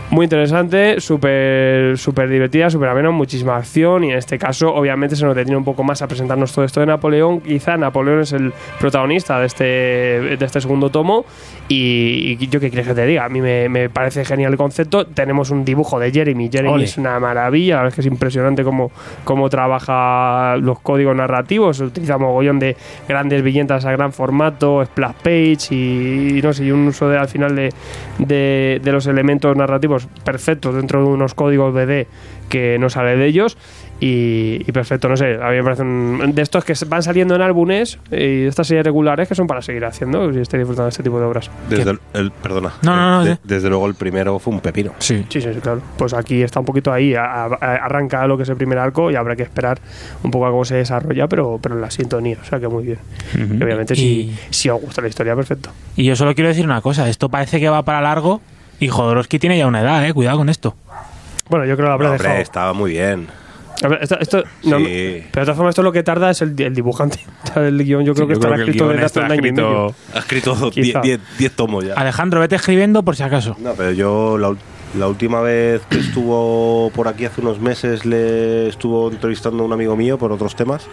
Muy 0.10 0.26
interesante, 0.26 1.02
súper 1.02 1.98
súper 1.98 2.30
divertida, 2.30 2.70
súper 2.70 2.90
amena, 2.90 3.10
muchísima 3.10 3.58
acción 3.58 4.04
y 4.04 4.12
en 4.12 4.18
este 4.18 4.38
caso 4.38 4.72
obviamente 4.72 5.16
se 5.16 5.26
nos 5.26 5.36
detiene 5.36 5.58
un 5.58 5.64
poco 5.64 5.84
más 5.84 6.04
a 6.04 6.08
presentarnos 6.08 6.54
todo 6.54 6.66
esto 6.66 6.82
de 6.82 6.86
Napoleón. 6.86 7.42
Quizá 7.42 7.78
Napoleón 7.78 8.20
es 8.20 8.32
el 8.32 8.54
protagonista 8.80 9.40
de 9.40 9.48
este, 9.48 9.64
de 9.64 10.46
este 10.46 10.62
segundo 10.62 10.92
tomo 10.92 11.26
y, 11.70 12.38
y 12.40 12.48
yo 12.48 12.60
qué 12.60 12.70
quieres 12.70 12.88
que 12.88 12.94
te 12.94 13.06
diga, 13.06 13.26
a 13.26 13.30
mí 13.30 13.42
me, 13.42 13.70
me 13.70 13.90
parece 13.90 14.26
genial 14.26 14.52
el 14.52 14.58
concepto. 14.58 15.06
Tenemos 15.06 15.50
un 15.50 15.64
dibujo 15.64 16.00
de 16.00 16.12
Jeremy, 16.12 16.50
Jeremy 16.52 16.74
Ole. 16.74 16.84
es 16.84 16.98
una 16.98 17.20
maravilla, 17.20 17.76
la 17.76 17.82
verdad 17.84 17.90
es 17.90 17.96
que 17.96 18.02
es 18.02 18.08
impresionante 18.08 18.64
cómo, 18.64 18.92
cómo 19.24 19.50
trabaja 19.50 20.58
los 20.58 20.80
códigos 20.80 21.16
narrativos, 21.16 21.80
utiliza 21.80 22.18
mogollón 22.18 22.60
de 22.60 22.76
grandes 23.08 23.42
viñetas 23.44 23.86
a 23.86 23.92
gran 23.92 24.12
formato, 24.12 24.84
splash 24.86 25.16
page 25.24 25.76
y, 25.76 26.42
no 26.44 26.54
sé, 26.54 26.66
y 26.66 26.72
un 26.72 26.88
uso 26.88 27.08
de, 27.10 27.18
al 27.18 27.28
final 27.28 27.56
de, 27.56 27.74
de, 28.20 28.82
de 28.84 28.92
los 28.92 29.08
elementos 29.08 29.56
narrativos 29.56 30.08
perfectos 30.24 30.76
dentro 30.76 31.02
de 31.02 31.08
unos 31.08 31.34
códigos 31.34 31.74
BD 31.74 32.08
que 32.50 32.78
no 32.80 32.90
sale 32.90 33.16
de 33.18 33.26
ellos 33.26 33.58
y, 34.00 34.62
y 34.68 34.72
perfecto, 34.74 35.08
no 35.08 35.16
sé, 35.16 35.36
a 35.42 35.50
mí 35.50 35.56
me 35.58 35.64
parece 35.64 35.84
un- 35.84 36.34
de 36.36 36.42
estos 36.42 36.66
que 36.66 36.74
van 36.88 37.02
saliendo 37.04 37.36
en 37.36 37.42
álbumes 37.42 38.00
y 38.12 38.16
de 38.16 38.48
estas 38.48 38.68
series 38.68 38.84
regulares 38.86 39.28
que 39.30 39.36
son 39.36 39.48
para 39.48 39.62
seguir 39.62 39.86
haciendo 39.86 40.30
y 40.32 40.40
estoy 40.40 40.60
disfrutando 40.60 40.86
de 40.86 40.90
este 40.90 41.04
tipo 41.04 41.20
de 41.20 41.26
obras. 41.26 41.50
Desde 41.70 41.92
el, 41.92 42.00
el- 42.14 42.32
perdona. 42.32 42.74
No, 42.82 42.96
no, 42.96 43.12
no, 43.20 43.24
De- 43.26 43.36
sí. 43.36 43.40
desde 43.44 43.70
luego 43.70 43.88
el 43.88 43.96
primero 43.96 44.38
fue 44.40 44.54
un 44.54 44.60
pepino. 44.60 44.94
Sí. 45.00 45.26
Sí, 45.30 45.42
sí, 45.42 45.54
sí, 45.54 45.60
claro. 45.62 45.82
Pues 45.98 46.14
aquí 46.14 46.42
está 46.42 46.60
un 46.60 46.66
poquito 46.66 46.92
ahí, 46.92 47.14
a- 47.16 47.24
a- 47.24 47.48
arranca 47.56 48.26
lo 48.28 48.36
que 48.36 48.44
es 48.44 48.50
el 48.50 48.58
primer 48.58 48.78
arco 48.78 49.10
y 49.10 49.16
habrá 49.16 49.36
que 49.36 49.44
esperar 49.44 49.80
un 50.24 50.32
poco 50.32 50.48
a 50.48 50.52
cómo 50.52 50.66
se 50.66 50.76
desarrolla, 50.76 51.28
pero, 51.28 51.60
pero 51.62 51.76
en 51.76 51.82
la 51.82 51.92
sintonía, 51.92 52.38
o 52.42 52.46
sea 52.46 52.60
que 52.60 52.68
muy 52.68 52.84
bien. 52.84 53.00
Y 53.36 53.64
obviamente 53.64 53.96
si, 53.96 54.04
Y- 54.06 54.38
si 54.50 54.70
os 54.70 54.82
gusta 54.82 55.02
la 55.02 55.08
historia, 55.08 55.36
perfecto. 55.36 55.70
Y 55.96 56.04
yo 56.04 56.16
solo 56.16 56.36
quiero 56.36 56.50
decir 56.50 56.66
una 56.66 56.82
cosa, 56.82 57.08
esto 57.08 57.30
parece 57.30 57.60
que 57.60 57.70
va 57.70 57.84
para 57.84 58.02
largo 58.02 58.42
y 58.80 58.90
Jodorowsky 58.90 59.40
tiene 59.40 59.58
ya 59.58 59.66
una 59.68 59.82
edad, 59.82 60.06
eh, 60.06 60.14
cuidado 60.14 60.38
con 60.40 60.50
esto. 60.50 60.76
Bueno, 61.50 61.66
yo 61.66 61.76
creo 61.76 61.78
que 61.78 61.90
lo 61.90 61.92
habrá 61.94 62.08
No, 62.08 62.12
hombre, 62.14 62.24
dejado. 62.28 62.42
estaba 62.42 62.74
muy 62.74 62.92
bien. 62.92 63.28
A 63.84 63.88
ver, 63.88 64.00
esto, 64.04 64.18
esto- 64.20 64.44
no, 64.64 64.78
Sí. 64.80 65.24
pero 65.32 65.42
de 65.42 65.46
todas 65.46 65.58
formas, 65.58 65.72
esto 65.72 65.84
lo 65.84 65.92
que 65.92 66.04
tarda 66.04 66.30
es 66.30 66.42
el, 66.42 66.60
el 66.62 66.74
dibujante. 66.74 67.20
El 67.56 67.84
guion 67.84 68.06
yo 68.06 68.14
creo 68.14 68.26
Sí, 68.28 68.30
que 68.30 68.34
yo 68.36 68.40
estará 68.40 68.54
creo 68.56 68.66
que 68.66 68.72
escrito 68.72 68.88
desde 68.90 69.06
hace 69.06 69.20
un 69.20 69.26
año 69.26 69.36
y 69.36 69.52
medio. 69.52 69.88
escrito- 69.88 69.96
Ha 70.14 70.20
escrito 70.20 70.72
Quizá. 70.72 71.02
10 71.02 71.52
tomos 71.56 71.84
ya. 71.86 71.94
Alejandro, 71.96 72.40
vete 72.40 72.56
escribiendo 72.56 73.04
por 73.04 73.16
si 73.16 73.24
acaso. 73.24 73.56
No, 73.60 73.74
pero 73.74 73.92
yo 73.92 74.38
la, 74.38 74.56
la 74.98 75.08
última 75.08 75.42
vez 75.42 75.82
que 75.90 75.98
estuvo 76.00 76.92
por 76.94 77.08
aquí 77.08 77.26
hace 77.26 77.42
unos 77.42 77.60
meses 77.60 78.06
le 78.06 78.68
estuvo 78.70 79.10
entrevistando 79.12 79.64
a 79.64 79.66
un 79.66 79.74
amigo 79.74 79.96
mío 79.96 80.18
por 80.18 80.32
otros 80.32 80.56
temas 80.56 80.86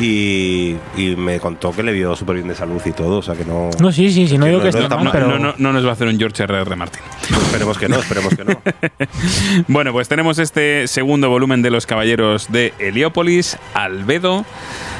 y, 0.00 0.76
y 0.96 1.16
me 1.16 1.40
contó 1.40 1.72
que 1.72 1.82
le 1.82 1.92
vio 1.92 2.14
súper 2.16 2.36
bien 2.36 2.48
de 2.48 2.54
salud 2.54 2.80
y 2.84 2.92
todo, 2.92 3.18
o 3.18 3.22
sea 3.22 3.34
que 3.34 3.44
no... 3.44 3.70
No, 3.80 3.92
sí, 3.92 4.10
sí, 4.12 4.26
sí, 4.28 4.38
no 4.38 4.46
digo 4.46 4.58
no- 4.58 4.64
que 4.64 4.70
no 4.70 4.78
esté 4.78 4.82
está 4.82 4.96
mal, 4.96 5.04
No, 5.06 5.12
pero... 5.12 5.26
no, 5.28 5.38
no, 5.38 5.54
no 5.58 5.72
nos 5.72 5.84
va 5.84 5.90
a 5.90 5.92
hacer 5.92 6.08
un 6.08 6.18
George 6.18 6.42
R.R. 6.44 6.76
Martin. 6.76 7.00
Esperemos 7.30 7.78
que 7.78 7.88
no, 7.88 7.96
esperemos 7.96 8.34
que 8.34 8.44
no. 8.44 8.60
Bueno, 9.68 9.92
pues 9.92 10.08
tenemos 10.08 10.38
este 10.38 10.86
segundo 10.88 11.28
volumen 11.28 11.62
de 11.62 11.70
Los 11.70 11.86
Caballeros 11.86 12.50
de 12.50 12.72
Heliópolis, 12.78 13.58
Albedo. 13.74 14.44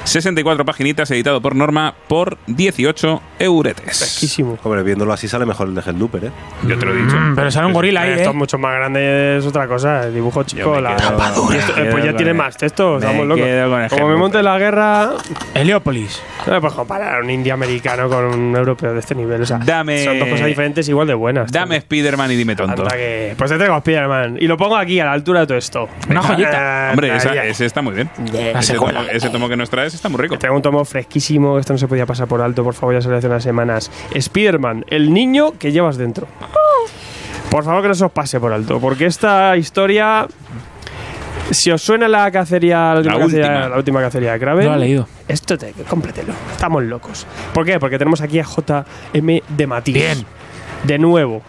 64 0.04 0.64
paginitas, 0.64 1.10
editado 1.10 1.40
por 1.40 1.54
Norma 1.54 1.94
por 2.08 2.36
18 2.48 3.22
euretes. 3.38 3.84
Fresquísimo. 3.98 4.58
Hombre, 4.62 4.82
viéndolo 4.82 5.12
así 5.12 5.28
sale 5.28 5.46
mejor 5.46 5.68
el 5.68 5.74
de 5.74 5.80
Hellduper, 5.86 6.24
¿eh? 6.26 6.30
Yo 6.66 6.78
te 6.78 6.84
lo 6.86 6.92
he 6.92 6.96
dicho. 7.02 7.16
Mm, 7.16 7.34
pero 7.36 7.50
sale 7.50 7.66
un 7.66 7.72
gorila 7.72 8.02
ahí, 8.02 8.10
Esto 8.10 8.22
es 8.22 8.28
¿eh? 8.28 8.32
mucho 8.38 8.58
más 8.58 8.74
grande, 8.74 9.38
es 9.38 9.46
otra 9.46 9.66
cosa. 9.68 10.06
El 10.06 10.14
dibujo 10.14 10.42
chico. 10.42 10.80
la- 10.80 10.96
quedo- 10.96 11.52
y 11.52 11.56
esto- 11.56 11.76
eh, 11.78 11.84
me 11.84 11.90
pues 11.92 12.04
ya 12.04 12.16
tiene 12.16 12.34
más 12.34 12.56
texto. 12.56 12.98
Estamos 12.98 13.26
locos. 13.26 13.44
quedo 13.44 13.70
con 13.70 13.80
el 13.82 13.90
Como 13.90 14.08
me 14.08 14.16
monte 14.16 14.42
la 14.42 14.58
guerra, 14.58 15.10
Heliópolis. 15.54 16.20
no 16.46 16.52
me 16.54 16.60
puedes 16.60 16.74
comparar 16.76 17.16
a 17.16 17.20
un 17.20 17.30
indio 17.30 17.54
americano 17.54 18.08
con 18.08 18.24
un 18.24 18.56
europeo 18.56 18.92
de 18.92 18.98
este 19.00 19.14
nivel. 19.14 19.42
O 19.42 19.46
sea, 19.46 19.58
Dame- 19.58 20.04
son 20.04 20.18
dos 20.18 20.28
cosas 20.28 20.46
diferentes, 20.46 20.88
igual 20.88 21.06
de 21.06 21.14
buenas. 21.14 21.50
Dame 21.52 21.76
Spider-Man 21.76 22.32
y 22.32 22.36
dime 22.36 22.56
tonto. 22.56 22.84
Que- 22.88 23.34
Pues 23.38 23.50
te 23.50 23.56
traigo 23.56 23.74
a 23.74 23.78
Spider-Man. 23.78 24.38
Y 24.40 24.46
lo 24.46 24.56
pongo 24.56 24.76
aquí, 24.76 24.98
a 25.00 25.04
la 25.06 25.12
altura 25.12 25.40
de 25.40 25.46
todo 25.46 25.58
esto. 25.58 25.88
Una 26.08 26.22
joyita. 26.22 26.88
Ah, 26.88 26.90
Hombre, 26.90 27.16
esa- 27.16 27.44
ese 27.44 27.66
está 27.66 27.82
muy 27.82 27.94
bien. 27.94 28.10
La 28.32 28.60
Ese 28.60 28.72
secuela. 28.72 29.00
tomo, 29.00 29.10
ese 29.12 29.30
tomo 29.30 29.48
que 29.48 29.56
nos 29.56 29.70
traes 29.70 29.91
está 29.94 30.08
muy 30.08 30.20
rico. 30.20 30.34
Te 30.34 30.40
traigo 30.40 30.56
un 30.56 30.62
tomo 30.62 30.84
fresquísimo. 30.84 31.58
Esto 31.58 31.72
no 31.72 31.78
se 31.78 31.88
podía 31.88 32.06
pasar 32.06 32.26
por 32.28 32.40
alto, 32.40 32.62
por 32.64 32.74
favor, 32.74 32.94
ya 32.94 33.00
salió 33.00 33.18
hace 33.18 33.26
unas 33.26 33.42
semanas. 33.42 33.90
Spider-Man, 34.14 34.84
el 34.88 35.12
niño 35.12 35.52
que 35.58 35.72
llevas 35.72 35.96
dentro. 35.96 36.26
Por 37.50 37.64
favor, 37.64 37.82
que 37.82 37.88
no 37.88 37.94
se 37.94 38.04
os 38.04 38.12
pase 38.12 38.40
por 38.40 38.52
alto, 38.52 38.80
porque 38.80 39.06
esta 39.06 39.56
historia. 39.56 40.26
Si 41.50 41.70
os 41.70 41.82
suena 41.82 42.08
la 42.08 42.30
cacería, 42.30 42.94
la 42.94 42.98
última, 43.00 43.14
La 43.14 43.20
cacería, 43.24 43.46
última. 43.46 43.68
la 43.68 43.76
última 43.76 44.00
cacería 44.00 44.32
de 44.32 44.38
Kraven, 44.38 44.64
No 44.64 44.70
la 44.70 44.76
he 44.76 44.80
leído. 44.80 45.08
esto 45.28 45.58
te 45.58 45.72
cómpletelo. 45.86 46.32
Estamos 46.50 46.82
locos. 46.84 47.26
¿Por 47.52 47.66
qué? 47.66 47.78
Porque 47.78 47.98
tenemos 47.98 48.22
aquí 48.22 48.38
a 48.38 48.44
JM 48.44 49.40
de 49.48 49.66
Matías. 49.66 50.14
Bien. 50.16 50.26
De 50.84 50.98
nuevo. 50.98 51.42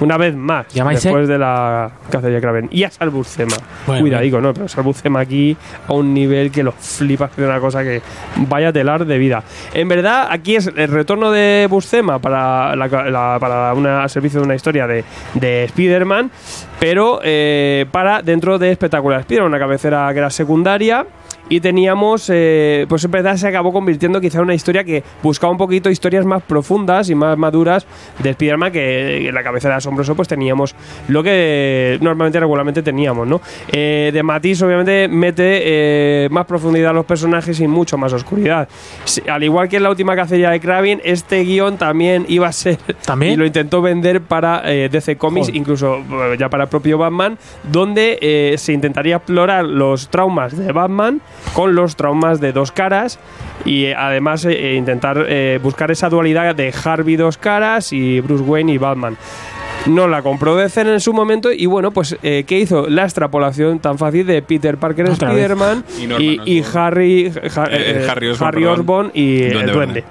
Una 0.00 0.16
vez 0.18 0.34
más. 0.36 0.66
¿Llamáis, 0.74 1.02
después 1.02 1.28
de 1.28 1.38
la 1.38 1.90
cacería 2.10 2.36
de 2.36 2.40
Kraven. 2.42 2.68
Y 2.70 2.84
a 2.84 2.90
Salbucema. 2.90 3.56
Bueno, 3.86 4.00
Cuidadico, 4.02 4.40
¿no? 4.40 4.52
Pero 4.52 4.68
Salbucema 4.68 5.20
aquí 5.20 5.56
a 5.88 5.92
un 5.94 6.12
nivel 6.12 6.50
que 6.50 6.62
lo 6.62 6.72
flipas 6.72 7.34
de 7.36 7.46
una 7.46 7.58
cosa 7.60 7.82
que 7.82 8.02
vaya 8.48 8.68
a 8.68 8.72
telar 8.72 9.06
de 9.06 9.16
vida. 9.18 9.42
En 9.72 9.88
verdad, 9.88 10.28
aquí 10.30 10.56
es 10.56 10.66
el 10.66 10.88
retorno 10.88 11.30
de 11.30 11.66
Buscema 11.70 12.18
para, 12.18 12.76
la, 12.76 12.86
la- 12.88 13.36
para 13.40 13.72
una, 13.74 14.06
servicio 14.08 14.40
de 14.40 14.46
una 14.46 14.54
historia 14.54 14.86
de, 14.86 15.02
de 15.34 15.64
Spider-Man, 15.64 16.30
pero 16.78 17.20
eh, 17.22 17.86
para 17.90 18.20
dentro 18.22 18.58
de 18.58 18.72
Espectacular 18.72 19.20
Spider-Man, 19.20 19.48
una 19.50 19.58
cabecera 19.58 20.10
que 20.12 20.18
era 20.18 20.30
secundaria. 20.30 21.06
Y 21.48 21.60
teníamos, 21.60 22.28
eh, 22.32 22.86
pues 22.88 23.04
en 23.04 23.10
verdad 23.12 23.36
se 23.36 23.46
acabó 23.46 23.72
convirtiendo 23.72 24.20
quizá 24.20 24.38
en 24.38 24.44
una 24.44 24.54
historia 24.54 24.82
que 24.82 25.04
buscaba 25.22 25.52
un 25.52 25.58
poquito 25.58 25.88
historias 25.88 26.26
más 26.26 26.42
profundas 26.42 27.08
y 27.08 27.14
más 27.14 27.38
maduras 27.38 27.86
de 28.18 28.30
Spider-Man, 28.30 28.72
que 28.72 29.28
en 29.28 29.34
la 29.34 29.44
cabecera 29.44 29.74
de 29.74 29.78
Asombroso 29.78 30.16
pues 30.16 30.26
teníamos 30.26 30.74
lo 31.06 31.22
que 31.22 31.98
normalmente 32.00 32.40
regularmente 32.40 32.82
teníamos, 32.82 33.28
¿no? 33.28 33.40
Eh, 33.70 34.10
de 34.12 34.22
Matisse 34.24 34.62
obviamente 34.62 35.06
mete 35.08 35.62
eh, 35.64 36.28
más 36.32 36.46
profundidad 36.46 36.90
a 36.90 36.94
los 36.94 37.06
personajes 37.06 37.60
y 37.60 37.68
mucho 37.68 37.96
más 37.96 38.12
oscuridad. 38.12 38.68
Al 39.28 39.44
igual 39.44 39.68
que 39.68 39.76
en 39.76 39.84
la 39.84 39.90
última 39.90 40.16
cacería 40.16 40.50
de 40.50 40.58
Kraven, 40.58 41.00
este 41.04 41.44
guion 41.44 41.78
también 41.78 42.24
iba 42.28 42.48
a 42.48 42.52
ser... 42.52 42.78
¿También? 43.06 43.34
Y 43.34 43.36
lo 43.36 43.46
intentó 43.46 43.82
vender 43.82 44.20
para 44.20 44.62
DC 44.62 45.16
Comics, 45.16 45.46
Joder. 45.46 45.56
incluso 45.56 45.98
ya 46.38 46.48
para 46.48 46.64
el 46.64 46.70
propio 46.70 46.98
Batman, 46.98 47.38
donde 47.70 48.54
se 48.58 48.72
intentaría 48.72 49.16
explorar 49.16 49.64
los 49.64 50.08
traumas 50.08 50.56
de 50.56 50.72
Batman 50.72 51.20
con 51.52 51.74
los 51.74 51.96
traumas 51.96 52.40
de 52.40 52.52
dos 52.52 52.72
caras 52.72 53.18
y 53.64 53.86
eh, 53.86 53.94
además 53.94 54.44
eh, 54.44 54.74
intentar 54.74 55.24
eh, 55.28 55.58
buscar 55.62 55.90
esa 55.90 56.08
dualidad 56.08 56.54
de 56.54 56.72
Harvey 56.84 57.16
dos 57.16 57.38
caras 57.38 57.92
y 57.92 58.20
Bruce 58.20 58.44
Wayne 58.44 58.72
y 58.72 58.78
Batman. 58.78 59.16
No 59.86 60.08
la 60.08 60.22
compró 60.22 60.56
DC 60.56 60.80
en 60.80 61.00
su 61.00 61.12
momento 61.12 61.52
y 61.52 61.66
bueno, 61.66 61.90
pues 61.92 62.16
eh, 62.22 62.44
¿qué 62.46 62.58
hizo? 62.58 62.88
La 62.88 63.04
extrapolación 63.04 63.78
tan 63.78 63.98
fácil 63.98 64.26
de 64.26 64.42
Peter 64.42 64.76
Parker 64.78 65.08
Otra. 65.10 65.28
Spider-Man 65.28 65.84
Y 65.98 66.12
y, 66.22 66.40
y. 66.58 66.64
Harry, 66.74 67.32
ja- 67.50 67.66
Eh, 67.70 68.02
eh, 68.04 68.06
Harry 68.10 68.28
Osborn, 68.28 68.48
Harry 68.48 68.60
perdón. 68.62 68.80
Osborn 68.80 69.10
y 69.14 69.38
Duende 69.42 69.60
el 69.60 69.72
Duende. 69.72 70.04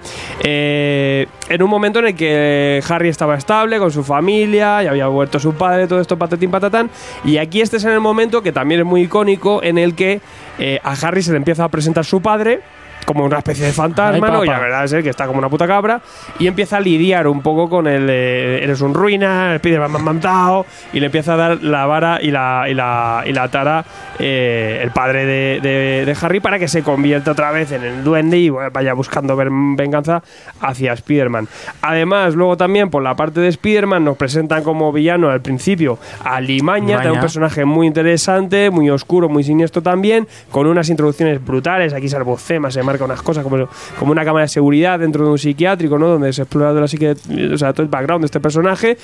Eh, 0.43 1.27
en 1.49 1.61
un 1.61 1.69
momento 1.69 1.99
en 1.99 2.07
el 2.07 2.15
que 2.15 2.81
Harry 2.88 3.10
estaba 3.10 3.35
estable 3.35 3.77
con 3.77 3.91
su 3.91 4.03
familia, 4.03 4.81
ya 4.84 4.91
había 4.91 5.07
vuelto 5.07 5.39
su 5.39 5.53
padre, 5.53 5.88
todo 5.88 5.99
esto 5.99 6.18
patatín 6.18 6.52
patatán. 6.52 6.89
Y 7.26 7.38
aquí 7.38 7.61
este 7.61 7.77
es 7.77 7.84
en 7.84 7.91
el 7.91 7.99
momento 7.99 8.41
que 8.41 8.52
también 8.52 8.80
es 8.81 8.85
muy 8.85 9.02
icónico 9.03 9.61
en 9.64 9.77
el 9.77 9.93
que 9.95 10.22
eh, 10.57 10.80
a 10.84 10.93
Harry 10.93 11.22
se 11.22 11.31
le 11.31 11.38
empieza 11.38 11.64
a 11.65 11.69
presentar 11.69 12.06
su 12.06 12.22
padre 12.22 12.61
como 13.06 13.23
una 13.23 13.38
especie 13.38 13.65
de 13.65 13.72
fantasma, 13.72 14.27
Ay, 14.27 14.34
¿no? 14.34 14.44
Y 14.44 14.48
la 14.48 14.60
verdad 14.60 14.84
es 14.86 14.94
que 15.03 15.10
está 15.10 15.27
como 15.27 15.40
una 15.40 15.49
puta 15.49 15.68
cabra 15.68 16.02
y 16.40 16.48
empieza 16.48 16.77
a 16.77 16.80
lidiar 16.80 17.27
un 17.27 17.41
poco 17.41 17.69
con 17.69 17.88
el 17.88 18.07
eh, 18.10 18.64
eres 18.64 18.82
un 18.82 18.94
ruina, 18.94 19.53
el 19.56 19.82
han 19.82 20.03
mandado 20.03 20.65
y 20.94 20.99
le 20.99 21.07
empieza 21.07 21.34
a 21.34 21.38
dar 21.38 21.64
la 21.64 21.86
vara 21.86 22.19
y 22.22 22.32
la 22.32 22.65
y 22.69 22.73
la, 22.73 23.23
y 23.26 23.34
la 23.34 23.48
tara 23.49 23.84
eh, 24.19 24.80
el 24.82 24.91
padre 24.91 25.26
de, 25.26 25.60
de- 25.61 26.06
de 26.06 26.18
Harry 26.22 26.40
para 26.40 26.57
que 26.60 26.68
se 26.68 26.82
convierta 26.82 27.32
otra 27.32 27.52
vez 27.52 27.72
en 27.72 27.84
el 27.84 28.03
duende 28.03 28.38
y 28.38 28.49
vaya 28.49 28.94
buscando 28.94 29.36
ver- 29.36 29.49
venganza 29.52 30.23
hacia 30.61 30.94
Spider-Man. 30.94 31.48
Además, 31.82 32.36
luego 32.36 32.56
también 32.57 32.90
por 32.90 33.03
la 33.03 33.15
parte 33.15 33.40
de 33.41 33.49
Spider-Man 33.49 34.03
nos 34.06 34.18
presentan 34.18 34.64
como 34.64 34.91
villano 34.91 35.30
al 35.30 35.41
principio 35.41 35.99
a 36.23 36.40
Limaña, 36.40 36.98
Limaña. 36.99 37.11
un 37.14 37.19
personaje 37.19 37.65
muy 37.65 37.88
interesante, 37.88 38.69
muy 38.69 38.90
oscuro, 38.90 39.27
muy 39.30 39.44
siniestro 39.44 39.82
también, 39.82 40.27
con 40.52 40.68
unas 40.68 40.90
introducciones 40.90 41.44
brutales. 41.44 41.94
Aquí 41.94 42.07
Salvocema 42.07 42.72
se 42.72 42.82
marca 42.84 42.94
unas 43.03 43.22
cosas 43.22 43.43
como, 43.43 43.67
como 43.99 44.11
una 44.11 44.23
cámara 44.23 44.43
de 44.45 44.49
seguridad 44.49 44.99
dentro 44.99 45.26
de 45.26 45.31
un 45.31 45.38
psiquiátrico, 45.38 45.97
¿no? 45.99 46.07
Donde 46.07 46.31
se 46.31 46.43
explora 46.43 46.73
de 46.73 46.80
la 46.81 46.88
psique- 46.88 47.53
o 47.53 47.57
sea, 47.57 47.73
todo 47.73 47.84
el 47.84 47.89
background 47.89 48.22
de 48.23 48.26
este 48.27 48.39
personaje. 48.39 48.97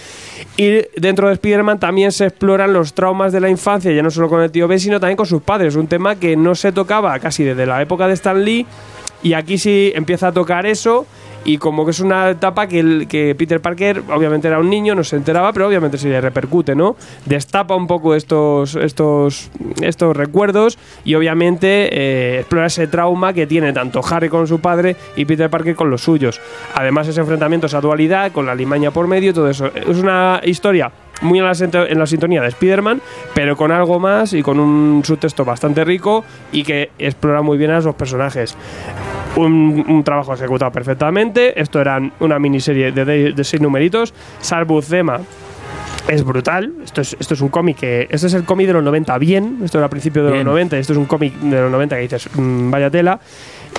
Y 0.57 0.79
dentro 0.97 1.27
de 1.27 1.33
Spider-Man 1.33 1.79
también 1.79 2.11
se 2.11 2.27
exploran 2.27 2.71
los 2.71 2.93
traumas 2.93 3.33
de 3.33 3.39
la 3.41 3.49
infancia, 3.49 3.91
ya 3.91 4.01
no 4.01 4.09
solo 4.11 4.29
con 4.29 4.41
el 4.41 4.51
tío 4.51 4.67
Ben, 4.67 4.79
sino 4.79 4.99
también 4.99 5.17
con 5.17 5.25
sus 5.25 5.41
padres. 5.41 5.75
Un 5.75 5.87
tema 5.87 6.15
que 6.15 6.35
no 6.37 6.55
se 6.55 6.71
tocaba 6.71 7.17
casi 7.19 7.43
desde 7.43 7.65
la 7.65 7.81
época 7.81 8.07
de 8.07 8.13
Stan 8.13 8.43
Lee. 8.43 8.65
Y 9.23 9.33
aquí 9.33 9.57
sí 9.59 9.91
empieza 9.93 10.29
a 10.29 10.31
tocar 10.31 10.65
eso. 10.65 11.05
Y 11.43 11.57
como 11.57 11.85
que 11.85 11.91
es 11.91 11.99
una 11.99 12.29
etapa 12.29 12.67
que, 12.67 12.79
el- 12.79 13.07
que 13.07 13.33
Peter 13.35 13.59
Parker, 13.59 14.03
obviamente 14.13 14.47
era 14.47 14.59
un 14.59 14.69
niño, 14.69 14.93
no 14.93 15.03
se 15.03 15.15
enteraba, 15.15 15.51
pero 15.53 15.67
obviamente 15.67 15.97
sí 15.97 16.07
le 16.07 16.21
repercute, 16.21 16.75
¿no? 16.75 16.95
Destapa 17.25 17.75
un 17.75 17.87
poco 17.87 18.13
estos, 18.13 18.75
estos, 18.75 19.49
estos 19.81 20.15
recuerdos 20.15 20.77
y 21.03 21.15
obviamente 21.15 21.89
eh, 21.91 22.39
explora 22.41 22.67
ese 22.67 22.85
trauma 22.87 23.33
que 23.33 23.47
tiene 23.47 23.73
tanto 23.73 24.01
Harry 24.07 24.29
con 24.29 24.45
su 24.47 24.59
padre 24.59 24.95
y 25.15 25.25
Peter 25.25 25.49
Parker 25.49 25.75
con 25.75 25.89
los 25.89 26.01
suyos. 26.03 26.39
Además, 26.75 27.07
ese 27.07 27.21
enfrentamiento, 27.21 27.67
esa 27.67 27.81
dualidad 27.81 28.31
con 28.31 28.45
la 28.45 28.53
limaña 28.53 28.91
por 28.91 29.07
medio, 29.07 29.33
todo 29.33 29.49
eso. 29.49 29.65
Es 29.67 29.97
una 29.97 30.41
historia 30.43 30.91
muy 31.21 31.39
en 31.39 31.45
la, 31.45 31.51
en 31.87 31.99
la 31.99 32.05
sintonía 32.05 32.41
de 32.41 32.47
Spider-Man, 32.49 33.01
pero 33.33 33.55
con 33.55 33.71
algo 33.71 33.99
más 33.99 34.33
y 34.33 34.41
con 34.41 34.59
un 34.59 35.01
subtexto 35.05 35.45
bastante 35.45 35.83
rico 35.83 36.23
y 36.51 36.63
que 36.63 36.91
explora 36.99 37.41
muy 37.41 37.57
bien 37.57 37.71
a 37.71 37.79
los 37.79 37.95
personajes. 37.95 38.55
Un, 39.35 39.85
un 39.87 40.03
trabajo 40.03 40.33
ejecutado 40.33 40.71
perfectamente. 40.71 41.59
Esto 41.59 41.79
era 41.79 41.99
una 42.19 42.37
miniserie 42.39 42.91
de, 42.91 43.05
de, 43.05 43.31
de 43.31 43.43
seis 43.43 43.61
numeritos. 43.61 44.13
Salbucema 44.41 45.21
es 46.07 46.23
brutal. 46.25 46.73
Esto 46.83 46.99
es, 47.01 47.15
esto 47.19 47.33
es 47.35 47.41
un 47.41 47.47
cómic 47.49 47.77
que. 47.77 48.07
Este 48.09 48.27
es 48.27 48.33
el 48.33 48.43
cómic 48.43 48.67
de 48.67 48.73
los 48.73 48.83
90 48.83 49.17
bien. 49.19 49.59
Esto 49.63 49.77
era 49.77 49.87
a 49.87 49.89
principios 49.89 50.25
de 50.25 50.31
Bien. 50.33 50.43
los 50.45 50.51
90. 50.51 50.77
Esto 50.79 50.93
es 50.93 50.99
un 50.99 51.05
cómic 51.05 51.33
de 51.39 51.61
los 51.61 51.71
90 51.71 51.95
que 51.95 52.01
dices, 52.01 52.29
"Mm, 52.35 52.71
vaya 52.71 52.89
tela. 52.89 53.19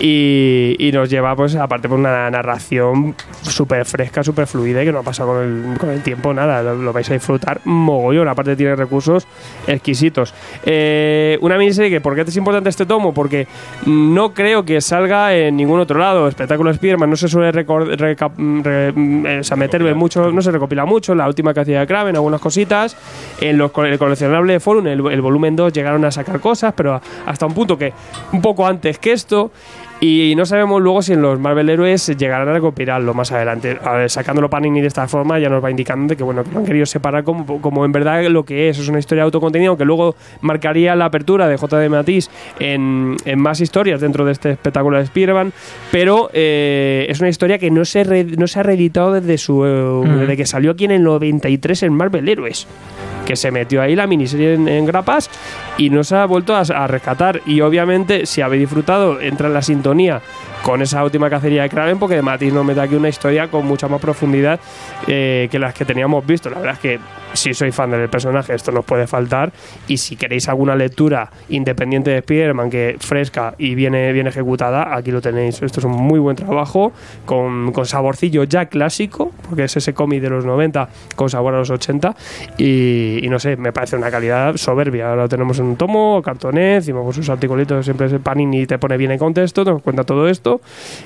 Y, 0.01 0.75
y 0.79 0.91
nos 0.91 1.09
lleva, 1.11 1.37
pues, 1.37 1.55
aparte, 1.55 1.89
por 1.89 1.99
una 1.99 2.29
narración 2.31 3.15
súper 3.43 3.85
fresca, 3.85 4.25
súper 4.25 4.47
fluida 4.47 4.83
y 4.83 4.87
que 4.87 4.93
no 4.93 5.01
ha 5.01 5.03
pasado 5.03 5.35
con 5.35 5.43
el, 5.73 5.79
con 5.79 5.91
el 5.91 6.03
tiempo 6.03 6.33
nada. 6.35 6.63
Lo, 6.63 6.75
lo 6.75 6.93
vais 6.93 7.09
a 7.11 7.15
disfrutar 7.15 7.61
mogollón. 7.65 8.27
Aparte, 8.29 8.57
tiene 8.57 8.75
recursos 8.75 9.27
exquisitos. 9.67 10.35
Eh, 10.65 11.39
una 11.41 11.57
miniserie 11.59 11.91
que, 11.91 12.01
¿por 12.01 12.15
qué 12.15 12.23
es 12.23 12.37
importante 12.37 12.69
este 12.71 12.87
tomo? 12.87 13.13
Porque 13.15 13.47
no 13.87 14.33
creo 14.35 14.65
que 14.65 14.81
salga 14.81 15.35
en 15.37 15.57
ningún 15.57 15.79
otro 15.79 15.99
lado. 15.99 16.27
Espectáculo 16.27 16.73
Spiderman 16.73 17.11
no 17.11 17.17
se 17.17 17.29
suele 17.29 17.53
reca- 17.53 17.79
re- 17.97 18.17
mm, 18.37 19.27
eh, 19.27 19.39
o 19.41 19.45
sea, 19.45 19.57
meter 19.57 19.83
en 19.83 19.97
mucho, 19.97 20.33
no 20.33 20.43
se 20.43 20.51
recopila 20.51 20.85
mucho. 20.85 21.15
La 21.15 21.27
última 21.29 21.53
que 21.55 21.61
hacía 21.61 21.87
Kraven, 21.87 22.17
algunas 22.17 22.41
cositas. 22.41 22.97
En 23.41 23.59
los, 23.59 23.71
el 23.77 23.99
coleccionable 23.99 24.55
de 24.55 24.61
Forum, 24.61 24.87
el, 24.87 25.07
el 25.07 25.21
volumen 25.21 25.55
2, 25.55 25.73
llegaron 25.73 26.05
a 26.05 26.11
sacar 26.11 26.41
cosas, 26.41 26.73
pero 26.77 27.01
hasta 27.27 27.47
un 27.47 27.55
punto 27.55 27.77
que 27.79 27.93
un 28.33 28.41
poco 28.43 28.67
antes 28.67 28.99
que 28.99 29.13
esto. 29.13 29.53
Y 30.05 30.35
no 30.35 30.45
sabemos 30.47 30.83
luego 30.83 31.01
si 31.01 31.13
en 31.13 31.23
los 31.23 31.39
Marvel 31.39 31.71
Héroes 31.71 32.09
llegarán 32.19 32.49
a 32.49 32.53
recopilarlo 32.55 33.15
más 33.15 33.31
adelante. 33.31 33.79
A 33.85 33.93
ver, 33.93 34.11
sacándolo 34.11 34.51
Panini 34.51 34.81
de 34.81 34.89
esta 34.89 35.07
forma 35.07 35.39
ya 35.39 35.49
nos 35.49 35.63
va 35.63 35.71
indicando 35.71 36.09
de 36.11 36.17
que 36.17 36.25
bueno 36.25 36.43
que 36.43 36.51
lo 36.51 36.59
han 36.59 36.67
querido 36.67 36.87
separar 36.87 37.23
como, 37.23 37.61
como 37.61 37.85
en 37.85 37.93
verdad 37.93 38.21
lo 38.25 38.45
que 38.45 38.69
es. 38.69 38.81
Es 38.81 38.89
una 38.89 38.99
historia 38.99 39.23
autocontenida, 39.23 39.69
aunque 39.69 39.85
luego 39.85 40.17
marcaría 40.41 40.97
la 40.97 41.05
apertura 41.05 41.47
de 41.47 41.57
J.D. 41.57 41.89
Matisse 41.89 42.31
en, 42.59 43.15
en 43.25 43.39
más 43.39 43.61
historias 43.61 44.01
dentro 44.01 44.25
de 44.25 44.33
este 44.33 44.51
espectáculo 44.51 44.97
de 44.97 45.05
Spider-Man. 45.05 45.53
Pero 45.93 46.31
eh, 46.33 47.07
es 47.09 47.21
una 47.21 47.29
historia 47.29 47.59
que 47.59 47.71
no 47.71 47.85
se, 47.85 48.03
re- 48.03 48.25
no 48.25 48.49
se 48.49 48.59
ha 48.59 48.65
reeditado 48.65 49.13
desde, 49.13 49.39
su, 49.39 49.65
eh, 49.65 50.19
desde 50.19 50.37
que 50.37 50.47
salió 50.47 50.73
aquí 50.73 50.85
en 50.87 50.91
el 50.91 51.05
93 51.05 51.81
en 51.85 51.95
Marvel 51.95 52.29
Héroes 52.29 52.67
que 53.25 53.37
se 53.37 53.53
metió 53.53 53.81
ahí 53.81 53.95
la 53.95 54.09
miniserie 54.09 54.55
en, 54.55 54.67
en 54.67 54.85
grapas 54.85 55.31
y 55.79 55.91
no 55.91 56.03
se 56.03 56.17
ha 56.17 56.25
vuelto 56.27 56.57
a, 56.57 56.63
a 56.63 56.89
rescatar. 56.89 57.41
Y 57.47 57.61
obviamente, 57.61 58.27
si 58.27 58.41
habéis 58.41 58.63
disfrutado, 58.63 59.21
entra 59.21 59.47
en 59.47 59.55
la 59.55 59.63
sintonía 59.63 59.92
con 60.63 60.81
esa 60.83 61.03
última 61.05 61.29
cacería 61.29 61.63
de 61.63 61.69
Kraven, 61.69 61.99
porque 61.99 62.23
Matiz 62.23 62.53
nos 62.53 62.65
mete 62.65 62.81
aquí 62.81 62.95
una 62.95 63.09
historia 63.09 63.49
con 63.49 63.67
mucha 63.67 63.89
más 63.89 64.01
profundidad 64.01 64.61
eh, 65.07 65.49
que 65.51 65.59
las 65.59 65.75
que 65.75 65.85
teníamos 65.85 66.25
visto. 66.27 66.51
La 66.51 66.59
verdad 66.59 66.75
es 66.75 66.81
que 66.81 67.01
si 67.33 67.55
sois 67.55 67.75
fan 67.75 67.91
del 67.91 68.09
personaje, 68.09 68.55
esto 68.55 68.73
nos 68.73 68.85
puede 68.85 69.07
faltar. 69.07 69.53
Y 69.89 69.97
si 69.97 70.17
queréis 70.17 70.49
alguna 70.49 70.75
lectura 70.75 71.31
independiente 71.49 72.11
de 72.11 72.19
Spider-Man, 72.19 72.71
que 72.71 72.97
fresca 72.99 73.55
y 73.59 73.75
viene 73.75 74.13
bien 74.13 74.27
ejecutada, 74.27 74.95
aquí 74.95 75.11
lo 75.11 75.21
tenéis. 75.21 75.63
Esto 75.63 75.81
es 75.81 75.85
un 75.85 75.93
muy 75.93 76.19
buen 76.19 76.37
trabajo, 76.37 76.93
con, 77.25 77.73
con 77.73 77.87
saborcillo 77.87 78.45
ya 78.45 78.67
clásico, 78.67 79.33
porque 79.49 79.65
es 79.65 79.77
ese 79.77 79.95
cómic 79.95 80.23
de 80.23 80.31
los 80.31 80.45
90 80.45 80.89
con 81.17 81.31
sabor 81.31 81.55
a 81.55 81.59
los 81.59 81.71
80. 81.71 82.15
Y, 82.59 83.21
y 83.23 83.29
no 83.29 83.39
sé, 83.39 83.57
me 83.57 83.73
parece 83.73 83.97
una 83.97 84.11
calidad 84.11 84.57
soberbia. 84.57 85.11
Ahora 85.11 85.23
lo 85.23 85.29
tenemos 85.29 85.59
en 85.59 85.67
un 85.67 85.77
tomo, 85.77 86.23
cartoné, 86.23 86.77
encima 86.77 87.03
con 87.03 87.13
sus 87.13 87.29
articulitos, 87.29 87.85
siempre 87.85 88.07
ese 88.07 88.19
Panini 88.19 88.67
te 88.67 88.79
pone 88.79 88.97
bien 88.97 89.11
en 89.13 89.19
contexto, 89.19 89.65
te 89.65 89.73
cuenta 89.83 90.05
todo 90.05 90.29
esto. 90.29 90.61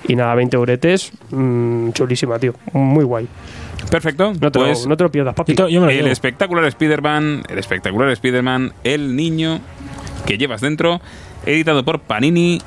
Y 0.08 0.16
nada, 0.16 0.34
20 0.34 0.56
euretes, 0.56 1.12
mm, 1.30 1.90
chulísima, 1.90 2.38
tío. 2.38 2.54
Muy 2.72 3.04
guay. 3.04 3.28
Perfecto. 3.90 4.32
No 4.40 4.52
te, 4.52 4.58
pues 4.58 4.82
lo, 4.82 4.90
no 4.90 4.96
te 4.96 5.04
lo 5.04 5.10
pierdas, 5.10 5.34
papi. 5.34 5.54
Yo, 5.54 5.68
yo 5.68 5.80
me 5.80 5.86
lo 5.86 5.90
el 5.92 5.98
llevo. 5.98 6.08
espectacular 6.08 6.64
Spider-Man, 6.64 7.44
el 7.48 7.58
espectacular 7.58 8.10
Spider-Man, 8.10 8.72
el 8.84 9.16
niño 9.16 9.60
que 10.26 10.38
llevas 10.38 10.60
dentro, 10.60 11.00
editado 11.44 11.84
por 11.84 12.00
Panini. 12.00 12.60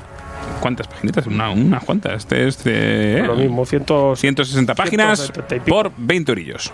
¿Cuántas 0.60 0.88
páginas? 0.88 1.26
Una, 1.26 1.50
unas 1.50 1.84
cuantas. 1.84 2.14
Este 2.14 2.46
es 2.48 2.62
de, 2.64 3.22
Lo 3.26 3.34
mismo, 3.36 3.64
100, 3.64 3.84
160 4.16 4.74
páginas 4.74 5.18
170 5.20 5.56
y 5.56 5.60
pico. 5.60 5.76
por 5.76 5.92
20 5.96 6.32
orillos. 6.32 6.72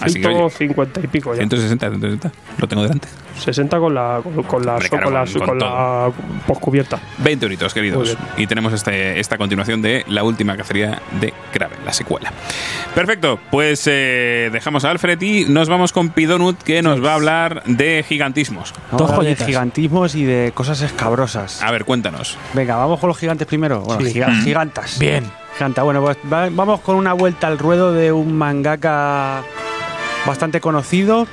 Así 0.00 0.20
que, 0.20 0.26
oye, 0.26 0.50
150 0.50 1.00
y 1.00 1.06
pico 1.06 1.32
ya. 1.32 1.38
160, 1.38 1.88
160. 1.90 2.32
Lo 2.58 2.68
tengo 2.68 2.82
delante. 2.82 3.08
60 3.38 3.78
con 3.78 3.94
la 3.94 4.20
con, 4.22 4.32
con 4.44 4.64
la, 4.64 4.78
con 4.88 5.12
la, 5.12 5.24
con- 5.26 5.46
con 5.46 5.58
la 5.58 6.10
poscubierta. 6.46 7.00
20 7.18 7.44
euritos, 7.46 7.74
queridos. 7.74 8.16
Y 8.36 8.46
tenemos 8.46 8.72
este, 8.72 9.18
esta 9.18 9.38
continuación 9.38 9.82
de 9.82 10.04
La 10.08 10.22
última 10.22 10.56
cacería 10.56 11.00
de 11.20 11.32
Kraven, 11.52 11.78
la 11.84 11.92
secuela. 11.92 12.32
Perfecto, 12.94 13.40
pues 13.50 13.82
eh, 13.90 14.50
dejamos 14.52 14.84
a 14.84 14.90
Alfred 14.90 15.20
y 15.20 15.46
nos 15.46 15.68
vamos 15.68 15.92
con 15.92 16.10
Pidonut, 16.10 16.62
que 16.62 16.80
nos 16.82 17.02
va 17.04 17.12
a 17.12 17.14
hablar 17.14 17.62
de 17.66 18.04
gigantismos. 18.06 18.72
Dos 18.92 19.18
de 19.24 19.34
gigantismos 19.34 20.14
y 20.14 20.24
de 20.24 20.52
cosas 20.54 20.80
escabrosas. 20.82 21.60
A 21.62 21.70
ver, 21.72 21.84
cuéntanos. 21.84 22.38
Venga, 22.52 22.76
vamos 22.76 23.00
con 23.04 23.08
los 23.08 23.18
gigantes 23.18 23.46
primero. 23.46 23.80
Bueno, 23.82 24.02
Sí. 24.04 24.12
giga- 24.14 24.42
gigantas. 24.42 24.98
Bien. 24.98 25.30
Giganta. 25.58 25.82
Bueno, 25.82 26.00
pues 26.00 26.16
va- 26.32 26.48
vamos 26.50 26.80
con 26.80 26.96
una 26.96 27.12
vuelta 27.12 27.46
al 27.48 27.58
ruedo 27.58 27.92
de 27.92 28.10
un 28.12 28.34
mangaka 28.36 29.42
bastante 30.26 30.60
conocido, 30.60 31.26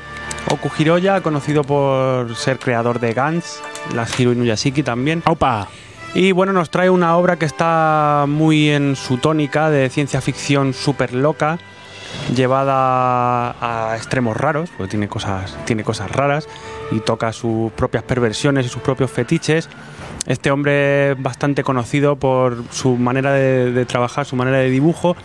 Oku 0.50 0.70
Hiroya, 0.78 1.22
conocido 1.22 1.64
por 1.64 2.36
ser 2.36 2.60
creador 2.60 3.00
de 3.00 3.14
Gantz, 3.14 3.62
las 3.96 4.20
Hiro 4.20 4.34
Inuyashiki 4.34 4.84
también. 4.84 5.24
¡Aupa! 5.26 5.70
Y 6.14 6.34
bueno, 6.34 6.52
nos 6.52 6.70
trae 6.70 6.90
una 6.90 7.16
obra 7.16 7.38
que 7.38 7.46
está 7.46 8.26
muy 8.28 8.70
en 8.70 8.98
su 8.98 9.18
tónica 9.18 9.70
de 9.70 9.90
ciencia 9.90 10.20
ficción 10.20 10.74
súper 10.74 11.14
loca, 11.14 11.58
llevada 12.36 13.56
a 13.62 13.96
extremos 13.96 14.36
raros, 14.36 14.70
porque 14.76 14.90
tiene 14.92 15.08
cosas, 15.08 15.56
tiene 15.66 15.84
cosas 15.84 16.12
raras 16.12 16.48
y 16.92 17.00
toca 17.00 17.32
sus 17.32 17.72
propias 17.72 18.04
perversiones 18.04 18.66
y 18.66 18.70
sus 18.70 18.82
propios 18.82 19.10
fetiches. 19.10 19.70
Este 20.28 20.52
hombre 20.52 21.12
es 21.12 21.22
bastante 21.22 21.64
conocido 21.64 22.16
por 22.16 22.64
su 22.72 22.96
manera 22.98 23.32
de, 23.34 23.72
de 23.72 23.86
trabajar, 23.86 24.26
su 24.26 24.36
manera 24.36 24.58
de 24.60 24.70
dibujo, 24.70 25.16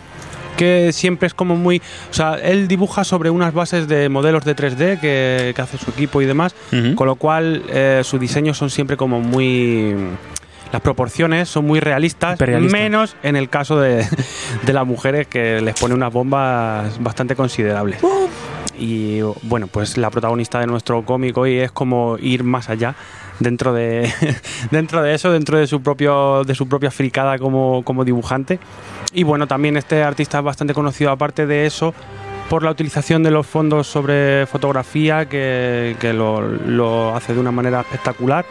que 0.57 0.91
siempre 0.91 1.27
es 1.27 1.33
como 1.35 1.55
muy... 1.55 1.81
O 2.09 2.13
sea, 2.13 2.33
él 2.35 2.67
dibuja 2.67 3.03
sobre 3.03 3.29
unas 3.29 3.53
bases 3.53 3.87
de 3.87 4.09
modelos 4.09 4.43
de 4.43 4.55
3D 4.55 4.99
que, 4.99 5.53
que 5.55 5.61
hace 5.61 5.77
su 5.77 5.91
equipo 5.91 6.19
y 6.21 6.25
demás, 6.25 6.55
Ujú. 6.73 6.95
con 6.95 7.05
lo 7.07 7.15
cual 7.15 7.61
eh, 7.69 8.01
sus 8.03 8.19
diseños 8.19 8.57
son 8.57 8.69
siempre 8.71 8.97
como 8.97 9.19
muy... 9.21 9.95
Las 10.71 10.81
proporciones 10.81 11.47
son 11.47 11.65
muy 11.65 11.79
realistas, 11.79 12.35
Hiperrealista. 12.35 12.77
menos 12.77 13.15
en 13.23 13.37
el 13.37 13.47
caso 13.49 13.79
de, 13.79 14.05
de 14.65 14.73
las 14.73 14.85
mujeres 14.85 15.25
que 15.27 15.61
les 15.61 15.79
pone 15.79 15.93
unas 15.95 16.11
bombas 16.11 17.01
bastante 17.01 17.35
considerables. 17.37 17.99
Y 18.77 19.21
bueno, 19.43 19.67
pues 19.67 19.97
la 19.97 20.09
protagonista 20.09 20.59
de 20.59 20.67
nuestro 20.67 21.03
cómic 21.03 21.37
hoy 21.37 21.57
es 21.59 21.71
como 21.71 22.17
ir 22.19 22.43
más 22.43 22.69
allá 22.69 22.95
dentro 23.39 23.73
de 23.73 24.11
dentro 24.71 25.01
de 25.01 25.13
eso, 25.13 25.31
dentro 25.31 25.57
de 25.57 25.67
su 25.67 25.81
propio 25.81 26.43
de 26.43 26.55
su 26.55 26.67
propia 26.67 26.91
fricada 26.91 27.37
como, 27.37 27.83
como 27.83 28.05
dibujante. 28.05 28.59
Y 29.13 29.23
bueno, 29.23 29.47
también 29.47 29.77
este 29.77 30.03
artista 30.03 30.39
es 30.39 30.43
bastante 30.43 30.73
conocido 30.73 31.11
aparte 31.11 31.45
de 31.45 31.65
eso 31.65 31.93
por 32.49 32.63
la 32.63 32.71
utilización 32.71 33.23
de 33.23 33.31
los 33.31 33.45
fondos 33.45 33.87
sobre 33.87 34.45
fotografía 34.45 35.27
que, 35.27 35.95
que 35.99 36.13
lo, 36.13 36.41
lo 36.41 37.15
hace 37.15 37.33
de 37.33 37.39
una 37.39 37.51
manera 37.51 37.81
espectacular. 37.81 38.45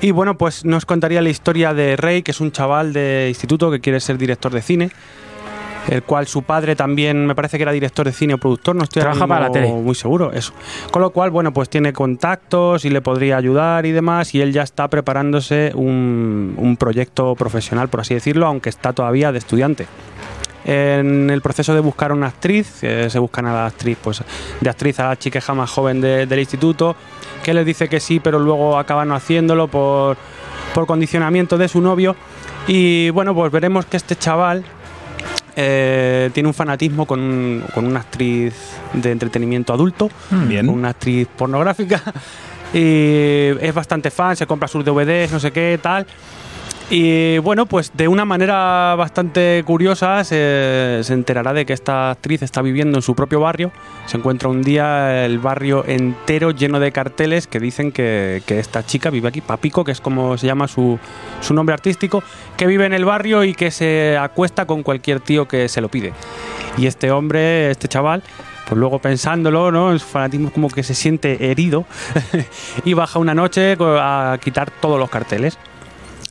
Y 0.00 0.10
bueno, 0.10 0.36
pues 0.36 0.66
nos 0.66 0.84
contaría 0.84 1.22
la 1.22 1.30
historia 1.30 1.72
de 1.72 1.96
Rey, 1.96 2.22
que 2.22 2.32
es 2.32 2.40
un 2.40 2.52
chaval 2.52 2.92
de 2.92 3.26
instituto 3.30 3.70
que 3.70 3.80
quiere 3.80 4.00
ser 4.00 4.18
director 4.18 4.52
de 4.52 4.60
cine, 4.60 4.90
el 5.88 6.02
cual 6.02 6.26
su 6.26 6.42
padre 6.42 6.76
también 6.76 7.26
me 7.26 7.34
parece 7.34 7.56
que 7.58 7.62
era 7.62 7.72
director 7.72 8.06
de 8.06 8.12
cine 8.12 8.34
o 8.34 8.38
productor, 8.38 8.74
no 8.74 8.84
estoy 8.84 9.00
Trabaja 9.02 9.26
para 9.26 9.40
la 9.42 9.48
mismo 9.50 9.66
tele. 9.68 9.82
muy 9.82 9.94
seguro, 9.94 10.32
eso. 10.32 10.52
Con 10.90 11.02
lo 11.02 11.10
cual, 11.10 11.30
bueno, 11.30 11.52
pues 11.52 11.68
tiene 11.68 11.92
contactos 11.92 12.84
y 12.84 12.90
le 12.90 13.00
podría 13.02 13.36
ayudar 13.36 13.84
y 13.86 13.92
demás, 13.92 14.34
y 14.34 14.40
él 14.40 14.52
ya 14.52 14.62
está 14.62 14.88
preparándose 14.88 15.72
un, 15.74 16.54
un 16.56 16.76
proyecto 16.76 17.34
profesional, 17.34 17.88
por 17.88 18.00
así 18.00 18.14
decirlo, 18.14 18.46
aunque 18.46 18.70
está 18.70 18.92
todavía 18.92 19.30
de 19.32 19.38
estudiante. 19.38 19.86
En 20.66 21.28
el 21.28 21.42
proceso 21.42 21.74
de 21.74 21.80
buscar 21.80 22.10
una 22.12 22.28
actriz, 22.28 22.82
eh, 22.82 23.10
se 23.10 23.18
buscan 23.18 23.44
a 23.44 23.52
la 23.52 23.66
actriz, 23.66 23.98
pues 24.02 24.22
de 24.62 24.70
actriz 24.70 24.98
a 25.00 25.08
la 25.08 25.16
chiqueja 25.18 25.52
más 25.52 25.70
joven 25.70 26.00
de- 26.00 26.24
del 26.26 26.38
instituto, 26.40 26.96
que 27.42 27.52
les 27.52 27.66
dice 27.66 27.86
que 27.90 28.00
sí, 28.00 28.18
pero 28.18 28.38
luego 28.38 28.78
acaban 28.78 29.08
no 29.08 29.14
haciéndolo 29.14 29.68
por, 29.68 30.16
por 30.72 30.86
condicionamiento 30.86 31.58
de 31.58 31.68
su 31.68 31.82
novio. 31.82 32.16
Y 32.66 33.10
bueno, 33.10 33.34
pues 33.34 33.52
veremos 33.52 33.84
que 33.84 33.98
este 33.98 34.16
chaval 34.16 34.64
eh, 35.56 36.30
tiene 36.34 36.48
un 36.48 36.54
fanatismo 36.54 37.06
con, 37.06 37.20
un- 37.20 37.64
con 37.74 37.86
una 37.86 38.00
actriz 38.00 38.54
de 38.92 39.10
entretenimiento 39.12 39.72
adulto, 39.72 40.10
Bien. 40.30 40.68
una 40.68 40.90
actriz 40.90 41.28
pornográfica. 41.36 42.02
Y 42.76 43.50
es 43.60 43.72
bastante 43.72 44.10
fan, 44.10 44.34
se 44.36 44.48
compra 44.48 44.66
sus 44.66 44.84
DVDs, 44.84 45.30
no 45.30 45.38
sé 45.38 45.52
qué, 45.52 45.78
tal. 45.80 46.04
Y 46.90 47.38
bueno, 47.38 47.64
pues 47.64 47.92
de 47.94 48.08
una 48.08 48.26
manera 48.26 48.94
bastante 48.96 49.62
curiosa 49.66 50.22
se, 50.22 51.00
se 51.02 51.14
enterará 51.14 51.54
de 51.54 51.64
que 51.64 51.72
esta 51.72 52.10
actriz 52.10 52.42
está 52.42 52.60
viviendo 52.60 52.98
en 52.98 53.02
su 53.02 53.14
propio 53.14 53.40
barrio. 53.40 53.72
Se 54.04 54.18
encuentra 54.18 54.50
un 54.50 54.62
día 54.62 55.24
el 55.24 55.38
barrio 55.38 55.84
entero 55.86 56.50
lleno 56.50 56.80
de 56.80 56.92
carteles 56.92 57.46
que 57.46 57.58
dicen 57.58 57.90
que, 57.90 58.42
que 58.46 58.58
esta 58.58 58.84
chica 58.84 59.08
vive 59.08 59.28
aquí, 59.28 59.40
Papico, 59.40 59.82
que 59.82 59.92
es 59.92 60.00
como 60.02 60.36
se 60.36 60.46
llama 60.46 60.68
su, 60.68 60.98
su 61.40 61.54
nombre 61.54 61.72
artístico, 61.72 62.22
que 62.58 62.66
vive 62.66 62.84
en 62.84 62.92
el 62.92 63.06
barrio 63.06 63.44
y 63.44 63.54
que 63.54 63.70
se 63.70 64.18
acuesta 64.18 64.66
con 64.66 64.82
cualquier 64.82 65.20
tío 65.20 65.48
que 65.48 65.70
se 65.70 65.80
lo 65.80 65.88
pide. 65.88 66.12
Y 66.76 66.86
este 66.86 67.10
hombre, 67.10 67.70
este 67.70 67.88
chaval, 67.88 68.22
pues 68.68 68.78
luego 68.78 68.98
pensándolo, 68.98 69.72
¿no? 69.72 69.98
Su 69.98 70.06
fanatismo 70.06 70.50
como 70.50 70.68
que 70.68 70.82
se 70.82 70.94
siente 70.94 71.50
herido 71.50 71.86
y 72.84 72.92
baja 72.92 73.18
una 73.18 73.34
noche 73.34 73.74
a 73.80 74.38
quitar 74.42 74.70
todos 74.70 74.98
los 74.98 75.08
carteles 75.08 75.58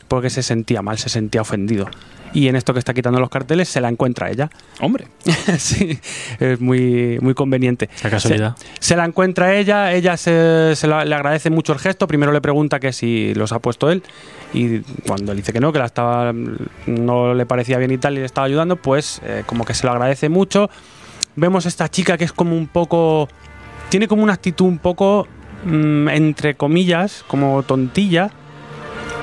porque 0.07 0.29
se 0.29 0.43
sentía 0.43 0.81
mal, 0.81 0.97
se 0.97 1.09
sentía 1.09 1.41
ofendido. 1.41 1.87
Y 2.35 2.47
en 2.47 2.55
esto 2.55 2.73
que 2.73 2.79
está 2.79 2.95
quitando 2.95 3.19
los 3.19 3.29
carteles 3.29 3.69
se 3.69 3.79
la 3.79 3.89
encuentra 3.89 4.31
ella. 4.31 4.49
Hombre. 4.81 5.05
sí, 5.59 5.99
es 6.39 6.59
muy, 6.59 7.19
muy 7.21 7.35
conveniente. 7.35 7.89
La 8.03 8.09
casualidad. 8.09 8.57
Se, 8.57 8.87
se 8.87 8.95
la 8.95 9.05
encuentra 9.05 9.53
ella, 9.55 9.93
ella 9.93 10.17
se, 10.17 10.75
se 10.75 10.87
la- 10.87 11.05
le 11.05 11.13
agradece 11.13 11.51
mucho 11.51 11.73
el 11.73 11.79
gesto. 11.79 12.07
Primero 12.07 12.31
le 12.31 12.41
pregunta 12.41 12.79
que 12.79 12.91
si 12.91 13.35
los 13.35 13.51
ha 13.51 13.59
puesto 13.59 13.91
él. 13.91 14.01
Y 14.51 14.79
cuando 15.05 15.31
él 15.31 15.37
dice 15.37 15.53
que 15.53 15.59
no, 15.59 15.71
que 15.71 15.77
la 15.77 15.85
estaba, 15.85 16.33
no 16.87 17.33
le 17.35 17.45
parecía 17.45 17.77
bien 17.77 17.91
y 17.91 17.99
tal, 17.99 18.13
y 18.15 18.21
le 18.21 18.25
estaba 18.25 18.47
ayudando, 18.47 18.77
pues 18.77 19.21
eh, 19.23 19.43
como 19.45 19.63
que 19.63 19.75
se 19.75 19.85
lo 19.85 19.91
agradece 19.91 20.27
mucho. 20.29 20.71
Vemos 21.35 21.67
esta 21.67 21.87
chica 21.87 22.17
que 22.17 22.23
es 22.25 22.33
como 22.33 22.57
un 22.57 22.65
poco. 22.67 23.27
Tiene 23.89 24.07
como 24.07 24.23
una 24.23 24.33
actitud 24.33 24.65
un 24.65 24.79
poco. 24.79 25.27
mm, 25.65 26.09
entre 26.09 26.55
comillas, 26.55 27.23
como 27.27 27.61
tontilla. 27.61 28.31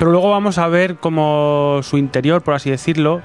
Pero 0.01 0.09
luego 0.09 0.31
vamos 0.31 0.57
a 0.57 0.67
ver 0.67 0.95
como 0.95 1.81
su 1.83 1.95
interior, 1.99 2.41
por 2.41 2.55
así 2.55 2.71
decirlo. 2.71 3.21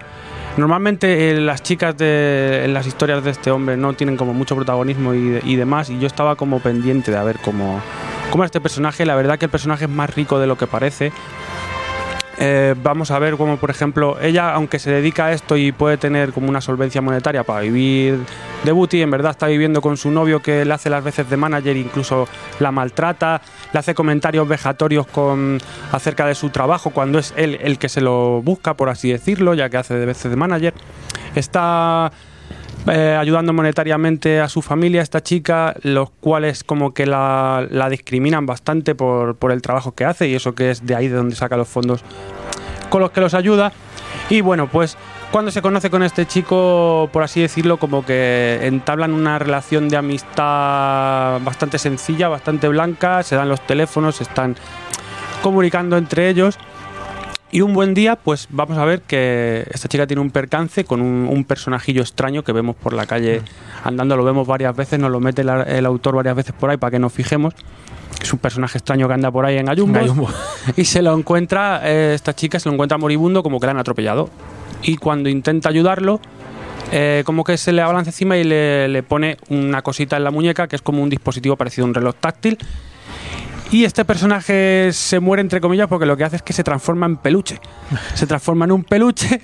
Normalmente 0.59 1.31
eh, 1.31 1.41
las 1.41 1.63
chicas 1.63 1.97
de, 1.97 2.67
en 2.67 2.75
las 2.75 2.87
historias 2.87 3.25
de 3.25 3.31
este 3.31 3.51
hombre 3.51 3.79
no 3.79 3.95
tienen 3.95 4.19
como 4.19 4.35
mucho 4.35 4.55
protagonismo 4.55 5.15
y, 5.15 5.27
de- 5.31 5.41
y 5.43 5.57
demás. 5.57 5.89
Y 5.89 5.99
yo 5.99 6.07
estaba 6.07 6.37
como 6.37 6.61
pendiente 6.61 7.11
de 7.11 7.25
ver 7.25 7.39
cómo, 7.43 7.81
cómo 8.31 8.45
este 8.45 8.61
personaje. 8.61 9.07
La 9.07 9.15
verdad 9.15 9.39
que 9.39 9.47
el 9.47 9.51
personaje 9.51 9.87
es 9.87 9.91
más 9.91 10.15
rico 10.15 10.39
de 10.39 10.47
lo 10.49 10.59
que 10.59 10.67
parece. 10.67 11.13
Eh, 12.39 12.75
vamos 12.83 13.11
a 13.11 13.19
ver 13.19 13.37
cómo, 13.37 13.57
por 13.57 13.71
ejemplo, 13.71 14.19
ella, 14.21 14.53
aunque 14.53 14.79
se 14.79 14.91
dedica 14.91 15.27
a 15.27 15.33
esto 15.33 15.57
y 15.57 15.73
puede 15.73 15.97
tener 15.97 16.33
como 16.33 16.49
una 16.49 16.61
solvencia 16.61 17.01
monetaria 17.01 17.45
para 17.45 17.61
vivir 17.61 18.19
de 18.63 18.73
booty, 18.73 19.01
en 19.01 19.11
verdad 19.11 19.31
está 19.31 19.47
viviendo 19.47 19.81
con 19.81 19.97
su 19.97 20.11
novio 20.11 20.41
que 20.41 20.65
le 20.65 20.75
hace 20.75 20.91
las 20.91 21.03
veces 21.03 21.31
de 21.31 21.37
manager, 21.37 21.77
incluso 21.77 22.29
la 22.61 22.71
maltrata, 22.73 23.41
le 23.73 23.79
hace 23.79 23.95
comentarios 23.95 24.47
vejatorios 24.47 25.07
con, 25.07 25.59
acerca 25.93 26.27
de 26.27 26.35
su 26.35 26.51
trabajo 26.51 26.91
cuando 26.91 27.19
es 27.19 27.33
él 27.37 27.59
el 27.63 27.79
que 27.79 27.89
se 27.89 28.01
lo 28.03 28.43
busca, 28.43 28.75
por 28.75 28.91
así 28.91 29.11
decirlo, 29.11 29.55
ya 29.55 29.71
que 29.71 29.79
hace 29.79 29.95
de 29.95 30.05
veces 30.05 30.31
de 30.31 30.37
manager. 30.37 30.75
Está 31.35 32.13
eh, 32.87 33.17
ayudando 33.19 33.53
monetariamente 33.53 34.41
a 34.41 34.49
su 34.49 34.63
familia, 34.63 35.03
esta 35.03 35.23
chica, 35.23 35.75
los 35.83 36.11
cuales 36.11 36.65
como 36.65 36.95
que 36.95 37.07
la, 37.07 37.67
discriminan 37.91 38.47
bastante 38.47 38.95
por, 38.95 39.37
por 39.37 39.53
el 39.53 39.63
trabajo 39.63 39.95
que 39.95 40.05
hace 40.05 40.29
y 40.29 40.35
eso 40.35 40.55
que 40.55 40.71
es 40.71 40.87
de 40.87 40.95
ahí 40.95 41.09
de 41.09 41.17
donde 41.17 41.37
saca 41.37 41.57
los 41.57 41.69
fondos 41.69 42.05
con 42.89 43.01
los 43.01 43.11
que 43.11 43.21
los 43.21 43.35
ayuda. 43.35 43.73
Y 44.31 44.41
bueno, 44.41 44.69
pues 44.69 44.97
cuando 45.31 45.51
se 45.51 45.61
conoce 45.61 45.91
con 45.91 46.03
este 46.03 46.27
chico, 46.27 47.11
por 47.13 47.23
así 47.23 47.41
decirlo, 47.41 47.79
como 47.79 48.05
que 48.05 48.61
entablan 48.63 49.13
una 49.13 49.39
relación 49.39 49.89
de 49.89 49.97
amistad 49.97 51.41
bastante 51.43 51.79
sencilla, 51.79 52.29
bastante 52.29 52.69
blanca, 52.69 53.23
se 53.23 53.37
dan 53.37 53.49
los 53.49 53.61
teléfonos, 53.67 54.17
se 54.17 54.23
están 54.23 54.57
comunicando 55.43 55.97
entre 55.97 56.29
ellos. 56.29 56.59
Y 57.53 57.61
un 57.61 57.75
buen 57.75 57.95
día, 57.95 58.17
pues 58.17 58.49
vamos 58.51 58.77
a 58.77 58.85
ver 58.85 59.03
que 59.03 59.67
esta 59.71 59.89
chica 59.89 60.07
tiene 60.07 60.21
un 60.21 60.31
percance 60.31 60.85
con 60.85 61.01
un, 61.01 61.29
un 61.31 61.45
personajillo 61.45 62.03
extraño 62.03 62.43
que 62.43 62.53
vemos 62.53 62.75
por 62.75 62.93
la 62.93 63.07
calle 63.07 63.43
andando, 63.85 64.17
lo 64.17 64.25
vemos 64.25 64.47
varias 64.47 64.75
veces, 64.75 64.99
nos 64.99 65.11
lo 65.11 65.21
mete 65.21 65.43
el, 65.43 65.49
el 65.49 65.87
autor 65.87 66.17
varias 66.17 66.35
veces 66.35 66.55
por 66.59 66.71
ahí 66.71 66.77
para 66.77 66.91
que 66.91 66.99
nos 66.99 67.13
fijemos. 67.13 67.55
Es 68.21 68.33
un 68.33 68.41
personaje 68.41 68.79
extraño 68.79 69.07
que 69.07 69.15
anda 69.15 69.31
por 69.31 69.47
ahí 69.47 69.59
en 69.59 69.69
Ayumbo. 69.69 70.29
Y 70.77 70.85
se 70.85 71.03
lo 71.03 71.17
encuentra, 71.17 71.81
eh, 71.85 72.15
esta 72.15 72.35
chica 72.35 72.59
se 72.59 72.69
lo 72.69 72.73
encuentra 72.75 72.99
moribundo 72.99 73.43
como 73.43 73.61
que 73.61 73.67
le 73.67 73.71
han 73.71 73.79
atropellado. 73.79 74.29
Y 74.83 74.97
cuando 74.97 75.29
intenta 75.29 75.69
ayudarlo, 75.69 76.21
eh, 76.91 77.23
como 77.25 77.45
que 77.45 77.57
se 77.57 77.73
le 77.73 77.83
abalanza 77.83 78.11
encima 78.11 78.37
y 78.37 78.45
le, 78.45 78.89
le 78.89 79.03
pone 79.05 79.37
una 79.49 79.83
cosita 79.83 80.17
en 80.17 80.25
la 80.25 80.31
muñeca 80.31 80.67
que 80.67 80.77
es 80.77 80.83
como 80.83 81.03
un 81.03 81.11
dispositivo 81.11 81.57
parecido 81.57 81.85
a 81.85 81.89
un 81.89 81.95
reloj 81.95 82.17
táctil. 82.19 82.59
Y 83.73 83.85
este 83.85 84.05
personaje 84.05 84.91
se 84.93 85.19
muere 85.19 85.41
entre 85.41 85.61
comillas 85.61 85.89
porque 85.89 86.07
lo 86.07 86.17
que 86.17 86.23
hace 86.25 86.37
es 86.37 86.43
que 86.43 86.53
se 86.53 86.63
transforma 86.63 87.07
en 87.07 87.17
peluche. 87.17 87.59
Se 88.15 88.27
transforma 88.27 88.65
en 88.65 88.73
un 88.73 88.85
peluche. 88.85 89.41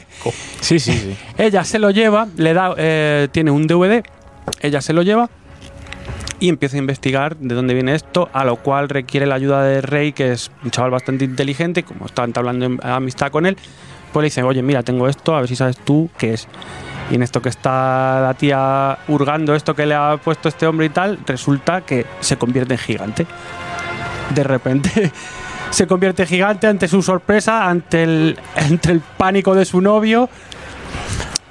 Sí, 0.60 0.78
sí, 0.78 0.92
sí. 0.92 1.16
Ella 1.38 1.64
se 1.64 1.78
lo 1.80 1.90
lleva, 1.90 2.28
le 2.36 2.54
da, 2.54 2.72
eh, 2.76 3.28
tiene 3.32 3.50
un 3.50 3.66
DVD, 3.66 4.02
ella 4.60 4.80
se 4.80 4.92
lo 4.92 5.02
lleva 5.02 5.28
y 6.38 6.48
empieza 6.48 6.76
a 6.76 6.78
investigar 6.78 7.36
de 7.36 7.54
dónde 7.54 7.74
viene 7.74 7.94
esto, 7.94 8.28
a 8.32 8.44
lo 8.44 8.56
cual 8.56 8.88
requiere 8.88 9.26
la 9.26 9.34
ayuda 9.36 9.62
de 9.64 9.80
Rey, 9.80 10.12
que 10.12 10.32
es 10.32 10.50
un 10.64 10.70
chaval 10.70 10.90
bastante 10.92 11.24
inteligente, 11.24 11.80
y 11.80 11.82
como 11.84 12.06
está 12.06 12.24
entablando 12.24 12.64
en- 12.66 12.80
amistad 12.84 13.30
con 13.30 13.46
él, 13.46 13.56
pues 14.12 14.22
le 14.22 14.26
dice, 14.26 14.42
oye, 14.42 14.62
mira, 14.62 14.82
tengo 14.82 15.08
esto, 15.08 15.34
a 15.36 15.40
ver 15.40 15.48
si 15.48 15.54
sabes 15.56 15.76
tú 15.78 16.10
qué 16.18 16.34
es. 16.34 16.48
Y 17.10 17.14
en 17.14 17.22
esto 17.22 17.40
que 17.42 17.48
está 17.48 18.20
la 18.22 18.34
tía 18.34 18.98
hurgando 19.08 19.54
esto 19.54 19.74
que 19.74 19.86
le 19.86 19.94
ha 19.94 20.16
puesto 20.16 20.48
este 20.48 20.66
hombre 20.66 20.86
y 20.86 20.90
tal, 20.90 21.18
resulta 21.26 21.82
que 21.82 22.06
se 22.20 22.36
convierte 22.36 22.74
en 22.74 22.78
gigante. 22.78 23.26
De 24.34 24.44
repente 24.44 25.12
se 25.70 25.86
convierte 25.86 26.26
gigante 26.26 26.66
ante 26.66 26.88
su 26.88 27.02
sorpresa, 27.02 27.68
ante 27.68 28.02
el, 28.02 28.38
el 28.88 29.00
pánico 29.00 29.54
de 29.54 29.64
su 29.64 29.80
novio 29.80 30.28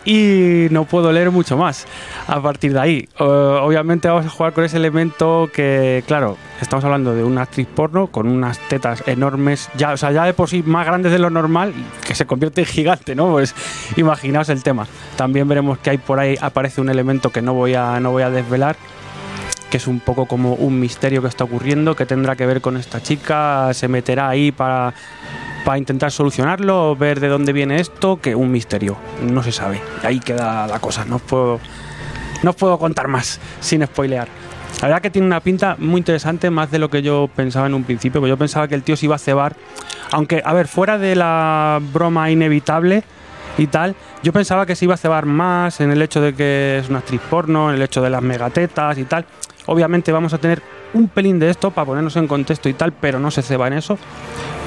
y 0.05 0.67
no 0.71 0.85
puedo 0.85 1.11
leer 1.11 1.31
mucho 1.31 1.57
más 1.57 1.85
a 2.27 2.41
partir 2.41 2.73
de 2.73 2.79
ahí. 2.79 3.09
Eh, 3.19 3.23
obviamente 3.23 4.07
vamos 4.07 4.25
a 4.25 4.29
jugar 4.29 4.53
con 4.53 4.63
ese 4.63 4.77
elemento 4.77 5.49
que, 5.53 6.03
claro, 6.07 6.37
estamos 6.61 6.83
hablando 6.85 7.13
de 7.13 7.23
una 7.23 7.43
actriz 7.43 7.67
porno 7.67 8.07
con 8.07 8.27
unas 8.27 8.57
tetas 8.67 9.03
enormes, 9.07 9.69
ya, 9.75 9.91
o 9.91 9.97
sea, 9.97 10.11
ya 10.11 10.25
de 10.25 10.33
por 10.33 10.49
sí 10.49 10.63
más 10.63 10.85
grandes 10.85 11.11
de 11.11 11.19
lo 11.19 11.29
normal, 11.29 11.73
que 12.05 12.15
se 12.15 12.25
convierte 12.25 12.61
en 12.61 12.67
gigante, 12.67 13.15
¿no? 13.15 13.31
Pues 13.31 13.55
imaginaos 13.95 14.49
el 14.49 14.63
tema. 14.63 14.87
También 15.15 15.47
veremos 15.47 15.77
que 15.79 15.91
hay 15.91 15.97
por 15.97 16.19
ahí 16.19 16.37
aparece 16.41 16.81
un 16.81 16.89
elemento 16.89 17.29
que 17.29 17.41
no 17.41 17.53
voy 17.53 17.75
a, 17.75 17.99
no 17.99 18.11
voy 18.11 18.23
a 18.23 18.29
desvelar 18.29 18.75
que 19.71 19.77
es 19.77 19.87
un 19.87 20.01
poco 20.01 20.25
como 20.25 20.53
un 20.53 20.79
misterio 20.81 21.21
que 21.21 21.29
está 21.29 21.45
ocurriendo, 21.45 21.95
que 21.95 22.05
tendrá 22.05 22.35
que 22.35 22.45
ver 22.45 22.59
con 22.59 22.75
esta 22.75 23.01
chica, 23.01 23.73
se 23.73 23.87
meterá 23.87 24.27
ahí 24.27 24.51
para, 24.51 24.93
para 25.63 25.77
intentar 25.77 26.11
solucionarlo, 26.11 26.93
ver 26.97 27.21
de 27.21 27.29
dónde 27.29 27.53
viene 27.53 27.79
esto, 27.79 28.19
que 28.19 28.35
un 28.35 28.51
misterio, 28.51 28.97
no 29.23 29.41
se 29.41 29.53
sabe. 29.53 29.81
Ahí 30.03 30.19
queda 30.19 30.67
la 30.67 30.79
cosa, 30.79 31.05
no 31.05 31.19
puedo, 31.19 31.61
no 32.43 32.49
os 32.49 32.55
puedo 32.57 32.77
contar 32.77 33.07
más 33.07 33.39
sin 33.61 33.85
spoilear. 33.87 34.27
La 34.81 34.89
verdad 34.89 35.01
que 35.01 35.09
tiene 35.09 35.27
una 35.27 35.39
pinta 35.39 35.77
muy 35.79 35.99
interesante, 35.99 36.49
más 36.49 36.69
de 36.69 36.77
lo 36.77 36.89
que 36.89 37.01
yo 37.01 37.29
pensaba 37.33 37.65
en 37.67 37.73
un 37.73 37.85
principio, 37.85 38.19
porque 38.19 38.31
yo 38.31 38.37
pensaba 38.37 38.67
que 38.67 38.75
el 38.75 38.83
tío 38.83 38.97
se 38.97 39.05
iba 39.05 39.15
a 39.15 39.19
cebar, 39.19 39.55
aunque, 40.11 40.41
a 40.43 40.53
ver, 40.53 40.67
fuera 40.67 40.97
de 40.97 41.15
la 41.15 41.79
broma 41.93 42.29
inevitable 42.29 43.05
y 43.57 43.67
tal, 43.67 43.95
yo 44.21 44.33
pensaba 44.33 44.65
que 44.65 44.75
se 44.75 44.83
iba 44.83 44.95
a 44.95 44.97
cebar 44.97 45.25
más 45.25 45.79
en 45.79 45.91
el 45.91 46.01
hecho 46.01 46.19
de 46.19 46.33
que 46.33 46.79
es 46.79 46.89
una 46.89 46.99
actriz 46.99 47.21
porno, 47.29 47.69
en 47.69 47.77
el 47.77 47.81
hecho 47.81 48.01
de 48.01 48.09
las 48.09 48.21
megatetas 48.21 48.97
y 48.97 49.05
tal. 49.05 49.25
Obviamente 49.67 50.11
vamos 50.11 50.33
a 50.33 50.37
tener 50.39 50.61
un 50.93 51.07
pelín 51.07 51.39
de 51.39 51.49
esto 51.49 51.71
para 51.71 51.85
ponernos 51.85 52.15
en 52.15 52.27
contexto 52.27 52.67
y 52.69 52.73
tal, 52.73 52.91
pero 52.93 53.19
no 53.19 53.31
se 53.31 53.41
ceba 53.41 53.67
en 53.67 53.73
eso. 53.73 53.97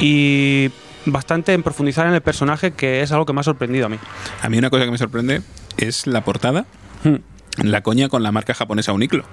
Y 0.01 0.71
bastante 1.07 1.53
en 1.53 1.63
profundizar 1.63 2.07
en 2.07 2.15
el 2.15 2.21
personaje, 2.23 2.73
que 2.73 3.03
es 3.03 3.13
algo 3.13 3.27
que 3.27 3.33
me 3.33 3.41
ha 3.41 3.45
sorprendido 3.45 3.87
a 3.87 3.89
mí. 3.89 3.99
A 4.43 4.49
mí 4.49 4.59
una 4.59 4.71
cosa 4.71 4.85
que 4.85 4.91
me 4.91 4.99
sorprende 4.99 5.43
es 5.77 6.07
la 6.07 6.23
portada. 6.25 6.65
Hmm. 7.03 7.17
La 7.63 7.83
coña 7.83 8.09
con 8.09 8.23
la 8.25 8.33
marca 8.33 8.53
japonesa 8.55 8.93
Uniqlo. 8.93 9.25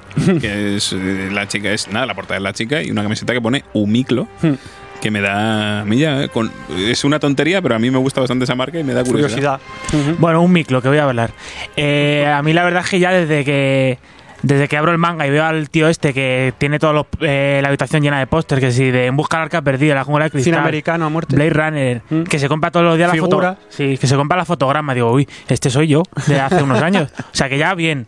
que 0.42 0.76
es 0.76 0.94
eh, 0.94 1.30
la 1.32 1.48
chica, 1.48 1.72
es 1.72 1.88
nada, 1.88 2.06
la 2.06 2.14
portada 2.14 2.38
es 2.38 2.44
la 2.44 2.54
chica 2.54 2.84
y 2.84 2.92
una 2.92 3.02
camiseta 3.02 3.34
que 3.34 3.42
pone 3.42 3.64
Umiclo. 3.74 4.28
Hmm. 4.42 4.54
Que 5.02 5.10
me 5.10 5.20
da. 5.22 5.82
A 5.82 5.86
mí 5.86 5.98
ya, 5.98 6.24
eh, 6.26 6.30
con- 6.30 6.52
es 6.78 7.04
una 7.04 7.18
tontería, 7.20 7.60
pero 7.64 7.74
a 7.76 7.80
mí 7.80 7.90
me 7.90 7.98
gusta 7.98 8.22
bastante 8.22 8.44
esa 8.44 8.54
marca 8.54 8.80
y 8.80 8.84
me 8.84 8.94
da 8.94 9.04
curiosidad. 9.04 9.60
Curiosidad. 9.90 10.16
Bueno, 10.20 10.44
un 10.44 10.52
micro 10.54 10.80
que 10.80 10.90
voy 10.90 11.00
a 11.00 11.06
hablar. 11.06 11.32
Eh, 11.76 12.28
a 12.32 12.44
mí 12.44 12.54
la 12.54 12.64
verdad 12.64 12.84
es 12.84 12.90
que 12.92 13.00
ya 13.00 13.12
desde 13.12 13.44
que 13.44 13.98
desde 14.44 14.68
que 14.68 14.78
abro 14.78 14.92
el 14.92 14.98
manga 14.98 15.28
y 15.28 15.30
veo 15.30 15.44
al 15.46 15.70
tío 15.70 15.88
este 15.88 16.14
que 16.14 16.54
tiene 16.58 16.80
toda 16.80 17.06
la 17.20 17.68
habitación 17.68 18.02
llena 18.02 18.20
de 18.20 18.28
pósters, 18.28 18.60
que 18.62 18.72
si 18.72 18.90
de 18.92 19.06
En 19.08 19.16
busca 19.18 19.38
del 19.38 19.44
arca 19.44 19.62
perdida, 19.62 19.96
La 19.96 20.04
jungla 20.04 20.26
de 20.26 20.30
Cine 20.32 20.44
cristal, 20.44 20.60
americano 20.62 21.06
a 21.06 21.10
muerte. 21.10 21.36
Blade 21.36 21.50
Runner, 21.52 22.02
Mm. 22.10 22.24
que 22.24 22.40
se 22.40 22.48
compra 22.48 22.72
todos 22.72 22.86
los 22.86 22.98
días 22.98 23.08
la 23.10 23.14
Figura. 23.14 23.54
foto. 23.56 23.62
Sí, 23.70 23.98
que 23.98 24.08
se 24.08 24.16
compra 24.16 24.38
la 24.38 24.46
fotograma. 24.46 24.94
Digo, 24.94 25.12
uy, 25.12 25.28
este 25.48 25.70
soy 25.70 25.88
yo 25.88 26.04
de 26.28 26.40
hace 26.40 26.64
unos 26.64 26.82
años. 26.82 27.10
O 27.20 27.36
sea 27.36 27.50
que 27.50 27.58
ya 27.58 27.74
bien. 27.76 28.08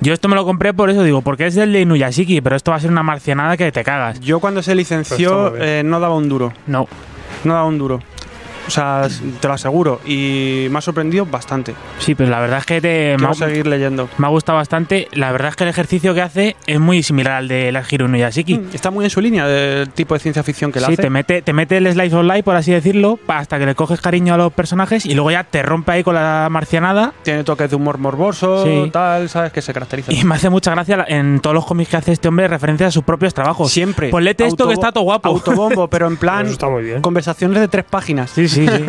Yo 0.00 0.12
esto 0.14 0.28
me 0.28 0.34
lo 0.36 0.44
compré 0.44 0.72
por 0.72 0.88
eso, 0.90 1.02
digo, 1.02 1.20
porque 1.22 1.46
es 1.46 1.54
del 1.54 1.72
de 1.72 1.80
Inuyashiki, 1.82 2.40
pero 2.40 2.56
esto 2.56 2.70
va 2.70 2.76
a 2.78 2.80
ser 2.80 2.90
una 2.90 3.02
marcianada 3.02 3.56
que 3.56 3.70
te 3.72 3.84
cagas. 3.84 4.20
Yo 4.20 4.40
cuando 4.40 4.62
se 4.62 4.70
Pues 4.70 4.76
licenció 4.78 5.50
bien. 5.52 5.62
eh, 5.64 5.82
no 5.84 6.00
daba 6.00 6.14
un 6.16 6.28
duro. 6.28 6.52
No. 6.66 6.86
No 7.44 7.54
daba 7.54 7.66
un 7.66 7.76
duro. 7.78 8.00
O 8.66 8.70
sea, 8.70 9.08
te 9.40 9.48
lo 9.48 9.54
aseguro. 9.54 10.00
Y 10.06 10.66
me 10.70 10.78
ha 10.78 10.80
sorprendido 10.80 11.26
bastante. 11.26 11.74
Sí, 11.98 12.14
pero 12.14 12.30
la 12.30 12.40
verdad 12.40 12.58
es 12.60 12.66
que 12.66 12.80
te, 12.80 13.12
me, 13.12 13.16
Quiero 13.16 13.30
ha, 13.32 13.34
seguir 13.34 13.66
leyendo. 13.66 14.08
me 14.18 14.26
ha 14.26 14.30
gustado 14.30 14.58
bastante. 14.58 15.08
La 15.12 15.32
verdad 15.32 15.48
es 15.50 15.56
que 15.56 15.64
el 15.64 15.70
ejercicio 15.70 16.14
que 16.14 16.22
hace 16.22 16.56
es 16.66 16.78
muy 16.80 17.02
similar 17.02 17.34
al 17.34 17.48
de 17.48 17.72
la 17.72 17.82
Hiro 17.88 18.06
Inuyashiki. 18.06 18.58
Mm, 18.58 18.68
Está 18.74 18.90
muy 18.90 19.04
en 19.04 19.10
su 19.10 19.20
línea 19.20 19.46
del 19.46 19.88
tipo 19.90 20.14
de 20.14 20.20
ciencia 20.20 20.42
ficción 20.42 20.70
que 20.72 20.80
le 20.80 20.86
Sí, 20.86 20.92
hace. 20.94 21.02
te 21.02 21.10
mete, 21.10 21.42
te 21.42 21.52
mete 21.52 21.76
el 21.78 21.90
slice 21.92 22.16
of 22.16 22.24
life, 22.24 22.42
por 22.42 22.56
así 22.56 22.72
decirlo, 22.72 23.18
hasta 23.28 23.58
que 23.58 23.66
le 23.66 23.74
coges 23.74 24.00
cariño 24.00 24.34
a 24.34 24.36
los 24.36 24.52
personajes 24.52 25.06
y 25.06 25.14
luego 25.14 25.30
ya 25.30 25.44
te 25.44 25.62
rompe 25.62 25.92
ahí 25.92 26.02
con 26.02 26.14
la 26.14 26.48
marcianada. 26.50 27.12
Tiene 27.22 27.44
toques 27.44 27.68
de 27.70 27.76
humor 27.76 27.98
morboso, 27.98 28.64
Sí. 28.64 28.90
tal, 28.92 29.28
¿sabes? 29.28 29.52
Que 29.52 29.62
se 29.62 29.72
caracteriza. 29.72 30.12
Y 30.12 30.24
me 30.24 30.34
hace 30.36 30.50
mucha 30.50 30.70
gracia 30.72 30.96
la- 30.98 31.04
en 31.08 31.40
todos 31.40 31.54
los 31.54 31.66
cómics 31.66 31.90
que 31.90 31.96
hace 31.96 32.12
este 32.12 32.28
hombre 32.28 32.48
referencia 32.48 32.86
a 32.86 32.90
sus 32.90 33.02
propios 33.04 33.34
trabajos. 33.34 33.70
Siempre. 33.72 34.10
Ponlete 34.10 34.46
esto 34.46 34.66
que 34.68 34.74
está 34.74 34.92
todo 34.92 35.04
guapo. 35.04 35.28
Autobombo, 35.28 35.88
pero 35.88 36.06
en 36.06 36.16
plan. 36.18 36.44
Eso 36.44 36.52
está 36.52 36.68
muy 36.68 36.82
bien. 36.84 37.00
Conversaciones 37.02 37.60
de 37.60 37.68
tres 37.68 37.84
páginas. 37.84 38.30
Sí, 38.30 38.48
sí, 38.54 38.66
sí. 38.66 38.84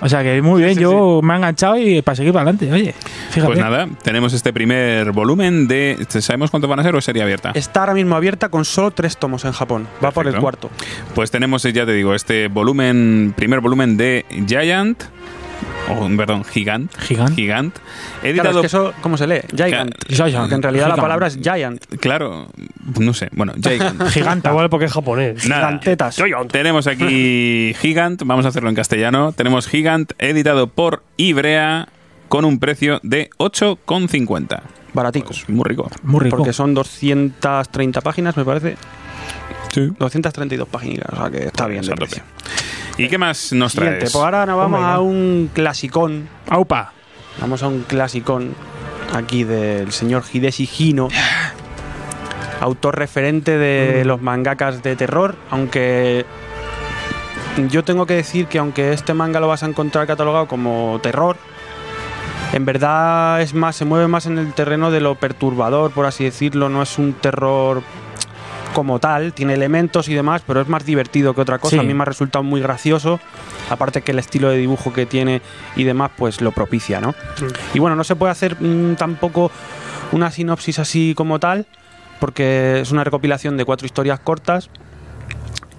o 0.00 0.08
sea 0.08 0.22
que 0.22 0.40
muy 0.42 0.62
bien, 0.62 0.78
yo 0.78 1.20
me 1.22 1.34
he 1.34 1.36
enganchado 1.36 1.76
y 1.76 2.02
para 2.02 2.16
seguir 2.16 2.32
para 2.32 2.42
adelante, 2.42 2.72
oye. 2.72 2.94
Fíjate. 3.30 3.46
Pues 3.46 3.58
nada, 3.58 3.88
tenemos 4.02 4.32
este 4.32 4.52
primer 4.52 5.12
volumen 5.12 5.66
de. 5.68 6.06
¿Sabemos 6.08 6.50
cuántos 6.50 6.68
van 6.68 6.80
a 6.80 6.82
ser 6.82 6.94
o 6.94 6.98
es 6.98 7.04
serie 7.04 7.22
abierta? 7.22 7.52
Está 7.54 7.80
ahora 7.80 7.94
mismo 7.94 8.16
abierta 8.16 8.48
con 8.48 8.64
solo 8.64 8.90
tres 8.90 9.16
tomos 9.16 9.44
en 9.44 9.52
Japón. 9.52 9.86
Va 10.04 10.10
por 10.10 10.26
el 10.26 10.36
cuarto. 10.36 10.70
Pues 11.14 11.30
tenemos, 11.30 11.62
ya 11.62 11.86
te 11.86 11.92
digo, 11.92 12.14
este 12.14 12.48
volumen, 12.48 13.34
primer 13.36 13.60
volumen 13.60 13.96
de 13.96 14.24
Giant, 14.46 15.02
o 15.90 16.16
perdón, 16.16 16.44
Gigant, 16.44 16.94
Gigant. 16.98 17.34
Gigant, 17.34 17.74
Claro, 17.74 18.28
editado, 18.30 18.50
es 18.50 18.60
que 18.62 18.66
eso, 18.66 18.94
¿cómo 19.02 19.16
se 19.16 19.26
lee? 19.26 19.40
Giant. 19.54 19.94
Giant. 20.08 20.36
Porque 20.36 20.54
en 20.54 20.62
realidad 20.62 20.84
la 20.88 20.94
Gigant. 20.94 21.02
palabra 21.02 21.26
es 21.26 21.38
giant. 21.40 21.84
claro, 22.00 22.48
no 22.98 23.12
sé, 23.14 23.28
bueno, 23.32 23.52
Gigant. 23.62 24.02
Giganta. 24.08 24.50
Igual 24.50 24.70
porque 24.70 24.86
es 24.86 24.92
japonés. 24.92 25.46
Nada. 25.48 25.66
Gigantetas. 25.66 26.16
Tenemos 26.50 26.86
aquí 26.86 27.74
Gigant, 27.80 28.22
vamos 28.24 28.44
a 28.46 28.48
hacerlo 28.48 28.68
en 28.70 28.74
castellano. 28.76 29.32
Tenemos 29.32 29.66
Gigant 29.68 30.12
editado 30.18 30.68
por 30.68 31.02
Ibrea 31.16 31.88
con 32.28 32.44
un 32.44 32.58
precio 32.58 33.00
de 33.02 33.30
8,50. 33.38 34.60
Baratico. 34.92 35.26
Pues 35.28 35.48
muy 35.48 35.64
rico. 35.64 35.90
Muy 36.02 36.20
rico. 36.20 36.36
Porque 36.36 36.52
son 36.52 36.72
230 36.74 38.00
páginas, 38.00 38.36
me 38.36 38.44
parece. 38.44 38.76
Sí. 39.72 39.90
232 39.98 40.68
páginas. 40.68 41.06
O 41.12 41.16
sea 41.16 41.30
que 41.30 41.46
está 41.46 41.66
bien 41.66 41.82
¿Y 42.96 43.08
qué 43.08 43.18
más 43.18 43.52
nos 43.52 43.72
Siguiente, 43.72 43.98
traes? 43.98 44.12
pues 44.12 44.24
ahora 44.24 44.46
nos 44.46 44.56
vamos 44.56 44.80
a 44.82 45.00
un 45.00 45.50
clasicón. 45.52 46.28
Aupa. 46.48 46.92
Vamos 47.40 47.62
a 47.62 47.68
un 47.68 47.82
clasicón 47.82 48.54
aquí 49.12 49.44
del 49.44 49.90
señor 49.92 50.22
Hideshi 50.32 50.68
Hino, 50.78 51.08
autor 52.60 52.96
referente 52.96 53.58
de 53.58 54.04
los 54.04 54.22
mangakas 54.22 54.82
de 54.82 54.94
terror, 54.96 55.34
aunque 55.50 56.24
yo 57.70 57.84
tengo 57.84 58.06
que 58.06 58.14
decir 58.14 58.46
que 58.46 58.58
aunque 58.58 58.92
este 58.92 59.14
manga 59.14 59.40
lo 59.40 59.48
vas 59.48 59.62
a 59.62 59.66
encontrar 59.66 60.06
catalogado 60.06 60.46
como 60.46 61.00
terror, 61.02 61.36
en 62.52 62.64
verdad 62.64 63.40
es 63.42 63.52
más, 63.54 63.74
se 63.74 63.84
mueve 63.84 64.06
más 64.06 64.26
en 64.26 64.38
el 64.38 64.52
terreno 64.52 64.92
de 64.92 65.00
lo 65.00 65.16
perturbador, 65.16 65.90
por 65.90 66.06
así 66.06 66.22
decirlo, 66.24 66.68
no 66.68 66.82
es 66.82 66.98
un 66.98 67.12
terror 67.14 67.82
como 68.74 68.98
tal, 68.98 69.32
tiene 69.32 69.54
elementos 69.54 70.08
y 70.08 70.14
demás, 70.14 70.42
pero 70.46 70.60
es 70.60 70.68
más 70.68 70.84
divertido 70.84 71.34
que 71.34 71.40
otra 71.40 71.58
cosa. 71.58 71.76
Sí. 71.76 71.80
A 71.80 71.82
mí 71.82 71.94
me 71.94 72.02
ha 72.02 72.04
resultado 72.04 72.42
muy 72.42 72.60
gracioso, 72.60 73.20
aparte 73.70 74.02
que 74.02 74.10
el 74.10 74.18
estilo 74.18 74.50
de 74.50 74.58
dibujo 74.58 74.92
que 74.92 75.06
tiene 75.06 75.40
y 75.76 75.84
demás, 75.84 76.10
pues 76.16 76.42
lo 76.42 76.52
propicia, 76.52 77.00
¿no? 77.00 77.14
Y 77.72 77.78
bueno, 77.78 77.96
no 77.96 78.04
se 78.04 78.16
puede 78.16 78.32
hacer 78.32 78.60
mm, 78.60 78.96
tampoco 78.96 79.50
una 80.12 80.30
sinopsis 80.30 80.80
así 80.80 81.14
como 81.16 81.38
tal, 81.38 81.66
porque 82.20 82.80
es 82.80 82.90
una 82.90 83.04
recopilación 83.04 83.56
de 83.56 83.64
cuatro 83.64 83.86
historias 83.86 84.20
cortas 84.20 84.68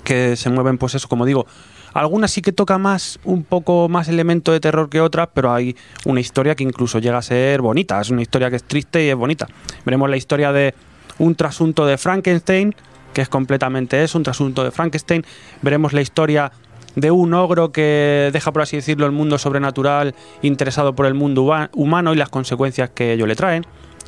que 0.04 0.36
se 0.36 0.50
mueven, 0.50 0.78
pues 0.78 0.96
eso, 0.96 1.08
como 1.08 1.26
digo, 1.26 1.46
Algunas 1.94 2.32
sí 2.32 2.42
que 2.42 2.52
toca 2.52 2.78
más, 2.78 3.20
un 3.24 3.46
poco 3.46 3.88
más 3.88 4.10
elemento 4.10 4.52
de 4.52 4.60
terror 4.60 4.90
que 4.90 5.00
otras, 5.00 5.30
pero 5.34 5.54
hay 5.54 5.78
una 6.04 6.20
historia 6.20 6.54
que 6.54 6.64
incluso 6.64 7.00
llega 7.00 7.18
a 7.18 7.22
ser 7.22 7.62
bonita. 7.62 8.02
Es 8.02 8.10
una 8.10 8.22
historia 8.22 8.50
que 8.50 8.58
es 8.58 8.64
triste 8.66 9.06
y 9.06 9.08
es 9.08 9.16
bonita. 9.16 9.48
Veremos 9.86 10.10
la 10.10 10.18
historia 10.18 10.52
de 10.52 10.76
un 11.20 11.36
trasunto 11.36 11.86
de 11.86 11.98
Frankenstein, 11.98 12.76
que 13.14 13.22
es 13.22 13.30
completamente 13.30 14.04
eso, 14.04 14.18
un 14.18 14.24
trasunto 14.24 14.64
de 14.64 14.72
Frankenstein. 14.72 15.26
Veremos 15.62 15.94
la 15.94 16.02
historia 16.02 16.52
de 16.96 17.12
un 17.12 17.34
ogro 17.34 17.72
que 17.72 18.30
deja, 18.32 18.52
por 18.52 18.62
así 18.62 18.76
decirlo, 18.78 19.06
el 19.06 19.12
mundo 19.12 19.38
sobrenatural 19.38 20.16
interesado 20.42 20.94
por 20.96 21.06
el 21.06 21.14
mundo 21.14 21.44
huma- 21.44 21.70
humano 21.74 22.14
y 22.14 22.18
las 22.18 22.30
consecuencias 22.30 22.90
que 22.92 23.14
ello 23.14 23.26
le 23.28 23.36
traen. 23.36 23.66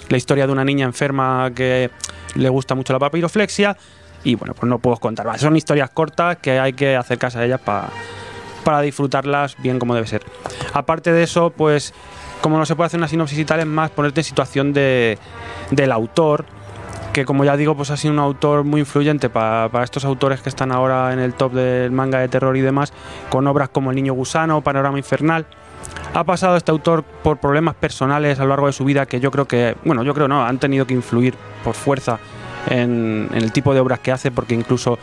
La 0.09 0.17
historia 0.17 0.45
de 0.47 0.53
una 0.53 0.63
niña 0.63 0.85
enferma 0.85 1.51
que 1.53 1.89
le 2.35 2.49
gusta 2.49 2.75
mucho 2.75 2.93
la 2.93 2.99
papiroflexia. 2.99 3.75
Y 4.23 4.35
bueno, 4.35 4.53
pues 4.53 4.69
no 4.69 4.79
puedo 4.79 4.97
contar. 4.97 5.37
Son 5.39 5.55
historias 5.55 5.89
cortas 5.91 6.37
que 6.37 6.59
hay 6.59 6.73
que 6.73 6.95
acercarse 6.95 7.39
a 7.39 7.45
ellas 7.45 7.61
pa- 7.61 7.89
para 8.63 8.81
disfrutarlas 8.81 9.55
bien 9.61 9.79
como 9.79 9.95
debe 9.95 10.07
ser. 10.07 10.23
Aparte 10.73 11.11
de 11.13 11.23
eso, 11.23 11.49
pues 11.51 11.93
como 12.41 12.57
no 12.57 12.65
se 12.65 12.75
puede 12.75 12.87
hacer 12.87 12.99
una 12.99 13.07
sinopsis 13.07 13.39
y 13.39 13.45
tal, 13.45 13.59
es 13.61 13.65
más 13.65 13.89
ponerte 13.91 14.21
en 14.21 14.23
situación 14.25 14.73
de, 14.73 15.17
del 15.71 15.91
autor, 15.91 16.45
que 17.17 17.25
como 17.25 17.43
ya 17.43 17.57
digo, 17.57 17.75
pues 17.75 17.89
ha 17.89 17.97
sido 17.97 18.13
un 18.13 18.19
autor 18.19 18.63
muy 18.63 18.81
influyente 18.81 19.27
pa- 19.27 19.69
para 19.71 19.83
estos 19.83 20.05
autores 20.05 20.39
que 20.39 20.49
están 20.49 20.71
ahora 20.71 21.11
en 21.13 21.17
el 21.19 21.33
top 21.33 21.51
del 21.53 21.91
manga 21.91 22.19
de 22.19 22.27
terror 22.27 22.55
y 22.55 22.61
demás, 22.61 22.93
con 23.31 23.47
obras 23.47 23.69
como 23.69 23.89
El 23.89 23.95
Niño 23.95 24.13
Gusano, 24.13 24.61
Panorama 24.61 24.99
Infernal. 24.99 25.47
Ha 26.13 26.23
pasado 26.23 26.57
este 26.57 26.69
autor 26.69 27.01
por 27.03 27.37
problemas 27.37 27.73
personales 27.73 28.39
a 28.39 28.43
lo 28.43 28.49
largo 28.49 28.67
de 28.67 28.73
su 28.73 28.85
vida 28.85 29.07
que 29.07 29.19
yo 29.19 29.31
creo 29.31 29.45
que, 29.47 29.75
bueno, 29.83 30.03
yo 30.03 30.13
creo 30.13 30.27
no, 30.27 30.45
han 30.45 30.59
tenido 30.59 30.85
que 30.85 30.93
influir 30.93 31.33
por 31.63 31.73
fuerza 31.73 32.19
en, 32.69 33.27
en 33.31 33.37
el 33.41 33.51
tipo 33.51 33.73
de 33.73 33.79
obras 33.79 33.97
que 33.99 34.11
hace, 34.11 34.29
porque 34.29 34.53
incluso 34.53 34.99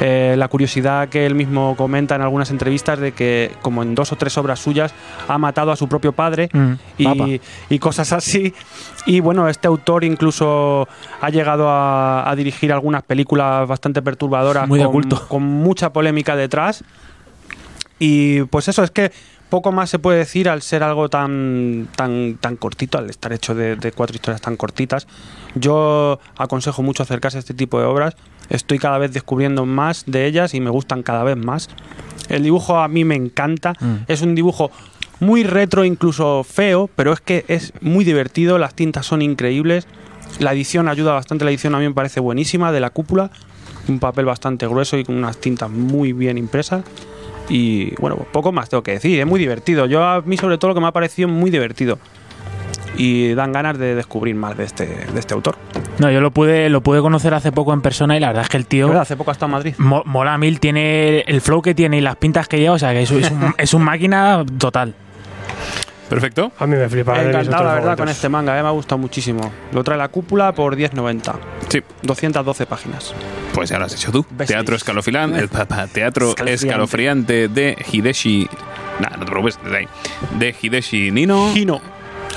eh, 0.00 0.34
la 0.36 0.48
curiosidad 0.48 1.08
que 1.08 1.26
él 1.26 1.34
mismo 1.34 1.76
comenta 1.76 2.14
en 2.14 2.22
algunas 2.22 2.50
entrevistas 2.50 2.98
de 2.98 3.12
que 3.12 3.52
como 3.62 3.82
en 3.82 3.94
dos 3.94 4.12
o 4.12 4.16
tres 4.16 4.36
obras 4.38 4.60
suyas 4.60 4.94
ha 5.28 5.38
matado 5.38 5.72
a 5.72 5.76
su 5.76 5.88
propio 5.88 6.12
padre 6.12 6.34
Mm, 6.52 6.74
y, 6.98 7.40
y 7.68 7.78
cosas 7.78 8.12
así. 8.12 8.54
Y 9.06 9.20
bueno, 9.20 9.48
este 9.48 9.66
autor 9.66 10.04
incluso 10.04 10.88
ha 11.20 11.30
llegado 11.30 11.68
a, 11.68 12.28
a 12.28 12.36
dirigir 12.36 12.72
algunas 12.72 13.02
películas 13.02 13.66
bastante 13.68 14.02
perturbadoras 14.02 14.68
Muy 14.68 14.78
de 14.78 14.88
con, 15.28 15.42
mucha 15.42 15.92
polémica 15.92 16.36
detrás. 16.36 16.84
Y 17.98 18.42
pues 18.44 18.68
eso, 18.68 18.82
es 18.82 18.90
que 18.90 19.12
poco 19.48 19.72
más 19.72 19.90
se 19.90 19.98
puede 19.98 20.18
decir 20.18 20.48
al 20.48 20.62
ser 20.62 20.82
algo 20.82 21.08
tan, 21.08 21.88
tan, 21.94 22.38
tan 22.40 22.56
cortito, 22.56 22.98
al 22.98 23.10
estar 23.10 23.32
hecho 23.32 23.54
de, 23.54 23.76
de 23.76 23.92
cuatro 23.92 24.14
historias 24.14 24.40
tan 24.40 24.56
cortitas. 24.56 25.06
Yo 25.54 26.18
aconsejo 26.36 26.82
mucho 26.82 27.02
acercarse 27.02 27.38
a 27.38 27.40
este 27.40 27.54
tipo 27.54 27.78
de 27.78 27.86
obras. 27.86 28.16
Estoy 28.50 28.78
cada 28.78 28.98
vez 28.98 29.12
descubriendo 29.12 29.66
más 29.66 30.04
de 30.06 30.26
ellas 30.26 30.54
y 30.54 30.60
me 30.60 30.70
gustan 30.70 31.02
cada 31.02 31.24
vez 31.24 31.36
más. 31.36 31.68
El 32.28 32.42
dibujo 32.42 32.78
a 32.78 32.88
mí 32.88 33.04
me 33.04 33.14
encanta. 33.14 33.74
Mm. 33.80 33.94
Es 34.08 34.22
un 34.22 34.34
dibujo 34.34 34.70
muy 35.20 35.42
retro, 35.42 35.84
incluso 35.84 36.44
feo, 36.44 36.88
pero 36.94 37.12
es 37.12 37.20
que 37.20 37.44
es 37.48 37.72
muy 37.80 38.04
divertido. 38.04 38.58
Las 38.58 38.74
tintas 38.74 39.06
son 39.06 39.22
increíbles. 39.22 39.86
La 40.38 40.52
edición 40.52 40.88
ayuda 40.88 41.12
bastante. 41.12 41.44
La 41.44 41.50
edición 41.50 41.74
a 41.74 41.78
mí 41.78 41.86
me 41.86 41.94
parece 41.94 42.20
buenísima 42.20 42.72
de 42.72 42.80
la 42.80 42.90
cúpula. 42.90 43.30
Un 43.88 43.98
papel 43.98 44.24
bastante 44.24 44.66
grueso 44.66 44.96
y 44.96 45.04
con 45.04 45.16
unas 45.16 45.38
tintas 45.38 45.70
muy 45.70 46.12
bien 46.12 46.38
impresas. 46.38 46.84
Y 47.48 47.94
bueno, 47.96 48.16
poco 48.32 48.52
más 48.52 48.68
tengo 48.68 48.82
que 48.82 48.92
decir. 48.92 49.18
Es 49.20 49.26
muy 49.26 49.38
divertido. 49.38 49.86
Yo 49.86 50.02
a 50.02 50.22
mí, 50.22 50.36
sobre 50.36 50.58
todo, 50.58 50.70
lo 50.70 50.74
que 50.74 50.80
me 50.80 50.86
ha 50.86 50.92
parecido 50.92 51.28
muy 51.28 51.50
divertido. 51.50 51.98
Y 52.96 53.34
dan 53.34 53.52
ganas 53.52 53.76
de 53.78 53.94
descubrir 53.94 54.34
más 54.36 54.56
de 54.56 54.64
este, 54.64 54.86
de 54.86 55.18
este 55.20 55.34
autor. 55.34 55.56
No, 55.98 56.10
yo 56.10 56.20
lo 56.20 56.30
pude, 56.30 56.68
lo 56.68 56.80
pude 56.80 57.00
conocer 57.00 57.34
hace 57.34 57.50
poco 57.52 57.72
en 57.72 57.80
persona 57.80 58.16
y 58.16 58.20
la 58.20 58.28
verdad 58.28 58.42
es 58.44 58.48
que 58.48 58.56
el 58.56 58.66
tío. 58.66 58.98
Hace 59.00 59.16
poco 59.16 59.30
hasta 59.30 59.46
en 59.46 59.50
Madrid. 59.52 59.74
mo- 59.78 60.02
mola 60.06 60.38
mil, 60.38 60.60
tiene 60.60 61.20
el 61.20 61.40
flow 61.40 61.60
que 61.62 61.74
tiene 61.74 61.98
y 61.98 62.00
las 62.00 62.16
pintas 62.16 62.46
que 62.48 62.58
lleva, 62.58 62.74
o 62.74 62.78
sea 62.78 62.92
que 62.92 63.02
es, 63.02 63.10
es 63.10 63.30
un, 63.30 63.54
es 63.58 63.74
un 63.74 63.82
máquina 63.82 64.44
total. 64.58 64.94
Perfecto. 66.08 66.52
A 66.58 66.66
mí 66.66 66.76
me 66.76 66.88
flipa. 66.88 67.12
de 67.18 67.24
mis 67.28 67.34
Encantado, 67.34 67.64
la 67.64 67.74
verdad, 67.74 67.96
con 67.96 68.08
este 68.08 68.28
manga. 68.28 68.56
eh, 68.58 68.62
me 68.62 68.68
ha 68.68 68.72
gustado 68.72 68.98
muchísimo. 68.98 69.50
Lo 69.72 69.82
trae 69.82 69.96
la 69.98 70.08
cúpula 70.08 70.52
por 70.52 70.76
10.90. 70.76 71.34
Sí. 71.68 71.80
212 72.02 72.66
páginas. 72.66 73.14
Pues 73.54 73.70
ya 73.70 73.78
lo 73.78 73.86
has 73.86 73.94
hecho 73.94 74.12
tú. 74.12 74.24
Teatro 74.46 74.76
escalofriante, 74.76 75.38
el 75.40 75.48
papá, 75.48 75.86
teatro 75.86 76.28
Escalofriante. 76.28 76.66
escalofriante 76.66 77.48
de 77.48 77.76
Hideshi. 77.90 78.48
Nah, 79.00 79.10
no 79.16 79.24
te 79.24 79.30
preocupes, 79.30 79.58
desde 79.64 79.76
ahí. 79.78 79.88
De 80.38 80.54
Hideshi 80.60 81.10
Nino. 81.10 81.52
Hino. 81.56 81.80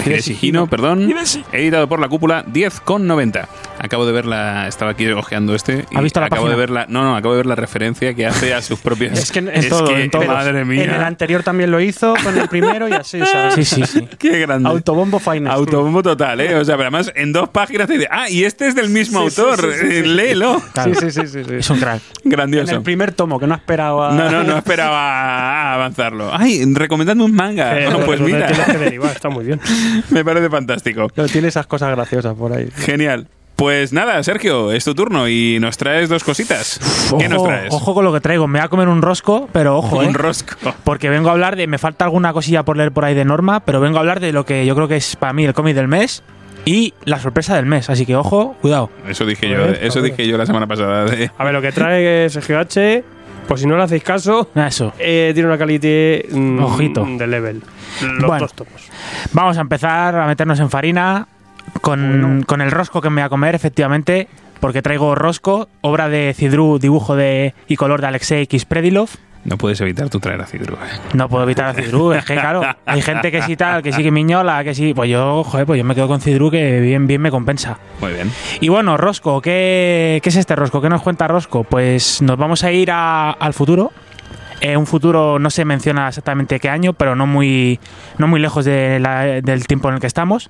Hideshi 0.06 0.38
Hino, 0.42 0.68
perdón. 0.68 1.14
Editado 1.52 1.88
por 1.88 2.00
la 2.00 2.08
cúpula 2.08 2.46
10,90. 2.46 3.48
Acabo 3.80 4.06
de 4.06 4.12
ver 4.12 4.26
la. 4.26 4.68
Estaba 4.68 4.92
aquí 4.92 5.08
ojeando 5.10 5.54
este. 5.56 5.86
Y 5.92 5.98
¿Ha 5.98 6.02
visto 6.02 6.20
la 6.20 6.28
acabo 6.28 6.44
página? 6.44 6.56
de 6.56 6.60
ver 6.60 6.70
la. 6.72 6.86
No, 6.88 7.04
no, 7.04 7.16
acabo 7.16 7.34
de 7.34 7.38
ver 7.38 7.46
la 7.46 7.56
referencia 7.56 8.14
que 8.14 8.26
hace 8.26 8.54
a 8.54 8.62
sus 8.62 8.80
propias. 8.80 9.18
Es 9.20 9.32
que 9.32 9.40
en, 9.40 9.50
en 9.54 9.70
todo, 9.70 9.96
en 9.96 10.10
todo. 10.10 10.26
Madre 10.26 10.66
mía. 10.66 10.84
En 10.84 10.90
el 10.92 11.04
anterior 11.04 11.44
también 11.44 11.70
lo 11.72 11.80
hizo, 11.80 12.14
con 12.24 12.38
el 12.38 12.48
primero 12.50 12.88
y 12.90 12.94
así. 12.94 13.20
sea, 13.24 13.52
Sí, 13.56 13.64
sí, 13.64 13.84
sí. 13.86 14.08
Qué 14.18 14.40
grande. 14.40 14.68
Autobombo 14.70 15.20
Finest. 15.20 15.54
Autobombo 15.56 16.02
total, 16.02 16.42
¿eh? 16.42 16.56
O 16.56 16.66
sea, 16.66 16.76
pero 16.76 16.88
además 16.90 17.12
en 17.16 17.32
dos 17.34 17.50
páginas 17.50 17.88
te 17.88 17.94
dice, 17.94 18.08
ah, 18.12 18.30
y 18.30 18.44
este 18.46 18.68
es 18.68 18.76
del 18.76 18.90
mismo 18.90 19.30
Sí, 19.30 19.40
autor, 19.42 19.62
sí, 19.62 19.80
sí, 19.80 19.88
sí. 20.02 20.08
léelo. 20.08 20.62
Claro. 20.74 20.94
Sí, 20.96 21.12
sí, 21.12 21.28
sí. 21.28 21.40
Es 21.52 21.70
un 21.70 21.80
crack. 21.80 22.02
En 22.24 22.32
Grandioso. 22.32 22.72
el 22.76 22.82
primer 22.82 23.12
tomo, 23.14 23.40
que 23.40 23.46
no 23.48 23.56
esperaba. 23.56 24.12
No, 24.12 24.30
no, 24.32 24.44
no 24.44 24.58
esperaba 24.58 25.74
avanzarlo. 25.76 26.30
Ay, 26.34 26.64
recomendadme 26.74 27.24
un 27.24 27.34
manga. 27.36 27.80
Eh, 27.80 27.86
bueno, 27.86 28.06
pues 28.06 28.20
te 28.20 28.26
mira, 28.26 28.48
que 28.48 28.78
derivar, 28.78 29.12
está 29.12 29.30
muy 29.30 29.46
bien. 29.46 29.60
me 30.10 30.24
parece 30.26 30.50
fantástico. 30.50 31.08
Pero 31.14 31.28
tiene 31.28 31.48
esas 31.48 31.68
cosas 31.68 31.92
graciosas 31.96 32.36
por 32.36 32.54
ahí. 32.54 32.70
Genial. 32.76 33.28
Pues 33.56 33.92
nada, 33.92 34.22
Sergio, 34.22 34.72
es 34.72 34.86
tu 34.86 34.94
turno 34.94 35.28
y 35.28 35.58
nos 35.60 35.78
traes 35.78 36.10
dos 36.10 36.24
cositas. 36.24 36.80
¿Qué 37.18 37.28
nos 37.28 37.40
Ojo, 37.40 37.48
traes? 37.48 37.74
ojo 37.74 37.94
con 37.96 38.06
lo 38.06 38.14
que 38.14 38.20
traigo, 38.22 38.46
me 38.48 38.60
voy 38.60 38.66
a 38.66 38.70
comer 38.70 38.88
un 38.88 39.02
rosco, 39.02 39.50
pero 39.52 39.78
ojo, 39.80 39.98
Un 39.98 40.06
eh, 40.06 40.14
rosco. 40.14 40.56
porque 40.84 41.10
vengo 41.10 41.30
a 41.30 41.32
hablar 41.32 41.56
de, 41.56 41.66
me 41.66 41.80
falta 41.80 42.06
alguna 42.06 42.34
cosilla 42.34 42.62
por 42.64 42.78
leer 42.78 42.92
por 42.92 43.04
ahí 43.04 43.16
de 43.16 43.26
norma, 43.26 43.62
pero 43.62 43.80
vengo 43.82 43.98
a 43.98 44.02
hablar 44.02 44.20
de 44.20 44.32
lo 44.32 44.46
que 44.46 44.64
yo 44.68 44.76
creo 44.76 44.88
que 44.88 44.98
es 44.98 45.16
para 45.16 45.34
mí 45.34 45.44
el 45.44 45.56
cómic 45.56 45.76
del 45.76 45.88
mes 45.88 46.22
y 46.66 46.94
la 47.06 47.18
sorpresa 47.20 47.56
del 47.56 47.66
mes, 47.66 47.90
así 47.90 48.06
que 48.06 48.16
ojo, 48.16 48.56
cuidado. 48.62 48.92
Eso 49.10 49.26
dije 49.26 49.50
yo, 49.50 49.56
Joder, 49.58 49.80
eso 49.84 50.02
dije 50.04 50.28
yo 50.28 50.38
la 50.38 50.46
semana 50.46 50.68
pasada. 50.68 51.06
de- 51.06 51.32
A 51.36 51.44
ver, 51.44 51.54
lo 51.54 51.62
que 51.64 51.72
trae 51.72 52.30
Sergio 52.30 52.60
H, 52.60 53.04
pues 53.48 53.62
si 53.62 53.68
no 53.68 53.78
le 53.78 53.84
hacéis 53.84 54.04
caso, 54.04 54.50
Eso. 54.56 54.94
eh, 55.00 55.32
tiene 55.34 55.48
una 55.48 55.58
calidad 55.58 56.24
mm, 56.32 56.60
Ojito. 56.64 57.06
de 57.18 57.28
level. 57.28 57.62
Los 58.02 58.28
Bueno. 58.28 58.40
dos 58.40 58.54
tomos. 58.54 58.90
Vamos 59.34 59.58
a 59.58 59.62
empezar 59.62 60.16
a 60.16 60.28
meternos 60.28 60.60
en 60.60 60.70
farina 60.70 61.28
con, 61.82 62.44
con 62.46 62.62
el 62.62 62.72
rosco 62.72 63.02
que 63.02 63.10
me 63.10 63.22
voy 63.22 63.26
a 63.26 63.30
comer, 63.30 63.56
efectivamente, 63.56 64.28
porque 64.60 64.82
traigo 64.82 65.16
rosco, 65.16 65.70
obra 65.82 66.10
de 66.10 66.34
Cidru, 66.36 66.80
dibujo 66.80 67.16
de 67.16 67.54
y 67.68 67.76
color 67.76 68.02
de 68.02 68.08
Alexei 68.08 68.48
Kispredilov. 68.48 69.10
No 69.48 69.58
puedes 69.58 69.80
evitar 69.82 70.10
tu 70.10 70.20
traer 70.20 70.42
a 70.42 70.46
Cidru. 70.46 70.76
eh. 70.76 71.00
No 71.14 71.28
puedo 71.30 71.44
evitar 71.44 71.66
a 71.68 71.74
Cidru, 71.74 72.12
es 72.12 72.24
que 72.26 72.36
claro, 72.36 72.62
hay 72.86 73.02
gente 73.02 73.32
que 73.32 73.42
sí 73.42 73.56
tal, 73.56 73.82
que 73.82 73.94
sí 73.94 74.04
que 74.04 74.12
miñola, 74.12 74.62
que 74.64 74.76
sí. 74.76 74.94
Pues 74.94 75.10
yo, 75.10 75.44
joder, 75.46 75.66
pues 75.66 75.78
yo 75.78 75.86
me 75.86 75.96
quedo 75.96 76.08
con 76.10 76.20
Cidru 76.22 76.52
que 76.52 76.82
bien, 76.82 77.08
bien 77.08 77.22
me 77.22 77.32
compensa. 77.32 77.80
Muy 78.02 78.12
bien. 78.12 78.30
Y 78.60 78.68
bueno, 78.68 78.98
Rosco, 78.98 79.42
¿qué, 79.42 80.20
qué 80.22 80.30
es 80.30 80.36
este 80.36 80.56
Rosco? 80.56 80.82
¿Qué 80.82 80.90
nos 80.90 81.02
cuenta 81.02 81.28
Rosco? 81.30 81.64
Pues 81.64 82.22
nos 82.22 82.38
vamos 82.38 82.64
a 82.66 82.72
ir 82.74 82.92
a- 82.92 83.32
al 83.32 83.54
futuro. 83.54 83.92
Eh, 84.60 84.76
un 84.76 84.86
futuro 84.86 85.40
no 85.40 85.50
se 85.50 85.64
menciona 85.64 86.08
exactamente 86.10 86.60
qué 86.60 86.68
año, 86.70 86.92
pero 86.94 87.16
no 87.16 87.26
muy, 87.26 87.80
no 88.18 88.28
muy 88.28 88.42
lejos 88.42 88.66
de 88.66 89.00
la- 89.00 89.24
del 89.42 89.66
tiempo 89.66 89.88
en 89.88 89.96
el 89.96 90.02
que 90.02 90.08
estamos. 90.08 90.50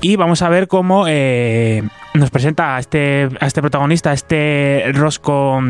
Y 0.00 0.16
vamos 0.16 0.40
a 0.40 0.48
ver 0.48 0.66
cómo 0.66 1.04
eh, 1.08 1.82
nos 2.14 2.30
presenta 2.30 2.76
a 2.76 2.78
este, 2.78 3.28
a 3.38 3.46
este 3.46 3.60
protagonista, 3.60 4.10
a 4.10 4.14
este 4.14 4.84
Rosco. 4.94 5.60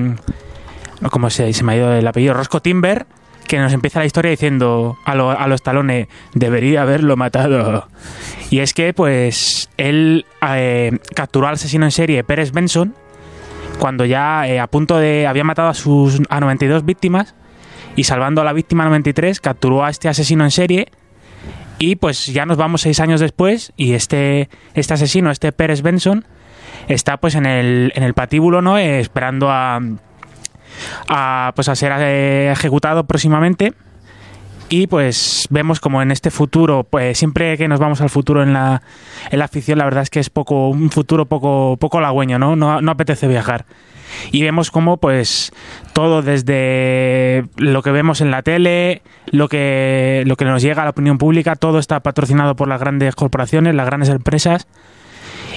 Mm, 1.01 1.07
¿Cómo 1.07 1.31
se, 1.31 1.53
se 1.53 1.65
me 1.65 1.73
ha 1.73 1.77
ido 1.77 1.93
el 1.93 2.07
apellido? 2.07 2.35
Rosco 2.35 2.61
Timber, 2.63 3.07
que 3.47 3.59
nos 3.59 3.73
empieza 3.73 3.99
la 4.01 4.07
historia 4.07 4.31
diciendo 4.31 4.97
a, 5.05 5.15
lo- 5.15 5.31
a 5.31 5.47
los 5.47 5.63
talones: 5.63 6.09
debería 6.35 6.83
haberlo 6.83 7.17
matado. 7.17 7.89
Y 8.51 8.61
es 8.61 8.75
que, 8.75 8.93
pues, 8.95 9.71
él 9.77 10.27
eh, 10.47 10.99
capturó 11.15 11.47
al 11.49 11.55
asesino 11.55 11.85
en 11.85 11.91
serie 11.93 12.25
Pérez 12.25 12.53
Benson 12.53 12.95
cuando 13.79 14.05
ya 14.05 14.47
eh, 14.49 14.59
a 14.61 14.67
punto 14.67 14.99
de. 14.99 15.27
había 15.27 15.45
matado 15.45 15.69
a 15.69 15.75
sus 15.75 16.21
a 16.29 16.41
92 16.41 16.85
víctimas 16.85 17.35
y 17.97 18.05
salvando 18.05 18.41
a 18.41 18.45
la 18.45 18.53
víctima 18.53 18.85
93, 18.85 19.41
capturó 19.41 19.85
a 19.85 19.91
este 19.91 20.09
asesino 20.09 20.45
en 20.45 20.51
serie. 20.51 20.89
Y 21.81 21.95
pues 21.97 22.27
ya 22.27 22.45
nos 22.45 22.57
vamos 22.57 22.81
seis 22.81 22.99
años 22.99 23.21
después 23.21 23.73
y 23.77 23.93
este, 23.93 24.49
este 24.75 24.95
asesino, 24.95 25.31
este 25.31 25.53
Pérez 25.53 25.83
Benson, 25.83 26.25
está 26.89 27.19
pues 27.19 27.37
en 27.37 27.47
el, 27.47 27.93
en 27.95 28.03
el 28.03 28.15
patíbulo, 28.15 28.63
¿no? 28.63 28.79
Eh, 28.79 28.99
esperando 28.99 29.49
a, 29.49 29.81
a, 31.09 31.53
pues 31.55 31.69
a 31.69 31.77
ser 31.77 31.93
eh, 31.99 32.51
ejecutado 32.53 33.05
próximamente. 33.05 33.75
Y 34.71 34.87
pues 34.87 35.47
vemos 35.49 35.81
como 35.81 36.03
en 36.03 36.11
este 36.11 36.31
futuro, 36.31 36.85
pues 36.85 37.17
siempre 37.17 37.57
que 37.57 37.69
nos 37.69 37.81
vamos 37.81 38.03
al 38.03 38.11
futuro 38.11 38.43
en 38.43 38.53
la, 38.53 38.83
en 39.31 39.39
la 39.39 39.49
ficción, 39.49 39.79
la 39.79 39.85
verdad 39.85 40.03
es 40.03 40.11
que 40.11 40.21
es 40.21 40.29
poco, 40.29 40.69
un 40.69 40.91
futuro 40.91 41.25
poco, 41.25 41.79
poco 41.79 41.99
halagüeño, 41.99 42.39
¿no? 42.39 42.55
¿no? 42.55 42.83
No 42.83 42.91
apetece 42.91 43.27
viajar. 43.29 43.65
Y 44.31 44.43
vemos 44.43 44.71
como 44.71 44.99
pues 44.99 45.53
todo 45.95 46.23
desde 46.23 47.45
lo 47.57 47.83
que 47.83 47.93
vemos 47.93 48.21
en 48.21 48.31
la 48.31 48.43
tele, 48.43 49.01
lo 49.31 49.49
que, 49.49 50.23
lo 50.27 50.37
que 50.37 50.45
nos 50.45 50.61
llega 50.61 50.83
a 50.83 50.85
la 50.85 50.91
opinión 50.91 51.17
pública, 51.17 51.57
todo 51.57 51.79
está 51.79 52.01
patrocinado 52.01 52.55
por 52.55 52.69
las 52.69 52.81
grandes 52.81 53.15
corporaciones, 53.15 53.75
las 53.75 53.87
grandes 53.87 54.11
empresas 54.11 54.67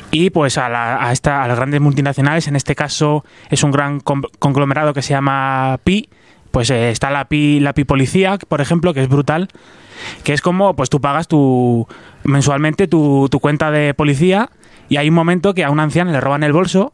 y 0.09 0.29
pues 0.31 0.57
a, 0.57 0.67
la- 0.69 1.05
a 1.07 1.11
esta, 1.11 1.43
a 1.43 1.47
las 1.47 1.57
grandes 1.57 1.79
multinacionales, 1.81 2.47
en 2.47 2.55
este 2.55 2.75
caso 2.75 3.23
es 3.49 3.63
un 3.63 3.71
gran 3.71 3.99
con- 3.99 4.23
conglomerado 4.39 4.93
que 4.93 5.01
se 5.01 5.13
llama 5.13 5.79
Pi, 5.83 6.09
Pues 6.51 6.69
eh, 6.69 6.89
está 6.89 7.09
la 7.11 7.25
pi, 7.25 7.59
la 7.61 7.73
pi 7.73 7.85
policía, 7.85 8.37
por 8.47 8.59
ejemplo, 8.59 8.93
que 8.93 9.01
es 9.01 9.07
brutal, 9.07 9.47
que 10.23 10.33
es 10.33 10.41
como, 10.41 10.75
pues 10.75 10.89
tú 10.89 10.99
pagas 10.99 11.27
tu 11.29 11.87
mensualmente 12.25 12.87
tu, 12.87 13.27
tu 13.31 13.39
cuenta 13.39 13.71
de 13.71 13.93
policía 13.93 14.49
y 14.89 14.97
hay 14.97 15.07
un 15.07 15.15
momento 15.15 15.53
que 15.53 15.63
a 15.63 15.69
una 15.69 15.83
anciana 15.83 16.11
le 16.11 16.19
roban 16.19 16.43
el 16.43 16.51
bolso 16.51 16.91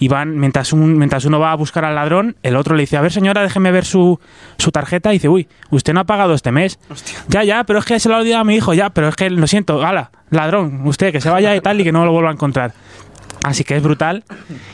y 0.00 0.08
van, 0.08 0.38
mientras, 0.38 0.72
un, 0.72 0.96
mientras 0.96 1.26
uno 1.26 1.38
va 1.38 1.52
a 1.52 1.54
buscar 1.54 1.84
al 1.84 1.94
ladrón, 1.94 2.34
el 2.42 2.56
otro 2.56 2.74
le 2.74 2.82
dice, 2.82 2.96
a 2.96 3.02
ver 3.02 3.12
señora, 3.12 3.42
déjeme 3.42 3.70
ver 3.70 3.84
su, 3.84 4.18
su 4.56 4.72
tarjeta 4.72 5.10
y 5.10 5.16
dice, 5.16 5.28
uy, 5.28 5.46
usted 5.70 5.92
no 5.92 6.00
ha 6.00 6.04
pagado 6.04 6.32
este 6.32 6.50
mes. 6.50 6.80
Ya, 7.28 7.44
ya, 7.44 7.64
pero 7.64 7.78
es 7.78 7.84
que 7.84 8.00
se 8.00 8.08
lo 8.08 8.16
ha 8.16 8.18
olvidado 8.18 8.40
a 8.40 8.44
mi 8.44 8.56
hijo, 8.56 8.72
ya, 8.72 8.90
pero 8.90 9.08
es 9.08 9.14
que 9.14 9.28
lo 9.28 9.46
siento, 9.46 9.84
ala, 9.84 10.10
ladrón, 10.30 10.80
usted 10.86 11.12
que 11.12 11.20
se 11.20 11.28
vaya 11.28 11.54
y 11.54 11.60
tal 11.60 11.80
y 11.80 11.84
que 11.84 11.92
no 11.92 12.06
lo 12.06 12.12
vuelva 12.12 12.30
a 12.30 12.32
encontrar. 12.32 12.72
Así 13.42 13.62
que 13.62 13.76
es 13.76 13.82
brutal 13.82 14.24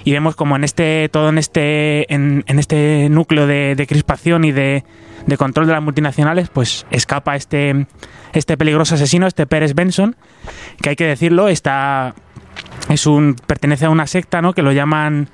y 0.05 0.13
vemos 0.13 0.35
como 0.35 0.57
en 0.57 0.65
este 0.65 1.09
todo 1.13 1.29
en 1.29 1.39
este 1.39 2.13
en, 2.13 2.43
en 2.49 2.59
este 2.59 3.09
núcleo 3.09 3.47
de, 3.47 3.75
de 3.77 3.87
crispación 3.87 4.45
y 4.45 4.51
de, 4.51 4.83
de 5.25 5.37
control 5.37 5.69
de 5.69 5.73
las 5.73 5.83
multinacionales, 5.83 6.49
pues 6.49 6.85
escapa 6.91 7.37
este 7.37 7.87
este 8.33 8.57
peligroso 8.57 8.97
asesino, 8.97 9.29
este 9.29 9.47
Pérez 9.47 9.75
Benson, 9.75 10.17
que 10.83 10.91
hay 10.91 10.97
que 10.97 11.05
decirlo, 11.05 11.47
está 11.49 12.15
es 12.89 13.07
un 13.07 13.35
pertenece 13.47 13.87
a 13.87 13.91
una 13.91 14.07
secta, 14.07 14.41
¿no? 14.43 14.53
Que 14.53 14.63
lo 14.63 14.73
llaman 14.73 15.29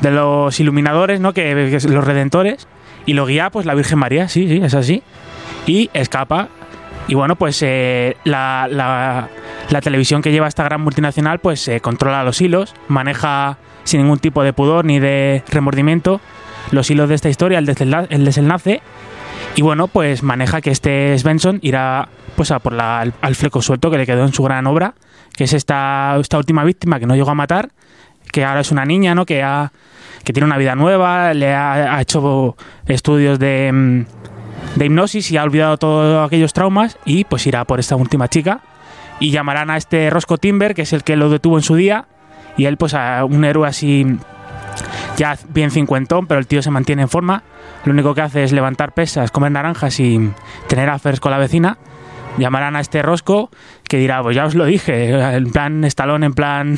de 0.00 0.10
los 0.10 0.58
iluminadores, 0.60 1.20
¿no? 1.20 1.32
Que, 1.32 1.54
los 1.88 2.04
redentores 2.04 2.66
y 3.04 3.12
lo 3.12 3.26
guía 3.26 3.50
pues 3.50 3.66
la 3.66 3.74
Virgen 3.74 3.98
María, 3.98 4.28
sí, 4.28 4.48
sí, 4.48 4.60
es 4.62 4.74
así. 4.74 5.02
Y 5.66 5.90
escapa 5.92 6.48
y 7.08 7.14
bueno, 7.14 7.36
pues 7.36 7.60
eh, 7.62 8.16
la, 8.24 8.66
la- 8.70 9.28
televisión 9.80 10.22
que 10.22 10.32
lleva 10.32 10.48
esta 10.48 10.64
gran 10.64 10.80
multinacional 10.80 11.38
pues 11.38 11.68
eh, 11.68 11.80
controla 11.80 12.24
los 12.24 12.40
hilos, 12.40 12.74
maneja 12.88 13.58
sin 13.84 14.00
ningún 14.00 14.18
tipo 14.18 14.42
de 14.42 14.52
pudor 14.52 14.84
ni 14.84 14.98
de 14.98 15.44
remordimiento 15.48 16.20
los 16.72 16.90
hilos 16.90 17.08
de 17.08 17.14
esta 17.14 17.28
historia, 17.28 17.58
el, 17.58 17.66
desenla- 17.66 18.06
el 18.10 18.24
desenlace. 18.24 18.80
Y 19.54 19.62
bueno, 19.62 19.86
pues 19.86 20.22
maneja 20.22 20.60
que 20.60 20.70
este 20.70 21.16
Svensson 21.18 21.58
irá 21.62 22.08
pues 22.36 22.50
a 22.50 22.58
por 22.58 22.72
la, 22.72 23.00
al, 23.00 23.14
al 23.20 23.34
fleco 23.36 23.62
suelto 23.62 23.90
que 23.90 23.98
le 23.98 24.06
quedó 24.06 24.24
en 24.24 24.32
su 24.32 24.42
gran 24.42 24.66
obra, 24.66 24.94
que 25.36 25.44
es 25.44 25.52
esta, 25.52 26.16
esta 26.20 26.38
última 26.38 26.64
víctima 26.64 26.98
que 26.98 27.06
no 27.06 27.14
llegó 27.14 27.30
a 27.30 27.34
matar, 27.34 27.70
que 28.32 28.44
ahora 28.44 28.60
es 28.60 28.70
una 28.70 28.84
niña, 28.84 29.14
¿no? 29.14 29.26
Que, 29.26 29.42
ha, 29.42 29.72
que 30.24 30.32
tiene 30.32 30.46
una 30.46 30.58
vida 30.58 30.74
nueva, 30.74 31.34
le 31.34 31.54
ha, 31.54 32.00
hecho 32.00 32.56
estudios 32.86 33.38
de, 33.38 33.70
mm, 33.72 34.04
de 34.76 34.86
hipnosis 34.86 35.30
y 35.30 35.36
ha 35.36 35.44
olvidado 35.44 35.76
todos 35.76 36.26
aquellos 36.26 36.52
traumas 36.52 36.98
y 37.04 37.24
pues 37.24 37.46
irá 37.46 37.64
por 37.64 37.80
esta 37.80 37.96
última 37.96 38.28
chica 38.28 38.60
y 39.20 39.30
llamarán 39.30 39.70
a 39.70 39.76
este 39.76 40.10
Roscoe 40.10 40.38
Timber, 40.38 40.74
que 40.74 40.82
es 40.82 40.92
el 40.92 41.04
que 41.04 41.16
lo 41.16 41.30
detuvo 41.30 41.56
en 41.56 41.62
su 41.62 41.74
día, 41.74 42.06
y 42.56 42.66
él 42.66 42.76
pues 42.76 42.94
a 42.94 43.24
un 43.24 43.44
héroe 43.44 43.68
así 43.68 44.18
ya 45.16 45.38
bien 45.48 45.70
cincuentón, 45.70 46.26
pero 46.26 46.38
el 46.38 46.46
tío 46.46 46.62
se 46.62 46.70
mantiene 46.70 47.02
en 47.02 47.08
forma. 47.08 47.42
Lo 47.84 47.92
único 47.92 48.14
que 48.14 48.20
hace 48.20 48.44
es 48.44 48.52
levantar 48.52 48.92
pesas, 48.92 49.30
comer 49.30 49.52
naranjas 49.52 49.98
y 50.00 50.32
tener 50.66 50.88
affairs 50.90 51.20
con 51.20 51.32
la 51.32 51.38
vecina. 51.38 51.78
Llamarán 52.38 52.76
a 52.76 52.80
este 52.80 53.02
Rosco 53.02 53.50
que 53.88 53.98
dirá, 53.98 54.22
pues 54.22 54.36
ya 54.36 54.44
os 54.44 54.54
lo 54.54 54.64
dije, 54.64 55.10
en 55.10 55.50
plan 55.52 55.84
Stallone, 55.84 56.26
en 56.26 56.34
plan 56.34 56.76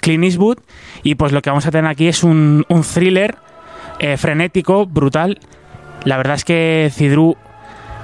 Clint 0.00 0.24
Eastwood. 0.24 0.58
Y 1.02 1.14
pues 1.16 1.32
lo 1.32 1.42
que 1.42 1.50
vamos 1.50 1.66
a 1.66 1.70
tener 1.70 1.90
aquí 1.90 2.08
es 2.08 2.22
un, 2.22 2.64
un 2.68 2.82
thriller 2.82 3.36
eh, 3.98 4.16
frenético, 4.16 4.86
brutal. 4.86 5.38
La 6.04 6.16
verdad 6.16 6.34
es 6.34 6.44
que 6.44 6.90
Cidru, 6.92 7.36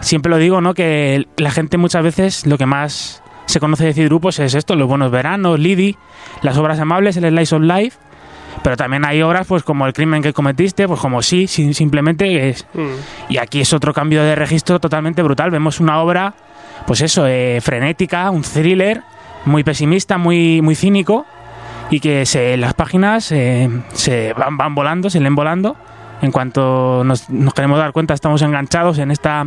siempre 0.01 0.31
lo 0.31 0.39
digo, 0.39 0.61
¿no? 0.61 0.75
Que 0.75 1.27
la 1.37 1.51
gente 1.51 1.77
muchas 1.77 2.03
veces 2.03 2.47
lo 2.47 2.59
que 2.59 2.67
más 2.67 3.23
se 3.47 3.61
conoce 3.61 3.87
de 3.87 3.95
Cidru 3.95 4.21
pues 4.21 4.39
es 4.39 4.55
esto, 4.55 4.77
los 4.77 4.87
buenos 4.89 5.11
veranos, 5.11 5.59
Lidi, 5.59 5.97
las 6.43 6.57
obras 6.59 6.79
amables, 6.79 7.17
el 7.17 7.29
Slice 7.29 7.55
of 7.57 7.63
Life. 7.63 7.99
Pero 8.63 8.77
también 8.77 9.05
hay 9.05 9.23
obras 9.23 9.47
pues 9.47 9.63
como 9.63 9.87
El 9.87 9.93
crimen 9.93 10.21
que 10.21 10.33
cometiste, 10.33 10.89
pues 10.89 11.01
como 11.01 11.23
sí, 11.23 11.47
simplemente 11.47 12.49
es... 12.49 12.67
Y 13.29 13.39
aquí 13.39 13.61
es 13.61 13.73
otro 13.73 13.95
cambio 13.95 14.23
de 14.25 14.35
registro 14.35 14.81
totalmente 14.81 15.23
brutal. 15.23 15.51
Vemos 15.51 15.79
una 15.79 16.01
obra, 16.01 16.35
pues 16.87 17.01
eso, 17.01 17.27
eh, 17.27 17.61
frenética, 17.63 18.31
un 18.31 18.43
thriller, 18.43 19.03
muy 19.45 19.65
pesimista, 19.65 20.19
muy, 20.19 20.61
muy 20.63 20.75
cínico, 20.75 21.27
y 21.91 22.01
que 22.01 22.25
las 22.59 22.75
páginas 22.75 23.33
eh, 23.33 23.69
se 23.93 24.35
van, 24.35 24.75
volando, 24.75 25.09
se 25.11 25.21
leen 25.21 25.35
volando. 25.35 25.77
En 26.21 26.33
cuanto 26.33 27.03
nos, 27.05 27.31
nos 27.31 27.55
queremos 27.55 27.79
dar 27.79 27.93
cuenta, 27.93 28.13
estamos 28.13 28.43
enganchados 28.43 28.99
en 28.99 29.13
esta, 29.13 29.47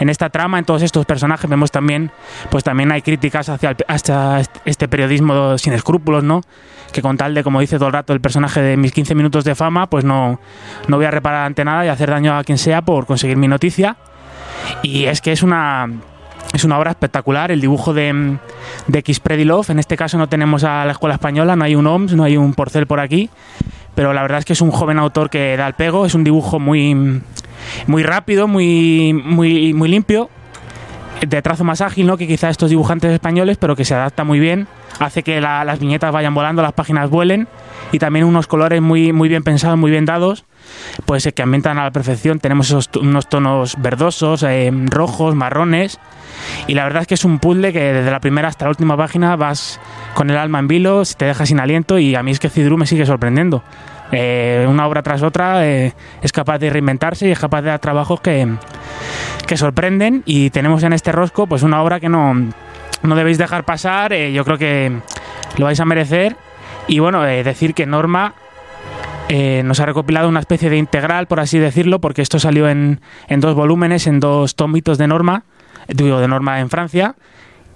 en 0.00 0.08
esta 0.10 0.30
trama, 0.30 0.58
en 0.58 0.64
todos 0.64 0.82
estos 0.82 1.06
personajes. 1.06 1.48
Vemos 1.48 1.70
también, 1.70 2.10
pues 2.50 2.64
también 2.64 2.90
hay 2.90 3.02
críticas 3.02 3.48
hacia, 3.48 3.70
el- 3.70 4.46
este 4.64 4.88
periodismo 4.88 5.56
sin 5.58 5.72
escrúpulos, 5.74 6.24
¿no? 6.24 6.40
Que 6.92 7.02
con 7.02 7.16
tal 7.16 7.34
de, 7.34 7.44
como 7.44 7.60
dice 7.60 7.76
todo 7.78 7.86
el 7.86 7.92
rato 7.94 8.12
el 8.12 8.20
personaje 8.20 8.60
de 8.60 8.76
mis 8.76 8.90
15 8.92 9.14
minutos 9.14 9.44
de 9.44 9.54
fama, 9.54 9.86
pues 9.88 10.04
no, 10.04 10.40
no 10.88 10.96
voy 10.96 11.06
a 11.06 11.10
reparar 11.12 11.46
ante 11.46 11.64
nada 11.64 11.86
y 11.86 11.88
hacer 11.88 12.10
daño 12.10 12.36
a 12.36 12.42
quien 12.42 12.58
sea 12.58 12.82
por 12.82 13.06
conseguir 13.06 13.36
mi 13.36 13.46
noticia. 13.46 13.96
Y 14.82 15.04
es 15.04 15.20
que 15.20 15.30
es 15.30 15.44
una, 15.44 15.88
es 16.52 16.64
una 16.64 16.78
obra 16.78 16.90
espectacular. 16.90 17.50
El 17.50 17.60
dibujo 17.60 17.94
de, 17.94 18.36
de 18.86 18.98
X 18.98 19.20
en 19.68 19.78
este 19.78 19.96
caso 19.96 20.18
no 20.18 20.28
tenemos 20.28 20.64
a 20.64 20.84
la 20.84 20.92
escuela 20.92 21.14
española, 21.14 21.56
no 21.56 21.64
hay 21.64 21.74
un 21.74 21.86
OMS, 21.86 22.14
no 22.14 22.24
hay 22.24 22.36
un 22.36 22.54
Porcel 22.54 22.86
por 22.86 23.00
aquí. 23.00 23.30
Pero 23.94 24.12
la 24.12 24.22
verdad 24.22 24.38
es 24.38 24.44
que 24.44 24.52
es 24.54 24.60
un 24.60 24.70
joven 24.70 24.98
autor 24.98 25.28
que 25.30 25.56
da 25.56 25.66
el 25.66 25.74
pego. 25.74 26.06
Es 26.06 26.14
un 26.14 26.24
dibujo 26.24 26.58
muy, 26.58 27.20
muy 27.86 28.02
rápido, 28.02 28.48
muy, 28.48 29.12
muy, 29.12 29.74
muy 29.74 29.88
limpio. 29.88 30.30
De 31.26 31.40
trazo 31.42 31.62
más 31.62 31.80
ágil, 31.80 32.06
¿no? 32.06 32.16
Que 32.16 32.26
quizá 32.26 32.48
estos 32.50 32.70
dibujantes 32.70 33.12
españoles, 33.12 33.56
pero 33.58 33.76
que 33.76 33.84
se 33.84 33.94
adapta 33.94 34.24
muy 34.24 34.40
bien. 34.40 34.66
Hace 34.98 35.22
que 35.22 35.40
la- 35.40 35.64
las 35.64 35.78
viñetas 35.78 36.10
vayan 36.12 36.34
volando, 36.34 36.62
las 36.62 36.72
páginas 36.72 37.10
vuelen. 37.10 37.48
Y 37.92 37.98
también 37.98 38.24
unos 38.24 38.46
colores 38.46 38.80
muy, 38.82 39.12
muy 39.12 39.28
bien 39.28 39.42
pensados, 39.44 39.78
muy 39.78 39.90
bien 39.90 40.04
dados 40.06 40.44
pues 41.04 41.28
que 41.34 41.42
ambientan 41.42 41.78
a 41.78 41.84
la 41.84 41.90
perfección. 41.90 42.38
Tenemos 42.38 42.70
unos 42.96 43.28
tonos 43.28 43.80
verdosos, 43.80 44.42
eh, 44.42 44.70
rojos, 44.86 45.34
marrones. 45.34 45.98
Y 46.66 46.74
la 46.74 46.84
verdad 46.84 47.02
es 47.02 47.08
que 47.08 47.14
es 47.14 47.24
un 47.24 47.38
puzzle 47.38 47.72
que 47.72 47.92
desde 47.92 48.10
la 48.10 48.20
primera 48.20 48.48
hasta 48.48 48.64
la 48.64 48.70
última 48.70 48.96
página 48.96 49.36
vas 49.36 49.80
con 50.14 50.30
el 50.30 50.36
alma 50.36 50.58
en 50.58 50.68
vilo, 50.68 51.02
te 51.16 51.26
deja 51.26 51.46
sin 51.46 51.60
aliento 51.60 51.98
y 51.98 52.14
a 52.14 52.22
mí 52.22 52.30
es 52.30 52.40
que 52.40 52.48
Cidru 52.48 52.76
me 52.76 52.86
sigue 52.86 53.06
sorprendiendo. 53.06 53.62
Eh, 54.10 54.66
una 54.68 54.86
obra 54.86 55.02
tras 55.02 55.22
otra 55.22 55.66
eh, 55.66 55.94
es 56.20 56.32
capaz 56.32 56.58
de 56.58 56.68
reinventarse 56.68 57.28
y 57.28 57.30
es 57.30 57.38
capaz 57.38 57.62
de 57.62 57.68
dar 57.68 57.78
trabajos 57.78 58.20
que, 58.20 58.56
que 59.46 59.56
sorprenden 59.56 60.22
y 60.26 60.50
tenemos 60.50 60.82
en 60.82 60.92
este 60.92 61.12
rosco 61.12 61.46
pues 61.46 61.62
una 61.62 61.82
obra 61.82 61.98
que 61.98 62.10
no, 62.10 62.34
no 62.34 63.14
debéis 63.14 63.38
dejar 63.38 63.64
pasar, 63.64 64.14
yo 64.14 64.44
creo 64.44 64.58
que 64.58 64.92
lo 65.56 65.64
vais 65.64 65.80
a 65.80 65.84
merecer 65.86 66.36
y 66.88 66.98
bueno, 66.98 67.22
decir 67.22 67.72
que 67.72 67.86
Norma 67.86 68.34
eh, 69.28 69.62
nos 69.64 69.80
ha 69.80 69.86
recopilado 69.86 70.28
una 70.28 70.40
especie 70.40 70.68
de 70.70 70.76
integral, 70.76 71.26
por 71.26 71.40
así 71.40 71.58
decirlo, 71.58 72.00
porque 72.00 72.22
esto 72.22 72.38
salió 72.38 72.68
en, 72.68 73.00
en 73.28 73.40
dos 73.40 73.54
volúmenes, 73.54 74.06
en 74.06 74.20
dos 74.20 74.54
tomitos 74.56 74.98
de 74.98 75.06
Norma, 75.08 75.44
eh, 75.88 75.92
digo, 75.94 76.20
de 76.20 76.28
Norma 76.28 76.60
en 76.60 76.68
Francia. 76.70 77.14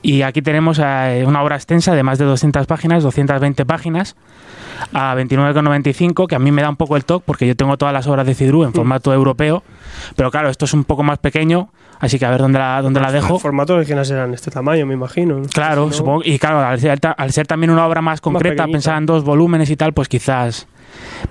Y 0.03 0.23
aquí 0.23 0.43
tenemos 0.43 0.79
eh, 0.83 1.25
una 1.27 1.43
obra 1.43 1.57
extensa 1.57 1.95
de 1.95 2.03
más 2.03 2.19
de 2.19 2.27
200 2.27 2.67
páginas, 2.67 3.03
220 3.03 3.65
páginas, 3.65 4.15
a 4.93 5.15
29,95, 5.17 6.27
que 6.29 6.35
a 6.37 6.39
mí 6.39 6.53
me 6.53 6.63
da 6.63 6.69
un 6.69 6.77
poco 6.77 6.97
el 6.97 7.05
toque, 7.05 7.25
porque 7.27 7.47
yo 7.47 7.57
tengo 7.57 7.77
todas 7.77 7.93
las 7.95 8.07
obras 8.07 8.27
de 8.27 8.35
Cidru 8.35 8.65
en 8.65 8.73
formato 8.75 9.13
europeo. 9.13 9.63
Pero 10.15 10.31
claro, 10.31 10.49
esto 10.51 10.67
es 10.67 10.75
un 10.75 10.85
poco 10.85 11.03
más 11.03 11.19
pequeño, 11.19 11.71
así 11.99 12.19
que 12.21 12.27
a 12.27 12.31
ver 12.31 12.41
dónde 12.41 12.59
la, 12.59 12.81
dónde 12.83 13.01
la 13.01 13.11
dejo. 13.11 13.39
Formatos 13.41 13.77
originales 13.79 14.09
serán 14.09 14.33
este 14.35 14.51
tamaño, 14.51 14.87
me 14.87 14.95
imagino. 14.95 15.39
¿no? 15.41 15.49
Claro, 15.49 15.87
no- 15.87 15.93
supongo. 15.93 16.23
Y 16.25 16.39
claro, 16.39 16.61
al 16.61 16.79
ser, 16.79 17.01
al 17.17 17.33
ser 17.33 17.47
también 17.49 17.71
una 17.71 17.87
obra 17.87 18.03
más 18.03 18.21
concreta, 18.21 18.67
pensada 18.67 18.99
en 18.99 19.07
dos 19.07 19.25
volúmenes 19.25 19.71
y 19.71 19.77
tal, 19.77 19.93
pues 19.95 20.09
quizás. 20.09 20.69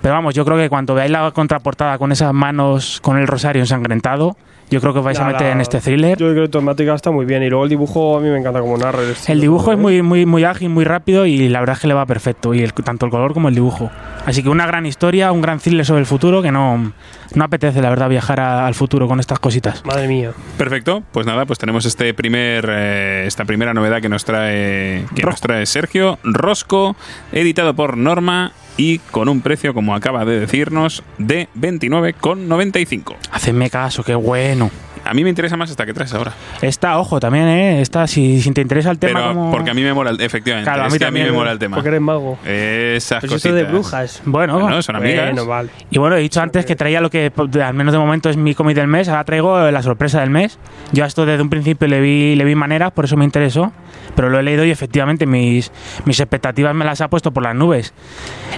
Pero 0.02 0.14
vamos, 0.14 0.34
yo 0.34 0.44
creo 0.44 0.56
que 0.56 0.68
cuando 0.68 0.94
veáis 0.94 1.10
la 1.10 1.30
contraportada 1.32 1.98
con 1.98 2.12
esas 2.12 2.32
manos 2.32 3.00
con 3.02 3.18
el 3.18 3.26
rosario 3.26 3.62
ensangrentado, 3.62 4.36
yo 4.68 4.80
creo 4.80 4.92
que 4.92 4.98
os 4.98 5.04
vais 5.04 5.18
a 5.20 5.24
meter 5.24 5.42
la- 5.42 5.52
en 5.52 5.60
este 5.60 5.80
thriller. 5.80 6.18
Yo 6.18 6.26
creo 6.26 6.34
que 6.34 6.40
la 6.40 6.48
temática 6.48 6.92
está 6.92 7.12
muy 7.12 7.24
bien. 7.24 7.40
Y 7.44 7.48
luego 7.48 7.62
el 7.62 7.70
dibujo 7.70 8.16
a 8.18 8.20
mí 8.20 8.28
me 8.28 8.36
encanta 8.38 8.58
como 8.60 8.76
narra. 8.76 8.98
el 9.28 9.40
dibujo 9.40 9.70
es 9.70 9.78
muy, 9.78 10.02
muy, 10.02 10.26
muy 10.26 10.42
ágil, 10.42 10.70
muy 10.70 10.84
rápido 10.84 11.24
y 11.24 11.48
la 11.48 11.60
verdad 11.60 11.76
es 11.76 11.82
que 11.82 11.86
le 11.86 11.94
va 11.94 12.04
perfecto. 12.04 12.52
Y 12.52 12.62
el- 12.62 12.72
tanto 12.72 13.06
el 13.06 13.12
color 13.12 13.32
como 13.32 13.48
el 13.48 13.54
dibujo. 13.54 13.92
Así 14.24 14.42
que 14.42 14.48
una 14.48 14.66
gran 14.66 14.84
historia, 14.84 15.30
un 15.30 15.40
gran 15.40 15.60
thriller 15.60 15.86
sobre 15.86 16.00
el 16.00 16.06
futuro 16.06 16.42
que 16.42 16.50
no, 16.50 16.92
no 17.34 17.44
apetece, 17.44 17.80
la 17.80 17.90
verdad, 17.90 18.08
viajar 18.08 18.40
a- 18.40 18.66
al 18.66 18.74
futuro 18.74 19.06
con 19.06 19.20
estas 19.20 19.38
cositas. 19.38 19.84
Madre 19.84 20.08
mía. 20.08 20.32
Perfecto, 20.58 21.04
pues 21.12 21.26
nada, 21.26 21.46
pues 21.46 21.60
tenemos 21.60 21.86
este 21.86 22.12
primer, 22.12 22.66
eh, 22.68 23.24
esta 23.28 23.44
primera 23.44 23.72
novedad 23.72 24.02
que 24.02 24.08
nos 24.08 24.24
trae, 24.24 25.04
que 25.14 25.22
nos 25.22 25.40
trae 25.40 25.64
Sergio 25.66 26.18
Rosco, 26.24 26.96
editado 27.30 27.74
por 27.74 27.96
Norma 27.96 28.50
y 28.76 28.98
con 28.98 29.28
un 29.28 29.40
precio, 29.40 29.74
como 29.74 29.94
acaba 29.94 30.24
de 30.24 30.40
decirnos, 30.40 31.02
de 31.18 31.48
29,95. 31.58 33.16
Hacedme 33.30 33.70
caso, 33.70 34.02
qué 34.02 34.14
bueno. 34.14 34.70
A 35.08 35.14
mí 35.14 35.22
me 35.24 35.30
interesa 35.30 35.56
más 35.56 35.70
esta 35.70 35.86
que 35.86 35.94
traes 35.94 36.12
ahora. 36.14 36.32
Esta, 36.62 36.98
ojo, 36.98 37.20
también, 37.20 37.46
¿eh? 37.48 37.80
Esta, 37.80 38.06
si, 38.06 38.40
si 38.40 38.50
te 38.52 38.60
interesa 38.60 38.90
el 38.90 38.98
tema 38.98 39.20
Pero 39.20 39.34
como... 39.34 39.50
porque 39.52 39.70
a 39.70 39.74
mí 39.74 39.82
me 39.82 39.92
mola, 39.94 40.10
el- 40.10 40.20
efectivamente, 40.20 40.68
Claro, 40.70 40.84
a 40.84 40.88
mí 40.88 40.98
que 40.98 41.04
a 41.04 41.10
mí 41.10 41.18
también, 41.20 41.26
me 41.26 41.32
mola 41.32 41.52
el 41.52 41.58
tema. 41.58 41.76
Porque 41.76 41.88
eres 41.88 42.00
mago. 42.00 42.38
Esas 42.44 43.20
Pues 43.20 43.32
cositas. 43.32 43.44
eso 43.46 43.54
de 43.54 43.64
brujas. 43.64 44.22
Bueno, 44.24 44.58
Bueno, 44.60 44.82
son 44.82 44.96
amigas. 44.96 45.26
Bueno, 45.32 45.46
vale. 45.46 45.70
Y 45.90 45.98
bueno, 45.98 46.16
he 46.16 46.20
dicho 46.20 46.40
antes 46.40 46.66
que 46.66 46.76
traía 46.76 47.00
lo 47.00 47.10
que 47.10 47.32
al 47.64 47.74
menos 47.74 47.92
de 47.92 47.98
momento 47.98 48.28
es 48.30 48.36
mi 48.36 48.54
cómic 48.54 48.76
del 48.76 48.88
mes, 48.88 49.08
ahora 49.08 49.24
traigo 49.24 49.58
eh, 49.66 49.72
la 49.72 49.82
sorpresa 49.82 50.20
del 50.20 50.30
mes. 50.30 50.58
Yo 50.92 51.04
a 51.04 51.06
esto 51.06 51.24
desde 51.26 51.42
un 51.42 51.50
principio 51.50 51.86
le 51.88 52.00
vi, 52.00 52.34
le 52.34 52.44
vi 52.44 52.54
maneras, 52.54 52.92
por 52.92 53.04
eso 53.04 53.16
me 53.16 53.24
interesó, 53.24 53.72
pero 54.14 54.28
lo 54.28 54.38
he 54.38 54.42
leído 54.42 54.64
y 54.64 54.70
efectivamente 54.70 55.26
mis, 55.26 55.70
mis 56.04 56.18
expectativas 56.20 56.74
me 56.74 56.84
las 56.84 57.00
ha 57.00 57.08
puesto 57.08 57.30
por 57.32 57.42
las 57.42 57.54
nubes. 57.54 57.94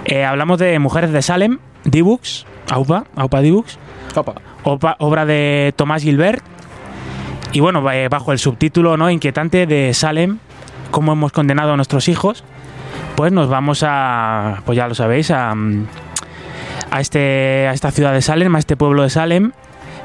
Eh, 0.05 0.25
hablamos 0.25 0.59
de 0.59 0.79
Mujeres 0.79 1.13
de 1.13 1.21
Salem, 1.23 1.59
D-Books, 1.85 2.47
AUPA, 2.71 3.05
AUPA 3.17 3.41
D-Books. 3.43 3.79
Opa. 4.15 4.35
Obra 4.65 5.27
de 5.27 5.73
Tomás 5.77 6.03
Gilbert. 6.03 6.43
Y 7.53 7.61
bueno, 7.61 7.89
eh, 7.91 8.09
bajo 8.09 8.33
el 8.33 8.39
subtítulo 8.39 8.97
¿no? 8.97 9.11
inquietante 9.11 9.67
de 9.67 9.95
Salem, 9.95 10.39
cómo 10.91 11.13
hemos 11.13 11.33
condenado 11.33 11.73
a 11.73 11.77
nuestros 11.77 12.09
hijos, 12.09 12.45
pues 13.17 13.33
nos 13.33 13.49
vamos 13.49 13.83
a, 13.87 14.63
pues 14.67 14.77
ya 14.77 14.87
lo 14.87 14.95
sabéis, 14.95 15.31
a, 15.31 15.55
mm, 15.55 15.87
a, 16.91 17.01
este, 17.01 17.67
a 17.69 17.73
esta 17.73 17.91
ciudad 17.91 18.13
de 18.13 18.23
Salem, 18.23 18.55
a 18.55 18.59
este 18.59 18.77
pueblo 18.77 19.03
de 19.03 19.11
Salem, 19.11 19.53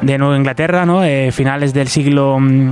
de 0.02 0.18
Nueva 0.18 0.38
Inglaterra, 0.38 0.86
¿no? 0.86 1.04
Eh, 1.04 1.32
finales 1.32 1.74
del 1.74 1.90
siglo 1.90 2.38
mm, 2.40 2.72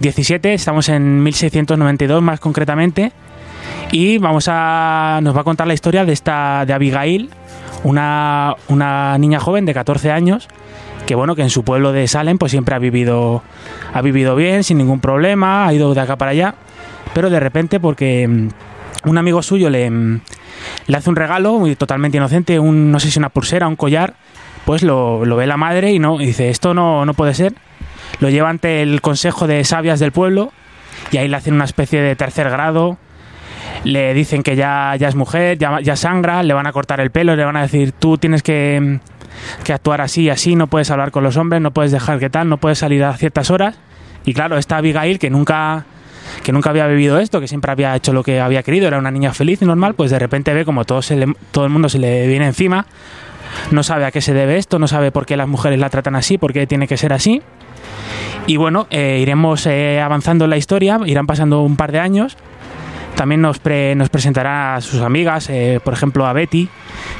XVII, 0.00 0.52
estamos 0.52 0.88
en 0.88 1.22
1692 1.22 2.22
más 2.22 2.40
concretamente, 2.40 3.12
y 3.90 4.18
vamos 4.18 4.46
a, 4.48 5.20
nos 5.22 5.36
va 5.36 5.40
a 5.40 5.44
contar 5.44 5.66
la 5.66 5.74
historia 5.74 6.04
de 6.04 6.12
esta 6.12 6.64
de 6.66 6.72
Abigail, 6.72 7.30
una, 7.84 8.54
una 8.68 9.16
niña 9.18 9.40
joven 9.40 9.64
de 9.64 9.74
14 9.74 10.10
años, 10.10 10.48
que 11.08 11.14
bueno, 11.14 11.34
que 11.34 11.40
en 11.40 11.48
su 11.48 11.64
pueblo 11.64 11.92
de 11.92 12.06
Salem 12.06 12.36
pues 12.36 12.52
siempre 12.52 12.74
ha 12.74 12.78
vivido, 12.78 13.42
ha 13.94 14.02
vivido 14.02 14.36
bien, 14.36 14.62
sin 14.62 14.76
ningún 14.76 15.00
problema, 15.00 15.66
ha 15.66 15.72
ido 15.72 15.94
de 15.94 16.00
acá 16.02 16.16
para 16.16 16.32
allá, 16.32 16.54
pero 17.14 17.30
de 17.30 17.40
repente 17.40 17.80
porque 17.80 18.28
mm, 18.28 19.08
un 19.08 19.16
amigo 19.16 19.40
suyo 19.42 19.70
le, 19.70 19.90
mm, 19.90 20.20
le 20.86 20.96
hace 20.98 21.08
un 21.08 21.16
regalo 21.16 21.62
totalmente 21.78 22.18
inocente, 22.18 22.58
un, 22.58 22.92
no 22.92 23.00
sé 23.00 23.10
si 23.10 23.18
una 23.18 23.30
pulsera, 23.30 23.66
un 23.68 23.76
collar, 23.76 24.16
pues 24.66 24.82
lo, 24.82 25.24
lo 25.24 25.34
ve 25.36 25.46
la 25.46 25.56
madre 25.56 25.92
y 25.92 25.98
no 25.98 26.20
y 26.20 26.26
dice, 26.26 26.50
esto 26.50 26.74
no, 26.74 27.06
no 27.06 27.14
puede 27.14 27.32
ser. 27.32 27.54
Lo 28.20 28.28
lleva 28.28 28.50
ante 28.50 28.82
el 28.82 29.00
consejo 29.00 29.46
de 29.46 29.64
sabias 29.64 30.00
del 30.00 30.12
pueblo 30.12 30.52
y 31.10 31.16
ahí 31.16 31.26
le 31.26 31.36
hacen 31.38 31.54
una 31.54 31.64
especie 31.64 32.02
de 32.02 32.16
tercer 32.16 32.50
grado. 32.50 32.98
Le 33.84 34.12
dicen 34.12 34.42
que 34.42 34.56
ya, 34.56 34.94
ya 34.98 35.08
es 35.08 35.14
mujer, 35.14 35.56
ya, 35.56 35.80
ya 35.80 35.96
sangra, 35.96 36.42
le 36.42 36.52
van 36.52 36.66
a 36.66 36.72
cortar 36.72 37.00
el 37.00 37.10
pelo, 37.10 37.34
le 37.34 37.46
van 37.46 37.56
a 37.56 37.62
decir, 37.62 37.92
tú 37.92 38.18
tienes 38.18 38.42
que, 38.42 39.00
que 39.64 39.72
actuar 39.72 40.00
así 40.00 40.22
y 40.22 40.30
así, 40.30 40.56
no 40.56 40.66
puedes 40.66 40.90
hablar 40.90 41.10
con 41.10 41.22
los 41.24 41.36
hombres, 41.36 41.60
no 41.62 41.70
puedes 41.72 41.92
dejar 41.92 42.18
que 42.18 42.30
tal, 42.30 42.48
no 42.48 42.56
puedes 42.58 42.78
salir 42.78 43.04
a 43.04 43.16
ciertas 43.16 43.50
horas. 43.50 43.76
Y 44.24 44.34
claro, 44.34 44.58
esta 44.58 44.76
Abigail, 44.76 45.18
que 45.18 45.30
nunca, 45.30 45.84
que 46.42 46.52
nunca 46.52 46.70
había 46.70 46.86
vivido 46.86 47.18
esto, 47.18 47.40
que 47.40 47.48
siempre 47.48 47.72
había 47.72 47.94
hecho 47.96 48.12
lo 48.12 48.22
que 48.22 48.40
había 48.40 48.62
querido, 48.62 48.86
era 48.88 48.98
una 48.98 49.10
niña 49.10 49.32
feliz 49.32 49.62
y 49.62 49.64
normal, 49.64 49.94
pues 49.94 50.10
de 50.10 50.18
repente 50.18 50.52
ve 50.54 50.64
como 50.64 50.84
todo, 50.84 51.02
se 51.02 51.16
le- 51.16 51.34
todo 51.50 51.64
el 51.64 51.70
mundo 51.70 51.88
se 51.88 51.98
le 51.98 52.26
viene 52.26 52.46
encima, 52.46 52.86
no 53.70 53.82
sabe 53.82 54.04
a 54.04 54.10
qué 54.10 54.20
se 54.20 54.34
debe 54.34 54.56
esto, 54.58 54.78
no 54.78 54.88
sabe 54.88 55.10
por 55.12 55.24
qué 55.24 55.36
las 55.36 55.48
mujeres 55.48 55.78
la 55.78 55.88
tratan 55.88 56.16
así, 56.16 56.36
por 56.36 56.52
qué 56.52 56.66
tiene 56.66 56.86
que 56.86 56.96
ser 56.96 57.12
así. 57.12 57.42
Y 58.46 58.56
bueno, 58.56 58.86
eh, 58.90 59.18
iremos 59.22 59.66
eh, 59.66 60.00
avanzando 60.00 60.44
en 60.44 60.50
la 60.50 60.56
historia, 60.56 60.98
irán 61.06 61.26
pasando 61.26 61.62
un 61.62 61.76
par 61.76 61.92
de 61.92 62.00
años. 62.00 62.36
También 63.14 63.40
nos, 63.40 63.58
pre- 63.58 63.94
nos 63.94 64.08
presentará 64.10 64.76
a 64.76 64.80
sus 64.80 65.00
amigas, 65.02 65.50
eh, 65.50 65.80
por 65.82 65.92
ejemplo 65.92 66.26
a 66.26 66.32
Betty, 66.32 66.68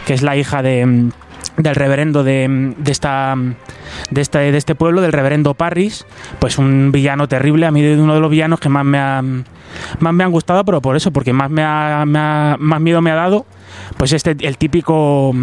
que 0.07 0.15
es 0.15 0.23
la 0.23 0.37
hija 0.37 0.63
de, 0.63 0.87
mm, 0.87 1.11
del 1.57 1.75
reverendo 1.75 2.23
de, 2.25 2.75
de 2.77 2.93
esta, 2.93 3.35
de, 4.11 4.21
este, 4.21 4.39
de 4.39 4.57
este 4.59 4.75
pueblo, 4.75 5.01
del 5.01 5.13
reverendo 5.13 5.55
Parris, 5.55 6.07
pues 6.39 6.59
un 6.59 6.93
villano 6.93 7.27
terrible, 7.29 7.67
a 7.67 7.71
mí 7.71 7.83
de 7.83 8.01
uno 8.01 8.15
de 8.15 8.21
los 8.21 8.31
villanos 8.31 8.61
que 8.61 8.69
más 8.69 8.85
me, 8.85 8.99
ha- 8.99 9.23
más 9.23 10.15
me 10.15 10.25
han 10.25 10.31
gustado, 10.31 10.65
pero 10.65 10.81
por 10.81 10.97
eso, 10.97 11.11
porque 11.13 11.33
más, 11.33 11.51
me 11.51 11.63
ha- 11.65 12.05
más 12.07 12.81
miedo 12.81 13.03
me 13.03 13.11
ha 13.11 13.15
dado, 13.17 13.45
pues 13.97 14.13
este 14.13 14.37
el 14.41 14.57
típico 14.57 15.35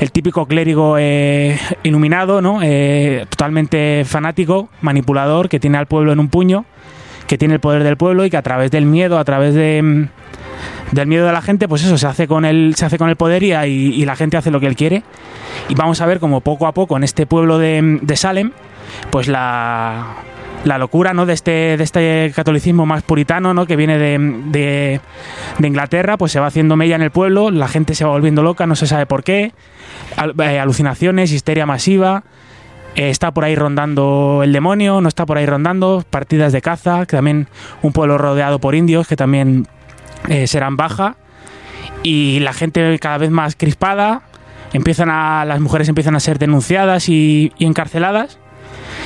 el 0.00 0.10
típico 0.12 0.46
clérigo 0.46 0.96
eh, 0.98 1.58
iluminado 1.82 2.40
no 2.40 2.60
Eh, 2.62 3.26
totalmente 3.28 4.04
fanático 4.06 4.68
manipulador 4.80 5.48
que 5.48 5.60
tiene 5.60 5.76
al 5.78 5.86
pueblo 5.86 6.12
en 6.12 6.18
un 6.20 6.28
puño 6.28 6.64
que 7.26 7.36
tiene 7.36 7.54
el 7.54 7.60
poder 7.60 7.84
del 7.84 7.96
pueblo 7.98 8.24
y 8.24 8.30
que 8.30 8.36
a 8.38 8.42
través 8.42 8.70
del 8.70 8.86
miedo 8.86 9.18
a 9.18 9.24
través 9.24 9.54
de 9.54 10.08
del 10.92 11.06
miedo 11.06 11.26
de 11.26 11.32
la 11.32 11.42
gente 11.42 11.68
pues 11.68 11.84
eso 11.84 11.98
se 11.98 12.06
hace 12.06 12.26
con 12.26 12.44
el 12.44 12.74
se 12.76 12.86
hace 12.86 12.98
con 12.98 13.08
el 13.08 13.16
poder 13.16 13.42
y, 13.42 14.04
la 14.04 14.16
gente 14.16 14.36
hace 14.36 14.50
lo 14.50 14.60
que 14.60 14.66
él 14.66 14.76
quiere 14.76 15.02
y 15.68 15.74
vamos 15.74 16.00
a 16.00 16.06
ver 16.06 16.18
como 16.18 16.40
poco 16.40 16.66
a 16.66 16.72
poco 16.72 16.96
en 16.96 17.04
este 17.04 17.26
pueblo 17.26 17.58
de, 17.58 18.00
Salem 18.14 18.52
pues 19.10 19.28
la 19.28 20.14
locura 20.64 21.12
¿no? 21.12 21.26
de, 21.26 21.34
este, 21.34 21.76
de 21.76 21.84
este 21.84 22.32
catolicismo 22.34 22.86
más 22.86 23.02
puritano 23.02 23.52
¿no? 23.52 23.66
que 23.66 23.76
viene 23.76 23.98
de, 23.98 25.00
de, 25.58 25.66
Inglaterra, 25.66 26.16
pues 26.16 26.32
se 26.32 26.40
va 26.40 26.46
haciendo 26.46 26.76
mella 26.76 26.96
en 26.96 27.02
el 27.02 27.10
pueblo, 27.10 27.50
la 27.50 27.68
gente 27.68 27.94
se 27.94 28.04
va 28.04 28.10
volviendo 28.10 28.42
loca, 28.42 28.66
no 28.66 28.76
se 28.76 28.86
sabe 28.86 29.06
por 29.06 29.24
qué, 29.24 29.52
eh, 30.42 30.58
alucinaciones, 30.58 31.32
histeria 31.32 31.66
masiva, 31.66 32.24
eh, 32.94 33.10
está 33.10 33.30
por 33.30 33.44
ahí 33.44 33.54
rondando 33.54 34.40
el 34.42 34.52
demonio, 34.52 35.00
no 35.00 35.08
está 35.08 35.26
por 35.26 35.38
ahí 35.38 35.46
rondando, 35.46 36.04
partidas 36.08 36.52
de 36.52 36.60
caza, 36.60 37.06
que 37.06 37.16
también 37.16 37.48
un 37.82 37.92
pueblo 37.92 38.18
rodeado 38.18 38.58
por 38.58 38.74
indios 38.74 39.06
que 39.06 39.16
también 39.16 39.66
eh, 40.28 40.46
serán 40.46 40.76
baja, 40.76 41.16
y 42.02 42.40
la 42.40 42.52
gente 42.52 42.98
cada 42.98 43.18
vez 43.18 43.30
más 43.30 43.56
crispada, 43.56 44.22
empiezan 44.72 45.10
a, 45.10 45.44
las 45.44 45.60
mujeres 45.60 45.88
empiezan 45.88 46.14
a 46.16 46.20
ser 46.20 46.38
denunciadas 46.38 47.08
y, 47.08 47.52
encarceladas, 47.58 48.38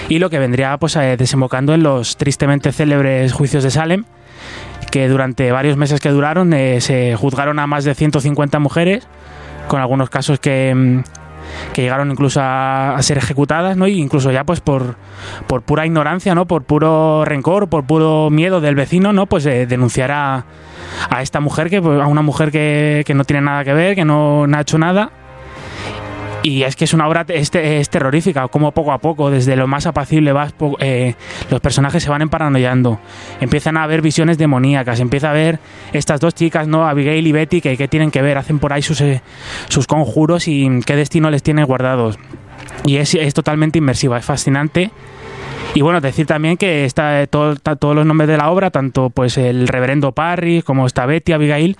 y 0.09 0.19
lo 0.19 0.31
que 0.31 0.39
vendría 0.39 0.77
pues 0.79 0.97
eh, 0.97 1.17
desembocando 1.17 1.75
en 1.75 1.83
los 1.83 2.17
tristemente 2.17 2.73
célebres 2.73 3.33
juicios 3.33 3.63
de 3.63 3.71
Salem, 3.71 4.05
que 4.91 5.09
durante 5.09 5.51
varios 5.53 5.77
meses 5.77 6.01
que 6.01 6.11
duraron 6.11 6.53
eh, 6.53 6.81
se 6.81 7.17
juzgaron 7.17 7.59
a 7.59 7.67
más 7.67 7.85
de 7.85 7.95
150 7.95 8.59
mujeres, 8.59 9.07
con 9.69 9.81
algunos 9.81 10.11
casos 10.11 10.39
que, 10.39 10.75
mm, 10.75 11.01
que 11.73 11.83
llegaron 11.83 12.11
incluso 12.11 12.41
a, 12.41 12.97
a 12.97 13.03
ser 13.03 13.17
ejecutadas, 13.19 13.77
¿no? 13.77 13.87
Y 13.87 13.99
incluso 13.99 14.31
ya 14.33 14.45
pues 14.45 14.61
por, 14.61 14.97
por 15.47 15.63
pura 15.63 15.87
ignorancia, 15.87 16.35
¿no? 16.35 16.47
Por 16.47 16.65
puro 16.65 17.25
rencor, 17.25 17.69
por 17.69 17.85
puro 17.85 18.29
miedo 18.31 18.61
del 18.61 18.75
vecino, 18.75 19.13
¿no? 19.13 19.27
Pues 19.27 19.47
eh, 19.47 19.67
denunciar 19.67 20.11
a, 20.11 20.45
a 21.11 21.23
esta 21.23 21.41
mujer, 21.41 21.71
que 21.71 21.81
pues, 21.81 22.01
a 22.01 22.07
una 22.07 22.23
mujer 22.23 22.51
que, 22.51 23.03
que 23.07 23.15
no 23.15 23.25
tiene 23.25 23.43
nada 23.43 23.65
que 23.65 23.73
ver, 23.73 23.95
que 23.95 24.05
no, 24.05 24.45
ha 24.45 24.61
hecho 24.61 24.79
nada. 24.79 25.11
Y 26.45 26.65
es 26.65 26.75
que 26.75 26.85
es 26.85 26.93
una 26.93 27.07
obra 27.07 27.25
es, 27.29 27.55
es 27.55 27.89
terrorífica, 27.89 28.49
como 28.49 28.73
poco 28.73 28.91
a 28.91 28.99
poco, 28.99 29.31
desde 29.31 29.55
lo 29.55 29.69
más 29.69 29.87
apacible 29.87 30.33
vas, 30.33 30.53
eh, 30.81 31.15
los 31.51 31.61
personajes 31.61 32.03
se 32.03 32.11
van 32.11 32.21
emparanoiando, 32.21 32.99
empiezan 33.41 33.77
a 33.77 33.85
haber 33.85 34.03
visiones 34.03 34.39
demoníacas, 34.39 34.99
empieza 34.99 35.31
a 35.31 35.33
ver 35.35 35.61
estas 35.93 36.19
dos 36.19 36.35
chicas, 36.35 36.67
¿no? 36.67 36.89
Abigail 36.89 37.25
y 37.25 37.31
Betty, 37.31 37.61
que, 37.61 37.77
que 37.77 37.87
tienen 37.87 38.11
que 38.11 38.23
ver, 38.23 38.39
hacen 38.39 38.59
por 38.59 38.73
ahí 38.73 38.83
sus, 38.83 39.01
eh, 39.03 39.23
sus 39.69 39.87
conjuros 39.87 40.49
y 40.49 40.81
qué 40.85 40.97
destino 40.97 41.31
les 41.31 41.45
tiene 41.45 41.63
guardados. 41.63 42.19
Y 42.85 42.97
es, 42.97 43.15
es 43.15 43.35
totalmente 43.35 43.79
inmersiva, 43.79 44.19
es 44.19 44.25
fascinante. 44.25 44.91
Y 45.75 45.81
bueno, 45.81 46.03
decir 46.03 46.27
también 46.27 46.59
que 46.59 46.85
está 46.85 47.23
eh, 47.23 47.27
todo- 47.27 47.57
todos 47.57 47.97
los 47.97 48.05
nombres 48.05 48.29
de 48.29 48.37
la 48.37 48.51
obra, 48.51 48.71
tanto 48.71 49.09
pues 49.09 49.39
el 49.39 49.67
reverendo 49.69 50.13
Parry 50.13 50.61
como 50.61 50.87
esta 50.87 51.07
Betty, 51.07 51.33
Abigail, 51.33 51.79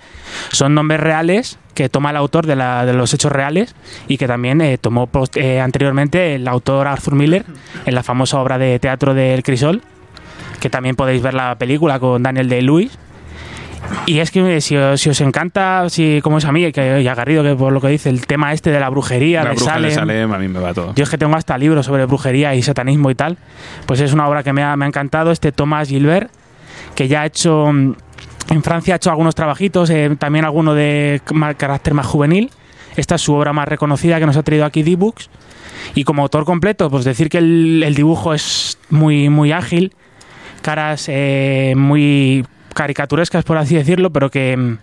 son 0.51 0.73
nombres 0.73 0.99
reales 0.99 1.59
que 1.75 1.89
toma 1.89 2.09
el 2.09 2.17
autor 2.17 2.47
de, 2.47 2.55
la- 2.55 2.85
de 2.87 2.93
los 2.93 3.13
hechos 3.13 3.31
reales 3.31 3.75
y 4.07 4.17
que 4.17 4.25
también 4.27 4.61
eh, 4.61 4.79
tomó 4.79 5.05
post- 5.05 5.37
eh, 5.37 5.61
anteriormente 5.61 6.35
el 6.35 6.47
autor 6.47 6.87
Arthur 6.87 7.13
Miller 7.13 7.45
en 7.85 7.93
la 7.93 8.01
famosa 8.01 8.39
obra 8.41 8.57
de 8.57 8.79
teatro 8.79 9.13
del 9.13 9.43
Crisol, 9.43 9.83
que 10.59 10.71
también 10.71 10.95
podéis 10.95 11.21
ver 11.21 11.35
la 11.35 11.55
película 11.59 11.99
con 11.99 12.23
Daniel 12.23 12.49
Day-Lewis. 12.49 12.97
Y 14.05 14.19
es 14.19 14.31
que 14.31 14.59
si, 14.61 14.75
os- 14.75 14.99
si 14.99 15.09
os 15.09 15.21
encanta, 15.21 15.89
si 15.89 16.19
como 16.21 16.37
es 16.37 16.45
a 16.45 16.51
mí, 16.51 16.71
que, 16.71 17.01
y 17.01 17.07
a 17.07 17.15
Garrido, 17.15 17.43
que 17.43 17.55
por 17.55 17.71
lo 17.71 17.79
que 17.79 17.87
dice, 17.87 18.09
el 18.09 18.25
tema 18.25 18.51
este 18.53 18.69
de 18.71 18.79
la 18.79 18.89
brujería, 18.89 19.43
La 19.43 19.49
de 19.51 19.55
bruja 19.55 19.79
de 19.79 19.91
Salem, 19.91 20.33
a 20.33 20.37
mí 20.37 20.47
me 20.47 20.59
va 20.59 20.73
todo. 20.73 20.93
yo 20.95 21.03
es 21.03 21.09
que 21.09 21.17
tengo 21.17 21.35
hasta 21.35 21.57
libros 21.57 21.85
sobre 21.85 22.05
brujería 22.05 22.53
y 22.55 22.61
satanismo 22.61 23.09
y 23.11 23.15
tal. 23.15 23.37
Pues 23.85 23.99
es 24.01 24.11
una 24.13 24.27
obra 24.27 24.43
que 24.43 24.51
me 24.53 24.61
ha, 24.63 24.75
me 24.75 24.85
ha 24.85 24.87
encantado. 24.87 25.31
Este 25.31 25.51
Thomas 25.51 25.87
Gilbert, 25.89 26.29
que 26.95 27.07
ya 27.07 27.21
ha 27.21 27.25
hecho. 27.25 27.71
mm, 27.71 27.93
En 28.49 28.61
Francia 28.63 28.95
ha 28.95 28.97
hecho 28.97 29.09
algunos 29.09 29.35
trabajitos, 29.35 29.89
eh, 29.89 30.15
también 30.19 30.43
alguno 30.43 30.73
de 30.73 31.21
carácter 31.57 31.93
más 31.93 32.05
juvenil. 32.05 32.51
Esta 32.97 33.15
es 33.15 33.21
su 33.21 33.33
obra 33.33 33.53
más 33.53 33.67
reconocida 33.67 34.19
que 34.19 34.25
nos 34.25 34.35
ha 34.37 34.43
traído 34.43 34.65
aquí 34.65 34.83
D-Books. 34.83 35.29
Y 35.95 36.03
como 36.03 36.21
autor 36.23 36.43
completo, 36.45 36.89
pues 36.89 37.05
decir 37.05 37.29
que 37.29 37.37
el, 37.39 37.81
el 37.83 37.95
dibujo 37.95 38.33
es 38.33 38.77
muy, 38.89 39.29
muy 39.29 39.51
ágil, 39.51 39.93
caras 40.61 41.05
eh, 41.09 41.73
muy 41.75 42.45
caricaturescas, 42.73 43.43
por 43.43 43.57
así 43.57 43.75
decirlo, 43.75 44.09
pero 44.11 44.29
que, 44.29 44.77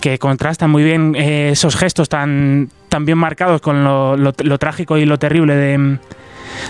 que 0.00 0.18
contrastan 0.18 0.70
muy 0.70 0.82
bien 0.84 1.14
eh, 1.16 1.50
esos 1.52 1.76
gestos 1.76 2.08
tan, 2.08 2.68
tan 2.88 3.04
bien 3.04 3.18
marcados 3.18 3.60
con 3.60 3.84
lo, 3.84 4.16
lo- 4.16 4.34
lo 4.36 4.58
trágico 4.58 4.96
y 4.98 5.04
lo 5.04 5.18
terrible 5.18 5.54
de, 5.56 5.98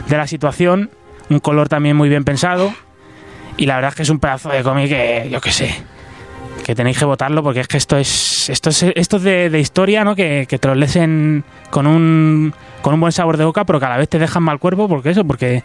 de 0.09 0.17
la 0.17 0.27
situación. 0.27 0.91
Un 1.31 1.39
color 1.39 1.69
también 1.69 1.97
muy 1.97 2.09
bien 2.09 2.25
pensado. 2.25 2.73
Y 3.57 3.67
la 3.67 3.77
verdad 3.77 3.91
es 3.91 3.95
que 3.97 4.03
es 4.03 4.11
un 4.11 4.19
pedazo 4.19 4.49
de 4.49 4.63
cómic 4.63 4.89
que, 4.89 5.29
yo 5.31 5.41
qué 5.41 5.53
sé, 5.53 5.75
que 6.65 6.75
tenéis 6.75 6.99
que 6.99 7.05
votarlo 7.05 7.43
porque 7.43 7.61
es 7.61 7.69
que 7.69 7.77
esto 7.77 7.97
es 7.97 8.49
esto 8.49 8.71
es, 8.71 8.83
esto 8.83 9.17
es 9.19 9.23
de, 9.23 9.51
historia, 9.61 10.05
¿no? 10.05 10.17
Que, 10.17 10.47
que 10.49 10.59
con 11.71 11.87
un 11.87 12.55
con 12.83 12.93
un 12.95 13.01
buen 13.01 13.13
sabor 13.13 13.37
de 13.37 13.45
boca, 13.45 13.65
pero 13.65 13.81
cada 13.81 13.97
vez 13.97 14.09
te 14.09 14.19
dejan 14.19 14.43
mal 14.43 14.59
cuerpo 14.59 14.89
porque 14.89 15.11
eso, 15.11 15.25
porque 15.25 15.63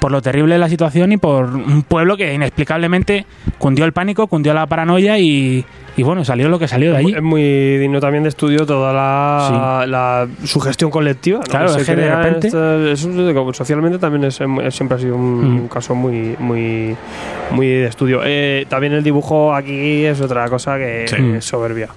por 0.00 0.10
lo 0.10 0.20
terrible 0.22 0.54
de 0.54 0.58
la 0.58 0.68
situación 0.68 1.12
y 1.12 1.16
por 1.18 1.44
un 1.54 1.82
pueblo 1.82 2.16
que 2.16 2.32
inexplicablemente 2.34 3.26
cundió 3.58 3.84
el 3.84 3.92
pánico, 3.92 4.26
cundió 4.26 4.54
la 4.54 4.66
paranoia 4.66 5.18
y, 5.18 5.64
y 5.96 6.02
bueno, 6.02 6.24
salió 6.24 6.48
lo 6.48 6.58
que 6.58 6.66
salió 6.66 6.90
de 6.92 6.96
allí. 6.98 7.12
Es 7.14 7.22
muy 7.22 7.42
digno 7.78 8.00
también 8.00 8.22
de 8.24 8.30
estudio 8.30 8.64
toda 8.66 8.92
la, 8.92 9.84
la 9.86 10.26
sugestión 10.44 10.90
colectiva. 10.90 11.38
¿no? 11.38 11.44
Claro, 11.44 11.68
Se 11.68 11.84
que 11.84 11.96
de 11.96 12.14
repente- 12.14 12.46
esta- 12.48 12.90
eso 12.90 13.52
socialmente 13.52 13.98
también 13.98 14.24
es, 14.24 14.40
es- 14.40 14.74
siempre 14.74 14.96
ha 14.96 15.00
sido 15.00 15.16
un, 15.16 15.34
Mm. 15.44 15.60
un 15.60 15.68
caso 15.68 15.94
muy, 15.94 16.34
muy, 16.38 16.96
muy 17.50 17.66
de 17.66 17.86
estudio. 17.86 18.22
Eh, 18.24 18.64
también 18.68 18.92
el 18.94 19.02
dibujo 19.04 19.54
aquí 19.54 20.04
es 20.04 20.20
otra 20.20 20.48
cosa 20.48 20.76
que 20.78 21.04
Sí. 21.08 21.16
es 21.36 21.44
soberbia. 21.44 21.88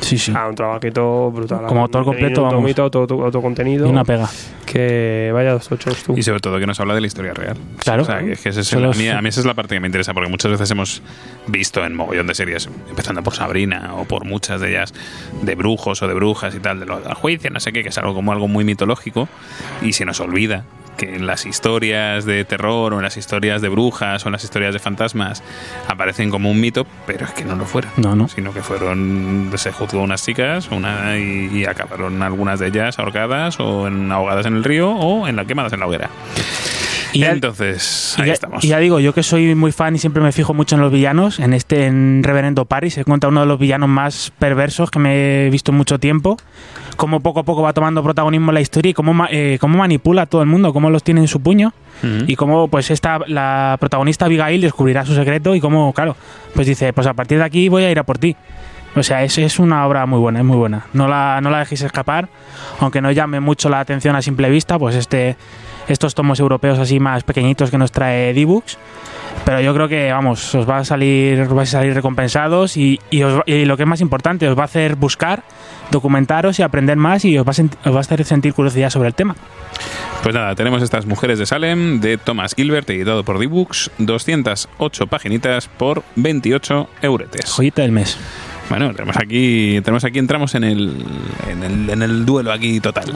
Sí, 0.00 0.16
Sí, 0.16 0.18
sí. 0.18 0.32
Ah, 0.34 0.48
un 0.48 0.54
trabajito 0.54 1.30
brutal. 1.30 1.66
Como 1.66 1.82
autor 1.82 2.04
completo, 2.04 2.42
Un 2.42 2.48
vamos. 2.48 2.62
tomito, 2.62 2.82
auto- 2.84 3.00
auto- 3.00 3.24
autocontenido. 3.24 3.86
Y 3.86 3.90
una 3.90 4.04
pega. 4.04 4.28
Que 4.64 5.30
vaya 5.34 5.52
dos 5.52 5.70
ochos 5.72 6.02
tú. 6.02 6.14
Y 6.16 6.22
sobre 6.22 6.40
todo 6.40 6.58
que 6.58 6.66
nos 6.66 6.78
habla 6.80 6.94
de 6.94 7.00
la 7.00 7.06
historia 7.06 7.34
real. 7.34 7.56
Claro. 7.78 8.02
O 8.02 8.06
sea, 8.06 8.20
que, 8.20 8.36
que 8.36 8.48
ese 8.50 8.60
es 8.60 8.66
Solo 8.68 8.90
el- 8.92 8.94
a, 8.94 8.98
mí, 8.98 9.08
a 9.08 9.20
mí 9.20 9.28
esa 9.28 9.40
es 9.40 9.46
la 9.46 9.54
parte 9.54 9.74
que 9.74 9.80
me 9.80 9.88
interesa, 9.88 10.14
porque 10.14 10.30
muchas 10.30 10.50
veces 10.52 10.70
hemos 10.70 11.02
visto 11.46 11.84
en 11.84 11.94
mogollón 11.96 12.26
de 12.26 12.34
series, 12.34 12.68
empezando 12.88 13.22
por 13.22 13.34
Sabrina 13.34 13.94
o 13.96 14.04
por 14.04 14.24
muchas 14.24 14.60
de 14.60 14.70
ellas, 14.70 14.94
de 15.42 15.54
brujos 15.54 16.00
o 16.02 16.08
de 16.08 16.14
brujas 16.14 16.54
y 16.54 16.60
tal, 16.60 16.80
de 16.80 16.86
los 16.86 17.02
juicio, 17.18 17.50
no 17.50 17.60
sé 17.60 17.72
qué, 17.72 17.82
que 17.82 17.88
es 17.88 17.98
algo 17.98 18.14
como 18.14 18.32
algo 18.32 18.46
muy 18.48 18.64
mitológico, 18.64 19.28
y 19.82 19.92
se 19.94 20.04
nos 20.04 20.20
olvida 20.20 20.64
que 20.98 21.14
en 21.16 21.26
las 21.26 21.46
historias 21.46 22.26
de 22.26 22.44
terror 22.44 22.92
o 22.92 22.96
en 22.98 23.02
las 23.02 23.16
historias 23.16 23.62
de 23.62 23.70
brujas 23.70 24.26
o 24.26 24.28
en 24.28 24.32
las 24.32 24.44
historias 24.44 24.74
de 24.74 24.78
fantasmas 24.80 25.42
aparecen 25.88 26.28
como 26.30 26.50
un 26.50 26.60
mito, 26.60 26.86
pero 27.06 27.24
es 27.24 27.30
que 27.32 27.44
no 27.46 27.56
lo 27.56 27.64
fueron. 27.64 27.90
No, 27.96 28.14
no. 28.14 28.28
Sino 28.28 28.52
que 28.52 28.60
fueron, 28.62 29.50
se 29.56 29.72
juzgó 29.72 30.02
unas 30.02 30.22
chicas 30.22 30.68
una, 30.70 31.16
y, 31.18 31.48
y 31.54 31.64
acabaron 31.64 32.22
algunas 32.22 32.58
de 32.60 32.66
ellas 32.66 32.98
ahorcadas 32.98 33.58
o 33.60 33.86
en, 33.88 34.12
ahogadas 34.12 34.44
en 34.44 34.56
el 34.56 34.64
río 34.64 34.90
o 34.90 35.26
en 35.26 35.36
la 35.36 35.46
quemadas 35.46 35.72
en 35.72 35.80
la 35.80 35.86
hoguera. 35.86 36.10
Y 37.14 37.20
ya- 37.20 37.30
Entonces, 37.30 38.14
Y 38.18 38.20
ahí 38.20 38.26
ya, 38.28 38.32
estamos. 38.34 38.62
y 38.64 38.68
ya 38.68 38.78
digo, 38.78 39.00
yo 39.00 39.14
que 39.14 39.22
soy 39.22 39.54
muy 39.54 39.72
fan 39.72 39.96
y 39.96 39.98
siempre 39.98 40.22
me 40.22 40.30
fijo 40.30 40.52
mucho 40.52 40.74
en 40.74 40.82
los 40.82 40.92
villanos, 40.92 41.38
en 41.40 41.54
este 41.54 41.86
en 41.86 42.22
Reverendo 42.22 42.66
Paris 42.66 42.94
se 42.94 43.04
cuenta 43.04 43.28
uno 43.28 43.40
de 43.40 43.46
los 43.46 43.58
villanos 43.58 43.88
más 43.88 44.30
perversos 44.38 44.90
que 44.90 44.98
me 44.98 45.46
he 45.46 45.50
visto 45.50 45.70
en 45.72 45.78
mucho 45.78 45.98
tiempo, 45.98 46.36
cómo 46.98 47.20
poco 47.20 47.40
a 47.40 47.42
poco 47.44 47.62
va 47.62 47.72
tomando 47.72 48.02
protagonismo 48.02 48.50
la 48.50 48.60
historia 48.60 48.90
y 48.90 48.92
cómo, 48.92 49.24
eh, 49.30 49.56
cómo 49.60 49.78
manipula 49.78 50.22
a 50.22 50.26
todo 50.26 50.42
el 50.42 50.48
mundo, 50.48 50.72
cómo 50.72 50.90
los 50.90 51.04
tiene 51.04 51.20
en 51.20 51.28
su 51.28 51.40
puño 51.40 51.72
Ujú. 52.02 52.24
y 52.26 52.34
cómo 52.34 52.66
pues 52.66 52.90
esta 52.90 53.20
la 53.28 53.76
protagonista 53.78 54.24
Abigail 54.24 54.60
descubrirá 54.60 55.06
su 55.06 55.14
secreto 55.14 55.54
y 55.54 55.60
cómo, 55.60 55.92
claro, 55.92 56.16
pues 56.54 56.66
dice, 56.66 56.92
pues 56.92 57.06
a 57.06 57.14
partir 57.14 57.38
de 57.38 57.44
aquí 57.44 57.68
voy 57.68 57.84
a 57.84 57.90
ir 57.90 58.00
a 58.00 58.02
por 58.02 58.18
ti. 58.18 58.34
O 58.96 59.02
sea, 59.04 59.22
es, 59.22 59.38
es 59.38 59.60
una 59.60 59.86
obra 59.86 60.06
muy 60.06 60.18
buena, 60.18 60.40
es 60.40 60.44
muy 60.44 60.56
buena. 60.56 60.86
No 60.92 61.06
la, 61.06 61.40
no 61.40 61.50
la 61.50 61.60
dejéis 61.60 61.82
escapar, 61.82 62.28
aunque 62.80 63.00
no 63.00 63.12
llame 63.12 63.38
mucho 63.38 63.68
la 63.68 63.78
atención 63.78 64.16
a 64.16 64.22
simple 64.22 64.50
vista, 64.50 64.76
pues 64.76 64.96
este 64.96 65.36
estos 65.86 66.14
tomos 66.14 66.40
europeos 66.40 66.78
así 66.80 66.98
más 66.98 67.22
pequeñitos 67.22 67.70
que 67.70 67.78
nos 67.78 67.92
trae 67.92 68.34
D-Books. 68.34 68.76
Pero 69.48 69.62
yo 69.62 69.72
creo 69.72 69.88
que, 69.88 70.12
vamos, 70.12 70.54
os 70.54 70.68
va 70.68 70.76
a 70.76 70.84
salir, 70.84 71.40
os 71.40 71.48
vais 71.48 71.70
a 71.74 71.78
salir 71.78 71.94
recompensados 71.94 72.76
y, 72.76 73.00
y, 73.08 73.22
os 73.22 73.38
va- 73.38 73.44
y 73.46 73.64
lo 73.64 73.78
que 73.78 73.84
es 73.84 73.88
más 73.88 74.02
importante, 74.02 74.46
os 74.46 74.54
va 74.54 74.60
a 74.60 74.64
hacer 74.66 74.94
buscar, 74.94 75.42
documentaros 75.90 76.58
y 76.58 76.62
aprender 76.62 76.98
más 76.98 77.24
y 77.24 77.38
os 77.38 77.46
va 77.48 77.52
a, 77.52 77.88
os 77.88 77.94
va 77.94 77.96
a 77.96 78.00
hacer 78.00 78.22
sentir 78.26 78.52
curiosidad 78.52 78.90
sobre 78.90 79.08
el 79.08 79.14
tema. 79.14 79.36
Pues 80.22 80.34
nada, 80.34 80.54
tenemos 80.54 80.82
estas 80.82 81.06
mujeres 81.06 81.38
de 81.38 81.46
Salem 81.46 81.98
de 82.02 82.18
Thomas 82.18 82.54
Gilbert, 82.54 82.90
editado 82.90 83.24
por 83.24 83.38
D-Books, 83.38 83.90
208 83.96 85.06
paginitas 85.06 85.66
por 85.68 86.02
28 86.16 86.90
euretes. 87.00 87.50
Joyita 87.50 87.80
del 87.80 87.92
mes. 87.92 88.18
Bueno, 88.68 88.92
tenemos 88.92 89.16
aquí, 89.16 89.80
tenemos 89.82 90.04
aquí 90.04 90.18
entramos 90.18 90.54
en 90.56 90.64
el, 90.64 91.06
en 91.50 91.62
el, 91.62 91.88
en 91.88 92.02
el 92.02 92.26
duelo 92.26 92.52
aquí 92.52 92.80
total. 92.80 93.14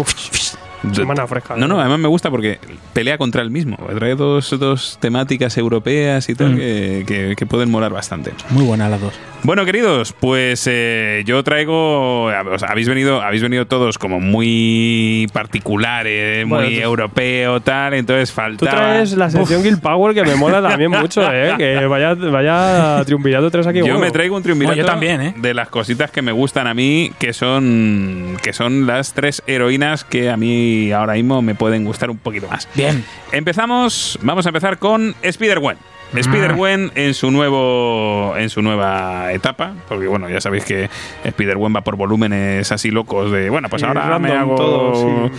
Semana 0.93 1.27
fresca. 1.27 1.55
No, 1.57 1.69
no, 1.69 1.81
además 1.81 1.99
me 2.01 2.09
gusta 2.09 2.31
porque 2.31 2.59
pelea 2.93 3.19
contra 3.19 3.43
el 3.43 3.51
mismo. 3.51 3.77
Trae 3.99 4.15
dos, 4.17 4.51
dos 4.59 4.99
temáticas 5.01 5.57
europeas 5.57 6.28
y 6.28 6.35
tal 6.35 6.55
Mm. 6.55 6.57
que, 6.57 7.05
que- 7.07 7.35
que 7.36 7.47
pueden 7.47 7.70
molar 7.70 7.93
bastante. 7.93 8.33
Muy 8.51 8.65
buena 8.65 8.89
las 8.89 9.01
dos. 9.01 9.15
Bueno, 9.44 9.65
queridos, 9.65 10.12
pues 10.12 10.65
eh, 10.70 11.23
yo 11.27 11.43
traigo. 11.43 12.25
o 12.27 12.59
sea, 12.59 12.69
habéis 12.69 12.89
venido, 12.89 13.20
habéis 13.23 13.43
venido 13.43 13.67
todos 13.67 13.99
como 13.99 14.20
muy 14.20 15.27
particulares, 15.33 16.47
Bueno, 16.49 16.65
muy 16.67 16.77
tú- 16.77 16.83
europeo, 16.83 17.61
tal. 17.61 17.94
Entonces 17.94 18.31
Tú 18.31 18.35
faltaba. 18.36 18.70
traes 18.73 19.12
la 19.17 19.31
sección 19.31 19.62
Guild 19.62 19.81
Power 19.81 20.15
que 20.15 20.23
me 20.25 20.35
mola 20.36 20.62
también 20.62 20.91
mucho, 20.91 21.23
¿eh? 21.33 21.55
Que 21.59 21.86
vaya, 21.86 22.15
vaya 22.15 23.02
triunvirato 23.05 23.51
tres 23.51 23.67
aquí. 23.67 23.78
Yo 23.78 23.85
bueno. 23.85 24.01
me 24.01 24.11
traigo 24.11 24.36
un 24.36 24.43
triunvirato 24.43 24.77
yo 24.78 24.85
también, 24.85 25.20
¿eh? 25.20 25.35
de 25.36 25.55
las 25.55 25.69
cositas 25.69 26.11
que 26.11 26.23
me 26.23 26.33
gustan 26.33 26.67
a 26.67 26.75
mí, 26.75 27.12
que 27.19 27.33
son 27.33 28.36
que 28.43 28.52
son 28.52 28.86
las 28.86 29.12
tres 29.12 29.43
heroínas 29.47 30.05
que 30.05 30.31
a 30.31 30.36
mí 30.36 30.72
ahora 30.92 31.15
mismo 31.15 31.42
me 31.42 31.55
pueden 31.55 31.84
gustar 31.84 32.10
un 32.10 32.18
poquito 32.18 32.49
más. 32.49 32.68
Bien. 32.75 33.05
Empezamos, 33.33 34.18
vamos 34.23 34.47
a 34.47 34.49
empezar 34.51 34.78
con 34.78 35.15
Spider-Gwen. 35.23 35.78
Spider-Gwen 36.20 36.92
en 36.94 37.15
su 37.15 37.31
nuevo 37.31 38.34
en 38.36 38.51
su 38.51 38.62
nueva 38.62 39.33
etapa, 39.33 39.73
porque 39.89 40.07
bueno, 40.07 40.28
ya 40.28 40.41
sabéis 40.41 40.65
que 40.65 40.91
Spider-Gwen 41.25 41.75
va 41.75 41.81
por 41.83 41.97
volúmenes 41.97 42.70
así 42.70 42.91
locos 42.91 43.33
de, 43.33 43.49
bueno, 43.51 43.68
pues 43.68 43.83
Sí, 43.83 43.89
ahora 43.89 44.18
me 44.18 44.31
hago 44.33 44.55
todo, 44.55 45.31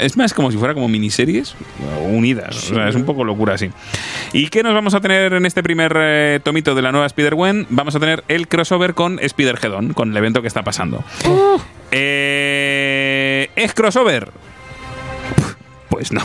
Es 0.00 0.16
más 0.16 0.32
como 0.32 0.50
si 0.50 0.56
fuera 0.56 0.74
como 0.74 0.88
miniseries 0.88 1.54
unidas, 2.08 2.70
o 2.70 2.74
sea, 2.74 2.88
es 2.88 2.94
un 2.94 3.04
poco 3.04 3.24
locura 3.24 3.54
así. 3.54 3.70
¿Y 4.32 4.48
qué 4.48 4.62
nos 4.62 4.74
vamos 4.74 4.94
a 4.94 5.00
tener 5.00 5.34
en 5.34 5.44
este 5.44 5.62
primer 5.62 5.92
eh, 5.96 6.40
tomito 6.42 6.74
de 6.74 6.82
la 6.82 6.92
nueva 6.92 7.06
Spider-Gwen? 7.06 7.66
Vamos 7.68 7.94
a 7.94 8.00
tener 8.00 8.24
el 8.28 8.48
crossover 8.48 8.94
con 8.94 9.18
Spider-Geddon, 9.18 9.92
con 9.92 10.10
el 10.10 10.16
evento 10.16 10.40
que 10.40 10.48
está 10.48 10.62
pasando. 10.62 11.04
Eh, 11.90 13.50
¿Es 13.54 13.74
crossover? 13.74 14.30
Pues 15.92 16.10
no. 16.10 16.22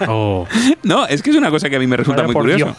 No, 0.82 1.06
es 1.06 1.22
que 1.22 1.28
es 1.28 1.36
una 1.36 1.50
cosa 1.50 1.68
que 1.68 1.76
a 1.76 1.78
mí 1.78 1.86
me 1.86 1.98
resulta 1.98 2.22
muy. 2.22 2.54
Dios. 2.54 2.74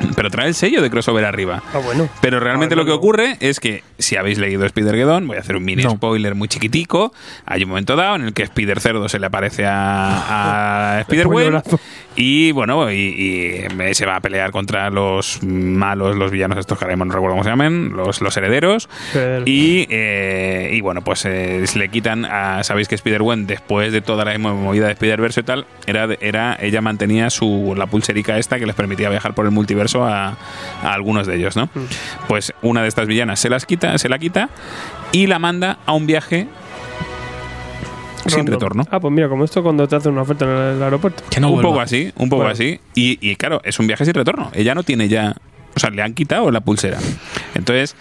Pero 0.16 0.30
trae 0.30 0.48
el 0.48 0.54
sello 0.54 0.82
de 0.82 0.90
crossover 0.90 1.24
arriba. 1.24 1.62
Ah, 1.72 1.78
bueno. 1.78 2.08
Pero 2.20 2.40
realmente 2.40 2.74
A 2.74 2.76
ver, 2.76 2.78
lo 2.78 2.84
que 2.84 2.90
no. 2.90 2.96
ocurre 2.96 3.36
es 3.40 3.60
que 3.60 3.82
si 3.98 4.16
habéis 4.16 4.38
leído 4.38 4.64
Spider-Geddon, 4.66 5.26
voy 5.26 5.36
a 5.36 5.40
hacer 5.40 5.56
un 5.56 5.64
mini 5.64 5.82
No. 5.82 5.90
spoiler 5.90 6.34
muy 6.34 6.48
chiquitico, 6.48 7.12
hay 7.46 7.62
un 7.64 7.68
momento 7.70 7.96
dado 7.96 8.16
en 8.16 8.22
el 8.22 8.32
que 8.32 8.42
Spider-Cerdo 8.42 9.08
se 9.08 9.18
le 9.18 9.26
aparece 9.26 9.66
a, 9.66 10.96
a 10.96 11.00
Spider-Gwen 11.02 11.46
Puñalazo. 11.46 11.80
y 12.16 12.52
bueno, 12.52 12.90
y, 12.90 13.66
y 13.90 13.94
se 13.94 14.06
va 14.06 14.16
a 14.16 14.20
pelear 14.20 14.50
contra 14.52 14.90
los 14.90 15.42
malos, 15.42 16.16
los 16.16 16.30
villanos 16.30 16.58
estos 16.58 16.78
que 16.78 16.84
ahora 16.84 16.96
mismo 16.96 17.04
no 17.06 17.12
recuerdo 17.14 17.34
cómo 17.34 17.44
se 17.44 17.50
llaman, 17.50 17.90
los, 17.96 18.20
los 18.20 18.36
herederos. 18.36 18.88
Pero- 19.12 19.42
Y, 19.46 19.86
eh, 19.90 20.70
y 20.72 20.80
bueno, 20.80 21.02
pues 21.02 21.24
eh, 21.24 21.66
se 21.66 21.78
le 21.78 21.88
quitan 21.88 22.24
a. 22.24 22.62
Sabéis 22.64 22.88
que 22.88 22.94
Spider-Gwen, 22.94 23.46
después 23.46 23.92
de 23.92 24.00
toda 24.00 24.24
la 24.24 24.36
movida 24.38 24.86
de 24.86 24.92
Spider-Verse 24.92 25.40
y 25.40 25.44
tal, 25.44 25.66
era, 25.86 26.08
era, 26.20 26.56
ella 26.60 26.80
mantenía 26.80 27.30
su 27.30 27.74
la 27.76 27.86
pulserica 27.86 28.38
esta 28.38 28.58
que 28.58 28.66
les 28.66 28.74
permitía 28.74 29.08
viajar 29.08 29.34
por 29.34 29.44
el 29.44 29.50
multiverso 29.50 29.89
a, 29.98 30.28
a 30.82 30.92
algunos 30.92 31.26
de 31.26 31.36
ellos, 31.36 31.56
¿no? 31.56 31.68
Pues 32.28 32.52
una 32.62 32.82
de 32.82 32.88
estas 32.88 33.06
villanas 33.06 33.40
se 33.40 33.48
las 33.50 33.66
quita, 33.66 33.96
se 33.98 34.08
la 34.08 34.18
quita 34.18 34.48
y 35.12 35.26
la 35.26 35.38
manda 35.38 35.78
a 35.86 35.92
un 35.92 36.06
viaje 36.06 36.46
sin 38.26 38.38
Random. 38.38 38.54
retorno. 38.54 38.84
Ah, 38.90 39.00
pues 39.00 39.12
mira, 39.12 39.28
como 39.28 39.44
esto 39.44 39.62
cuando 39.62 39.88
te 39.88 39.96
hacen 39.96 40.12
una 40.12 40.22
oferta 40.22 40.44
en 40.44 40.50
el 40.76 40.82
aeropuerto. 40.82 41.22
Que 41.30 41.40
no 41.40 41.48
un 41.48 41.54
vuelva. 41.54 41.70
poco 41.70 41.80
así, 41.80 42.12
un 42.16 42.28
poco 42.28 42.42
Bueno. 42.42 42.52
así. 42.52 42.80
Y, 42.94 43.18
y 43.28 43.36
claro, 43.36 43.60
es 43.64 43.78
un 43.78 43.86
viaje 43.86 44.04
sin 44.04 44.14
retorno. 44.14 44.50
Ella 44.54 44.74
no 44.74 44.82
tiene 44.82 45.08
ya. 45.08 45.34
O 45.74 45.80
sea, 45.80 45.90
le 45.90 46.02
han 46.02 46.14
quitado 46.14 46.50
la 46.50 46.60
pulsera. 46.60 46.98
Entonces, 47.54 47.96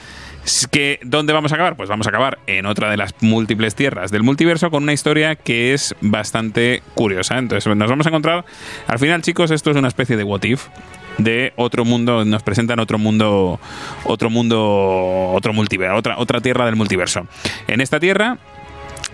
es 0.46 0.68
que, 0.68 1.00
¿dónde 1.04 1.34
vamos 1.34 1.52
a 1.52 1.56
acabar? 1.56 1.76
Pues 1.78 1.88
vamos 1.88 2.06
a 2.08 2.10
acabar 2.10 2.40
en 2.48 2.66
otra 2.66 2.90
de 2.90 2.98
las 2.98 3.14
múltiples 3.22 3.76
tierras 3.76 4.12
del 4.12 4.24
multiverso 4.24 4.70
con 4.72 4.84
una 4.84 4.94
historia 4.94 5.36
que 5.36 5.74
es 5.74 5.96
bastante 6.02 6.82
curiosa. 6.96 7.38
Entonces, 7.38 7.74
nos 7.76 7.90
vamos 7.90 8.06
a 8.06 8.10
encontrar. 8.10 8.44
Al 8.88 9.00
final, 9.00 9.22
chicos, 9.22 9.52
esto 9.52 9.72
es 9.72 9.78
una 9.78 9.88
especie 9.88 10.18
de 10.18 10.24
what 10.24 10.44
if 10.44 10.68
de 11.20 11.54
otro 11.56 11.86
mundo, 11.86 12.26
nos 12.26 12.44
presentan 12.44 12.80
otro 12.80 12.98
mundo, 12.98 13.60
otro 14.06 14.30
mundo, 14.30 15.32
otro 15.34 15.54
multiverso, 15.54 15.96
otra, 15.96 16.18
otra 16.18 16.42
tierra 16.42 16.66
del 16.66 16.76
multiverso. 16.76 17.28
En 17.68 17.82
esta 17.82 18.00
tierra 18.00 18.38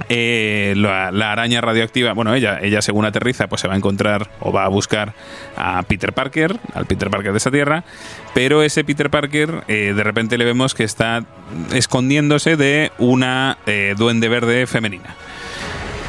eh, 0.09 0.73
la, 0.75 1.31
araña 1.31 1.61
radioactiva, 1.61 2.13
bueno, 2.13 2.33
ella, 2.35 2.59
ella 2.61 2.81
según 2.81 3.05
aterriza, 3.05 3.47
pues 3.47 3.61
se 3.61 3.67
va 3.67 3.75
a 3.75 3.77
encontrar 3.77 4.29
o 4.41 4.51
va 4.51 4.65
a 4.65 4.67
buscar 4.67 5.13
a 5.55 5.81
Peter 5.83 6.13
Parker, 6.13 6.59
al 6.73 6.85
Peter 6.85 7.09
Parker 7.09 7.31
de 7.31 7.37
esa 7.37 7.49
tierra, 7.49 7.83
pero 8.33 8.61
ese 8.61 8.83
Peter 8.83 9.09
Parker 9.09 9.63
eh, 9.67 9.93
de 9.95 10.03
repente 10.03 10.37
le 10.37 10.45
vemos 10.45 10.75
que 10.75 10.83
está 10.83 11.23
escondiéndose 11.73 12.57
de 12.57 12.91
una 12.97 13.57
eh, 13.65 13.95
duende 13.97 14.27
verde 14.27 14.67
femenina. 14.67 15.15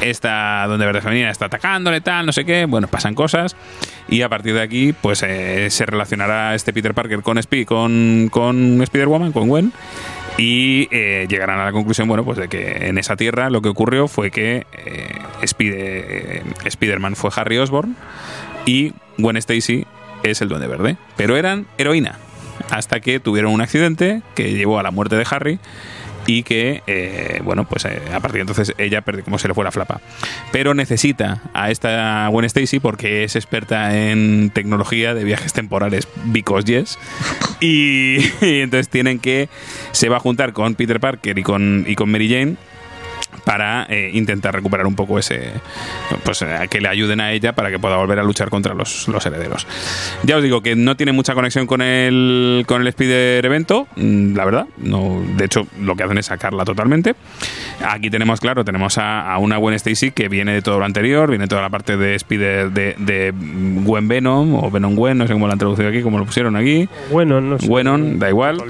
Esta 0.01 0.65
duende 0.67 0.85
verde 0.85 1.01
femenina 1.01 1.31
está 1.31 1.45
atacándole, 1.45 2.01
tal, 2.01 2.25
no 2.25 2.33
sé 2.33 2.45
qué, 2.45 2.65
bueno, 2.65 2.87
pasan 2.87 3.15
cosas 3.15 3.55
y 4.09 4.21
a 4.21 4.29
partir 4.29 4.53
de 4.53 4.61
aquí, 4.61 4.93
pues 4.93 5.23
eh, 5.23 5.69
se 5.69 5.85
relacionará 5.85 6.55
este 6.55 6.73
Peter 6.73 6.93
Parker 6.93 7.21
con, 7.21 7.39
con, 7.65 8.29
con 8.31 8.81
Spider-Woman, 8.81 9.31
con 9.31 9.47
Gwen, 9.47 9.73
y 10.37 10.87
eh, 10.91 11.25
llegarán 11.27 11.59
a 11.59 11.65
la 11.65 11.71
conclusión, 11.71 12.07
bueno, 12.07 12.23
pues 12.23 12.37
de 12.37 12.47
que 12.47 12.87
en 12.87 12.97
esa 12.99 13.15
tierra 13.15 13.49
lo 13.49 13.61
que 13.61 13.69
ocurrió 13.69 14.07
fue 14.07 14.29
que 14.29 14.67
eh, 14.71 15.19
eh, 15.59 16.43
Spider-Man 16.63 17.15
fue 17.15 17.31
Harry 17.35 17.57
Osborn 17.57 17.95
y 18.65 18.93
Gwen 19.17 19.37
Stacy 19.37 19.85
es 20.21 20.41
el 20.41 20.49
Duende 20.49 20.67
Verde. 20.67 20.97
Pero 21.15 21.37
eran 21.37 21.65
heroína. 21.77 22.19
Hasta 22.69 22.99
que 22.99 23.19
tuvieron 23.19 23.51
un 23.51 23.61
accidente 23.61 24.21
que 24.35 24.53
llevó 24.53 24.77
a 24.77 24.83
la 24.83 24.91
muerte 24.91 25.15
de 25.15 25.25
Harry 25.29 25.59
y 26.27 26.43
que, 26.43 26.83
eh, 26.85 27.41
bueno, 27.43 27.67
pues 27.67 27.85
eh, 27.85 27.99
a 28.13 28.19
partir 28.19 28.35
de 28.35 28.41
entonces 28.41 28.75
ella 28.77 29.01
perdió 29.01 29.23
como 29.23 29.39
se 29.39 29.47
le 29.47 29.55
fue 29.55 29.63
la 29.63 29.71
flapa. 29.71 30.01
Pero 30.51 30.75
necesita 30.75 31.41
a 31.53 31.71
esta 31.71 32.27
Gwen 32.27 32.45
Stacy 32.45 32.79
porque 32.79 33.23
es 33.23 33.35
experta 33.35 33.97
en 33.97 34.51
tecnología 34.53 35.15
de 35.15 35.23
viajes 35.23 35.53
temporales, 35.53 36.07
because 36.25 36.65
yes. 36.65 36.99
Y, 37.61 38.17
y 38.45 38.59
entonces 38.59 38.89
tienen 38.89 39.19
que, 39.19 39.49
se 39.93 40.09
va 40.09 40.17
a 40.17 40.19
juntar 40.19 40.53
con 40.53 40.75
Peter 40.75 40.99
Parker 40.99 41.39
y 41.39 41.43
con, 41.43 41.85
y 41.87 41.95
con 41.95 42.11
Mary 42.11 42.29
Jane 42.29 42.57
para 43.47 43.85
eh, 43.89 44.11
intentar 44.13 44.53
recuperar 44.53 44.85
un 44.85 44.95
poco 44.95 45.17
ese. 45.17 45.53
Pues 46.25 46.41
a 46.41 46.67
que 46.67 46.81
le 46.81 46.89
ayuden 46.89 47.21
a 47.21 47.31
ella 47.31 47.53
para 47.53 47.71
que 47.71 47.79
pueda 47.79 47.95
volver 47.95 48.19
a 48.19 48.23
luchar 48.23 48.49
contra 48.49 48.73
los, 48.73 49.07
los 49.07 49.25
herederos. 49.25 49.65
Ya 50.23 50.35
os 50.35 50.43
digo 50.43 50.61
que 50.61 50.75
no 50.75 50.97
tiene 50.97 51.13
mucha 51.13 51.33
conexión 51.33 51.65
con 51.65 51.81
el, 51.81 52.65
con 52.67 52.81
el 52.81 52.87
Spider 52.89 53.45
evento, 53.45 53.87
mm, 53.95 54.35
la 54.35 54.43
verdad. 54.43 54.67
No, 54.75 55.23
de 55.37 55.45
hecho, 55.45 55.65
lo 55.79 55.95
que 55.95 56.03
hacen 56.03 56.17
es 56.17 56.25
sacarla 56.25 56.65
totalmente. 56.65 57.15
Aquí 57.87 58.09
tenemos, 58.09 58.41
claro, 58.41 58.65
tenemos 58.65 58.97
a, 58.97 59.31
a 59.31 59.37
una 59.37 59.55
Gwen 59.55 59.75
Stacy 59.75 60.11
que 60.11 60.27
viene 60.27 60.53
de 60.53 60.61
todo 60.61 60.79
lo 60.79 60.83
anterior, 60.83 61.29
viene 61.29 61.47
toda 61.47 61.61
la 61.61 61.69
parte 61.69 61.95
de 61.95 62.15
Spider 62.15 62.71
de, 62.71 62.95
de 62.97 63.33
Gwen 63.33 64.09
Venom 64.09 64.55
o 64.55 64.69
Venom 64.69 64.93
Gwen, 64.95 65.19
no 65.19 65.25
sé 65.25 65.31
cómo 65.31 65.47
lo 65.47 65.53
han 65.53 65.59
traducido 65.59 65.87
aquí, 65.87 66.01
cómo 66.01 66.19
lo 66.19 66.25
pusieron 66.25 66.57
aquí. 66.57 66.89
Bueno, 67.11 67.39
no 67.39 67.57
sé. 67.59 67.65
Gwenon, 67.65 68.19
da 68.19 68.27
igual. 68.27 68.61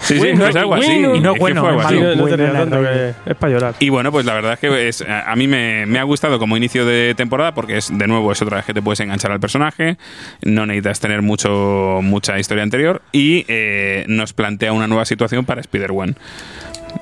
Sí, 0.00 0.14
sí, 0.14 0.18
Bueno, 0.20 0.46
es 0.46 0.56
algo 0.56 0.74
así. 0.74 0.86
bueno. 0.86 1.14
Y 1.16 1.20
no 1.20 1.30
Es 1.30 1.34
que 1.34 1.40
bueno, 1.40 1.60
fue 1.60 1.70
algo 1.70 1.80
es 1.80 1.86
así. 1.86 1.94
Sí, 1.96 2.00
no, 2.00 2.66
no 2.66 2.88
es 2.88 3.36
para 3.36 3.52
llorar. 3.52 3.65
Y 3.78 3.88
bueno, 3.90 4.10
pues 4.12 4.26
la 4.26 4.34
verdad 4.34 4.54
es 4.54 4.58
que 4.58 4.88
es, 4.88 5.02
a 5.02 5.36
a 5.36 5.38
mí 5.38 5.48
me, 5.48 5.84
me 5.84 5.98
ha 5.98 6.02
gustado 6.02 6.38
como 6.38 6.56
inicio 6.56 6.86
de 6.86 7.14
temporada 7.14 7.52
porque 7.52 7.76
es 7.76 7.96
de 7.96 8.06
nuevo 8.06 8.32
es 8.32 8.40
otra 8.40 8.56
vez 8.56 8.64
que 8.64 8.72
te 8.72 8.80
puedes 8.80 9.00
enganchar 9.00 9.32
al 9.32 9.40
personaje, 9.40 9.98
no 10.42 10.64
necesitas 10.64 10.98
tener 11.00 11.20
mucho 11.20 12.00
mucha 12.02 12.38
historia 12.38 12.62
anterior 12.62 13.02
y 13.12 13.44
eh, 13.48 14.06
nos 14.08 14.32
plantea 14.32 14.72
una 14.72 14.86
nueva 14.86 15.04
situación 15.04 15.44
para 15.44 15.60
Spider-Gwen. 15.60 16.16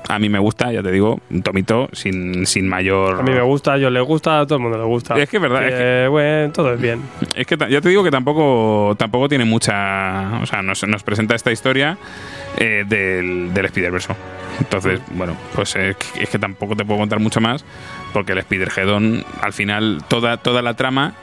A 0.09 0.19
mí 0.19 0.27
me 0.27 0.39
gusta, 0.39 0.71
ya 0.73 0.83
te 0.83 0.91
digo, 0.91 1.21
un 1.29 1.41
tomito 1.41 1.87
sin, 1.93 2.45
sin 2.45 2.67
mayor... 2.67 3.21
A 3.21 3.23
mí 3.23 3.31
me 3.31 3.41
gusta, 3.41 3.73
a 3.73 3.77
ellos 3.77 3.91
les 3.91 4.03
gusta, 4.03 4.41
a 4.41 4.45
todo 4.45 4.57
el 4.57 4.63
mundo 4.63 4.77
le 4.77 4.83
gusta. 4.83 5.17
Es 5.17 5.29
que 5.29 5.37
es 5.37 5.41
verdad, 5.41 5.65
es 5.65 5.73
Que, 5.73 6.07
bueno, 6.09 6.51
todo 6.51 6.73
es 6.73 6.81
bien. 6.81 7.01
Es 7.33 7.47
que 7.47 7.55
ya 7.69 7.79
te 7.79 7.89
digo 7.89 8.03
que 8.03 8.11
tampoco 8.11 8.95
tampoco 8.97 9.29
tiene 9.29 9.45
mucha. 9.45 10.39
O 10.41 10.45
sea, 10.45 10.61
nos, 10.61 10.85
nos 10.85 11.03
presenta 11.03 11.35
esta 11.35 11.51
historia 11.51 11.97
eh, 12.57 12.83
del, 12.87 13.53
del 13.53 13.65
Spider-Verse. 13.65 14.15
Entonces, 14.59 15.01
bueno, 15.11 15.35
pues 15.53 15.75
es 15.75 15.95
que, 15.97 16.23
es 16.23 16.29
que 16.29 16.39
tampoco 16.39 16.75
te 16.75 16.85
puedo 16.85 16.99
contar 16.99 17.19
mucho 17.19 17.41
más, 17.41 17.65
porque 18.13 18.31
el 18.31 18.37
Spider-Geddon, 18.39 19.25
al 19.41 19.53
final, 19.53 20.03
toda, 20.07 20.37
toda 20.37 20.61
la 20.61 20.75
trama 20.75 21.13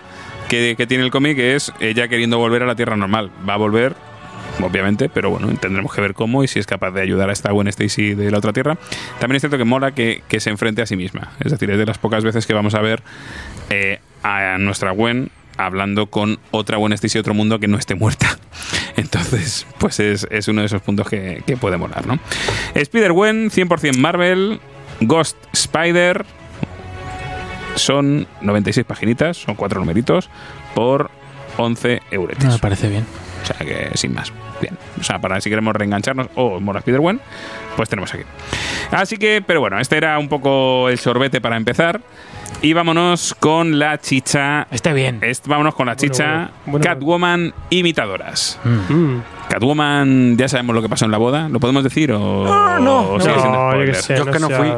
que, 0.48 0.74
que 0.76 0.86
tiene 0.86 1.04
el 1.04 1.10
cómic 1.10 1.38
es 1.38 1.72
ella 1.80 2.08
queriendo 2.08 2.38
volver 2.38 2.62
a 2.62 2.66
la 2.66 2.74
Tierra 2.74 2.96
normal. 2.96 3.30
Va 3.48 3.54
a 3.54 3.58
volver. 3.58 3.94
Obviamente, 4.60 5.08
pero 5.08 5.30
bueno, 5.30 5.48
tendremos 5.58 5.94
que 5.94 6.02
ver 6.02 6.12
cómo 6.12 6.44
y 6.44 6.48
si 6.48 6.58
es 6.58 6.66
capaz 6.66 6.90
de 6.90 7.00
ayudar 7.00 7.30
a 7.30 7.32
esta 7.32 7.50
Gwen 7.52 7.68
Stacy 7.68 8.12
de 8.12 8.30
la 8.30 8.36
otra 8.36 8.52
tierra. 8.52 8.76
También 9.18 9.36
es 9.36 9.42
cierto 9.42 9.56
que 9.56 9.64
mola 9.64 9.92
que, 9.92 10.22
que 10.28 10.40
se 10.40 10.50
enfrente 10.50 10.82
a 10.82 10.86
sí 10.86 10.94
misma. 10.94 11.32
Es 11.40 11.52
decir, 11.52 11.70
es 11.70 11.78
de 11.78 11.86
las 11.86 11.96
pocas 11.96 12.22
veces 12.22 12.46
que 12.46 12.52
vamos 12.52 12.74
a 12.74 12.82
ver 12.82 13.02
eh, 13.70 14.00
a 14.22 14.58
nuestra 14.58 14.90
Gwen 14.90 15.30
hablando 15.66 16.06
con 16.06 16.38
otra 16.50 16.78
Stacy 16.78 17.14
de 17.14 17.20
otro 17.20 17.34
mundo 17.34 17.58
que 17.58 17.68
no 17.68 17.78
esté 17.78 17.94
muerta. 17.94 18.38
Entonces, 18.96 19.66
pues 19.78 20.00
es, 20.00 20.26
es 20.30 20.48
uno 20.48 20.60
de 20.60 20.66
esos 20.66 20.82
puntos 20.82 21.08
que, 21.08 21.42
que 21.46 21.56
puede 21.56 21.76
molar, 21.76 22.06
¿no? 22.06 22.18
Spider-Gwen, 22.74 23.50
100% 23.50 23.96
Marvel, 23.96 24.60
Ghost 25.00 25.36
Spider, 25.52 26.24
son 27.74 28.26
96 28.40 28.86
paginitas, 28.86 29.36
son 29.36 29.54
cuatro 29.54 29.80
numeritos, 29.80 30.28
por 30.74 31.10
11 31.56 32.02
euros. 32.10 32.38
No 32.42 32.50
me 32.50 32.58
parece 32.58 32.88
bien. 32.88 33.06
O 33.42 33.46
sea 33.46 33.56
que 33.66 33.90
sin 33.96 34.14
más. 34.14 34.32
Bien. 34.60 34.78
O 35.00 35.02
sea, 35.02 35.18
para 35.18 35.40
si 35.40 35.50
queremos 35.50 35.74
reengancharnos 35.74 36.28
o 36.36 36.60
Mora 36.60 36.78
Spider-Gwen, 36.78 37.20
pues 37.76 37.88
tenemos 37.88 38.12
aquí. 38.14 38.24
Así 38.90 39.16
que, 39.16 39.42
pero 39.44 39.60
bueno, 39.60 39.80
este 39.80 39.96
era 39.96 40.18
un 40.18 40.28
poco 40.28 40.88
el 40.88 40.98
sorbete 40.98 41.40
para 41.40 41.56
empezar. 41.56 42.00
Y 42.60 42.74
vámonos 42.74 43.34
con 43.40 43.78
la 43.80 43.98
chicha. 43.98 44.68
Esté 44.70 44.92
bien. 44.92 45.18
Est- 45.22 45.46
vámonos 45.48 45.74
con 45.74 45.86
la 45.86 45.96
chicha. 45.96 46.24
bueno, 46.34 46.50
bueno. 46.66 46.84
Catwoman 46.84 47.54
imitadoras. 47.70 48.60
Mm. 48.64 49.16
Catwoman, 49.48 50.36
ya 50.36 50.48
sabemos 50.48 50.74
lo 50.76 50.80
que 50.80 50.88
pasó 50.88 51.04
en 51.04 51.10
la 51.10 51.18
boda. 51.18 51.48
¿Lo 51.48 51.58
podemos 51.58 51.82
decir 51.82 52.12
o, 52.12 52.20
o 52.44 53.20
sigue 53.20 53.32
siendo 53.34 53.58
No, 53.58 53.84
yo 53.84 53.94
sé. 53.94 54.16
Yo 54.16 54.22
es 54.22 54.28
que 54.30 54.38
no 54.38 54.46
sea- 54.46 54.58
fui. 54.58 54.68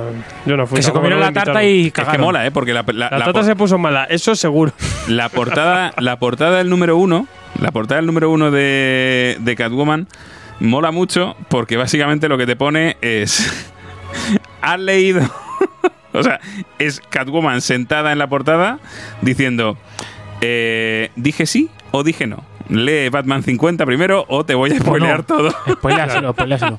Yo 0.46 0.56
no 0.56 0.66
fui. 0.66 0.76
Que 0.76 0.82
se 0.82 0.92
comieron 0.92 1.20
la 1.20 1.30
tarta 1.32 1.62
y 1.62 1.80
Es 1.88 1.92
que 1.92 2.02
cagaron. 2.02 2.22
mola, 2.22 2.46
¿eh? 2.46 2.50
Porque 2.50 2.72
la, 2.72 2.84
la- 2.86 3.10
La 3.10 3.18
la 3.18 3.24
tarta 3.26 3.42
se 3.44 3.54
puso 3.54 3.76
mala, 3.76 4.04
eso 4.04 4.34
seguro. 4.34 4.72
la 5.08 5.28
portada, 5.28 5.92
la 5.98 6.18
portada 6.18 6.56
del 6.58 6.70
número 6.70 6.96
uno, 6.96 7.26
la 7.60 7.70
portada 7.70 7.96
del 8.00 8.06
número 8.06 8.30
uno 8.30 8.50
de, 8.50 9.36
de 9.40 9.56
Catwoman 9.56 10.08
mola 10.60 10.90
mucho 10.90 11.36
porque 11.48 11.76
básicamente 11.76 12.28
lo 12.28 12.38
que 12.38 12.46
te 12.46 12.56
pone 12.56 12.96
es 13.02 13.68
has 14.62 14.80
leído, 14.80 15.20
o 16.18 16.22
sea, 16.22 16.40
es 16.78 17.00
Catwoman 17.00 17.60
sentada 17.60 18.12
en 18.12 18.18
la 18.18 18.28
portada 18.28 18.78
diciendo 19.20 19.76
eh, 20.40 21.10
dije 21.16 21.46
sí 21.46 21.70
o 21.90 22.02
dije 22.02 22.26
no. 22.26 22.44
Lee 22.68 23.10
Batman 23.10 23.42
50 23.42 23.84
primero 23.84 24.24
o 24.28 24.44
te 24.44 24.54
voy 24.54 24.72
a 24.72 24.78
spoilear 24.78 25.18
no. 25.18 25.24
todo. 25.24 25.50
Spoileáselo, 25.50 26.32
spoileáselo. 26.34 26.78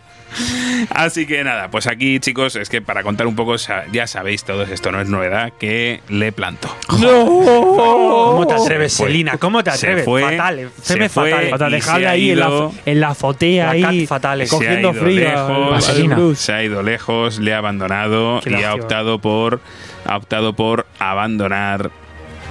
Así 0.89 1.25
que 1.25 1.43
nada, 1.43 1.69
pues 1.71 1.87
aquí 1.87 2.19
chicos, 2.19 2.55
es 2.55 2.69
que 2.69 2.81
para 2.81 3.03
contar 3.03 3.27
un 3.27 3.35
poco, 3.35 3.55
ya 3.91 4.07
sabéis 4.07 4.43
todos, 4.43 4.69
esto 4.69 4.91
no 4.91 5.01
es 5.01 5.07
novedad, 5.07 5.53
que 5.59 6.01
le 6.09 6.31
planto. 6.31 6.75
¿Cómo 6.87 8.45
te 8.47 8.53
atreves, 8.53 8.93
Se 8.93 8.97
fue. 9.03 9.07
Selina? 9.07 9.37
¿Cómo 9.37 9.63
te 9.63 9.71
Se 9.71 9.77
atreves? 9.77 10.05
fue, 10.05 10.21
fatal. 10.23 10.69
se 10.81 10.93
Feme 10.93 11.09
fue. 11.09 11.49
fatal. 11.49 11.81
Se 11.81 11.91
ha 11.91 12.09
ahí 12.09 12.31
en 12.31 12.39
la, 12.39 12.69
en 12.85 12.99
la 12.99 13.07
azotea 13.09 13.65
La 13.65 13.71
ahí. 13.71 14.07
Se 14.07 14.13
ha 14.15 14.47
cogiendo 14.47 14.91
ido 14.91 14.93
frío. 15.01 15.19
lejos. 15.29 16.07
Bruce. 16.09 16.41
se 16.43 16.53
ha 16.53 16.63
ido 16.63 16.83
lejos, 16.83 17.39
le 17.39 17.53
ha 17.53 17.57
abandonado 17.59 18.39
Qué 18.43 18.51
y 18.51 18.63
ha 18.63 18.73
optado 18.73 19.19
por 19.19 19.61
ha 20.05 20.17
optado 20.17 20.53
por 20.53 20.85
abandonar 20.99 21.89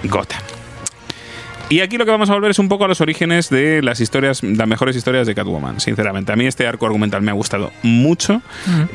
Gotham. 0.04 0.40
Y 1.70 1.80
aquí 1.80 1.96
lo 1.96 2.04
que 2.04 2.10
vamos 2.10 2.28
a 2.30 2.34
volver 2.34 2.50
es 2.50 2.58
un 2.58 2.68
poco 2.68 2.84
a 2.84 2.88
los 2.88 3.00
orígenes 3.00 3.48
de 3.50 3.82
las 3.82 3.98
historias, 4.00 4.42
las 4.42 4.68
mejores 4.68 4.94
historias 4.96 5.26
de 5.26 5.34
Catwoman, 5.34 5.80
sinceramente. 5.80 6.30
A 6.30 6.36
mí 6.36 6.46
este 6.46 6.66
arco 6.66 6.86
argumental 6.86 7.22
me 7.22 7.30
ha 7.30 7.34
gustado 7.34 7.72
mucho 7.82 8.42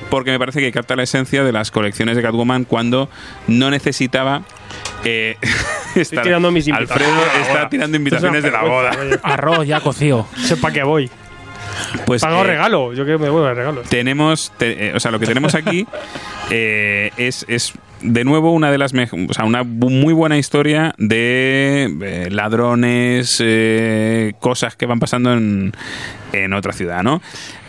porque 0.09 0.31
me 0.31 0.39
parece 0.39 0.61
que 0.61 0.71
capta 0.71 0.95
la 0.95 1.03
esencia 1.03 1.43
de 1.43 1.51
las 1.51 1.71
colecciones 1.71 2.15
de 2.15 2.21
Catwoman 2.21 2.63
cuando 2.65 3.09
no 3.47 3.69
necesitaba 3.71 4.43
eh, 5.03 5.35
estar- 5.95 6.23
tirando 6.23 6.51
mis 6.51 6.67
invitaciones 6.67 7.07
Alfredo 7.07 7.21
de 7.21 7.27
la 7.27 7.41
está 7.41 7.53
boda. 7.53 7.69
tirando 7.69 7.97
invitaciones 7.97 8.43
de 8.43 8.51
la 8.51 8.61
boda. 8.63 8.91
Arroz 9.23 9.67
ya 9.67 9.81
cocido. 9.81 10.27
Sepa 10.37 10.71
que 10.71 10.83
voy. 10.83 11.09
Pues 12.05 12.21
Pago 12.21 12.41
eh, 12.43 12.47
regalo. 12.47 12.93
Yo 12.93 13.03
que 13.05 13.17
me 13.17 13.29
voy 13.29 13.45
a 13.47 13.53
regalo. 13.55 13.81
tenemos, 13.81 14.53
te- 14.57 14.89
eh, 14.89 14.93
o 14.95 14.99
sea, 14.99 15.09
lo 15.11 15.19
que 15.19 15.25
tenemos 15.25 15.55
aquí 15.55 15.87
eh, 16.51 17.11
es, 17.17 17.45
es 17.49 17.73
de 18.01 18.23
nuevo 18.23 18.51
una 18.53 18.71
de 18.71 18.77
las, 18.77 18.93
o 18.93 19.33
sea, 19.33 19.45
una 19.45 19.63
muy 19.63 20.13
buena 20.13 20.37
historia 20.37 20.93
de 20.97 21.93
eh, 22.01 22.29
ladrones, 22.31 23.37
eh, 23.43 24.33
cosas 24.39 24.75
que 24.75 24.85
van 24.85 24.99
pasando 24.99 25.33
en, 25.33 25.73
en 26.33 26.53
otra 26.53 26.73
ciudad, 26.73 27.03
¿no? 27.03 27.21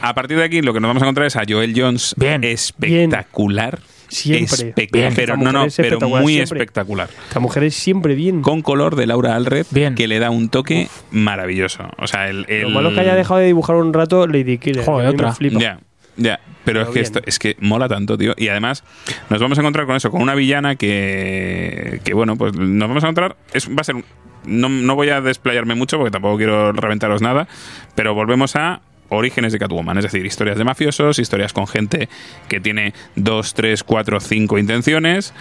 A 0.02 0.14
partir 0.14 0.36
de 0.38 0.44
aquí 0.44 0.62
lo 0.62 0.72
que 0.72 0.80
nos 0.80 0.88
vamos 0.88 1.02
a 1.02 1.06
encontrar 1.06 1.26
es 1.26 1.36
a 1.36 1.42
Joel 1.48 1.72
Jones 1.76 2.14
Bien. 2.16 2.42
espectacular. 2.44 3.78
Siempre. 4.08 4.74
Bien. 4.92 5.12
Pero 5.14 5.34
Esta 5.34 5.36
no, 5.36 5.52
no, 5.52 5.58
pero 5.60 5.66
espectacular 5.66 6.22
muy 6.22 6.32
siempre. 6.34 6.58
espectacular. 6.58 7.08
La 7.32 7.40
mujer 7.40 7.62
es 7.62 7.76
siempre 7.76 8.16
bien. 8.16 8.42
Con 8.42 8.60
color 8.60 8.96
de 8.96 9.06
Laura 9.06 9.36
Alred, 9.36 9.66
Bien. 9.70 9.94
que 9.94 10.08
le 10.08 10.18
da 10.18 10.30
un 10.30 10.48
toque 10.48 10.88
maravilloso. 11.12 11.88
O 11.96 12.08
sea, 12.08 12.28
el, 12.28 12.44
el- 12.48 12.62
Lo 12.62 12.70
malo 12.70 12.88
es 12.88 12.94
que 12.96 13.00
haya 13.02 13.14
dejado 13.14 13.38
de 13.38 13.46
dibujar 13.46 13.76
un 13.76 13.92
rato 13.92 14.26
Lady 14.26 14.58
Killer. 14.58 14.84
Joder, 14.84 15.06
me 15.08 15.14
otra. 15.14 15.32
flipa. 15.32 15.78
Ya. 16.20 16.38
Pero, 16.64 16.80
Pero 16.80 16.82
es 16.82 16.88
que 16.90 17.00
esto, 17.00 17.20
es 17.24 17.38
que 17.38 17.56
mola 17.60 17.88
tanto, 17.88 18.16
tío. 18.18 18.34
Y 18.36 18.48
además, 18.48 18.84
nos 19.30 19.40
vamos 19.40 19.58
a 19.58 19.62
encontrar 19.62 19.86
con 19.86 19.96
eso, 19.96 20.10
con 20.10 20.20
una 20.22 20.34
villana 20.34 20.76
que. 20.76 22.00
que 22.04 22.14
bueno, 22.14 22.36
pues 22.36 22.54
nos 22.54 22.88
vamos 22.88 23.02
a 23.02 23.06
encontrar. 23.06 23.36
Es, 23.52 23.68
va 23.68 23.80
a 23.80 23.84
ser. 23.84 23.96
un- 23.96 24.04
No, 24.44 24.68
no 24.68 24.94
voy 24.94 25.08
a 25.10 25.20
desplayarme 25.20 25.74
mucho 25.74 25.96
porque 25.98 26.10
tampoco 26.10 26.36
quiero 26.36 26.72
reventaros 26.72 27.22
nada. 27.22 27.48
Pero 27.94 28.14
volvemos 28.14 28.56
a 28.56 28.82
orígenes 29.10 29.52
de 29.52 29.58
Catwoman, 29.58 29.98
es 29.98 30.04
decir, 30.04 30.24
historias 30.24 30.56
de 30.56 30.64
mafiosos, 30.64 31.18
historias 31.18 31.52
con 31.52 31.66
gente 31.66 32.08
que 32.48 32.60
tiene 32.60 32.94
dos, 33.16 33.54
tres, 33.54 33.84
cuatro, 33.84 34.20
cinco 34.20 34.58
intenciones. 34.58 35.34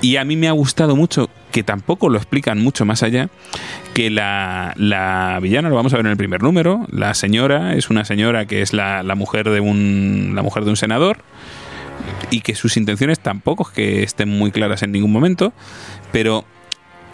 Y 0.00 0.16
a 0.16 0.24
mí 0.24 0.36
me 0.36 0.48
ha 0.48 0.52
gustado 0.52 0.96
mucho, 0.96 1.30
que 1.50 1.62
tampoco 1.62 2.08
lo 2.08 2.18
explican 2.18 2.58
mucho 2.58 2.84
más 2.84 3.02
allá, 3.02 3.28
que 3.94 4.10
la, 4.10 4.74
la 4.76 5.38
villana, 5.40 5.68
lo 5.68 5.76
vamos 5.76 5.92
a 5.94 5.96
ver 5.96 6.06
en 6.06 6.12
el 6.12 6.18
primer 6.18 6.42
número, 6.42 6.86
la 6.90 7.14
señora 7.14 7.74
es 7.74 7.90
una 7.90 8.04
señora 8.04 8.46
que 8.46 8.62
es 8.62 8.72
la, 8.72 9.02
la 9.02 9.14
mujer 9.14 9.48
de 9.50 9.60
un 9.60 10.32
la 10.34 10.42
mujer 10.42 10.64
de 10.64 10.70
un 10.70 10.76
senador 10.76 11.18
y 12.30 12.40
que 12.40 12.54
sus 12.54 12.76
intenciones 12.76 13.20
tampoco 13.20 13.64
es 13.68 13.74
que 13.74 14.02
estén 14.02 14.28
muy 14.28 14.50
claras 14.50 14.82
en 14.82 14.92
ningún 14.92 15.12
momento, 15.12 15.52
pero 16.10 16.44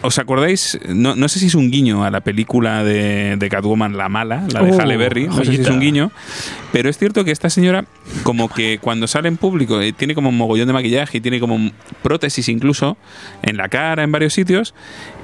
¿Os 0.01 0.19
acordáis? 0.19 0.79
No, 0.89 1.17
no 1.17 1.29
sé 1.29 1.41
si 1.41 1.47
es 1.47 1.57
un 1.57 1.71
guiño 1.73 2.05
a 2.05 2.11
la 2.11 2.21
película 2.21 2.85
de, 2.85 3.37
de 3.37 3.49
Catwoman 3.49 3.97
La 3.97 4.09
Mala, 4.09 4.45
la 4.53 4.63
de 4.63 4.71
Oh, 4.73 4.81
Halle 4.81 4.97
Berry. 4.97 5.27
No 5.27 5.37
sé 5.45 5.47
si 5.47 5.61
es 5.61 5.69
un 5.69 5.81
guiño. 5.81 6.13
Pero 6.73 6.89
es 6.89 6.99
cierto 6.99 7.25
que 7.25 7.33
esta 7.33 7.51
señora, 7.51 7.85
como 8.23 8.49
que 8.49 8.79
cuando 8.81 9.09
sale 9.09 9.27
en 9.29 9.37
público, 9.37 9.81
eh, 9.81 9.93
tiene 9.93 10.15
como 10.15 10.29
un 10.29 10.37
mogollón 10.37 10.69
de 10.69 10.73
maquillaje 10.73 11.19
y 11.19 11.21
tiene 11.21 11.41
como 11.41 11.73
prótesis 12.03 12.49
incluso 12.49 12.97
en 13.43 13.57
la 13.57 13.69
cara, 13.69 14.05
en 14.05 14.13
varios 14.13 14.35
sitios. 14.35 14.73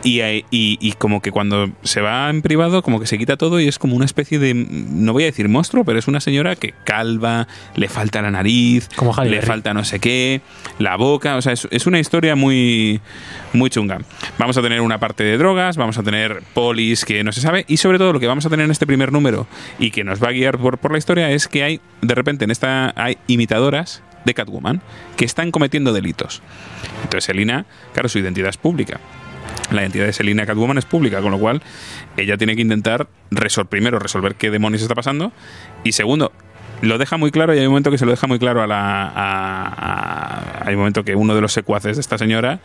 Y, 0.05 0.21
y, 0.21 0.45
y 0.51 0.93
como 0.93 1.23
que 1.23 1.31
cuando 1.31 1.71
se 1.83 2.03
va 2.03 2.29
en 2.29 2.43
privado, 2.43 2.83
como 2.83 3.01
que 3.01 3.07
se 3.07 3.17
quita 3.17 3.39
todo 3.39 3.59
y 3.59 3.69
es 3.69 3.79
como 3.79 3.97
una 3.97 4.05
especie 4.05 4.39
de. 4.39 4.53
No 4.55 5.15
voy 5.15 5.23
a 5.23 5.27
decir 5.27 5.49
monstruo, 5.49 5.85
pero 5.85 5.99
es 5.99 6.07
una 6.07 6.21
señora 6.21 6.57
que 6.57 6.75
calva, 6.85 7.49
le 7.75 7.89
falta 7.89 8.21
la 8.21 8.31
nariz, 8.31 8.89
Como 8.97 9.15
le 9.25 9.41
falta 9.41 9.73
no 9.73 9.83
sé 9.83 10.01
qué, 10.01 10.43
la 10.79 10.97
boca. 10.97 11.37
O 11.37 11.43
sea, 11.43 11.55
es, 11.55 11.67
es 11.71 11.87
una 11.87 11.99
historia 11.99 12.37
muy, 12.37 13.01
muy 13.55 13.71
chunga. 13.71 13.99
Vamos 14.39 14.59
a 14.59 14.63
tener 14.63 14.83
una 14.83 15.01
parte 15.01 15.25
de 15.25 15.39
drogas, 15.39 15.79
vamos 15.79 15.97
a 15.97 16.03
tener 16.03 16.43
polis 16.53 17.05
que 17.05 17.25
no 17.25 17.33
se 17.33 17.41
sabe, 17.41 17.65
y 17.67 17.79
sobre 17.79 17.99
todo 17.99 18.13
lo 18.13 18.21
que 18.21 18.27
vamos 18.27 18.45
a 18.45 18.51
tener 18.51 18.65
en 18.65 18.71
este 18.71 18.87
primer 18.87 19.11
número 19.11 19.47
y 19.79 19.91
que 19.91 20.05
nos 20.05 20.23
va 20.23 20.29
a 20.29 20.33
guiar 20.33 20.59
por, 20.59 20.77
por 20.79 20.93
la 20.93 20.99
historia 20.99 21.31
es 21.31 21.49
que 21.49 21.63
hay, 21.63 21.81
de 22.03 22.15
repente, 22.15 22.45
en 22.45 22.51
esta 22.51 22.93
hay 22.95 23.17
imitadoras 23.27 24.03
de 24.25 24.35
Catwoman 24.35 24.83
que 25.17 25.25
están 25.25 25.51
cometiendo 25.51 25.93
delitos. 25.93 26.43
Entonces 27.03 27.25
Selina, 27.25 27.67
claro, 27.93 28.09
su 28.09 28.19
identidad 28.19 28.49
es 28.49 28.57
pública. 28.57 29.01
La 29.71 29.83
identidad 29.83 30.07
de 30.07 30.13
Selina 30.13 30.47
Catwoman 30.47 30.79
es 30.79 30.85
pública, 30.85 31.21
con 31.21 31.31
lo 31.33 31.39
cual 31.39 31.63
ella 32.17 32.37
tiene 32.37 32.55
que 32.57 32.63
intentar 32.63 33.09
resol 33.31 33.67
primero 33.67 33.99
resolver 33.99 34.35
qué 34.35 34.51
demonios 34.51 34.83
está 34.83 34.95
pasando 34.95 35.33
y 35.85 35.93
segundo 35.93 36.33
lo 36.83 36.99
deja 36.99 37.17
muy 37.17 37.31
claro 37.31 37.55
y 37.55 37.59
hay 37.59 37.65
un 37.67 37.71
momento 37.73 37.91
que 37.91 37.97
se 37.99 38.05
lo 38.05 38.11
deja 38.11 38.27
muy 38.27 38.39
claro 38.39 38.61
a 38.63 38.67
la 38.67 39.11
a- 39.15 40.63
hay 40.67 40.75
un 40.75 40.81
momento 40.81 41.05
que 41.05 41.15
uno 41.15 41.35
de 41.35 41.41
los 41.41 41.53
secuaces 41.53 41.97
de 41.97 42.01
esta 42.01 42.19
señora 42.19 42.61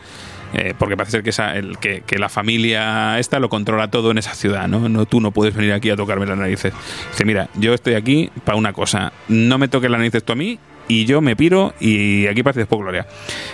eh, 0.53 0.73
porque 0.77 0.97
parece 0.97 1.11
ser 1.11 1.23
que, 1.23 1.29
esa, 1.29 1.55
el, 1.55 1.77
que, 1.77 2.01
que 2.05 2.17
la 2.17 2.27
familia 2.27 3.19
esta 3.19 3.39
lo 3.39 3.49
controla 3.49 3.91
todo 3.91 4.09
en 4.11 4.17
esa 4.17 4.33
ciudad, 4.33 4.67
¿no? 4.67 4.89
no 4.89 5.05
Tú 5.05 5.21
no 5.21 5.29
puedes 5.31 5.53
venir 5.55 5.73
aquí 5.73 5.91
a 5.91 5.95
tocarme 5.95 6.25
las 6.25 6.39
narices. 6.39 6.73
Dice, 7.11 7.23
mira, 7.23 7.49
yo 7.53 7.73
estoy 7.75 7.93
aquí 7.93 8.31
para 8.45 8.57
una 8.57 8.73
cosa, 8.73 9.13
no 9.27 9.59
me 9.59 9.67
toques 9.67 9.91
las 9.91 9.99
narices 9.99 10.23
tú 10.23 10.33
a 10.33 10.35
mí 10.35 10.57
y 10.89 11.05
yo 11.05 11.21
me 11.21 11.37
piro 11.37 11.73
y 11.79 12.27
aquí 12.27 12.43
parece 12.43 12.61
después 12.61 12.81
gloria. 12.81 13.07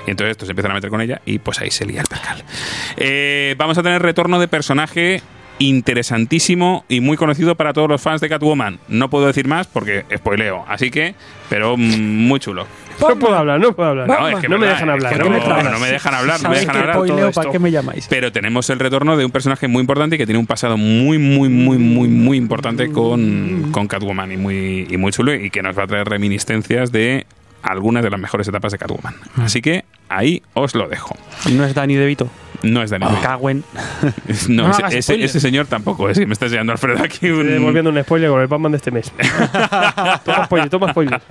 Y 0.07 0.11
entonces 0.11 0.31
estos 0.31 0.49
empiezan 0.49 0.71
a 0.71 0.75
meter 0.75 0.89
con 0.89 1.01
ella 1.01 1.21
y 1.25 1.37
pues 1.37 1.59
ahí 1.59 1.69
se 1.69 1.85
lía 1.85 2.01
el 2.01 2.07
percal. 2.07 2.43
Eh, 2.97 3.53
vamos 3.59 3.77
a 3.77 3.83
tener 3.83 4.01
retorno 4.01 4.39
de 4.39 4.47
personaje 4.47 5.21
interesantísimo 5.59 6.85
y 6.89 6.99
muy 6.99 7.17
conocido 7.17 7.55
para 7.55 7.73
todos 7.73 7.89
los 7.89 8.01
fans 8.01 8.21
de 8.21 8.29
Catwoman. 8.29 8.79
No 8.87 9.09
puedo 9.09 9.27
decir 9.27 9.47
más 9.47 9.67
porque 9.67 10.05
spoileo, 10.15 10.65
así 10.67 10.89
que, 10.89 11.13
pero 11.49 11.77
mm, 11.77 11.81
muy 11.81 12.39
chulo. 12.39 12.65
No 12.99 13.15
puedo 13.19 13.35
hablar, 13.35 13.59
no 13.59 13.73
puedo 13.73 13.89
hablar. 13.89 14.07
No, 14.07 14.27
es 14.29 14.35
que 14.39 14.47
no 14.49 14.57
me 14.57 14.65
verdad, 14.65 14.73
dejan 14.75 14.89
es 14.89 14.93
hablar. 14.93 15.11
que 15.13 15.17
¿Qué 15.19 15.23
no, 15.23 15.29
me 15.35 15.41
tragas? 15.41 15.71
no 15.71 15.79
me 15.79 15.87
dejan 15.91 16.13
hablar, 16.13 16.41
no 16.43 16.49
me 16.49 16.55
¿Sabes 16.55 16.59
dejan 16.67 16.89
hablar. 16.89 17.33
¿Para 17.33 17.51
qué 17.51 17.59
me 17.59 17.71
llamáis? 17.71 18.07
Pero 18.09 18.31
tenemos 18.31 18.69
el 18.69 18.79
retorno 18.79 19.17
de 19.17 19.25
un 19.25 19.31
personaje 19.31 19.67
muy 19.67 19.81
importante 19.81 20.15
y 20.15 20.19
que 20.19 20.25
tiene 20.25 20.39
un 20.39 20.47
pasado 20.47 20.77
muy, 20.77 21.17
muy, 21.17 21.49
muy, 21.49 21.77
muy, 21.77 22.07
muy 22.07 22.37
importante 22.37 22.91
con, 22.91 23.69
con 23.71 23.87
Catwoman 23.87 24.31
y 24.31 24.37
muy, 24.37 24.87
y 24.89 24.97
muy 24.97 25.11
chulo 25.11 25.33
y 25.33 25.49
que 25.49 25.61
nos 25.61 25.77
va 25.77 25.83
a 25.83 25.87
traer 25.87 26.07
reminiscencias 26.07 26.91
de 26.91 27.25
algunas 27.63 28.03
de 28.03 28.09
las 28.11 28.19
mejores 28.19 28.47
etapas 28.47 28.71
de 28.71 28.77
Catwoman. 28.77 29.15
Así 29.37 29.61
que 29.61 29.85
ahí 30.09 30.41
os 30.53 30.75
lo 30.75 30.87
dejo. 30.87 31.15
No 31.51 31.65
es 31.65 31.73
Danny 31.73 31.95
DeVito. 31.95 32.29
No 32.65 32.81
es 32.83 32.89
Daniel. 32.89 33.11
Cagüen. 33.21 33.63
No, 34.49 34.67
No 34.69 34.87
ese, 34.89 35.39
señor 35.39 35.67
tampoco. 35.67 36.09
Es 36.09 36.19
que 36.19 36.25
me 36.25 36.33
está 36.33 36.45
enseñando 36.45 36.71
Alfredo 36.71 37.01
aquí 37.03 37.29
un... 37.29 37.41
Estoy 37.41 37.53
devolviendo 37.53 37.89
un 37.91 38.01
spoiler 38.03 38.29
con 38.29 38.41
el 38.41 38.47
Batman 38.47 38.71
de 38.71 38.77
este 38.77 38.91
mes. 38.91 39.11
toma 40.23 40.45
spoiler, 40.45 40.69
toma 40.69 40.91
spoiler. 40.91 41.21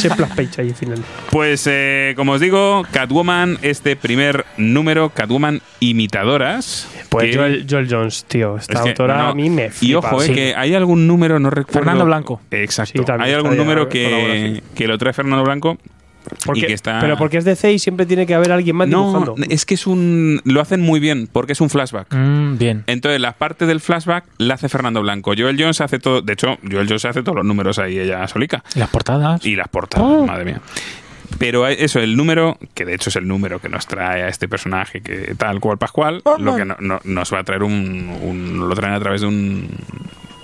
Che 0.00 0.10
plus 0.10 0.28
page 0.30 0.60
ahí 0.62 0.68
al 0.70 0.74
final. 0.74 0.98
Pues 1.30 1.66
eh, 1.70 2.14
como 2.16 2.32
os 2.32 2.40
digo, 2.40 2.84
Catwoman, 2.90 3.58
este 3.62 3.96
primer 3.96 4.44
número, 4.56 5.10
Catwoman 5.10 5.60
imitadoras. 5.80 6.88
Pues 7.08 7.30
que- 7.30 7.36
Joel, 7.36 7.66
Joel 7.68 7.86
Jones, 7.90 8.24
tío. 8.26 8.56
Esta 8.56 8.74
es 8.74 8.80
que, 8.80 8.88
autora 8.90 9.18
no, 9.18 9.28
a 9.28 9.34
mí 9.34 9.50
me 9.50 9.66
Y 9.66 9.70
flipa. 9.70 9.98
ojo, 9.98 10.22
eh, 10.22 10.26
Sí. 10.26 10.34
que 10.34 10.54
hay 10.56 10.74
algún 10.74 11.06
número, 11.06 11.38
no 11.38 11.50
recuerdo. 11.50 11.80
Fernando 11.80 12.04
Blanco. 12.04 12.40
Exacto. 12.50 13.04
Sí, 13.06 13.12
hay 13.18 13.32
algún 13.32 13.56
número 13.56 13.88
que, 13.88 14.62
que 14.74 14.86
lo 14.88 14.98
trae 14.98 15.12
Fernando 15.12 15.44
Blanco. 15.44 15.78
Porque- 16.44 16.60
y 16.60 16.66
que 16.66 16.72
está... 16.72 16.98
Pero 17.00 17.16
porque 17.16 17.38
es 17.38 17.44
DC 17.44 17.72
y 17.72 17.78
siempre 17.78 18.06
tiene 18.06 18.26
que 18.26 18.34
haber 18.34 18.52
alguien 18.52 18.76
más 18.76 18.88
No, 18.88 19.06
dibujando. 19.08 19.34
es 19.48 19.64
que 19.66 19.74
es 19.74 19.86
un. 19.86 20.40
Lo 20.44 20.60
hacen 20.60 20.80
muy 20.80 21.00
bien, 21.00 21.28
porque 21.30 21.52
es 21.52 21.60
un 21.60 21.70
flashback. 21.70 22.14
Mm, 22.14 22.58
bien. 22.58 22.84
Entonces, 22.86 23.20
la 23.20 23.32
parte 23.32 23.66
del 23.66 23.80
flashback 23.80 24.24
la 24.38 24.54
hace 24.54 24.68
Fernando 24.68 25.00
Blanco. 25.02 25.32
Joel 25.36 25.56
Jones 25.60 25.80
hace 25.80 25.98
todo. 25.98 26.22
De 26.22 26.32
hecho, 26.32 26.56
Joel 26.70 26.86
Jones 26.88 27.04
hace 27.04 27.22
todos 27.22 27.36
los 27.36 27.44
números 27.44 27.78
ahí, 27.78 27.98
ella 27.98 28.26
solica. 28.28 28.62
¿Y 28.74 28.78
las 28.78 28.88
portadas? 28.90 29.44
Y 29.44 29.56
las 29.56 29.68
portadas, 29.68 30.26
madre 30.26 30.44
mía. 30.44 30.60
Pero 31.38 31.66
eso, 31.68 32.00
el 32.00 32.16
número, 32.16 32.58
que 32.74 32.84
de 32.84 32.94
hecho 32.94 33.10
es 33.10 33.16
el 33.16 33.28
número 33.28 33.60
que 33.60 33.68
nos 33.68 33.86
trae 33.86 34.22
a 34.22 34.28
este 34.28 34.48
personaje, 34.48 35.02
que 35.02 35.34
tal 35.36 35.60
cual 35.60 35.76
Pascual, 35.78 36.22
lo 36.38 36.56
que 36.56 36.64
no- 36.64 36.76
no- 36.80 37.00
nos 37.04 37.32
va 37.32 37.40
a 37.40 37.44
traer 37.44 37.62
un, 37.62 38.10
un- 38.22 38.68
Lo 38.68 38.74
traen 38.74 38.94
a 38.94 38.98
través 39.00 39.20
de 39.20 39.26
un. 39.26 39.68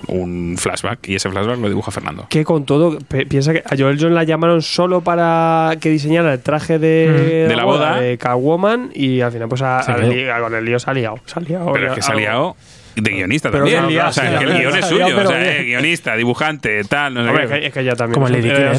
Un 0.09 0.57
flashback, 0.59 1.09
y 1.09 1.15
ese 1.17 1.31
flashback 1.31 1.59
lo 1.59 1.69
dibuja 1.69 1.91
Fernando. 1.91 2.27
Que 2.29 2.45
con 2.45 2.65
todo, 2.65 2.99
piensa 3.29 3.53
que 3.53 3.63
a 3.65 3.77
Joel 3.77 3.99
Jones 3.99 4.15
la 4.15 4.25
llamaron 4.25 4.63
solo 4.63 5.01
para 5.03 5.75
que 5.81 5.91
diseñara 5.91 6.33
el 6.35 6.41
traje 6.41 6.79
de, 6.79 7.45
Mm. 7.47 7.49
De 7.49 7.57
la 7.57 7.65
boda. 7.65 8.01
de 8.01 8.19
Catwoman 8.19 8.91
y 8.95 9.21
al 9.21 9.33
final 9.33 9.49
pues 9.49 9.63
a- 9.63 9.81
al 9.81 10.41
con 10.43 10.55
el 10.55 10.65
lío 10.65 10.79
se 10.79 10.91
ha 10.91 10.95
liado. 10.95 11.17
Se 11.27 11.39
ha 11.39 11.43
liado 11.43 11.73
Pero 11.73 11.89
es 11.89 11.95
que 11.95 12.03
se 12.03 12.09
ha 12.09 12.11
algo. 12.13 12.21
liado 12.21 12.57
de 12.97 13.11
guionista 13.11 13.51
Pero 13.51 13.65
también. 13.65 13.85
o 14.01 14.13
sea, 14.13 14.39
que 14.39 14.45
el 14.45 14.59
guion 14.59 14.73
se 14.73 14.79
es 14.81 14.87
suyo. 14.87 15.07
O 15.07 15.27
sea, 15.27 15.57
eh, 15.61 15.65
guionista, 15.65 16.17
dibujante, 16.17 16.83
tal, 16.85 17.15
no 17.15 17.23
sé 17.25 17.29
Hombre, 17.31 17.49
qué. 17.61 17.67
es 17.67 17.73
que, 17.73 17.81
ella 17.81 17.97
también. 17.97 18.15
Como 18.15 18.29
Lady 18.29 18.49
eh, 18.49 18.53
es 18.53 18.79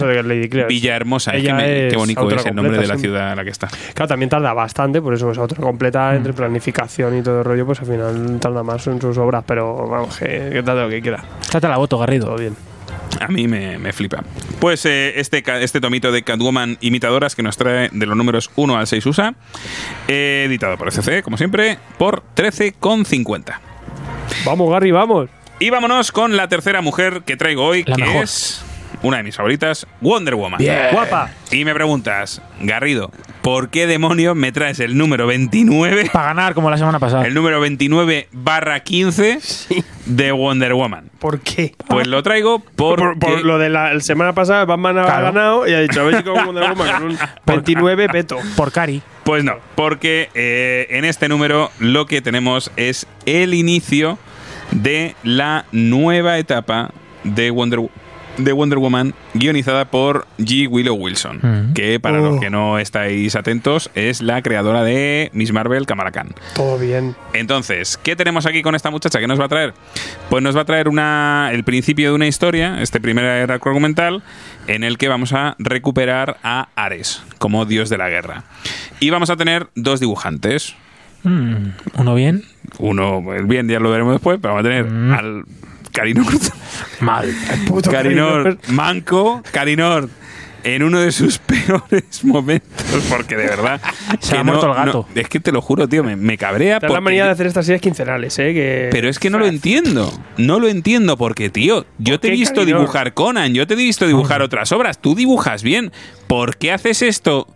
que 1.43 1.53
me- 1.53 1.87
es 1.87 1.93
qué 1.93 1.97
bonito 1.97 2.29
es 2.31 2.45
el 2.45 2.55
nombre 2.55 2.77
de 2.77 2.87
la 2.87 2.95
sí. 2.95 3.01
ciudad 3.01 3.31
en 3.31 3.35
la 3.37 3.43
que 3.43 3.49
está. 3.49 3.67
Claro, 3.93 4.07
también 4.07 4.29
tarda 4.29 4.53
bastante, 4.53 5.01
por 5.01 5.13
eso 5.13 5.31
es 5.31 5.37
autora 5.37 5.61
completa 5.61 6.15
entre 6.15 6.33
planificación 6.33 7.17
y 7.17 7.21
todo 7.21 7.39
el 7.39 7.45
rollo, 7.45 7.65
pues 7.65 7.79
al 7.81 7.87
final 7.87 8.39
tarda 8.39 8.63
más 8.63 8.85
en 8.87 9.01
sus 9.01 9.17
obras, 9.17 9.43
pero 9.45 9.87
vamos, 9.87 10.17
que, 10.17 10.25
que 10.51 10.61
lo 10.61 10.89
que 10.89 11.01
quiera. 11.01 11.23
Trata 11.49 11.69
la 11.69 11.77
voto, 11.77 11.95
Todo 11.95 11.99
Garrido. 12.01 12.35
bien. 12.37 12.55
A 13.21 13.27
mí 13.29 13.47
me, 13.47 13.77
me 13.77 13.93
flipa. 13.93 14.23
Pues 14.59 14.85
eh, 14.85 15.13
este, 15.19 15.41
ca- 15.43 15.61
este 15.61 15.79
tomito 15.79 16.11
de 16.11 16.23
Catwoman 16.23 16.77
imitadoras 16.81 17.35
que 17.35 17.43
nos 17.43 17.55
trae 17.55 17.89
de 17.91 18.05
los 18.05 18.17
números 18.17 18.51
1 18.55 18.75
al 18.77 18.87
6 18.87 19.05
USA, 19.05 19.33
eh, 20.07 20.43
editado 20.47 20.77
por 20.77 20.89
ECC, 20.89 21.21
como 21.23 21.37
siempre, 21.37 21.77
por 21.97 22.23
13,50. 22.35 23.59
Vamos, 24.45 24.71
Gary, 24.71 24.91
vamos. 24.91 25.29
Y 25.59 25.69
vámonos 25.69 26.11
con 26.11 26.35
la 26.35 26.47
tercera 26.47 26.81
mujer 26.81 27.21
que 27.25 27.37
traigo 27.37 27.65
hoy, 27.65 27.83
La 27.85 27.95
que 27.95 28.01
mejor. 28.03 28.23
es 28.23 28.64
una 29.05 29.17
de 29.17 29.23
mis 29.23 29.35
favoritas, 29.35 29.85
Wonder 30.01 30.35
Woman. 30.35 30.59
Guapa. 30.91 31.29
Y 31.51 31.63
me 31.63 31.73
preguntas, 31.73 32.41
Garrido, 32.59 33.11
¿por 33.41 33.69
qué 33.69 33.85
demonios 33.87 34.35
me 34.35 34.51
traes 34.51 34.79
el 34.79 34.97
número 34.97 35.27
29? 35.27 36.09
Para 36.11 36.27
ganar, 36.27 36.53
como 36.55 36.69
la 36.69 36.77
semana 36.77 36.99
pasada. 36.99 37.25
El 37.25 37.33
número 37.35 37.59
29 37.59 38.27
barra 38.31 38.79
15 38.81 39.39
de 40.07 40.31
Wonder 40.31 40.73
Woman. 40.73 41.09
¿Por 41.19 41.39
qué? 41.41 41.75
Pues 41.87 42.07
lo 42.07 42.23
traigo 42.23 42.59
porque... 42.75 43.03
Por, 43.03 43.19
por 43.19 43.45
lo 43.45 43.57
de 43.59 43.69
la 43.69 43.91
el 43.91 44.01
semana 44.01 44.33
pasada, 44.33 44.65
Batman 44.65 44.97
ha 44.97 45.03
Claro. 45.05 45.23
ganado 45.25 45.67
y 45.67 45.73
ha 45.73 45.79
dicho, 45.81 46.01
a 46.01 46.03
ver 46.05 46.17
si 46.17 46.23
con 46.23 46.43
Wonder 46.45 46.63
Woman 46.71 46.93
con 46.93 47.03
un 47.11 47.17
29 47.45 48.09
peto. 48.09 48.37
Por 48.55 48.71
Cari. 48.71 49.01
Pues 49.23 49.43
no, 49.43 49.55
porque 49.75 50.29
eh, 50.33 50.87
en 50.89 51.05
este 51.05 51.29
número 51.29 51.69
lo 51.79 52.05
que 52.07 52.21
tenemos 52.21 52.71
es 52.75 53.07
el 53.25 53.53
inicio 53.53 54.17
de 54.71 55.15
la 55.23 55.65
nueva 55.71 56.37
etapa 56.39 56.91
de 57.23 57.49
Wonder, 57.51 57.79
de 58.37 58.51
Wonder 58.51 58.79
Woman 58.79 59.13
guionizada 59.33 59.85
por 59.85 60.27
G. 60.37 60.67
Willow 60.69 60.95
Wilson, 60.95 61.39
Mm. 61.41 61.73
que 61.73 61.99
para 61.99 62.19
los 62.19 62.39
que 62.39 62.49
no 62.49 62.79
estáis 62.79 63.35
atentos 63.35 63.89
es 63.95 64.21
la 64.21 64.41
creadora 64.41 64.83
de 64.83 65.29
Miss 65.33 65.51
Marvel 65.53 65.85
Kamala 65.85 66.11
Khan. 66.11 66.29
Todo 66.55 66.77
bien. 66.77 67.15
Entonces, 67.33 67.97
¿qué 68.01 68.15
tenemos 68.15 68.45
aquí 68.45 68.61
con 68.61 68.75
esta 68.75 68.89
muchacha? 68.91 69.19
¿Qué 69.19 69.27
nos 69.27 69.39
va 69.39 69.45
a 69.45 69.49
traer? 69.49 69.73
Pues 70.29 70.43
nos 70.43 70.55
va 70.55 70.61
a 70.61 70.65
traer 70.65 70.87
una, 70.89 71.49
el 71.53 71.63
principio 71.63 72.09
de 72.09 72.15
una 72.15 72.27
historia, 72.27 72.81
este 72.81 72.99
primer 72.99 73.25
arco 73.51 73.69
argumental, 73.69 74.23
en 74.67 74.83
el 74.83 74.97
que 74.97 75.07
vamos 75.07 75.33
a 75.33 75.55
recuperar 75.59 76.37
a 76.43 76.69
Ares 76.75 77.21
como 77.37 77.65
dios 77.65 77.89
de 77.89 77.97
la 77.97 78.09
guerra. 78.09 78.43
Y 78.99 79.09
vamos 79.11 79.29
a 79.29 79.35
tener 79.37 79.67
dos 79.75 79.99
dibujantes. 79.99 80.75
Mm, 81.23 81.69
Uno 81.97 82.15
bien. 82.15 82.43
Uno, 82.79 83.33
el 83.33 83.45
bien, 83.45 83.67
ya 83.67 83.79
lo 83.79 83.89
veremos 83.91 84.13
después, 84.13 84.37
pero 84.41 84.53
vamos 84.55 84.65
a 84.67 84.69
tener 84.69 84.85
Mm. 84.85 85.13
al 85.13 85.43
Carinor, 85.95 86.25
Mal. 86.99 87.33
Puto 87.67 87.89
Carinor 87.89 88.43
Carinor. 88.43 88.59
manco, 88.69 89.41
Carinor 89.51 90.09
en 90.65 90.81
uno 90.81 90.99
de 90.99 91.11
sus 91.11 91.37
peores 91.39 92.23
momentos, 92.23 93.03
porque 93.07 93.37
de 93.37 93.45
verdad... 93.45 93.79
Se 94.19 94.35
ha 94.35 94.43
muerto 94.43 94.67
el 94.67 94.73
gato. 94.73 95.07
es 95.13 95.29
que 95.29 95.39
te 95.39 95.51
lo 95.51 95.61
juro, 95.61 95.87
tío, 95.87 96.03
me, 96.03 96.15
me 96.15 96.39
cabrea. 96.39 96.79
Es 96.81 96.91
la 96.91 97.01
manía 97.01 97.25
de 97.25 97.29
hacer 97.31 97.45
estas 97.45 97.67
series 97.67 97.81
quincenales, 97.83 98.37
¿eh? 98.39 98.51
Que... 98.53 98.89
pero 98.91 99.07
es 99.07 99.19
que 99.19 99.29
no 99.29 99.37
lo 99.37 99.45
entiendo. 99.45 100.11
No 100.37 100.59
lo 100.59 100.67
entiendo 100.67 101.17
porque, 101.17 101.51
tío, 101.51 101.85
yo 101.99 102.15
¿Por 102.15 102.19
te 102.21 102.27
he 102.29 102.31
visto 102.31 102.61
Carinor? 102.61 102.79
dibujar 102.79 103.13
Conan, 103.13 103.53
yo 103.53 103.67
te 103.67 103.75
he 103.75 103.77
visto 103.77 104.07
dibujar 104.07 104.41
otras 104.41 104.71
obras. 104.71 104.99
Tú 104.99 105.13
dibujas 105.13 105.61
bien. 105.61 105.91
¿Por 106.25 106.57
qué 106.57 106.71
haces 106.71 107.03
esto 107.03 107.47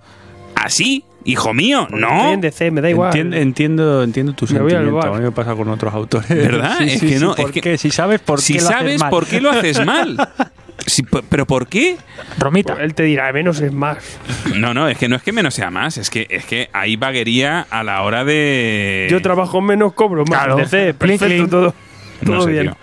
así, 0.53 1.03
hijo 1.25 1.53
mío? 1.53 1.83
Estoy 1.83 1.99
No. 2.01 2.31
en 2.33 2.41
DC, 2.41 2.71
me 2.71 2.81
da 2.81 2.89
igual. 2.89 3.13
Entien- 3.13 3.35
entiendo, 3.35 4.03
entiendo 4.03 4.33
tu 4.33 4.45
Me 4.45 4.51
sentimiento. 4.59 5.01
A 5.01 5.17
mí 5.17 5.23
me 5.23 5.31
pasa 5.31 5.55
con 5.55 5.67
otros 5.69 5.93
autores. 5.93 6.29
¿Verdad? 6.29 6.77
Sí, 6.79 6.83
Es 6.85 6.99
sí, 6.99 7.07
que 7.07 7.17
sí, 7.19 7.23
no, 7.23 7.35
¿por 7.35 7.45
es 7.55 7.61
que-? 7.61 7.77
Si 7.77 7.91
sabes 7.91 8.19
por 8.21 8.41
Si 8.41 8.53
qué 8.53 8.61
lo 8.61 8.67
haces 8.67 8.77
sabes 8.79 8.99
mal. 8.99 9.09
por 9.09 9.25
qué 9.27 9.41
lo 9.41 9.49
haces 9.51 9.85
mal. 9.85 10.17
Sí, 10.85 11.03
¿Pero 11.27 11.45
por 11.45 11.67
qué? 11.67 11.97
Romita. 12.39 12.73
Él 12.79 12.93
te 12.95 13.03
dirá, 13.03 13.31
menos 13.33 13.59
es 13.59 13.73
más. 13.73 13.97
No, 14.55 14.73
no, 14.73 14.87
es 14.87 14.97
que 14.97 15.09
no 15.09 15.17
es 15.17 15.21
que 15.21 15.33
menos 15.33 15.53
sea 15.53 15.69
más, 15.69 15.97
es 15.97 16.09
que, 16.09 16.25
es 16.29 16.45
que 16.45 16.69
hay 16.71 16.95
vaguería 16.95 17.67
a 17.69 17.83
la 17.83 18.01
hora 18.01 18.23
de... 18.23 19.05
Yo 19.11 19.21
trabajo 19.21 19.59
menos, 19.59 19.91
cobro 19.91 20.23
más. 20.25 20.29
Claro. 20.45 20.55
DC, 20.55 20.93
perfecto, 20.93 21.47
todo, 21.49 21.73
todo 22.25 22.35
no 22.35 22.41
sé, 22.43 22.51
bien. 22.51 22.63
tío. 22.67 22.77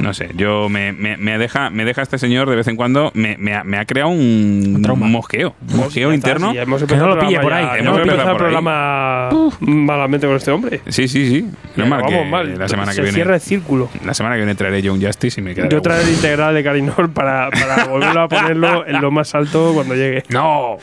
No 0.00 0.14
sé, 0.14 0.30
yo 0.34 0.68
me, 0.68 0.92
me, 0.92 1.16
me 1.16 1.38
deja 1.38 1.70
me 1.70 1.84
deja 1.84 2.02
este 2.02 2.18
señor 2.18 2.48
de 2.48 2.56
vez 2.56 2.68
en 2.68 2.76
cuando, 2.76 3.10
me, 3.14 3.36
me 3.38 3.54
ha, 3.54 3.64
me 3.64 3.78
ha 3.78 3.84
creado 3.84 4.10
un, 4.10 4.80
mosqueo, 4.96 5.54
un 5.70 5.76
mosqueo 5.76 6.10
Ya 6.10 6.14
está, 6.16 6.28
interno. 6.30 6.52
sí, 6.52 6.58
hemos 6.58 6.84
Que 6.84 6.96
no 6.96 7.08
lo 7.08 7.18
pille 7.18 7.40
por 7.40 7.52
ahí. 7.52 7.64
ya. 7.64 7.76
Hemos 7.78 7.98
empezado 8.00 8.30
el 8.32 8.36
programa 8.36 9.28
malamente 9.60 10.26
con 10.26 10.36
este 10.36 10.50
hombre. 10.50 10.80
Sí, 10.88 11.08
sí, 11.08 11.28
sí. 11.28 11.46
No 11.76 11.86
mal 11.86 12.02
Vamos 12.02 12.18
que 12.18 12.24
mal. 12.30 12.58
la 12.58 12.68
semana 12.68 12.92
que 12.92 12.96
Se 12.96 13.02
viene. 13.02 13.14
cierra 13.16 13.34
el 13.34 13.40
círculo. 13.40 13.90
La 14.04 14.14
semana 14.14 14.34
que 14.36 14.40
viene 14.42 14.54
traeré 14.54 14.82
yo 14.82 14.92
un 14.94 15.02
Justice 15.04 15.40
y 15.40 15.44
me 15.44 15.54
quedaré. 15.54 15.70
Yo 15.74 15.82
traeré 15.82 16.04
el 16.04 16.10
integral 16.14 16.54
de 16.54 16.62
Carinor 16.64 17.10
para, 17.12 17.50
para 17.50 17.84
volverlo 17.86 18.20
a 18.22 18.28
ponerlo 18.28 18.86
en 18.86 19.00
lo 19.00 19.10
más 19.10 19.34
alto 19.34 19.72
cuando 19.74 19.94
llegue. 19.94 20.22
¡No! 20.28 20.76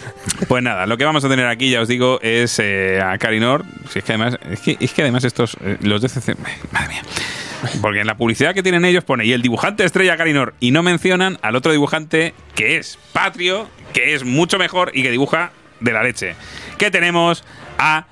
Pues 0.47 0.61
nada, 0.63 0.85
lo 0.85 0.97
que 0.97 1.05
vamos 1.05 1.23
a 1.25 1.29
tener 1.29 1.47
aquí, 1.47 1.71
ya 1.71 1.81
os 1.81 1.87
digo, 1.87 2.19
es 2.21 2.59
eh, 2.59 3.01
a 3.01 3.17
Carinor. 3.17 3.63
Si 3.89 3.99
es 3.99 4.05
que 4.05 4.11
además, 4.13 4.37
es 4.51 4.59
que, 4.59 4.77
es 4.79 4.93
que 4.93 5.01
además 5.03 5.23
estos, 5.23 5.57
eh, 5.63 5.77
los 5.81 6.01
DCC, 6.01 6.35
madre 6.71 6.87
mía. 6.89 7.01
Porque 7.81 8.01
en 8.01 8.07
la 8.07 8.17
publicidad 8.17 8.53
que 8.53 8.63
tienen 8.63 8.85
ellos 8.85 9.03
pone, 9.03 9.25
y 9.25 9.33
el 9.33 9.41
dibujante 9.41 9.83
estrella 9.83 10.17
Carinor, 10.17 10.53
y 10.59 10.71
no 10.71 10.83
mencionan 10.83 11.37
al 11.41 11.55
otro 11.55 11.71
dibujante 11.71 12.33
que 12.55 12.77
es 12.77 12.97
Patrio, 13.13 13.69
que 13.93 14.13
es 14.13 14.23
mucho 14.23 14.57
mejor 14.57 14.91
y 14.93 15.03
que 15.03 15.11
dibuja 15.11 15.51
de 15.79 15.91
la 15.91 16.03
leche. 16.03 16.35
Que 16.77 16.91
tenemos 16.91 17.43
a 17.77 18.07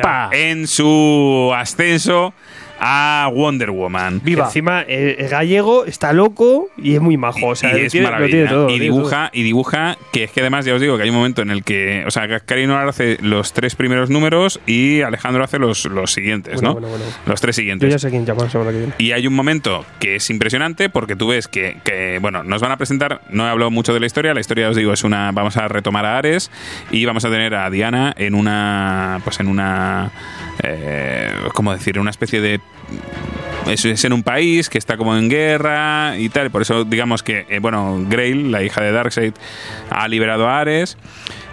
ya. 0.00 0.30
en 0.32 0.66
su 0.66 1.52
ascenso 1.54 2.34
a 2.80 3.30
Wonder 3.32 3.70
Woman. 3.70 4.20
Que 4.20 4.32
Encima, 4.32 4.82
el, 4.82 5.16
el 5.18 5.28
gallego 5.28 5.84
está 5.84 6.12
loco 6.12 6.68
y 6.76 6.94
es 6.94 7.00
muy 7.00 7.16
majo. 7.16 7.46
O 7.48 7.54
sea, 7.56 7.76
y 7.76 7.82
es 7.86 7.92
tiene, 7.92 8.06
lo 8.06 8.12
maravilla. 8.12 8.30
tiene 8.36 8.48
todo. 8.48 8.64
lo 8.64 8.70
y 8.70 8.78
tiene 8.78 8.84
dibuja, 8.84 9.30
y 9.32 9.42
dibuja, 9.42 9.98
que 10.12 10.24
es 10.24 10.30
que 10.30 10.40
además 10.40 10.64
ya 10.64 10.74
os 10.74 10.80
digo 10.80 10.96
que 10.96 11.02
hay 11.02 11.10
un 11.10 11.16
momento 11.16 11.42
en 11.42 11.50
el 11.50 11.64
que, 11.64 12.04
o 12.06 12.10
sea, 12.10 12.26
Karino 12.40 12.76
hace 12.78 13.18
los 13.20 13.52
tres 13.52 13.74
primeros 13.74 14.10
números 14.10 14.60
y 14.66 15.02
Alejandro 15.02 15.42
hace 15.44 15.58
los, 15.58 15.84
los 15.86 16.12
siguientes, 16.12 16.54
Bueno, 16.54 16.68
¿no? 16.68 16.72
bueno, 16.74 16.88
bueno. 16.88 17.04
Los 17.26 17.40
tres. 17.40 17.56
Yo 17.56 17.60
siguientes. 17.62 17.90
ya 17.90 17.98
sé 17.98 18.10
quién 18.10 18.24
llama 18.24 18.44
la 18.44 18.50
semana 18.50 18.70
que 18.70 18.76
viene. 18.78 18.92
Y 18.98 19.10
hay 19.12 19.26
un 19.26 19.34
momento 19.34 19.84
que 19.98 20.16
es 20.16 20.30
impresionante 20.30 20.88
porque 20.88 21.16
tú 21.16 21.28
ves 21.28 21.48
que, 21.48 21.78
que, 21.82 22.18
bueno, 22.20 22.44
nos 22.44 22.62
van 22.62 22.70
a 22.70 22.76
presentar, 22.76 23.20
no 23.30 23.46
he 23.46 23.50
hablado 23.50 23.70
mucho 23.72 23.92
de 23.92 24.00
la 24.00 24.06
historia, 24.06 24.32
la 24.32 24.40
historia 24.40 24.68
os 24.68 24.76
digo 24.76 24.92
es 24.92 25.02
una, 25.02 25.32
vamos 25.32 25.56
a 25.56 25.66
retomar 25.66 26.06
a 26.06 26.18
Ares 26.18 26.50
y 26.92 27.04
vamos 27.04 27.24
a 27.24 27.30
tener 27.30 27.54
a 27.56 27.68
Diana 27.70 28.14
en 28.16 28.34
una, 28.34 29.20
pues 29.24 29.40
en 29.40 29.48
una, 29.48 30.12
eh, 30.62 31.32
¿cómo 31.54 31.72
decir? 31.72 31.98
Una 31.98 32.10
especie 32.10 32.40
de 32.40 32.60
es, 33.66 33.84
es 33.84 34.04
en 34.04 34.12
un 34.12 34.22
país 34.22 34.68
que 34.68 34.78
está 34.78 34.96
como 34.96 35.16
en 35.16 35.28
guerra 35.28 36.16
y 36.18 36.28
tal, 36.28 36.50
por 36.50 36.62
eso 36.62 36.84
digamos 36.84 37.22
que, 37.22 37.46
eh, 37.48 37.58
bueno, 37.58 38.04
Grail, 38.08 38.50
la 38.50 38.62
hija 38.62 38.82
de 38.82 38.92
Darkseid, 38.92 39.34
ha 39.90 40.08
liberado 40.08 40.48
a 40.48 40.60
Ares 40.60 40.96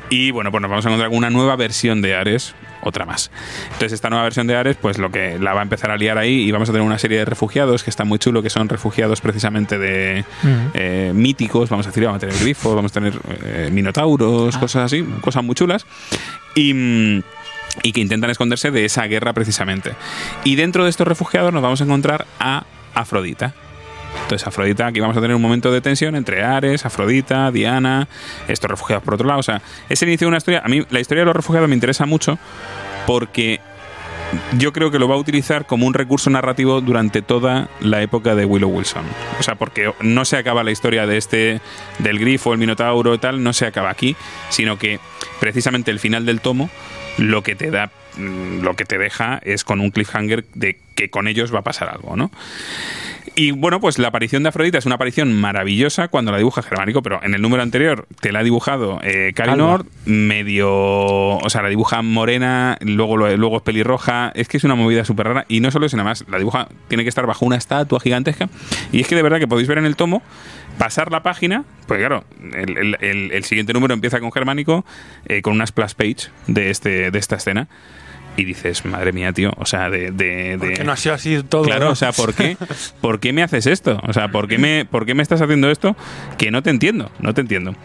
y 0.09 0.32
bueno, 0.32 0.51
pues 0.51 0.61
nos 0.61 0.69
vamos 0.69 0.85
a 0.85 0.90
encontrar 0.90 1.09
con 1.09 1.17
una 1.17 1.30
nueva 1.30 1.56
versión 1.56 2.01
de 2.01 2.16
Ares, 2.16 2.53
otra 2.84 3.06
más. 3.06 3.32
Entonces 3.66 3.93
esta 3.93 4.09
nueva 4.09 4.24
versión 4.24 4.45
de 4.48 4.56
Ares, 4.56 4.77
pues 4.80 4.98
lo 4.98 5.09
que 5.09 5.40
la 5.40 5.53
va 5.53 5.61
a 5.61 5.64
empezar 5.64 5.92
a 5.92 5.98
liar 5.98 6.17
ahí 6.17 6.43
y 6.43 6.51
vamos 6.51 6.69
a 6.69 6.72
tener 6.72 6.85
una 6.85 7.00
serie 7.00 7.17
de 7.17 7.25
refugiados 7.25 7.84
que 7.84 7.90
está 7.90 8.06
muy 8.06 8.19
chulo, 8.19 8.43
que 8.43 8.50
son 8.50 8.69
refugiados 8.69 9.22
precisamente 9.22 9.77
de 9.77 10.24
eh, 10.74 11.11
míticos, 11.14 11.69
vamos 11.69 11.88
a 11.88 11.90
decir, 11.90 12.06
vamos 12.06 12.17
a 12.24 12.27
tener 12.27 12.40
grifos, 12.40 12.75
vamos 12.75 12.92
a 12.92 12.93
tener 12.93 13.14
eh, 13.43 13.69
minotauros, 13.72 14.58
cosas 14.58 14.84
así, 14.84 15.03
cosas 15.22 15.43
muy 15.43 15.56
chulas. 15.56 15.85
Y... 16.56 17.24
y 17.84 17.92
que 17.92 18.02
intentan 18.02 18.30
esconderse 18.30 18.72
de 18.72 18.86
esa 18.86 19.06
guerra 19.08 19.34
precisamente. 19.34 19.94
Y 20.44 20.56
dentro 20.56 20.84
de 20.84 20.90
estos 20.90 21.08
refugiados 21.08 21.54
nos 21.54 21.62
vamos 21.62 21.82
a 21.82 21.84
encontrar 21.84 22.26
a 22.40 22.66
Afrodita. 22.94 23.54
Entonces, 24.24 24.48
Afrodita, 24.48 24.88
aquí 24.88 25.00
vamos 25.00 25.18
a 25.18 25.22
tener 25.22 25.36
un 25.36 25.42
momento 25.42 25.72
de 25.72 25.82
tensión 25.82 26.16
entre 26.16 26.44
Ares, 26.44 26.86
Afrodita, 26.86 27.52
Diana, 27.52 28.08
estos 28.48 28.70
refugiados 28.70 29.04
por 29.04 29.16
otro 29.16 29.28
lado. 29.28 29.40
O 29.40 29.44
sea, 29.44 29.62
es 29.90 30.02
el 30.02 30.10
inicio 30.10 30.26
de 30.26 30.30
una 30.30 30.38
historia. 30.38 30.62
A 30.64 30.68
mí, 30.68 30.84
la 30.90 31.00
historia 31.00 31.22
de 31.22 31.26
los 31.26 31.36
refugiados 31.36 31.70
me 31.70 31.76
interesa 31.76 32.06
mucho 32.06 32.40
porque 33.06 33.60
yo 34.58 34.74
creo 34.74 34.92
que 34.92 35.00
lo 35.00 35.08
va 35.08 35.16
a 35.16 35.18
utilizar 35.18 35.66
como 35.66 35.86
un 35.86 35.94
recurso 35.94 36.30
narrativo 36.30 36.82
durante 36.82 37.22
toda 37.22 37.70
la 37.80 38.02
época 38.02 38.36
de 38.36 38.45
Willow 38.45 38.70
Wilson. 38.70 39.04
O 39.40 39.44
sea, 39.44 39.56
porque 39.56 39.94
no 40.02 40.26
se 40.26 40.38
acaba 40.38 40.64
la 40.64 40.72
historia 40.72 41.06
de 41.06 41.18
este, 41.18 41.62
del 42.00 42.20
grifo, 42.20 42.54
el 42.54 42.60
minotauro 42.60 43.14
y 43.14 43.18
tal, 43.18 43.44
no 43.44 43.54
se 43.54 43.66
acaba 43.66 43.90
aquí, 43.90 44.16
sino 44.50 44.78
que 44.78 45.00
precisamente 45.40 45.92
el 45.92 46.00
final 46.00 46.26
del 46.26 46.42
tomo 46.42 46.70
lo 47.18 47.44
que 47.44 47.56
te 47.56 47.72
da, 47.72 47.92
mm, 48.18 48.61
lo 48.61 48.76
que 48.76 48.85
te 48.85 48.98
deja 48.98 49.40
es 49.44 49.64
con 49.64 49.80
un 49.80 49.92
cliffhanger 49.92 50.45
de 50.53 50.77
que 50.95 51.10
con 51.10 51.27
ellos 51.27 51.53
va 51.53 51.60
a 51.60 51.64
pasar 51.64 51.90
algo, 51.90 52.16
¿no? 52.16 52.32
Y 53.38 53.52
bueno, 53.52 53.82
pues 53.82 54.00
la 54.00 54.08
aparición 54.08 54.44
de 54.44 54.50
Afrodita 54.50 54.77
es 54.77 54.85
una 54.85 54.95
aparición 54.95 55.34
maravillosa 55.34 56.08
cuando 56.08 56.32
la 56.32 56.38
dibuja 56.38 56.61
Germánico, 56.61 57.02
pero 57.02 57.19
en 57.22 57.34
el 57.34 57.42
número 57.42 57.64
anterior 57.64 58.08
te 58.22 58.32
la 58.32 58.40
ha 58.40 58.44
dibujado 58.44 59.00
eh, 59.03 59.34
Kalinor, 59.35 59.85
medio. 60.06 60.69
O 60.69 61.50
sea, 61.50 61.61
la 61.61 61.68
dibuja 61.68 62.02
morena, 62.02 62.77
luego, 62.80 63.18
luego 63.18 63.58
es 63.58 63.64
pelirroja. 63.64 64.32
Es 64.35 64.48
que 64.48 64.56
es 64.56 64.64
una 64.64 64.76
movida 64.76 65.03
súper 65.03 65.27
rara. 65.27 65.45
Y 65.50 65.60
no 65.60 65.69
solo 65.69 65.85
eso, 65.85 65.98
nada 65.98 66.10
más, 66.10 66.24
la 66.30 66.38
dibuja, 66.38 66.69
tiene 66.88 67.03
que 67.03 67.10
estar 67.10 67.26
bajo 67.26 67.45
una 67.45 67.58
estatua 67.58 68.00
gigantesca. 68.00 68.48
Y 68.94 69.02
es 69.02 69.08
que 69.08 69.16
de 69.16 69.22
verdad 69.22 69.40
que 69.40 69.50
podéis 69.50 69.68
ver 69.68 69.80
en 69.80 69.85
el 69.85 69.98
tomo, 69.98 70.22
pasar 70.78 71.12
la 71.12 71.24
página, 71.24 71.64
pues 71.88 72.00
claro, 72.00 72.24
el, 72.54 72.78
el- 72.78 72.98
el- 73.02 73.32
el 73.32 73.44
siguiente 73.44 73.74
número 73.74 73.94
empieza 73.94 74.20
con 74.20 74.32
Germánico, 74.32 74.86
eh, 75.28 75.42
con 75.42 75.54
una 75.54 75.66
splash 75.66 75.94
page 75.94 76.30
de, 76.48 76.70
este, 76.70 77.12
de 77.12 77.20
esta 77.20 77.36
escena. 77.36 77.68
Y 78.38 78.44
dices, 78.44 78.84
madre 78.84 79.14
mía, 79.14 79.32
tío, 79.32 79.54
o 79.56 79.66
sea, 79.66 79.90
de... 79.90 80.12
de, 80.12 80.58
de- 80.58 80.74
Que 80.74 80.84
no 80.84 80.92
ha 80.92 80.98
sido 80.98 81.16
así 81.16 81.42
todo. 81.48 81.64
Claro, 81.64 81.86
¿no? 81.86 81.92
o 81.92 81.95
sea, 81.95 82.12
¿por 82.12 82.34
qué, 82.34 82.58
¿por 83.00 83.22
qué 83.22 83.32
me 83.32 83.42
haces 83.42 83.66
esto? 83.66 83.98
O 84.04 84.12
sea, 84.12 84.28
¿por 84.28 84.50
qué 84.50 84.58
me, 84.58 84.84
por 84.84 85.06
qué 85.06 85.14
me 85.14 85.24
estás 85.24 85.42
haciendo 85.42 85.72
esto? 85.72 85.95
Que 86.38 86.52
no 86.52 86.62
te 86.62 86.70
entiendo, 86.70 87.10
no 87.22 87.34
te 87.34 87.40
entiendo. 87.40 87.76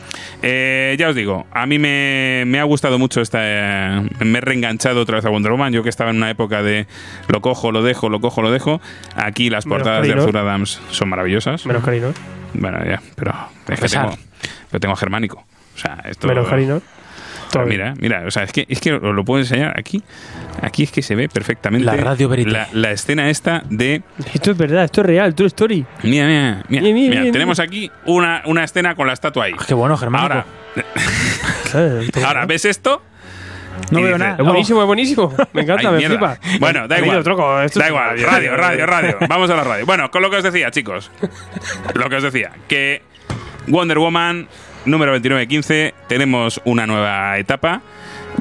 Eh, 0.43 0.97
ya 0.99 1.09
os 1.11 1.15
digo, 1.15 1.47
a 1.53 1.67
mí 1.67 1.79
me, 1.79 2.43
me 2.49 2.59
ha 2.59 2.65
gustado 2.65 2.99
mucho 2.99 3.21
esta... 3.21 3.39
eh, 3.43 4.09
me 4.25 4.39
he 4.39 4.41
reenganchado 4.41 5.01
otra 5.03 5.19
vez 5.19 5.25
a 5.25 5.29
Wonder 5.29 5.53
Woman. 5.53 5.73
Yo 5.73 5.85
que 5.85 5.89
estaba 5.89 6.11
en 6.11 6.17
una 6.17 6.31
época 6.31 6.65
de 6.65 6.89
lo 7.29 7.41
cojo, 7.43 7.71
lo 7.71 7.85
dejo, 7.85 8.09
lo 8.09 8.21
cojo, 8.21 8.43
lo 8.43 8.51
dejo. 8.51 8.81
Aquí 9.15 9.51
las 9.51 9.67
portadas 9.67 10.05
de. 10.05 10.15
Arthur 10.15 10.37
Adams 10.37 10.81
son 10.91 11.11
maravillosas. 11.11 11.65
Menos 11.65 11.85
Kalinor. 11.85 12.15
Bueno, 12.55 12.85
ya, 12.85 13.01
pero 13.17 13.35
es 13.69 13.81
que 13.81 13.89
tengo, 13.89 14.17
pero 14.71 14.81
tengo 14.81 14.95
a 14.95 14.97
Germánico. 14.97 15.45
O 15.75 15.79
sea, 15.79 16.03
esto... 16.05 16.27
Menos. 16.27 16.49
Pero 17.53 17.67
mira, 17.67 17.95
mira, 17.99 18.23
o 18.27 18.31
sea, 18.31 18.45
es 18.45 18.53
que, 18.53 18.65
es 18.69 18.81
que 18.81 18.93
os 18.93 19.03
lo 19.15 19.25
puedo 19.25 19.41
enseñar 19.41 19.79
aquí. 19.79 20.03
Aquí 20.63 20.85
es 20.85 20.93
que 20.93 21.03
se 21.03 21.15
ve 21.15 21.29
perfectamente 21.29 21.85
La 21.85 21.97
radio 21.97 22.31
la, 22.47 22.69
la 22.73 22.91
escena 22.93 23.29
esta 23.29 23.63
de 23.69 24.03
Esto 24.33 24.53
es 24.53 24.57
verdad, 24.57 24.85
esto 24.85 25.01
es 25.01 25.07
real, 25.07 25.35
True 25.35 25.49
Story. 25.49 25.85
Mira, 26.05 26.27
mira, 26.27 26.63
mira. 26.69 26.83
Mira, 26.83 26.83
mira, 26.83 26.95
mira, 26.95 27.21
mira, 27.23 27.33
tenemos 27.33 27.59
aquí 27.59 27.91
una, 28.07 28.43
una 28.47 28.63
escena 28.63 28.95
con 28.95 29.07
la 29.07 29.15
estatua 29.15 29.47
ahí. 29.47 29.55
Qué 29.67 29.75
bueno, 29.75 29.97
Germánico. 29.97 30.33
Ahora, 30.33 30.47
Claro, 31.71 32.01
ahora 32.27 32.47
ves 32.47 32.65
esto. 32.65 33.03
No 33.91 33.99
y 34.01 34.03
veo 34.03 34.19
nada. 34.19 34.37
Es 34.39 34.45
buenísimo, 34.45 34.81
es 34.81 34.87
buenísimo. 34.87 35.35
Me 35.53 35.63
encanta, 35.63 35.89
Ay, 35.89 35.93
me 35.95 35.99
mierda. 35.99 36.37
flipa. 36.37 36.59
Bueno, 36.59 36.89
da 36.89 36.99
igual. 36.99 37.23
Troco, 37.25 37.61
esto 37.63 37.79
da 37.79 37.87
es 37.87 37.91
igual. 37.91 38.09
radio, 38.11 38.27
Radio, 38.57 38.57
radio, 38.57 38.87
radio. 38.87 39.17
Vamos 39.29 39.51
a 39.51 39.57
la 39.57 39.65
radio. 39.65 39.87
Bueno, 39.87 40.11
con 40.11 40.23
lo 40.23 40.31
que 40.31 40.37
os 40.37 40.43
decía, 40.45 40.71
chicos. 40.71 41.11
Lo 41.95 42.09
que 42.09 42.17
os 42.17 42.23
decía, 42.23 42.53
que 42.69 43.03
Wonder 43.67 43.99
Woman 43.99 44.49
número 44.85 45.13
2915 45.13 45.95
tenemos 46.09 46.61
una 46.65 46.87
nueva 46.87 47.39
etapa. 47.39 47.83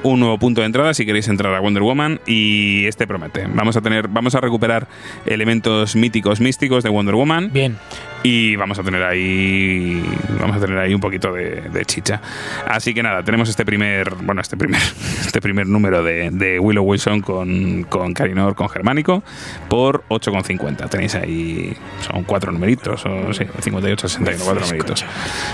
Un 0.03 0.19
nuevo 0.19 0.38
punto 0.38 0.61
de 0.61 0.68
entrada 0.68 0.93
si 0.93 1.06
queréis 1.06 1.27
entrar 1.27 1.53
a 1.53 1.59
Wonder 1.59 1.82
Woman 1.84 2.22
y 2.26 2.85
este 2.85 3.08
promete. 3.08 3.48
Vamos 3.51 3.76
a 3.76 3.82
tener, 3.82 4.08
vamos 4.08 4.35
a 4.35 4.40
recuperar 4.40 4.88
elementos 5.26 5.95
míticos, 5.95 6.40
místicos 6.40 6.84
de 6.84 6.90
Wonder 6.90 7.16
Woman 7.16 7.50
Bien. 7.51 7.77
Y 8.23 8.56
vamos 8.56 8.77
a 8.80 8.83
tener 8.83 9.03
ahí 9.03 10.03
vamos 10.39 10.57
a 10.57 10.59
tener 10.59 10.77
ahí 10.77 10.93
un 10.93 11.01
poquito 11.01 11.33
de, 11.33 11.61
de 11.61 11.85
chicha. 11.85 12.22
Así 12.67 12.93
que 12.93 13.03
nada 13.03 13.23
tenemos 13.23 13.49
este 13.49 13.65
primer 13.65 14.15
bueno 14.15 14.41
este 14.41 14.57
primer 14.57 14.81
este 15.25 15.41
primer 15.41 15.67
número 15.67 16.03
de, 16.03 16.30
de 16.31 16.59
Willow 16.59 16.83
Wilson 16.83 17.22
con 17.22 17.83
con 17.83 18.14
Carinor 18.14 18.56
con 18.56 18.69
Germánico 18.69 19.23
por 19.69 20.03
8,50 20.09 20.89
tenéis 20.89 21.15
ahí 21.15 21.75
son 22.01 22.23
cuatro 22.23 22.51
numeritos 22.51 23.06
o 23.06 23.33
sí 23.33 23.45
58 23.61 24.07
61 24.09 24.43
cuatro 24.45 24.65
numeritos. 24.65 25.06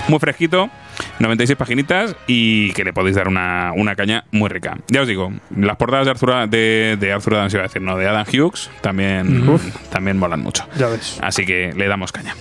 muy 0.08 0.18
fresquito 0.18 0.70
96 1.18 1.56
paginitas 1.56 2.16
y 2.26 2.72
que 2.72 2.84
le 2.84 2.92
podéis 2.92 3.16
dar 3.16 3.28
una, 3.28 3.72
una 3.74 3.94
caña 3.96 4.24
muy 4.30 4.48
rica. 4.48 4.78
Ya 4.88 5.02
os 5.02 5.08
digo 5.08 5.32
las 5.54 5.76
portadas 5.76 6.06
de 6.06 6.10
Arthur 6.10 6.48
de, 6.48 6.96
de 6.98 7.12
Arthur 7.12 7.34
Adams 7.34 7.54
iba 7.54 7.62
a 7.62 7.66
decir 7.66 7.82
no 7.82 7.96
de 7.96 8.08
Adam 8.08 8.26
Hughes 8.26 8.70
también 8.80 9.44
también 9.90 10.18
molan 10.18 10.40
mucho. 10.40 10.66
Ya 10.76 10.88
ves. 10.88 11.18
Así 11.22 11.44
que 11.44 11.72
le 11.76 11.86
damos 11.88 12.12
caña. 12.12 12.34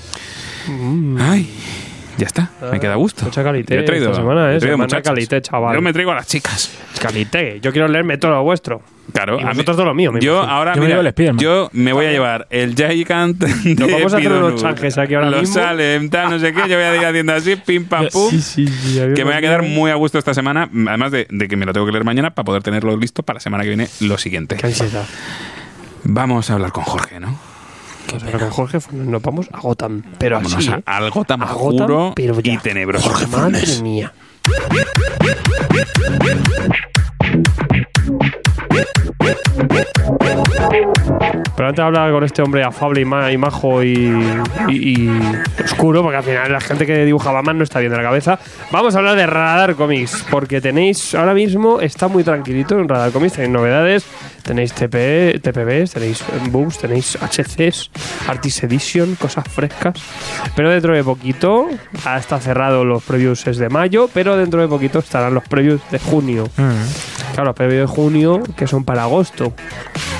Ay, 1.19 1.49
ya 2.17 2.25
está. 2.27 2.49
Me 2.71 2.79
queda 2.79 2.93
a 2.93 2.97
gusto. 2.97 3.25
Mucha 3.25 3.43
calité 3.43 3.75
Yo 3.75 3.81
he 3.81 3.83
traído, 3.83 4.05
esta 4.11 4.21
semana, 4.21 4.51
he 4.51 4.55
¿eh? 4.55 4.59
traído 4.59 4.75
Semana 4.75 4.83
muchachas. 4.85 5.03
calité, 5.03 5.41
chaval. 5.41 5.75
Yo 5.75 5.81
me 5.81 5.91
traigo 5.93 6.11
a 6.11 6.15
las 6.15 6.27
chicas. 6.27 6.71
Calité. 7.01 7.59
Yo 7.61 7.71
quiero 7.71 7.87
leerme 7.87 8.17
todo 8.17 8.31
lo 8.31 8.43
vuestro. 8.43 8.81
Claro, 9.13 9.37
Y 9.39 9.43
a 9.43 9.45
mí- 9.45 9.49
vosotros 9.51 9.77
todo 9.77 9.85
lo 9.85 9.93
mío, 9.93 10.11
me 10.11 10.19
Yo 10.19 10.33
imagino. 10.37 10.53
ahora, 10.53 10.73
Yo 10.73 10.81
me 10.81 10.87
mira, 10.87 10.97
llevo 10.97 11.07
el 11.07 11.13
Spiderman. 11.13 11.39
yo 11.39 11.69
me 11.73 11.93
voy 11.93 12.05
a 12.07 12.11
llevar 12.11 12.47
el 12.49 12.75
Gigant 12.75 13.37
de 13.43 13.75
Nos 13.75 13.91
vamos 13.91 14.13
a 14.13 14.17
hacer 14.17 14.31
unos 14.31 14.61
chanjes 14.61 14.97
aquí 14.97 15.13
ahora 15.13 15.29
los 15.29 15.41
mismo. 15.41 15.55
Salem, 15.55 16.09
tal, 16.09 16.31
no 16.31 16.39
sé 16.39 16.51
qué. 16.53 16.61
Yo 16.67 16.75
voy 16.75 16.83
a 16.85 16.95
ir 16.95 17.05
haciendo 17.05 17.33
así, 17.33 17.55
pim, 17.55 17.85
pam, 17.85 18.07
pum. 18.11 18.31
Sí, 18.31 18.41
sí, 18.41 18.67
sí. 18.67 18.99
Que 19.15 19.23
me 19.23 19.25
voy 19.25 19.33
a 19.35 19.41
quedar 19.41 19.61
muy 19.61 19.91
a 19.91 19.95
gusto 19.95 20.17
esta 20.17 20.33
semana, 20.33 20.69
además 20.87 21.11
de, 21.11 21.27
de 21.29 21.47
que 21.47 21.55
me 21.55 21.65
lo 21.67 21.71
tengo 21.73 21.85
que 21.85 21.91
leer 21.91 22.03
mañana 22.03 22.31
para 22.33 22.45
poder 22.45 22.63
tenerlo 22.63 22.97
listo 22.97 23.21
para 23.23 23.35
la 23.35 23.41
semana 23.41 23.63
que 23.63 23.69
viene 23.69 23.87
lo 24.01 24.17
siguiente. 24.17 24.55
Qué 24.57 24.65
ansiedad. 24.67 25.05
Vamos 26.03 26.49
a 26.49 26.53
hablar 26.55 26.71
con 26.71 26.83
Jorge, 26.83 27.19
¿no? 27.19 27.37
Pero 28.23 28.39
con 28.39 28.49
Jorge 28.49 28.79
Fernández 28.79 29.09
nos 29.11 29.21
vamos 29.21 29.47
a 29.51 29.59
Gotham. 29.59 30.03
Pero 30.17 30.37
Vámonos 30.37 30.57
así, 30.57 30.69
pero 32.15 32.39
ya. 32.39 32.53
y 32.53 32.57
tenebroso. 32.57 33.11
Madre 33.29 33.81
mía. 33.81 34.13
Pero 41.55 41.69
antes 41.69 41.77
de 41.81 41.83
hablar 41.87 42.11
con 42.11 42.23
este 42.23 42.41
hombre 42.41 42.63
afable 42.63 43.01
y, 43.01 43.05
ma- 43.05 43.31
y 43.31 43.37
majo 43.37 43.81
y, 43.81 43.93
y- 44.67 44.73
y 45.07 45.21
oscuro, 45.63 46.01
porque 46.01 46.17
al 46.17 46.23
final 46.23 46.51
la 46.51 46.59
gente 46.59 46.85
que 46.85 47.05
dibujaba 47.05 47.41
más 47.41 47.55
no 47.55 47.63
está 47.63 47.79
bien 47.79 47.91
de 47.91 47.97
la 47.97 48.03
cabeza, 48.03 48.37
vamos 48.71 48.93
a 48.95 48.97
hablar 48.97 49.15
de 49.15 49.25
Radar 49.25 49.75
Comics, 49.75 50.25
porque 50.29 50.59
tenéis, 50.59 51.15
ahora 51.15 51.33
mismo 51.33 51.79
está 51.79 52.07
muy 52.09 52.23
tranquilito 52.23 52.77
en 52.77 52.89
Radar 52.89 53.11
Comics, 53.11 53.33
tenéis 53.33 53.51
novedades, 53.53 54.05
tenéis 54.43 54.73
TP, 54.73 55.39
TPBs, 55.41 55.91
tenéis 55.91 56.23
books, 56.49 56.79
tenéis 56.79 57.17
HCs, 57.21 57.89
Artist 58.27 58.63
Edition, 58.65 59.15
cosas 59.15 59.45
frescas, 59.47 59.93
pero 60.57 60.69
dentro 60.69 60.93
de 60.93 61.03
poquito, 61.05 61.67
está 62.17 62.39
cerrado 62.39 62.83
los 62.83 63.01
previews 63.03 63.47
es 63.47 63.57
de 63.57 63.69
mayo, 63.69 64.09
pero 64.13 64.35
dentro 64.35 64.59
de 64.61 64.67
poquito 64.67 64.99
estarán 64.99 65.33
los 65.33 65.47
previews 65.47 65.81
de 65.89 65.99
junio. 65.99 66.47
Claro, 67.33 67.49
los 67.49 67.55
previews 67.55 67.89
de 67.89 67.95
junio 67.95 68.43
que 68.55 68.64
son 68.67 68.83
para 68.83 69.03
agosto. 69.03 69.53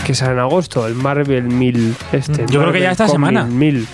que 0.06 0.14
sale 0.14 0.34
en 0.34 0.40
agosto, 0.40 0.86
el 0.86 0.94
Marvel 0.94 1.46
1000. 1.46 1.96
Este, 2.12 2.46
Yo 2.48 2.62
creo 2.62 2.72
que 2.72 2.80
ya 2.80 2.92
esta 2.92 3.08
semana. 3.08 3.42
Comic 3.42 3.56
1000. 3.58 3.88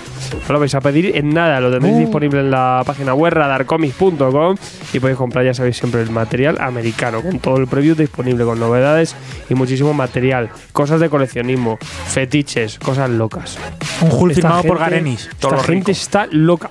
No 0.48 0.54
lo 0.54 0.60
vais 0.60 0.76
a 0.76 0.82
pedir 0.82 1.16
en 1.16 1.34
nada, 1.34 1.60
lo 1.62 1.72
tendréis 1.72 1.96
Uh. 1.96 2.00
disponible 2.00 2.42
en 2.42 2.52
la 2.52 2.84
página 2.86 3.14
web 3.14 3.34
radarcomics.com 3.34 4.56
y 4.94 5.00
podéis 5.00 5.18
comprar, 5.18 5.46
ya 5.46 5.54
sabéis, 5.54 5.78
siempre 5.78 6.02
el 6.02 6.10
material 6.12 6.58
americano, 6.60 7.22
con 7.22 7.40
todo 7.40 7.58
el 7.58 7.68
preview 7.68 7.96
disponible, 7.96 8.44
con 8.44 8.60
novedades 8.60 9.16
y 9.50 9.56
muchísimo 9.56 9.94
material, 9.94 10.50
cosas 10.74 11.00
de 11.00 11.10
coleccionismo, 11.10 11.78
fetiches, 11.82 12.78
cosas 12.80 13.10
locas. 13.10 13.58
Un 14.02 14.12
Hulk 14.12 14.32
Esta 14.32 14.42
firmado 14.42 14.64
por 14.64 14.80
Garenis. 14.80 15.30
Esta 15.32 15.64
gente 15.64 15.92
está 15.94 16.28
loca. 16.30 16.70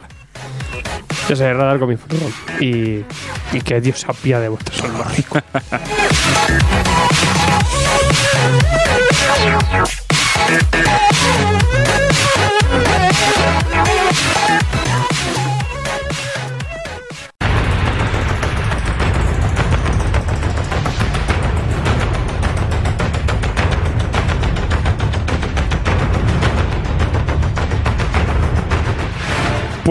Ya 1.29 1.37
sé, 1.37 1.53
radarcomics.com 1.53 2.31
y, 2.61 3.05
y 3.53 3.61
que 3.65 3.81
Dios 3.81 4.01
se 4.01 4.11
apiade 4.11 4.45
de 4.45 4.49
vuestro 4.51 4.85
alma. 4.87 5.07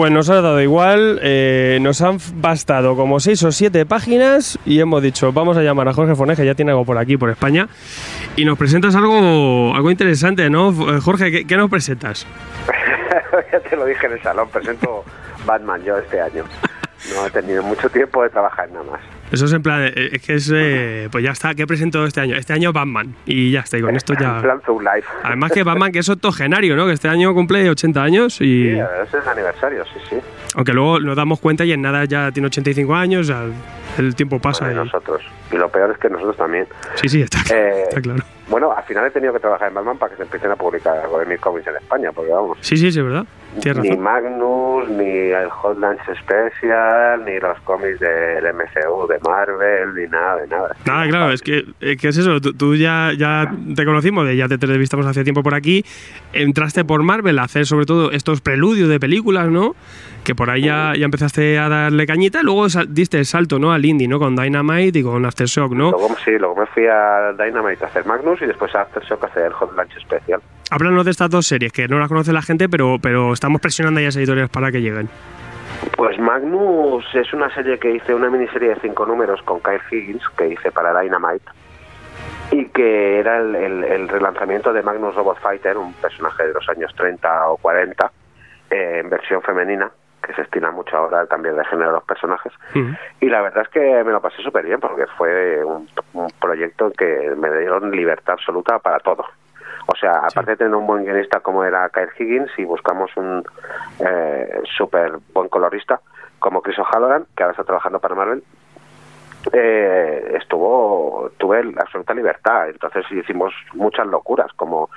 Pues 0.00 0.10
nos 0.10 0.30
ha 0.30 0.40
dado 0.40 0.62
igual, 0.62 1.20
eh, 1.22 1.76
nos 1.82 2.00
han 2.00 2.16
bastado 2.36 2.96
como 2.96 3.20
seis 3.20 3.42
o 3.42 3.52
siete 3.52 3.84
páginas 3.84 4.58
y 4.64 4.80
hemos 4.80 5.02
dicho, 5.02 5.30
vamos 5.30 5.58
a 5.58 5.62
llamar 5.62 5.88
a 5.88 5.92
Jorge 5.92 6.14
Fonés, 6.14 6.38
que 6.38 6.46
ya 6.46 6.54
tiene 6.54 6.70
algo 6.70 6.86
por 6.86 6.96
aquí, 6.96 7.18
por 7.18 7.28
España, 7.28 7.68
y 8.40 8.44
nos 8.46 8.56
presentas 8.56 8.94
algo, 8.96 9.74
algo 9.74 9.90
interesante, 9.90 10.48
¿no? 10.48 10.70
Eh, 10.70 11.00
Jorge, 11.00 11.30
¿qué, 11.30 11.46
qué 11.46 11.56
nos 11.58 11.68
presentas? 11.68 12.26
ya 13.52 13.60
te 13.60 13.76
lo 13.76 13.84
dije 13.84 14.06
en 14.06 14.12
el 14.12 14.22
salón, 14.22 14.48
presento 14.48 15.04
Batman 15.44 15.82
yo 15.84 15.98
este 15.98 16.20
año. 16.20 16.44
No 17.14 17.26
he 17.26 17.30
tenido 17.30 17.62
mucho 17.62 17.90
tiempo 17.90 18.22
de 18.22 18.30
trabajar 18.30 18.70
nada 18.70 18.84
más. 18.92 19.00
Eso 19.30 19.44
es 19.44 19.52
en 19.52 19.62
plan, 19.62 19.82
eh, 19.84 20.10
es 20.12 20.22
que 20.22 20.34
es, 20.34 20.50
eh, 20.54 21.08
pues 21.12 21.22
ya 21.22 21.32
está, 21.32 21.54
¿qué 21.54 21.66
presento 21.66 22.04
este 22.04 22.20
año? 22.20 22.34
Este 22.34 22.52
año 22.52 22.72
Batman, 22.72 23.14
y 23.26 23.50
ya 23.50 23.60
está, 23.60 23.76
y 23.76 23.82
con 23.82 23.94
esto 23.94 24.12
En 24.18 24.20
ya... 24.20 24.40
plan 24.40 24.60
Zoom 24.64 24.82
Life. 24.82 25.06
Además 25.22 25.52
que 25.52 25.62
Batman, 25.62 25.92
que 25.92 25.98
es 25.98 26.08
octogenario, 26.08 26.76
¿no? 26.76 26.86
Que 26.86 26.92
este 26.92 27.08
año 27.08 27.34
cumple 27.34 27.68
80 27.68 28.02
años 28.02 28.40
y... 28.40 28.72
Sí, 28.72 28.78
ese 28.78 29.18
es 29.18 29.22
el 29.22 29.28
aniversario, 29.28 29.84
sí, 29.84 30.00
sí. 30.08 30.16
Aunque 30.54 30.72
luego 30.72 30.98
nos 30.98 31.16
damos 31.16 31.40
cuenta 31.40 31.64
y 31.64 31.72
en 31.72 31.82
nada 31.82 32.06
ya 32.06 32.32
tiene 32.32 32.46
85 32.46 32.94
años, 32.94 33.28
o 33.28 33.32
sea, 33.32 33.44
el 34.00 34.14
tiempo 34.14 34.38
pasa 34.40 34.70
y... 34.70 34.74
nosotros. 34.74 35.22
Y 35.52 35.56
lo 35.56 35.68
peor 35.68 35.90
es 35.90 35.98
que 35.98 36.08
nosotros 36.08 36.36
también. 36.36 36.66
Sí, 36.94 37.08
sí, 37.08 37.22
está, 37.22 37.38
Eh, 37.54 37.84
está 37.88 38.00
claro. 38.00 38.22
Bueno, 38.48 38.72
al 38.76 38.82
final 38.84 39.06
he 39.06 39.10
tenido 39.10 39.32
que 39.32 39.38
trabajar 39.40 39.68
en 39.68 39.74
Batman 39.74 39.96
para 39.98 40.10
que 40.10 40.16
se 40.16 40.22
empiecen 40.24 40.50
a 40.50 40.56
publicar 40.56 40.98
algo 40.98 41.18
de 41.20 41.26
mis 41.26 41.40
cómics 41.40 41.66
en 41.68 41.76
España, 41.76 42.10
porque 42.12 42.32
vamos, 42.32 42.58
Sí, 42.60 42.76
sí, 42.76 42.90
sí, 42.90 42.98
es 42.98 43.04
verdad. 43.04 43.24
Ni. 43.82 43.96
Magnus, 43.96 44.88
ni 44.90 45.04
el 45.04 45.50
Hot 45.50 45.76
Lunch 45.78 46.00
Special, 46.20 47.24
ni 47.24 47.38
los 47.40 47.58
cómics 47.60 47.98
del 47.98 48.44
MCU, 48.54 49.08
de 49.08 49.18
Marvel, 49.20 49.94
ni 49.94 50.06
nada, 50.06 50.36
de 50.36 50.46
nada. 50.46 50.76
Nada, 50.86 51.08
claro, 51.08 51.32
es 51.32 51.42
que, 51.42 51.64
es 51.80 51.96
que 51.96 52.08
es 52.08 52.16
eso, 52.16 52.40
tú, 52.40 52.52
tú 52.54 52.76
ya, 52.76 53.12
ya 53.16 53.52
te 53.74 53.84
conocimos, 53.84 54.32
ya 54.34 54.46
te 54.46 54.54
entrevistamos 54.54 55.04
hace 55.06 55.24
tiempo 55.24 55.42
por 55.42 55.54
aquí, 55.54 55.84
entraste 56.32 56.84
por 56.84 57.02
Marvel 57.02 57.38
a 57.40 57.42
hacer 57.42 57.66
sobre 57.66 57.86
todo 57.86 58.12
estos 58.12 58.40
preludios 58.40 58.88
de 58.88 59.00
películas, 59.00 59.48
¿no? 59.48 59.74
Que 60.24 60.34
por 60.34 60.48
ahí 60.48 60.62
ya, 60.62 60.92
ya 60.96 61.04
empezaste 61.04 61.58
a 61.58 61.68
darle 61.68 62.06
cañita, 62.06 62.40
y 62.40 62.44
luego 62.44 62.66
diste 62.88 63.18
el 63.18 63.26
salto, 63.26 63.58
¿no? 63.58 63.72
Al 63.72 63.84
indie, 63.84 64.06
¿no? 64.06 64.18
Con 64.18 64.36
Dynamite 64.36 65.00
y 65.00 65.02
con 65.02 65.24
Aftershock, 65.24 65.72
¿no? 65.72 65.90
Luego, 65.90 66.14
sí, 66.24 66.32
luego 66.38 66.54
me 66.54 66.66
fui 66.66 66.86
a 66.86 67.32
Dynamite 67.32 67.84
a 67.84 67.88
hacer 67.88 68.06
Magnus 68.06 68.40
y 68.42 68.46
después 68.46 68.74
a 68.74 68.82
Aftershock 68.82 69.24
a 69.24 69.26
hacer 69.26 69.46
el 69.46 69.52
Hot 69.54 69.76
Lunch 69.76 69.98
Special. 70.00 70.40
Háblanos 70.70 71.04
de 71.04 71.10
estas 71.10 71.30
dos 71.30 71.46
series, 71.46 71.72
que 71.72 71.88
no 71.88 71.98
las 71.98 72.08
conoce 72.08 72.32
la 72.32 72.42
gente, 72.42 72.68
pero, 72.68 72.96
pero 73.02 73.32
estamos 73.32 73.60
presionando 73.60 74.00
a 74.00 74.04
las 74.04 74.16
editoriales 74.16 74.50
para 74.50 74.70
que 74.70 74.80
lleguen. 74.80 75.08
Pues 75.96 76.18
Magnus 76.18 77.04
es 77.14 77.32
una 77.32 77.52
serie 77.54 77.78
que 77.78 77.90
hice, 77.90 78.14
una 78.14 78.30
miniserie 78.30 78.70
de 78.70 78.76
cinco 78.80 79.04
números 79.06 79.40
con 79.42 79.60
Kyle 79.60 79.80
Higgins, 79.90 80.22
que 80.36 80.48
hice 80.48 80.70
para 80.70 80.98
Dynamite, 81.00 81.44
y 82.52 82.66
que 82.66 83.18
era 83.18 83.38
el, 83.38 83.54
el- 83.56 83.84
el 83.84 84.08
relanzamiento 84.08 84.72
de 84.72 84.82
Magnus 84.82 85.14
Robot 85.14 85.38
Fighter, 85.40 85.76
un 85.76 85.92
personaje 85.94 86.46
de 86.46 86.52
los 86.54 86.68
años 86.68 86.94
30 86.94 87.48
o 87.48 87.56
40, 87.56 88.12
eh, 88.70 89.00
en 89.02 89.10
versión 89.10 89.42
femenina, 89.42 89.90
que 90.24 90.34
se 90.34 90.42
estila 90.42 90.70
mucho 90.70 90.96
ahora 90.96 91.26
cambio 91.26 91.54
de 91.54 91.64
género 91.64 91.88
de 91.88 91.94
los 91.94 92.04
personajes. 92.04 92.52
Y 93.20 93.26
la 93.26 93.40
verdad 93.42 93.62
es 93.64 93.68
que 93.70 94.04
me 94.04 94.12
lo 94.12 94.20
pasé 94.20 94.42
súper 94.42 94.64
bien, 94.66 94.78
porque 94.78 95.06
fue 95.16 95.64
un, 95.64 95.88
un 96.12 96.28
proyecto 96.40 96.86
en 96.86 96.92
que 96.92 97.34
me 97.36 97.50
dieron 97.58 97.90
libertad 97.90 98.34
absoluta 98.34 98.78
para 98.78 98.98
todo. 99.00 99.24
O 99.92 99.96
sea, 99.96 100.18
aparte 100.18 100.52
de 100.52 100.56
tener 100.56 100.74
un 100.74 100.86
buen 100.86 101.04
guionista 101.04 101.40
como 101.40 101.64
era 101.64 101.88
Kyle 101.88 102.10
Higgins, 102.16 102.50
y 102.58 102.64
buscamos 102.64 103.10
un 103.16 103.44
eh, 103.98 104.62
súper 104.76 105.18
buen 105.32 105.48
colorista 105.48 106.00
como 106.38 106.62
Chris 106.62 106.78
O'Halloran, 106.78 107.26
que 107.36 107.42
ahora 107.42 107.52
está 107.52 107.64
trabajando 107.64 107.98
para 107.98 108.14
Marvel, 108.14 108.44
eh, 109.52 110.36
estuvo 110.40 111.32
tuve 111.38 111.64
la 111.64 111.82
absoluta 111.82 112.14
libertad. 112.14 112.68
Entonces 112.68 113.04
hicimos 113.10 113.52
muchas 113.74 114.06
locuras 114.06 114.52
como 114.54 114.90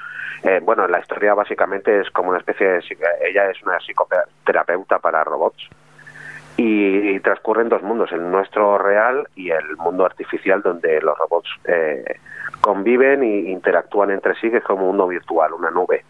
eh, 0.43 0.59
bueno 0.61 0.88
la 0.88 0.99
historia 0.99 1.33
básicamente 1.33 2.01
es 2.01 2.09
como 2.11 2.30
una 2.30 2.39
especie 2.39 2.67
de 2.67 2.83
ella 3.22 3.49
es 3.49 3.63
una 3.63 3.80
psicoterapeuta 3.80 4.99
para 4.99 5.23
robots 5.23 5.69
y, 6.57 7.19
transcurren 7.22 7.69
dos 7.69 7.82
mundos 7.82 8.11
el 8.11 8.30
nuestro 8.30 8.77
real 8.77 9.27
y 9.35 9.49
el 9.51 9.75
mundo 9.77 10.06
artificial 10.06 10.61
donde 10.61 11.01
los 11.01 11.17
robots 11.17 11.49
eh, 11.65 12.03
conviven 12.61 13.23
e 13.23 13.49
interactúan 13.51 14.11
entre 14.11 14.35
sí 14.35 14.49
que 14.51 14.57
es 14.57 14.64
como 14.64 14.82
un 14.82 14.88
mundo 14.90 15.07
virtual 15.07 15.53
una 15.53 15.72
nube 15.72 16.03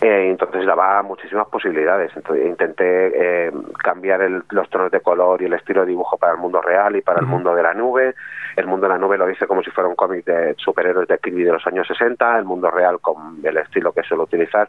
eh, 0.00 0.28
entonces 0.28 0.66
daba 0.66 1.02
muchísimas 1.02 1.46
posibilidades. 1.48 2.12
Entonces, 2.14 2.44
intenté 2.44 3.46
eh, 3.46 3.50
cambiar 3.82 4.20
el- 4.20 4.42
los 4.50 4.68
tonos 4.68 4.90
de 4.90 5.00
color 5.00 5.40
y 5.40 5.46
el 5.46 5.54
estilo 5.54 5.80
de 5.80 5.86
dibujo 5.86 6.18
para 6.18 6.32
el 6.34 6.38
mundo 6.38 6.60
real 6.60 6.96
y 6.96 7.00
para 7.00 7.20
el 7.20 7.26
mundo 7.26 7.54
de 7.54 7.62
la 7.62 7.72
nube. 7.72 8.14
El 8.56 8.66
mundo 8.66 8.86
de 8.86 8.92
la 8.92 8.98
nube 8.98 9.16
lo 9.16 9.30
hice 9.30 9.46
como 9.46 9.62
si 9.62 9.70
fuera 9.70 9.88
un 9.88 9.96
cómic 9.96 10.26
de 10.26 10.54
superhéroes 10.58 11.08
de 11.08 11.16
Kirby 11.18 11.44
de 11.44 11.52
los 11.52 11.66
años 11.66 11.86
60, 11.88 12.38
el 12.38 12.44
mundo 12.44 12.70
real 12.70 13.00
con 13.00 13.38
el 13.42 13.56
estilo 13.56 13.92
que 13.92 14.02
suelo 14.02 14.24
utilizar 14.24 14.68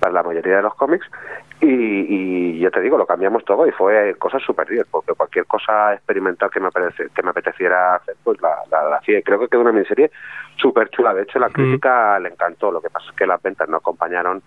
para 0.00 0.12
la 0.12 0.22
mayoría 0.22 0.56
de 0.56 0.62
los 0.62 0.74
cómics. 0.74 1.06
Y, 1.60 1.66
y 1.66 2.58
yo 2.60 2.70
te 2.70 2.80
digo, 2.80 2.96
lo 2.96 3.06
cambiamos 3.06 3.44
todo 3.44 3.66
y 3.66 3.72
fue 3.72 4.14
cosas 4.18 4.40
súper 4.42 4.68
bien, 4.68 4.84
porque 4.90 5.12
cualquier 5.14 5.44
cosa 5.46 5.92
experimental 5.94 6.50
que 6.50 6.60
me, 6.60 6.68
apetece- 6.68 7.10
que 7.12 7.22
me 7.22 7.30
apeteciera 7.30 7.96
hacer, 7.96 8.14
pues 8.22 8.40
la, 8.40 8.58
la, 8.70 8.84
la 8.90 8.96
hacía. 8.96 9.18
Y 9.18 9.22
creo 9.24 9.40
que 9.40 9.48
quedó 9.48 9.62
una 9.62 9.72
miniserie 9.72 10.10
súper 10.56 10.88
chula. 10.90 11.12
De 11.14 11.22
hecho, 11.22 11.38
la 11.40 11.48
crítica 11.50 12.18
le 12.20 12.28
encantó. 12.28 12.70
Lo 12.70 12.80
que 12.80 12.90
pasa 12.90 13.06
es 13.10 13.16
que 13.16 13.26
las 13.26 13.42
ventas 13.42 13.68
no 13.68 13.78
acompañaron 13.78 14.40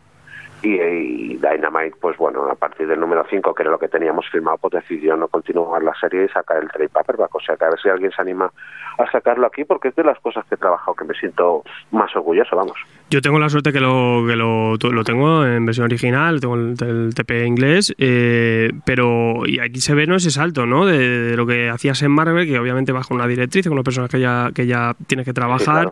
y, 0.61 0.69
y 0.69 1.37
Dynamite, 1.37 1.95
pues 1.99 2.17
bueno, 2.17 2.47
a 2.49 2.55
partir 2.55 2.87
del 2.87 2.99
número 2.99 3.25
5, 3.29 3.53
que 3.53 3.63
era 3.63 3.71
lo 3.71 3.79
que 3.79 3.87
teníamos 3.87 4.29
firmado, 4.29 4.57
pues 4.57 4.73
decidió 4.73 5.15
no 5.15 5.27
continuar 5.27 5.83
la 5.83 5.93
serie 5.99 6.25
y 6.25 6.29
sacar 6.29 6.61
el 6.61 6.69
trade 6.69 6.89
paperback. 6.89 7.33
O 7.35 7.39
sea, 7.39 7.57
que 7.57 7.65
a 7.65 7.69
ver 7.69 7.79
si 7.79 7.89
alguien 7.89 8.11
se 8.11 8.21
anima 8.21 8.51
a 8.97 9.11
sacarlo 9.11 9.47
aquí, 9.47 9.63
porque 9.63 9.89
es 9.89 9.95
de 9.95 10.03
las 10.03 10.19
cosas 10.19 10.45
que 10.45 10.55
he 10.55 10.57
trabajado 10.57 10.95
que 10.95 11.05
me 11.05 11.13
siento 11.13 11.63
más 11.91 12.15
orgulloso, 12.15 12.55
vamos. 12.55 12.77
Yo 13.09 13.21
tengo 13.21 13.39
la 13.39 13.49
suerte 13.49 13.73
que 13.73 13.79
lo 13.79 14.23
que 14.25 14.35
lo, 14.35 14.75
lo 14.77 15.03
tengo 15.03 15.45
en 15.45 15.65
versión 15.65 15.85
original, 15.85 16.39
tengo 16.39 16.55
el, 16.55 16.75
el 16.79 17.13
TP 17.13 17.45
inglés, 17.45 17.93
eh, 17.97 18.71
pero 18.85 19.45
y 19.45 19.59
aquí 19.59 19.81
se 19.81 19.93
ve 19.95 20.07
no 20.07 20.15
ese 20.15 20.31
salto, 20.31 20.65
¿no? 20.65 20.85
De, 20.85 20.97
de 20.97 21.35
lo 21.35 21.45
que 21.45 21.69
hacías 21.69 22.01
en 22.03 22.11
Marvel, 22.11 22.47
que 22.47 22.57
obviamente 22.57 22.91
bajo 22.91 23.13
una 23.13 23.27
directriz 23.27 23.67
con 23.67 23.75
los 23.75 23.83
personajes 23.83 24.11
que 24.11 24.21
ya 24.21 24.51
que 24.53 24.65
ya 24.65 24.95
tienes 25.07 25.25
que 25.25 25.33
trabajar, 25.33 25.91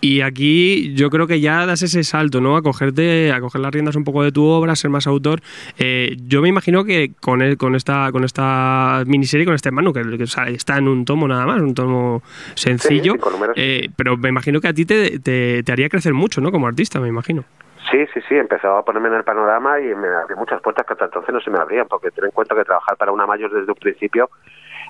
y 0.00 0.22
aquí 0.22 0.94
yo 0.94 1.10
creo 1.10 1.26
que 1.26 1.40
ya 1.40 1.66
das 1.66 1.82
ese 1.82 2.02
salto, 2.02 2.40
¿no? 2.40 2.56
A 2.56 2.62
cogerte, 2.62 3.32
a 3.32 3.40
coger 3.40 3.60
las 3.60 3.72
riendas 3.72 3.94
un 3.94 4.04
poco 4.06 4.22
de 4.22 4.32
tu 4.32 4.46
obra, 4.46 4.74
ser 4.74 4.90
más 4.90 5.06
autor. 5.06 5.40
Eh, 5.78 6.16
yo 6.26 6.40
me 6.40 6.48
imagino 6.48 6.82
que 6.84 7.10
con 7.20 7.42
el- 7.42 7.58
con 7.58 7.74
esta 7.74 8.10
con 8.10 8.24
esta 8.24 9.02
miniserie, 9.06 9.44
con 9.44 9.54
este 9.54 9.70
mano 9.70 9.92
que, 9.92 10.00
que, 10.16 10.22
o 10.22 10.26
sea, 10.26 10.48
está 10.48 10.78
en 10.78 10.88
un 10.88 11.04
tomo 11.04 11.28
nada 11.28 11.44
más, 11.44 11.60
un 11.60 11.74
tomo 11.74 12.22
sencillo, 12.54 13.12
eh, 13.56 13.88
pero 13.96 14.16
me 14.16 14.30
imagino 14.30 14.60
que 14.62 14.68
a 14.68 14.72
ti 14.72 14.86
te, 14.86 15.18
te, 15.18 15.62
te 15.62 15.72
haría 15.72 15.90
crecer 15.90 16.14
mucho, 16.14 16.40
¿no? 16.40 16.50
Como 16.50 16.66
artista, 16.66 16.98
me 17.00 17.08
imagino. 17.08 17.44
Sí, 17.90 17.98
sí, 18.14 18.20
sí, 18.28 18.34
empezó 18.34 18.76
a 18.76 18.84
ponerme 18.84 19.08
en 19.08 19.14
el 19.14 19.22
panorama 19.24 19.78
y 19.78 19.94
me 19.94 20.08
abrió 20.08 20.36
muchas 20.36 20.60
puertas 20.60 20.84
que 20.86 20.94
hasta 20.94 21.04
entonces 21.04 21.32
no 21.32 21.40
se 21.40 21.50
me 21.50 21.58
abrían, 21.58 21.86
porque 21.86 22.10
ten 22.10 22.24
en 22.24 22.30
cuenta 22.32 22.54
que 22.56 22.64
trabajar 22.64 22.96
para 22.96 23.12
una 23.12 23.26
mayor 23.26 23.52
desde 23.52 23.70
un 23.70 23.78
principio 23.78 24.28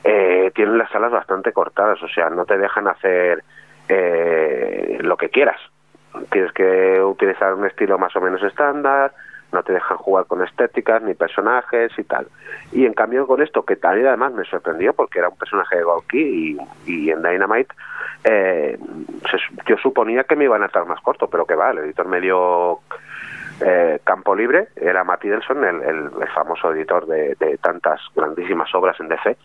eh, 0.05 0.51
tienen 0.55 0.79
las 0.79 0.91
salas 0.91 1.11
bastante 1.11 1.53
cortadas, 1.53 2.03
o 2.03 2.09
sea, 2.09 2.31
no 2.31 2.45
te 2.47 2.57
dejan 2.57 2.89
hacer 2.89 3.43
eh, 3.89 4.99
lo 5.03 5.17
que 5.17 5.29
quieras. 5.29 5.61
Tienes 6.31 6.53
que 6.53 7.01
utilizar 7.03 7.55
un 7.55 7.67
estilo 7.67 7.99
más 7.99 8.15
o 8.17 8.21
menos 8.21 8.43
estándar, 8.43 9.13
no 9.53 9.63
te 9.63 9.73
dejan 9.73 9.97
jugar 9.99 10.27
con 10.27 10.43
estéticas 10.43 11.03
ni 11.03 11.15
personajes 11.15 11.93
y 11.99 12.05
tal. 12.05 12.27
Y 12.73 12.85
en 12.85 12.95
cambio 12.95 13.27
con 13.27 13.41
esto, 13.43 13.65
que 13.65 13.77
también 13.77 14.07
además 14.09 14.33
me 14.33 14.45
sorprendió 14.45 14.93
porque 14.93 15.19
era 15.21 15.29
un 15.29 15.37
personaje 15.37 15.77
de 15.77 15.83
Golki 15.85 16.59
y, 16.87 17.11
en 17.11 17.23
Dynamite, 17.23 17.75
eh, 18.25 18.77
yo 19.67 19.77
suponía 19.79 20.25
que 20.25 20.37
me 20.37 20.45
iban 20.45 20.63
a 20.63 20.67
estar 20.67 20.85
más 20.87 21.01
corto, 21.01 21.29
pero 21.31 21.47
que 21.47 21.55
va, 21.55 21.71
el 21.71 21.79
editor 21.79 22.09
me 22.09 22.21
dio 22.21 22.81
eh, 23.61 24.01
campo 24.05 24.35
libre, 24.35 24.69
era 24.77 25.05
Matt 25.05 25.25
Idelson, 25.25 25.65
el, 25.65 25.83
el- 25.83 26.11
el 26.21 26.29
famoso 26.35 26.73
editor 26.73 27.07
de, 27.07 27.37
de 27.39 27.57
tantas 27.59 28.01
grandísimas 28.15 28.75
obras 28.75 28.99
en 29.01 29.09
DC. 29.09 29.37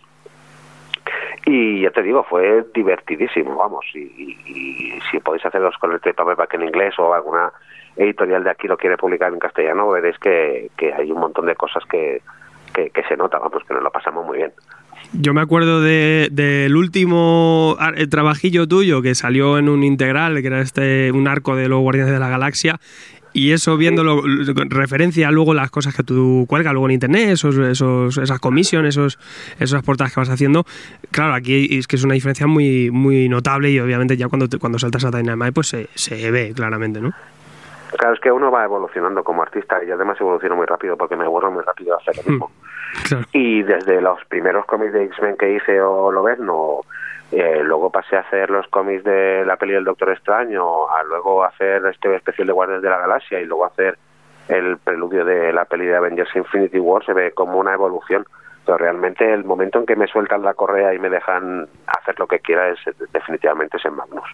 Y 1.45 1.81
ya 1.81 1.91
te 1.91 2.03
digo, 2.03 2.23
fue 2.29 2.65
divertidísimo, 2.73 3.55
vamos. 3.55 3.85
Y, 3.93 3.99
y- 3.99 4.99
si 5.09 5.19
podéis 5.19 5.45
hacerlos 5.45 5.75
con 5.79 5.91
el 5.91 5.99
paperback 5.99 6.53
en 6.53 6.63
inglés 6.63 6.93
o 6.99 7.13
alguna 7.13 7.51
editorial 7.97 8.43
de 8.43 8.51
aquí 8.51 8.67
lo 8.67 8.77
quiere 8.77 8.97
publicar 8.97 9.33
en 9.33 9.39
castellano, 9.39 9.89
veréis 9.89 10.17
que, 10.19 10.69
hay 10.97 11.11
un 11.11 11.19
montón 11.19 11.45
de 11.47 11.55
cosas 11.55 11.83
que, 11.89 12.21
que, 12.73 12.91
se 13.09 13.17
nota, 13.17 13.39
vamos, 13.39 13.63
que 13.67 13.73
nos 13.73 13.83
lo 13.83 13.91
pasamos 13.91 14.25
muy 14.25 14.37
bien. 14.37 14.51
Yo 15.13 15.33
me 15.33 15.41
acuerdo 15.41 15.81
de- 15.81 16.29
del 16.31 16.75
último 16.77 17.75
ar- 17.79 17.99
eh, 17.99 18.07
trabajillo 18.07 18.67
tuyo 18.67 19.01
que 19.01 19.13
salió 19.15 19.57
en 19.57 19.67
un 19.67 19.83
integral, 19.83 20.39
que 20.41 20.47
era 20.47 20.61
este 20.61 21.11
un 21.11 21.27
arco 21.27 21.55
de 21.55 21.67
los 21.67 21.81
Guardianes 21.81 22.13
de 22.13 22.19
la 22.19 22.29
Galaxia. 22.29 22.79
Y 23.33 23.51
eso 23.53 23.77
viéndolo, 23.77 24.21
con 24.53 24.69
referencia 24.69 25.31
luego 25.31 25.53
las 25.53 25.71
cosas 25.71 25.95
que 25.95 26.03
tú 26.03 26.45
cuelgas 26.49 26.73
luego 26.73 26.87
en 26.87 26.91
internet, 26.93 27.29
esos, 27.29 27.57
esos, 27.57 28.17
esas 28.17 28.39
comisiones, 28.39 28.89
esos, 28.97 29.17
esas 29.59 29.83
portadas 29.83 30.13
que 30.13 30.19
vas 30.19 30.29
haciendo. 30.29 30.65
Claro, 31.11 31.33
aquí 31.33 31.77
es 31.77 31.87
que 31.87 31.95
es 31.95 32.03
una 32.03 32.13
diferencia 32.13 32.45
muy, 32.47 32.91
muy 32.91 33.29
notable 33.29 33.71
y 33.71 33.79
obviamente 33.79 34.17
ya 34.17 34.27
cuando, 34.27 34.49
te- 34.49 34.57
cuando 34.59 34.77
saltas 34.79 35.05
a 35.05 35.11
Dynamite 35.11 35.53
pues 35.53 35.67
se, 35.69 35.87
se 35.95 36.29
ve 36.29 36.51
claramente, 36.53 36.99
¿no? 36.99 37.11
Claro, 37.97 38.13
es 38.15 38.19
que 38.21 38.31
uno 38.31 38.49
va 38.51 38.63
evolucionando 38.63 39.23
como 39.23 39.41
artista 39.41 39.77
y 39.85 39.91
además 39.91 40.17
evoluciono 40.19 40.55
muy 40.55 40.65
rápido 40.65 40.97
porque 40.97 41.15
me 41.15 41.25
aburro 41.25 41.51
muy 41.51 41.63
rápido 41.63 41.95
de 41.97 42.01
hacer 42.09 42.23
lo 42.25 42.31
mismo. 42.31 42.51
Y 43.33 43.63
desde 43.63 44.01
los 44.01 44.23
primeros 44.25 44.65
cómics 44.65 44.93
de 44.93 45.03
X-Men 45.05 45.37
que 45.37 45.53
hice 45.53 45.81
o 45.81 46.11
lo 46.11 46.23
ves, 46.23 46.39
eh, 47.31 47.61
luego 47.63 47.89
pasé 47.89 48.17
a 48.17 48.21
hacer 48.21 48.49
los 48.49 48.67
cómics 48.67 49.03
de 49.03 49.45
la 49.45 49.55
peli 49.55 49.73
del 49.73 49.85
Doctor 49.85 50.11
Extraño, 50.11 50.89
a 50.89 51.03
luego 51.03 51.43
hacer 51.43 51.85
este 51.85 52.13
especial 52.15 52.47
de 52.47 52.53
Guardias 52.53 52.81
de 52.81 52.89
la 52.89 52.99
Galaxia 52.99 53.39
y 53.39 53.45
luego 53.45 53.65
hacer 53.65 53.97
el 54.49 54.77
preludio 54.77 55.23
de 55.23 55.53
la 55.53 55.65
peli 55.65 55.85
de 55.85 55.95
Avengers 55.95 56.35
Infinity 56.35 56.79
War, 56.79 57.05
se 57.05 57.13
ve 57.13 57.31
como 57.31 57.57
una 57.57 57.73
evolución. 57.73 58.25
Pero 58.65 58.77
realmente 58.77 59.33
el 59.33 59.43
momento 59.43 59.79
en 59.79 59.85
que 59.85 59.95
me 59.95 60.07
sueltan 60.07 60.43
la 60.43 60.53
correa 60.53 60.93
y 60.93 60.99
me 60.99 61.09
dejan 61.09 61.67
hacer 61.87 62.19
lo 62.19 62.27
que 62.27 62.39
quiera 62.39 62.69
es 62.69 62.79
definitivamente 63.11 63.77
es 63.77 63.85
en 63.85 63.95
Magnus. 63.95 64.29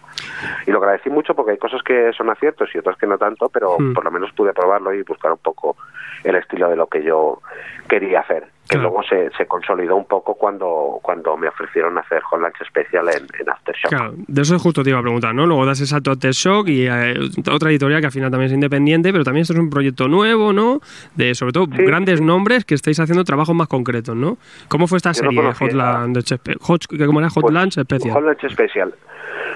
Y 0.66 0.70
lo 0.70 0.78
agradecí 0.78 1.08
mucho 1.08 1.34
porque 1.34 1.52
hay 1.52 1.58
cosas 1.58 1.82
que 1.82 2.12
son 2.12 2.28
aciertos 2.28 2.68
y 2.74 2.78
otras 2.78 2.96
que 2.98 3.06
no 3.06 3.16
tanto, 3.16 3.48
pero 3.48 3.78
Hmm. 3.78 3.94
por 3.94 4.04
lo 4.04 4.10
menos 4.10 4.32
pude 4.32 4.52
probarlo 4.52 4.92
y 4.92 5.02
buscar 5.02 5.32
un 5.32 5.38
poco 5.38 5.76
el 6.24 6.34
estilo 6.34 6.68
de 6.68 6.76
lo 6.76 6.86
que 6.88 7.02
yo 7.02 7.40
quería 7.88 8.20
hacer. 8.20 8.46
Que 8.68 8.76
luego 8.78 9.02
se, 9.02 9.30
se 9.36 9.46
consolidó 9.46 9.96
un 9.96 10.04
poco 10.04 10.34
cuando, 10.34 10.98
cuando 11.02 11.36
me 11.36 11.48
ofrecieron 11.48 11.96
hacer 11.98 12.20
Hot 12.22 12.40
Lunch 12.40 12.56
Special 12.66 13.08
en, 13.08 13.26
en 13.40 13.48
Aftershock. 13.50 13.88
Claro, 13.90 14.12
de 14.16 14.42
eso 14.42 14.58
justo 14.58 14.82
te 14.82 14.90
iba 14.90 14.98
a 14.98 15.02
preguntar, 15.02 15.34
¿no? 15.34 15.46
Luego 15.46 15.64
das 15.64 15.80
el 15.80 15.86
salto 15.86 16.10
a 16.10 16.16
Shock 16.20 16.68
y 16.68 16.86
eh, 16.86 17.14
otra 17.50 17.70
editorial 17.70 18.00
que 18.00 18.06
al 18.06 18.12
final 18.12 18.30
también 18.30 18.48
es 18.48 18.52
independiente, 18.54 19.10
pero 19.12 19.24
también 19.24 19.42
esto 19.42 19.54
es 19.54 19.58
un 19.58 19.70
proyecto 19.70 20.06
nuevo, 20.08 20.52
¿no? 20.52 20.80
De 21.14 21.34
sobre 21.34 21.52
todo 21.52 21.66
grandes 21.68 22.20
nombres 22.20 22.64
que 22.64 22.74
estáis 22.74 23.00
haciendo 23.00 23.24
trabajos 23.24 23.54
más 23.54 23.68
concretos, 23.68 24.14
¿no? 24.14 24.36
¿Cómo 24.68 24.86
fue 24.86 24.98
esta 24.98 25.12
Yo 25.12 25.22
no 25.22 25.30
serie 25.30 25.42
conocía- 25.42 25.66
Hotland 25.68 26.16
Spe- 26.18 26.56
Hot, 26.60 26.82
¿Cómo 27.06 27.20
era? 27.20 27.30
Hot 27.30 27.42
Pues, 27.42 27.54
Lunch 27.54 27.72
Special. 27.80 28.12
Hot 28.12 28.22
Lunch 28.22 28.52
Special. 28.52 28.94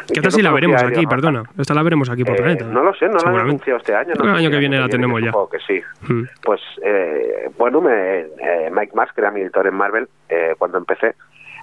¿Qué 0.09 0.15
tal 0.21 0.25
no 0.25 0.31
si 0.33 0.43
la 0.43 0.51
veremos 0.53 0.83
aquí? 0.83 1.07
Perdona. 1.07 1.45
Esta 1.57 1.75
la 1.75 1.83
veremos 1.83 2.11
aquí 2.11 2.25
por 2.25 2.35
Eh, 2.35 2.39
planeta. 2.39 2.65
no 2.65 2.83
lo 2.83 2.93
sé, 2.95 3.07
no 3.07 3.19
lo 3.19 3.29
han 3.29 3.41
anunciado 3.41 3.79
este 3.79 3.95
año. 3.95 4.15
Que 4.15 4.23
el 4.29 4.35
año 4.35 4.51
que 4.51 4.59
viene 4.59 4.81
la 4.81 4.89
tenemos 4.89 5.21
ya. 5.23 5.31
que 5.51 5.59
sí. 5.61 5.81
Mm. 6.13 6.23
Pues 6.43 6.61
eh, 6.85 7.49
bueno, 7.57 7.81
me, 7.81 8.21
eh, 8.21 8.71
Mike 8.73 8.93
Que 9.13 9.21
era 9.23 9.31
mi 9.31 9.41
editor 9.41 9.67
en 9.67 9.75
Marvel 9.75 10.09
eh, 10.29 10.55
cuando 10.59 10.79
empecé, 10.79 11.15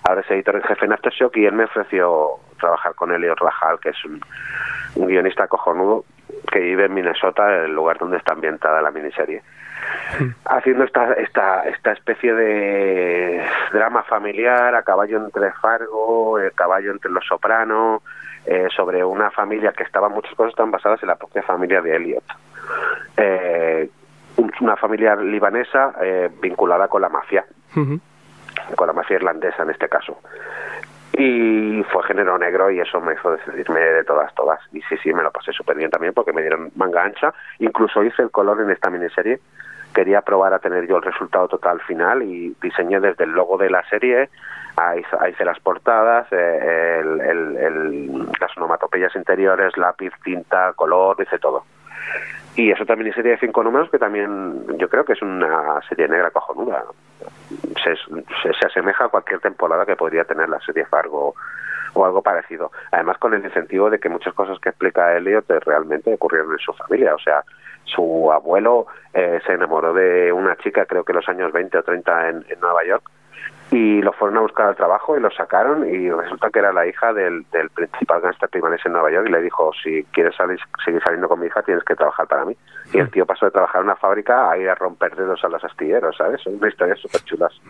ahora 0.08 0.22
es 0.22 0.32
editor 0.32 0.56
en 0.56 0.64
jefe 0.64 0.86
en 0.86 0.94
Aftershock 0.94 1.38
y 1.38 1.46
él 1.46 1.54
me 1.54 1.66
ofreció 1.66 2.32
trabajar 2.60 2.96
con 2.96 3.12
Elliot 3.14 3.40
Rajal, 3.40 3.80
que 3.80 3.90
es 3.90 4.06
un, 4.06 4.20
un 4.96 5.08
guionista 5.08 5.48
cojonudo 5.48 6.04
que 6.52 6.60
vive 6.60 6.86
en 6.86 6.94
Minnesota, 6.94 7.64
el 7.64 7.74
lugar 7.74 7.98
donde 7.98 8.18
está 8.18 8.34
ambientada 8.34 8.82
la 8.82 8.92
miniserie. 8.92 9.42
Haciendo 10.46 10.84
esta, 10.84 11.14
esta, 11.14 11.64
esta 11.64 11.92
especie 11.94 12.34
de 12.34 13.44
drama 13.72 14.04
familiar 14.04 14.76
a 14.76 14.84
caballo 14.84 15.18
entre 15.18 15.52
Fargo, 15.54 16.40
eh, 16.40 16.52
caballo 16.54 16.92
entre 16.92 17.12
Los 17.12 17.26
Soprano, 17.26 18.02
eh, 18.46 18.68
sobre 18.76 19.04
una 19.04 19.32
familia 19.32 19.72
que 19.72 19.84
estaba, 19.84 20.10
muchas 20.10 20.34
cosas 20.36 20.52
están 20.52 20.72
basadas 20.72 21.02
en 21.04 21.08
la 21.08 21.16
propia 21.16 21.44
familia 21.44 21.82
de 21.82 21.96
Elliot. 21.96 22.24
Eh, 23.18 23.90
una 24.62 24.76
familia 24.76 25.16
libanesa 25.16 25.94
eh, 26.02 26.30
vinculada 26.42 26.88
con 26.88 27.02
la 27.02 27.10
mafia, 27.10 27.46
con 28.76 28.88
la 28.88 28.94
mafia 28.94 29.16
irlandesa 29.16 29.64
en 29.64 29.70
este 29.72 29.88
caso. 29.90 30.18
Y 31.14 31.84
fue 31.92 32.04
género 32.04 32.38
negro 32.38 32.70
y 32.72 32.80
eso 32.80 33.02
me 33.02 33.14
hizo 33.14 33.32
decidirme 33.32 33.80
de 33.80 34.04
todas, 34.04 34.34
todas. 34.36 34.60
Y 34.72 34.82
sí, 34.84 34.96
sí, 35.04 35.14
me 35.14 35.24
lo 35.24 35.32
pasé 35.32 35.52
súper 35.52 35.76
bien 35.76 35.90
también 35.90 36.14
porque 36.14 36.32
me 36.34 36.42
dieron 36.42 36.72
manga 36.76 37.04
ancha. 37.04 37.34
Incluso 37.60 38.04
hice 38.04 38.22
el 38.22 38.32
color 38.32 38.62
en 38.62 38.70
esta 38.70 38.90
miniserie. 38.90 39.40
Quería 39.94 40.22
probar 40.22 40.54
a 40.54 40.60
tener 40.60 40.88
yo 40.88 40.98
el 40.98 41.04
resultado 41.04 41.48
total 41.48 41.82
final 41.82 42.22
y 42.22 42.56
diseñé 42.62 43.00
desde 43.00 43.24
el 43.24 43.32
logo 43.32 43.58
de 43.58 43.70
la 43.72 43.84
serie, 43.90 44.30
a 44.78 44.96
hice, 44.96 45.10
a 45.20 45.28
hice 45.30 45.44
las 45.44 45.60
portadas, 45.60 46.28
eh, 46.32 47.00
el- 47.02 47.22
el- 47.22 47.58
el- 47.58 48.28
las 48.40 48.56
onomatopeyas 48.56 49.14
interiores, 49.16 49.76
lápiz, 49.78 50.12
tinta, 50.24 50.74
color, 50.74 51.18
hice 51.20 51.40
todo. 51.40 51.66
Y 52.60 52.72
es 52.72 52.82
otra 52.82 52.98
miniserie 52.98 53.32
de 53.32 53.38
cinco 53.38 53.64
números 53.64 53.90
que 53.90 53.98
también 53.98 54.78
yo 54.78 54.90
creo 54.90 55.06
que 55.06 55.14
es 55.14 55.22
una 55.22 55.80
serie 55.88 56.10
negra 56.10 56.30
cojonuda. 56.30 56.84
Se, 57.82 57.96
se, 57.96 58.54
se 58.54 58.66
asemeja 58.66 59.06
a 59.06 59.08
cualquier 59.08 59.40
temporada 59.40 59.86
que 59.86 59.96
podría 59.96 60.26
tener 60.26 60.50
la 60.50 60.60
serie 60.60 60.84
Fargo 60.86 61.36
o 61.94 62.06
algo 62.06 62.22
parecido. 62.22 62.74
Además 62.92 63.18
con 63.18 63.34
el 63.34 63.46
incentivo 63.46 63.90
de 63.90 63.98
que 63.98 64.10
muchas 64.10 64.34
cosas 64.34 64.60
que 64.60 64.68
explica 64.68 65.16
Elliot 65.16 65.50
eh, 65.50 65.62
realmente 65.62 66.14
ocurrieron 66.14 66.52
en 66.52 66.60
su 66.60 66.74
familia. 66.74 67.16
O 67.16 67.20
sea, 67.20 67.46
su 67.86 68.30
abuelo 68.30 68.88
eh, 69.14 69.40
se 69.46 69.54
enamoró 69.54 69.94
de 69.94 70.34
una 70.34 70.58
chica, 70.58 70.86
creo 70.86 71.06
que 71.06 71.14
en 71.14 71.16
los 71.16 71.30
años 71.30 71.54
20 71.54 71.78
o 71.78 71.84
30 71.84 72.30
en, 72.30 72.46
en 72.50 72.60
Nueva 72.60 72.84
York, 72.84 73.10
y 73.72 74.02
lo 74.02 74.12
fueron 74.14 74.38
a 74.38 74.42
buscar 74.42 74.66
al 74.68 74.76
trabajo 74.76 75.16
y 75.16 75.20
lo 75.22 75.30
sacaron 75.30 75.88
y 75.88 76.10
resulta 76.10 76.50
que 76.50 76.58
era 76.60 76.74
la 76.74 76.88
hija 76.88 77.14
del, 77.14 77.46
del 77.52 77.70
principal 77.70 78.20
gangster 78.22 78.50
libanés 78.54 78.82
en 78.86 78.94
Nueva 78.94 79.12
York 79.12 79.28
y 79.30 79.32
le 79.32 79.42
dijo, 79.42 79.72
si 79.84 80.04
quieres 80.12 80.36
salir, 80.36 80.60
seguir 80.84 81.02
saliendo 81.04 81.30
con 81.30 81.40
mi 81.40 81.46
hija 81.48 81.62
tienes 81.62 81.84
que 81.84 81.96
trabajar 81.96 82.26
para 82.28 82.46
mí. 82.46 82.56
Y 82.92 82.98
el 82.98 83.12
tío 83.12 83.26
pasó 83.28 83.46
de 83.46 83.52
trabajar 83.52 83.82
en 83.82 83.86
una 83.86 83.96
fábrica 83.96 84.50
a 84.50 84.58
ir 84.58 84.68
a 84.70 84.74
romper 84.76 85.16
dedos 85.16 85.44
a 85.44 85.50
los 85.50 85.64
astilleros, 85.64 86.18
¿sabes? 86.18 86.42
Son 86.42 86.54
historias 86.68 87.00
súper 87.00 87.22
chulas. 87.22 87.54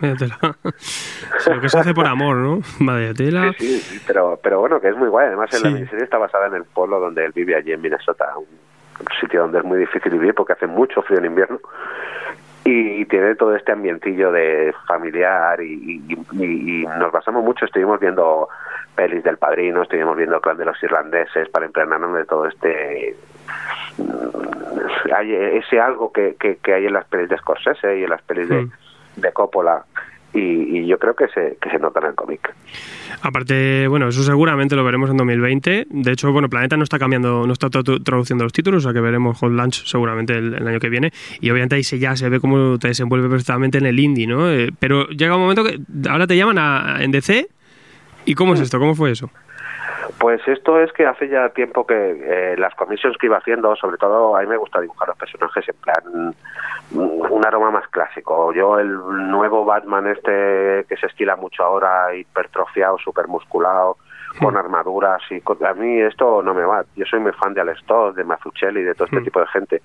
Lo 1.46 1.60
que 1.60 1.68
se 1.68 1.78
hace 1.78 1.92
por 1.94 2.06
amor, 2.06 2.36
¿no? 2.36 2.60
Vaya 2.80 3.12
tela. 3.12 3.52
Sí, 3.58 3.78
sí, 3.80 4.02
pero, 4.06 4.38
pero 4.42 4.60
bueno, 4.60 4.80
que 4.80 4.88
es 4.88 4.96
muy 4.96 5.08
guay. 5.08 5.26
Además, 5.26 5.52
en 5.54 5.62
la 5.62 5.68
Sí. 5.68 5.74
miniserie 5.74 6.04
está 6.04 6.16
basada 6.18 6.46
en 6.46 6.54
el 6.54 6.64
pueblo 6.64 6.98
donde 7.00 7.24
él 7.26 7.32
vive 7.34 7.54
allí 7.54 7.72
en 7.72 7.80
Minnesota, 7.82 8.26
un 8.38 8.46
sitio 9.20 9.42
donde 9.42 9.58
es 9.58 9.64
muy 9.64 9.78
difícil 9.78 10.12
vivir 10.12 10.34
porque 10.34 10.54
hace 10.54 10.66
mucho 10.66 11.02
frío 11.02 11.18
en 11.18 11.26
invierno. 11.26 11.58
Y 12.72 13.04
tiene 13.06 13.34
todo 13.34 13.54
este 13.56 13.72
ambientillo 13.72 14.30
de 14.32 14.72
familiar 14.86 15.60
y, 15.60 16.02
y- 16.08 16.18
y- 16.32 16.82
y 16.82 16.86
nos 16.86 17.10
basamos 17.10 17.42
mucho, 17.42 17.64
estuvimos 17.64 17.98
viendo 17.98 18.48
pelis 18.94 19.24
del 19.24 19.38
padrino, 19.38 19.82
estuvimos 19.82 20.16
viendo 20.16 20.36
el 20.36 20.42
clan 20.42 20.56
de 20.56 20.64
los 20.66 20.80
irlandeses 20.82 21.48
para 21.48 21.66
impregnarnos 21.66 22.14
de 22.14 22.24
todo 22.26 22.46
este 22.46 23.16
mm, 23.98 25.12
hay 25.14 25.34
ese 25.34 25.80
algo 25.80 26.12
que, 26.12 26.36
que, 26.38 26.56
que 26.56 26.74
hay 26.74 26.86
en 26.86 26.92
las 26.92 27.06
pelis 27.06 27.28
de 27.28 27.38
Scorsese 27.38 27.98
y 27.98 28.04
en 28.04 28.10
las 28.10 28.22
pelis 28.22 28.48
de, 28.48 28.62
Mm. 28.62 28.70
de 29.16 29.32
Coppola 29.32 29.84
y, 30.34 30.78
y 30.78 30.86
yo 30.86 30.98
creo 30.98 31.14
que 31.14 31.26
se, 31.28 31.56
que 31.60 31.70
se 31.70 31.78
nota 31.78 32.00
en 32.00 32.06
el 32.06 32.14
cómic. 32.14 32.54
Aparte, 33.22 33.86
bueno, 33.88 34.08
eso 34.08 34.22
seguramente 34.22 34.76
lo 34.76 34.84
veremos 34.84 35.10
en 35.10 35.16
2020. 35.16 35.86
De 35.90 36.12
hecho, 36.12 36.32
bueno, 36.32 36.48
Planeta 36.48 36.76
no 36.76 36.84
está 36.84 36.98
cambiando, 36.98 37.46
no 37.46 37.52
está 37.52 37.68
tra- 37.68 38.02
traduciendo 38.02 38.44
los 38.44 38.52
títulos, 38.52 38.84
o 38.84 38.88
sea 38.88 38.94
que 38.94 39.00
veremos 39.00 39.38
Hot 39.38 39.50
Lunch 39.52 39.84
seguramente 39.86 40.34
el, 40.38 40.54
el 40.54 40.66
año 40.66 40.78
que 40.78 40.88
viene. 40.88 41.12
Y 41.40 41.50
obviamente 41.50 41.74
ahí 41.76 41.84
se, 41.84 41.98
ya 41.98 42.16
se 42.16 42.28
ve 42.28 42.40
cómo 42.40 42.78
te 42.78 42.88
desenvuelve 42.88 43.28
perfectamente 43.28 43.78
en 43.78 43.86
el 43.86 43.98
indie, 43.98 44.26
¿no? 44.26 44.50
Eh, 44.50 44.70
pero 44.78 45.06
llega 45.08 45.34
un 45.36 45.42
momento 45.42 45.64
que 45.64 45.78
ahora 46.08 46.26
te 46.26 46.36
llaman 46.36 46.58
a, 46.58 46.98
en 47.02 47.10
DC. 47.10 47.48
¿Y 48.26 48.34
cómo 48.34 48.54
es 48.54 48.60
esto? 48.60 48.78
¿Cómo 48.78 48.94
fue 48.94 49.10
eso? 49.10 49.30
Pues 50.20 50.46
esto 50.46 50.78
es 50.80 50.92
que 50.92 51.06
hace 51.06 51.28
ya 51.28 51.48
tiempo 51.48 51.86
que 51.86 51.94
eh, 51.94 52.54
las 52.58 52.74
comisiones 52.74 53.16
que 53.18 53.26
iba 53.26 53.38
haciendo, 53.38 53.74
sobre 53.74 53.96
todo 53.96 54.36
a 54.36 54.42
mí 54.42 54.46
me 54.46 54.58
gusta 54.58 54.78
dibujar 54.80 55.08
los 55.08 55.16
personajes 55.16 55.66
en 55.66 55.76
plan 55.76 56.34
mm, 56.92 57.32
un 57.32 57.46
aroma 57.46 57.70
más 57.70 57.88
clásico. 57.88 58.52
Yo 58.52 58.78
el 58.78 58.92
nuevo 59.30 59.64
Batman 59.64 60.06
este 60.08 60.84
que 60.88 60.96
se 61.00 61.06
estila 61.06 61.36
mucho 61.36 61.64
ahora, 61.64 62.14
hipertrofiado, 62.14 62.98
super 62.98 63.28
musculado, 63.28 63.96
con 64.40 64.56
armaduras 64.56 65.22
y 65.30 65.40
con- 65.40 65.64
a 65.64 65.72
mí 65.72 66.00
esto 66.02 66.42
no 66.42 66.52
me 66.52 66.64
va. 66.64 66.84
Yo 66.96 67.06
soy 67.06 67.18
muy 67.20 67.32
fan 67.32 67.54
de 67.54 67.62
Alex 67.62 67.82
Todd, 67.86 68.14
de 68.14 68.22
Mazzucchelli, 68.24 68.82
de 68.82 68.94
todo 68.94 69.06
este 69.06 69.22
tipo 69.22 69.40
de 69.40 69.46
gente. 69.46 69.82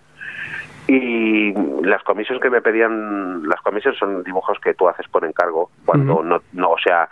Y 0.88 1.54
las 1.84 2.04
comisiones 2.04 2.42
que 2.44 2.50
me 2.50 2.62
pedían, 2.62 3.48
las 3.48 3.60
comisiones 3.62 3.98
son 4.00 4.24
dibujos 4.24 4.60
que 4.60 4.74
tú 4.76 4.88
haces 4.88 5.08
por 5.08 5.26
encargo, 5.26 5.72
cuando 5.86 6.22
no, 6.24 6.42
no, 6.54 6.72
o 6.72 6.78
sea, 6.78 7.10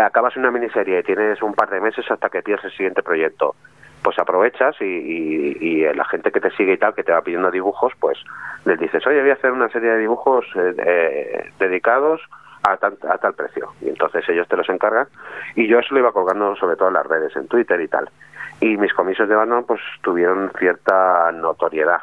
acabas 0.00 0.36
una 0.36 0.50
miniserie 0.50 1.00
y 1.00 1.02
tienes 1.02 1.42
un 1.42 1.54
par 1.54 1.70
de 1.70 1.80
meses 1.80 2.08
hasta 2.10 2.28
que 2.28 2.42
tienes 2.42 2.64
el 2.64 2.72
siguiente 2.72 3.02
proyecto. 3.02 3.54
Pues 4.02 4.18
aprovechas 4.18 4.74
y, 4.80 4.84
y- 4.84 5.92
la 5.94 6.04
gente 6.06 6.32
que 6.32 6.40
te 6.40 6.50
sigue 6.52 6.72
y 6.72 6.78
tal, 6.78 6.94
que 6.94 7.04
te 7.04 7.12
va 7.12 7.20
pidiendo 7.22 7.50
dibujos, 7.50 7.92
pues 8.00 8.18
les 8.64 8.78
dices, 8.80 9.06
oye, 9.06 9.20
voy 9.20 9.30
a 9.30 9.34
hacer 9.34 9.52
una 9.52 9.68
serie 9.68 9.90
de 9.90 9.98
dibujos 9.98 10.44
eh, 10.56 11.50
dedicados 11.58 12.20
a, 12.64 12.76
tan- 12.78 12.96
a 13.08 13.18
tal 13.18 13.34
precio. 13.34 13.68
Y 13.80 13.88
entonces 13.90 14.28
ellos 14.28 14.48
te 14.48 14.56
los 14.56 14.68
encargan. 14.68 15.06
Y 15.54 15.68
yo 15.68 15.78
eso 15.78 15.94
lo 15.94 16.00
iba 16.00 16.12
colgando 16.12 16.56
sobre 16.56 16.76
todo 16.76 16.88
en 16.88 16.94
las 16.94 17.06
redes, 17.06 17.34
en 17.36 17.46
Twitter 17.46 17.80
y 17.80 17.88
tal. 17.88 18.08
Y 18.60 18.76
mis 18.76 18.92
comisos 18.94 19.28
de 19.28 19.34
Batman 19.36 19.64
pues 19.64 19.80
tuvieron 20.02 20.50
cierta 20.58 21.30
notoriedad. 21.32 22.00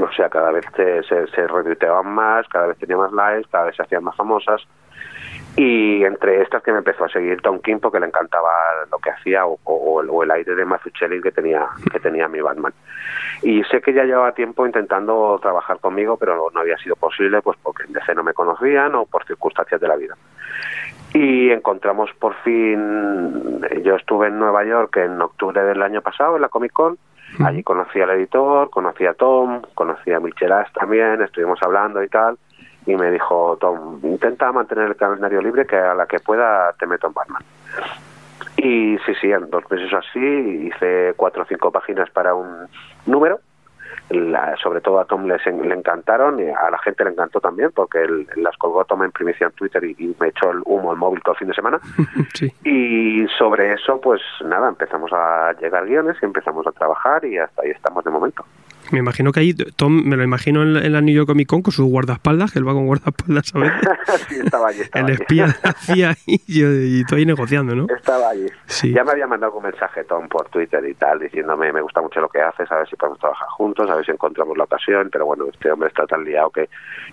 O 0.00 0.10
sea, 0.12 0.30
cada 0.30 0.52
vez 0.52 0.64
se, 0.74 1.02
se, 1.02 1.26
se 1.28 1.46
retuiteaban 1.46 2.06
más, 2.14 2.48
cada 2.48 2.68
vez 2.68 2.78
tenía 2.78 2.96
más 2.96 3.12
likes, 3.12 3.48
cada 3.50 3.64
vez 3.66 3.76
se 3.76 3.82
hacían 3.82 4.04
más 4.04 4.16
famosas. 4.16 4.62
Y 5.56 6.02
entre 6.04 6.40
estas 6.42 6.62
que 6.62 6.72
me 6.72 6.78
empezó 6.78 7.04
a 7.04 7.08
seguir 7.10 7.40
Tom 7.42 7.58
King 7.60 7.76
porque 7.80 8.00
le 8.00 8.06
encantaba 8.06 8.50
lo 8.90 8.98
que 8.98 9.10
hacía 9.10 9.44
o, 9.46 9.58
o- 9.64 10.00
o 10.08 10.22
el 10.22 10.30
aire 10.30 10.54
de 10.54 10.64
Mazzucchelli 10.64 11.20
que 11.20 11.30
tenía, 11.30 11.66
que 11.92 12.00
tenía 12.00 12.26
mi 12.28 12.40
Batman. 12.40 12.72
Y 13.42 13.62
sé 13.64 13.82
que 13.82 13.92
ya 13.92 14.04
llevaba 14.04 14.32
tiempo 14.32 14.64
intentando 14.66 15.38
trabajar 15.42 15.78
conmigo, 15.80 16.16
pero 16.16 16.48
no 16.54 16.60
había 16.60 16.78
sido 16.78 16.96
posible 16.96 17.42
pues 17.42 17.58
porque 17.62 17.82
en 17.84 17.92
DC 17.92 18.14
no 18.14 18.22
me 18.22 18.32
conocían 18.32 18.94
o 18.94 19.04
por 19.04 19.26
circunstancias 19.26 19.80
de 19.80 19.88
la 19.88 19.96
vida. 19.96 20.16
Y 21.12 21.50
encontramos 21.50 22.10
por 22.18 22.34
fin, 22.42 23.60
yo 23.82 23.96
estuve 23.96 24.28
en 24.28 24.38
Nueva 24.38 24.64
York 24.64 24.96
en 24.96 25.20
octubre 25.20 25.62
del 25.62 25.82
año 25.82 26.00
pasado 26.00 26.36
en 26.36 26.42
la 26.42 26.48
Comic 26.48 26.72
Con, 26.72 26.96
allí 27.44 27.62
conocí 27.62 28.00
al 28.00 28.10
editor, 28.10 28.70
conocí 28.70 29.04
a 29.04 29.12
Tom, 29.12 29.60
conocí 29.74 30.10
a 30.12 30.20
Michelas 30.20 30.72
también, 30.72 31.20
estuvimos 31.20 31.58
hablando 31.62 32.02
y 32.02 32.08
tal, 32.08 32.38
y 32.86 32.94
me 32.96 33.10
dijo, 33.10 33.56
Tom, 33.60 34.00
intenta 34.02 34.50
mantener 34.52 34.88
el 34.88 34.96
calendario 34.96 35.40
libre 35.40 35.66
que 35.66 35.76
a 35.76 35.94
la 35.94 36.06
que 36.06 36.18
pueda 36.20 36.72
te 36.74 36.86
meto 36.86 37.06
en 37.06 37.12
Batman. 37.14 37.42
Y 38.56 38.98
sí, 39.06 39.14
sí, 39.20 39.30
en 39.30 39.48
dos 39.50 39.68
meses 39.70 39.92
así 39.92 40.18
hice 40.20 41.14
cuatro 41.16 41.42
o 41.42 41.46
cinco 41.46 41.70
páginas 41.70 42.10
para 42.10 42.34
un 42.34 42.68
número. 43.06 43.40
La- 44.10 44.56
sobre 44.56 44.80
todo 44.80 44.98
a 45.00 45.04
Tom 45.06 45.26
les 45.26 45.46
en- 45.46 45.66
le 45.66 45.74
encantaron 45.74 46.38
y 46.40 46.48
a 46.50 46.70
la 46.70 46.78
gente 46.78 47.04
le 47.04 47.10
encantó 47.10 47.40
también 47.40 47.70
porque 47.74 48.02
él- 48.02 48.26
las 48.36 48.56
colgó 48.58 48.84
Tom 48.84 49.04
en 49.04 49.12
primicia 49.12 49.46
en 49.46 49.52
Twitter 49.52 49.82
y, 49.84 49.94
y 49.98 50.14
me 50.20 50.28
echó 50.28 50.50
el 50.50 50.60
humo 50.66 50.90
al 50.90 50.98
móvil 50.98 51.22
todo 51.22 51.32
el 51.34 51.38
fin 51.38 51.48
de 51.48 51.54
semana. 51.54 51.78
Y 52.64 53.26
sobre 53.38 53.72
eso, 53.72 54.00
pues 54.00 54.20
nada, 54.44 54.68
empezamos 54.68 55.10
a 55.12 55.52
llegar 55.60 55.86
guiones 55.86 56.16
y 56.20 56.24
empezamos 56.26 56.66
a 56.66 56.72
trabajar 56.72 57.24
y 57.24 57.38
hasta 57.38 57.62
ahí 57.62 57.70
estamos 57.70 58.04
de 58.04 58.10
momento. 58.10 58.44
Me 58.90 58.98
imagino 58.98 59.32
que 59.32 59.40
ahí, 59.40 59.54
Tom, 59.54 60.02
me 60.04 60.16
lo 60.16 60.24
imagino 60.24 60.62
en 60.62 60.74
la, 60.74 60.80
en 60.80 60.92
la 60.92 61.00
New 61.00 61.14
York 61.14 61.26
Comic 61.26 61.48
Con 61.48 61.62
con 61.62 61.72
sus 61.72 61.86
guardaespaldas, 61.86 62.52
que 62.52 62.58
él 62.58 62.66
va 62.66 62.72
con 62.72 62.86
guardaespaldas 62.86 63.54
a 63.54 63.58
veces. 63.58 63.80
sí, 64.28 64.40
estaba 64.44 64.68
allí. 64.68 64.80
Estaba 64.80 65.06
el 65.06 65.14
espía 65.14 65.46
la 65.62 65.72
CIA 65.72 66.16
y, 66.26 66.60
yo, 66.60 66.72
y 66.72 67.00
estoy 67.00 67.24
negociando, 67.24 67.74
¿no? 67.74 67.86
Estaba 67.94 68.30
allí. 68.30 68.46
Sí. 68.66 68.92
Ya 68.92 69.04
me 69.04 69.12
había 69.12 69.26
mandado 69.26 69.54
un 69.54 69.62
mensaje 69.62 70.04
Tom 70.04 70.28
por 70.28 70.48
Twitter 70.48 70.84
y 70.86 70.94
tal, 70.94 71.20
diciéndome 71.20 71.72
me 71.72 71.80
gusta 71.80 72.00
mucho 72.00 72.20
lo 72.20 72.28
que 72.28 72.40
haces, 72.40 72.70
a 72.70 72.78
ver 72.78 72.88
si 72.88 72.96
podemos 72.96 73.18
trabajar 73.18 73.48
juntos, 73.48 73.88
a 73.88 73.94
ver 73.94 74.04
si 74.04 74.12
encontramos 74.12 74.56
la 74.56 74.64
ocasión, 74.64 75.08
pero 75.10 75.26
bueno, 75.26 75.46
este 75.52 75.70
hombre 75.70 75.88
está 75.88 76.06
tan 76.06 76.24
liado 76.24 76.50
que 76.50 76.68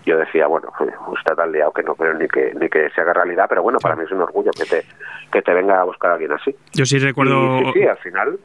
yo 0.05 0.17
decía, 0.17 0.47
bueno, 0.47 0.71
está 1.17 1.35
tan 1.35 1.51
liado 1.51 1.71
que 1.71 1.83
no 1.83 1.95
creo 1.95 2.13
ni 2.13 2.27
que 2.27 2.53
ni 2.59 2.69
que 2.69 2.89
se 2.89 3.01
haga 3.01 3.13
realidad, 3.13 3.45
pero 3.47 3.61
bueno, 3.61 3.79
para 3.79 3.95
mí 3.95 4.03
es 4.05 4.11
un 4.11 4.21
orgullo 4.21 4.51
que 4.51 4.65
te 4.65 4.85
que 5.31 5.41
te 5.41 5.53
venga 5.53 5.81
a 5.81 5.83
buscar 5.83 6.11
alguien 6.11 6.31
así. 6.31 6.55
Yo 6.73 6.85
sí 6.85 6.97
recuerdo, 6.97 7.59
Y 7.59 7.65
sí, 7.65 7.71
sí, 7.73 7.83
al 7.83 7.97
final 7.97 8.39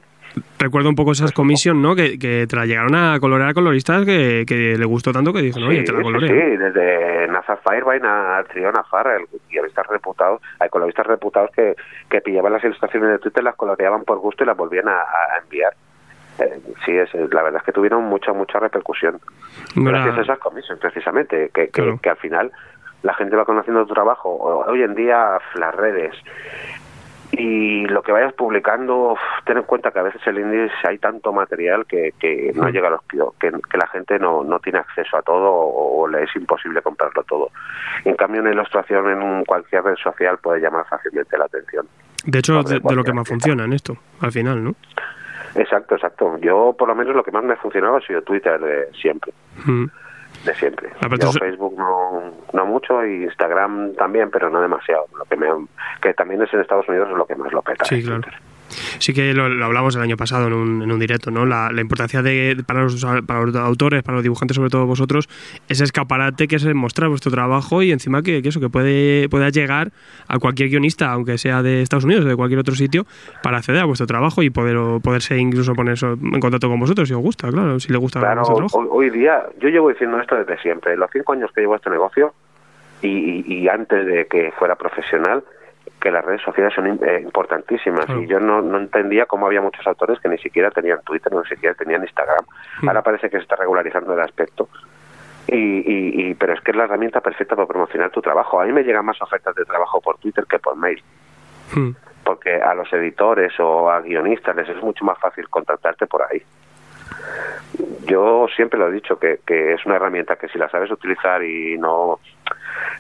recuerdo 0.59 0.89
un 0.89 0.95
poco 0.97 1.13
esas 1.13 1.33
commission, 1.33 1.81
¿no? 1.83 1.95
Que, 1.95 2.19
que 2.19 2.47
te 2.49 2.57
la 2.57 2.67
llegaron 2.67 2.95
a 2.95 3.19
colorear 3.21 3.51
a 3.51 3.55
coloristas 3.55 4.05
que, 4.05 4.45
que 4.47 4.77
le 4.79 4.85
gustó 4.85 5.13
tanto 5.13 5.33
que 5.33 5.43
dijeron, 5.43 5.69
oye, 5.69 5.83
te 5.83 5.93
la 5.93 5.99
Sí, 5.99 6.05
coloreo. 6.05 6.29
sí, 6.29 6.57
desde 6.57 7.29
Nazar 7.29 7.61
Firevine 7.69 8.07
a 8.09 8.45
Triona 8.51 8.83
Farrell, 8.85 9.27
guionistas 9.51 9.87
reputados, 9.87 10.41
hay 10.59 10.69
coloristas 10.69 11.07
reputados 11.07 11.51
que, 11.55 11.75
que 12.11 12.21
pillaban 12.21 12.53
las 12.53 12.65
ilustraciones 12.65 13.11
de 13.11 13.19
Twitter, 13.19 13.45
las 13.45 13.57
coloreaban 13.57 14.05
por 14.05 14.19
gusto 14.19 14.45
y 14.45 14.47
las 14.47 14.57
volvían 14.57 14.89
a, 14.89 15.01
a 15.01 15.39
enviar. 15.43 15.73
Eh, 16.41 16.59
sí, 16.85 16.93
es, 16.97 17.15
la 17.15 17.43
verdad 17.43 17.61
es 17.61 17.63
que 17.67 17.73
tuvieron 17.73 18.03
mucha, 18.05 18.33
mucha 18.33 18.59
repercusión. 18.59 19.21
No 19.77 19.89
era- 19.91 19.99
Gracias 20.01 20.19
a 20.19 20.23
esas 20.23 20.39
comisiones, 20.41 20.81
precisamente, 20.81 21.51
que, 21.55 21.67
que, 21.67 21.71
Claro. 21.71 21.99
que 22.03 22.11
al 22.11 22.17
final 22.17 22.51
la 23.05 23.15
gente 23.15 23.37
va 23.37 23.45
conociendo 23.45 23.87
tu 23.87 23.95
trabajo. 23.95 24.31
Hoy 24.67 24.83
en 24.83 24.95
día, 24.95 25.39
las 25.55 25.75
redes 25.75 26.13
y 27.33 27.87
lo 27.87 28.03
que 28.03 28.13
vayas 28.13 28.33
publicando, 28.35 29.17
ten 29.45 29.57
en 29.57 29.63
cuenta 29.65 29.91
que 29.91 29.99
a 29.99 30.03
veces 30.03 30.21
el 30.27 30.39
indie 30.39 30.71
hay 30.87 30.99
tanto 30.99 31.33
material 31.33 31.85
que, 31.87 32.13
que 32.19 32.53
no 32.55 32.69
llega 32.69 32.89
a 32.89 32.91
los 32.93 33.03
que, 33.39 33.51
que 33.71 33.79
la 33.79 33.87
gente 33.89 34.19
no, 34.19 34.45
no 34.45 34.59
tiene 34.61 34.79
acceso 34.79 35.17
a 35.17 35.23
todo 35.23 35.51
o, 35.51 36.03
o 36.03 36.09
le 36.09 36.23
es 36.25 36.37
imposible 36.37 36.81
comprarlo 36.83 37.23
todo. 37.25 37.51
En 38.05 38.15
cambio, 38.15 38.41
una 38.41 38.53
ilustración 38.53 39.11
en 39.11 39.23
un- 39.23 39.45
cualquier 39.45 39.83
red 39.83 39.97
social 39.97 40.39
puede 40.39 40.61
llamar 40.61 40.87
fácilmente 40.89 41.37
la 41.37 41.47
atención. 41.47 41.87
De 42.25 42.39
hecho, 42.39 42.63
de, 42.63 42.81
de 42.81 42.95
lo 42.95 43.05
que 43.05 43.13
más 43.13 43.29
funciona 43.29 43.65
en 43.65 43.73
esto, 43.73 43.97
al 44.21 44.33
final, 44.33 44.63
¿no? 44.63 44.75
Exacto, 45.57 45.95
exacto. 45.95 46.37
Yo, 46.39 46.75
por 46.79 46.89
lo 46.89 46.95
menos, 46.95 47.15
lo 47.15 47.23
que 47.23 47.31
más 47.31 47.45
me 47.45 47.53
ha 47.53 47.57
funcionado 47.57 47.97
ha 47.97 48.01
sido 48.01 48.23
Twitter 48.23 48.59
de 48.61 48.89
siempre. 49.01 49.33
Mm. 49.65 49.85
De 50.45 50.55
siempre. 50.55 50.91
Yo 51.01 51.31
eso- 51.31 51.39
Facebook 51.39 51.75
no, 51.79 52.33
no 52.53 52.67
mucho 52.67 53.05
y 53.07 53.25
Instagram 53.25 53.95
también, 53.95 54.31
pero 54.31 54.51
no 54.51 54.61
demasiado. 54.61 55.07
Lo 55.19 55.25
que, 55.25 55.37
me, 55.37 55.47
que 56.03 56.13
también 56.15 56.43
es 56.43 56.53
en 56.53 56.61
Estados 56.61 56.89
Unidos 56.89 57.09
es 57.11 57.17
lo 57.17 57.27
que 57.27 57.35
más 57.35 57.53
lo 57.53 57.63
peta. 57.63 57.85
Sí, 57.87 58.03
claro. 58.03 58.23
Sí 58.99 59.13
que 59.13 59.35
lo, 59.35 59.49
lo 59.49 59.65
hablamos 59.67 59.95
el 59.95 60.03
año 60.03 60.17
pasado 60.17 60.47
en 60.49 60.53
un, 60.53 60.83
en 60.83 60.91
un 60.91 60.99
directo, 60.99 61.31
¿no? 61.31 61.47
La, 61.47 61.71
la 61.71 61.81
importancia 61.81 62.23
de, 62.23 62.57
para, 62.67 62.83
los, 62.83 63.05
para 63.27 63.43
los 63.45 63.55
autores, 63.57 64.03
para 64.03 64.17
los 64.17 64.23
dibujantes, 64.23 64.55
sobre 64.57 64.71
todo 64.71 64.87
vosotros, 64.87 65.29
ese 65.69 65.85
escaparate 65.85 66.49
que 66.49 66.57
es 66.57 66.65
mostrar 66.75 67.09
vuestro 67.09 67.31
trabajo 67.31 67.83
y 67.83 67.93
encima 67.93 68.23
que, 68.23 68.43
que 68.43 68.49
eso, 68.49 68.61
que 68.61 68.69
puede, 68.71 69.29
pueda 69.29 69.51
llegar 69.51 69.93
a 70.27 70.39
cualquier 70.39 70.71
guionista, 70.71 71.13
aunque 71.13 71.39
sea 71.39 71.63
de 71.63 71.83
Estados 71.83 72.05
Unidos 72.05 72.25
o 72.25 72.29
de 72.29 72.37
cualquier 72.37 72.59
otro 72.61 72.75
sitio, 72.75 73.07
para 73.43 73.59
acceder 73.59 73.83
a 73.83 73.85
vuestro 73.85 74.07
trabajo 74.07 74.43
y 74.43 74.51
poder 74.51 74.77
o 74.77 74.99
poderse 75.01 75.37
incluso 75.39 75.75
ponerse 75.75 76.07
en 76.07 76.41
contacto 76.41 76.69
con 76.69 76.81
vosotros 76.81 77.07
si 77.09 77.15
os 77.15 77.21
gusta, 77.21 77.51
claro, 77.51 77.79
si 77.79 77.93
le 77.93 77.99
gusta 77.99 78.21
Claro, 78.21 78.37
vuestro 78.43 78.57
trabajo. 78.57 78.79
hoy, 78.79 79.09
hoy 79.09 79.11
día, 79.19 79.43
yo 79.61 79.69
llevo 79.69 79.91
diciendo 79.91 80.19
esto 80.21 80.35
desde 80.37 80.59
siempre. 80.63 80.97
Los 80.97 81.11
cinco 81.13 81.33
años 81.35 81.51
que 81.55 81.61
llevo 81.61 81.77
este 81.77 81.91
negocio 81.91 82.35
y, 83.03 83.09
y- 83.09 83.59
y 83.65 83.69
antes 83.69 84.07
de 84.07 84.27
que 84.27 84.53
fuera 84.59 84.75
profesional, 84.77 85.45
que 86.05 86.11
las 86.11 86.23
redes 86.23 86.43
sociales 86.43 86.75
son 86.75 86.87
eh, 86.87 87.21
importantísimas. 87.23 88.05
Y 88.11 88.27
yo 88.27 88.39
no, 88.39 88.61
no 88.61 88.77
entendía 88.79 89.25
cómo 89.25 89.47
había 89.47 89.63
muchos 89.63 89.87
autores 89.87 90.21
que 90.21 90.29
ni 90.29 90.37
siquiera 90.39 90.71
tenían 90.71 91.01
Twitter, 91.03 91.33
ni 91.33 91.43
siquiera 91.49 91.75
tenían 91.75 92.03
Instagram. 92.03 92.45
Ahora 92.87 93.01
parece 93.03 93.31
que 93.31 93.39
se 93.39 93.43
está 93.45 93.57
regularizando 93.57 94.13
el 94.13 94.21
aspecto. 94.21 94.69
Y, 95.47 95.57
y, 95.57 96.29
y- 96.31 96.35
pero 96.35 96.53
es 96.53 96.61
que 96.61 96.73
es 96.73 96.77
la 96.77 96.85
herramienta 96.85 97.21
perfecta 97.23 97.57
para 97.57 97.67
promocionar 97.67 98.11
tu 98.11 98.21
trabajo. 98.21 98.61
A 98.61 98.67
mí 98.67 98.73
me 98.73 98.83
llegan 98.85 99.05
más 99.07 99.21
ofertas 99.23 99.55
de 99.55 99.65
trabajo 99.65 100.01
por 100.03 100.19
Twitter 100.19 100.45
que 100.49 100.59
por 100.59 100.77
mail 100.77 101.03
Hmm. 101.75 101.93
porque 102.23 102.55
a 102.61 102.75
los 102.75 102.93
editores 102.93 103.59
o 103.59 103.91
a 103.91 104.01
guionistas 104.03 104.55
les 104.55 104.69
es 104.69 104.83
mucho 104.83 105.03
más 105.07 105.19
fácil 105.19 105.49
contactarte 105.49 106.07
por 106.07 106.23
ahí. 106.23 106.43
Yo 108.07 108.47
siempre 108.55 108.79
lo 108.79 108.89
he 108.89 108.93
dicho, 108.93 109.19
que, 109.19 109.41
que 109.47 109.73
es 109.73 109.85
una 109.87 109.97
herramienta 109.97 110.37
que 110.37 110.49
si 110.49 110.59
la 110.59 110.69
sabes 110.69 110.91
utilizar 110.91 111.43
y 111.43 111.79
no, 111.79 112.21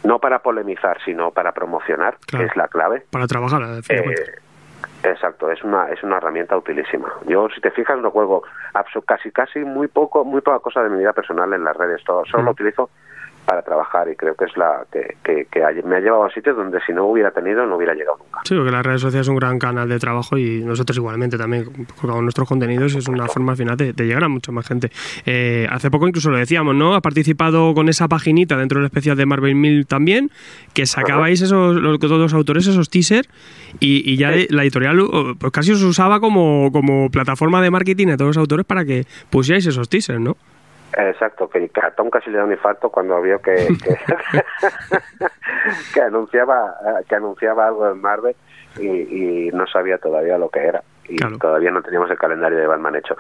no 0.05 0.19
para 0.21 0.39
polemizar, 0.41 0.99
sino 1.05 1.31
para 1.33 1.53
promocionar, 1.53 2.17
Claro. 2.27 2.45
que 2.45 2.51
es 2.51 2.57
la 2.57 2.69
clave. 2.69 3.03
Para 3.11 3.27
trabajar, 3.27 3.63
al 3.63 3.83
fin 3.83 3.97
de 3.97 4.03
eh, 4.03 4.05
cuentas. 4.05 4.35
Exacto, 5.03 5.51
es 5.51 5.63
una 5.63 5.89
es 5.91 6.03
una 6.03 6.17
herramienta 6.17 6.57
utilísima. 6.57 7.13
Yo, 7.27 7.49
si 7.55 7.61
te 7.61 7.71
fijas, 7.71 7.99
no 7.99 8.11
juego 8.11 8.43
casi 9.07 9.31
casi 9.31 9.59
muy 9.61 9.89
poco 9.89 10.25
muy 10.25 10.41
poca 10.41 10.61
cosa 10.61 10.83
de 10.83 10.89
mi 10.89 10.99
vida 10.99 11.13
personal 11.13 11.53
en 11.53 11.63
las 11.65 11.77
redes. 11.77 12.03
Todo, 12.05 12.25
solo 12.25 12.45
lo 12.45 12.51
utilizo 12.53 12.89
para 13.45 13.63
trabajar 13.63 14.09
y 14.11 14.17
creo 14.17 14.35
que 14.35 14.47
es 14.47 14.57
la 14.57 14.85
que, 14.91 15.17
que, 15.23 15.47
que 15.51 15.83
me 15.85 15.97
ha 15.97 16.01
llevado 16.01 16.25
a 16.25 16.31
sitios 16.31 16.57
donde 16.57 16.79
si 16.87 16.93
no 16.93 17.07
hubiera 17.07 17.31
tenido 17.31 17.67
no 17.67 17.77
hubiera 17.77 17.95
llegado 17.95 18.19
nunca. 18.19 18.41
Sí, 18.45 18.55
porque 18.55 18.71
las 18.71 18.85
redes 18.85 19.01
sociales 19.01 19.27
es 19.27 19.31
un 19.31 19.37
gran 19.37 19.59
canal 19.59 19.89
de 19.89 19.99
trabajo 19.99 20.39
y 20.39 20.63
nosotros 20.65 20.97
igualmente 20.97 21.37
también 21.37 21.65
colgamos 22.01 22.23
nuestros 22.23 22.49
contenidos 22.49 22.95
y 22.95 22.99
es 22.99 23.09
una 23.09 23.27
forma 23.27 23.53
al 23.53 23.59
final 23.59 23.77
de, 23.77 23.93
de 23.93 24.07
llegar 24.07 24.25
a 24.25 24.29
mucha 24.29 24.53
más 24.53 24.67
gente. 24.67 24.91
Eh, 25.27 25.67
hace 25.71 25.91
poco 25.91 26.09
incluso 26.09 26.31
lo 26.31 26.39
decíamos, 26.39 26.75
¿no? 26.75 26.95
Ha 26.95 27.01
participado 27.01 27.75
con 27.75 27.89
esa 27.89 28.09
paginita 28.09 28.57
dentro 28.57 28.81
del 28.81 28.87
especial 28.87 29.17
de 29.17 29.27
Marvel 29.27 29.55
1000 29.55 29.87
también, 29.87 30.31
que 30.73 30.87
sacabais 30.87 31.41
esos, 31.41 31.77
los, 31.77 31.99
todos 31.99 32.19
los 32.19 32.35
autores 32.35 32.67
esos 32.67 32.89
teasers 32.89 33.29
y, 33.81 34.11
y 34.11 34.17
ya 34.17 34.33
la 34.51 34.63
editorial 34.63 35.01
oh, 35.01 35.35
pues 35.39 35.53
casi 35.53 35.73
os 35.73 35.83
usaba 35.83 36.21
como, 36.21 36.71
como 36.73 37.11
plataforma 37.11 37.61
de 37.63 37.71
marketing 37.71 38.09
a 38.09 38.17
todos 38.17 38.31
los 38.31 38.39
autores 38.39 38.65
para 38.67 38.85
que 38.85 39.05
pusierais 39.31 39.67
esos 39.67 39.89
teasers, 39.89 40.21
¿no? 40.21 40.37
Exacto, 40.97 41.49
que, 41.49 41.71
a 41.83 41.91
Tom 41.91 42.09
casi 42.11 42.31
le 42.31 42.39
da 42.39 42.45
un 42.45 42.53
infarto 42.53 42.89
cuando 42.91 43.21
vio 43.21 43.41
que, 43.41 43.69
que, 43.83 43.97
que 45.95 46.01
anunciaba 46.01 46.75
que 47.09 47.15
anunciaba 47.17 47.67
algo 47.67 47.91
en 47.91 48.01
Marvel 48.01 48.37
y, 48.79 49.47
y 49.47 49.51
no 49.51 49.67
sabía 49.67 49.99
todavía 49.99 50.39
lo 50.39 50.49
que 50.49 50.61
era 50.61 50.83
y 51.09 51.17
todavía 51.39 51.71
no 51.71 51.83
teníamos 51.83 52.11
el 52.11 52.19
calendario 52.19 52.59
de 52.59 52.67
Batman 52.67 52.97
hecho. 52.97 53.17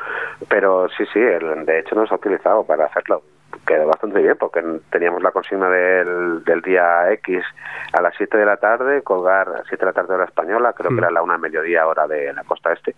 Pero 0.48 0.88
sí, 0.96 1.04
sí, 1.12 1.18
él, 1.18 1.64
de 1.64 1.80
hecho 1.80 1.94
nos 1.94 2.10
ha 2.12 2.16
utilizado 2.16 2.64
para 2.64 2.86
hacerlo. 2.86 3.22
Quedó 3.66 3.86
bastante 3.86 4.20
bien 4.20 4.36
porque 4.38 4.62
teníamos 4.90 5.22
la 5.22 5.30
consigna 5.30 5.68
del, 5.68 6.42
del 6.44 6.60
día 6.60 7.12
X 7.12 7.42
a 7.92 8.02
las 8.02 8.14
7 8.16 8.36
de 8.36 8.46
la 8.46 8.56
tarde, 8.56 9.02
colgar 9.02 9.48
a 9.48 9.58
las 9.58 9.66
7 9.68 9.76
de 9.76 9.86
la 9.86 9.92
tarde 9.92 10.14
hora 10.14 10.24
española, 10.24 10.72
creo 10.72 10.90
que 10.90 10.98
era 10.98 11.10
la 11.10 11.22
una 11.22 11.38
mediodía 11.38 11.86
hora 11.86 12.08
de 12.08 12.32
la 12.32 12.42
costa 12.42 12.72
este, 12.72 12.96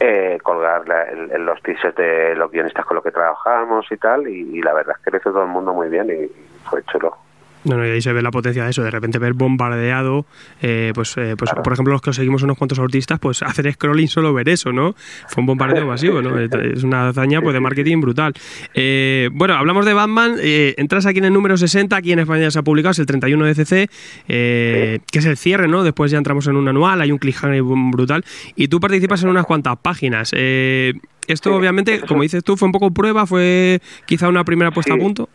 eh, 0.00 0.38
colgar 0.42 0.86
la- 0.88 1.04
el- 1.04 1.44
los 1.44 1.60
teasers 1.62 1.94
de 1.96 2.34
los 2.36 2.50
guionistas 2.50 2.84
con 2.84 2.96
los 2.96 3.04
que 3.04 3.10
trabajamos 3.12 3.90
y 3.90 3.96
tal, 3.96 4.28
y, 4.28 4.58
y 4.58 4.62
la 4.62 4.72
verdad 4.74 4.96
es 4.98 5.10
que 5.12 5.16
hizo 5.16 5.30
todo 5.32 5.42
el 5.42 5.48
mundo 5.48 5.72
muy 5.72 5.88
bien 5.88 6.08
y 6.10 6.28
fue 6.68 6.82
chulo. 6.84 7.16
No, 7.64 7.76
no, 7.76 7.86
y 7.86 7.90
ahí 7.90 8.02
se 8.02 8.12
ve 8.12 8.22
la 8.22 8.30
potencia 8.30 8.64
de 8.64 8.70
eso, 8.70 8.82
de 8.82 8.90
repente 8.90 9.18
ver 9.18 9.32
bombardeado, 9.32 10.26
eh, 10.60 10.92
pues, 10.94 11.16
eh, 11.16 11.34
pues 11.36 11.50
por 11.50 11.72
ejemplo 11.72 11.92
los 11.92 12.02
que 12.02 12.12
seguimos 12.12 12.42
unos 12.42 12.58
cuantos 12.58 12.78
autistas, 12.78 13.18
pues 13.18 13.42
hacer 13.42 13.72
scrolling 13.72 14.08
solo 14.08 14.34
ver 14.34 14.48
eso, 14.48 14.72
¿no? 14.72 14.94
Fue 15.28 15.40
un 15.40 15.46
bombardeo 15.46 15.86
masivo, 15.86 16.20
¿no? 16.20 16.38
Es 16.38 16.82
una 16.84 17.08
hazaña 17.08 17.40
pues 17.40 17.54
de 17.54 17.60
marketing 17.60 18.00
brutal. 18.00 18.34
Eh, 18.74 19.30
bueno, 19.32 19.54
hablamos 19.54 19.86
de 19.86 19.94
Batman, 19.94 20.36
eh, 20.40 20.74
entras 20.76 21.06
aquí 21.06 21.18
en 21.18 21.26
el 21.26 21.32
número 21.32 21.56
60, 21.56 21.96
aquí 21.96 22.12
en 22.12 22.18
España 22.20 22.50
se 22.50 22.58
ha 22.58 22.62
publicado, 22.62 22.92
es 22.92 22.98
el 22.98 23.06
31 23.06 23.44
de 23.46 23.54
CC, 23.54 23.88
eh, 24.28 25.00
que 25.10 25.18
es 25.18 25.24
el 25.24 25.36
cierre, 25.36 25.68
¿no? 25.68 25.84
Después 25.84 26.10
ya 26.10 26.18
entramos 26.18 26.46
en 26.46 26.56
un 26.56 26.68
anual, 26.68 27.00
hay 27.00 27.12
un 27.12 27.18
cliffhanger 27.18 27.62
brutal, 27.62 28.24
y 28.56 28.68
tú 28.68 28.80
participas 28.80 29.22
en 29.22 29.30
unas 29.30 29.46
cuantas 29.46 29.76
páginas. 29.78 30.30
Eh, 30.36 30.94
esto 31.26 31.54
obviamente, 31.54 32.00
como 32.00 32.22
dices 32.22 32.44
tú, 32.44 32.56
fue 32.56 32.66
un 32.66 32.72
poco 32.72 32.90
prueba, 32.90 33.26
fue 33.26 33.80
quizá 34.06 34.28
una 34.28 34.44
primera 34.44 34.70
puesta 34.70 34.94
a 34.94 34.98
punto. 34.98 35.28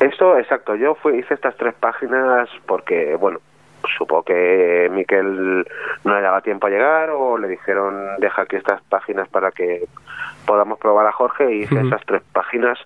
Esto, 0.00 0.38
exacto, 0.38 0.74
yo 0.74 0.94
fui, 0.94 1.18
hice 1.18 1.34
estas 1.34 1.56
tres 1.56 1.74
páginas 1.74 2.48
porque, 2.66 3.14
bueno, 3.16 3.38
supongo 3.96 4.24
que 4.24 4.88
Miquel 4.92 5.66
no 6.04 6.14
le 6.14 6.20
daba 6.20 6.40
tiempo 6.40 6.66
a 6.66 6.70
llegar 6.70 7.10
o 7.10 7.38
le 7.38 7.48
dijeron 7.48 8.16
deja 8.18 8.42
aquí 8.42 8.56
estas 8.56 8.82
páginas 8.82 9.28
para 9.28 9.50
que 9.52 9.84
podamos 10.44 10.78
probar 10.78 11.06
a 11.06 11.12
Jorge 11.12 11.54
y 11.54 11.62
hice 11.62 11.80
esas 11.80 12.04
tres 12.04 12.22
páginas, 12.32 12.78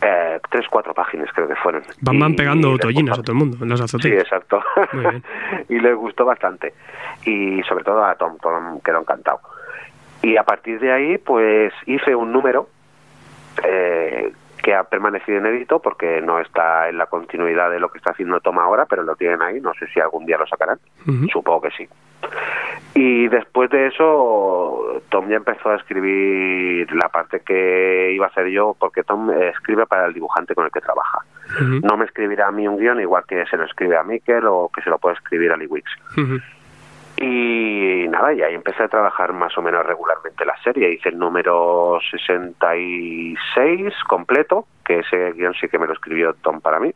eh, 0.00 0.40
tres, 0.50 0.66
cuatro 0.68 0.94
páginas 0.94 1.28
creo 1.32 1.46
que 1.46 1.54
fueron. 1.56 1.82
Van, 2.00 2.34
pegando 2.34 2.76
tollinas 2.78 3.18
a 3.18 3.22
todo 3.22 3.32
el 3.32 3.38
mundo 3.38 3.58
en 3.62 3.68
las 3.68 3.78
Sí, 3.80 3.84
azoteas. 3.84 4.22
exacto. 4.24 4.62
Muy 4.92 5.02
bien. 5.06 5.24
y 5.68 5.78
les 5.78 5.94
gustó 5.94 6.24
bastante. 6.24 6.72
Y 7.24 7.62
sobre 7.64 7.84
todo 7.84 8.04
a 8.04 8.14
Tom, 8.16 8.36
Tom 8.38 8.80
quedó 8.80 9.00
encantado. 9.00 9.40
Y 10.22 10.36
a 10.36 10.42
partir 10.44 10.80
de 10.80 10.92
ahí, 10.92 11.18
pues 11.18 11.72
hice 11.86 12.14
un 12.14 12.32
número 12.32 12.68
eh, 13.64 14.32
que 14.62 14.74
ha 14.74 14.84
permanecido 14.84 15.38
inédito 15.38 15.80
porque 15.80 16.20
no 16.20 16.38
está 16.38 16.88
en 16.88 16.98
la 16.98 17.06
continuidad 17.06 17.70
de 17.70 17.80
lo 17.80 17.90
que 17.90 17.98
está 17.98 18.12
haciendo 18.12 18.40
Tom 18.40 18.58
ahora, 18.58 18.86
pero 18.86 19.02
lo 19.02 19.16
tienen 19.16 19.42
ahí. 19.42 19.60
No 19.60 19.72
sé 19.74 19.86
si 19.88 20.00
algún 20.00 20.24
día 20.24 20.38
lo 20.38 20.46
sacarán. 20.46 20.78
Supongo 21.32 21.62
que 21.62 21.70
sí. 21.72 21.88
Y 22.94 23.28
después 23.28 23.70
de 23.70 23.88
eso, 23.88 25.02
Tom 25.08 25.28
ya 25.28 25.36
empezó 25.36 25.70
a 25.70 25.76
escribir 25.76 26.92
la 26.94 27.08
parte 27.08 27.40
que 27.40 28.12
iba 28.12 28.26
a 28.26 28.28
hacer 28.28 28.48
yo, 28.48 28.76
porque 28.78 29.02
Tom 29.02 29.30
escribe 29.30 29.86
para 29.86 30.06
el 30.06 30.14
dibujante 30.14 30.54
con 30.54 30.64
el 30.64 30.70
que 30.70 30.80
trabaja. 30.80 31.18
No 31.82 31.96
me 31.96 32.04
escribirá 32.04 32.48
a 32.48 32.52
mí 32.52 32.68
un 32.68 32.78
guion 32.78 33.00
igual 33.00 33.24
que 33.26 33.44
se 33.46 33.56
lo 33.56 33.64
escribe 33.64 33.96
a 33.96 34.02
Mikel 34.02 34.46
o 34.46 34.70
que 34.74 34.82
se 34.82 34.90
lo 34.90 34.98
puede 34.98 35.16
escribir 35.16 35.52
a 35.52 35.56
Lee 35.56 35.66
Wicks. 35.66 35.90
Y 37.16 38.06
nada, 38.08 38.32
y 38.32 38.42
ahí 38.42 38.54
empecé 38.54 38.82
a 38.82 38.88
trabajar 38.88 39.32
más 39.32 39.56
o 39.56 39.62
menos 39.62 39.84
regularmente 39.84 40.44
la 40.44 40.56
serie. 40.62 40.92
Hice 40.92 41.10
el 41.10 41.18
número 41.18 41.98
66 42.10 43.94
completo, 44.08 44.66
que 44.84 45.00
ese 45.00 45.32
guion 45.32 45.54
sí 45.54 45.68
que 45.68 45.78
me 45.78 45.86
lo 45.86 45.92
escribió 45.92 46.34
Tom 46.34 46.60
para 46.60 46.80
mí. 46.80 46.92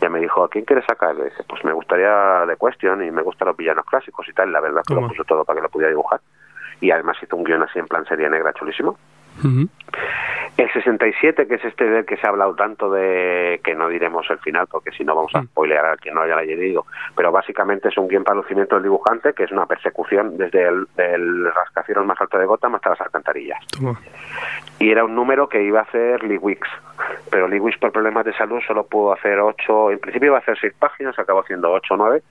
Ya 0.00 0.08
me 0.08 0.18
dijo, 0.18 0.42
¿a 0.42 0.50
quién 0.50 0.64
quieres 0.64 0.84
sacar? 0.86 1.14
Le 1.14 1.26
dije, 1.26 1.44
pues 1.48 1.64
me 1.64 1.72
gustaría 1.72 2.44
The 2.46 2.56
Question 2.56 3.04
y 3.04 3.10
me 3.10 3.22
gustan 3.22 3.48
los 3.48 3.56
villanos 3.56 3.84
clásicos 3.86 4.28
y 4.28 4.32
tal. 4.32 4.50
La 4.50 4.60
verdad 4.60 4.82
que 4.86 4.94
lo 4.94 5.06
puso 5.06 5.22
todo 5.24 5.44
para 5.44 5.58
que 5.58 5.62
lo 5.62 5.68
pudiera 5.68 5.90
dibujar. 5.90 6.20
Y 6.80 6.90
además 6.90 7.16
hizo 7.22 7.36
un 7.36 7.44
guion 7.44 7.62
así 7.62 7.78
en 7.78 7.86
plan 7.86 8.04
serie 8.06 8.28
negra 8.28 8.52
chulísimo. 8.52 8.98
Ujú. 9.38 9.68
El 10.56 10.70
67, 10.70 11.46
que 11.46 11.54
es 11.54 11.64
este 11.64 11.84
del 11.84 12.04
que 12.04 12.16
se 12.18 12.26
ha 12.26 12.30
hablado 12.30 12.54
tanto 12.54 12.90
de 12.90 13.60
que 13.64 13.74
no 13.74 13.88
diremos 13.88 14.28
el 14.30 14.38
final, 14.38 14.66
porque 14.70 14.90
si 14.92 15.02
no 15.02 15.14
vamos 15.14 15.34
a 15.34 15.42
spoilear 15.42 15.86
a 15.86 15.96
quien 15.96 16.14
no 16.14 16.20
haya 16.20 16.36
leído, 16.36 16.84
pero 17.16 17.32
básicamente 17.32 17.88
es 17.88 17.96
un 17.96 18.06
guion 18.06 18.22
para 18.22 18.36
lucimiento 18.36 18.74
del 18.74 18.84
dibujante, 18.84 19.32
que 19.32 19.44
es 19.44 19.50
una 19.50 19.66
persecución 19.66 20.36
desde 20.36 20.68
el, 20.68 20.86
el 20.98 21.52
rascacielos 21.52 22.04
más 22.04 22.20
alto 22.20 22.38
de 22.38 22.44
Gotham 22.44 22.74
hasta 22.74 22.90
las 22.90 23.00
alcantarillas. 23.00 23.58
Toma. 23.68 23.98
Y 24.82 24.90
era 24.90 25.04
un 25.04 25.14
número 25.14 25.48
que 25.48 25.62
iba 25.62 25.78
a 25.78 25.82
hacer 25.84 26.24
Lee 26.24 26.38
Wicks, 26.38 26.68
pero 27.30 27.46
Lee 27.46 27.60
Wicks 27.60 27.78
por 27.78 27.92
problemas 27.92 28.24
de 28.24 28.32
salud 28.32 28.60
solo 28.66 28.84
pudo 28.84 29.12
hacer 29.12 29.38
ocho, 29.38 29.92
en 29.92 30.00
principio 30.00 30.26
iba 30.26 30.38
a 30.38 30.40
hacer 30.40 30.58
seis 30.60 30.74
páginas, 30.76 31.16
acabó 31.16 31.38
haciendo 31.38 31.70
ocho 31.70 31.94
o 31.94 31.96
nueve, 31.96 32.24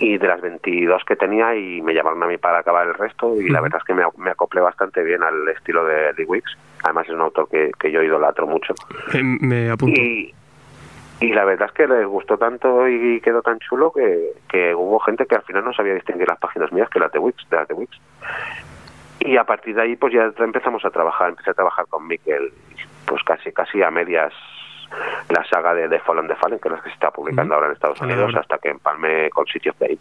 y 0.00 0.18
de 0.18 0.26
las 0.26 0.40
22 0.40 1.04
que 1.04 1.14
tenía, 1.14 1.54
y 1.54 1.80
me 1.80 1.94
llamaron 1.94 2.20
a 2.24 2.26
mí 2.26 2.38
para 2.38 2.58
acabar 2.58 2.88
el 2.88 2.94
resto, 2.94 3.40
y 3.40 3.48
la 3.48 3.60
verdad 3.60 3.78
es 3.78 3.84
que 3.84 3.94
me, 3.94 4.02
me 4.18 4.30
acoplé 4.30 4.60
bastante 4.60 5.04
bien 5.04 5.22
al 5.22 5.48
estilo 5.48 5.84
de 5.84 6.12
Lee 6.14 6.24
Wicks. 6.24 6.58
Además 6.82 7.06
es 7.06 7.14
un 7.14 7.20
autor 7.20 7.48
que, 7.48 7.70
que 7.78 7.92
yo 7.92 8.02
idolatro 8.02 8.48
mucho. 8.48 8.74
Eh, 9.14 9.22
me 9.22 9.70
apunto. 9.70 10.00
Y, 10.00 10.34
y 11.20 11.32
la 11.32 11.44
verdad 11.44 11.68
es 11.68 11.74
que 11.74 11.86
les 11.86 12.04
gustó 12.04 12.36
tanto 12.36 12.88
y 12.88 13.20
quedó 13.20 13.42
tan 13.42 13.60
chulo 13.60 13.92
que, 13.92 14.32
que 14.48 14.74
hubo 14.74 14.98
gente 14.98 15.24
que 15.24 15.36
al 15.36 15.42
final 15.42 15.64
no 15.64 15.72
sabía 15.72 15.94
distinguir 15.94 16.26
las 16.26 16.40
páginas 16.40 16.72
mías 16.72 16.88
que 16.90 16.98
las 16.98 17.12
de 17.12 17.20
Wix, 17.20 17.48
de 17.48 17.56
las 17.56 17.68
de 17.68 17.74
Wix. 17.74 18.00
Y 19.20 19.36
a 19.36 19.44
partir 19.44 19.74
de 19.74 19.82
ahí 19.82 19.96
pues 19.96 20.12
ya 20.12 20.32
empezamos 20.38 20.84
a 20.84 20.90
trabajar, 20.90 21.30
empecé 21.30 21.50
a 21.50 21.54
trabajar 21.54 21.86
con 21.88 22.06
Miquel 22.06 22.52
pues 23.06 23.22
casi 23.24 23.52
casi 23.52 23.82
a 23.82 23.90
medias 23.90 24.32
la 25.28 25.44
saga 25.44 25.74
de 25.74 25.88
The 25.88 26.00
Fallen 26.00 26.26
the 26.26 26.34
Fallen, 26.36 26.58
que 26.58 26.68
es 26.68 26.72
la 26.72 26.80
que 26.80 26.88
se 26.88 26.94
está 26.94 27.10
publicando 27.10 27.54
ahora 27.54 27.68
en 27.68 27.72
Estados 27.74 27.98
Vale, 28.00 28.14
Unidos, 28.14 28.34
hasta 28.34 28.58
que 28.58 28.70
empalme 28.70 29.30
con 29.30 29.46
City 29.46 29.68
of 29.68 29.76
Pain. 29.76 29.98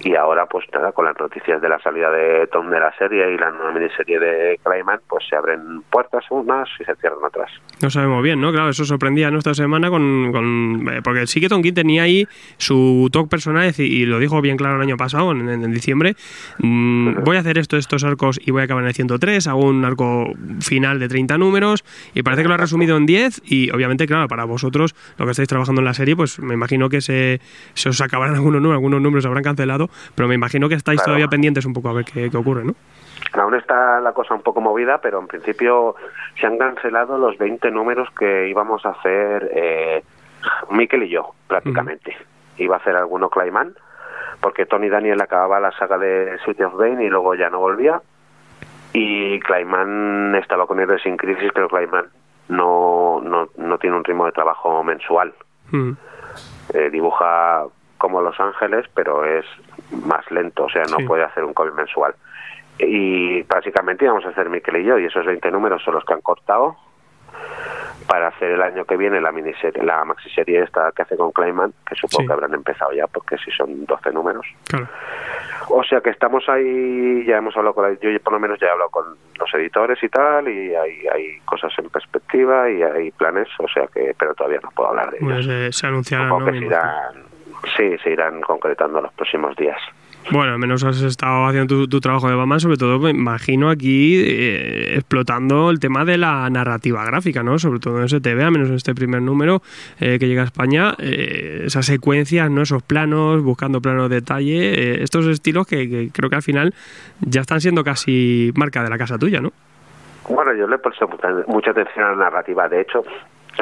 Y 0.00 0.14
ahora, 0.16 0.44
pues 0.46 0.66
nada, 0.74 0.92
con 0.92 1.06
las 1.06 1.18
noticias 1.18 1.62
de 1.62 1.68
la 1.68 1.78
salida 1.80 2.10
de 2.10 2.46
Tom 2.48 2.68
de 2.70 2.78
la 2.78 2.92
serie 2.98 3.32
y 3.32 3.38
la 3.38 3.50
nueva 3.50 3.72
miniserie 3.72 4.18
de 4.18 4.60
Clayman, 4.62 5.00
pues 5.08 5.24
se 5.28 5.34
abren 5.36 5.80
puertas 5.90 6.24
unas 6.30 6.68
y 6.78 6.84
se 6.84 6.94
cierran 6.96 7.20
otras. 7.24 7.50
No 7.80 7.88
sabemos 7.88 8.22
bien, 8.22 8.38
¿no? 8.40 8.52
Claro, 8.52 8.68
eso 8.68 8.84
sorprendía 8.84 9.30
¿no? 9.30 9.38
esta 9.38 9.54
semana 9.54 9.88
con, 9.88 10.30
con- 10.30 10.88
eh, 10.92 11.00
porque 11.02 11.26
sí 11.26 11.40
que 11.40 11.48
Tonkin 11.48 11.74
tenía 11.74 12.02
ahí 12.02 12.26
su 12.58 13.08
talk 13.12 13.30
personal 13.30 13.72
y, 13.78 13.82
y 13.82 14.04
lo 14.06 14.18
dijo 14.18 14.40
bien 14.42 14.56
claro 14.58 14.76
el 14.76 14.82
año 14.82 14.96
pasado, 14.98 15.32
en, 15.32 15.48
en- 15.48 15.64
en 15.64 15.72
diciembre. 15.72 16.16
mm, 16.58 17.22
voy 17.24 17.36
a 17.36 17.40
hacer 17.40 17.56
esto, 17.58 17.76
estos 17.76 18.04
arcos 18.04 18.38
y 18.44 18.50
voy 18.50 18.60
a 18.62 18.64
acabar 18.64 18.82
en 18.84 18.88
el 18.88 18.94
103, 18.94 19.46
hago 19.46 19.64
un 19.66 19.84
arco 19.84 20.32
final 20.60 20.98
de 20.98 21.08
30 21.08 21.38
números 21.38 21.84
y 22.14 22.22
parece 22.22 22.42
que 22.42 22.48
lo 22.48 22.54
ha 22.54 22.58
resumido 22.58 22.96
en 22.96 23.06
10 23.06 23.40
y 23.44 23.70
obviamente, 23.70 24.06
claro, 24.06 24.28
para 24.28 24.44
vosotros, 24.44 24.94
lo 25.18 25.24
que 25.24 25.30
estáis 25.30 25.48
trabajando 25.48 25.80
en 25.80 25.86
la 25.86 25.94
serie, 25.94 26.14
pues 26.16 26.38
me 26.40 26.54
imagino 26.54 26.88
que 26.88 27.00
se, 27.00 27.40
se 27.74 27.88
os 27.88 28.00
acabarán 28.00 28.34
algunos 28.36 28.60
números, 28.60 28.76
algunos 28.76 29.00
números 29.00 29.22
se 29.24 29.28
habrán 29.28 29.44
cancelado, 29.44 29.83
pero 30.14 30.28
me 30.28 30.34
imagino 30.34 30.68
que 30.68 30.74
estáis 30.74 30.98
Claro. 31.00 31.12
todavía 31.12 31.28
pendientes 31.28 31.64
un 31.66 31.72
poco 31.72 31.88
a 31.88 31.92
ver 31.92 32.04
qué, 32.04 32.30
qué 32.30 32.36
ocurre, 32.36 32.64
¿no? 32.64 32.74
Aún 33.32 33.54
está 33.54 34.00
la 34.00 34.12
cosa 34.12 34.34
un 34.34 34.42
poco 34.42 34.60
movida, 34.60 34.98
pero 34.98 35.18
en 35.18 35.26
principio 35.26 35.96
se 36.40 36.46
han 36.46 36.58
cancelado 36.58 37.18
los 37.18 37.36
20 37.38 37.70
números 37.70 38.08
que 38.18 38.48
íbamos 38.48 38.84
a 38.86 38.90
hacer 38.90 39.50
eh, 39.52 40.02
Mikel 40.70 41.02
y 41.04 41.08
yo, 41.08 41.32
prácticamente. 41.48 42.16
Iba 42.58 42.76
a 42.76 42.78
hacer 42.78 42.94
alguno 42.94 43.30
Clayman, 43.30 43.74
porque 44.40 44.66
Tony 44.66 44.88
Daniel 44.88 45.20
acababa 45.20 45.58
la 45.58 45.72
saga 45.72 45.98
de 45.98 46.38
City 46.44 46.62
of 46.62 46.76
Bane 46.76 47.04
y 47.04 47.08
luego 47.08 47.34
ya 47.34 47.50
no 47.50 47.58
volvía. 47.60 48.00
Y 48.92 49.40
Clayman 49.40 50.34
estaba 50.36 50.66
con 50.66 50.78
Héroes 50.78 51.02
sin 51.02 51.16
Crisis, 51.16 51.50
pero 51.52 51.68
Clayman 51.68 52.06
no, 52.48 53.20
no, 53.24 53.48
no 53.56 53.78
tiene 53.78 53.96
un 53.96 54.04
ritmo 54.04 54.26
de 54.26 54.32
trabajo 54.32 54.84
mensual. 54.84 55.34
Eh, 56.72 56.90
dibuja 56.90 57.64
como 57.98 58.20
Los 58.22 58.38
Ángeles, 58.40 58.86
pero 58.94 59.24
es 59.24 59.44
más 60.06 60.28
lento, 60.30 60.64
o 60.64 60.68
sea, 60.70 60.82
no 60.90 60.98
Sí. 60.98 61.04
puede 61.04 61.24
hacer 61.24 61.44
un 61.44 61.54
cómic 61.54 61.74
mensual. 61.74 62.14
Y 62.78 63.42
básicamente 63.44 64.04
íbamos 64.04 64.24
a 64.26 64.30
hacer 64.30 64.48
Miquel 64.48 64.76
y 64.78 64.84
yo, 64.84 64.98
y 64.98 65.04
esos 65.06 65.24
20 65.24 65.50
números 65.50 65.82
son 65.84 65.94
los 65.94 66.04
que 66.04 66.12
han 66.14 66.20
cortado 66.20 66.76
para 68.08 68.28
hacer 68.28 68.50
el 68.50 68.62
año 68.62 68.84
que 68.84 68.96
viene 68.96 69.20
la 69.20 69.32
miniserie, 69.32 69.82
la 69.82 70.04
maxiserie 70.04 70.62
esta 70.62 70.92
que 70.94 71.02
hace 71.02 71.16
con 71.16 71.32
Clayman, 71.32 71.72
que 71.88 71.94
supongo 71.94 72.22
Sí. 72.22 72.26
que 72.26 72.32
habrán 72.34 72.52
empezado 72.54 72.92
ya, 72.92 73.06
porque 73.06 73.38
si 73.38 73.50
son 73.52 73.86
12 73.86 74.10
números. 74.12 74.44
Claro. 74.68 74.88
O 75.70 75.82
sea 75.84 76.00
que 76.02 76.10
estamos 76.10 76.46
ahí, 76.48 77.24
ya 77.26 77.38
hemos 77.38 77.56
hablado 77.56 77.74
con 77.74 77.84
la, 77.90 77.98
yo 77.98 78.10
por 78.20 78.34
lo 78.34 78.40
menos 78.40 78.60
ya 78.60 78.66
he 78.66 78.70
hablado 78.70 78.90
con 78.90 79.04
los 79.38 79.54
editores 79.54 80.02
y 80.02 80.08
tal, 80.10 80.46
y 80.48 80.74
hay, 80.74 81.06
hay 81.06 81.38
cosas 81.46 81.72
en 81.78 81.88
perspectiva 81.88 82.68
y 82.70 82.82
hay 82.82 83.10
planes, 83.12 83.48
o 83.58 83.66
sea 83.68 83.86
que, 83.86 84.14
pero 84.18 84.34
todavía 84.34 84.60
no 84.62 84.70
puedo 84.72 84.90
hablar 84.90 85.10
de 85.10 85.16
ellos. 85.18 85.32
Pues 85.32 85.46
eh, 85.48 85.72
se 85.72 85.86
anunciará, 85.86 86.24
Supongo 86.24 86.40
¿no? 86.40 86.46
que 86.46 86.52
Me 86.52 86.58
se 86.58 86.64
imagino. 86.66 86.90
irán, 86.92 87.24
sí, 87.76 87.96
se 88.02 88.10
irán 88.10 88.40
concretando 88.40 89.00
los 89.00 89.12
próximos 89.12 89.56
días. 89.56 89.80
Bueno, 90.30 90.52
al 90.54 90.58
menos 90.58 90.82
has 90.84 91.02
estado 91.02 91.46
haciendo 91.46 91.74
tu, 91.74 91.86
tu 91.86 92.00
trabajo 92.00 92.28
de 92.30 92.34
Batman, 92.34 92.58
sobre 92.58 92.78
todo 92.78 92.98
me 92.98 93.10
imagino 93.10 93.68
aquí 93.68 94.18
eh, 94.24 94.94
explotando 94.94 95.70
el 95.70 95.80
tema 95.80 96.06
de 96.06 96.16
la 96.16 96.48
narrativa 96.48 97.04
gráfica, 97.04 97.42
¿no? 97.42 97.58
Sobre 97.58 97.78
todo 97.78 98.00
en 98.00 98.08
STV, 98.08 98.42
al 98.42 98.50
menos 98.50 98.70
en 98.70 98.76
este 98.76 98.94
primer 98.94 99.20
número 99.20 99.60
eh, 100.00 100.18
que 100.18 100.26
llega 100.26 100.40
a 100.40 100.46
España, 100.46 100.94
eh, 100.98 101.64
esas 101.66 101.84
secuencias, 101.84 102.50
¿no? 102.50 102.62
Esos 102.62 102.82
planos, 102.82 103.42
buscando 103.42 103.82
planos 103.82 104.08
de 104.08 104.16
detalle, 104.16 105.02
estos 105.02 105.26
estilos 105.26 105.66
que, 105.66 105.90
que 105.90 106.08
creo 106.10 106.30
que 106.30 106.36
al 106.36 106.42
final 106.42 106.74
ya 107.20 107.42
están 107.42 107.60
siendo 107.60 107.84
casi 107.84 108.50
marca 108.56 108.82
de 108.82 108.88
la 108.88 108.96
casa 108.96 109.18
tuya, 109.18 109.42
¿no? 109.42 109.52
Bueno, 110.28 110.54
yo 110.54 110.66
le 110.66 110.76
he 110.76 110.78
puesto 110.78 111.06
mucha, 111.06 111.28
mucha 111.46 111.70
atención 111.72 112.06
a 112.06 112.10
la 112.10 112.16
narrativa. 112.16 112.66
De 112.68 112.80
hecho, 112.80 113.04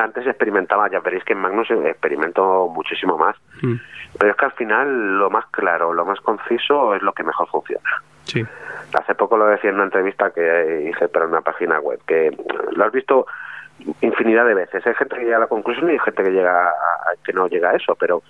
antes 0.00 0.26
experimentaba, 0.26 0.88
ya 0.90 1.00
veréis 1.00 1.24
que 1.24 1.32
en 1.34 1.40
Magnus 1.40 1.70
experimento 1.70 2.68
muchísimo 2.68 3.18
más. 3.18 3.36
Mm, 3.62 3.74
Pero 4.18 4.30
es 4.32 4.36
que 4.36 4.44
al 4.44 4.52
final 4.52 5.18
lo 5.18 5.30
más 5.30 5.46
claro, 5.50 5.92
lo 5.92 6.04
más 6.04 6.20
conciso 6.20 6.94
es 6.94 7.02
lo 7.02 7.12
que 7.12 7.22
mejor 7.24 7.48
funciona. 7.48 7.88
sí. 8.24 8.44
Hace 8.94 9.14
poco 9.14 9.38
lo 9.38 9.46
decía 9.46 9.70
en 9.70 9.76
una 9.76 9.84
entrevista 9.84 10.32
que 10.32 10.90
hice 10.90 11.08
para 11.08 11.24
una 11.26 11.40
página 11.40 11.80
web, 11.80 11.98
que 12.06 12.30
lo 12.72 12.84
has 12.84 12.92
visto 12.92 13.26
infinidad 14.02 14.44
de 14.46 14.52
veces. 14.54 14.86
Hay 14.86 14.94
gente 14.94 15.16
que 15.16 15.24
llega 15.24 15.38
a 15.38 15.40
la 15.40 15.46
conclusión 15.46 15.88
y 15.88 15.92
hay 15.94 15.98
gente 15.98 16.22
que 16.22 16.30
llega 16.30 16.68
a- 16.68 16.74
que 17.24 17.32
no 17.32 17.48
llega 17.48 17.70
a 17.70 17.74
eso, 17.76 17.94
pero 17.98 18.22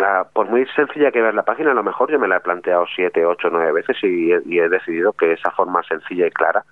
ah, 0.00 0.26
por 0.32 0.46
muy 0.50 0.66
sencilla 0.76 1.10
que 1.10 1.22
veas 1.22 1.34
la 1.34 1.44
página, 1.44 1.70
a 1.70 1.74
lo 1.74 1.82
mejor 1.82 2.10
yo 2.10 2.18
me 2.18 2.28
la 2.28 2.36
he 2.36 2.40
planteado 2.40 2.84
siete, 2.94 3.24
ocho, 3.24 3.48
nueve 3.50 3.72
veces 3.72 3.96
y, 4.02 4.32
he- 4.32 4.42
y 4.44 4.58
he 4.60 4.68
decidido 4.68 5.12
que 5.14 5.32
esa 5.32 5.50
forma 5.50 5.82
sencilla 5.84 6.26
y 6.26 6.30
clara 6.30 6.62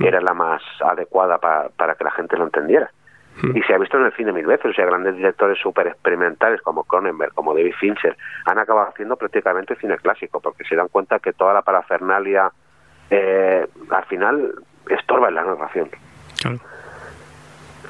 era 0.00 0.20
la 0.20 0.34
más 0.34 0.60
adecuada 0.84 1.38
pa- 1.38 1.68
para 1.76 1.94
que 1.94 2.02
la 2.04 2.10
gente 2.10 2.36
lo 2.36 2.44
entendiera. 2.44 2.90
Y 3.54 3.62
se 3.62 3.74
ha 3.74 3.78
visto 3.78 3.96
en 3.98 4.04
el 4.06 4.12
cine 4.12 4.30
mil 4.32 4.46
veces, 4.46 4.66
o 4.70 4.72
sea, 4.74 4.86
grandes 4.86 5.16
directores 5.16 5.58
súper 5.58 5.86
experimentales 5.88 6.60
como 6.62 6.84
Cronenberg, 6.84 7.32
como 7.34 7.54
David 7.54 7.74
Fincher, 7.80 8.16
han 8.44 8.58
acabado 8.58 8.88
haciendo 8.88 9.16
prácticamente 9.16 9.74
cine 9.76 9.96
clásico, 9.96 10.38
porque 10.40 10.64
se 10.64 10.76
dan 10.76 10.88
cuenta 10.88 11.18
que 11.18 11.32
toda 11.32 11.52
la 11.54 11.62
parafernalia 11.62 12.52
eh, 13.10 13.66
al 13.90 14.04
final 14.04 14.52
estorba 14.88 15.28
en 15.28 15.34
la 15.34 15.44
narración. 15.44 15.88
Claro. 16.40 16.58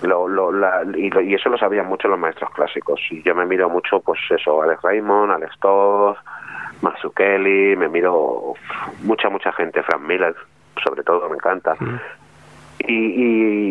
Lo, 0.02 0.26
lo, 0.26 0.52
la- 0.52 0.84
y, 0.96 1.10
lo- 1.10 1.20
y 1.20 1.34
eso 1.34 1.48
lo 1.48 1.58
sabían 1.58 1.86
mucho 1.86 2.08
los 2.08 2.18
maestros 2.18 2.50
clásicos. 2.50 3.00
Y 3.10 3.22
yo 3.22 3.34
me 3.34 3.44
miro 3.46 3.68
mucho, 3.68 4.00
pues 4.00 4.20
eso, 4.30 4.62
Alex 4.62 4.80
Raymond, 4.82 5.32
Alex 5.32 5.58
Todd, 5.60 6.16
Mazzucchelli, 6.80 7.76
me 7.76 7.88
miro 7.88 8.54
mucha, 9.02 9.28
mucha 9.28 9.52
gente, 9.52 9.82
Frank 9.82 10.02
Miller, 10.02 10.34
sobre 10.82 11.02
todo, 11.04 11.28
me 11.28 11.36
encanta. 11.36 11.76
Y, 12.80 12.94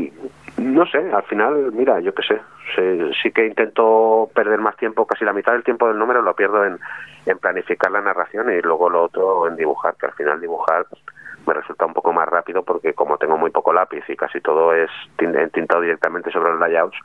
y 0.05 0.13
no 0.61 0.85
sé, 0.85 0.97
al 1.11 1.23
final, 1.23 1.71
mira, 1.73 1.99
yo 1.99 2.13
qué 2.13 2.23
sé, 2.23 2.41
sí, 2.75 3.11
sí 3.21 3.31
que 3.31 3.45
intento 3.45 4.29
perder 4.33 4.59
más 4.59 4.75
tiempo, 4.77 5.05
casi 5.05 5.25
la 5.25 5.33
mitad 5.33 5.53
del 5.53 5.63
tiempo 5.63 5.87
del 5.87 5.97
número 5.97 6.21
lo 6.21 6.35
pierdo 6.35 6.63
en, 6.65 6.79
en 7.25 7.37
planificar 7.39 7.91
la 7.91 8.01
narración 8.01 8.51
y 8.51 8.61
luego 8.61 8.89
lo 8.89 9.03
otro 9.03 9.47
en 9.47 9.55
dibujar, 9.55 9.95
que 9.99 10.05
al 10.07 10.13
final 10.13 10.39
dibujar 10.41 10.85
me 11.47 11.55
resulta 11.55 11.87
un 11.87 11.93
poco 11.95 12.13
más 12.13 12.29
rápido 12.29 12.61
porque 12.63 12.93
como 12.93 13.17
tengo 13.17 13.35
muy 13.35 13.49
poco 13.49 13.73
lápiz 13.73 14.03
y 14.07 14.15
casi 14.15 14.39
todo 14.41 14.75
es 14.75 14.91
tin- 15.17 15.49
tintado 15.51 15.81
directamente 15.81 16.29
sobre 16.31 16.51
los 16.51 16.59
layouts, 16.59 16.95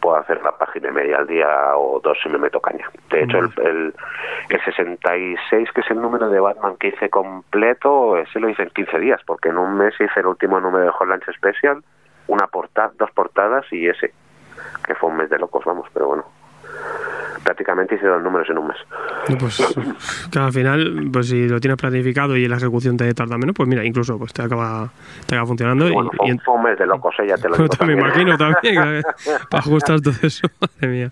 puedo 0.00 0.16
hacer 0.16 0.42
la 0.42 0.50
página 0.58 0.88
y 0.88 0.92
media 0.92 1.18
al 1.18 1.28
día 1.28 1.48
o 1.76 2.00
dos 2.00 2.18
si 2.20 2.28
me 2.28 2.38
meto 2.38 2.60
caña. 2.60 2.90
De 3.10 3.22
hecho, 3.22 3.38
el, 3.38 3.50
el, 3.64 3.94
el 4.50 4.60
66, 4.64 5.70
que 5.72 5.80
es 5.82 5.90
el 5.92 6.00
número 6.02 6.28
de 6.28 6.40
Batman 6.40 6.76
que 6.76 6.88
hice 6.88 7.08
completo, 7.08 8.16
ese 8.16 8.40
lo 8.40 8.48
hice 8.48 8.64
en 8.64 8.70
15 8.70 8.98
días, 8.98 9.20
porque 9.24 9.50
en 9.50 9.58
un 9.58 9.76
mes 9.76 9.94
hice 10.00 10.20
el 10.20 10.26
último 10.26 10.58
número 10.60 10.84
de 10.86 10.92
Holland 10.98 11.22
Special, 11.32 11.82
una 12.28 12.46
porta 12.46 12.90
dos 12.98 13.10
portadas 13.10 13.64
y 13.72 13.86
ese, 13.88 14.12
que 14.86 14.94
fue 14.94 15.10
un 15.10 15.16
mes 15.16 15.28
de 15.30 15.38
locos, 15.38 15.64
vamos, 15.64 15.86
pero 15.92 16.06
bueno. 16.06 16.24
Prácticamente 17.44 17.94
hice 17.94 18.06
dos 18.06 18.22
números 18.22 18.48
en 18.50 18.58
un 18.58 18.66
mes. 18.68 18.76
Y 19.28 19.36
Pues 19.36 19.56
que 20.30 20.38
al 20.38 20.52
final, 20.52 21.08
pues 21.10 21.28
si 21.28 21.48
lo 21.48 21.58
tienes 21.60 21.78
planificado 21.78 22.36
y 22.36 22.46
la 22.46 22.56
ejecución 22.56 22.96
te 22.98 23.12
tarda 23.14 23.38
menos, 23.38 23.54
pues 23.56 23.66
mira, 23.68 23.82
incluso 23.84 24.18
pues 24.18 24.32
te 24.34 24.42
acaba, 24.42 24.90
te 25.26 25.34
acaba 25.34 25.46
funcionando. 25.46 25.88
y- 25.88 25.92
Bueno, 25.92 26.10
y, 26.12 26.16
fue, 26.16 26.26
en- 26.28 26.40
fue 26.40 26.54
un 26.54 26.62
mes 26.64 26.78
de 26.78 26.86
locos, 26.86 27.14
eh, 27.20 27.26
ya 27.28 27.36
te 27.36 27.48
lo 27.48 27.56
digo. 27.56 27.68
Pues 27.68 27.88
me 27.88 27.94
imagino 27.94 28.36
también, 28.36 28.74
para 29.50 29.60
ajustar 29.60 30.00
todo 30.00 30.14
eso, 30.22 30.46
madre 30.60 30.88
mía. 30.88 31.10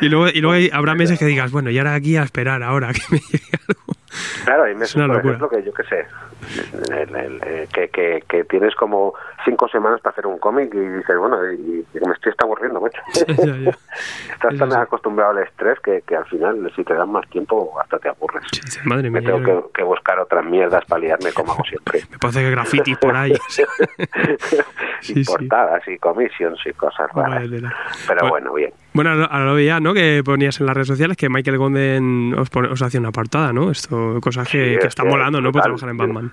Y 0.00 0.08
luego, 0.08 0.28
y 0.28 0.40
luego 0.40 0.74
habrá 0.74 0.94
meses 0.94 1.18
que 1.18 1.26
digas, 1.26 1.52
bueno, 1.52 1.70
y 1.70 1.78
ahora 1.78 1.94
aquí 1.94 2.16
a 2.16 2.22
esperar 2.24 2.62
ahora 2.64 2.88
que 2.92 3.02
me 3.10 3.18
llegue 3.18 3.44
algo. 3.68 3.92
Claro, 4.44 4.64
hay 4.64 4.74
meses, 4.74 4.96
Es 4.96 5.06
por 5.06 5.16
ejemplo, 5.18 5.48
que 5.50 5.62
yo 5.62 5.74
qué 5.74 5.82
sé, 5.84 6.06
el- 6.96 7.14
el- 7.16 7.40
eh, 7.44 7.68
que, 7.72 7.88
que, 7.88 8.22
que 8.28 8.44
tienes 8.44 8.74
como 8.74 9.12
cinco 9.44 9.68
semanas 9.68 10.00
para 10.00 10.12
hacer 10.12 10.26
un 10.26 10.38
cómic 10.38 10.72
y 10.74 10.78
dices, 10.78 11.18
bueno, 11.18 11.36
y, 11.52 11.84
y 11.92 12.06
me 12.06 12.12
estoy 12.14 12.30
hasta 12.30 12.44
aburriendo, 12.44 12.80
macho. 12.80 13.00
Ya, 13.44 13.56
ya. 13.56 13.70
Estás 14.32 14.56
tan 14.56 14.72
acostumbrado 14.74 15.32
al 15.32 15.38
estrés 15.44 15.78
que, 15.80 16.02
que 16.06 16.16
al 16.16 16.24
final, 16.26 16.72
si 16.76 16.84
te 16.84 16.94
dan 16.94 17.10
más 17.10 17.28
tiempo, 17.28 17.78
hasta 17.80 17.98
te 17.98 18.08
aburres. 18.08 18.44
Madre 18.84 19.10
mía, 19.10 19.20
me 19.20 19.26
tengo 19.26 19.40
yo- 19.40 19.66
que, 19.66 19.72
que 19.74 19.82
buscar 19.82 20.18
otras 20.20 20.44
mierdas 20.44 20.84
para 20.86 21.00
liarme 21.00 21.32
como 21.32 21.52
hago 21.52 21.64
siempre. 21.64 22.02
me 22.10 22.18
puedo 22.18 22.30
hacer 22.30 22.50
grafitis 22.50 22.96
por 22.98 23.16
ahí. 23.16 23.34
y 25.08 25.24
portadas 25.24 25.86
y 25.88 25.98
commissions 25.98 26.58
y 26.66 26.72
cosas 26.72 27.10
raras. 27.14 27.44
Pero 28.06 28.28
bueno, 28.28 28.52
bien. 28.54 28.72
Bueno, 28.92 29.10
ahora 29.10 29.44
lo 29.44 29.54
veía, 29.54 29.80
¿no? 29.80 29.94
Que 29.94 30.22
ponías 30.24 30.58
en 30.60 30.66
las 30.66 30.74
redes 30.74 30.88
sociales 30.88 31.16
que 31.16 31.28
Michael 31.28 31.58
Gonden 31.58 32.34
os, 32.36 32.50
pone- 32.50 32.68
os 32.68 32.82
hacía 32.82 32.98
una 33.00 33.12
portada, 33.12 33.52
¿no? 33.52 33.70
Esto, 33.70 34.18
cosas 34.20 34.48
que, 34.48 34.72
Sí, 34.74 34.78
que 34.80 34.86
están 34.88 35.08
molando, 35.08 35.40
¿no? 35.40 35.52
Por 35.52 35.62
trabajar 35.62 35.88
en 35.90 35.96
Batman. 35.96 36.32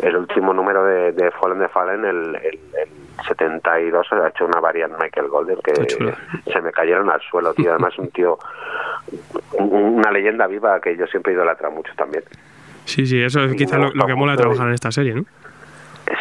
El 0.00 0.16
último 0.16 0.52
número 0.54 0.84
de, 0.84 1.12
de 1.12 1.30
Fallen 1.32 1.58
de 1.58 1.68
Fallen, 1.68 2.04
el, 2.04 2.36
el, 2.36 2.58
el 2.80 3.24
72, 3.26 4.06
ha 4.12 4.28
hecho 4.28 4.46
una 4.46 4.60
variant 4.60 4.94
Michael 5.00 5.28
Golden 5.28 5.58
que 5.62 5.74
se 6.52 6.60
me 6.62 6.70
cayeron 6.72 7.10
al 7.10 7.20
suelo, 7.22 7.52
tío. 7.54 7.70
Además, 7.70 7.98
un 7.98 8.08
tío, 8.10 8.38
un- 9.58 9.98
una 9.98 10.10
leyenda 10.10 10.46
viva 10.46 10.80
que 10.80 10.96
yo 10.96 11.06
siempre 11.06 11.32
he 11.32 11.36
idolatrado 11.36 11.74
mucho 11.74 11.92
también. 11.96 12.24
Sí, 12.84 13.04
sí, 13.06 13.20
eso 13.22 13.44
es 13.44 13.54
quizá 13.54 13.78
lo, 13.78 13.90
que 14.06 14.14
mola 14.14 14.32
de 14.32 14.38
trabajar 14.38 14.68
en 14.68 14.74
esta 14.74 14.90
serie, 14.90 15.14
¿no? 15.14 15.24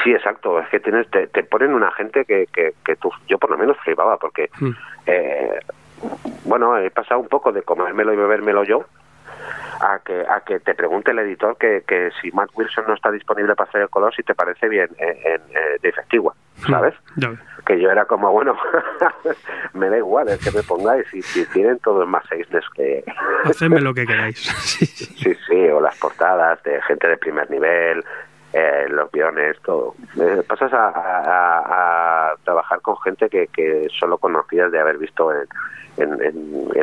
Sí, 0.04 0.12
exacto. 0.12 0.60
Es 0.60 0.68
que 0.70 0.80
tienes, 0.80 1.10
te, 1.10 1.28
te 1.28 1.44
ponen 1.44 1.74
una 1.74 1.90
gente 1.92 2.24
que, 2.26 2.48
que, 2.54 2.74
que 2.86 2.96
tú, 2.98 3.10
yo 3.28 3.38
por 3.40 3.50
lo 3.50 3.58
menos 3.58 3.78
flipaba, 3.84 4.18
porque, 4.18 4.50
Mm. 4.60 4.72
Eh, 5.10 5.60
bueno, 6.46 6.78
he 6.78 6.90
pasado 6.92 7.20
un 7.20 7.28
poco 7.28 7.52
de 7.52 7.64
comérmelo 7.64 8.14
y 8.14 8.18
bebérmelo 8.18 8.64
yo 8.64 8.86
a 9.82 10.00
que 10.00 10.26
a 10.28 10.42
que 10.42 10.60
te 10.60 10.76
pregunte 10.76 11.12
el 11.12 11.20
editor 11.20 11.58
que, 11.58 11.84
que 11.88 12.12
si 12.22 12.32
Matt 12.32 12.50
Wilson 12.54 12.86
no 12.88 12.94
está 12.94 13.12
disponible 13.12 13.56
para 13.56 13.70
hacer 13.70 13.82
el 13.82 13.90
color, 13.90 14.14
si 14.14 14.24
te 14.24 14.36
parece 14.36 14.68
bien 14.68 14.90
en, 14.98 15.10
en, 15.10 15.42
eh, 15.52 15.78
de 15.82 15.90
Efectigua, 15.90 16.36
¿sabes? 16.68 16.94
Ya 17.16 17.30
ves. 17.30 17.40
Que 17.66 17.80
yo 17.80 17.90
era 17.90 18.06
como, 18.06 18.32
bueno, 18.32 18.58
me 19.74 19.90
da 19.90 19.98
igual 19.98 20.30
el 20.30 20.40
que 20.40 20.52
me 20.52 20.64
pongáis, 20.64 21.06
y 21.14 21.22
si 21.22 21.46
tienen 21.48 21.80
todos 21.80 22.08
más 22.08 22.26
seisnes 22.28 22.66
que... 22.76 23.04
Hacedme 23.46 23.80
lo 23.80 23.94
que 23.94 24.06
queráis. 24.08 24.38
Sí, 25.20 25.36
sí, 25.48 25.68
o 25.70 25.82
las 25.82 25.98
portadas 25.98 26.62
de 26.64 26.82
gente 26.84 27.08
de 27.08 27.18
primer 27.18 27.50
nivel, 27.52 28.04
eh, 28.54 28.86
los 28.90 29.12
guiones, 29.12 29.58
todo. 29.64 29.96
Eh, 30.20 30.44
pasas 30.48 30.72
a, 30.74 32.34
trabajar 32.44 32.82
con 32.82 32.98
gente 33.02 33.30
que, 33.30 33.48
que 33.48 33.88
solo 34.00 34.18
conocías 34.18 34.72
de 34.72 34.80
haber 34.80 34.98
visto 34.98 35.32
en, 35.32 35.48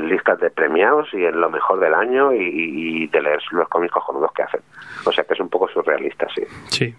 listas 0.08 0.38
de 0.40 0.50
premiados 0.50 1.08
y 1.14 1.24
en 1.24 1.40
lo 1.40 1.50
mejor 1.50 1.80
del 1.80 1.94
año 1.94 2.34
y, 2.34 2.38
y 2.38 3.06
de 3.08 3.22
leer 3.22 3.40
los 3.50 3.68
cómics 3.68 3.92
cojonudos 3.92 4.30
que 4.32 4.42
hacen. 4.42 4.60
O 5.04 5.12
sea 5.12 5.24
que 5.24 5.34
es 5.34 5.40
un 5.40 5.48
poco 5.48 5.68
surrealista, 5.68 6.26
sí. 6.34 6.42
Sí. 6.66 6.94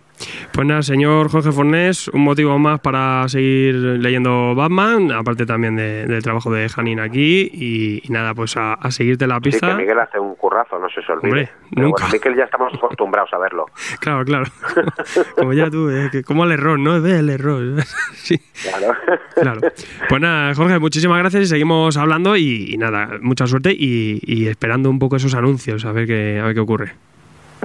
Pues 0.52 0.66
nada, 0.68 0.82
señor 0.82 1.30
Jorge 1.30 1.52
Fornés, 1.52 2.08
un 2.10 2.22
motivo 2.22 2.58
más 2.58 2.80
para 2.80 3.28
seguir 3.30 3.76
leyendo 3.76 4.56
Batman, 4.56 5.12
aparte 5.12 5.46
también 5.46 5.76
de- 5.76 6.06
del 6.08 6.24
trabajo 6.24 6.52
de 6.52 6.68
Janine 6.70 7.02
aquí, 7.02 7.50
y, 7.54 8.02
y 8.04 8.12
nada, 8.12 8.34
pues 8.34 8.58
a, 8.58 8.74
a 8.74 8.90
seguirte 8.92 9.28
la 9.28 9.36
Sí, 9.36 9.42
pista. 9.42 9.68
que 9.70 9.76
Miguel 9.84 10.00
hace 10.00 10.20
un 10.20 10.36
currazo, 10.36 10.80
no 10.80 10.90
se 10.90 11.02
os 11.02 11.10
olvide. 11.10 11.28
Hombre, 11.30 11.50
Pero 11.74 11.88
nunca. 11.88 12.04
bueno, 12.06 12.14
Miguel 12.24 12.36
ya 12.38 12.44
estamos 12.46 12.74
acostumbrados 12.74 13.34
a 13.34 13.38
verlo. 13.38 13.66
Claro, 14.00 14.26
claro. 14.26 14.46
como 15.38 15.54
ya 15.54 15.70
tú, 15.70 15.90
eh, 15.90 16.10
que 16.12 16.24
como 16.24 16.44
el 16.46 16.52
error, 16.52 16.80
¿no? 16.80 17.00
Ve 17.02 17.20
el 17.20 17.30
error. 17.30 17.84
sí, 18.14 18.40
Claro. 18.64 18.94
claro. 19.36 19.62
Pues 20.10 20.22
nada, 20.22 20.54
Jorge, 20.56 20.80
muchísimas 20.80 21.20
gracias 21.20 21.44
y 21.44 21.46
seguimos 21.48 21.96
hablando 21.98 22.36
y, 22.36 22.74
y 22.74 22.78
nada, 22.78 23.12
mucha 23.22 23.46
suerte 23.48 23.72
y, 23.72 24.20
y 24.24 24.48
esperando 24.48 24.90
un 24.90 24.98
poco 25.00 25.16
esos 25.18 25.36
anuncios, 25.36 25.86
a 25.86 25.92
ver 25.92 26.08
qué, 26.08 26.40
a 26.42 26.46
ver 26.46 26.54
qué 26.56 26.60
ocurre. 26.62 26.94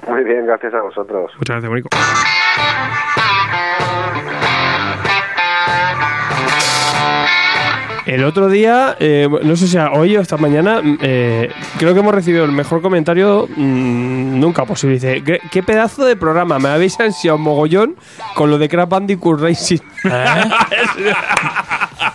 Muy 0.08 0.24
bien, 0.24 0.46
gracias 0.46 0.74
a 0.74 0.80
vosotros. 0.82 1.30
Muchas 1.38 1.62
gracias, 1.62 1.70
Mónico. 1.70 1.88
El 8.12 8.24
otro 8.24 8.48
día, 8.50 8.94
eh, 9.00 9.26
no 9.42 9.56
sé 9.56 9.66
si 9.68 9.78
hoy 9.78 10.16
o 10.16 10.20
esta 10.20 10.36
mañana, 10.36 10.82
mm, 10.82 10.98
eh, 11.00 11.50
creo 11.78 11.94
que 11.94 12.00
hemos 12.00 12.14
recibido 12.14 12.44
el 12.44 12.52
mejor 12.52 12.82
comentario 12.82 13.48
mm, 13.48 14.38
nunca 14.38 14.66
posible. 14.66 14.96
Dice, 14.96 15.22
¿qué, 15.50 15.62
pedazo 15.62 16.04
de 16.04 16.14
programa, 16.14 16.58
me 16.58 16.68
habéis 16.68 17.00
ansiado 17.00 17.38
mogollón 17.38 17.96
con 18.34 18.50
lo 18.50 18.58
de 18.58 18.68
Crash 18.68 18.88
Bandicoot 18.88 19.40
Racing. 19.40 19.78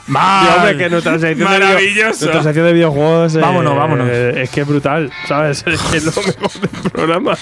Mal. 0.08 0.48
Hombre, 0.56 0.78
que 0.78 0.90
nuestra 0.90 1.18
sección, 1.18 1.52
de, 1.52 1.60
Maravilloso. 1.60 2.26
nuestra 2.26 2.44
sección 2.44 2.66
de 2.66 2.74
videojuegos 2.74 3.36
eh, 3.36 3.40
Vámonos, 3.40 3.76
vámonos. 3.76 4.08
es 4.10 4.50
que 4.52 4.62
es 4.62 4.68
brutal, 4.68 5.12
¿sabes? 5.28 5.66
Es 5.68 5.82
que 5.82 5.98
es 5.98 6.06
lo 6.06 6.12
mejor 6.22 6.52
del 6.62 6.92
programa. 6.92 7.34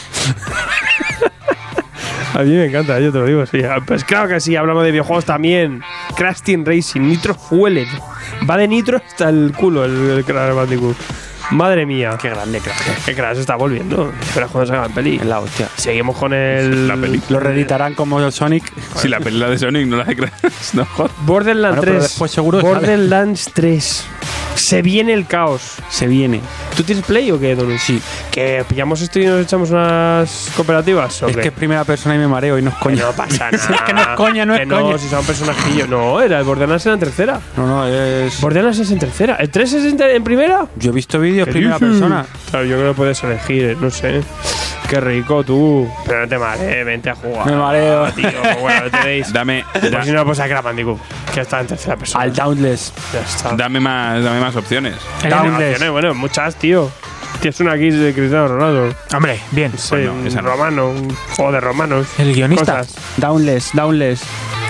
A 2.36 2.44
mí 2.44 2.52
me 2.52 2.66
encanta, 2.66 3.00
yo 3.00 3.14
te 3.14 3.20
lo 3.20 3.26
digo, 3.26 3.46
sí. 3.46 3.62
Pues 3.88 4.04
claro 4.04 4.28
que 4.28 4.42
sí, 4.42 4.58
hablamos 4.58 4.84
de 4.84 4.92
videojuegos 4.92 5.24
también. 5.24 5.82
Crash 6.18 6.42
Racing, 6.66 7.00
Nitro 7.00 7.34
Fueler. 7.34 7.88
Va 8.48 8.58
de 8.58 8.68
Nitro 8.68 8.98
hasta 8.98 9.30
el 9.30 9.54
culo 9.56 9.86
el, 9.86 10.10
el 10.10 10.26
Crash. 10.26 10.54
Madre 11.52 11.86
mía. 11.86 12.18
Qué 12.22 12.30
grande, 12.30 12.60
Crash. 12.60 13.06
Que 13.06 13.16
Crash 13.16 13.38
está 13.38 13.56
volviendo. 13.56 14.12
Espera 14.22 14.48
cuando 14.48 14.68
salga 14.68 14.88
la 14.88 14.94
peli. 14.94 15.18
Es 15.18 15.26
la 15.26 15.40
hostia. 15.40 15.70
Seguimos 15.76 16.18
con 16.18 16.34
el. 16.34 16.88
La 16.88 16.96
peli. 16.98 17.22
Lo 17.30 17.40
reeditarán 17.40 17.94
como 17.94 18.20
el 18.20 18.32
Sonic. 18.32 18.72
Si 18.96 19.08
la 19.08 19.20
película 19.20 19.50
de 19.50 19.58
Sonic 19.60 19.88
no 19.88 19.98
la 19.98 20.04
de 20.06 20.16
Crash, 20.16 20.32
no. 20.74 20.88
Borderlands 21.22 21.78
Bueno, 21.78 21.82
pero 21.82 21.92
3. 22.00 22.04
después 22.04 22.32
seguro 22.32 22.62
sale. 22.62 22.74
Borderlands 22.74 23.52
3. 23.54 24.06
Se 24.56 24.82
viene 24.82 25.12
el 25.14 25.28
caos. 25.28 25.74
Se 25.90 26.08
viene. 26.08 26.40
¿Tú 26.78 26.84
tienes 26.84 27.04
play 27.04 27.30
o 27.30 27.38
qué, 27.38 27.56
Donut? 27.56 27.78
Sí. 27.78 28.02
¿Que 28.32 28.64
pillamos 28.68 29.02
esto 29.02 29.20
y 29.20 29.26
nos 29.26 29.42
echamos 29.44 29.70
unas 29.72 30.50
cooperativas? 30.56 31.24
¿o 31.24 31.28
Es 31.28 31.36
qué? 31.36 31.42
que 31.42 31.48
es 31.50 31.54
primera 31.54 31.84
persona 31.84 32.16
y 32.16 32.20
me 32.20 32.28
mareo 32.30 32.58
y 32.58 32.62
no 32.62 32.70
es 32.70 32.76
Que 32.78 32.82
coña. 32.84 33.04
no 33.04 33.12
pasa 33.12 33.50
Es 33.52 33.70
nada. 33.70 33.84
que 33.84 33.94
no 33.94 34.00
es 34.02 34.08
coña, 34.16 34.46
no 34.46 34.56
Que 34.56 34.64
es 34.64 34.70
coña. 34.70 34.98
si 34.98 35.10
son 35.10 35.26
personajillos. 35.26 35.90
No, 35.90 36.22
era 36.22 36.40
el 36.40 36.46
Borderlands 36.46 36.86
era 36.86 36.94
en 36.94 37.00
tercera. 37.02 37.42
No, 37.58 37.68
no, 37.68 37.86
es. 37.86 38.40
Borderlands 38.40 38.80
es 38.80 38.92
en 38.92 39.00
tercera. 39.00 39.36
¿El 39.36 39.50
3 39.50 39.74
es 39.74 39.92
en, 39.94 40.02
en 40.02 40.24
primera? 40.24 40.68
Yo 40.78 40.92
he 40.92 40.94
visto 40.94 41.20
vídeos 41.20 41.35
¿Qué 41.44 41.52
primera 41.52 41.78
persona. 41.80 42.26
Claro, 42.50 42.66
yo 42.66 42.78
creo 42.78 42.92
que 42.94 42.98
puedes 42.98 43.22
elegir, 43.24 43.64
eh, 43.66 43.78
no 43.80 43.90
sé. 43.90 44.22
Qué 44.90 45.02
rico 45.02 45.44
tú. 45.44 45.90
Pero 46.06 46.22
no 46.22 46.28
te 46.28 46.38
marees, 46.38 46.86
vente 46.86 47.10
a 47.10 47.16
jugar. 47.16 47.46
Me 47.48 47.56
mareo. 47.58 48.06
Tío, 48.12 48.30
bueno, 48.62 48.90
tenéis. 48.92 49.34
Dame, 49.34 49.66
Pues 49.74 49.92
da- 49.92 50.04
si 50.04 50.12
no, 50.12 50.24
pues 50.26 50.40
a 50.40 50.62
Bandicoot, 50.62 51.00
que 51.34 51.42
está 51.42 51.60
en 51.62 51.68
tercera 51.68 51.98
persona. 51.98 52.24
Al 52.24 52.34
Dauntless. 52.34 52.94
Ya 53.12 53.20
está. 53.22 53.56
dame, 53.56 53.80
más, 53.80 54.24
dame 54.24 54.40
más 54.40 54.56
opciones. 54.56 54.96
Dauntless. 55.28 55.92
bueno, 55.92 56.14
muchas, 56.14 56.56
tío. 56.56 56.90
Tienes 57.42 57.60
una 57.60 57.74
aquí 57.74 57.90
de 57.90 58.14
Cristiano 58.14 58.48
Ronaldo. 58.48 58.96
Hombre, 59.14 59.40
bien. 59.52 59.72
Sí, 59.78 59.96
no, 60.06 60.14
un 60.14 60.28
esa 60.28 60.42
no. 60.42 60.52
romano, 60.52 60.90
un 60.90 61.14
juego 61.36 61.52
de 61.52 61.60
romanos. 61.60 62.08
El 62.18 62.34
guionista. 62.34 62.78
Cosas. 62.80 62.96
Downless, 63.18 63.72
Downless. 63.74 64.22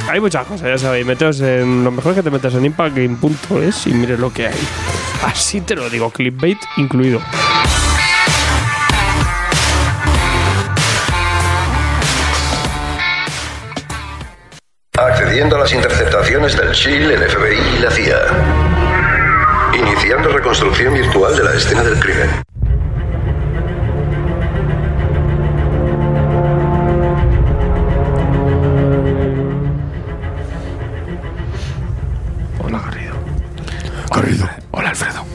Hay 0.07 0.19
muchas 0.19 0.45
cosas, 0.45 0.67
ya 0.67 0.77
sabéis. 0.77 1.05
Meteos 1.05 1.41
en. 1.41 1.83
Lo 1.83 1.91
mejor 1.91 2.11
es 2.11 2.17
que 2.17 2.23
te 2.23 2.31
metas 2.31 2.53
en 2.53 2.65
impactgame.es 2.65 3.87
y 3.87 3.93
mires 3.93 4.19
lo 4.19 4.31
que 4.31 4.47
hay. 4.47 4.59
Así 5.23 5.61
te 5.61 5.75
lo 5.75 5.89
digo, 5.89 6.11
clickbait 6.11 6.59
incluido. 6.77 7.21
Accediendo 14.97 15.57
a 15.57 15.59
las 15.59 15.73
interceptaciones 15.73 16.55
del 16.55 16.71
SHIELD, 16.71 17.11
el 17.11 17.29
FBI 17.29 17.77
y 17.77 17.79
la 17.79 17.91
CIA. 17.91 18.17
Iniciando 19.73 20.29
reconstrucción 20.29 20.93
virtual 20.93 21.35
de 21.35 21.43
la 21.43 21.53
escena 21.53 21.83
del 21.83 21.99
crimen. 21.99 22.29
Corrido. 34.09 34.49
Hola, 34.71 34.89
Alfredo. 34.89 35.25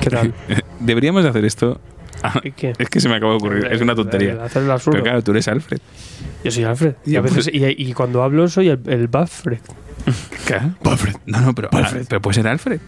¿Qué 0.00 0.10
tal? 0.10 0.34
Eh, 0.48 0.60
deberíamos 0.80 1.24
hacer 1.24 1.44
esto. 1.44 1.80
Ah, 2.22 2.40
es 2.44 2.88
que 2.88 3.00
se 3.00 3.08
me 3.08 3.16
acaba 3.16 3.32
de 3.32 3.36
ocurrir, 3.38 3.66
es 3.66 3.80
una 3.80 3.94
tontería. 3.94 4.42
Hacerlo 4.42 4.72
absurdo. 4.72 4.92
Pero 4.92 5.04
claro, 5.04 5.22
tú 5.22 5.32
eres 5.32 5.48
Alfred. 5.48 5.78
Yo 6.44 6.50
soy 6.50 6.64
Alfred. 6.64 6.94
Y, 7.04 7.16
a 7.16 7.20
veces, 7.20 7.50
pues, 7.52 7.74
y, 7.78 7.92
cuando 7.92 8.22
hablo 8.22 8.48
soy 8.48 8.68
el, 8.68 8.80
el 8.86 9.06
Buffred. 9.08 9.58
¿Qué? 10.46 10.60
Buffred. 10.82 11.16
No, 11.26 11.40
no, 11.40 11.54
pero, 11.54 11.68
Alfred. 11.72 12.06
pero 12.08 12.22
puede 12.22 12.34
ser 12.34 12.48
Alfred. 12.48 12.80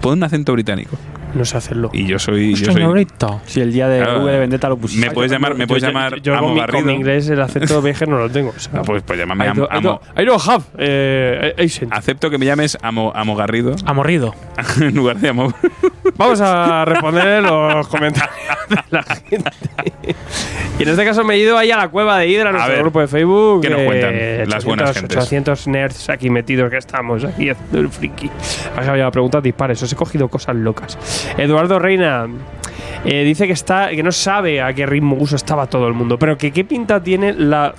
Pon 0.00 0.18
un 0.18 0.22
acento 0.22 0.52
británico. 0.52 0.96
No 1.34 1.44
sé 1.44 1.56
hacerlo. 1.56 1.90
Y 1.92 2.06
yo 2.06 2.18
soy. 2.18 2.54
Yo 2.54 2.66
soy 2.66 2.74
Señorito. 2.74 3.40
Si 3.46 3.60
el 3.60 3.72
día 3.72 3.88
de 3.88 4.00
Claro. 4.02 4.24
V 4.24 4.32
de 4.32 4.38
Vendetta 4.38 4.68
lo 4.68 4.76
pusiste. 4.76 5.06
me 5.08 5.12
puedes 5.14 5.30
llamar, 5.30 5.54
me 5.54 5.66
puedes 5.66 5.82
llamar 5.82 6.16
Yo, 6.16 6.32
yo 6.32 6.36
Amo 6.36 6.54
mi, 6.54 6.60
con 6.66 6.86
mi 6.86 6.92
inglés 6.94 7.28
el 7.28 7.40
acento 7.40 7.80
vejer 7.82 8.08
no 8.08 8.18
lo 8.18 8.28
tengo. 8.30 8.52
O 8.56 8.58
sea, 8.58 8.72
Ah, 8.80 8.82
pues, 8.84 9.02
pues 9.02 9.18
llámame 9.18 9.44
I, 9.44 9.48
Amo. 9.48 9.62
I, 9.64 9.66
Amo- 9.70 10.00
don't, 10.06 10.20
I 10.20 10.24
don't 10.24 10.42
have 10.48 10.64
eh, 10.78 11.54
accent. 11.58 11.92
Acepto 11.92 12.30
que 12.30 12.38
me 12.38 12.46
llames 12.46 12.76
Amo, 12.82 13.12
Amo 13.14 13.36
Garrido 13.36 13.74
Amorrido. 13.86 14.34
en 14.80 14.94
lugar 14.94 15.16
de 15.18 15.28
Amo. 15.28 15.52
Vamos 16.16 16.40
a 16.40 16.84
responder 16.84 17.42
los 17.42 17.86
comentarios 17.88 18.36
de 18.68 18.76
la 18.90 19.02
gente. 19.02 19.50
Y 20.78 20.82
en 20.82 20.88
este 20.88 21.04
caso 21.04 21.24
me 21.24 21.34
he 21.34 21.38
ido 21.38 21.56
ahí 21.58 21.70
a 21.70 21.76
la 21.76 21.88
cueva 21.88 22.18
de 22.18 22.28
Hydra, 22.28 22.52
nuestro 22.52 22.72
ver, 22.72 22.82
grupo 22.82 23.00
de 23.00 23.08
Facebook. 23.08 23.60
¿qué 23.62 23.70
nos 23.70 23.80
eh, 23.80 23.86
cuentan 23.86 24.50
las 24.50 24.64
buenas 24.64 24.90
800, 24.90 24.94
gentes? 24.94 25.16
800 25.18 25.68
nerds 25.68 26.08
aquí 26.10 26.30
metidos 26.30 26.70
que 26.70 26.76
estamos, 26.78 27.24
aquí 27.24 27.50
haciendo 27.50 27.80
el 27.80 27.88
friki. 27.88 28.30
Había 28.76 29.10
preguntas 29.10 29.42
dispares, 29.42 29.82
os 29.82 29.92
he 29.92 29.96
cogido 29.96 30.28
cosas 30.28 30.56
locas. 30.56 30.98
Eduardo 31.38 31.78
Reina 31.78 32.26
eh, 33.04 33.24
dice 33.24 33.46
que 33.46 33.52
está 33.52 33.90
que 33.90 34.02
no 34.02 34.12
sabe 34.12 34.60
a 34.62 34.72
qué 34.72 34.86
ritmo 34.86 35.16
uso 35.16 35.36
estaba 35.36 35.66
todo 35.66 35.88
el 35.88 35.94
mundo, 35.94 36.18
pero 36.18 36.36
que 36.38 36.50
qué 36.52 36.64
pinta 36.64 37.02
tiene 37.02 37.32
la 37.32 37.74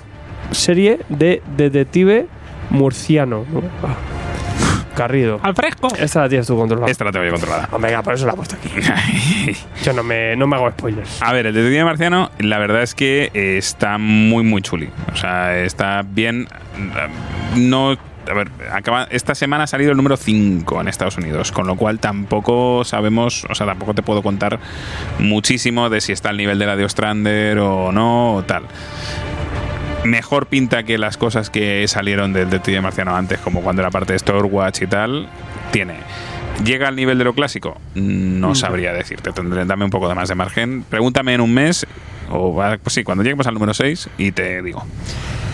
serie 0.50 1.00
de 1.08 1.42
Detective 1.56 2.26
Murciano. 2.70 3.44
¿no? 3.52 3.62
Ah. 3.82 3.94
Al 5.42 5.54
fresco. 5.54 5.88
Esta 5.98 6.20
la 6.20 6.28
tienes 6.28 6.46
tú 6.46 6.54
controlada. 6.56 6.90
Esta 6.90 7.04
la 7.04 7.12
tengo 7.12 7.24
yo 7.24 7.32
controlada. 7.32 7.68
Hombre, 7.72 7.90
venga, 7.90 8.02
por 8.02 8.14
eso 8.14 8.26
la 8.26 8.32
he 8.32 8.36
puesto 8.36 8.56
aquí. 8.56 8.68
Yo 9.82 9.92
no 9.94 10.02
me, 10.02 10.36
no 10.36 10.46
me 10.46 10.56
hago 10.56 10.70
spoilers. 10.70 11.22
A 11.22 11.32
ver, 11.32 11.46
el 11.46 11.54
detective 11.54 11.84
marciano, 11.84 12.30
la 12.38 12.58
verdad 12.58 12.82
es 12.82 12.94
que 12.94 13.30
eh, 13.32 13.56
está 13.56 13.96
muy, 13.98 14.44
muy 14.44 14.60
chuli. 14.62 14.90
O 15.12 15.16
sea, 15.16 15.58
está 15.60 16.02
bien. 16.06 16.46
eh, 16.76 17.08
No. 17.56 17.96
A 18.30 18.34
ver, 18.34 18.50
acaba, 18.70 19.04
esta 19.10 19.34
semana 19.34 19.64
ha 19.64 19.66
salido 19.66 19.90
el 19.90 19.96
número 19.96 20.16
5 20.16 20.80
en 20.80 20.88
Estados 20.88 21.16
Unidos, 21.16 21.50
con 21.50 21.66
lo 21.66 21.76
cual 21.76 21.98
tampoco 21.98 22.84
sabemos, 22.84 23.46
o 23.50 23.54
sea, 23.54 23.66
tampoco 23.66 23.94
te 23.94 24.02
puedo 24.02 24.22
contar 24.22 24.60
muchísimo 25.18 25.90
de 25.90 26.00
si 26.00 26.12
está 26.12 26.30
al 26.30 26.36
nivel 26.36 26.58
de 26.58 26.66
la 26.66 26.76
de 26.76 26.84
Ostrander 26.84 27.58
o 27.58 27.90
no, 27.90 28.36
o 28.36 28.42
tal. 28.44 28.64
Mejor 30.04 30.46
pinta 30.46 30.82
que 30.82 30.98
las 30.98 31.16
cosas 31.16 31.50
que 31.50 31.86
salieron 31.88 32.32
del 32.32 32.50
Detective 32.50 32.80
Marciano 32.80 33.16
antes, 33.16 33.38
como 33.38 33.60
cuando 33.60 33.82
era 33.82 33.90
parte 33.90 34.12
de 34.12 34.18
Stormwatch 34.18 34.82
y 34.82 34.86
tal, 34.86 35.28
tiene. 35.70 35.94
¿Llega 36.64 36.88
al 36.88 36.96
nivel 36.96 37.18
de 37.18 37.24
lo 37.24 37.34
clásico? 37.34 37.80
No 37.94 38.54
sabría 38.54 38.92
decirte. 38.92 39.32
Tendré, 39.32 39.64
dame 39.64 39.84
un 39.84 39.90
poco 39.90 40.08
de 40.08 40.14
más 40.14 40.28
de 40.28 40.34
margen. 40.34 40.84
Pregúntame 40.88 41.34
en 41.34 41.40
un 41.40 41.52
mes, 41.52 41.86
o 42.30 42.54
pues 42.54 42.94
sí, 42.94 43.04
cuando 43.04 43.24
lleguemos 43.24 43.46
al 43.46 43.54
número 43.54 43.74
6 43.74 44.10
y 44.18 44.32
te 44.32 44.62
digo. 44.62 44.84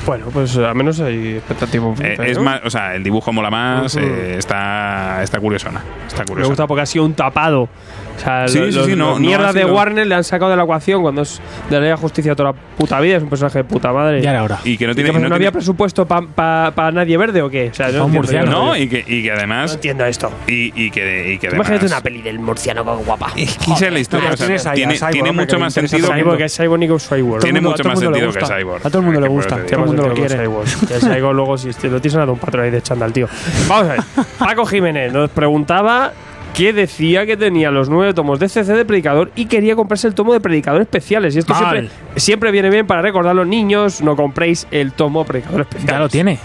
Bueno, 0.09 0.25
pues 0.33 0.57
al 0.57 0.75
menos 0.75 0.99
hay 1.01 1.37
expectativa. 1.37 1.87
Eh, 2.03 2.17
es 2.29 2.39
más, 2.39 2.63
o 2.65 2.71
sea, 2.71 2.95
el 2.95 3.03
dibujo 3.05 3.31
mola 3.31 3.51
más, 3.51 3.95
Ujú. 3.95 4.03
eh, 4.07 4.37
está, 4.39 5.23
está 5.23 5.39
curiosona. 5.39 5.83
Está 6.07 6.21
Me 6.21 6.25
curiosa. 6.29 6.49
gusta 6.49 6.67
porque 6.67 6.81
ha 6.81 6.87
sido 6.87 7.05
un 7.05 7.13
tapado. 7.13 7.69
O 8.19 8.21
sea, 8.21 8.49
Sí, 8.49 8.59
los, 8.59 8.69
sí, 8.69 8.75
los- 8.75 8.87
sí, 8.87 8.97
no- 8.97 9.11
los 9.11 9.21
no 9.21 9.27
mierdas 9.27 9.51
ha 9.51 9.53
de 9.59 9.65
Warner 9.65 10.07
le 10.07 10.15
han 10.15 10.25
sacado 10.25 10.51
de 10.51 10.57
la 10.57 10.65
ecuación 10.65 11.03
cuando 11.03 11.23
es 11.23 11.41
de 11.71 11.81
la 11.81 11.97
Justicia 11.97 12.35
toda 12.35 12.53
la 12.53 12.59
puta 12.77 13.01
vida. 13.01 13.17
Es 13.17 13.23
un 13.23 13.29
personaje 13.31 13.59
de 13.59 13.65
puta 13.65 13.93
madre. 13.93 14.21
Ya 14.21 14.31
era 14.31 14.43
hora. 14.43 14.59
Y 14.65 14.77
que 14.77 14.87
no 14.87 14.93
¿Y 14.93 14.95
tiene. 14.97 15.11
pasa, 15.11 15.23
no 15.23 15.29
¿No, 15.29 15.35
había 15.35 15.53
presupuesto 15.53 16.07
para 16.07 16.91
nadie 16.93 17.17
verde 17.17 17.43
o 17.43 17.49
qué? 17.51 17.69
O 17.71 17.75
sea, 17.75 17.87
Pa' 17.87 17.91
entiendo, 17.93 18.09
murciano. 18.19 18.51
no, 18.51 18.67
no, 18.67 18.77
y 18.77 18.89
que, 18.89 19.05
y 19.07 19.23
que 19.23 19.31
no 19.31 19.37
además. 19.37 19.75
entiendo 19.75 20.05
esto. 20.05 20.31
Y, 20.47 20.73
y 20.75 20.91
que, 20.91 21.33
y 21.33 21.39
que 21.39 21.49
Imagínate 21.49 21.87
una 21.87 22.01
peli 22.01 22.23
del 22.23 22.39
murciano 22.39 22.85
con 22.85 23.05
guapa. 23.05 23.33
Es 23.37 23.57
que 23.59 23.73
esa 23.73 23.87
es 23.87 23.93
la 23.93 23.99
historia. 24.01 24.29
No, 24.29 24.35
o 24.35 24.59
sea, 24.59 24.73
tiene, 24.75 24.95
Cyborg, 24.97 25.13
tiene 25.13 25.31
hombre, 25.31 25.47
mucho 25.47 25.59
más 25.59 25.73
sentido. 25.75 26.09
que- 26.09 26.45
es 26.45 26.57
Cyborg 26.57 26.83
y 26.83 26.89
Cyborg. 26.99 27.43
Tiene 27.43 27.61
mundo- 27.61 27.71
mucho 27.77 27.89
más 27.89 27.99
sentido 28.01 28.33
que. 28.33 28.41
Cyborg. 28.45 28.87
A 28.87 28.91
todo 28.91 28.99
el 28.99 29.05
mundo 29.05 29.21
le 29.21 29.29
gusta. 29.29 29.57
Todo 29.65 29.81
el 29.81 29.87
mundo 29.87 30.09
lo 30.09 30.15
quiere. 30.15 30.37
Cyborg. 30.37 31.35
Luego 31.35 31.57
si 31.59 31.69
lo 31.89 32.01
tienes 32.01 32.17
a 32.17 32.25
un 32.25 32.39
patrón 32.39 32.65
ahí 32.65 32.71
de 32.71 32.83
chándal, 32.83 33.13
tío. 33.13 33.29
Vamos 33.69 33.89
a 33.91 33.93
ver. 33.93 34.01
Paco 34.39 34.67
Jiménez 34.67 35.13
nos 35.13 35.31
preguntaba 35.31 36.13
que 36.55 36.73
decía 36.73 37.25
que 37.27 37.37
tenía 37.37 37.71
los 37.71 37.89
nueve 37.89 38.15
tomos 38.15 38.41
de 38.41 38.49
CC 38.49 38.73
de 38.75 38.85
Predicador 38.85 39.31
y 39.37 39.47
quería 39.47 39.77
comprarse 39.77 40.09
el 40.09 40.15
tomo 40.15 40.33
de 40.33 40.41
Predicador 40.41 40.81
especiales. 40.83 41.37
Y 41.37 41.39
esto 41.39 41.55
siempre, 41.55 41.89
siempre 42.17 42.51
viene 42.51 42.71
bien 42.71 42.87
para 42.87 43.01
recordar 43.03 43.31
a 43.33 43.35
los 43.35 43.47
niños, 43.47 44.01
no 44.01 44.17
compréis 44.17 44.67
el 44.71 44.93
tomo 44.93 45.25
Predicador 45.25 45.61
especial. 45.63 45.89
Ya 45.93 45.99
lo 46.01 46.09
tiene. 46.09 46.39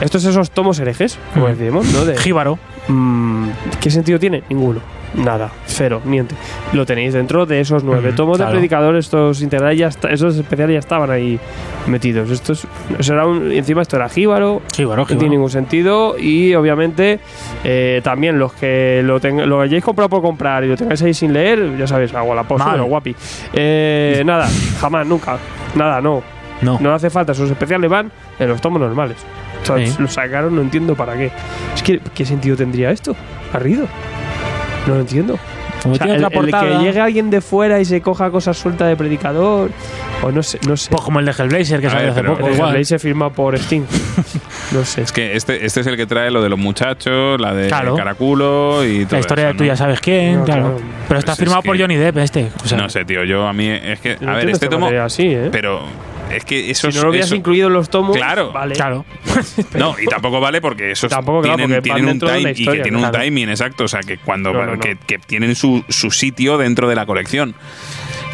Estos 0.00 0.24
esos 0.24 0.50
tomos 0.50 0.78
herejes, 0.78 1.18
como 1.34 1.48
Mm. 1.48 1.56
decimos, 1.56 1.92
¿no? 1.92 2.04
De, 2.04 2.16
Jíbaro. 2.16 2.58
Mm, 2.92 3.48
¿Qué 3.80 3.90
sentido 3.90 4.18
tiene? 4.18 4.42
Ninguno. 4.48 4.80
Nada, 5.12 5.50
cero, 5.66 6.00
niente. 6.04 6.36
Lo 6.72 6.86
tenéis 6.86 7.14
dentro 7.14 7.44
de 7.44 7.60
esos 7.60 7.82
nueve 7.82 8.12
Mm, 8.12 8.14
tomos 8.14 8.36
claro. 8.36 8.52
de 8.52 8.56
predicador, 8.58 8.94
estos 8.94 9.42
integrales, 9.42 9.76
ya 9.76 9.88
está- 9.88 10.08
esos 10.08 10.36
especiales 10.36 10.74
ya 10.74 10.78
estaban 10.78 11.10
ahí 11.10 11.38
metidos. 11.88 12.30
Esto 12.30 12.52
es, 12.52 12.64
eso 12.96 13.14
era 13.14 13.26
un- 13.26 13.50
encima 13.50 13.82
esto 13.82 13.96
era 13.96 14.08
jíbaro, 14.08 14.62
Jíbaro, 14.72 15.02
no 15.02 15.06
tiene 15.06 15.30
ningún 15.30 15.50
sentido. 15.50 16.16
Y 16.16 16.54
obviamente, 16.54 17.18
eh, 17.64 18.00
también 18.04 18.38
los 18.38 18.52
que 18.52 19.02
lo, 19.04 19.20
teng- 19.20 19.44
lo 19.46 19.60
hayáis 19.60 19.82
comprado 19.82 20.08
por 20.08 20.22
comprar 20.22 20.62
y 20.62 20.68
lo 20.68 20.76
tengáis 20.76 21.02
ahí 21.02 21.12
sin 21.12 21.32
leer, 21.32 21.76
ya 21.76 21.88
sabéis, 21.88 22.14
hago 22.14 22.32
la 22.32 22.44
pero 22.44 22.84
guapi. 22.84 23.14
Eh, 23.52 24.22
nada, 24.24 24.48
jamás, 24.80 25.04
nunca. 25.08 25.38
Nada, 25.74 26.00
no. 26.00 26.22
No. 26.62 26.78
No 26.80 26.92
hace 26.94 27.10
falta, 27.10 27.32
esos 27.32 27.50
especiales 27.50 27.88
van 27.90 28.10
en 28.38 28.48
los 28.48 28.60
tomos 28.60 28.80
normales. 28.80 29.16
O 29.62 29.66
sea, 29.66 29.76
Sí. 29.86 29.94
Lo 29.98 30.08
sacaron, 30.08 30.54
no 30.56 30.62
entiendo 30.62 30.94
para 30.94 31.16
qué. 31.16 31.30
Es 31.74 31.82
que, 31.82 32.00
¿qué 32.14 32.24
sentido 32.24 32.56
tendría 32.56 32.90
esto? 32.90 33.14
Arrido. 33.52 33.86
No 34.86 34.94
lo 34.94 35.00
entiendo. 35.00 35.38
Como 35.82 35.94
O 35.94 35.96
sea, 35.96 36.14
el, 36.14 36.26
que 36.28 36.78
llegue 36.82 37.00
alguien 37.00 37.30
de 37.30 37.40
fuera 37.40 37.80
y 37.80 37.86
se 37.86 38.02
coja 38.02 38.30
cosas 38.30 38.58
sueltas 38.58 38.86
de 38.88 38.96
predicador, 38.96 39.70
o 40.22 40.30
no 40.30 40.42
sé, 40.42 40.58
no 40.68 40.76
sé. 40.76 40.90
Pues 40.90 41.00
como 41.00 41.20
el 41.20 41.24
de 41.24 41.32
Hellblazer 41.32 41.80
que 41.80 41.86
A 41.86 41.90
salió 41.90 42.14
ver, 42.14 42.26
hace 42.26 42.42
poco. 42.58 42.68
el 42.68 42.84
se 42.84 42.98
firma 42.98 43.30
por 43.30 43.58
Steam. 43.58 43.86
no 44.72 44.84
sé. 44.84 45.00
Es 45.02 45.12
que 45.12 45.34
este, 45.36 45.64
este 45.64 45.80
es 45.80 45.86
el 45.86 45.96
que 45.96 46.04
trae 46.06 46.30
lo 46.30 46.42
de 46.42 46.50
los 46.50 46.58
muchachos, 46.58 47.40
la 47.40 47.54
de 47.54 47.68
Claro. 47.68 47.94
Caraculo 47.96 48.84
y 48.84 49.06
todo 49.06 49.14
La 49.16 49.20
historia 49.20 49.44
eso, 49.46 49.52
de 49.54 49.58
tú 49.58 49.64
¿no? 49.64 49.68
ya 49.68 49.76
sabes 49.76 50.00
quién, 50.00 50.40
No, 50.40 50.44
claro. 50.44 50.62
claro. 50.64 50.80
Pero 51.08 51.18
está 51.20 51.32
Pues 51.32 51.38
firmado 51.38 51.60
es 51.60 51.66
por 51.66 51.76
que- 51.76 51.82
Johnny 51.82 51.96
Depp 51.96 52.18
este. 52.18 52.48
O 52.62 52.68
sea, 52.68 52.76
No 52.76 52.88
sé, 52.90 53.06
tío, 53.06 53.24
yo 53.24 53.46
a 53.46 53.52
mí 53.54 53.66
es 53.70 54.00
que... 54.00 54.18
A 54.26 54.32
ver, 54.34 54.50
este 54.50 54.68
tomo... 54.68 54.86
así, 54.88 55.28
¿eh? 55.28 55.48
Pero 55.50 55.84
es 56.30 56.44
que 56.44 56.70
eso... 56.70 56.90
si 56.90 56.96
no 56.98 57.04
lo 57.04 57.10
hubieras 57.10 57.28
eso- 57.28 57.36
incluido 57.36 57.68
en 57.68 57.74
los 57.74 57.90
tomos, 57.90 58.16
Claro. 58.16 58.52
vale. 58.52 58.74
Claro. 58.74 59.04
No, 59.74 59.94
y 60.00 60.06
tampoco 60.06 60.40
vale 60.40 60.60
porque 60.60 60.90
esos 60.92 61.10
Tampoco, 61.10 61.42
claro, 61.42 61.56
tienen, 61.58 61.76
porque 61.76 61.90
van 61.90 61.96
tienen 61.98 62.12
un 62.14 62.20
time 62.20 62.50
y 62.52 62.64
que 62.64 62.82
tienen 62.82 62.96
un 62.96 63.00
claro. 63.10 63.18
timing 63.24 63.48
exacto, 63.50 63.84
o 63.84 63.88
sea 63.88 64.00
que 64.00 64.18
cuando 64.18 64.52
No, 64.52 64.64
no, 64.66 64.74
no. 64.76 64.80
Que, 64.80 64.96
que 64.96 65.18
tienen 65.18 65.54
su, 65.54 65.84
su 65.88 66.10
sitio 66.10 66.58
dentro 66.58 66.88
de 66.88 66.94
la 66.94 67.06
colección. 67.06 67.54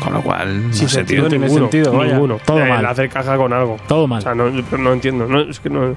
Con 0.00 0.12
lo 0.12 0.22
cual, 0.22 0.68
no 0.68 0.72
Sin 0.74 0.88
sé, 0.88 0.96
sentido 0.96 1.28
tiene 1.28 1.46
ninguno. 1.46 1.64
sentido, 1.66 1.92
vaya. 1.92 2.12
ninguno. 2.12 2.38
Todo 2.44 2.60
El 2.62 2.68
mal. 2.68 2.84
hacer 2.86 3.08
caja 3.08 3.36
con 3.36 3.52
algo. 3.52 3.76
Todo 3.88 4.06
mal. 4.06 4.18
O 4.18 4.22
sea, 4.22 4.34
no, 4.34 4.50
no 4.50 4.92
entiendo. 4.92 5.26
No, 5.26 5.40
es 5.40 5.58
que 5.58 5.70
no. 5.70 5.96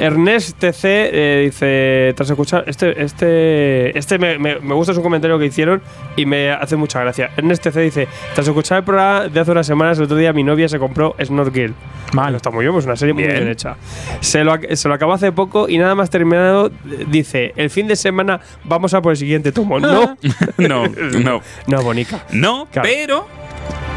Ernest 0.00 0.58
TC 0.58 0.84
eh, 0.84 1.42
dice, 1.46 2.12
tras 2.16 2.30
escuchar, 2.30 2.64
este, 2.66 3.02
este, 3.02 3.96
este 3.98 4.18
me, 4.18 4.38
me- 4.38 4.58
me 4.60 4.74
gusta 4.74 4.92
su 4.94 5.02
comentario 5.02 5.38
que 5.38 5.46
hicieron 5.46 5.82
y 6.16 6.26
me 6.26 6.50
hace 6.50 6.76
mucha 6.76 7.00
gracia. 7.00 7.30
Ernest 7.36 7.62
TC 7.62 7.76
dice, 7.80 8.08
tras 8.34 8.46
escuchar 8.48 8.78
el 8.78 8.84
programa 8.84 9.28
de 9.28 9.40
hace 9.40 9.50
unas 9.50 9.66
semanas, 9.66 9.98
el 9.98 10.04
otro 10.04 10.16
día 10.16 10.32
mi 10.32 10.42
novia 10.42 10.68
se 10.68 10.78
compró 10.78 11.14
Snort 11.22 11.54
Girl. 11.54 11.74
Mal. 12.12 12.34
Está 12.34 12.50
muy 12.50 12.62
bien, 12.64 12.72
pues 12.72 12.86
una 12.86 12.96
serie 12.96 13.12
muy 13.14 13.24
Bien. 13.24 13.36
bien 13.36 13.48
hecha. 13.48 13.76
Se 14.20 14.44
lo, 14.44 14.56
se 14.74 14.88
lo 14.88 14.94
acabó 14.94 15.12
hace 15.12 15.32
poco 15.32 15.68
y 15.68 15.76
nada 15.78 15.94
más 15.94 16.08
terminado, 16.08 16.68
eh, 16.68 17.04
dice, 17.08 17.52
el 17.56 17.68
fin 17.70 17.86
de 17.88 17.96
semana 17.96 18.40
vamos 18.64 18.94
a 18.94 19.02
por 19.02 19.12
el 19.12 19.16
siguiente 19.18 19.52
tomo. 19.52 19.78
No, 19.86 20.16
No, 20.58 20.86
no. 20.86 21.40
no, 21.66 21.82
Bonica. 21.82 22.24
No, 22.32 22.66
Claro. 22.70 22.88
pero, 22.88 23.25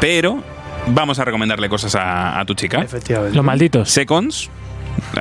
pero 0.00 0.42
vamos 0.88 1.18
a 1.18 1.24
recomendarle 1.24 1.68
cosas 1.68 1.94
a, 1.94 2.38
a 2.40 2.44
tu 2.44 2.54
chica. 2.54 2.80
Efectivamente. 2.82 3.36
Los 3.36 3.44
malditos. 3.44 3.90
Seconds. 3.90 4.50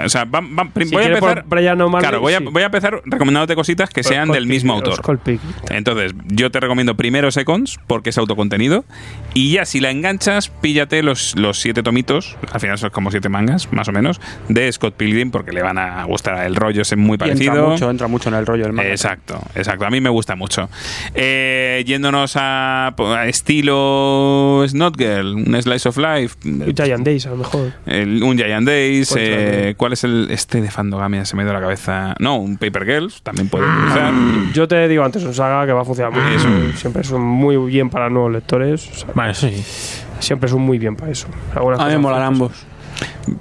O 0.03 0.09
sea, 0.09 0.25
va- 0.25 0.41
va- 0.41 0.69
prim- 0.73 0.87
Si 0.89 0.95
voy 0.95 1.03
a 1.03 1.07
empezar. 1.07 1.43
Brian 1.47 1.79
O'Malley, 1.81 2.01
Claro, 2.07 2.21
voy 2.21 2.33
a, 2.33 2.39
sí. 2.39 2.45
voy 2.51 2.63
a 2.63 2.65
empezar 2.67 3.01
recomendándote 3.05 3.55
cositas 3.55 3.89
que 3.89 4.03
sean 4.03 4.29
del 4.31 4.45
mismo 4.47 4.73
autor. 4.73 4.99
Entonces, 5.69 6.13
yo 6.27 6.51
te 6.51 6.59
recomiendo 6.59 6.95
primero 6.95 7.31
Seconds, 7.31 7.79
porque 7.87 8.09
es 8.11 8.17
autocontenido. 8.17 8.85
Y 9.33 9.51
ya, 9.53 9.65
si 9.65 9.79
la 9.79 9.91
enganchas, 9.91 10.49
píllate 10.49 11.03
los, 11.03 11.35
los 11.37 11.59
siete 11.59 11.83
tomitos, 11.83 12.37
al 12.51 12.59
final 12.59 12.77
son 12.77 12.89
como 12.89 13.11
siete 13.11 13.29
mangas, 13.29 13.71
más 13.71 13.87
o 13.87 13.91
menos, 13.91 14.19
de 14.47 14.71
Scott 14.71 14.95
Pilgrim, 14.95 15.31
porque 15.31 15.51
le 15.51 15.61
van 15.61 15.77
a 15.77 16.03
gustar 16.05 16.45
el 16.45 16.55
rollo, 16.55 16.81
es 16.81 16.95
muy 16.97 17.15
Y 17.15 17.17
parecido. 17.17 17.53
entra 17.53 17.67
mucho, 17.69 17.89
entra 17.89 18.07
mucho 18.07 18.29
en 18.29 18.35
el 18.35 18.45
rollo 18.45 18.63
del 18.63 18.73
manga. 18.73 18.89
Exacto, 18.89 19.39
exacto. 19.55 19.85
A 19.85 19.89
mí 19.89 20.01
me 20.01 20.09
gusta 20.09 20.35
mucho. 20.35 20.69
Eh, 21.13 21.83
yéndonos 21.85 22.35
a, 22.35 22.87
a 22.97 23.27
estilo 23.27 24.63
Snot 24.67 24.97
Girl, 24.97 25.35
un 25.35 25.61
Slice 25.61 25.89
of 25.89 25.97
Life, 25.97 26.35
Giant 26.75 27.05
Days, 27.05 27.25
a 27.25 27.29
lo 27.31 27.37
mejor. 27.37 27.73
el- 27.85 28.23
un 28.23 28.37
Giant 28.37 28.65
Days. 28.67 29.09
Contra 29.09 29.68
eh, 29.69 29.73
de- 29.73 29.75
¿Cuál 29.75 29.93
es 29.93 30.03
el 30.03 30.27
este 30.31 30.61
de 30.61 30.69
Fandogamia? 30.71 31.25
Se 31.25 31.35
me 31.35 31.43
dio 31.43 31.53
la 31.53 31.61
cabeza. 31.61 32.15
No, 32.19 32.37
un 32.37 32.57
Paper 32.57 32.85
Girls 32.85 33.21
también 33.23 33.49
puede 33.49 33.65
utilizar. 33.65 34.13
Yo 34.53 34.67
te 34.67 34.87
digo 34.87 35.03
antes, 35.03 35.23
un 35.23 35.33
saga 35.33 35.65
que 35.65 35.71
va 35.73 35.81
a 35.81 35.85
funcionar 35.85 36.11
muy 36.13 36.21
bien. 36.29 36.73
Siempre 36.75 37.01
es 37.01 37.11
un 37.11 37.21
muy 37.21 37.57
bien 37.69 37.89
para 37.89 38.09
nuevos 38.09 38.31
lectores. 38.31 38.89
o 38.91 38.95
sea, 38.95 39.09
Vale, 39.13 39.33
sí. 39.33 39.63
siempre 40.19 40.47
es 40.47 40.53
un 40.53 40.61
muy 40.63 40.77
bien 40.79 40.95
para 40.95 41.11
eso. 41.11 41.27
Algunas 41.55 41.79
A 41.79 41.85
mí 41.85 41.91
me 41.91 41.97
molan 41.99 42.23
ambos. 42.23 42.65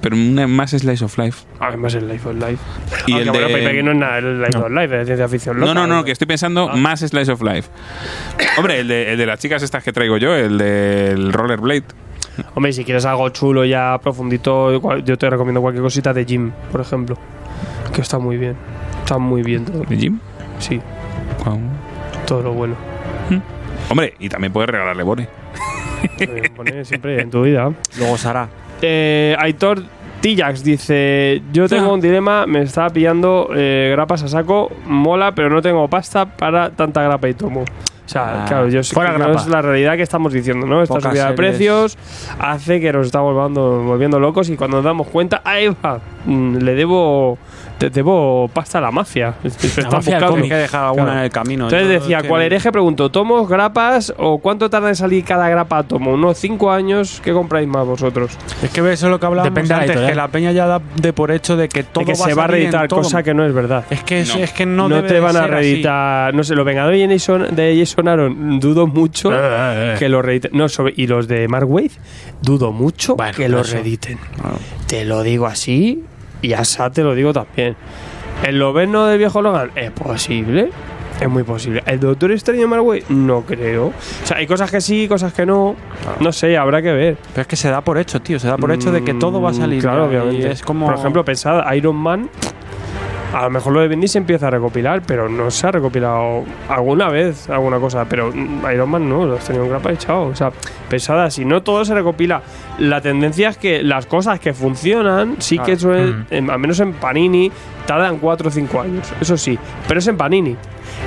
Pero 0.00 0.14
una- 0.16 0.46
más 0.46 0.70
Slice 0.70 1.04
of 1.04 1.16
Life. 1.18 1.44
Además 1.58 1.94
el 1.94 2.06
Life 2.06 2.28
of 2.28 2.34
Life. 2.36 2.58
Y 3.06 3.12
Aunque 3.12 3.22
el 3.24 3.30
bueno, 3.30 3.48
de- 3.48 3.54
Pepe 3.54 3.82
no 3.82 3.90
es 3.92 3.96
nada, 3.96 4.18
el 4.18 4.40
Life 4.40 4.58
of 4.58 4.70
Life, 4.70 5.00
es 5.00 5.06
ciencia 5.06 5.28
ficción 5.28 5.58
No, 5.58 5.66
loca. 5.66 5.74
no, 5.74 5.86
no, 5.86 6.04
que 6.04 6.12
estoy 6.12 6.26
pensando 6.26 6.68
Ah. 6.70 6.76
más 6.76 7.00
Slice 7.00 7.32
of 7.32 7.42
Life. 7.42 7.68
Hombre, 8.58 8.80
el 8.80 8.88
de, 8.88 9.12
el 9.12 9.18
de 9.18 9.26
las 9.26 9.40
chicas 9.40 9.62
estas 9.62 9.82
que 9.82 9.92
traigo 9.92 10.16
yo, 10.18 10.34
el 10.34 10.58
del 10.58 11.32
Rollerblade. 11.32 11.84
Hombre, 12.54 12.72
si 12.72 12.84
quieres 12.84 13.04
algo 13.04 13.28
chulo 13.30 13.64
ya 13.64 13.98
profundito, 14.02 14.98
yo 14.98 15.18
te 15.18 15.30
recomiendo 15.30 15.60
cualquier 15.60 15.82
cosita 15.82 16.12
de 16.12 16.24
Jim, 16.24 16.50
por 16.70 16.80
ejemplo. 16.80 17.16
Que 17.92 18.00
está 18.02 18.18
muy 18.18 18.36
bien. 18.36 18.56
Está 19.00 19.18
muy 19.18 19.42
bien 19.42 19.64
todo. 19.64 19.84
¿De 19.84 19.96
Jim? 19.96 20.18
Sí. 20.58 20.80
Todo 22.26 22.42
lo 22.42 22.52
bueno. 22.52 22.74
Hombre, 23.90 24.14
y 24.18 24.28
también 24.28 24.52
puedes 24.52 24.68
regalarle 24.68 25.02
Bone. 25.02 25.28
Eh, 26.18 26.50
pone 26.54 26.84
siempre 26.84 27.20
en 27.20 27.30
tu 27.30 27.42
vida. 27.42 27.72
Luego 27.98 28.16
Sara. 28.16 28.48
Eh, 28.82 29.34
Aitor 29.38 29.82
Tillax 30.20 30.62
dice: 30.62 31.42
Yo 31.52 31.68
tengo 31.68 31.92
un 31.92 32.00
dilema, 32.00 32.46
me 32.46 32.62
está 32.62 32.88
pillando 32.90 33.50
eh, 33.54 33.90
grapas 33.92 34.22
a 34.22 34.28
saco, 34.28 34.70
mola, 34.86 35.34
pero 35.34 35.48
no 35.48 35.62
tengo 35.62 35.88
pasta 35.88 36.26
para 36.26 36.70
tanta 36.70 37.02
grapa 37.02 37.28
y 37.28 37.34
tomo. 37.34 37.64
O 38.08 38.10
sea, 38.10 38.42
Ah, 38.42 38.44
claro, 38.48 38.68
yo 38.68 38.82
sé 38.82 38.94
fuera 38.94 39.14
que 39.14 39.32
es 39.32 39.46
la 39.48 39.60
realidad 39.60 39.96
que 39.96 40.02
estamos 40.02 40.32
diciendo, 40.32 40.66
¿no? 40.66 40.82
Esta 40.82 40.94
Pocas 40.94 41.10
subida 41.12 41.28
de 41.28 41.34
precios 41.36 41.98
hace 42.40 42.80
que 42.80 42.90
nos 42.90 43.04
estamos 43.04 43.34
volviendo, 43.34 43.82
volviendo 43.84 44.18
locos 44.18 44.48
y 44.48 44.56
cuando 44.56 44.78
nos 44.78 44.84
damos 44.84 45.08
cuenta, 45.08 45.42
¡ahí 45.44 45.68
va! 45.84 46.00
Mm, 46.24 46.56
Le 46.56 46.74
debo, 46.74 47.36
debo 47.78 48.48
pasta 48.52 48.78
a 48.78 48.80
la 48.80 48.90
mafia. 48.90 49.34
Se 49.46 49.80
está 49.80 49.90
mafia 49.96 50.20
cómic. 50.20 50.48
Que 50.48 50.54
dejar 50.56 50.84
alguna 50.86 51.12
en 51.14 51.18
el 51.20 51.30
camino. 51.30 51.64
Entonces 51.64 51.86
Yo 51.88 51.92
decía, 51.94 52.22
¿cuál 52.28 52.42
hereje? 52.42 52.72
Pregunto, 52.72 53.10
¿tomos, 53.10 53.48
grapas 53.48 54.12
o 54.16 54.38
cuánto 54.38 54.68
tarda 54.68 54.88
en 54.88 54.96
salir 54.96 55.24
cada 55.24 55.48
grapa 55.48 55.78
a 55.78 55.82
tomo? 55.84 56.12
¿Unos 56.12 56.38
5 56.38 56.70
años? 56.70 57.20
¿Qué 57.22 57.32
compráis 57.32 57.68
más 57.68 57.86
vosotros? 57.86 58.36
Es 58.62 58.70
que 58.70 58.80
eso 58.80 59.06
es 59.06 59.10
lo 59.10 59.20
que 59.20 59.26
hablábamos 59.26 59.54
Depende 59.54 59.74
de 59.74 59.80
la 59.86 59.92
antes, 59.92 60.10
que 60.10 60.14
la 60.14 60.28
peña 60.28 60.52
ya 60.52 60.66
da 60.66 60.80
de 60.96 61.12
por 61.12 61.30
hecho 61.30 61.56
de 61.56 61.68
que 61.68 61.84
todo 61.84 62.04
de 62.04 62.12
que 62.12 62.16
se 62.16 62.34
va 62.34 62.44
a 62.44 62.46
reeditar, 62.48 62.88
cosa 62.88 63.22
que 63.22 63.34
no 63.34 63.44
es 63.44 63.52
verdad. 63.52 63.84
Es 63.90 64.02
que, 64.02 64.20
es, 64.20 64.34
No. 64.34 64.42
es 64.42 64.52
que 64.52 64.66
no, 64.66 64.88
no 64.88 64.96
debe 64.96 65.08
te 65.08 65.14
de 65.14 65.20
van 65.20 65.36
a 65.36 65.40
así. 65.44 65.50
reeditar. 65.50 66.34
No 66.34 66.44
sé, 66.44 66.54
los 66.54 66.64
Vengadores 66.64 67.08
de 67.08 67.14
Jason, 67.18 67.54
de 67.54 67.76
Jason 67.78 68.08
Aaron, 68.08 68.60
dudo 68.60 68.86
mucho 68.86 69.30
que 69.98 70.08
los 70.08 70.24
reediten. 70.24 70.50
No, 70.54 70.68
sobre, 70.68 70.94
y 70.96 71.06
los 71.06 71.28
de 71.28 71.48
Mark 71.48 71.70
Waid, 71.70 71.92
dudo 72.42 72.72
mucho 72.72 73.16
Bueno, 73.16 73.32
que 73.36 73.48
los 73.48 73.70
reediten. 73.70 74.18
Te 74.86 75.04
lo 75.04 75.22
digo 75.22 75.46
así 75.46 76.04
y 76.42 76.52
a 76.52 76.64
Sa 76.64 76.90
te 76.90 77.02
lo 77.02 77.14
digo 77.14 77.32
también. 77.32 77.76
¿El 78.44 78.58
Loberno 78.58 79.06
del 79.06 79.18
viejo 79.18 79.42
Logan? 79.42 79.70
Es 79.74 79.90
posible. 79.90 80.70
Es 81.20 81.28
muy 81.28 81.42
posible. 81.42 81.82
¿El 81.84 81.98
Doctor 81.98 82.30
Extraño 82.30 82.60
de 82.60 82.66
Mark 82.68 82.84
Waid? 82.84 83.04
No 83.08 83.40
creo. 83.42 83.86
O 83.86 83.92
sea, 84.26 84.36
hay 84.36 84.46
cosas 84.46 84.70
que 84.70 84.80
sí, 84.80 85.08
cosas 85.08 85.32
que 85.32 85.44
no. 85.44 85.74
No 86.20 86.30
sé, 86.30 86.56
habrá 86.56 86.80
que 86.80 86.92
ver. 86.92 87.16
Pero 87.32 87.42
es 87.42 87.48
que 87.48 87.56
se 87.56 87.68
da 87.68 87.80
por 87.80 87.98
hecho, 87.98 88.20
tío. 88.20 88.38
Se 88.38 88.46
da 88.46 88.56
por 88.56 88.70
hecho 88.70 88.92
de 88.92 89.02
que 89.02 89.14
todo 89.14 89.42
va 89.42 89.50
a 89.50 89.54
salir. 89.54 89.78
Mm, 89.80 89.82
Claro, 89.82 90.04
obviamente. 90.04 90.48
Es 90.52 90.62
como... 90.62 90.86
Por 90.86 90.94
ejemplo, 90.94 91.24
pensad, 91.24 91.72
Iron 91.74 91.96
Man. 91.96 92.30
A 93.34 93.42
lo 93.42 93.50
mejor 93.50 93.74
lo 93.74 93.80
de 93.80 93.88
Bendy 93.88 94.08
se 94.08 94.16
empieza 94.18 94.46
a 94.48 94.50
recopilar, 94.50 95.02
pero 95.06 95.28
no 95.28 95.50
se 95.50 95.66
ha 95.66 95.70
recopilado 95.70 96.44
alguna 96.68 97.08
vez 97.10 97.50
alguna 97.50 97.78
cosa. 97.78 98.06
Pero 98.08 98.32
mm, 98.34 98.64
Iron 98.72 98.90
Man 98.90 99.06
no, 99.08 99.26
lo 99.26 99.34
has 99.36 99.44
tenido 99.44 99.64
en 99.64 99.70
grapa 99.70 99.92
y 99.92 99.98
chao. 99.98 100.28
O 100.28 100.34
sea, 100.34 100.50
pensad 100.88 101.22
así, 101.22 101.44
no 101.44 101.62
todo 101.62 101.84
se 101.84 101.92
recopila. 101.94 102.40
La 102.78 103.00
tendencia 103.02 103.50
es 103.50 103.58
que 103.58 103.82
las 103.82 104.06
cosas 104.06 104.40
que 104.40 104.54
funcionan, 104.54 105.36
sí 105.40 105.58
que 105.58 105.76
suelen, 105.76 106.26
en- 106.30 106.50
al 106.50 106.58
menos 106.58 106.80
en 106.80 106.94
Panini, 106.94 107.52
tardan 107.88 108.18
4 108.18 108.48
o 108.48 108.50
5 108.52 108.80
años. 108.82 109.08
Eso 109.20 109.36
sí, 109.36 109.58
pero 109.88 109.98
es 109.98 110.06
en 110.06 110.16
Panini. 110.16 110.54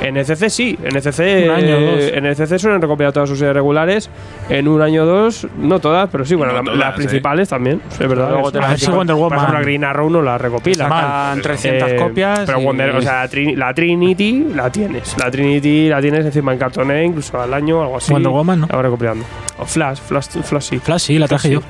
En 0.01 0.16
ECC 0.18 0.50
sí, 0.50 0.77
en 0.84 0.95
ECC, 0.95 1.45
Un 1.50 1.56
año 1.56 1.80
dos. 1.80 2.00
en 2.14 2.26
ECC 2.26 2.58
suelen 2.58 2.82
recopilar 2.82 3.11
todas 3.14 3.30
sus 3.30 3.38
series 3.38 3.53
regulares 3.53 4.10
en 4.50 4.68
un 4.68 4.82
año 4.82 5.03
o 5.03 5.06
dos, 5.06 5.48
no 5.58 5.80
todas, 5.80 6.10
pero 6.10 6.24
sí, 6.26 6.34
bueno, 6.34 6.53
No 6.53 6.60
la- 6.60 6.64
todas, 6.64 6.80
las 6.80 6.93
¿eh? 6.93 6.95
principales 6.98 7.50
también, 7.50 7.82
es 7.92 8.00
verdad. 8.00 8.30
Luego 8.32 8.48
Es- 8.48 8.53
te 8.53 8.60
las 8.60 8.68
por 8.69 8.76
ejemplo, 8.77 8.95
Wonder 8.98 9.16
Por 9.16 9.24
Woman. 9.24 9.40
ejemplo, 9.40 9.60
Green 9.64 9.84
Arrow 9.84 10.10
no 10.10 10.22
la 10.22 10.38
recopila. 10.38 10.88
Sacan 10.88 11.42
300 11.42 11.92
Eh, 11.92 11.95
copias. 11.98 12.40
Pero 12.45 12.61
y- 12.61 12.66
Wonder- 12.66 12.95
o 12.95 13.01
sea, 13.01 13.24
la, 13.24 13.30
Trini- 13.30 13.56
la 13.56 13.74
Trinity 13.74 14.48
la 14.56 14.69
tienes. 14.72 15.16
La 15.19 15.30
Trinity 15.30 15.90
la 15.90 16.01
tienes 16.01 16.26
encima 16.26 16.53
en 16.53 16.60
cartoné, 16.60 17.03
incluso 17.06 17.40
al 17.40 17.53
año 17.53 17.80
o 17.80 17.82
algo 17.84 17.98
así. 17.98 18.11
Wonder 18.14 18.32
Woman, 18.32 18.61
¿no? 18.61 18.68
La 18.69 18.76
va 18.77 18.82
recopilando. 18.84 19.26
O 19.60 19.66
Flash, 19.66 20.00
Flash, 20.00 20.42
Flash 20.42 20.64
sí. 20.64 20.80
Flash, 20.80 21.01
sí, 21.01 21.19
la 21.19 21.27
traje 21.27 21.50
Sí. 21.50 21.53
yo. 21.56 21.61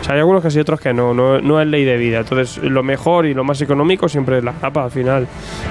O 0.00 0.04
sea, 0.04 0.14
hay 0.14 0.20
algunos 0.20 0.42
que 0.42 0.50
sí, 0.50 0.58
otros 0.58 0.80
que 0.80 0.92
no, 0.92 1.14
no. 1.14 1.40
No 1.40 1.60
es 1.60 1.66
ley 1.66 1.84
de 1.84 1.96
vida. 1.96 2.18
Entonces, 2.18 2.58
lo 2.58 2.82
mejor 2.82 3.26
y 3.26 3.34
lo 3.34 3.44
más 3.44 3.60
económico 3.60 4.08
siempre 4.08 4.38
es 4.38 4.44
la 4.44 4.52
grapa 4.52 4.84
al 4.84 4.90
final. 4.90 5.26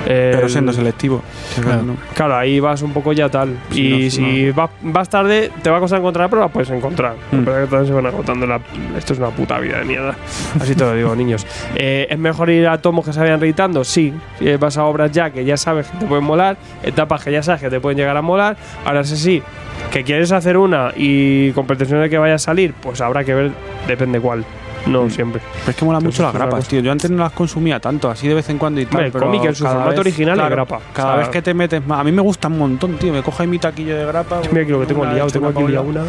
Eh, 0.05 0.31
Pero 0.35 0.49
siendo 0.49 0.73
selectivo. 0.73 1.21
Claro. 1.61 1.83
No. 1.83 1.95
Claro, 2.13 2.35
ahí 2.35 2.59
vas 2.59 2.81
un 2.81 2.93
poco 2.93 3.13
ya 3.13 3.29
tal. 3.29 3.57
Sí, 3.71 3.81
y 3.81 4.11
si 4.11 4.51
vas, 4.51 4.69
vas 4.81 5.09
tarde, 5.09 5.51
te 5.61 5.69
va 5.69 5.77
a 5.77 5.79
costar 5.79 5.99
encontrar, 5.99 6.29
pero 6.29 6.41
la 6.41 6.47
puedes 6.49 6.69
encontrar. 6.69 7.15
Mm. 7.31 7.43
Pero 7.43 7.69
que 7.69 7.85
se 7.87 7.93
van 7.93 8.05
agotando. 8.05 8.45
La, 8.45 8.59
esto 8.97 9.13
es 9.13 9.19
una 9.19 9.29
puta 9.29 9.59
vida 9.59 9.79
de 9.79 9.85
mierda. 9.85 10.15
Así 10.59 10.75
te 10.75 10.83
lo 10.83 10.93
digo, 10.93 11.15
niños. 11.15 11.45
Eh, 11.75 12.07
¿Es 12.09 12.17
mejor 12.19 12.49
ir 12.49 12.67
a 12.67 12.77
tomos 12.81 13.05
que 13.05 13.13
se 13.13 13.19
vayan 13.19 13.39
reeditando? 13.39 13.83
Sí. 13.83 14.13
Eh, 14.41 14.57
vas 14.59 14.77
a 14.77 14.85
obras 14.85 15.11
ya 15.11 15.29
que 15.29 15.45
ya 15.45 15.57
sabes 15.57 15.87
que 15.87 15.97
te 15.97 16.05
pueden 16.05 16.23
molar, 16.23 16.57
etapas 16.83 17.23
que 17.23 17.31
ya 17.31 17.43
sabes 17.43 17.61
que 17.61 17.69
te 17.69 17.79
pueden 17.79 17.97
llegar 17.97 18.17
a 18.17 18.21
molar. 18.21 18.57
Ahora 18.85 19.03
sí, 19.03 19.17
sí. 19.17 19.43
Que 19.91 20.03
quieres 20.03 20.31
hacer 20.31 20.57
una 20.57 20.91
y 20.95 21.51
con 21.51 21.65
pretensión 21.67 22.01
de 22.01 22.09
que 22.09 22.17
vaya 22.17 22.35
a 22.35 22.39
salir, 22.39 22.73
pues 22.73 22.99
habrá 23.01 23.23
que 23.23 23.33
ver, 23.33 23.51
depende 23.87 24.19
cuál. 24.19 24.43
No 24.87 25.03
Mm. 25.05 25.09
siempre. 25.09 25.41
Pero 25.61 25.71
es 25.71 25.75
que 25.77 25.83
mola 25.85 25.97
Pero 25.97 26.11
mucho 26.11 26.21
las 26.21 26.33
grapas, 26.33 26.67
tío. 26.67 26.79
Yo 26.79 26.91
antes 26.91 27.09
no 27.09 27.23
las 27.23 27.31
consumía 27.31 27.79
tanto, 27.79 28.07
así 28.07 28.27
de 28.27 28.35
vez 28.35 28.47
en 28.49 28.59
cuando 28.59 28.79
y 28.79 28.85
tal. 28.85 28.93
Hombre, 28.97 29.05
el 29.07 29.11
pero 29.13 29.25
cómic 29.25 29.45
en 29.45 29.55
su 29.55 29.63
formato 29.65 29.89
vez- 29.89 29.99
original 29.99 30.33
es 30.35 30.39
claro, 30.41 30.55
grapa. 30.55 30.79
Cada 30.93 31.07
O 31.07 31.11
sea, 31.13 31.19
vez 31.21 31.29
que 31.29 31.41
te 31.41 31.53
metes 31.55 31.87
más. 31.87 31.99
A 32.01 32.03
mí 32.03 32.11
me 32.11 32.21
gusta 32.21 32.49
un 32.49 32.59
montón, 32.59 32.93
tío. 32.97 33.11
Me 33.11 33.23
ahí 33.41 33.47
mi 33.47 33.57
taquillo 33.57 33.97
de 33.97 34.05
grapa. 34.05 34.41
Mira 34.51 34.61
aquí 34.61 34.71
lo 34.71 34.79
que 34.81 34.85
tengo 34.85 35.03
liado, 35.05 35.27
tengo 35.31 35.47
aquí 35.47 35.63
liado 35.63 35.85
una 35.85 36.03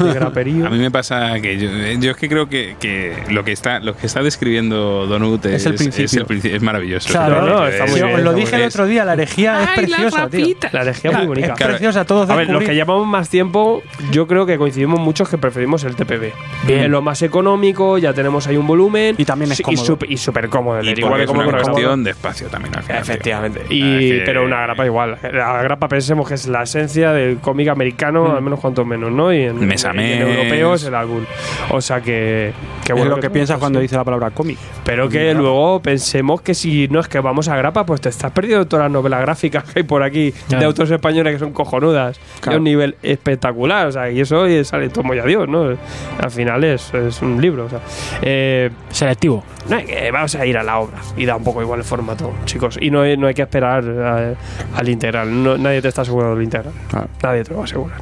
de 0.00 0.12
graperío. 0.14 0.66
A 0.66 0.70
mí 0.70 0.78
me 0.78 0.90
pasa 0.90 1.40
que 1.40 1.58
yo, 1.58 1.68
yo 2.00 2.10
es 2.12 2.16
que 2.16 2.28
creo 2.28 2.48
que, 2.48 2.76
que 2.80 3.14
lo 3.30 3.44
que 3.44 3.52
está 3.52 3.80
lo 3.80 3.96
que 3.96 4.06
está 4.06 4.22
describiendo 4.22 5.06
Donut 5.06 5.44
es, 5.46 5.54
Es 5.54 5.66
el 5.66 5.74
principio. 5.74 6.04
es, 6.06 6.14
el 6.14 6.26
princi- 6.26 6.54
es 6.54 6.62
maravilloso. 6.62 7.08
Claro, 7.10 7.40
Es- 7.46 7.52
no, 7.52 7.66
está 7.66 7.84
es- 7.84 7.90
muy 7.90 8.00
Sí, 8.00 8.06
bien, 8.06 8.16
os 8.18 8.22
lo 8.24 8.32
dije 8.34 8.56
el 8.56 8.62
otro 8.62 8.86
día, 8.86 9.04
la 9.04 9.12
herejía 9.14 9.62
es 9.64 9.70
preciosa, 9.70 10.28
tío. 10.28 10.46
La 10.72 10.82
energía 10.82 11.10
es 11.10 11.16
muy 11.18 11.26
bonita. 11.26 11.54
Es 11.58 11.66
preciosa, 11.66 12.04
todos 12.04 12.28
A 12.30 12.36
ver, 12.36 12.48
los 12.50 12.62
que 12.64 12.74
llevamos 12.74 13.06
más 13.06 13.28
tiempo, 13.28 13.82
yo 14.10 14.26
creo 14.26 14.46
que 14.46 14.56
coincidimos 14.58 15.00
muchos 15.00 15.28
que 15.28 15.38
preferimos 15.38 15.84
el 15.84 15.96
TPB. 15.96 16.32
Bien. 16.66 16.80
Es 16.84 16.90
lo 16.90 17.02
más 17.02 17.22
económico, 17.22 17.98
ya 17.98 18.12
tenemos 18.12 18.46
ahí 18.46 18.56
un 18.56 18.66
volumen. 18.66 19.14
Y 19.18 19.24
también 19.24 19.52
es 19.52 19.60
cómodo. 19.60 19.98
Y 20.08 20.16
súper- 20.16 20.48
cómodo. 20.48 20.82
y 20.82 20.88
igual 20.90 21.18
de 21.18 21.24
es 21.24 21.30
una 21.30 21.50
cuestión 21.50 22.04
de 22.04 22.10
espacio 22.10 22.48
también 22.48 22.74
al 22.76 22.82
final, 22.82 23.02
tío. 23.02 23.12
Efectivamente. 23.12 23.60
Ah, 23.64 23.66
Y, 23.70 23.80
que- 24.10 24.22
Pero 24.24 24.44
una 24.44 24.60
grapa 24.62 24.86
igual. 24.86 25.18
La 25.32 25.62
grapa 25.62 25.88
pensemos 25.88 26.28
que 26.28 26.34
es 26.34 26.46
la 26.46 26.62
esencia 26.62 27.12
del 27.12 27.38
cómic 27.38 27.68
americano, 27.68 28.34
al 28.34 28.42
menos 28.42 28.60
cuanto 28.60 28.84
menos, 28.84 29.10
¿no? 29.12 29.32
Y 29.32 29.42
en, 29.42 29.58
A 29.88 29.90
en 29.92 30.00
el 30.00 30.26
mes. 30.26 30.36
europeo 30.38 30.74
es 30.74 30.84
el 30.84 30.94
álbum. 30.94 31.24
O 31.70 31.80
sea 31.80 32.00
que. 32.00 32.52
que 32.84 32.92
es 32.92 32.98
bueno 32.98 33.16
lo 33.16 33.20
que 33.20 33.30
piensas 33.30 33.58
cuando 33.58 33.80
dice 33.80 33.96
la 33.96 34.04
palabra 34.04 34.30
cómic. 34.30 34.58
Pero 34.84 35.08
que 35.08 35.32
luego 35.34 35.80
pensemos 35.80 36.40
que 36.42 36.54
si 36.54 36.88
no 36.88 37.00
es 37.00 37.08
que 37.08 37.20
vamos 37.20 37.48
a 37.48 37.56
grapa, 37.56 37.84
pues 37.86 38.00
te 38.00 38.08
estás 38.08 38.30
perdiendo 38.32 38.66
todas 38.66 38.84
las 38.84 38.92
novelas 38.92 39.20
gráficas 39.20 39.64
que 39.64 39.80
hay 39.80 39.82
por 39.84 40.02
aquí 40.02 40.32
de 40.48 40.64
autores 40.64 40.90
españoles 40.90 41.32
que 41.34 41.38
son 41.38 41.52
cojonudas, 41.52 42.18
Claro. 42.40 42.52
de 42.52 42.58
un 42.58 42.64
nivel 42.64 42.96
espectacular. 43.02 43.86
O 43.88 43.92
sea, 43.92 44.10
y 44.10 44.20
eso 44.20 44.46
y 44.48 44.64
sale 44.64 44.88
tomo 44.88 45.14
ya 45.14 45.24
Dios, 45.24 45.48
¿no? 45.48 45.76
Al 46.18 46.30
final 46.30 46.62
es, 46.64 46.92
es 46.94 47.22
un 47.22 47.40
libro. 47.40 47.66
O 47.66 47.68
sea, 47.70 47.80
eh, 48.22 48.70
Selectivo. 48.90 49.42
no 49.68 49.76
hay 49.76 49.84
que, 49.84 50.10
vamos 50.10 50.34
a 50.34 50.44
ir 50.46 50.56
a 50.58 50.62
la 50.62 50.78
obra 50.78 50.98
y 51.16 51.24
da 51.24 51.36
un 51.36 51.44
poco 51.44 51.62
igual 51.62 51.80
el 51.80 51.84
formato, 51.84 52.32
chicos. 52.44 52.78
Y 52.80 52.90
no 52.90 53.00
hay, 53.02 53.16
no 53.16 53.26
hay 53.26 53.34
que 53.34 53.42
esperar 53.42 53.84
eh, 53.86 54.34
al 54.76 54.88
integral. 54.88 55.42
No- 55.42 55.56
nadie 55.56 55.80
te 55.82 55.88
está 55.88 56.02
asegurando 56.02 56.36
el 56.36 56.42
integral. 56.42 56.72
Claro. 56.90 57.08
Nadie 57.22 57.44
te 57.44 57.50
lo 57.50 57.56
va 57.56 57.62
a 57.62 57.64
asegurar. 57.64 57.98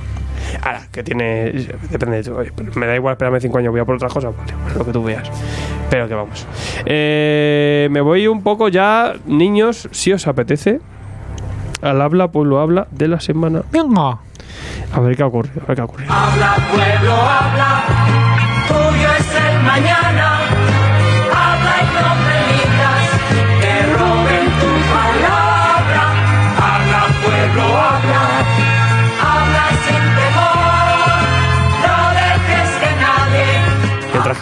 Ahora, 0.63 0.83
que 0.91 1.03
tiene. 1.03 1.53
Depende 1.91 2.23
de. 2.23 2.31
Oye, 2.31 2.53
pero 2.55 2.73
me 2.75 2.87
da 2.87 2.95
igual 2.95 3.13
esperarme 3.13 3.41
cinco 3.41 3.59
años, 3.59 3.73
voy 3.73 3.81
a 3.81 3.85
por 3.85 3.97
otras 3.97 4.13
cosas, 4.13 4.35
vale, 4.37 4.53
pues 4.63 4.77
lo 4.77 4.85
que 4.85 4.93
tú 4.93 5.03
veas. 5.03 5.31
Pero 5.91 6.09
que 6.09 6.15
vamos. 6.15 6.47
Eh, 6.85 7.89
me 7.91 8.01
voy 8.01 8.27
un 8.27 8.43
poco 8.43 8.69
ya, 8.69 9.15
niños, 9.27 9.89
si 9.91 10.13
os 10.13 10.27
apetece. 10.27 10.81
Al 11.83 12.01
habla, 12.01 12.29
pueblo 12.29 12.61
habla 12.61 12.87
de 12.91 13.09
la 13.09 13.21
semana. 13.21 13.63
Venga. 13.73 14.19
A 14.95 15.01
ver 15.01 15.17
qué 15.17 15.23
ha 15.23 15.27
ocurrido, 15.27 15.63
a 15.63 15.67
ver 15.67 15.77
qué 15.77 15.81
ha 15.83 15.85
ocurrido. 15.85 16.13
Habla, 16.13 16.57
pueblo, 16.71 17.13
habla, 17.15 17.85
tuyo 18.69 19.09
es 19.19 19.35
el 19.35 19.63
mañana. 19.65 20.42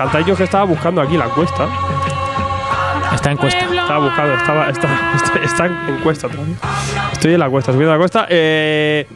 Cantáis, 0.00 0.24
yo 0.24 0.34
que 0.34 0.44
estaba 0.44 0.64
buscando 0.64 1.02
aquí 1.02 1.18
la 1.18 1.26
encuesta. 1.26 1.68
Está 3.14 3.32
en 3.32 3.36
cuesta. 3.36 3.60
Estaba 3.60 3.98
buscando, 3.98 4.32
estaba, 4.34 4.70
está, 4.70 4.88
está, 5.14 5.38
está 5.44 5.66
en 5.66 5.94
encuesta 5.96 6.26
todavía. 6.26 6.54
Estoy 7.12 7.34
en 7.34 7.40
la 7.40 7.50
cuesta, 7.50 7.72
subiendo 7.72 7.92
la 7.92 7.98
cuesta. 7.98 8.26
Eh, 8.30 9.06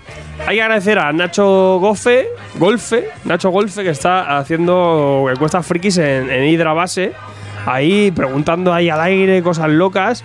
hay 0.46 0.56
que 0.56 0.62
agradecer 0.62 0.98
a 0.98 1.10
Nacho 1.10 1.78
Gofe, 1.80 2.28
Golfe, 2.56 3.08
Nacho 3.24 3.48
Golfe, 3.48 3.82
que 3.82 3.88
está 3.88 4.36
haciendo 4.36 5.26
encuestas 5.30 5.66
frikis 5.66 5.96
en, 5.96 6.30
en 6.30 6.74
Base. 6.74 7.14
Ahí 7.66 8.10
preguntando 8.10 8.72
ahí 8.72 8.88
al 8.88 9.00
aire 9.00 9.42
cosas 9.42 9.68
locas 9.70 10.24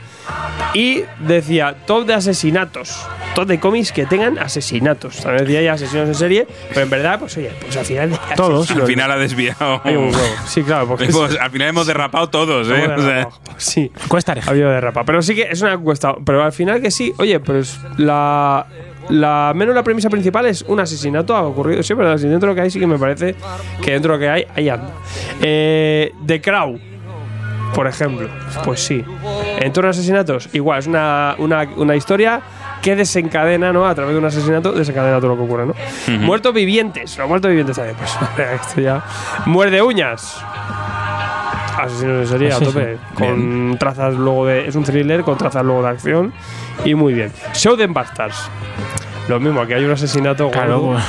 y 0.74 1.04
decía 1.20 1.76
top 1.86 2.06
de 2.06 2.14
asesinatos, 2.14 3.06
top 3.34 3.48
de 3.48 3.60
cómics 3.60 3.92
que 3.92 4.06
tengan 4.06 4.38
asesinatos. 4.38 5.18
También 5.22 5.46
decía 5.46 5.62
ya 5.62 5.74
asesinos 5.74 6.08
en 6.08 6.16
serie, 6.16 6.48
pero 6.70 6.82
en 6.82 6.90
verdad, 6.90 7.20
pues 7.20 7.36
oye, 7.38 7.52
pues 7.62 7.76
al 7.78 7.86
final 7.86 8.12
Todos. 8.36 8.70
asesinos- 8.70 8.82
Al 8.82 8.88
final 8.88 9.12
ha 9.12 9.18
desviado. 9.18 9.82
Hay 9.84 9.96
un. 9.96 10.12
Sí, 10.46 10.64
claro, 10.64 10.88
porque 10.88 11.06
al 11.06 11.52
final 11.52 11.68
hemos 11.70 11.88
derrapado 11.88 12.30
todos, 12.30 12.68
¿eh? 12.70 12.88
O 12.96 13.02
sea. 13.02 13.30
Sí. 13.58 13.92
Cuesta 14.08 14.34
Ha 14.46 14.50
habido 14.50 14.70
derrapa. 14.70 15.04
Pero 15.06 15.22
sí 15.22 15.36
que 15.36 15.44
es 15.50 15.62
una 15.62 15.74
encuesta. 15.74 16.14
Pero 16.26 16.44
al 16.44 16.52
final 16.52 16.82
que 16.82 16.92
sí, 16.92 17.14
oye, 17.18 17.40
pues 17.40 17.80
la. 17.98 18.66
La, 19.10 19.54
menos 19.56 19.74
la 19.74 19.82
premisa 19.82 20.08
principal 20.08 20.46
es 20.46 20.62
un 20.62 20.80
asesinato 20.80 21.36
ha 21.36 21.42
ocurrido. 21.42 21.82
Sí, 21.82 21.96
pero 21.96 22.16
dentro 22.16 22.40
de 22.42 22.46
lo 22.48 22.54
que 22.56 22.62
hay 22.62 22.70
sí 22.70 22.80
que 22.80 22.86
me 22.86 23.00
parece 23.00 23.34
que 23.82 23.94
dentro 23.94 24.12
de 24.14 24.18
lo 24.18 24.22
que 24.22 24.30
hay, 24.30 24.46
ahí 24.56 24.70
anda. 24.70 24.92
Eh, 25.42 26.12
The 26.28 26.40
Crow, 26.42 26.80
por 27.74 27.88
ejemplo. 27.88 28.30
Pues 28.64 28.82
sí. 28.82 29.04
En 29.60 29.72
torno 29.74 29.88
a 29.88 29.92
asesinatos, 29.92 30.50
igual, 30.54 30.80
es 30.80 30.88
una, 30.88 31.36
una, 31.38 31.68
una 31.78 31.96
historia 31.96 32.42
que 32.82 32.96
desencadena, 32.96 33.74
¿no? 33.74 33.86
A 33.86 33.96
través 33.96 34.14
de 34.14 34.20
un 34.20 34.26
asesinato 34.26 34.72
desencadena 34.72 35.18
todo 35.18 35.30
lo 35.30 35.38
que 35.38 35.44
ocurre, 35.44 35.66
¿no? 35.66 35.74
Muertos 36.20 36.54
vivientes. 36.54 37.18
Los 37.18 37.28
muertos 37.28 37.50
vivientes 37.50 37.76
también, 37.76 37.96
pues. 37.98 38.18
esto 38.68 38.82
ya. 38.82 39.04
Muerde 39.46 39.82
uñas. 39.82 40.42
Asesinos 41.78 42.22
en 42.22 42.28
serie 42.28 42.54
a 42.54 42.60
tope. 42.60 42.98
Con 43.16 43.78
trazas 43.80 44.16
luego 44.16 44.46
de. 44.46 44.68
Es 44.68 44.76
un 44.76 44.84
thriller 44.84 45.22
con 45.24 45.38
trazas 45.38 45.64
luego 45.64 45.84
de 45.84 45.90
acción. 45.90 46.34
Y 46.84 46.96
muy 46.96 47.14
bien. 47.14 47.32
Show 47.54 47.78
them 47.78 47.94
Bastards. 47.94 48.50
Lo 49.28 49.40
mismo, 49.40 49.62
aquí 49.62 49.74
hay 49.74 49.86
un 49.86 49.92
asesinato 49.92 50.50
Claro, 50.50 50.80
gordo, 50.82 51.02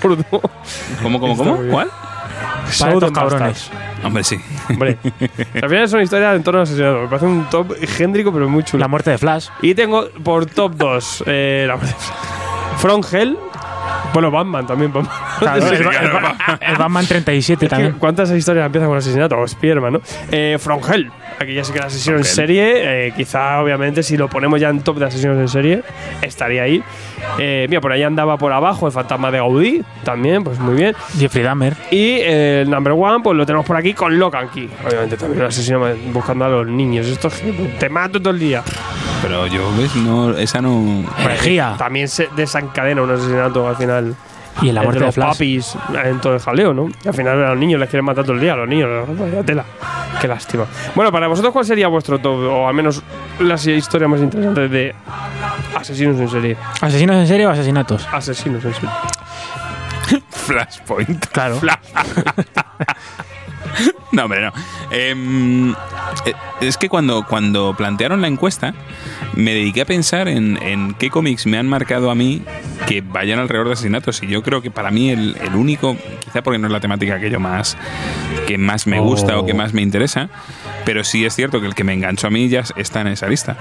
gordo, 0.00 0.24
gordo. 0.30 0.50
¿Cómo, 1.02 1.20
cómo, 1.20 1.36
cómo? 1.36 1.56
¿Cuál? 1.70 1.90
Show 2.70 2.92
estos 2.94 3.12
cabrones. 3.12 3.70
Hombre, 4.04 4.24
sí. 4.24 4.38
Hombre, 4.70 4.98
al 5.62 5.68
final 5.68 5.84
es 5.84 5.92
una 5.92 6.02
historia 6.02 6.34
en 6.34 6.42
torno 6.42 6.60
a 6.60 6.62
asesinato. 6.64 7.00
Me 7.02 7.06
parece 7.08 7.26
un 7.26 7.44
top 7.50 7.74
générico, 7.86 8.32
pero 8.32 8.48
muy 8.48 8.62
chulo. 8.64 8.80
La 8.80 8.88
muerte 8.88 9.10
de 9.10 9.18
Flash. 9.18 9.48
Y 9.62 9.74
tengo 9.74 10.08
por 10.24 10.46
top 10.46 10.74
2 10.76 11.24
eh, 11.26 11.64
la 11.68 11.76
muerte 11.76 11.94
de 11.94 12.76
From 12.78 13.02
Hell. 13.10 13.36
Bueno, 14.12 14.30
Batman 14.30 14.66
también. 14.66 14.92
Batman. 14.92 15.12
Claro, 15.38 15.62
Sí, 15.68 15.74
el, 15.74 15.82
claro. 15.82 16.06
el 16.06 16.12
Ba- 16.22 16.58
el 16.60 16.76
Batman 16.76 17.06
37 17.06 17.52
Es 17.52 17.58
que 17.58 17.68
también. 17.68 17.92
¿Cuántas 17.98 18.30
historias 18.30 18.66
empiezan 18.66 18.88
con 18.88 18.98
asesinato? 18.98 19.38
O 19.38 19.46
Spiderman, 19.46 19.94
¿no? 19.94 20.00
Eh, 20.30 20.56
From 20.58 20.80
Hell. 20.88 21.10
Aquí 21.40 21.54
ya 21.54 21.62
sé 21.62 21.72
que 21.72 21.78
el 21.78 21.84
asesino 21.84 22.16
en 22.16 22.24
serie. 22.24 23.06
eh, 23.06 23.12
quizá, 23.16 23.60
obviamente, 23.62 24.02
si 24.02 24.16
lo 24.16 24.28
ponemos 24.28 24.60
ya 24.60 24.70
en 24.70 24.80
top 24.80 24.98
de 24.98 25.06
asesinos 25.06 25.38
en 25.38 25.48
serie, 25.48 25.82
estaría 26.20 26.64
ahí. 26.64 26.82
Eh, 27.38 27.66
mira, 27.68 27.80
por 27.80 27.92
ahí 27.92 28.02
andaba 28.02 28.36
por 28.36 28.52
abajo 28.52 28.86
el 28.86 28.92
fantasma 28.92 29.30
de 29.30 29.38
Gaudí. 29.38 29.82
También, 30.04 30.42
pues 30.42 30.58
muy 30.58 30.74
bien. 30.74 30.96
Jeffrey 31.16 31.44
Dahmer. 31.44 31.74
Y 31.90 32.18
eh, 32.20 32.62
el 32.62 32.70
number 32.70 32.92
one, 32.92 33.20
pues 33.22 33.36
lo 33.36 33.46
tenemos 33.46 33.64
por 33.64 33.76
aquí 33.76 33.94
con 33.94 34.18
Locan 34.18 34.48
Key. 34.48 34.68
Obviamente, 34.86 35.16
también 35.16 35.42
un 35.42 35.46
asesino 35.46 35.80
buscando 36.12 36.44
a 36.44 36.48
los 36.48 36.66
niños. 36.66 37.06
Esto 37.06 37.28
es 37.28 37.34
que 37.34 37.52
te 37.78 37.88
mato 37.88 38.20
todo 38.20 38.30
el 38.30 38.40
día. 38.40 38.62
Pero 39.22 39.46
yo, 39.46 39.60
¿ves? 39.76 39.94
No, 39.96 40.36
esa 40.36 40.60
no. 40.60 41.04
Herejía. 41.18 41.74
También 41.78 42.08
se 42.08 42.28
desencadena 42.36 43.02
un 43.02 43.10
asesinato 43.10 43.68
al 43.68 43.76
final. 43.76 44.16
Y 44.62 44.70
en 44.70 44.74
la 44.74 44.82
muerte 44.82 45.00
de 45.00 45.06
los 45.06 45.14
Flash. 45.14 45.28
papis 45.32 45.76
en 46.04 46.20
todo 46.20 46.34
el 46.34 46.40
jaleo, 46.40 46.74
¿no? 46.74 46.88
Y 47.04 47.08
al 47.08 47.14
final 47.14 47.44
a 47.44 47.50
los 47.50 47.58
niños 47.58 47.78
les 47.80 47.88
quieren 47.88 48.04
matar 48.04 48.24
todo 48.24 48.34
el 48.34 48.40
día, 48.40 48.54
a 48.54 48.56
los 48.56 48.68
niños, 48.68 49.06
vaya 49.18 49.42
tela. 49.42 49.64
Qué 50.20 50.26
lástima. 50.28 50.64
Bueno, 50.94 51.12
para 51.12 51.28
vosotros, 51.28 51.52
¿cuál 51.52 51.64
sería 51.64 51.88
vuestro 51.88 52.18
top? 52.18 52.38
O 52.50 52.68
al 52.68 52.74
menos 52.74 53.02
las 53.38 53.66
historias 53.66 54.10
más 54.10 54.20
interesantes 54.20 54.70
de 54.70 54.94
asesinos 55.76 56.18
en 56.18 56.28
serie. 56.28 56.56
¿Asesinos 56.80 57.16
en 57.16 57.26
serie 57.26 57.46
o 57.46 57.50
asesinatos? 57.50 58.08
Asesinos 58.12 58.64
en 58.64 58.74
serie. 58.74 58.90
Flashpoint. 60.30 61.26
Claro. 61.26 61.60
No, 64.12 64.24
hombre, 64.24 64.40
no. 64.40 64.52
Em, 64.90 65.72
eh, 66.24 66.32
es 66.62 66.78
que 66.78 66.88
cuando, 66.88 67.26
cuando 67.26 67.74
plantearon 67.76 68.22
la 68.22 68.28
encuesta, 68.28 68.72
me 69.34 69.52
dediqué 69.52 69.82
a 69.82 69.84
pensar 69.84 70.28
en, 70.28 70.58
en 70.62 70.94
qué 70.94 71.10
cómics 71.10 71.46
me 71.46 71.58
han 71.58 71.68
marcado 71.68 72.10
a 72.10 72.14
mí 72.14 72.42
que 72.86 73.02
vayan 73.02 73.38
alrededor 73.38 73.66
de 73.66 73.74
asesinatos. 73.74 74.22
Y 74.22 74.28
yo 74.28 74.42
creo 74.42 74.62
que 74.62 74.70
para 74.70 74.90
mí 74.90 75.10
el, 75.10 75.36
el 75.42 75.54
único, 75.54 75.96
quizá 76.20 76.42
porque 76.42 76.58
no 76.58 76.66
es 76.68 76.72
la 76.72 76.80
temática 76.80 77.20
que 77.20 77.30
yo 77.30 77.38
más, 77.38 77.76
que 78.46 78.56
más 78.56 78.86
me 78.86 78.98
gusta 78.98 79.38
o 79.38 79.44
que 79.44 79.52
más 79.52 79.74
me 79.74 79.82
interesa, 79.82 80.30
pero 80.86 81.04
sí 81.04 81.26
es 81.26 81.34
cierto 81.34 81.60
que 81.60 81.66
el 81.66 81.74
que 81.74 81.84
me 81.84 81.92
enganchó 81.92 82.28
a 82.28 82.30
mí 82.30 82.48
ya 82.48 82.64
está 82.76 83.02
en 83.02 83.08
esa 83.08 83.28
lista, 83.28 83.58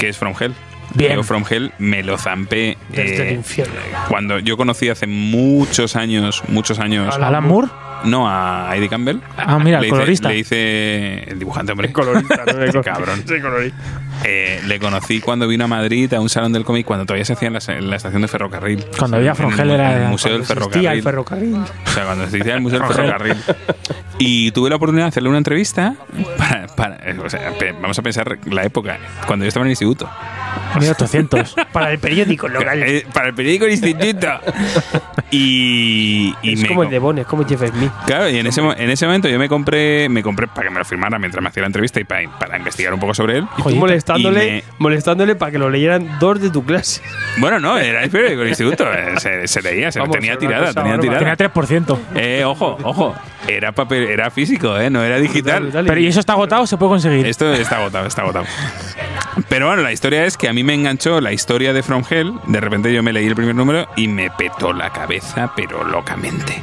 que 0.00 0.08
es 0.08 0.18
From 0.18 0.34
Hell. 0.38 0.52
Bien. 0.94 1.14
Yo 1.14 1.22
From 1.22 1.44
Hell 1.48 1.72
me 1.78 2.02
lo 2.02 2.16
zampé 2.16 2.78
Desde 2.88 3.24
eh, 3.24 3.28
el 3.28 3.34
infierno. 3.36 3.74
cuando 4.08 4.38
yo 4.38 4.56
conocí 4.56 4.88
hace 4.88 5.06
muchos 5.06 5.94
años, 5.94 6.42
muchos 6.48 6.78
años, 6.78 7.14
Alan 7.16 7.46
Moore. 7.46 7.68
No 8.06 8.28
a 8.28 8.70
Eddie 8.76 8.88
Campbell. 8.88 9.20
Ah, 9.36 9.58
mira, 9.58 9.78
el 9.78 9.82
le 9.82 9.88
hice- 9.88 9.96
colorista. 9.96 10.28
le 10.28 10.38
hice 10.38 11.24
el 11.30 11.38
dibujante, 11.38 11.72
hombre. 11.72 11.88
El 11.88 11.92
colorista, 11.92 12.44
¿no? 12.52 12.62
El 12.62 12.80
Cabrón. 12.82 13.22
Sí, 13.26 13.40
colorista. 13.40 13.78
Eh, 14.24 14.60
le 14.66 14.78
conocí 14.80 15.20
cuando 15.20 15.46
vino 15.46 15.64
a 15.64 15.68
Madrid 15.68 16.12
a 16.14 16.20
un 16.20 16.28
salón 16.28 16.52
del 16.52 16.64
cómic 16.64 16.84
cuando 16.86 17.04
todavía 17.06 17.24
se 17.24 17.34
hacía 17.34 17.48
en 17.48 17.54
la, 17.54 17.60
en 17.68 17.90
la 17.90 17.96
estación 17.96 18.22
de 18.22 18.28
ferrocarril. 18.28 18.84
Cuando 18.98 19.18
había 19.18 19.30
En 19.30 19.36
From 19.36 19.52
el- 19.52 19.60
Hell 19.60 19.70
era- 19.70 19.96
en 19.96 20.02
el 20.04 20.08
Museo 20.08 20.32
del 20.32 20.44
Ferrocarril. 20.44 20.86
el 20.88 21.02
ferrocarril. 21.02 21.54
O 21.54 21.90
sea, 21.90 22.04
cuando 22.04 22.28
se 22.28 22.40
hacía 22.40 22.54
el 22.54 22.60
Museo 22.60 22.80
del 22.80 22.88
Ferrocarril. 22.88 23.36
Y 24.18 24.50
tuve 24.52 24.70
la 24.70 24.76
oportunidad 24.76 25.04
de 25.04 25.08
hacerle 25.10 25.28
una 25.28 25.38
entrevista 25.38 25.94
para, 26.38 26.66
para- 26.68 26.98
o 27.24 27.28
sea, 27.30 27.50
pe- 27.58 27.72
vamos 27.72 27.98
a 27.98 28.02
pensar 28.02 28.38
la 28.46 28.64
época, 28.64 28.98
cuando 29.26 29.44
yo 29.44 29.48
estaba 29.48 29.64
en 29.64 29.68
el 29.68 29.72
instituto. 29.72 30.08
1800. 30.80 31.54
Para 31.72 31.92
el 31.92 31.98
periódico 31.98 32.48
local. 32.48 32.82
Eh, 32.82 33.06
para 33.12 33.28
el 33.28 33.34
periódico 33.34 33.64
del 33.66 33.74
instituto. 33.74 34.28
Y, 35.30 36.34
y 36.42 36.52
es 36.54 36.62
me 36.62 36.68
como 36.68 36.82
el 36.84 36.90
de 36.90 36.98
Bon, 36.98 37.18
es 37.18 37.26
como 37.26 37.46
Jeff 37.46 37.62
Smith. 37.68 37.90
Claro, 38.06 38.28
y 38.28 38.38
en 38.38 38.46
ese, 38.46 38.60
en 38.60 38.90
ese 38.90 39.06
momento 39.06 39.28
yo 39.28 39.38
me 39.38 39.48
compré, 39.48 40.08
me 40.08 40.22
compré 40.22 40.46
para 40.46 40.68
que 40.68 40.70
me 40.72 40.78
lo 40.78 40.84
firmara 40.84 41.18
mientras 41.18 41.42
me 41.42 41.48
hacía 41.48 41.62
la 41.62 41.66
entrevista 41.66 42.00
y 42.00 42.04
para, 42.04 42.28
para 42.38 42.58
investigar 42.58 42.94
un 42.94 43.00
poco 43.00 43.14
sobre 43.14 43.38
él. 43.38 43.44
Tú 43.56 43.62
Joyita. 43.64 43.80
Molestándole, 44.06 44.46
Y 44.46 44.50
me- 44.52 44.64
molestándole 44.78 45.34
para 45.36 45.52
que 45.52 45.58
lo 45.58 45.70
leyeran 45.70 46.18
dos 46.18 46.40
de 46.40 46.50
tu 46.50 46.64
clase. 46.64 47.02
Bueno, 47.38 47.58
no, 47.60 47.78
era 47.78 48.02
el 48.04 48.10
periódico 48.10 48.40
del 48.40 48.48
instituto. 48.50 48.84
eh, 48.92 49.14
Se, 49.18 49.46
se 49.48 49.62
leía, 49.62 49.90
se 49.92 49.98
Vamos, 50.00 50.16
tenía 50.16 50.36
tirada, 50.38 50.66
cosa 50.68 50.82
tenía 50.82 50.98
tirada. 50.98 51.18
Tenía 51.36 51.52
3%. 51.52 51.98
Eh, 52.14 52.44
ojo, 52.44 52.78
ojo. 52.82 53.14
Era 53.48 53.72
papel, 53.72 54.04
era 54.04 54.30
físico, 54.30 54.76
eh, 54.78 54.90
no 54.90 55.02
era 55.04 55.18
digital. 55.18 55.70
Pero 55.72 55.98
¿y 56.00 56.06
eso 56.08 56.18
está 56.20 56.32
agotado 56.32 56.62
o 56.62 56.66
se 56.66 56.76
puede 56.76 56.90
conseguir? 56.90 57.26
Esto 57.26 57.52
está 57.52 57.76
agotado, 57.76 58.06
está 58.06 58.22
agotado. 58.22 58.44
Pero 59.48 59.66
bueno, 59.68 59.82
la 59.82 59.92
historia 59.92 60.24
es 60.24 60.36
que 60.36 60.48
a 60.48 60.52
mí 60.52 60.64
me 60.64 60.74
enganchó 60.74 61.20
la 61.20 61.32
historia 61.32 61.72
de 61.72 61.82
From 61.82 62.02
Hell. 62.08 62.32
De 62.46 62.60
repente 62.60 62.92
yo 62.92 63.02
me 63.02 63.12
leí 63.12 63.26
el 63.26 63.36
primer 63.36 63.54
número 63.54 63.86
y 63.96 64.08
me 64.08 64.30
petó 64.30 64.72
la 64.72 64.90
cabeza, 64.90 65.52
pero 65.54 65.84
locamente. 65.84 66.60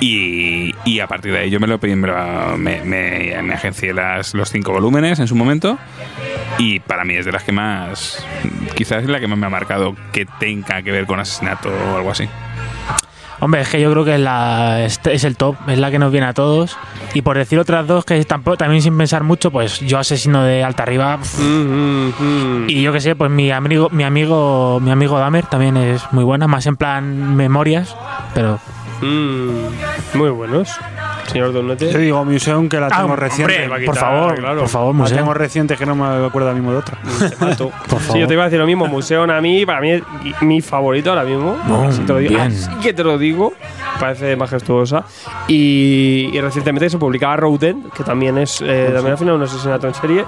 Y, 0.00 0.74
y 0.84 1.00
a 1.00 1.06
partir 1.06 1.32
de 1.32 1.38
ahí 1.38 1.50
yo 1.50 1.60
me 1.60 1.66
lo 1.66 1.78
pedí, 1.78 1.94
me, 1.96 2.08
lo- 2.08 2.56
me, 2.58 2.82
me- 2.82 3.40
me 3.42 3.54
agencié 3.54 3.94
las, 3.94 4.34
los 4.34 4.50
cinco 4.50 4.72
volúmenes 4.72 5.18
en 5.20 5.26
su 5.28 5.34
momento. 5.36 5.78
Y 6.58 6.80
para 6.80 7.04
mí 7.04 7.14
es 7.14 7.24
de 7.26 7.32
las 7.32 7.42
que 7.42 7.52
más, 7.52 8.24
quizás 8.74 9.02
es 9.02 9.08
la 9.08 9.20
que 9.20 9.26
más 9.26 9.38
me 9.38 9.46
ha 9.46 9.50
marcado 9.50 9.94
que 10.12 10.26
tenga 10.38 10.82
que 10.82 10.92
ver 10.92 11.06
con 11.06 11.18
asesinato 11.20 11.68
o 11.70 11.96
algo 11.96 12.10
así. 12.10 12.28
Hombre, 13.40 13.60
es 13.62 13.68
que 13.68 13.80
yo 13.80 13.90
creo 13.90 14.04
que 14.04 14.14
es, 14.14 14.20
la, 14.20 14.84
es, 14.84 15.00
es 15.04 15.24
el 15.24 15.36
top, 15.36 15.56
es 15.68 15.78
la 15.78 15.90
que 15.90 15.98
nos 15.98 16.12
viene 16.12 16.26
a 16.26 16.32
todos. 16.32 16.78
Y 17.14 17.22
por 17.22 17.36
decir 17.36 17.58
otras 17.58 17.86
dos 17.86 18.04
que 18.04 18.24
tampoco, 18.24 18.56
también 18.56 18.80
sin 18.80 18.96
pensar 18.96 19.24
mucho, 19.24 19.50
pues 19.50 19.80
yo 19.80 19.98
asesino 19.98 20.44
de 20.44 20.62
alta 20.62 20.84
arriba. 20.84 21.18
pff, 21.18 21.40
Y 22.68 22.80
yo 22.82 22.92
que 22.92 23.00
sé, 23.00 23.16
pues 23.16 23.30
mi 23.30 23.50
amigo, 23.50 23.90
mi 23.90 24.04
amigo, 24.04 24.78
mi 24.80 24.90
amigo 24.90 25.18
Dahmer 25.18 25.46
también 25.46 25.76
es 25.76 26.02
muy 26.12 26.24
buena, 26.24 26.46
más 26.46 26.66
en 26.66 26.76
plan 26.76 27.36
memorias, 27.36 27.94
pero 28.34 28.60
Mm, 29.00 29.66
muy 30.14 30.30
buenos. 30.30 30.70
Señor 31.26 31.52
Donete. 31.52 31.90
Yo 31.92 31.98
digo 31.98 32.24
Museum 32.24 32.68
que 32.68 32.78
la 32.78 32.86
Ah, 32.86 32.90
tengo 32.90 33.04
hombre, 33.12 33.20
reciente. 33.28 33.68
por 33.86 33.96
favor, 33.96 34.34
claro. 34.36 34.60
por 34.60 34.68
favor, 34.68 34.94
La 34.94 35.00
museo. 35.00 35.16
tengo 35.18 35.34
reciente 35.34 35.76
que 35.76 35.86
no 35.86 35.94
me 35.96 36.04
acuerdo 36.26 36.48
ahora 36.48 36.54
mismo 36.54 36.72
de 36.72 36.78
otra. 36.78 36.98
Te 37.28 37.44
mato. 37.44 37.70
Por 37.88 38.00
Sí, 38.00 38.18
yo 38.20 38.26
te 38.26 38.34
iba 38.34 38.42
a 38.42 38.46
decir 38.46 38.58
lo 38.60 38.66
mismo. 38.66 38.86
Museo 38.86 39.24
a 39.24 39.40
mí, 39.40 39.64
para 39.66 39.80
mí 39.80 39.90
es 39.92 40.02
mi 40.42 40.60
favorito 40.60 41.10
ahora 41.10 41.24
mismo. 41.24 41.56
No, 41.66 41.88
así, 41.88 42.00
te 42.02 42.12
lo 42.12 42.18
digo. 42.18 42.30
bien. 42.34 42.46
Así 42.52 42.70
que 42.82 42.92
te 42.92 43.02
lo 43.04 43.16
digo. 43.18 43.54
Parece 44.00 44.36
majestuosa. 44.36 45.04
Y, 45.48 46.30
y 46.32 46.40
recientemente 46.40 46.90
se 46.90 46.98
publicaba 46.98 47.36
Routen, 47.36 47.84
que 47.96 48.02
también 48.04 48.38
es 48.38 48.60
eh, 48.60 48.90
también 48.92 49.12
al 49.12 49.18
final 49.18 49.34
un 49.36 49.42
asesinato 49.42 49.86
en 49.86 49.94
serie. 49.94 50.24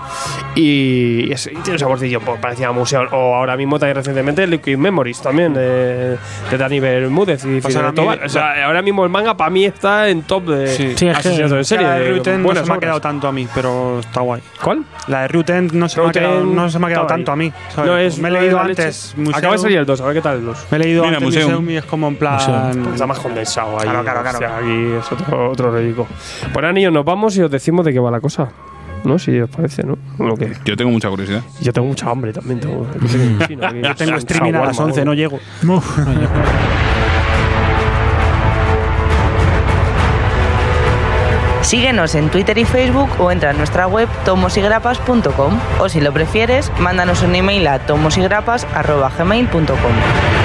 Y, 0.54 1.30
es- 1.32 1.46
y 1.46 1.50
tiene 1.56 1.72
un 1.72 1.78
saborcillo, 1.78 2.20
pues, 2.20 2.40
parecía 2.40 2.70
museo. 2.72 3.02
O 3.12 3.34
ahora 3.34 3.56
mismo 3.56 3.78
también 3.78 3.96
recientemente 3.96 4.46
Liquid 4.46 4.76
Memories 4.76 5.20
también, 5.20 5.52
de, 5.54 6.16
de 6.50 6.58
Dani 6.58 6.80
Bermúdez 6.80 7.44
y 7.44 7.60
Fidel 7.60 7.76
ahora 7.78 7.92
Tobar. 7.92 8.16
mismo- 8.20 8.26
O 8.26 8.28
sea, 8.28 8.66
ahora 8.66 8.82
mismo 8.82 9.04
el 9.04 9.10
manga 9.10 9.36
para 9.36 9.50
mí 9.50 9.64
está 9.64 10.08
en 10.08 10.22
top 10.22 10.44
de 10.46 10.68
Sí. 10.68 10.92
Sí, 10.96 11.08
asesinatos 11.08 11.58
en 11.58 11.64
serie. 11.64 11.86
la 11.86 11.94
de 11.98 12.10
Ruten 12.12 12.42
no 12.42 12.48
se 12.48 12.54
me 12.54 12.60
ha 12.60 12.62
obras. 12.64 12.78
quedado 12.78 13.00
tanto 13.00 13.28
a 13.28 13.32
mí, 13.32 13.48
pero 13.54 14.00
está 14.00 14.20
guay. 14.20 14.42
¿Cuál? 14.62 14.84
La 15.08 15.22
de 15.22 15.28
Ruten 15.28 15.70
no 15.72 15.88
se, 15.88 15.96
me 15.98 16.02
ha 16.02 16.06
Routen 16.06 16.22
quedado, 16.22 16.44
no 16.44 16.70
se 16.70 16.78
me 16.78 16.86
ha 16.86 16.88
quedado 16.88 17.06
tanto 17.06 17.32
a 17.32 17.36
mí. 17.36 17.52
¿sabes? 17.74 17.90
No, 17.90 17.96
es, 17.98 18.18
me 18.18 18.28
he 18.28 18.32
leído 18.32 18.60
antes. 18.60 19.14
Acaba 19.34 19.54
de 19.54 19.58
salir 19.58 19.78
el 19.78 19.86
2, 19.86 20.00
a 20.00 20.04
ver 20.06 20.14
qué 20.14 20.20
tal 20.22 20.36
el 20.38 20.44
2. 20.46 20.66
Me 20.70 20.76
he 20.76 20.80
leído 20.80 21.02
Mira, 21.04 21.16
antes 21.16 21.24
Museum. 21.26 21.50
Museum 21.50 21.70
y 21.70 21.76
es 21.76 21.84
como 21.84 22.08
en 22.08 22.16
plan. 22.16 22.36
Está 22.92 23.06
más 23.06 23.18
condensado 23.18 23.55
ahí. 23.62 23.82
Claro, 23.82 24.02
claro, 24.02 24.22
claro. 24.22 24.38
O 24.38 24.40
sea, 24.40 24.58
aquí 24.58 24.92
es 24.98 25.12
otro, 25.12 25.50
otro 25.50 25.70
rédico. 25.70 26.06
Pues 26.52 26.74
niños, 26.74 26.92
nos 26.92 27.04
vamos 27.04 27.36
y 27.36 27.42
os 27.42 27.50
decimos 27.50 27.84
de 27.84 27.92
qué 27.92 27.98
va 27.98 28.10
la 28.10 28.20
cosa. 28.20 28.48
¿No? 29.04 29.18
Si 29.18 29.38
os 29.38 29.48
parece, 29.48 29.84
¿no? 29.84 29.96
Lo 30.18 30.36
que. 30.36 30.52
Yo 30.64 30.76
tengo 30.76 30.90
mucha 30.90 31.08
curiosidad. 31.08 31.42
Yo 31.60 31.72
tengo 31.72 31.86
mucha 31.86 32.10
hambre 32.10 32.32
también. 32.32 32.60
Tengo, 32.60 32.86
yo 33.00 33.94
tengo, 33.94 34.16
streaming 34.16 34.54
a 34.54 34.66
las 34.66 34.76
Shawarma, 34.76 34.84
11, 34.84 35.04
no 35.04 35.14
llego. 35.14 35.36
Uf, 35.36 35.98
no 35.98 36.12
llego. 36.12 36.32
Síguenos 41.66 42.14
en 42.14 42.30
Twitter 42.30 42.56
y 42.58 42.64
Facebook 42.64 43.08
o 43.18 43.32
entra 43.32 43.50
en 43.50 43.58
nuestra 43.58 43.88
web 43.88 44.08
tomosigrapas.com 44.24 45.58
o 45.80 45.88
si 45.88 46.00
lo 46.00 46.12
prefieres, 46.12 46.70
mándanos 46.78 47.24
un 47.24 47.34
email 47.34 47.66
a 47.66 47.80
tomosigrapas.gmail.com. 47.80 50.35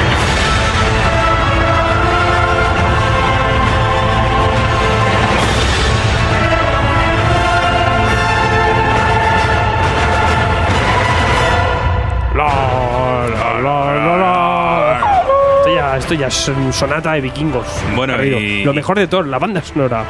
Esto 16.12 16.20
ya, 16.20 16.28
es 16.28 16.48
un 16.50 16.74
sonata 16.74 17.14
de 17.14 17.22
vikingos. 17.22 17.66
Bueno, 17.96 18.22
y- 18.22 18.66
Lo 18.66 18.74
mejor 18.74 19.00
de 19.00 19.08
todo, 19.08 19.22
la 19.24 19.40
banda 19.40 19.62
sonora. 19.62 20.04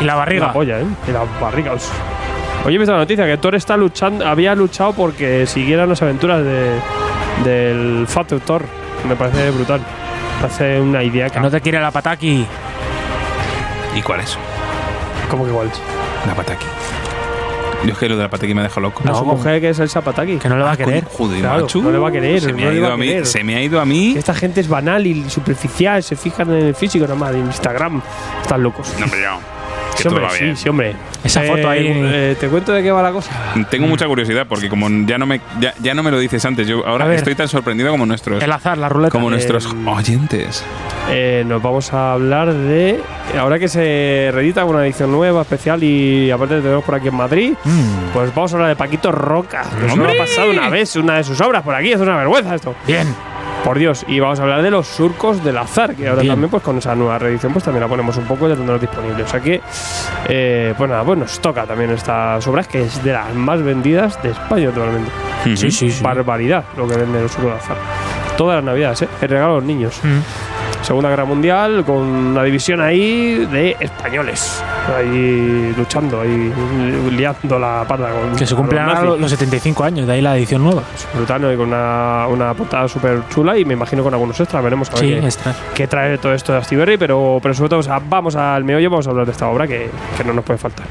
Y 0.00 0.04
la 0.04 0.14
barriga. 0.14 0.46
La 0.46 0.52
polla, 0.54 0.80
¿eh? 0.80 0.84
Y 1.06 1.10
la 1.12 1.24
barriga. 1.38 1.72
Oye, 2.64 2.74
he 2.74 2.78
visto 2.78 2.92
la 2.92 3.00
noticia 3.00 3.26
que 3.26 3.36
Thor 3.36 3.54
está 3.54 3.76
luchando, 3.76 4.26
había 4.26 4.54
luchado 4.54 4.94
porque 4.94 5.46
siguieran 5.46 5.90
las 5.90 6.00
aventuras 6.00 6.42
de, 6.42 6.80
del 7.44 8.06
Fat 8.08 8.32
Thor. 8.46 8.62
Me 9.06 9.14
parece 9.14 9.50
brutal. 9.50 9.80
Me 9.80 10.40
parece 10.48 10.80
una 10.80 11.02
idea 11.02 11.28
Que 11.28 11.40
no 11.40 11.50
te 11.50 11.60
quiere 11.60 11.78
la 11.78 11.90
pataki. 11.90 12.46
¿Y 13.94 14.00
cuál 14.00 14.20
es? 14.20 14.38
¿Cómo 15.30 15.44
que 15.44 15.50
igual? 15.50 15.70
La 16.26 16.34
pataki. 16.34 16.64
Yo 17.84 17.92
es 17.92 17.98
que 17.98 18.08
lo 18.08 18.16
de 18.16 18.24
la 18.24 18.28
pataki 18.30 18.54
me 18.54 18.62
deja 18.62 18.80
loco. 18.80 19.02
No, 19.04 19.16
su 19.18 19.24
mujer 19.24 19.60
que 19.60 19.68
es 19.70 19.78
el 19.78 19.88
Zapataki. 19.88 20.38
Que 20.38 20.48
no 20.48 20.56
lo 20.56 20.64
va 20.64 20.72
a 20.72 20.76
querer. 20.76 21.04
Joder, 21.04 21.40
Claro, 21.40 21.60
macho. 21.62 21.80
no 21.80 21.90
le 21.92 21.98
va 21.98 22.08
a 22.08 22.12
querer. 22.12 22.40
Se 22.40 22.52
me, 22.52 22.62
no 22.62 22.68
ha 22.68 22.72
le 22.72 22.78
ido 22.78 22.88
va 22.88 22.94
a 22.94 22.96
mí, 22.96 23.06
querer. 23.08 23.26
se 23.26 23.44
me 23.44 23.54
ha 23.56 23.62
ido 23.62 23.80
a 23.80 23.84
mí. 23.84 24.14
Esta 24.16 24.34
gente 24.34 24.60
es 24.60 24.68
banal 24.68 25.06
y 25.06 25.30
superficial, 25.30 26.02
se 26.02 26.16
fijan 26.16 26.50
en 26.50 26.66
el 26.66 26.74
físico 26.74 27.04
nada 27.04 27.14
más, 27.14 27.34
en 27.34 27.46
Instagram. 27.46 28.02
Están 28.42 28.62
locos. 28.62 28.92
No, 28.98 29.04
hombre, 29.04 29.20
no. 29.24 29.57
Que 29.98 30.02
Sí, 30.04 30.08
todo 30.08 30.14
hombre, 30.14 30.24
va 30.26 30.30
sí, 30.38 30.44
bien. 30.44 30.56
sí, 30.56 30.68
hombre. 30.68 30.94
Esa 31.24 31.42
foto 31.42 31.68
ahí- 31.68 31.86
eh, 31.92 32.36
¿Te 32.38 32.48
cuento 32.48 32.72
de 32.72 32.82
qué 32.82 32.90
va 32.92 33.02
la 33.02 33.10
cosa? 33.12 33.30
Tengo 33.70 33.86
mucha 33.88 34.06
curiosidad 34.06 34.46
porque 34.48 34.68
como 34.68 34.88
ya 35.06 35.18
no 35.18 35.26
me 35.26 35.40
ya, 35.60 35.74
ya 35.82 35.92
no 35.92 36.02
me 36.04 36.10
lo 36.12 36.18
dices 36.18 36.44
antes, 36.44 36.66
yo 36.68 36.86
ahora 36.86 37.06
ver. 37.06 37.16
estoy 37.18 37.34
tan 37.34 37.48
sorprendido 37.48 37.90
como 37.90 38.06
nuestros 38.06 38.42
El 38.42 38.52
azar, 38.52 38.78
la 38.78 38.88
ruleta. 38.88 39.10
como 39.10 39.28
nuestros 39.28 39.66
Em, 39.66 39.88
oyentes. 39.88 40.64
Eh, 41.10 41.42
nos 41.46 41.60
vamos 41.60 41.92
a 41.92 42.12
hablar 42.12 42.52
de. 42.54 43.00
Ahora 43.38 43.58
que 43.58 43.68
se 43.68 44.30
reedita 44.32 44.64
una 44.64 44.84
edición 44.86 45.10
nueva, 45.12 45.42
especial, 45.42 45.82
y 45.82 46.30
aparte 46.30 46.60
tenemos 46.60 46.84
por 46.84 46.94
aquí 46.94 47.08
en 47.08 47.14
Madrid, 47.16 47.52
Mm, 47.64 48.12
pues 48.14 48.34
vamos 48.34 48.52
a 48.52 48.56
hablar 48.56 48.68
de 48.70 48.76
Paquito 48.76 49.10
Roca. 49.12 49.62
Que 49.62 49.88
solo 49.90 50.04
¡Hombre! 50.04 50.12
ha 50.14 50.18
pasado 50.24 50.50
una 50.50 50.68
vez 50.68 50.94
una 50.96 51.16
de 51.16 51.24
sus 51.24 51.40
obras 51.40 51.62
por 51.62 51.74
aquí, 51.74 51.92
es 51.92 52.00
una 52.00 52.16
vergüenza 52.16 52.54
esto. 52.54 52.74
Bien. 52.86 53.06
Por 53.64 53.78
Dios, 53.78 54.04
y 54.08 54.18
vamos 54.20 54.38
a 54.40 54.44
hablar 54.44 54.62
de 54.62 54.70
los 54.70 54.86
surcos 54.86 55.44
del 55.44 55.58
azar, 55.58 55.94
que 55.94 56.08
ahora 56.08 56.22
Bien. 56.22 56.32
también, 56.32 56.50
pues 56.50 56.62
con 56.62 56.78
esa 56.78 56.94
nueva 56.94 57.18
reedición, 57.18 57.52
pues 57.52 57.64
también 57.64 57.82
la 57.82 57.88
ponemos 57.88 58.16
un 58.16 58.24
poco 58.24 58.46
y 58.46 58.50
la 58.50 58.54
tendremos 58.54 58.80
disponible. 58.80 59.22
O 59.22 59.28
sea 59.28 59.40
que, 59.40 59.60
eh, 60.28 60.74
pues 60.76 60.88
nada, 60.88 61.04
pues 61.04 61.18
nos 61.18 61.40
toca 61.40 61.66
también 61.66 61.90
estas 61.90 62.46
obras, 62.46 62.66
que 62.68 62.82
es 62.82 63.02
de 63.02 63.12
las 63.12 63.34
más 63.34 63.62
vendidas 63.62 64.22
de 64.22 64.30
España 64.30 64.68
actualmente. 64.68 65.10
Sí, 65.44 65.56
sí, 65.56 65.90
sí. 65.90 66.02
Barbaridad 66.02 66.64
lo 66.76 66.88
que 66.88 66.96
vende 66.96 67.20
los 67.20 67.32
surcos 67.32 67.50
del 67.50 67.60
azar. 67.60 67.76
Todas 68.36 68.56
las 68.56 68.64
navidades, 68.64 69.02
¿eh? 69.02 69.08
El 69.20 69.28
regalo 69.28 69.52
a 69.52 69.56
los 69.56 69.64
niños. 69.64 70.00
Mm. 70.02 70.18
Segunda 70.82 71.10
Guerra 71.10 71.24
Mundial, 71.24 71.84
con 71.84 71.96
una 71.96 72.42
división 72.42 72.80
ahí 72.80 73.46
de 73.46 73.76
españoles, 73.80 74.62
ahí 74.96 75.74
luchando, 75.76 76.20
ahí 76.22 76.52
liando 77.10 77.58
la 77.58 77.84
parda 77.86 78.10
con 78.10 78.36
Que 78.36 78.46
se 78.46 78.54
cumplen 78.54 78.86
los 78.86 79.20
los 79.20 79.30
75 79.30 79.84
años, 79.84 80.06
de 80.06 80.14
ahí 80.14 80.22
la 80.22 80.36
edición 80.36 80.62
nueva. 80.64 80.82
Brutal, 81.14 81.42
¿no? 81.42 81.52
y 81.52 81.56
con 81.56 81.68
una, 81.68 82.26
una 82.28 82.54
portada 82.54 82.88
súper 82.88 83.22
chula 83.28 83.58
y 83.58 83.64
me 83.64 83.74
imagino 83.74 84.02
con 84.02 84.14
algunos 84.14 84.38
extras. 84.40 84.62
Veremos 84.62 84.90
a 84.90 84.94
ver 85.00 85.32
Sí, 85.32 85.38
qué, 85.44 85.50
qué 85.74 85.86
trae 85.86 86.18
todo 86.18 86.32
esto 86.32 86.52
de 86.52 86.58
Astiberri, 86.58 86.96
pero, 86.96 87.38
pero 87.42 87.54
sobre 87.54 87.70
todo, 87.70 87.80
o 87.80 87.82
sea, 87.82 88.00
vamos 88.02 88.36
al 88.36 88.64
meollo, 88.64 88.88
vamos 88.90 89.06
a 89.06 89.10
hablar 89.10 89.26
de 89.26 89.32
esta 89.32 89.48
obra 89.48 89.66
que, 89.66 89.90
que 90.16 90.24
no 90.24 90.32
nos 90.32 90.44
puede 90.44 90.58
faltar. 90.58 90.86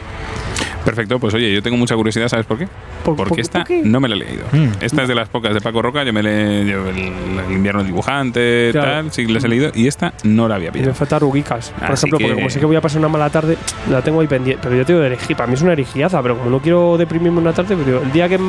Perfecto, 0.87 1.19
pues 1.19 1.33
oye, 1.33 1.53
yo 1.53 1.61
tengo 1.61 1.75
mucha 1.77 1.95
curiosidad, 1.95 2.27
¿sabes 2.29 2.45
por 2.45 2.57
qué? 2.57 2.67
¿Por- 3.03 3.15
Porque 3.15 3.29
por- 3.29 3.39
esta 3.41 3.59
por 3.59 3.67
qué? 3.67 3.81
no 3.83 3.99
me 3.99 4.07
la 4.07 4.15
he 4.15 4.19
leído. 4.19 4.45
Mm. 4.51 4.69
Esta 4.81 5.01
es 5.03 5.07
de 5.07 5.15
las 5.15 5.27
pocas 5.29 5.53
de 5.53 5.59
Paco 5.61 5.81
Roca, 5.81 6.03
yo 6.03 6.13
me 6.13 6.23
le 6.23 6.65
yo 6.65 6.87
el, 6.87 6.97
el 6.97 7.51
invierno 7.51 7.83
dibujante, 7.83 8.69
Claro. 8.71 8.91
tal, 9.03 9.11
sí 9.11 9.25
las 9.27 9.43
he 9.43 9.47
leído 9.49 9.71
y 9.75 9.87
esta 9.87 10.13
no 10.23 10.47
la 10.47 10.55
había 10.55 10.69
Y 10.69 10.71
me 10.71 10.79
pillado. 10.79 10.93
falta 10.95 11.19
Rugicas, 11.19 11.71
por 11.77 11.91
ejemplo, 11.91 12.17
que- 12.17 12.23
porque 12.25 12.35
como 12.35 12.49
sé 12.49 12.59
que 12.59 12.65
voy 12.65 12.75
a 12.77 12.81
pasar 12.81 12.99
una 12.99 13.09
mala 13.09 13.29
tarde, 13.29 13.57
la 13.91 14.01
tengo 14.01 14.21
ahí 14.21 14.27
pendiente. 14.27 14.61
Pero 14.63 14.75
yo 14.77 14.85
te 14.85 14.93
digo 14.93 15.03
para 15.35 15.47
mí 15.47 15.53
es 15.55 15.61
una 15.61 15.73
erigiaza, 15.73 16.21
pero 16.21 16.37
como 16.37 16.49
no 16.49 16.59
quiero 16.59 16.97
deprimirme 16.97 17.39
una 17.39 17.53
tarde, 17.53 17.75
digo, 17.75 18.01
el 18.03 18.11
día 18.11 18.29
que. 18.29 18.39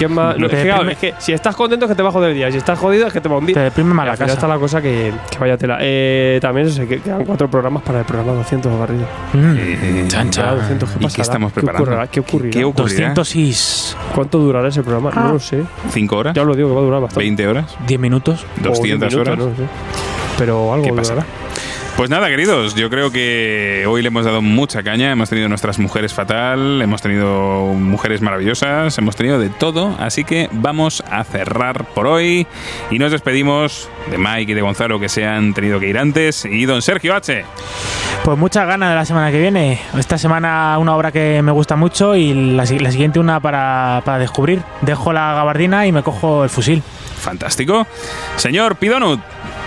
Que 0.00 0.08
más, 0.08 0.36
No 0.38 0.46
es, 0.46 0.52
que, 0.52 0.62
claro, 0.62 0.90
es 0.90 0.98
que 0.98 1.14
si 1.18 1.32
estás 1.32 1.54
contento 1.54 1.84
es 1.86 1.90
que 1.90 1.94
te 1.94 2.02
va 2.02 2.08
a 2.08 2.12
joder 2.12 2.30
el 2.30 2.36
día, 2.36 2.48
y 2.48 2.52
si 2.52 2.58
estás 2.58 2.78
jodido 2.78 3.06
es 3.06 3.12
que 3.12 3.20
te 3.20 3.28
va 3.28 3.36
a 3.36 3.38
hundir. 3.38 3.54
Te 3.54 3.60
deprime 3.60 3.94
más 3.94 4.06
la 4.06 4.16
casa. 4.16 4.32
está 4.32 4.48
la 4.48 4.58
cosa 4.58 4.80
que, 4.82 5.12
que 5.30 5.38
vaya 5.38 5.56
tela. 5.56 5.78
Eh, 5.80 6.38
también 6.42 6.70
se 6.70 6.86
que 6.88 7.00
quedan 7.00 7.24
cuatro 7.24 7.48
programas 7.50 7.82
para 7.82 8.00
el 8.00 8.04
programa 8.04 8.32
200 8.32 8.78
barrido. 8.78 9.04
Mm. 9.32 9.54
Eh, 9.58 10.04
Chan, 10.08 10.30
Ya, 10.30 10.42
chan. 10.42 10.56
200, 10.58 10.90
¿qué 10.90 11.04
¿Y 11.04 11.08
qué 11.08 11.22
estamos 11.22 11.52
¿Qué 11.52 11.54
preparando? 11.60 11.82
ocurrirá? 11.84 12.06
¿Qué 12.08 12.20
ocurrirá? 12.20 12.50
¿Qué 12.52 12.64
ocurrirá? 12.64 13.08
206. 13.14 13.96
¿Cuánto 14.14 14.38
durará 14.38 14.68
ese 14.68 14.82
programa? 14.82 15.10
No 15.14 15.32
lo 15.34 15.38
sé. 15.40 15.62
¿Cinco 15.90 16.16
horas? 16.18 16.34
Ya 16.34 16.42
os 16.42 16.48
lo 16.48 16.54
digo 16.54 16.68
que 16.70 16.74
va 16.74 16.80
a 16.80 16.84
durar 16.84 17.00
bastante. 17.02 17.44
¿20 17.44 17.46
horas? 17.48 17.76
10 17.86 18.00
minutos. 18.00 18.44
O 18.60 18.62
200 18.68 18.82
diez 18.82 18.98
minutos, 18.98 19.14
horas. 19.20 19.38
no 19.38 19.44
lo 19.46 19.56
sé. 19.56 19.62
Pero 20.38 20.72
algo 20.72 20.84
¿Qué 20.84 20.90
durará. 20.90 21.02
pasará? 21.08 21.26
Pues 22.00 22.08
nada, 22.08 22.28
queridos, 22.28 22.74
yo 22.76 22.88
creo 22.88 23.12
que 23.12 23.84
hoy 23.86 24.00
le 24.00 24.08
hemos 24.08 24.24
dado 24.24 24.40
mucha 24.40 24.82
caña, 24.82 25.12
hemos 25.12 25.28
tenido 25.28 25.50
nuestras 25.50 25.78
mujeres 25.78 26.14
fatal, 26.14 26.80
hemos 26.80 27.02
tenido 27.02 27.74
mujeres 27.74 28.22
maravillosas, 28.22 28.96
hemos 28.96 29.16
tenido 29.16 29.38
de 29.38 29.50
todo, 29.50 29.94
así 30.00 30.24
que 30.24 30.48
vamos 30.50 31.04
a 31.10 31.22
cerrar 31.24 31.84
por 31.92 32.06
hoy 32.06 32.46
y 32.90 32.98
nos 32.98 33.12
despedimos 33.12 33.90
de 34.10 34.16
Mike 34.16 34.52
y 34.52 34.54
de 34.54 34.62
Gonzalo 34.62 34.98
que 34.98 35.10
se 35.10 35.26
han 35.26 35.52
tenido 35.52 35.78
que 35.78 35.88
ir 35.88 35.98
antes 35.98 36.46
y 36.46 36.64
don 36.64 36.80
Sergio 36.80 37.14
H. 37.14 37.44
Pues 38.24 38.38
muchas 38.38 38.66
ganas 38.66 38.88
de 38.88 38.94
la 38.94 39.04
semana 39.04 39.30
que 39.30 39.38
viene. 39.38 39.78
Esta 39.98 40.16
semana 40.16 40.78
una 40.78 40.96
obra 40.96 41.12
que 41.12 41.42
me 41.42 41.52
gusta 41.52 41.76
mucho 41.76 42.16
y 42.16 42.32
la, 42.54 42.64
si- 42.64 42.78
la 42.78 42.92
siguiente 42.92 43.18
una 43.20 43.40
para, 43.40 44.00
para 44.06 44.18
descubrir. 44.18 44.62
Dejo 44.80 45.12
la 45.12 45.34
gabardina 45.34 45.86
y 45.86 45.92
me 45.92 46.02
cojo 46.02 46.44
el 46.44 46.50
fusil. 46.50 46.82
Fantástico. 47.20 47.86
Señor 48.36 48.76
Pidonut, 48.76 49.20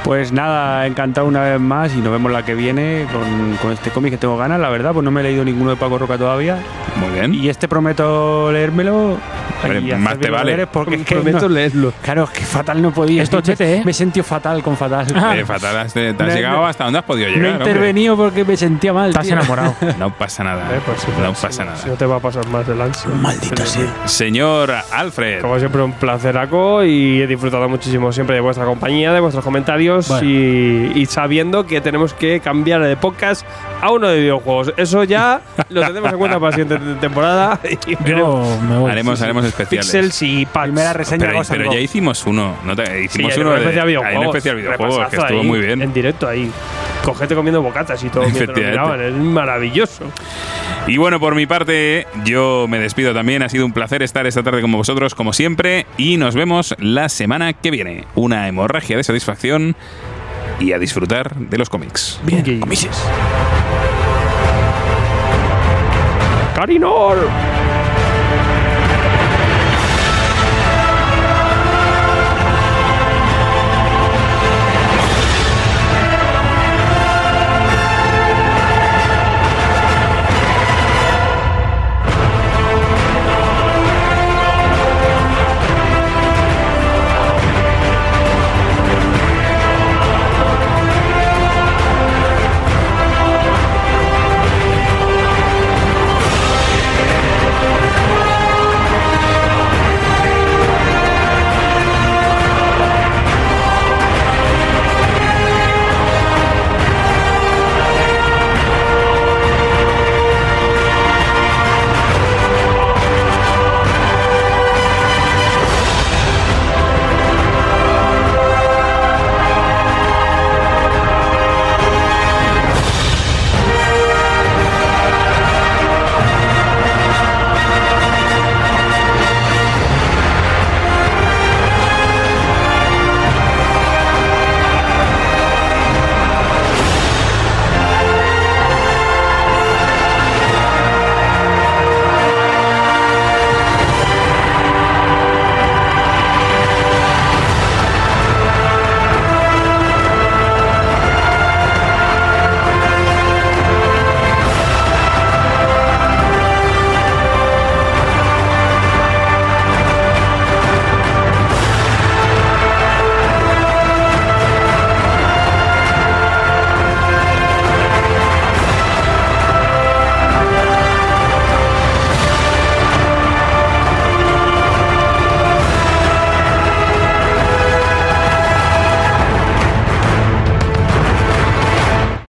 Pues 0.03 0.33
nada, 0.33 0.85
encantado 0.85 1.27
una 1.27 1.41
vez 1.43 1.59
más 1.61 1.93
y 1.95 1.99
nos 2.01 2.11
vemos 2.11 2.29
la 2.31 2.43
que 2.43 2.55
viene 2.55 3.05
con, 3.13 3.55
con 3.61 3.71
este 3.71 3.89
cómic 3.89 4.11
que 4.11 4.17
tengo 4.17 4.35
ganas, 4.37 4.59
la 4.59 4.67
verdad, 4.69 4.91
pues 4.91 5.03
no 5.05 5.11
me 5.11 5.21
he 5.21 5.23
leído 5.23 5.45
ninguno 5.45 5.69
de 5.69 5.77
Paco 5.77 5.97
Roca 5.97 6.17
todavía. 6.17 6.57
muy 6.97 7.09
bien. 7.11 7.33
Y 7.33 7.47
este 7.47 7.67
prometo 7.69 8.51
leérmelo. 8.51 9.17
Hombre, 9.63 9.79
y 9.79 9.93
más 9.95 10.19
te 10.19 10.29
vale. 10.29 10.67
Porque 10.67 10.95
es 10.95 11.05
que 11.05 11.15
Prometo 11.15 11.47
no- 11.47 11.55
leerlo. 11.55 11.93
Claro, 12.01 12.25
es 12.25 12.31
que 12.31 12.43
fatal 12.43 12.81
no 12.81 12.91
podía. 12.91 13.23
Esto 13.23 13.39
chete, 13.39 13.77
¿eh? 13.77 13.81
Me 13.85 13.91
he 13.91 13.93
sentido 13.93 14.25
fatal 14.25 14.61
con 14.61 14.75
fatal. 14.75 15.05
Eh, 15.37 15.45
fatal, 15.45 15.77
has, 15.77 15.93
te, 15.93 16.09
has 16.09 16.17
Me- 16.17 16.33
llegado 16.35 16.61
me- 16.63 16.67
hasta 16.67 16.83
donde 16.83 16.99
has 16.99 17.05
podido 17.05 17.29
No 17.29 17.35
llegar. 17.35 17.49
he 17.49 17.53
hombre. 17.53 17.69
intervenido 17.71 18.17
porque 18.17 18.43
me 18.43 18.57
sentía 18.57 18.91
mal. 18.91 19.09
Estás 19.11 19.23
tío. 19.25 19.33
enamorado. 19.37 19.73
No 19.99 20.13
pasa 20.17 20.43
nada. 20.43 20.69
Eh, 20.75 20.81
pues 20.85 20.99
sí, 20.99 21.07
no 21.17 21.33
si- 21.33 21.41
pasa 21.41 21.63
nada. 21.63 21.77
Si 21.77 21.87
no 21.87 21.95
te 21.95 22.05
va 22.05 22.17
a 22.17 22.19
pasar 22.19 22.45
más 22.49 22.67
el 22.67 22.81
ansia. 22.81 23.09
Maldita 23.11 23.65
sea. 23.65 23.85
Señor 24.05 24.73
Alfred. 24.91 25.39
Como 25.41 25.57
siempre, 25.59 25.81
un 25.81 25.93
placeraco 25.93 26.83
y 26.83 27.21
he 27.21 27.27
disfrutado 27.27 27.42
muchísimo 27.51 28.11
siempre 28.11 28.35
de 28.35 28.41
vuestra 28.41 28.65
compañía, 28.65 29.11
de 29.13 29.19
vuestros 29.19 29.43
comentarios 29.43 30.07
Bueno. 30.07 30.27
y, 30.27 30.91
y 30.95 31.05
sabiendo 31.05 31.65
que 31.65 31.81
tenemos 31.81 32.13
que 32.13 32.39
cambiar 32.39 32.81
de 32.83 32.95
podcast 32.97 33.45
a 33.81 33.91
uno 33.91 34.07
de 34.07 34.19
videojuegos. 34.19 34.73
Eso 34.77 35.03
ya 35.03 35.41
lo 35.69 35.81
tendremos 35.81 36.11
en 36.13 36.17
cuenta 36.19 36.39
para 36.39 36.51
la 36.57 36.63
siguiente 36.63 36.95
temporada. 37.01 37.59
Y 37.87 37.95
veremos 38.03 38.61
me 38.63 38.77
voy. 38.77 38.91
Haremos, 38.91 39.21
haremos 39.21 39.45
especiales. 39.45 39.85
Pixels 39.87 40.21
y 40.21 40.45
packs. 40.45 40.63
Primera 40.63 40.93
reseña 40.93 41.27
Pero, 41.27 41.41
pero 41.49 41.73
ya 41.73 41.79
hicimos 41.79 42.25
uno. 42.25 42.55
¿no? 42.63 42.75
te- 42.75 42.85
Sí, 42.85 43.05
Hicimos 43.05 43.33
hay 43.33 43.39
uno 43.41 43.49
un 43.49 43.55
de- 43.55 43.61
especial 43.61 43.81
hay 43.83 43.87
videojuegos. 43.87 44.19
un 44.21 44.25
especial 44.27 44.55
videojuegos 44.55 45.09
que 45.09 45.15
estuvo 45.17 45.39
ahí, 45.41 45.47
muy 45.47 45.59
bien. 45.59 45.81
En 45.81 45.93
directo 45.93 46.27
ahí. 46.27 46.51
Cogete 47.03 47.35
comiendo 47.35 47.61
bocatas 47.61 48.01
y 48.03 48.09
todo 48.09 48.23
mientras 48.23 48.47
lo 48.47 48.53
Efectivamente. 48.53 48.95
miraban. 48.95 49.01
Es 49.01 49.13
maravilloso. 49.33 50.05
Y 50.87 50.97
bueno, 50.97 51.19
por 51.19 51.35
mi 51.35 51.45
parte, 51.45 52.07
yo 52.23 52.65
me 52.69 52.79
despido 52.79 53.13
también. 53.13 53.43
Ha 53.43 53.49
sido 53.49 53.65
un 53.65 53.73
placer 53.73 54.01
estar 54.03 54.25
esta 54.25 54.41
tarde 54.41 54.61
con 54.61 54.71
vosotros, 54.71 55.13
como 55.13 55.33
siempre. 55.33 55.85
Y 55.97 56.17
nos 56.17 56.33
vemos 56.35 56.75
la 56.79 57.09
semana 57.09 57.53
que 57.53 57.71
viene. 57.71 58.05
Una 58.15 58.47
hemorragia 58.47 58.95
de 58.97 59.03
satisfacción 59.03 59.75
y 60.59 60.71
a 60.71 60.79
disfrutar 60.79 61.35
de 61.35 61.57
los 61.57 61.69
cómics. 61.69 62.19
Bien. 62.23 62.61
Carinor. 66.55 67.17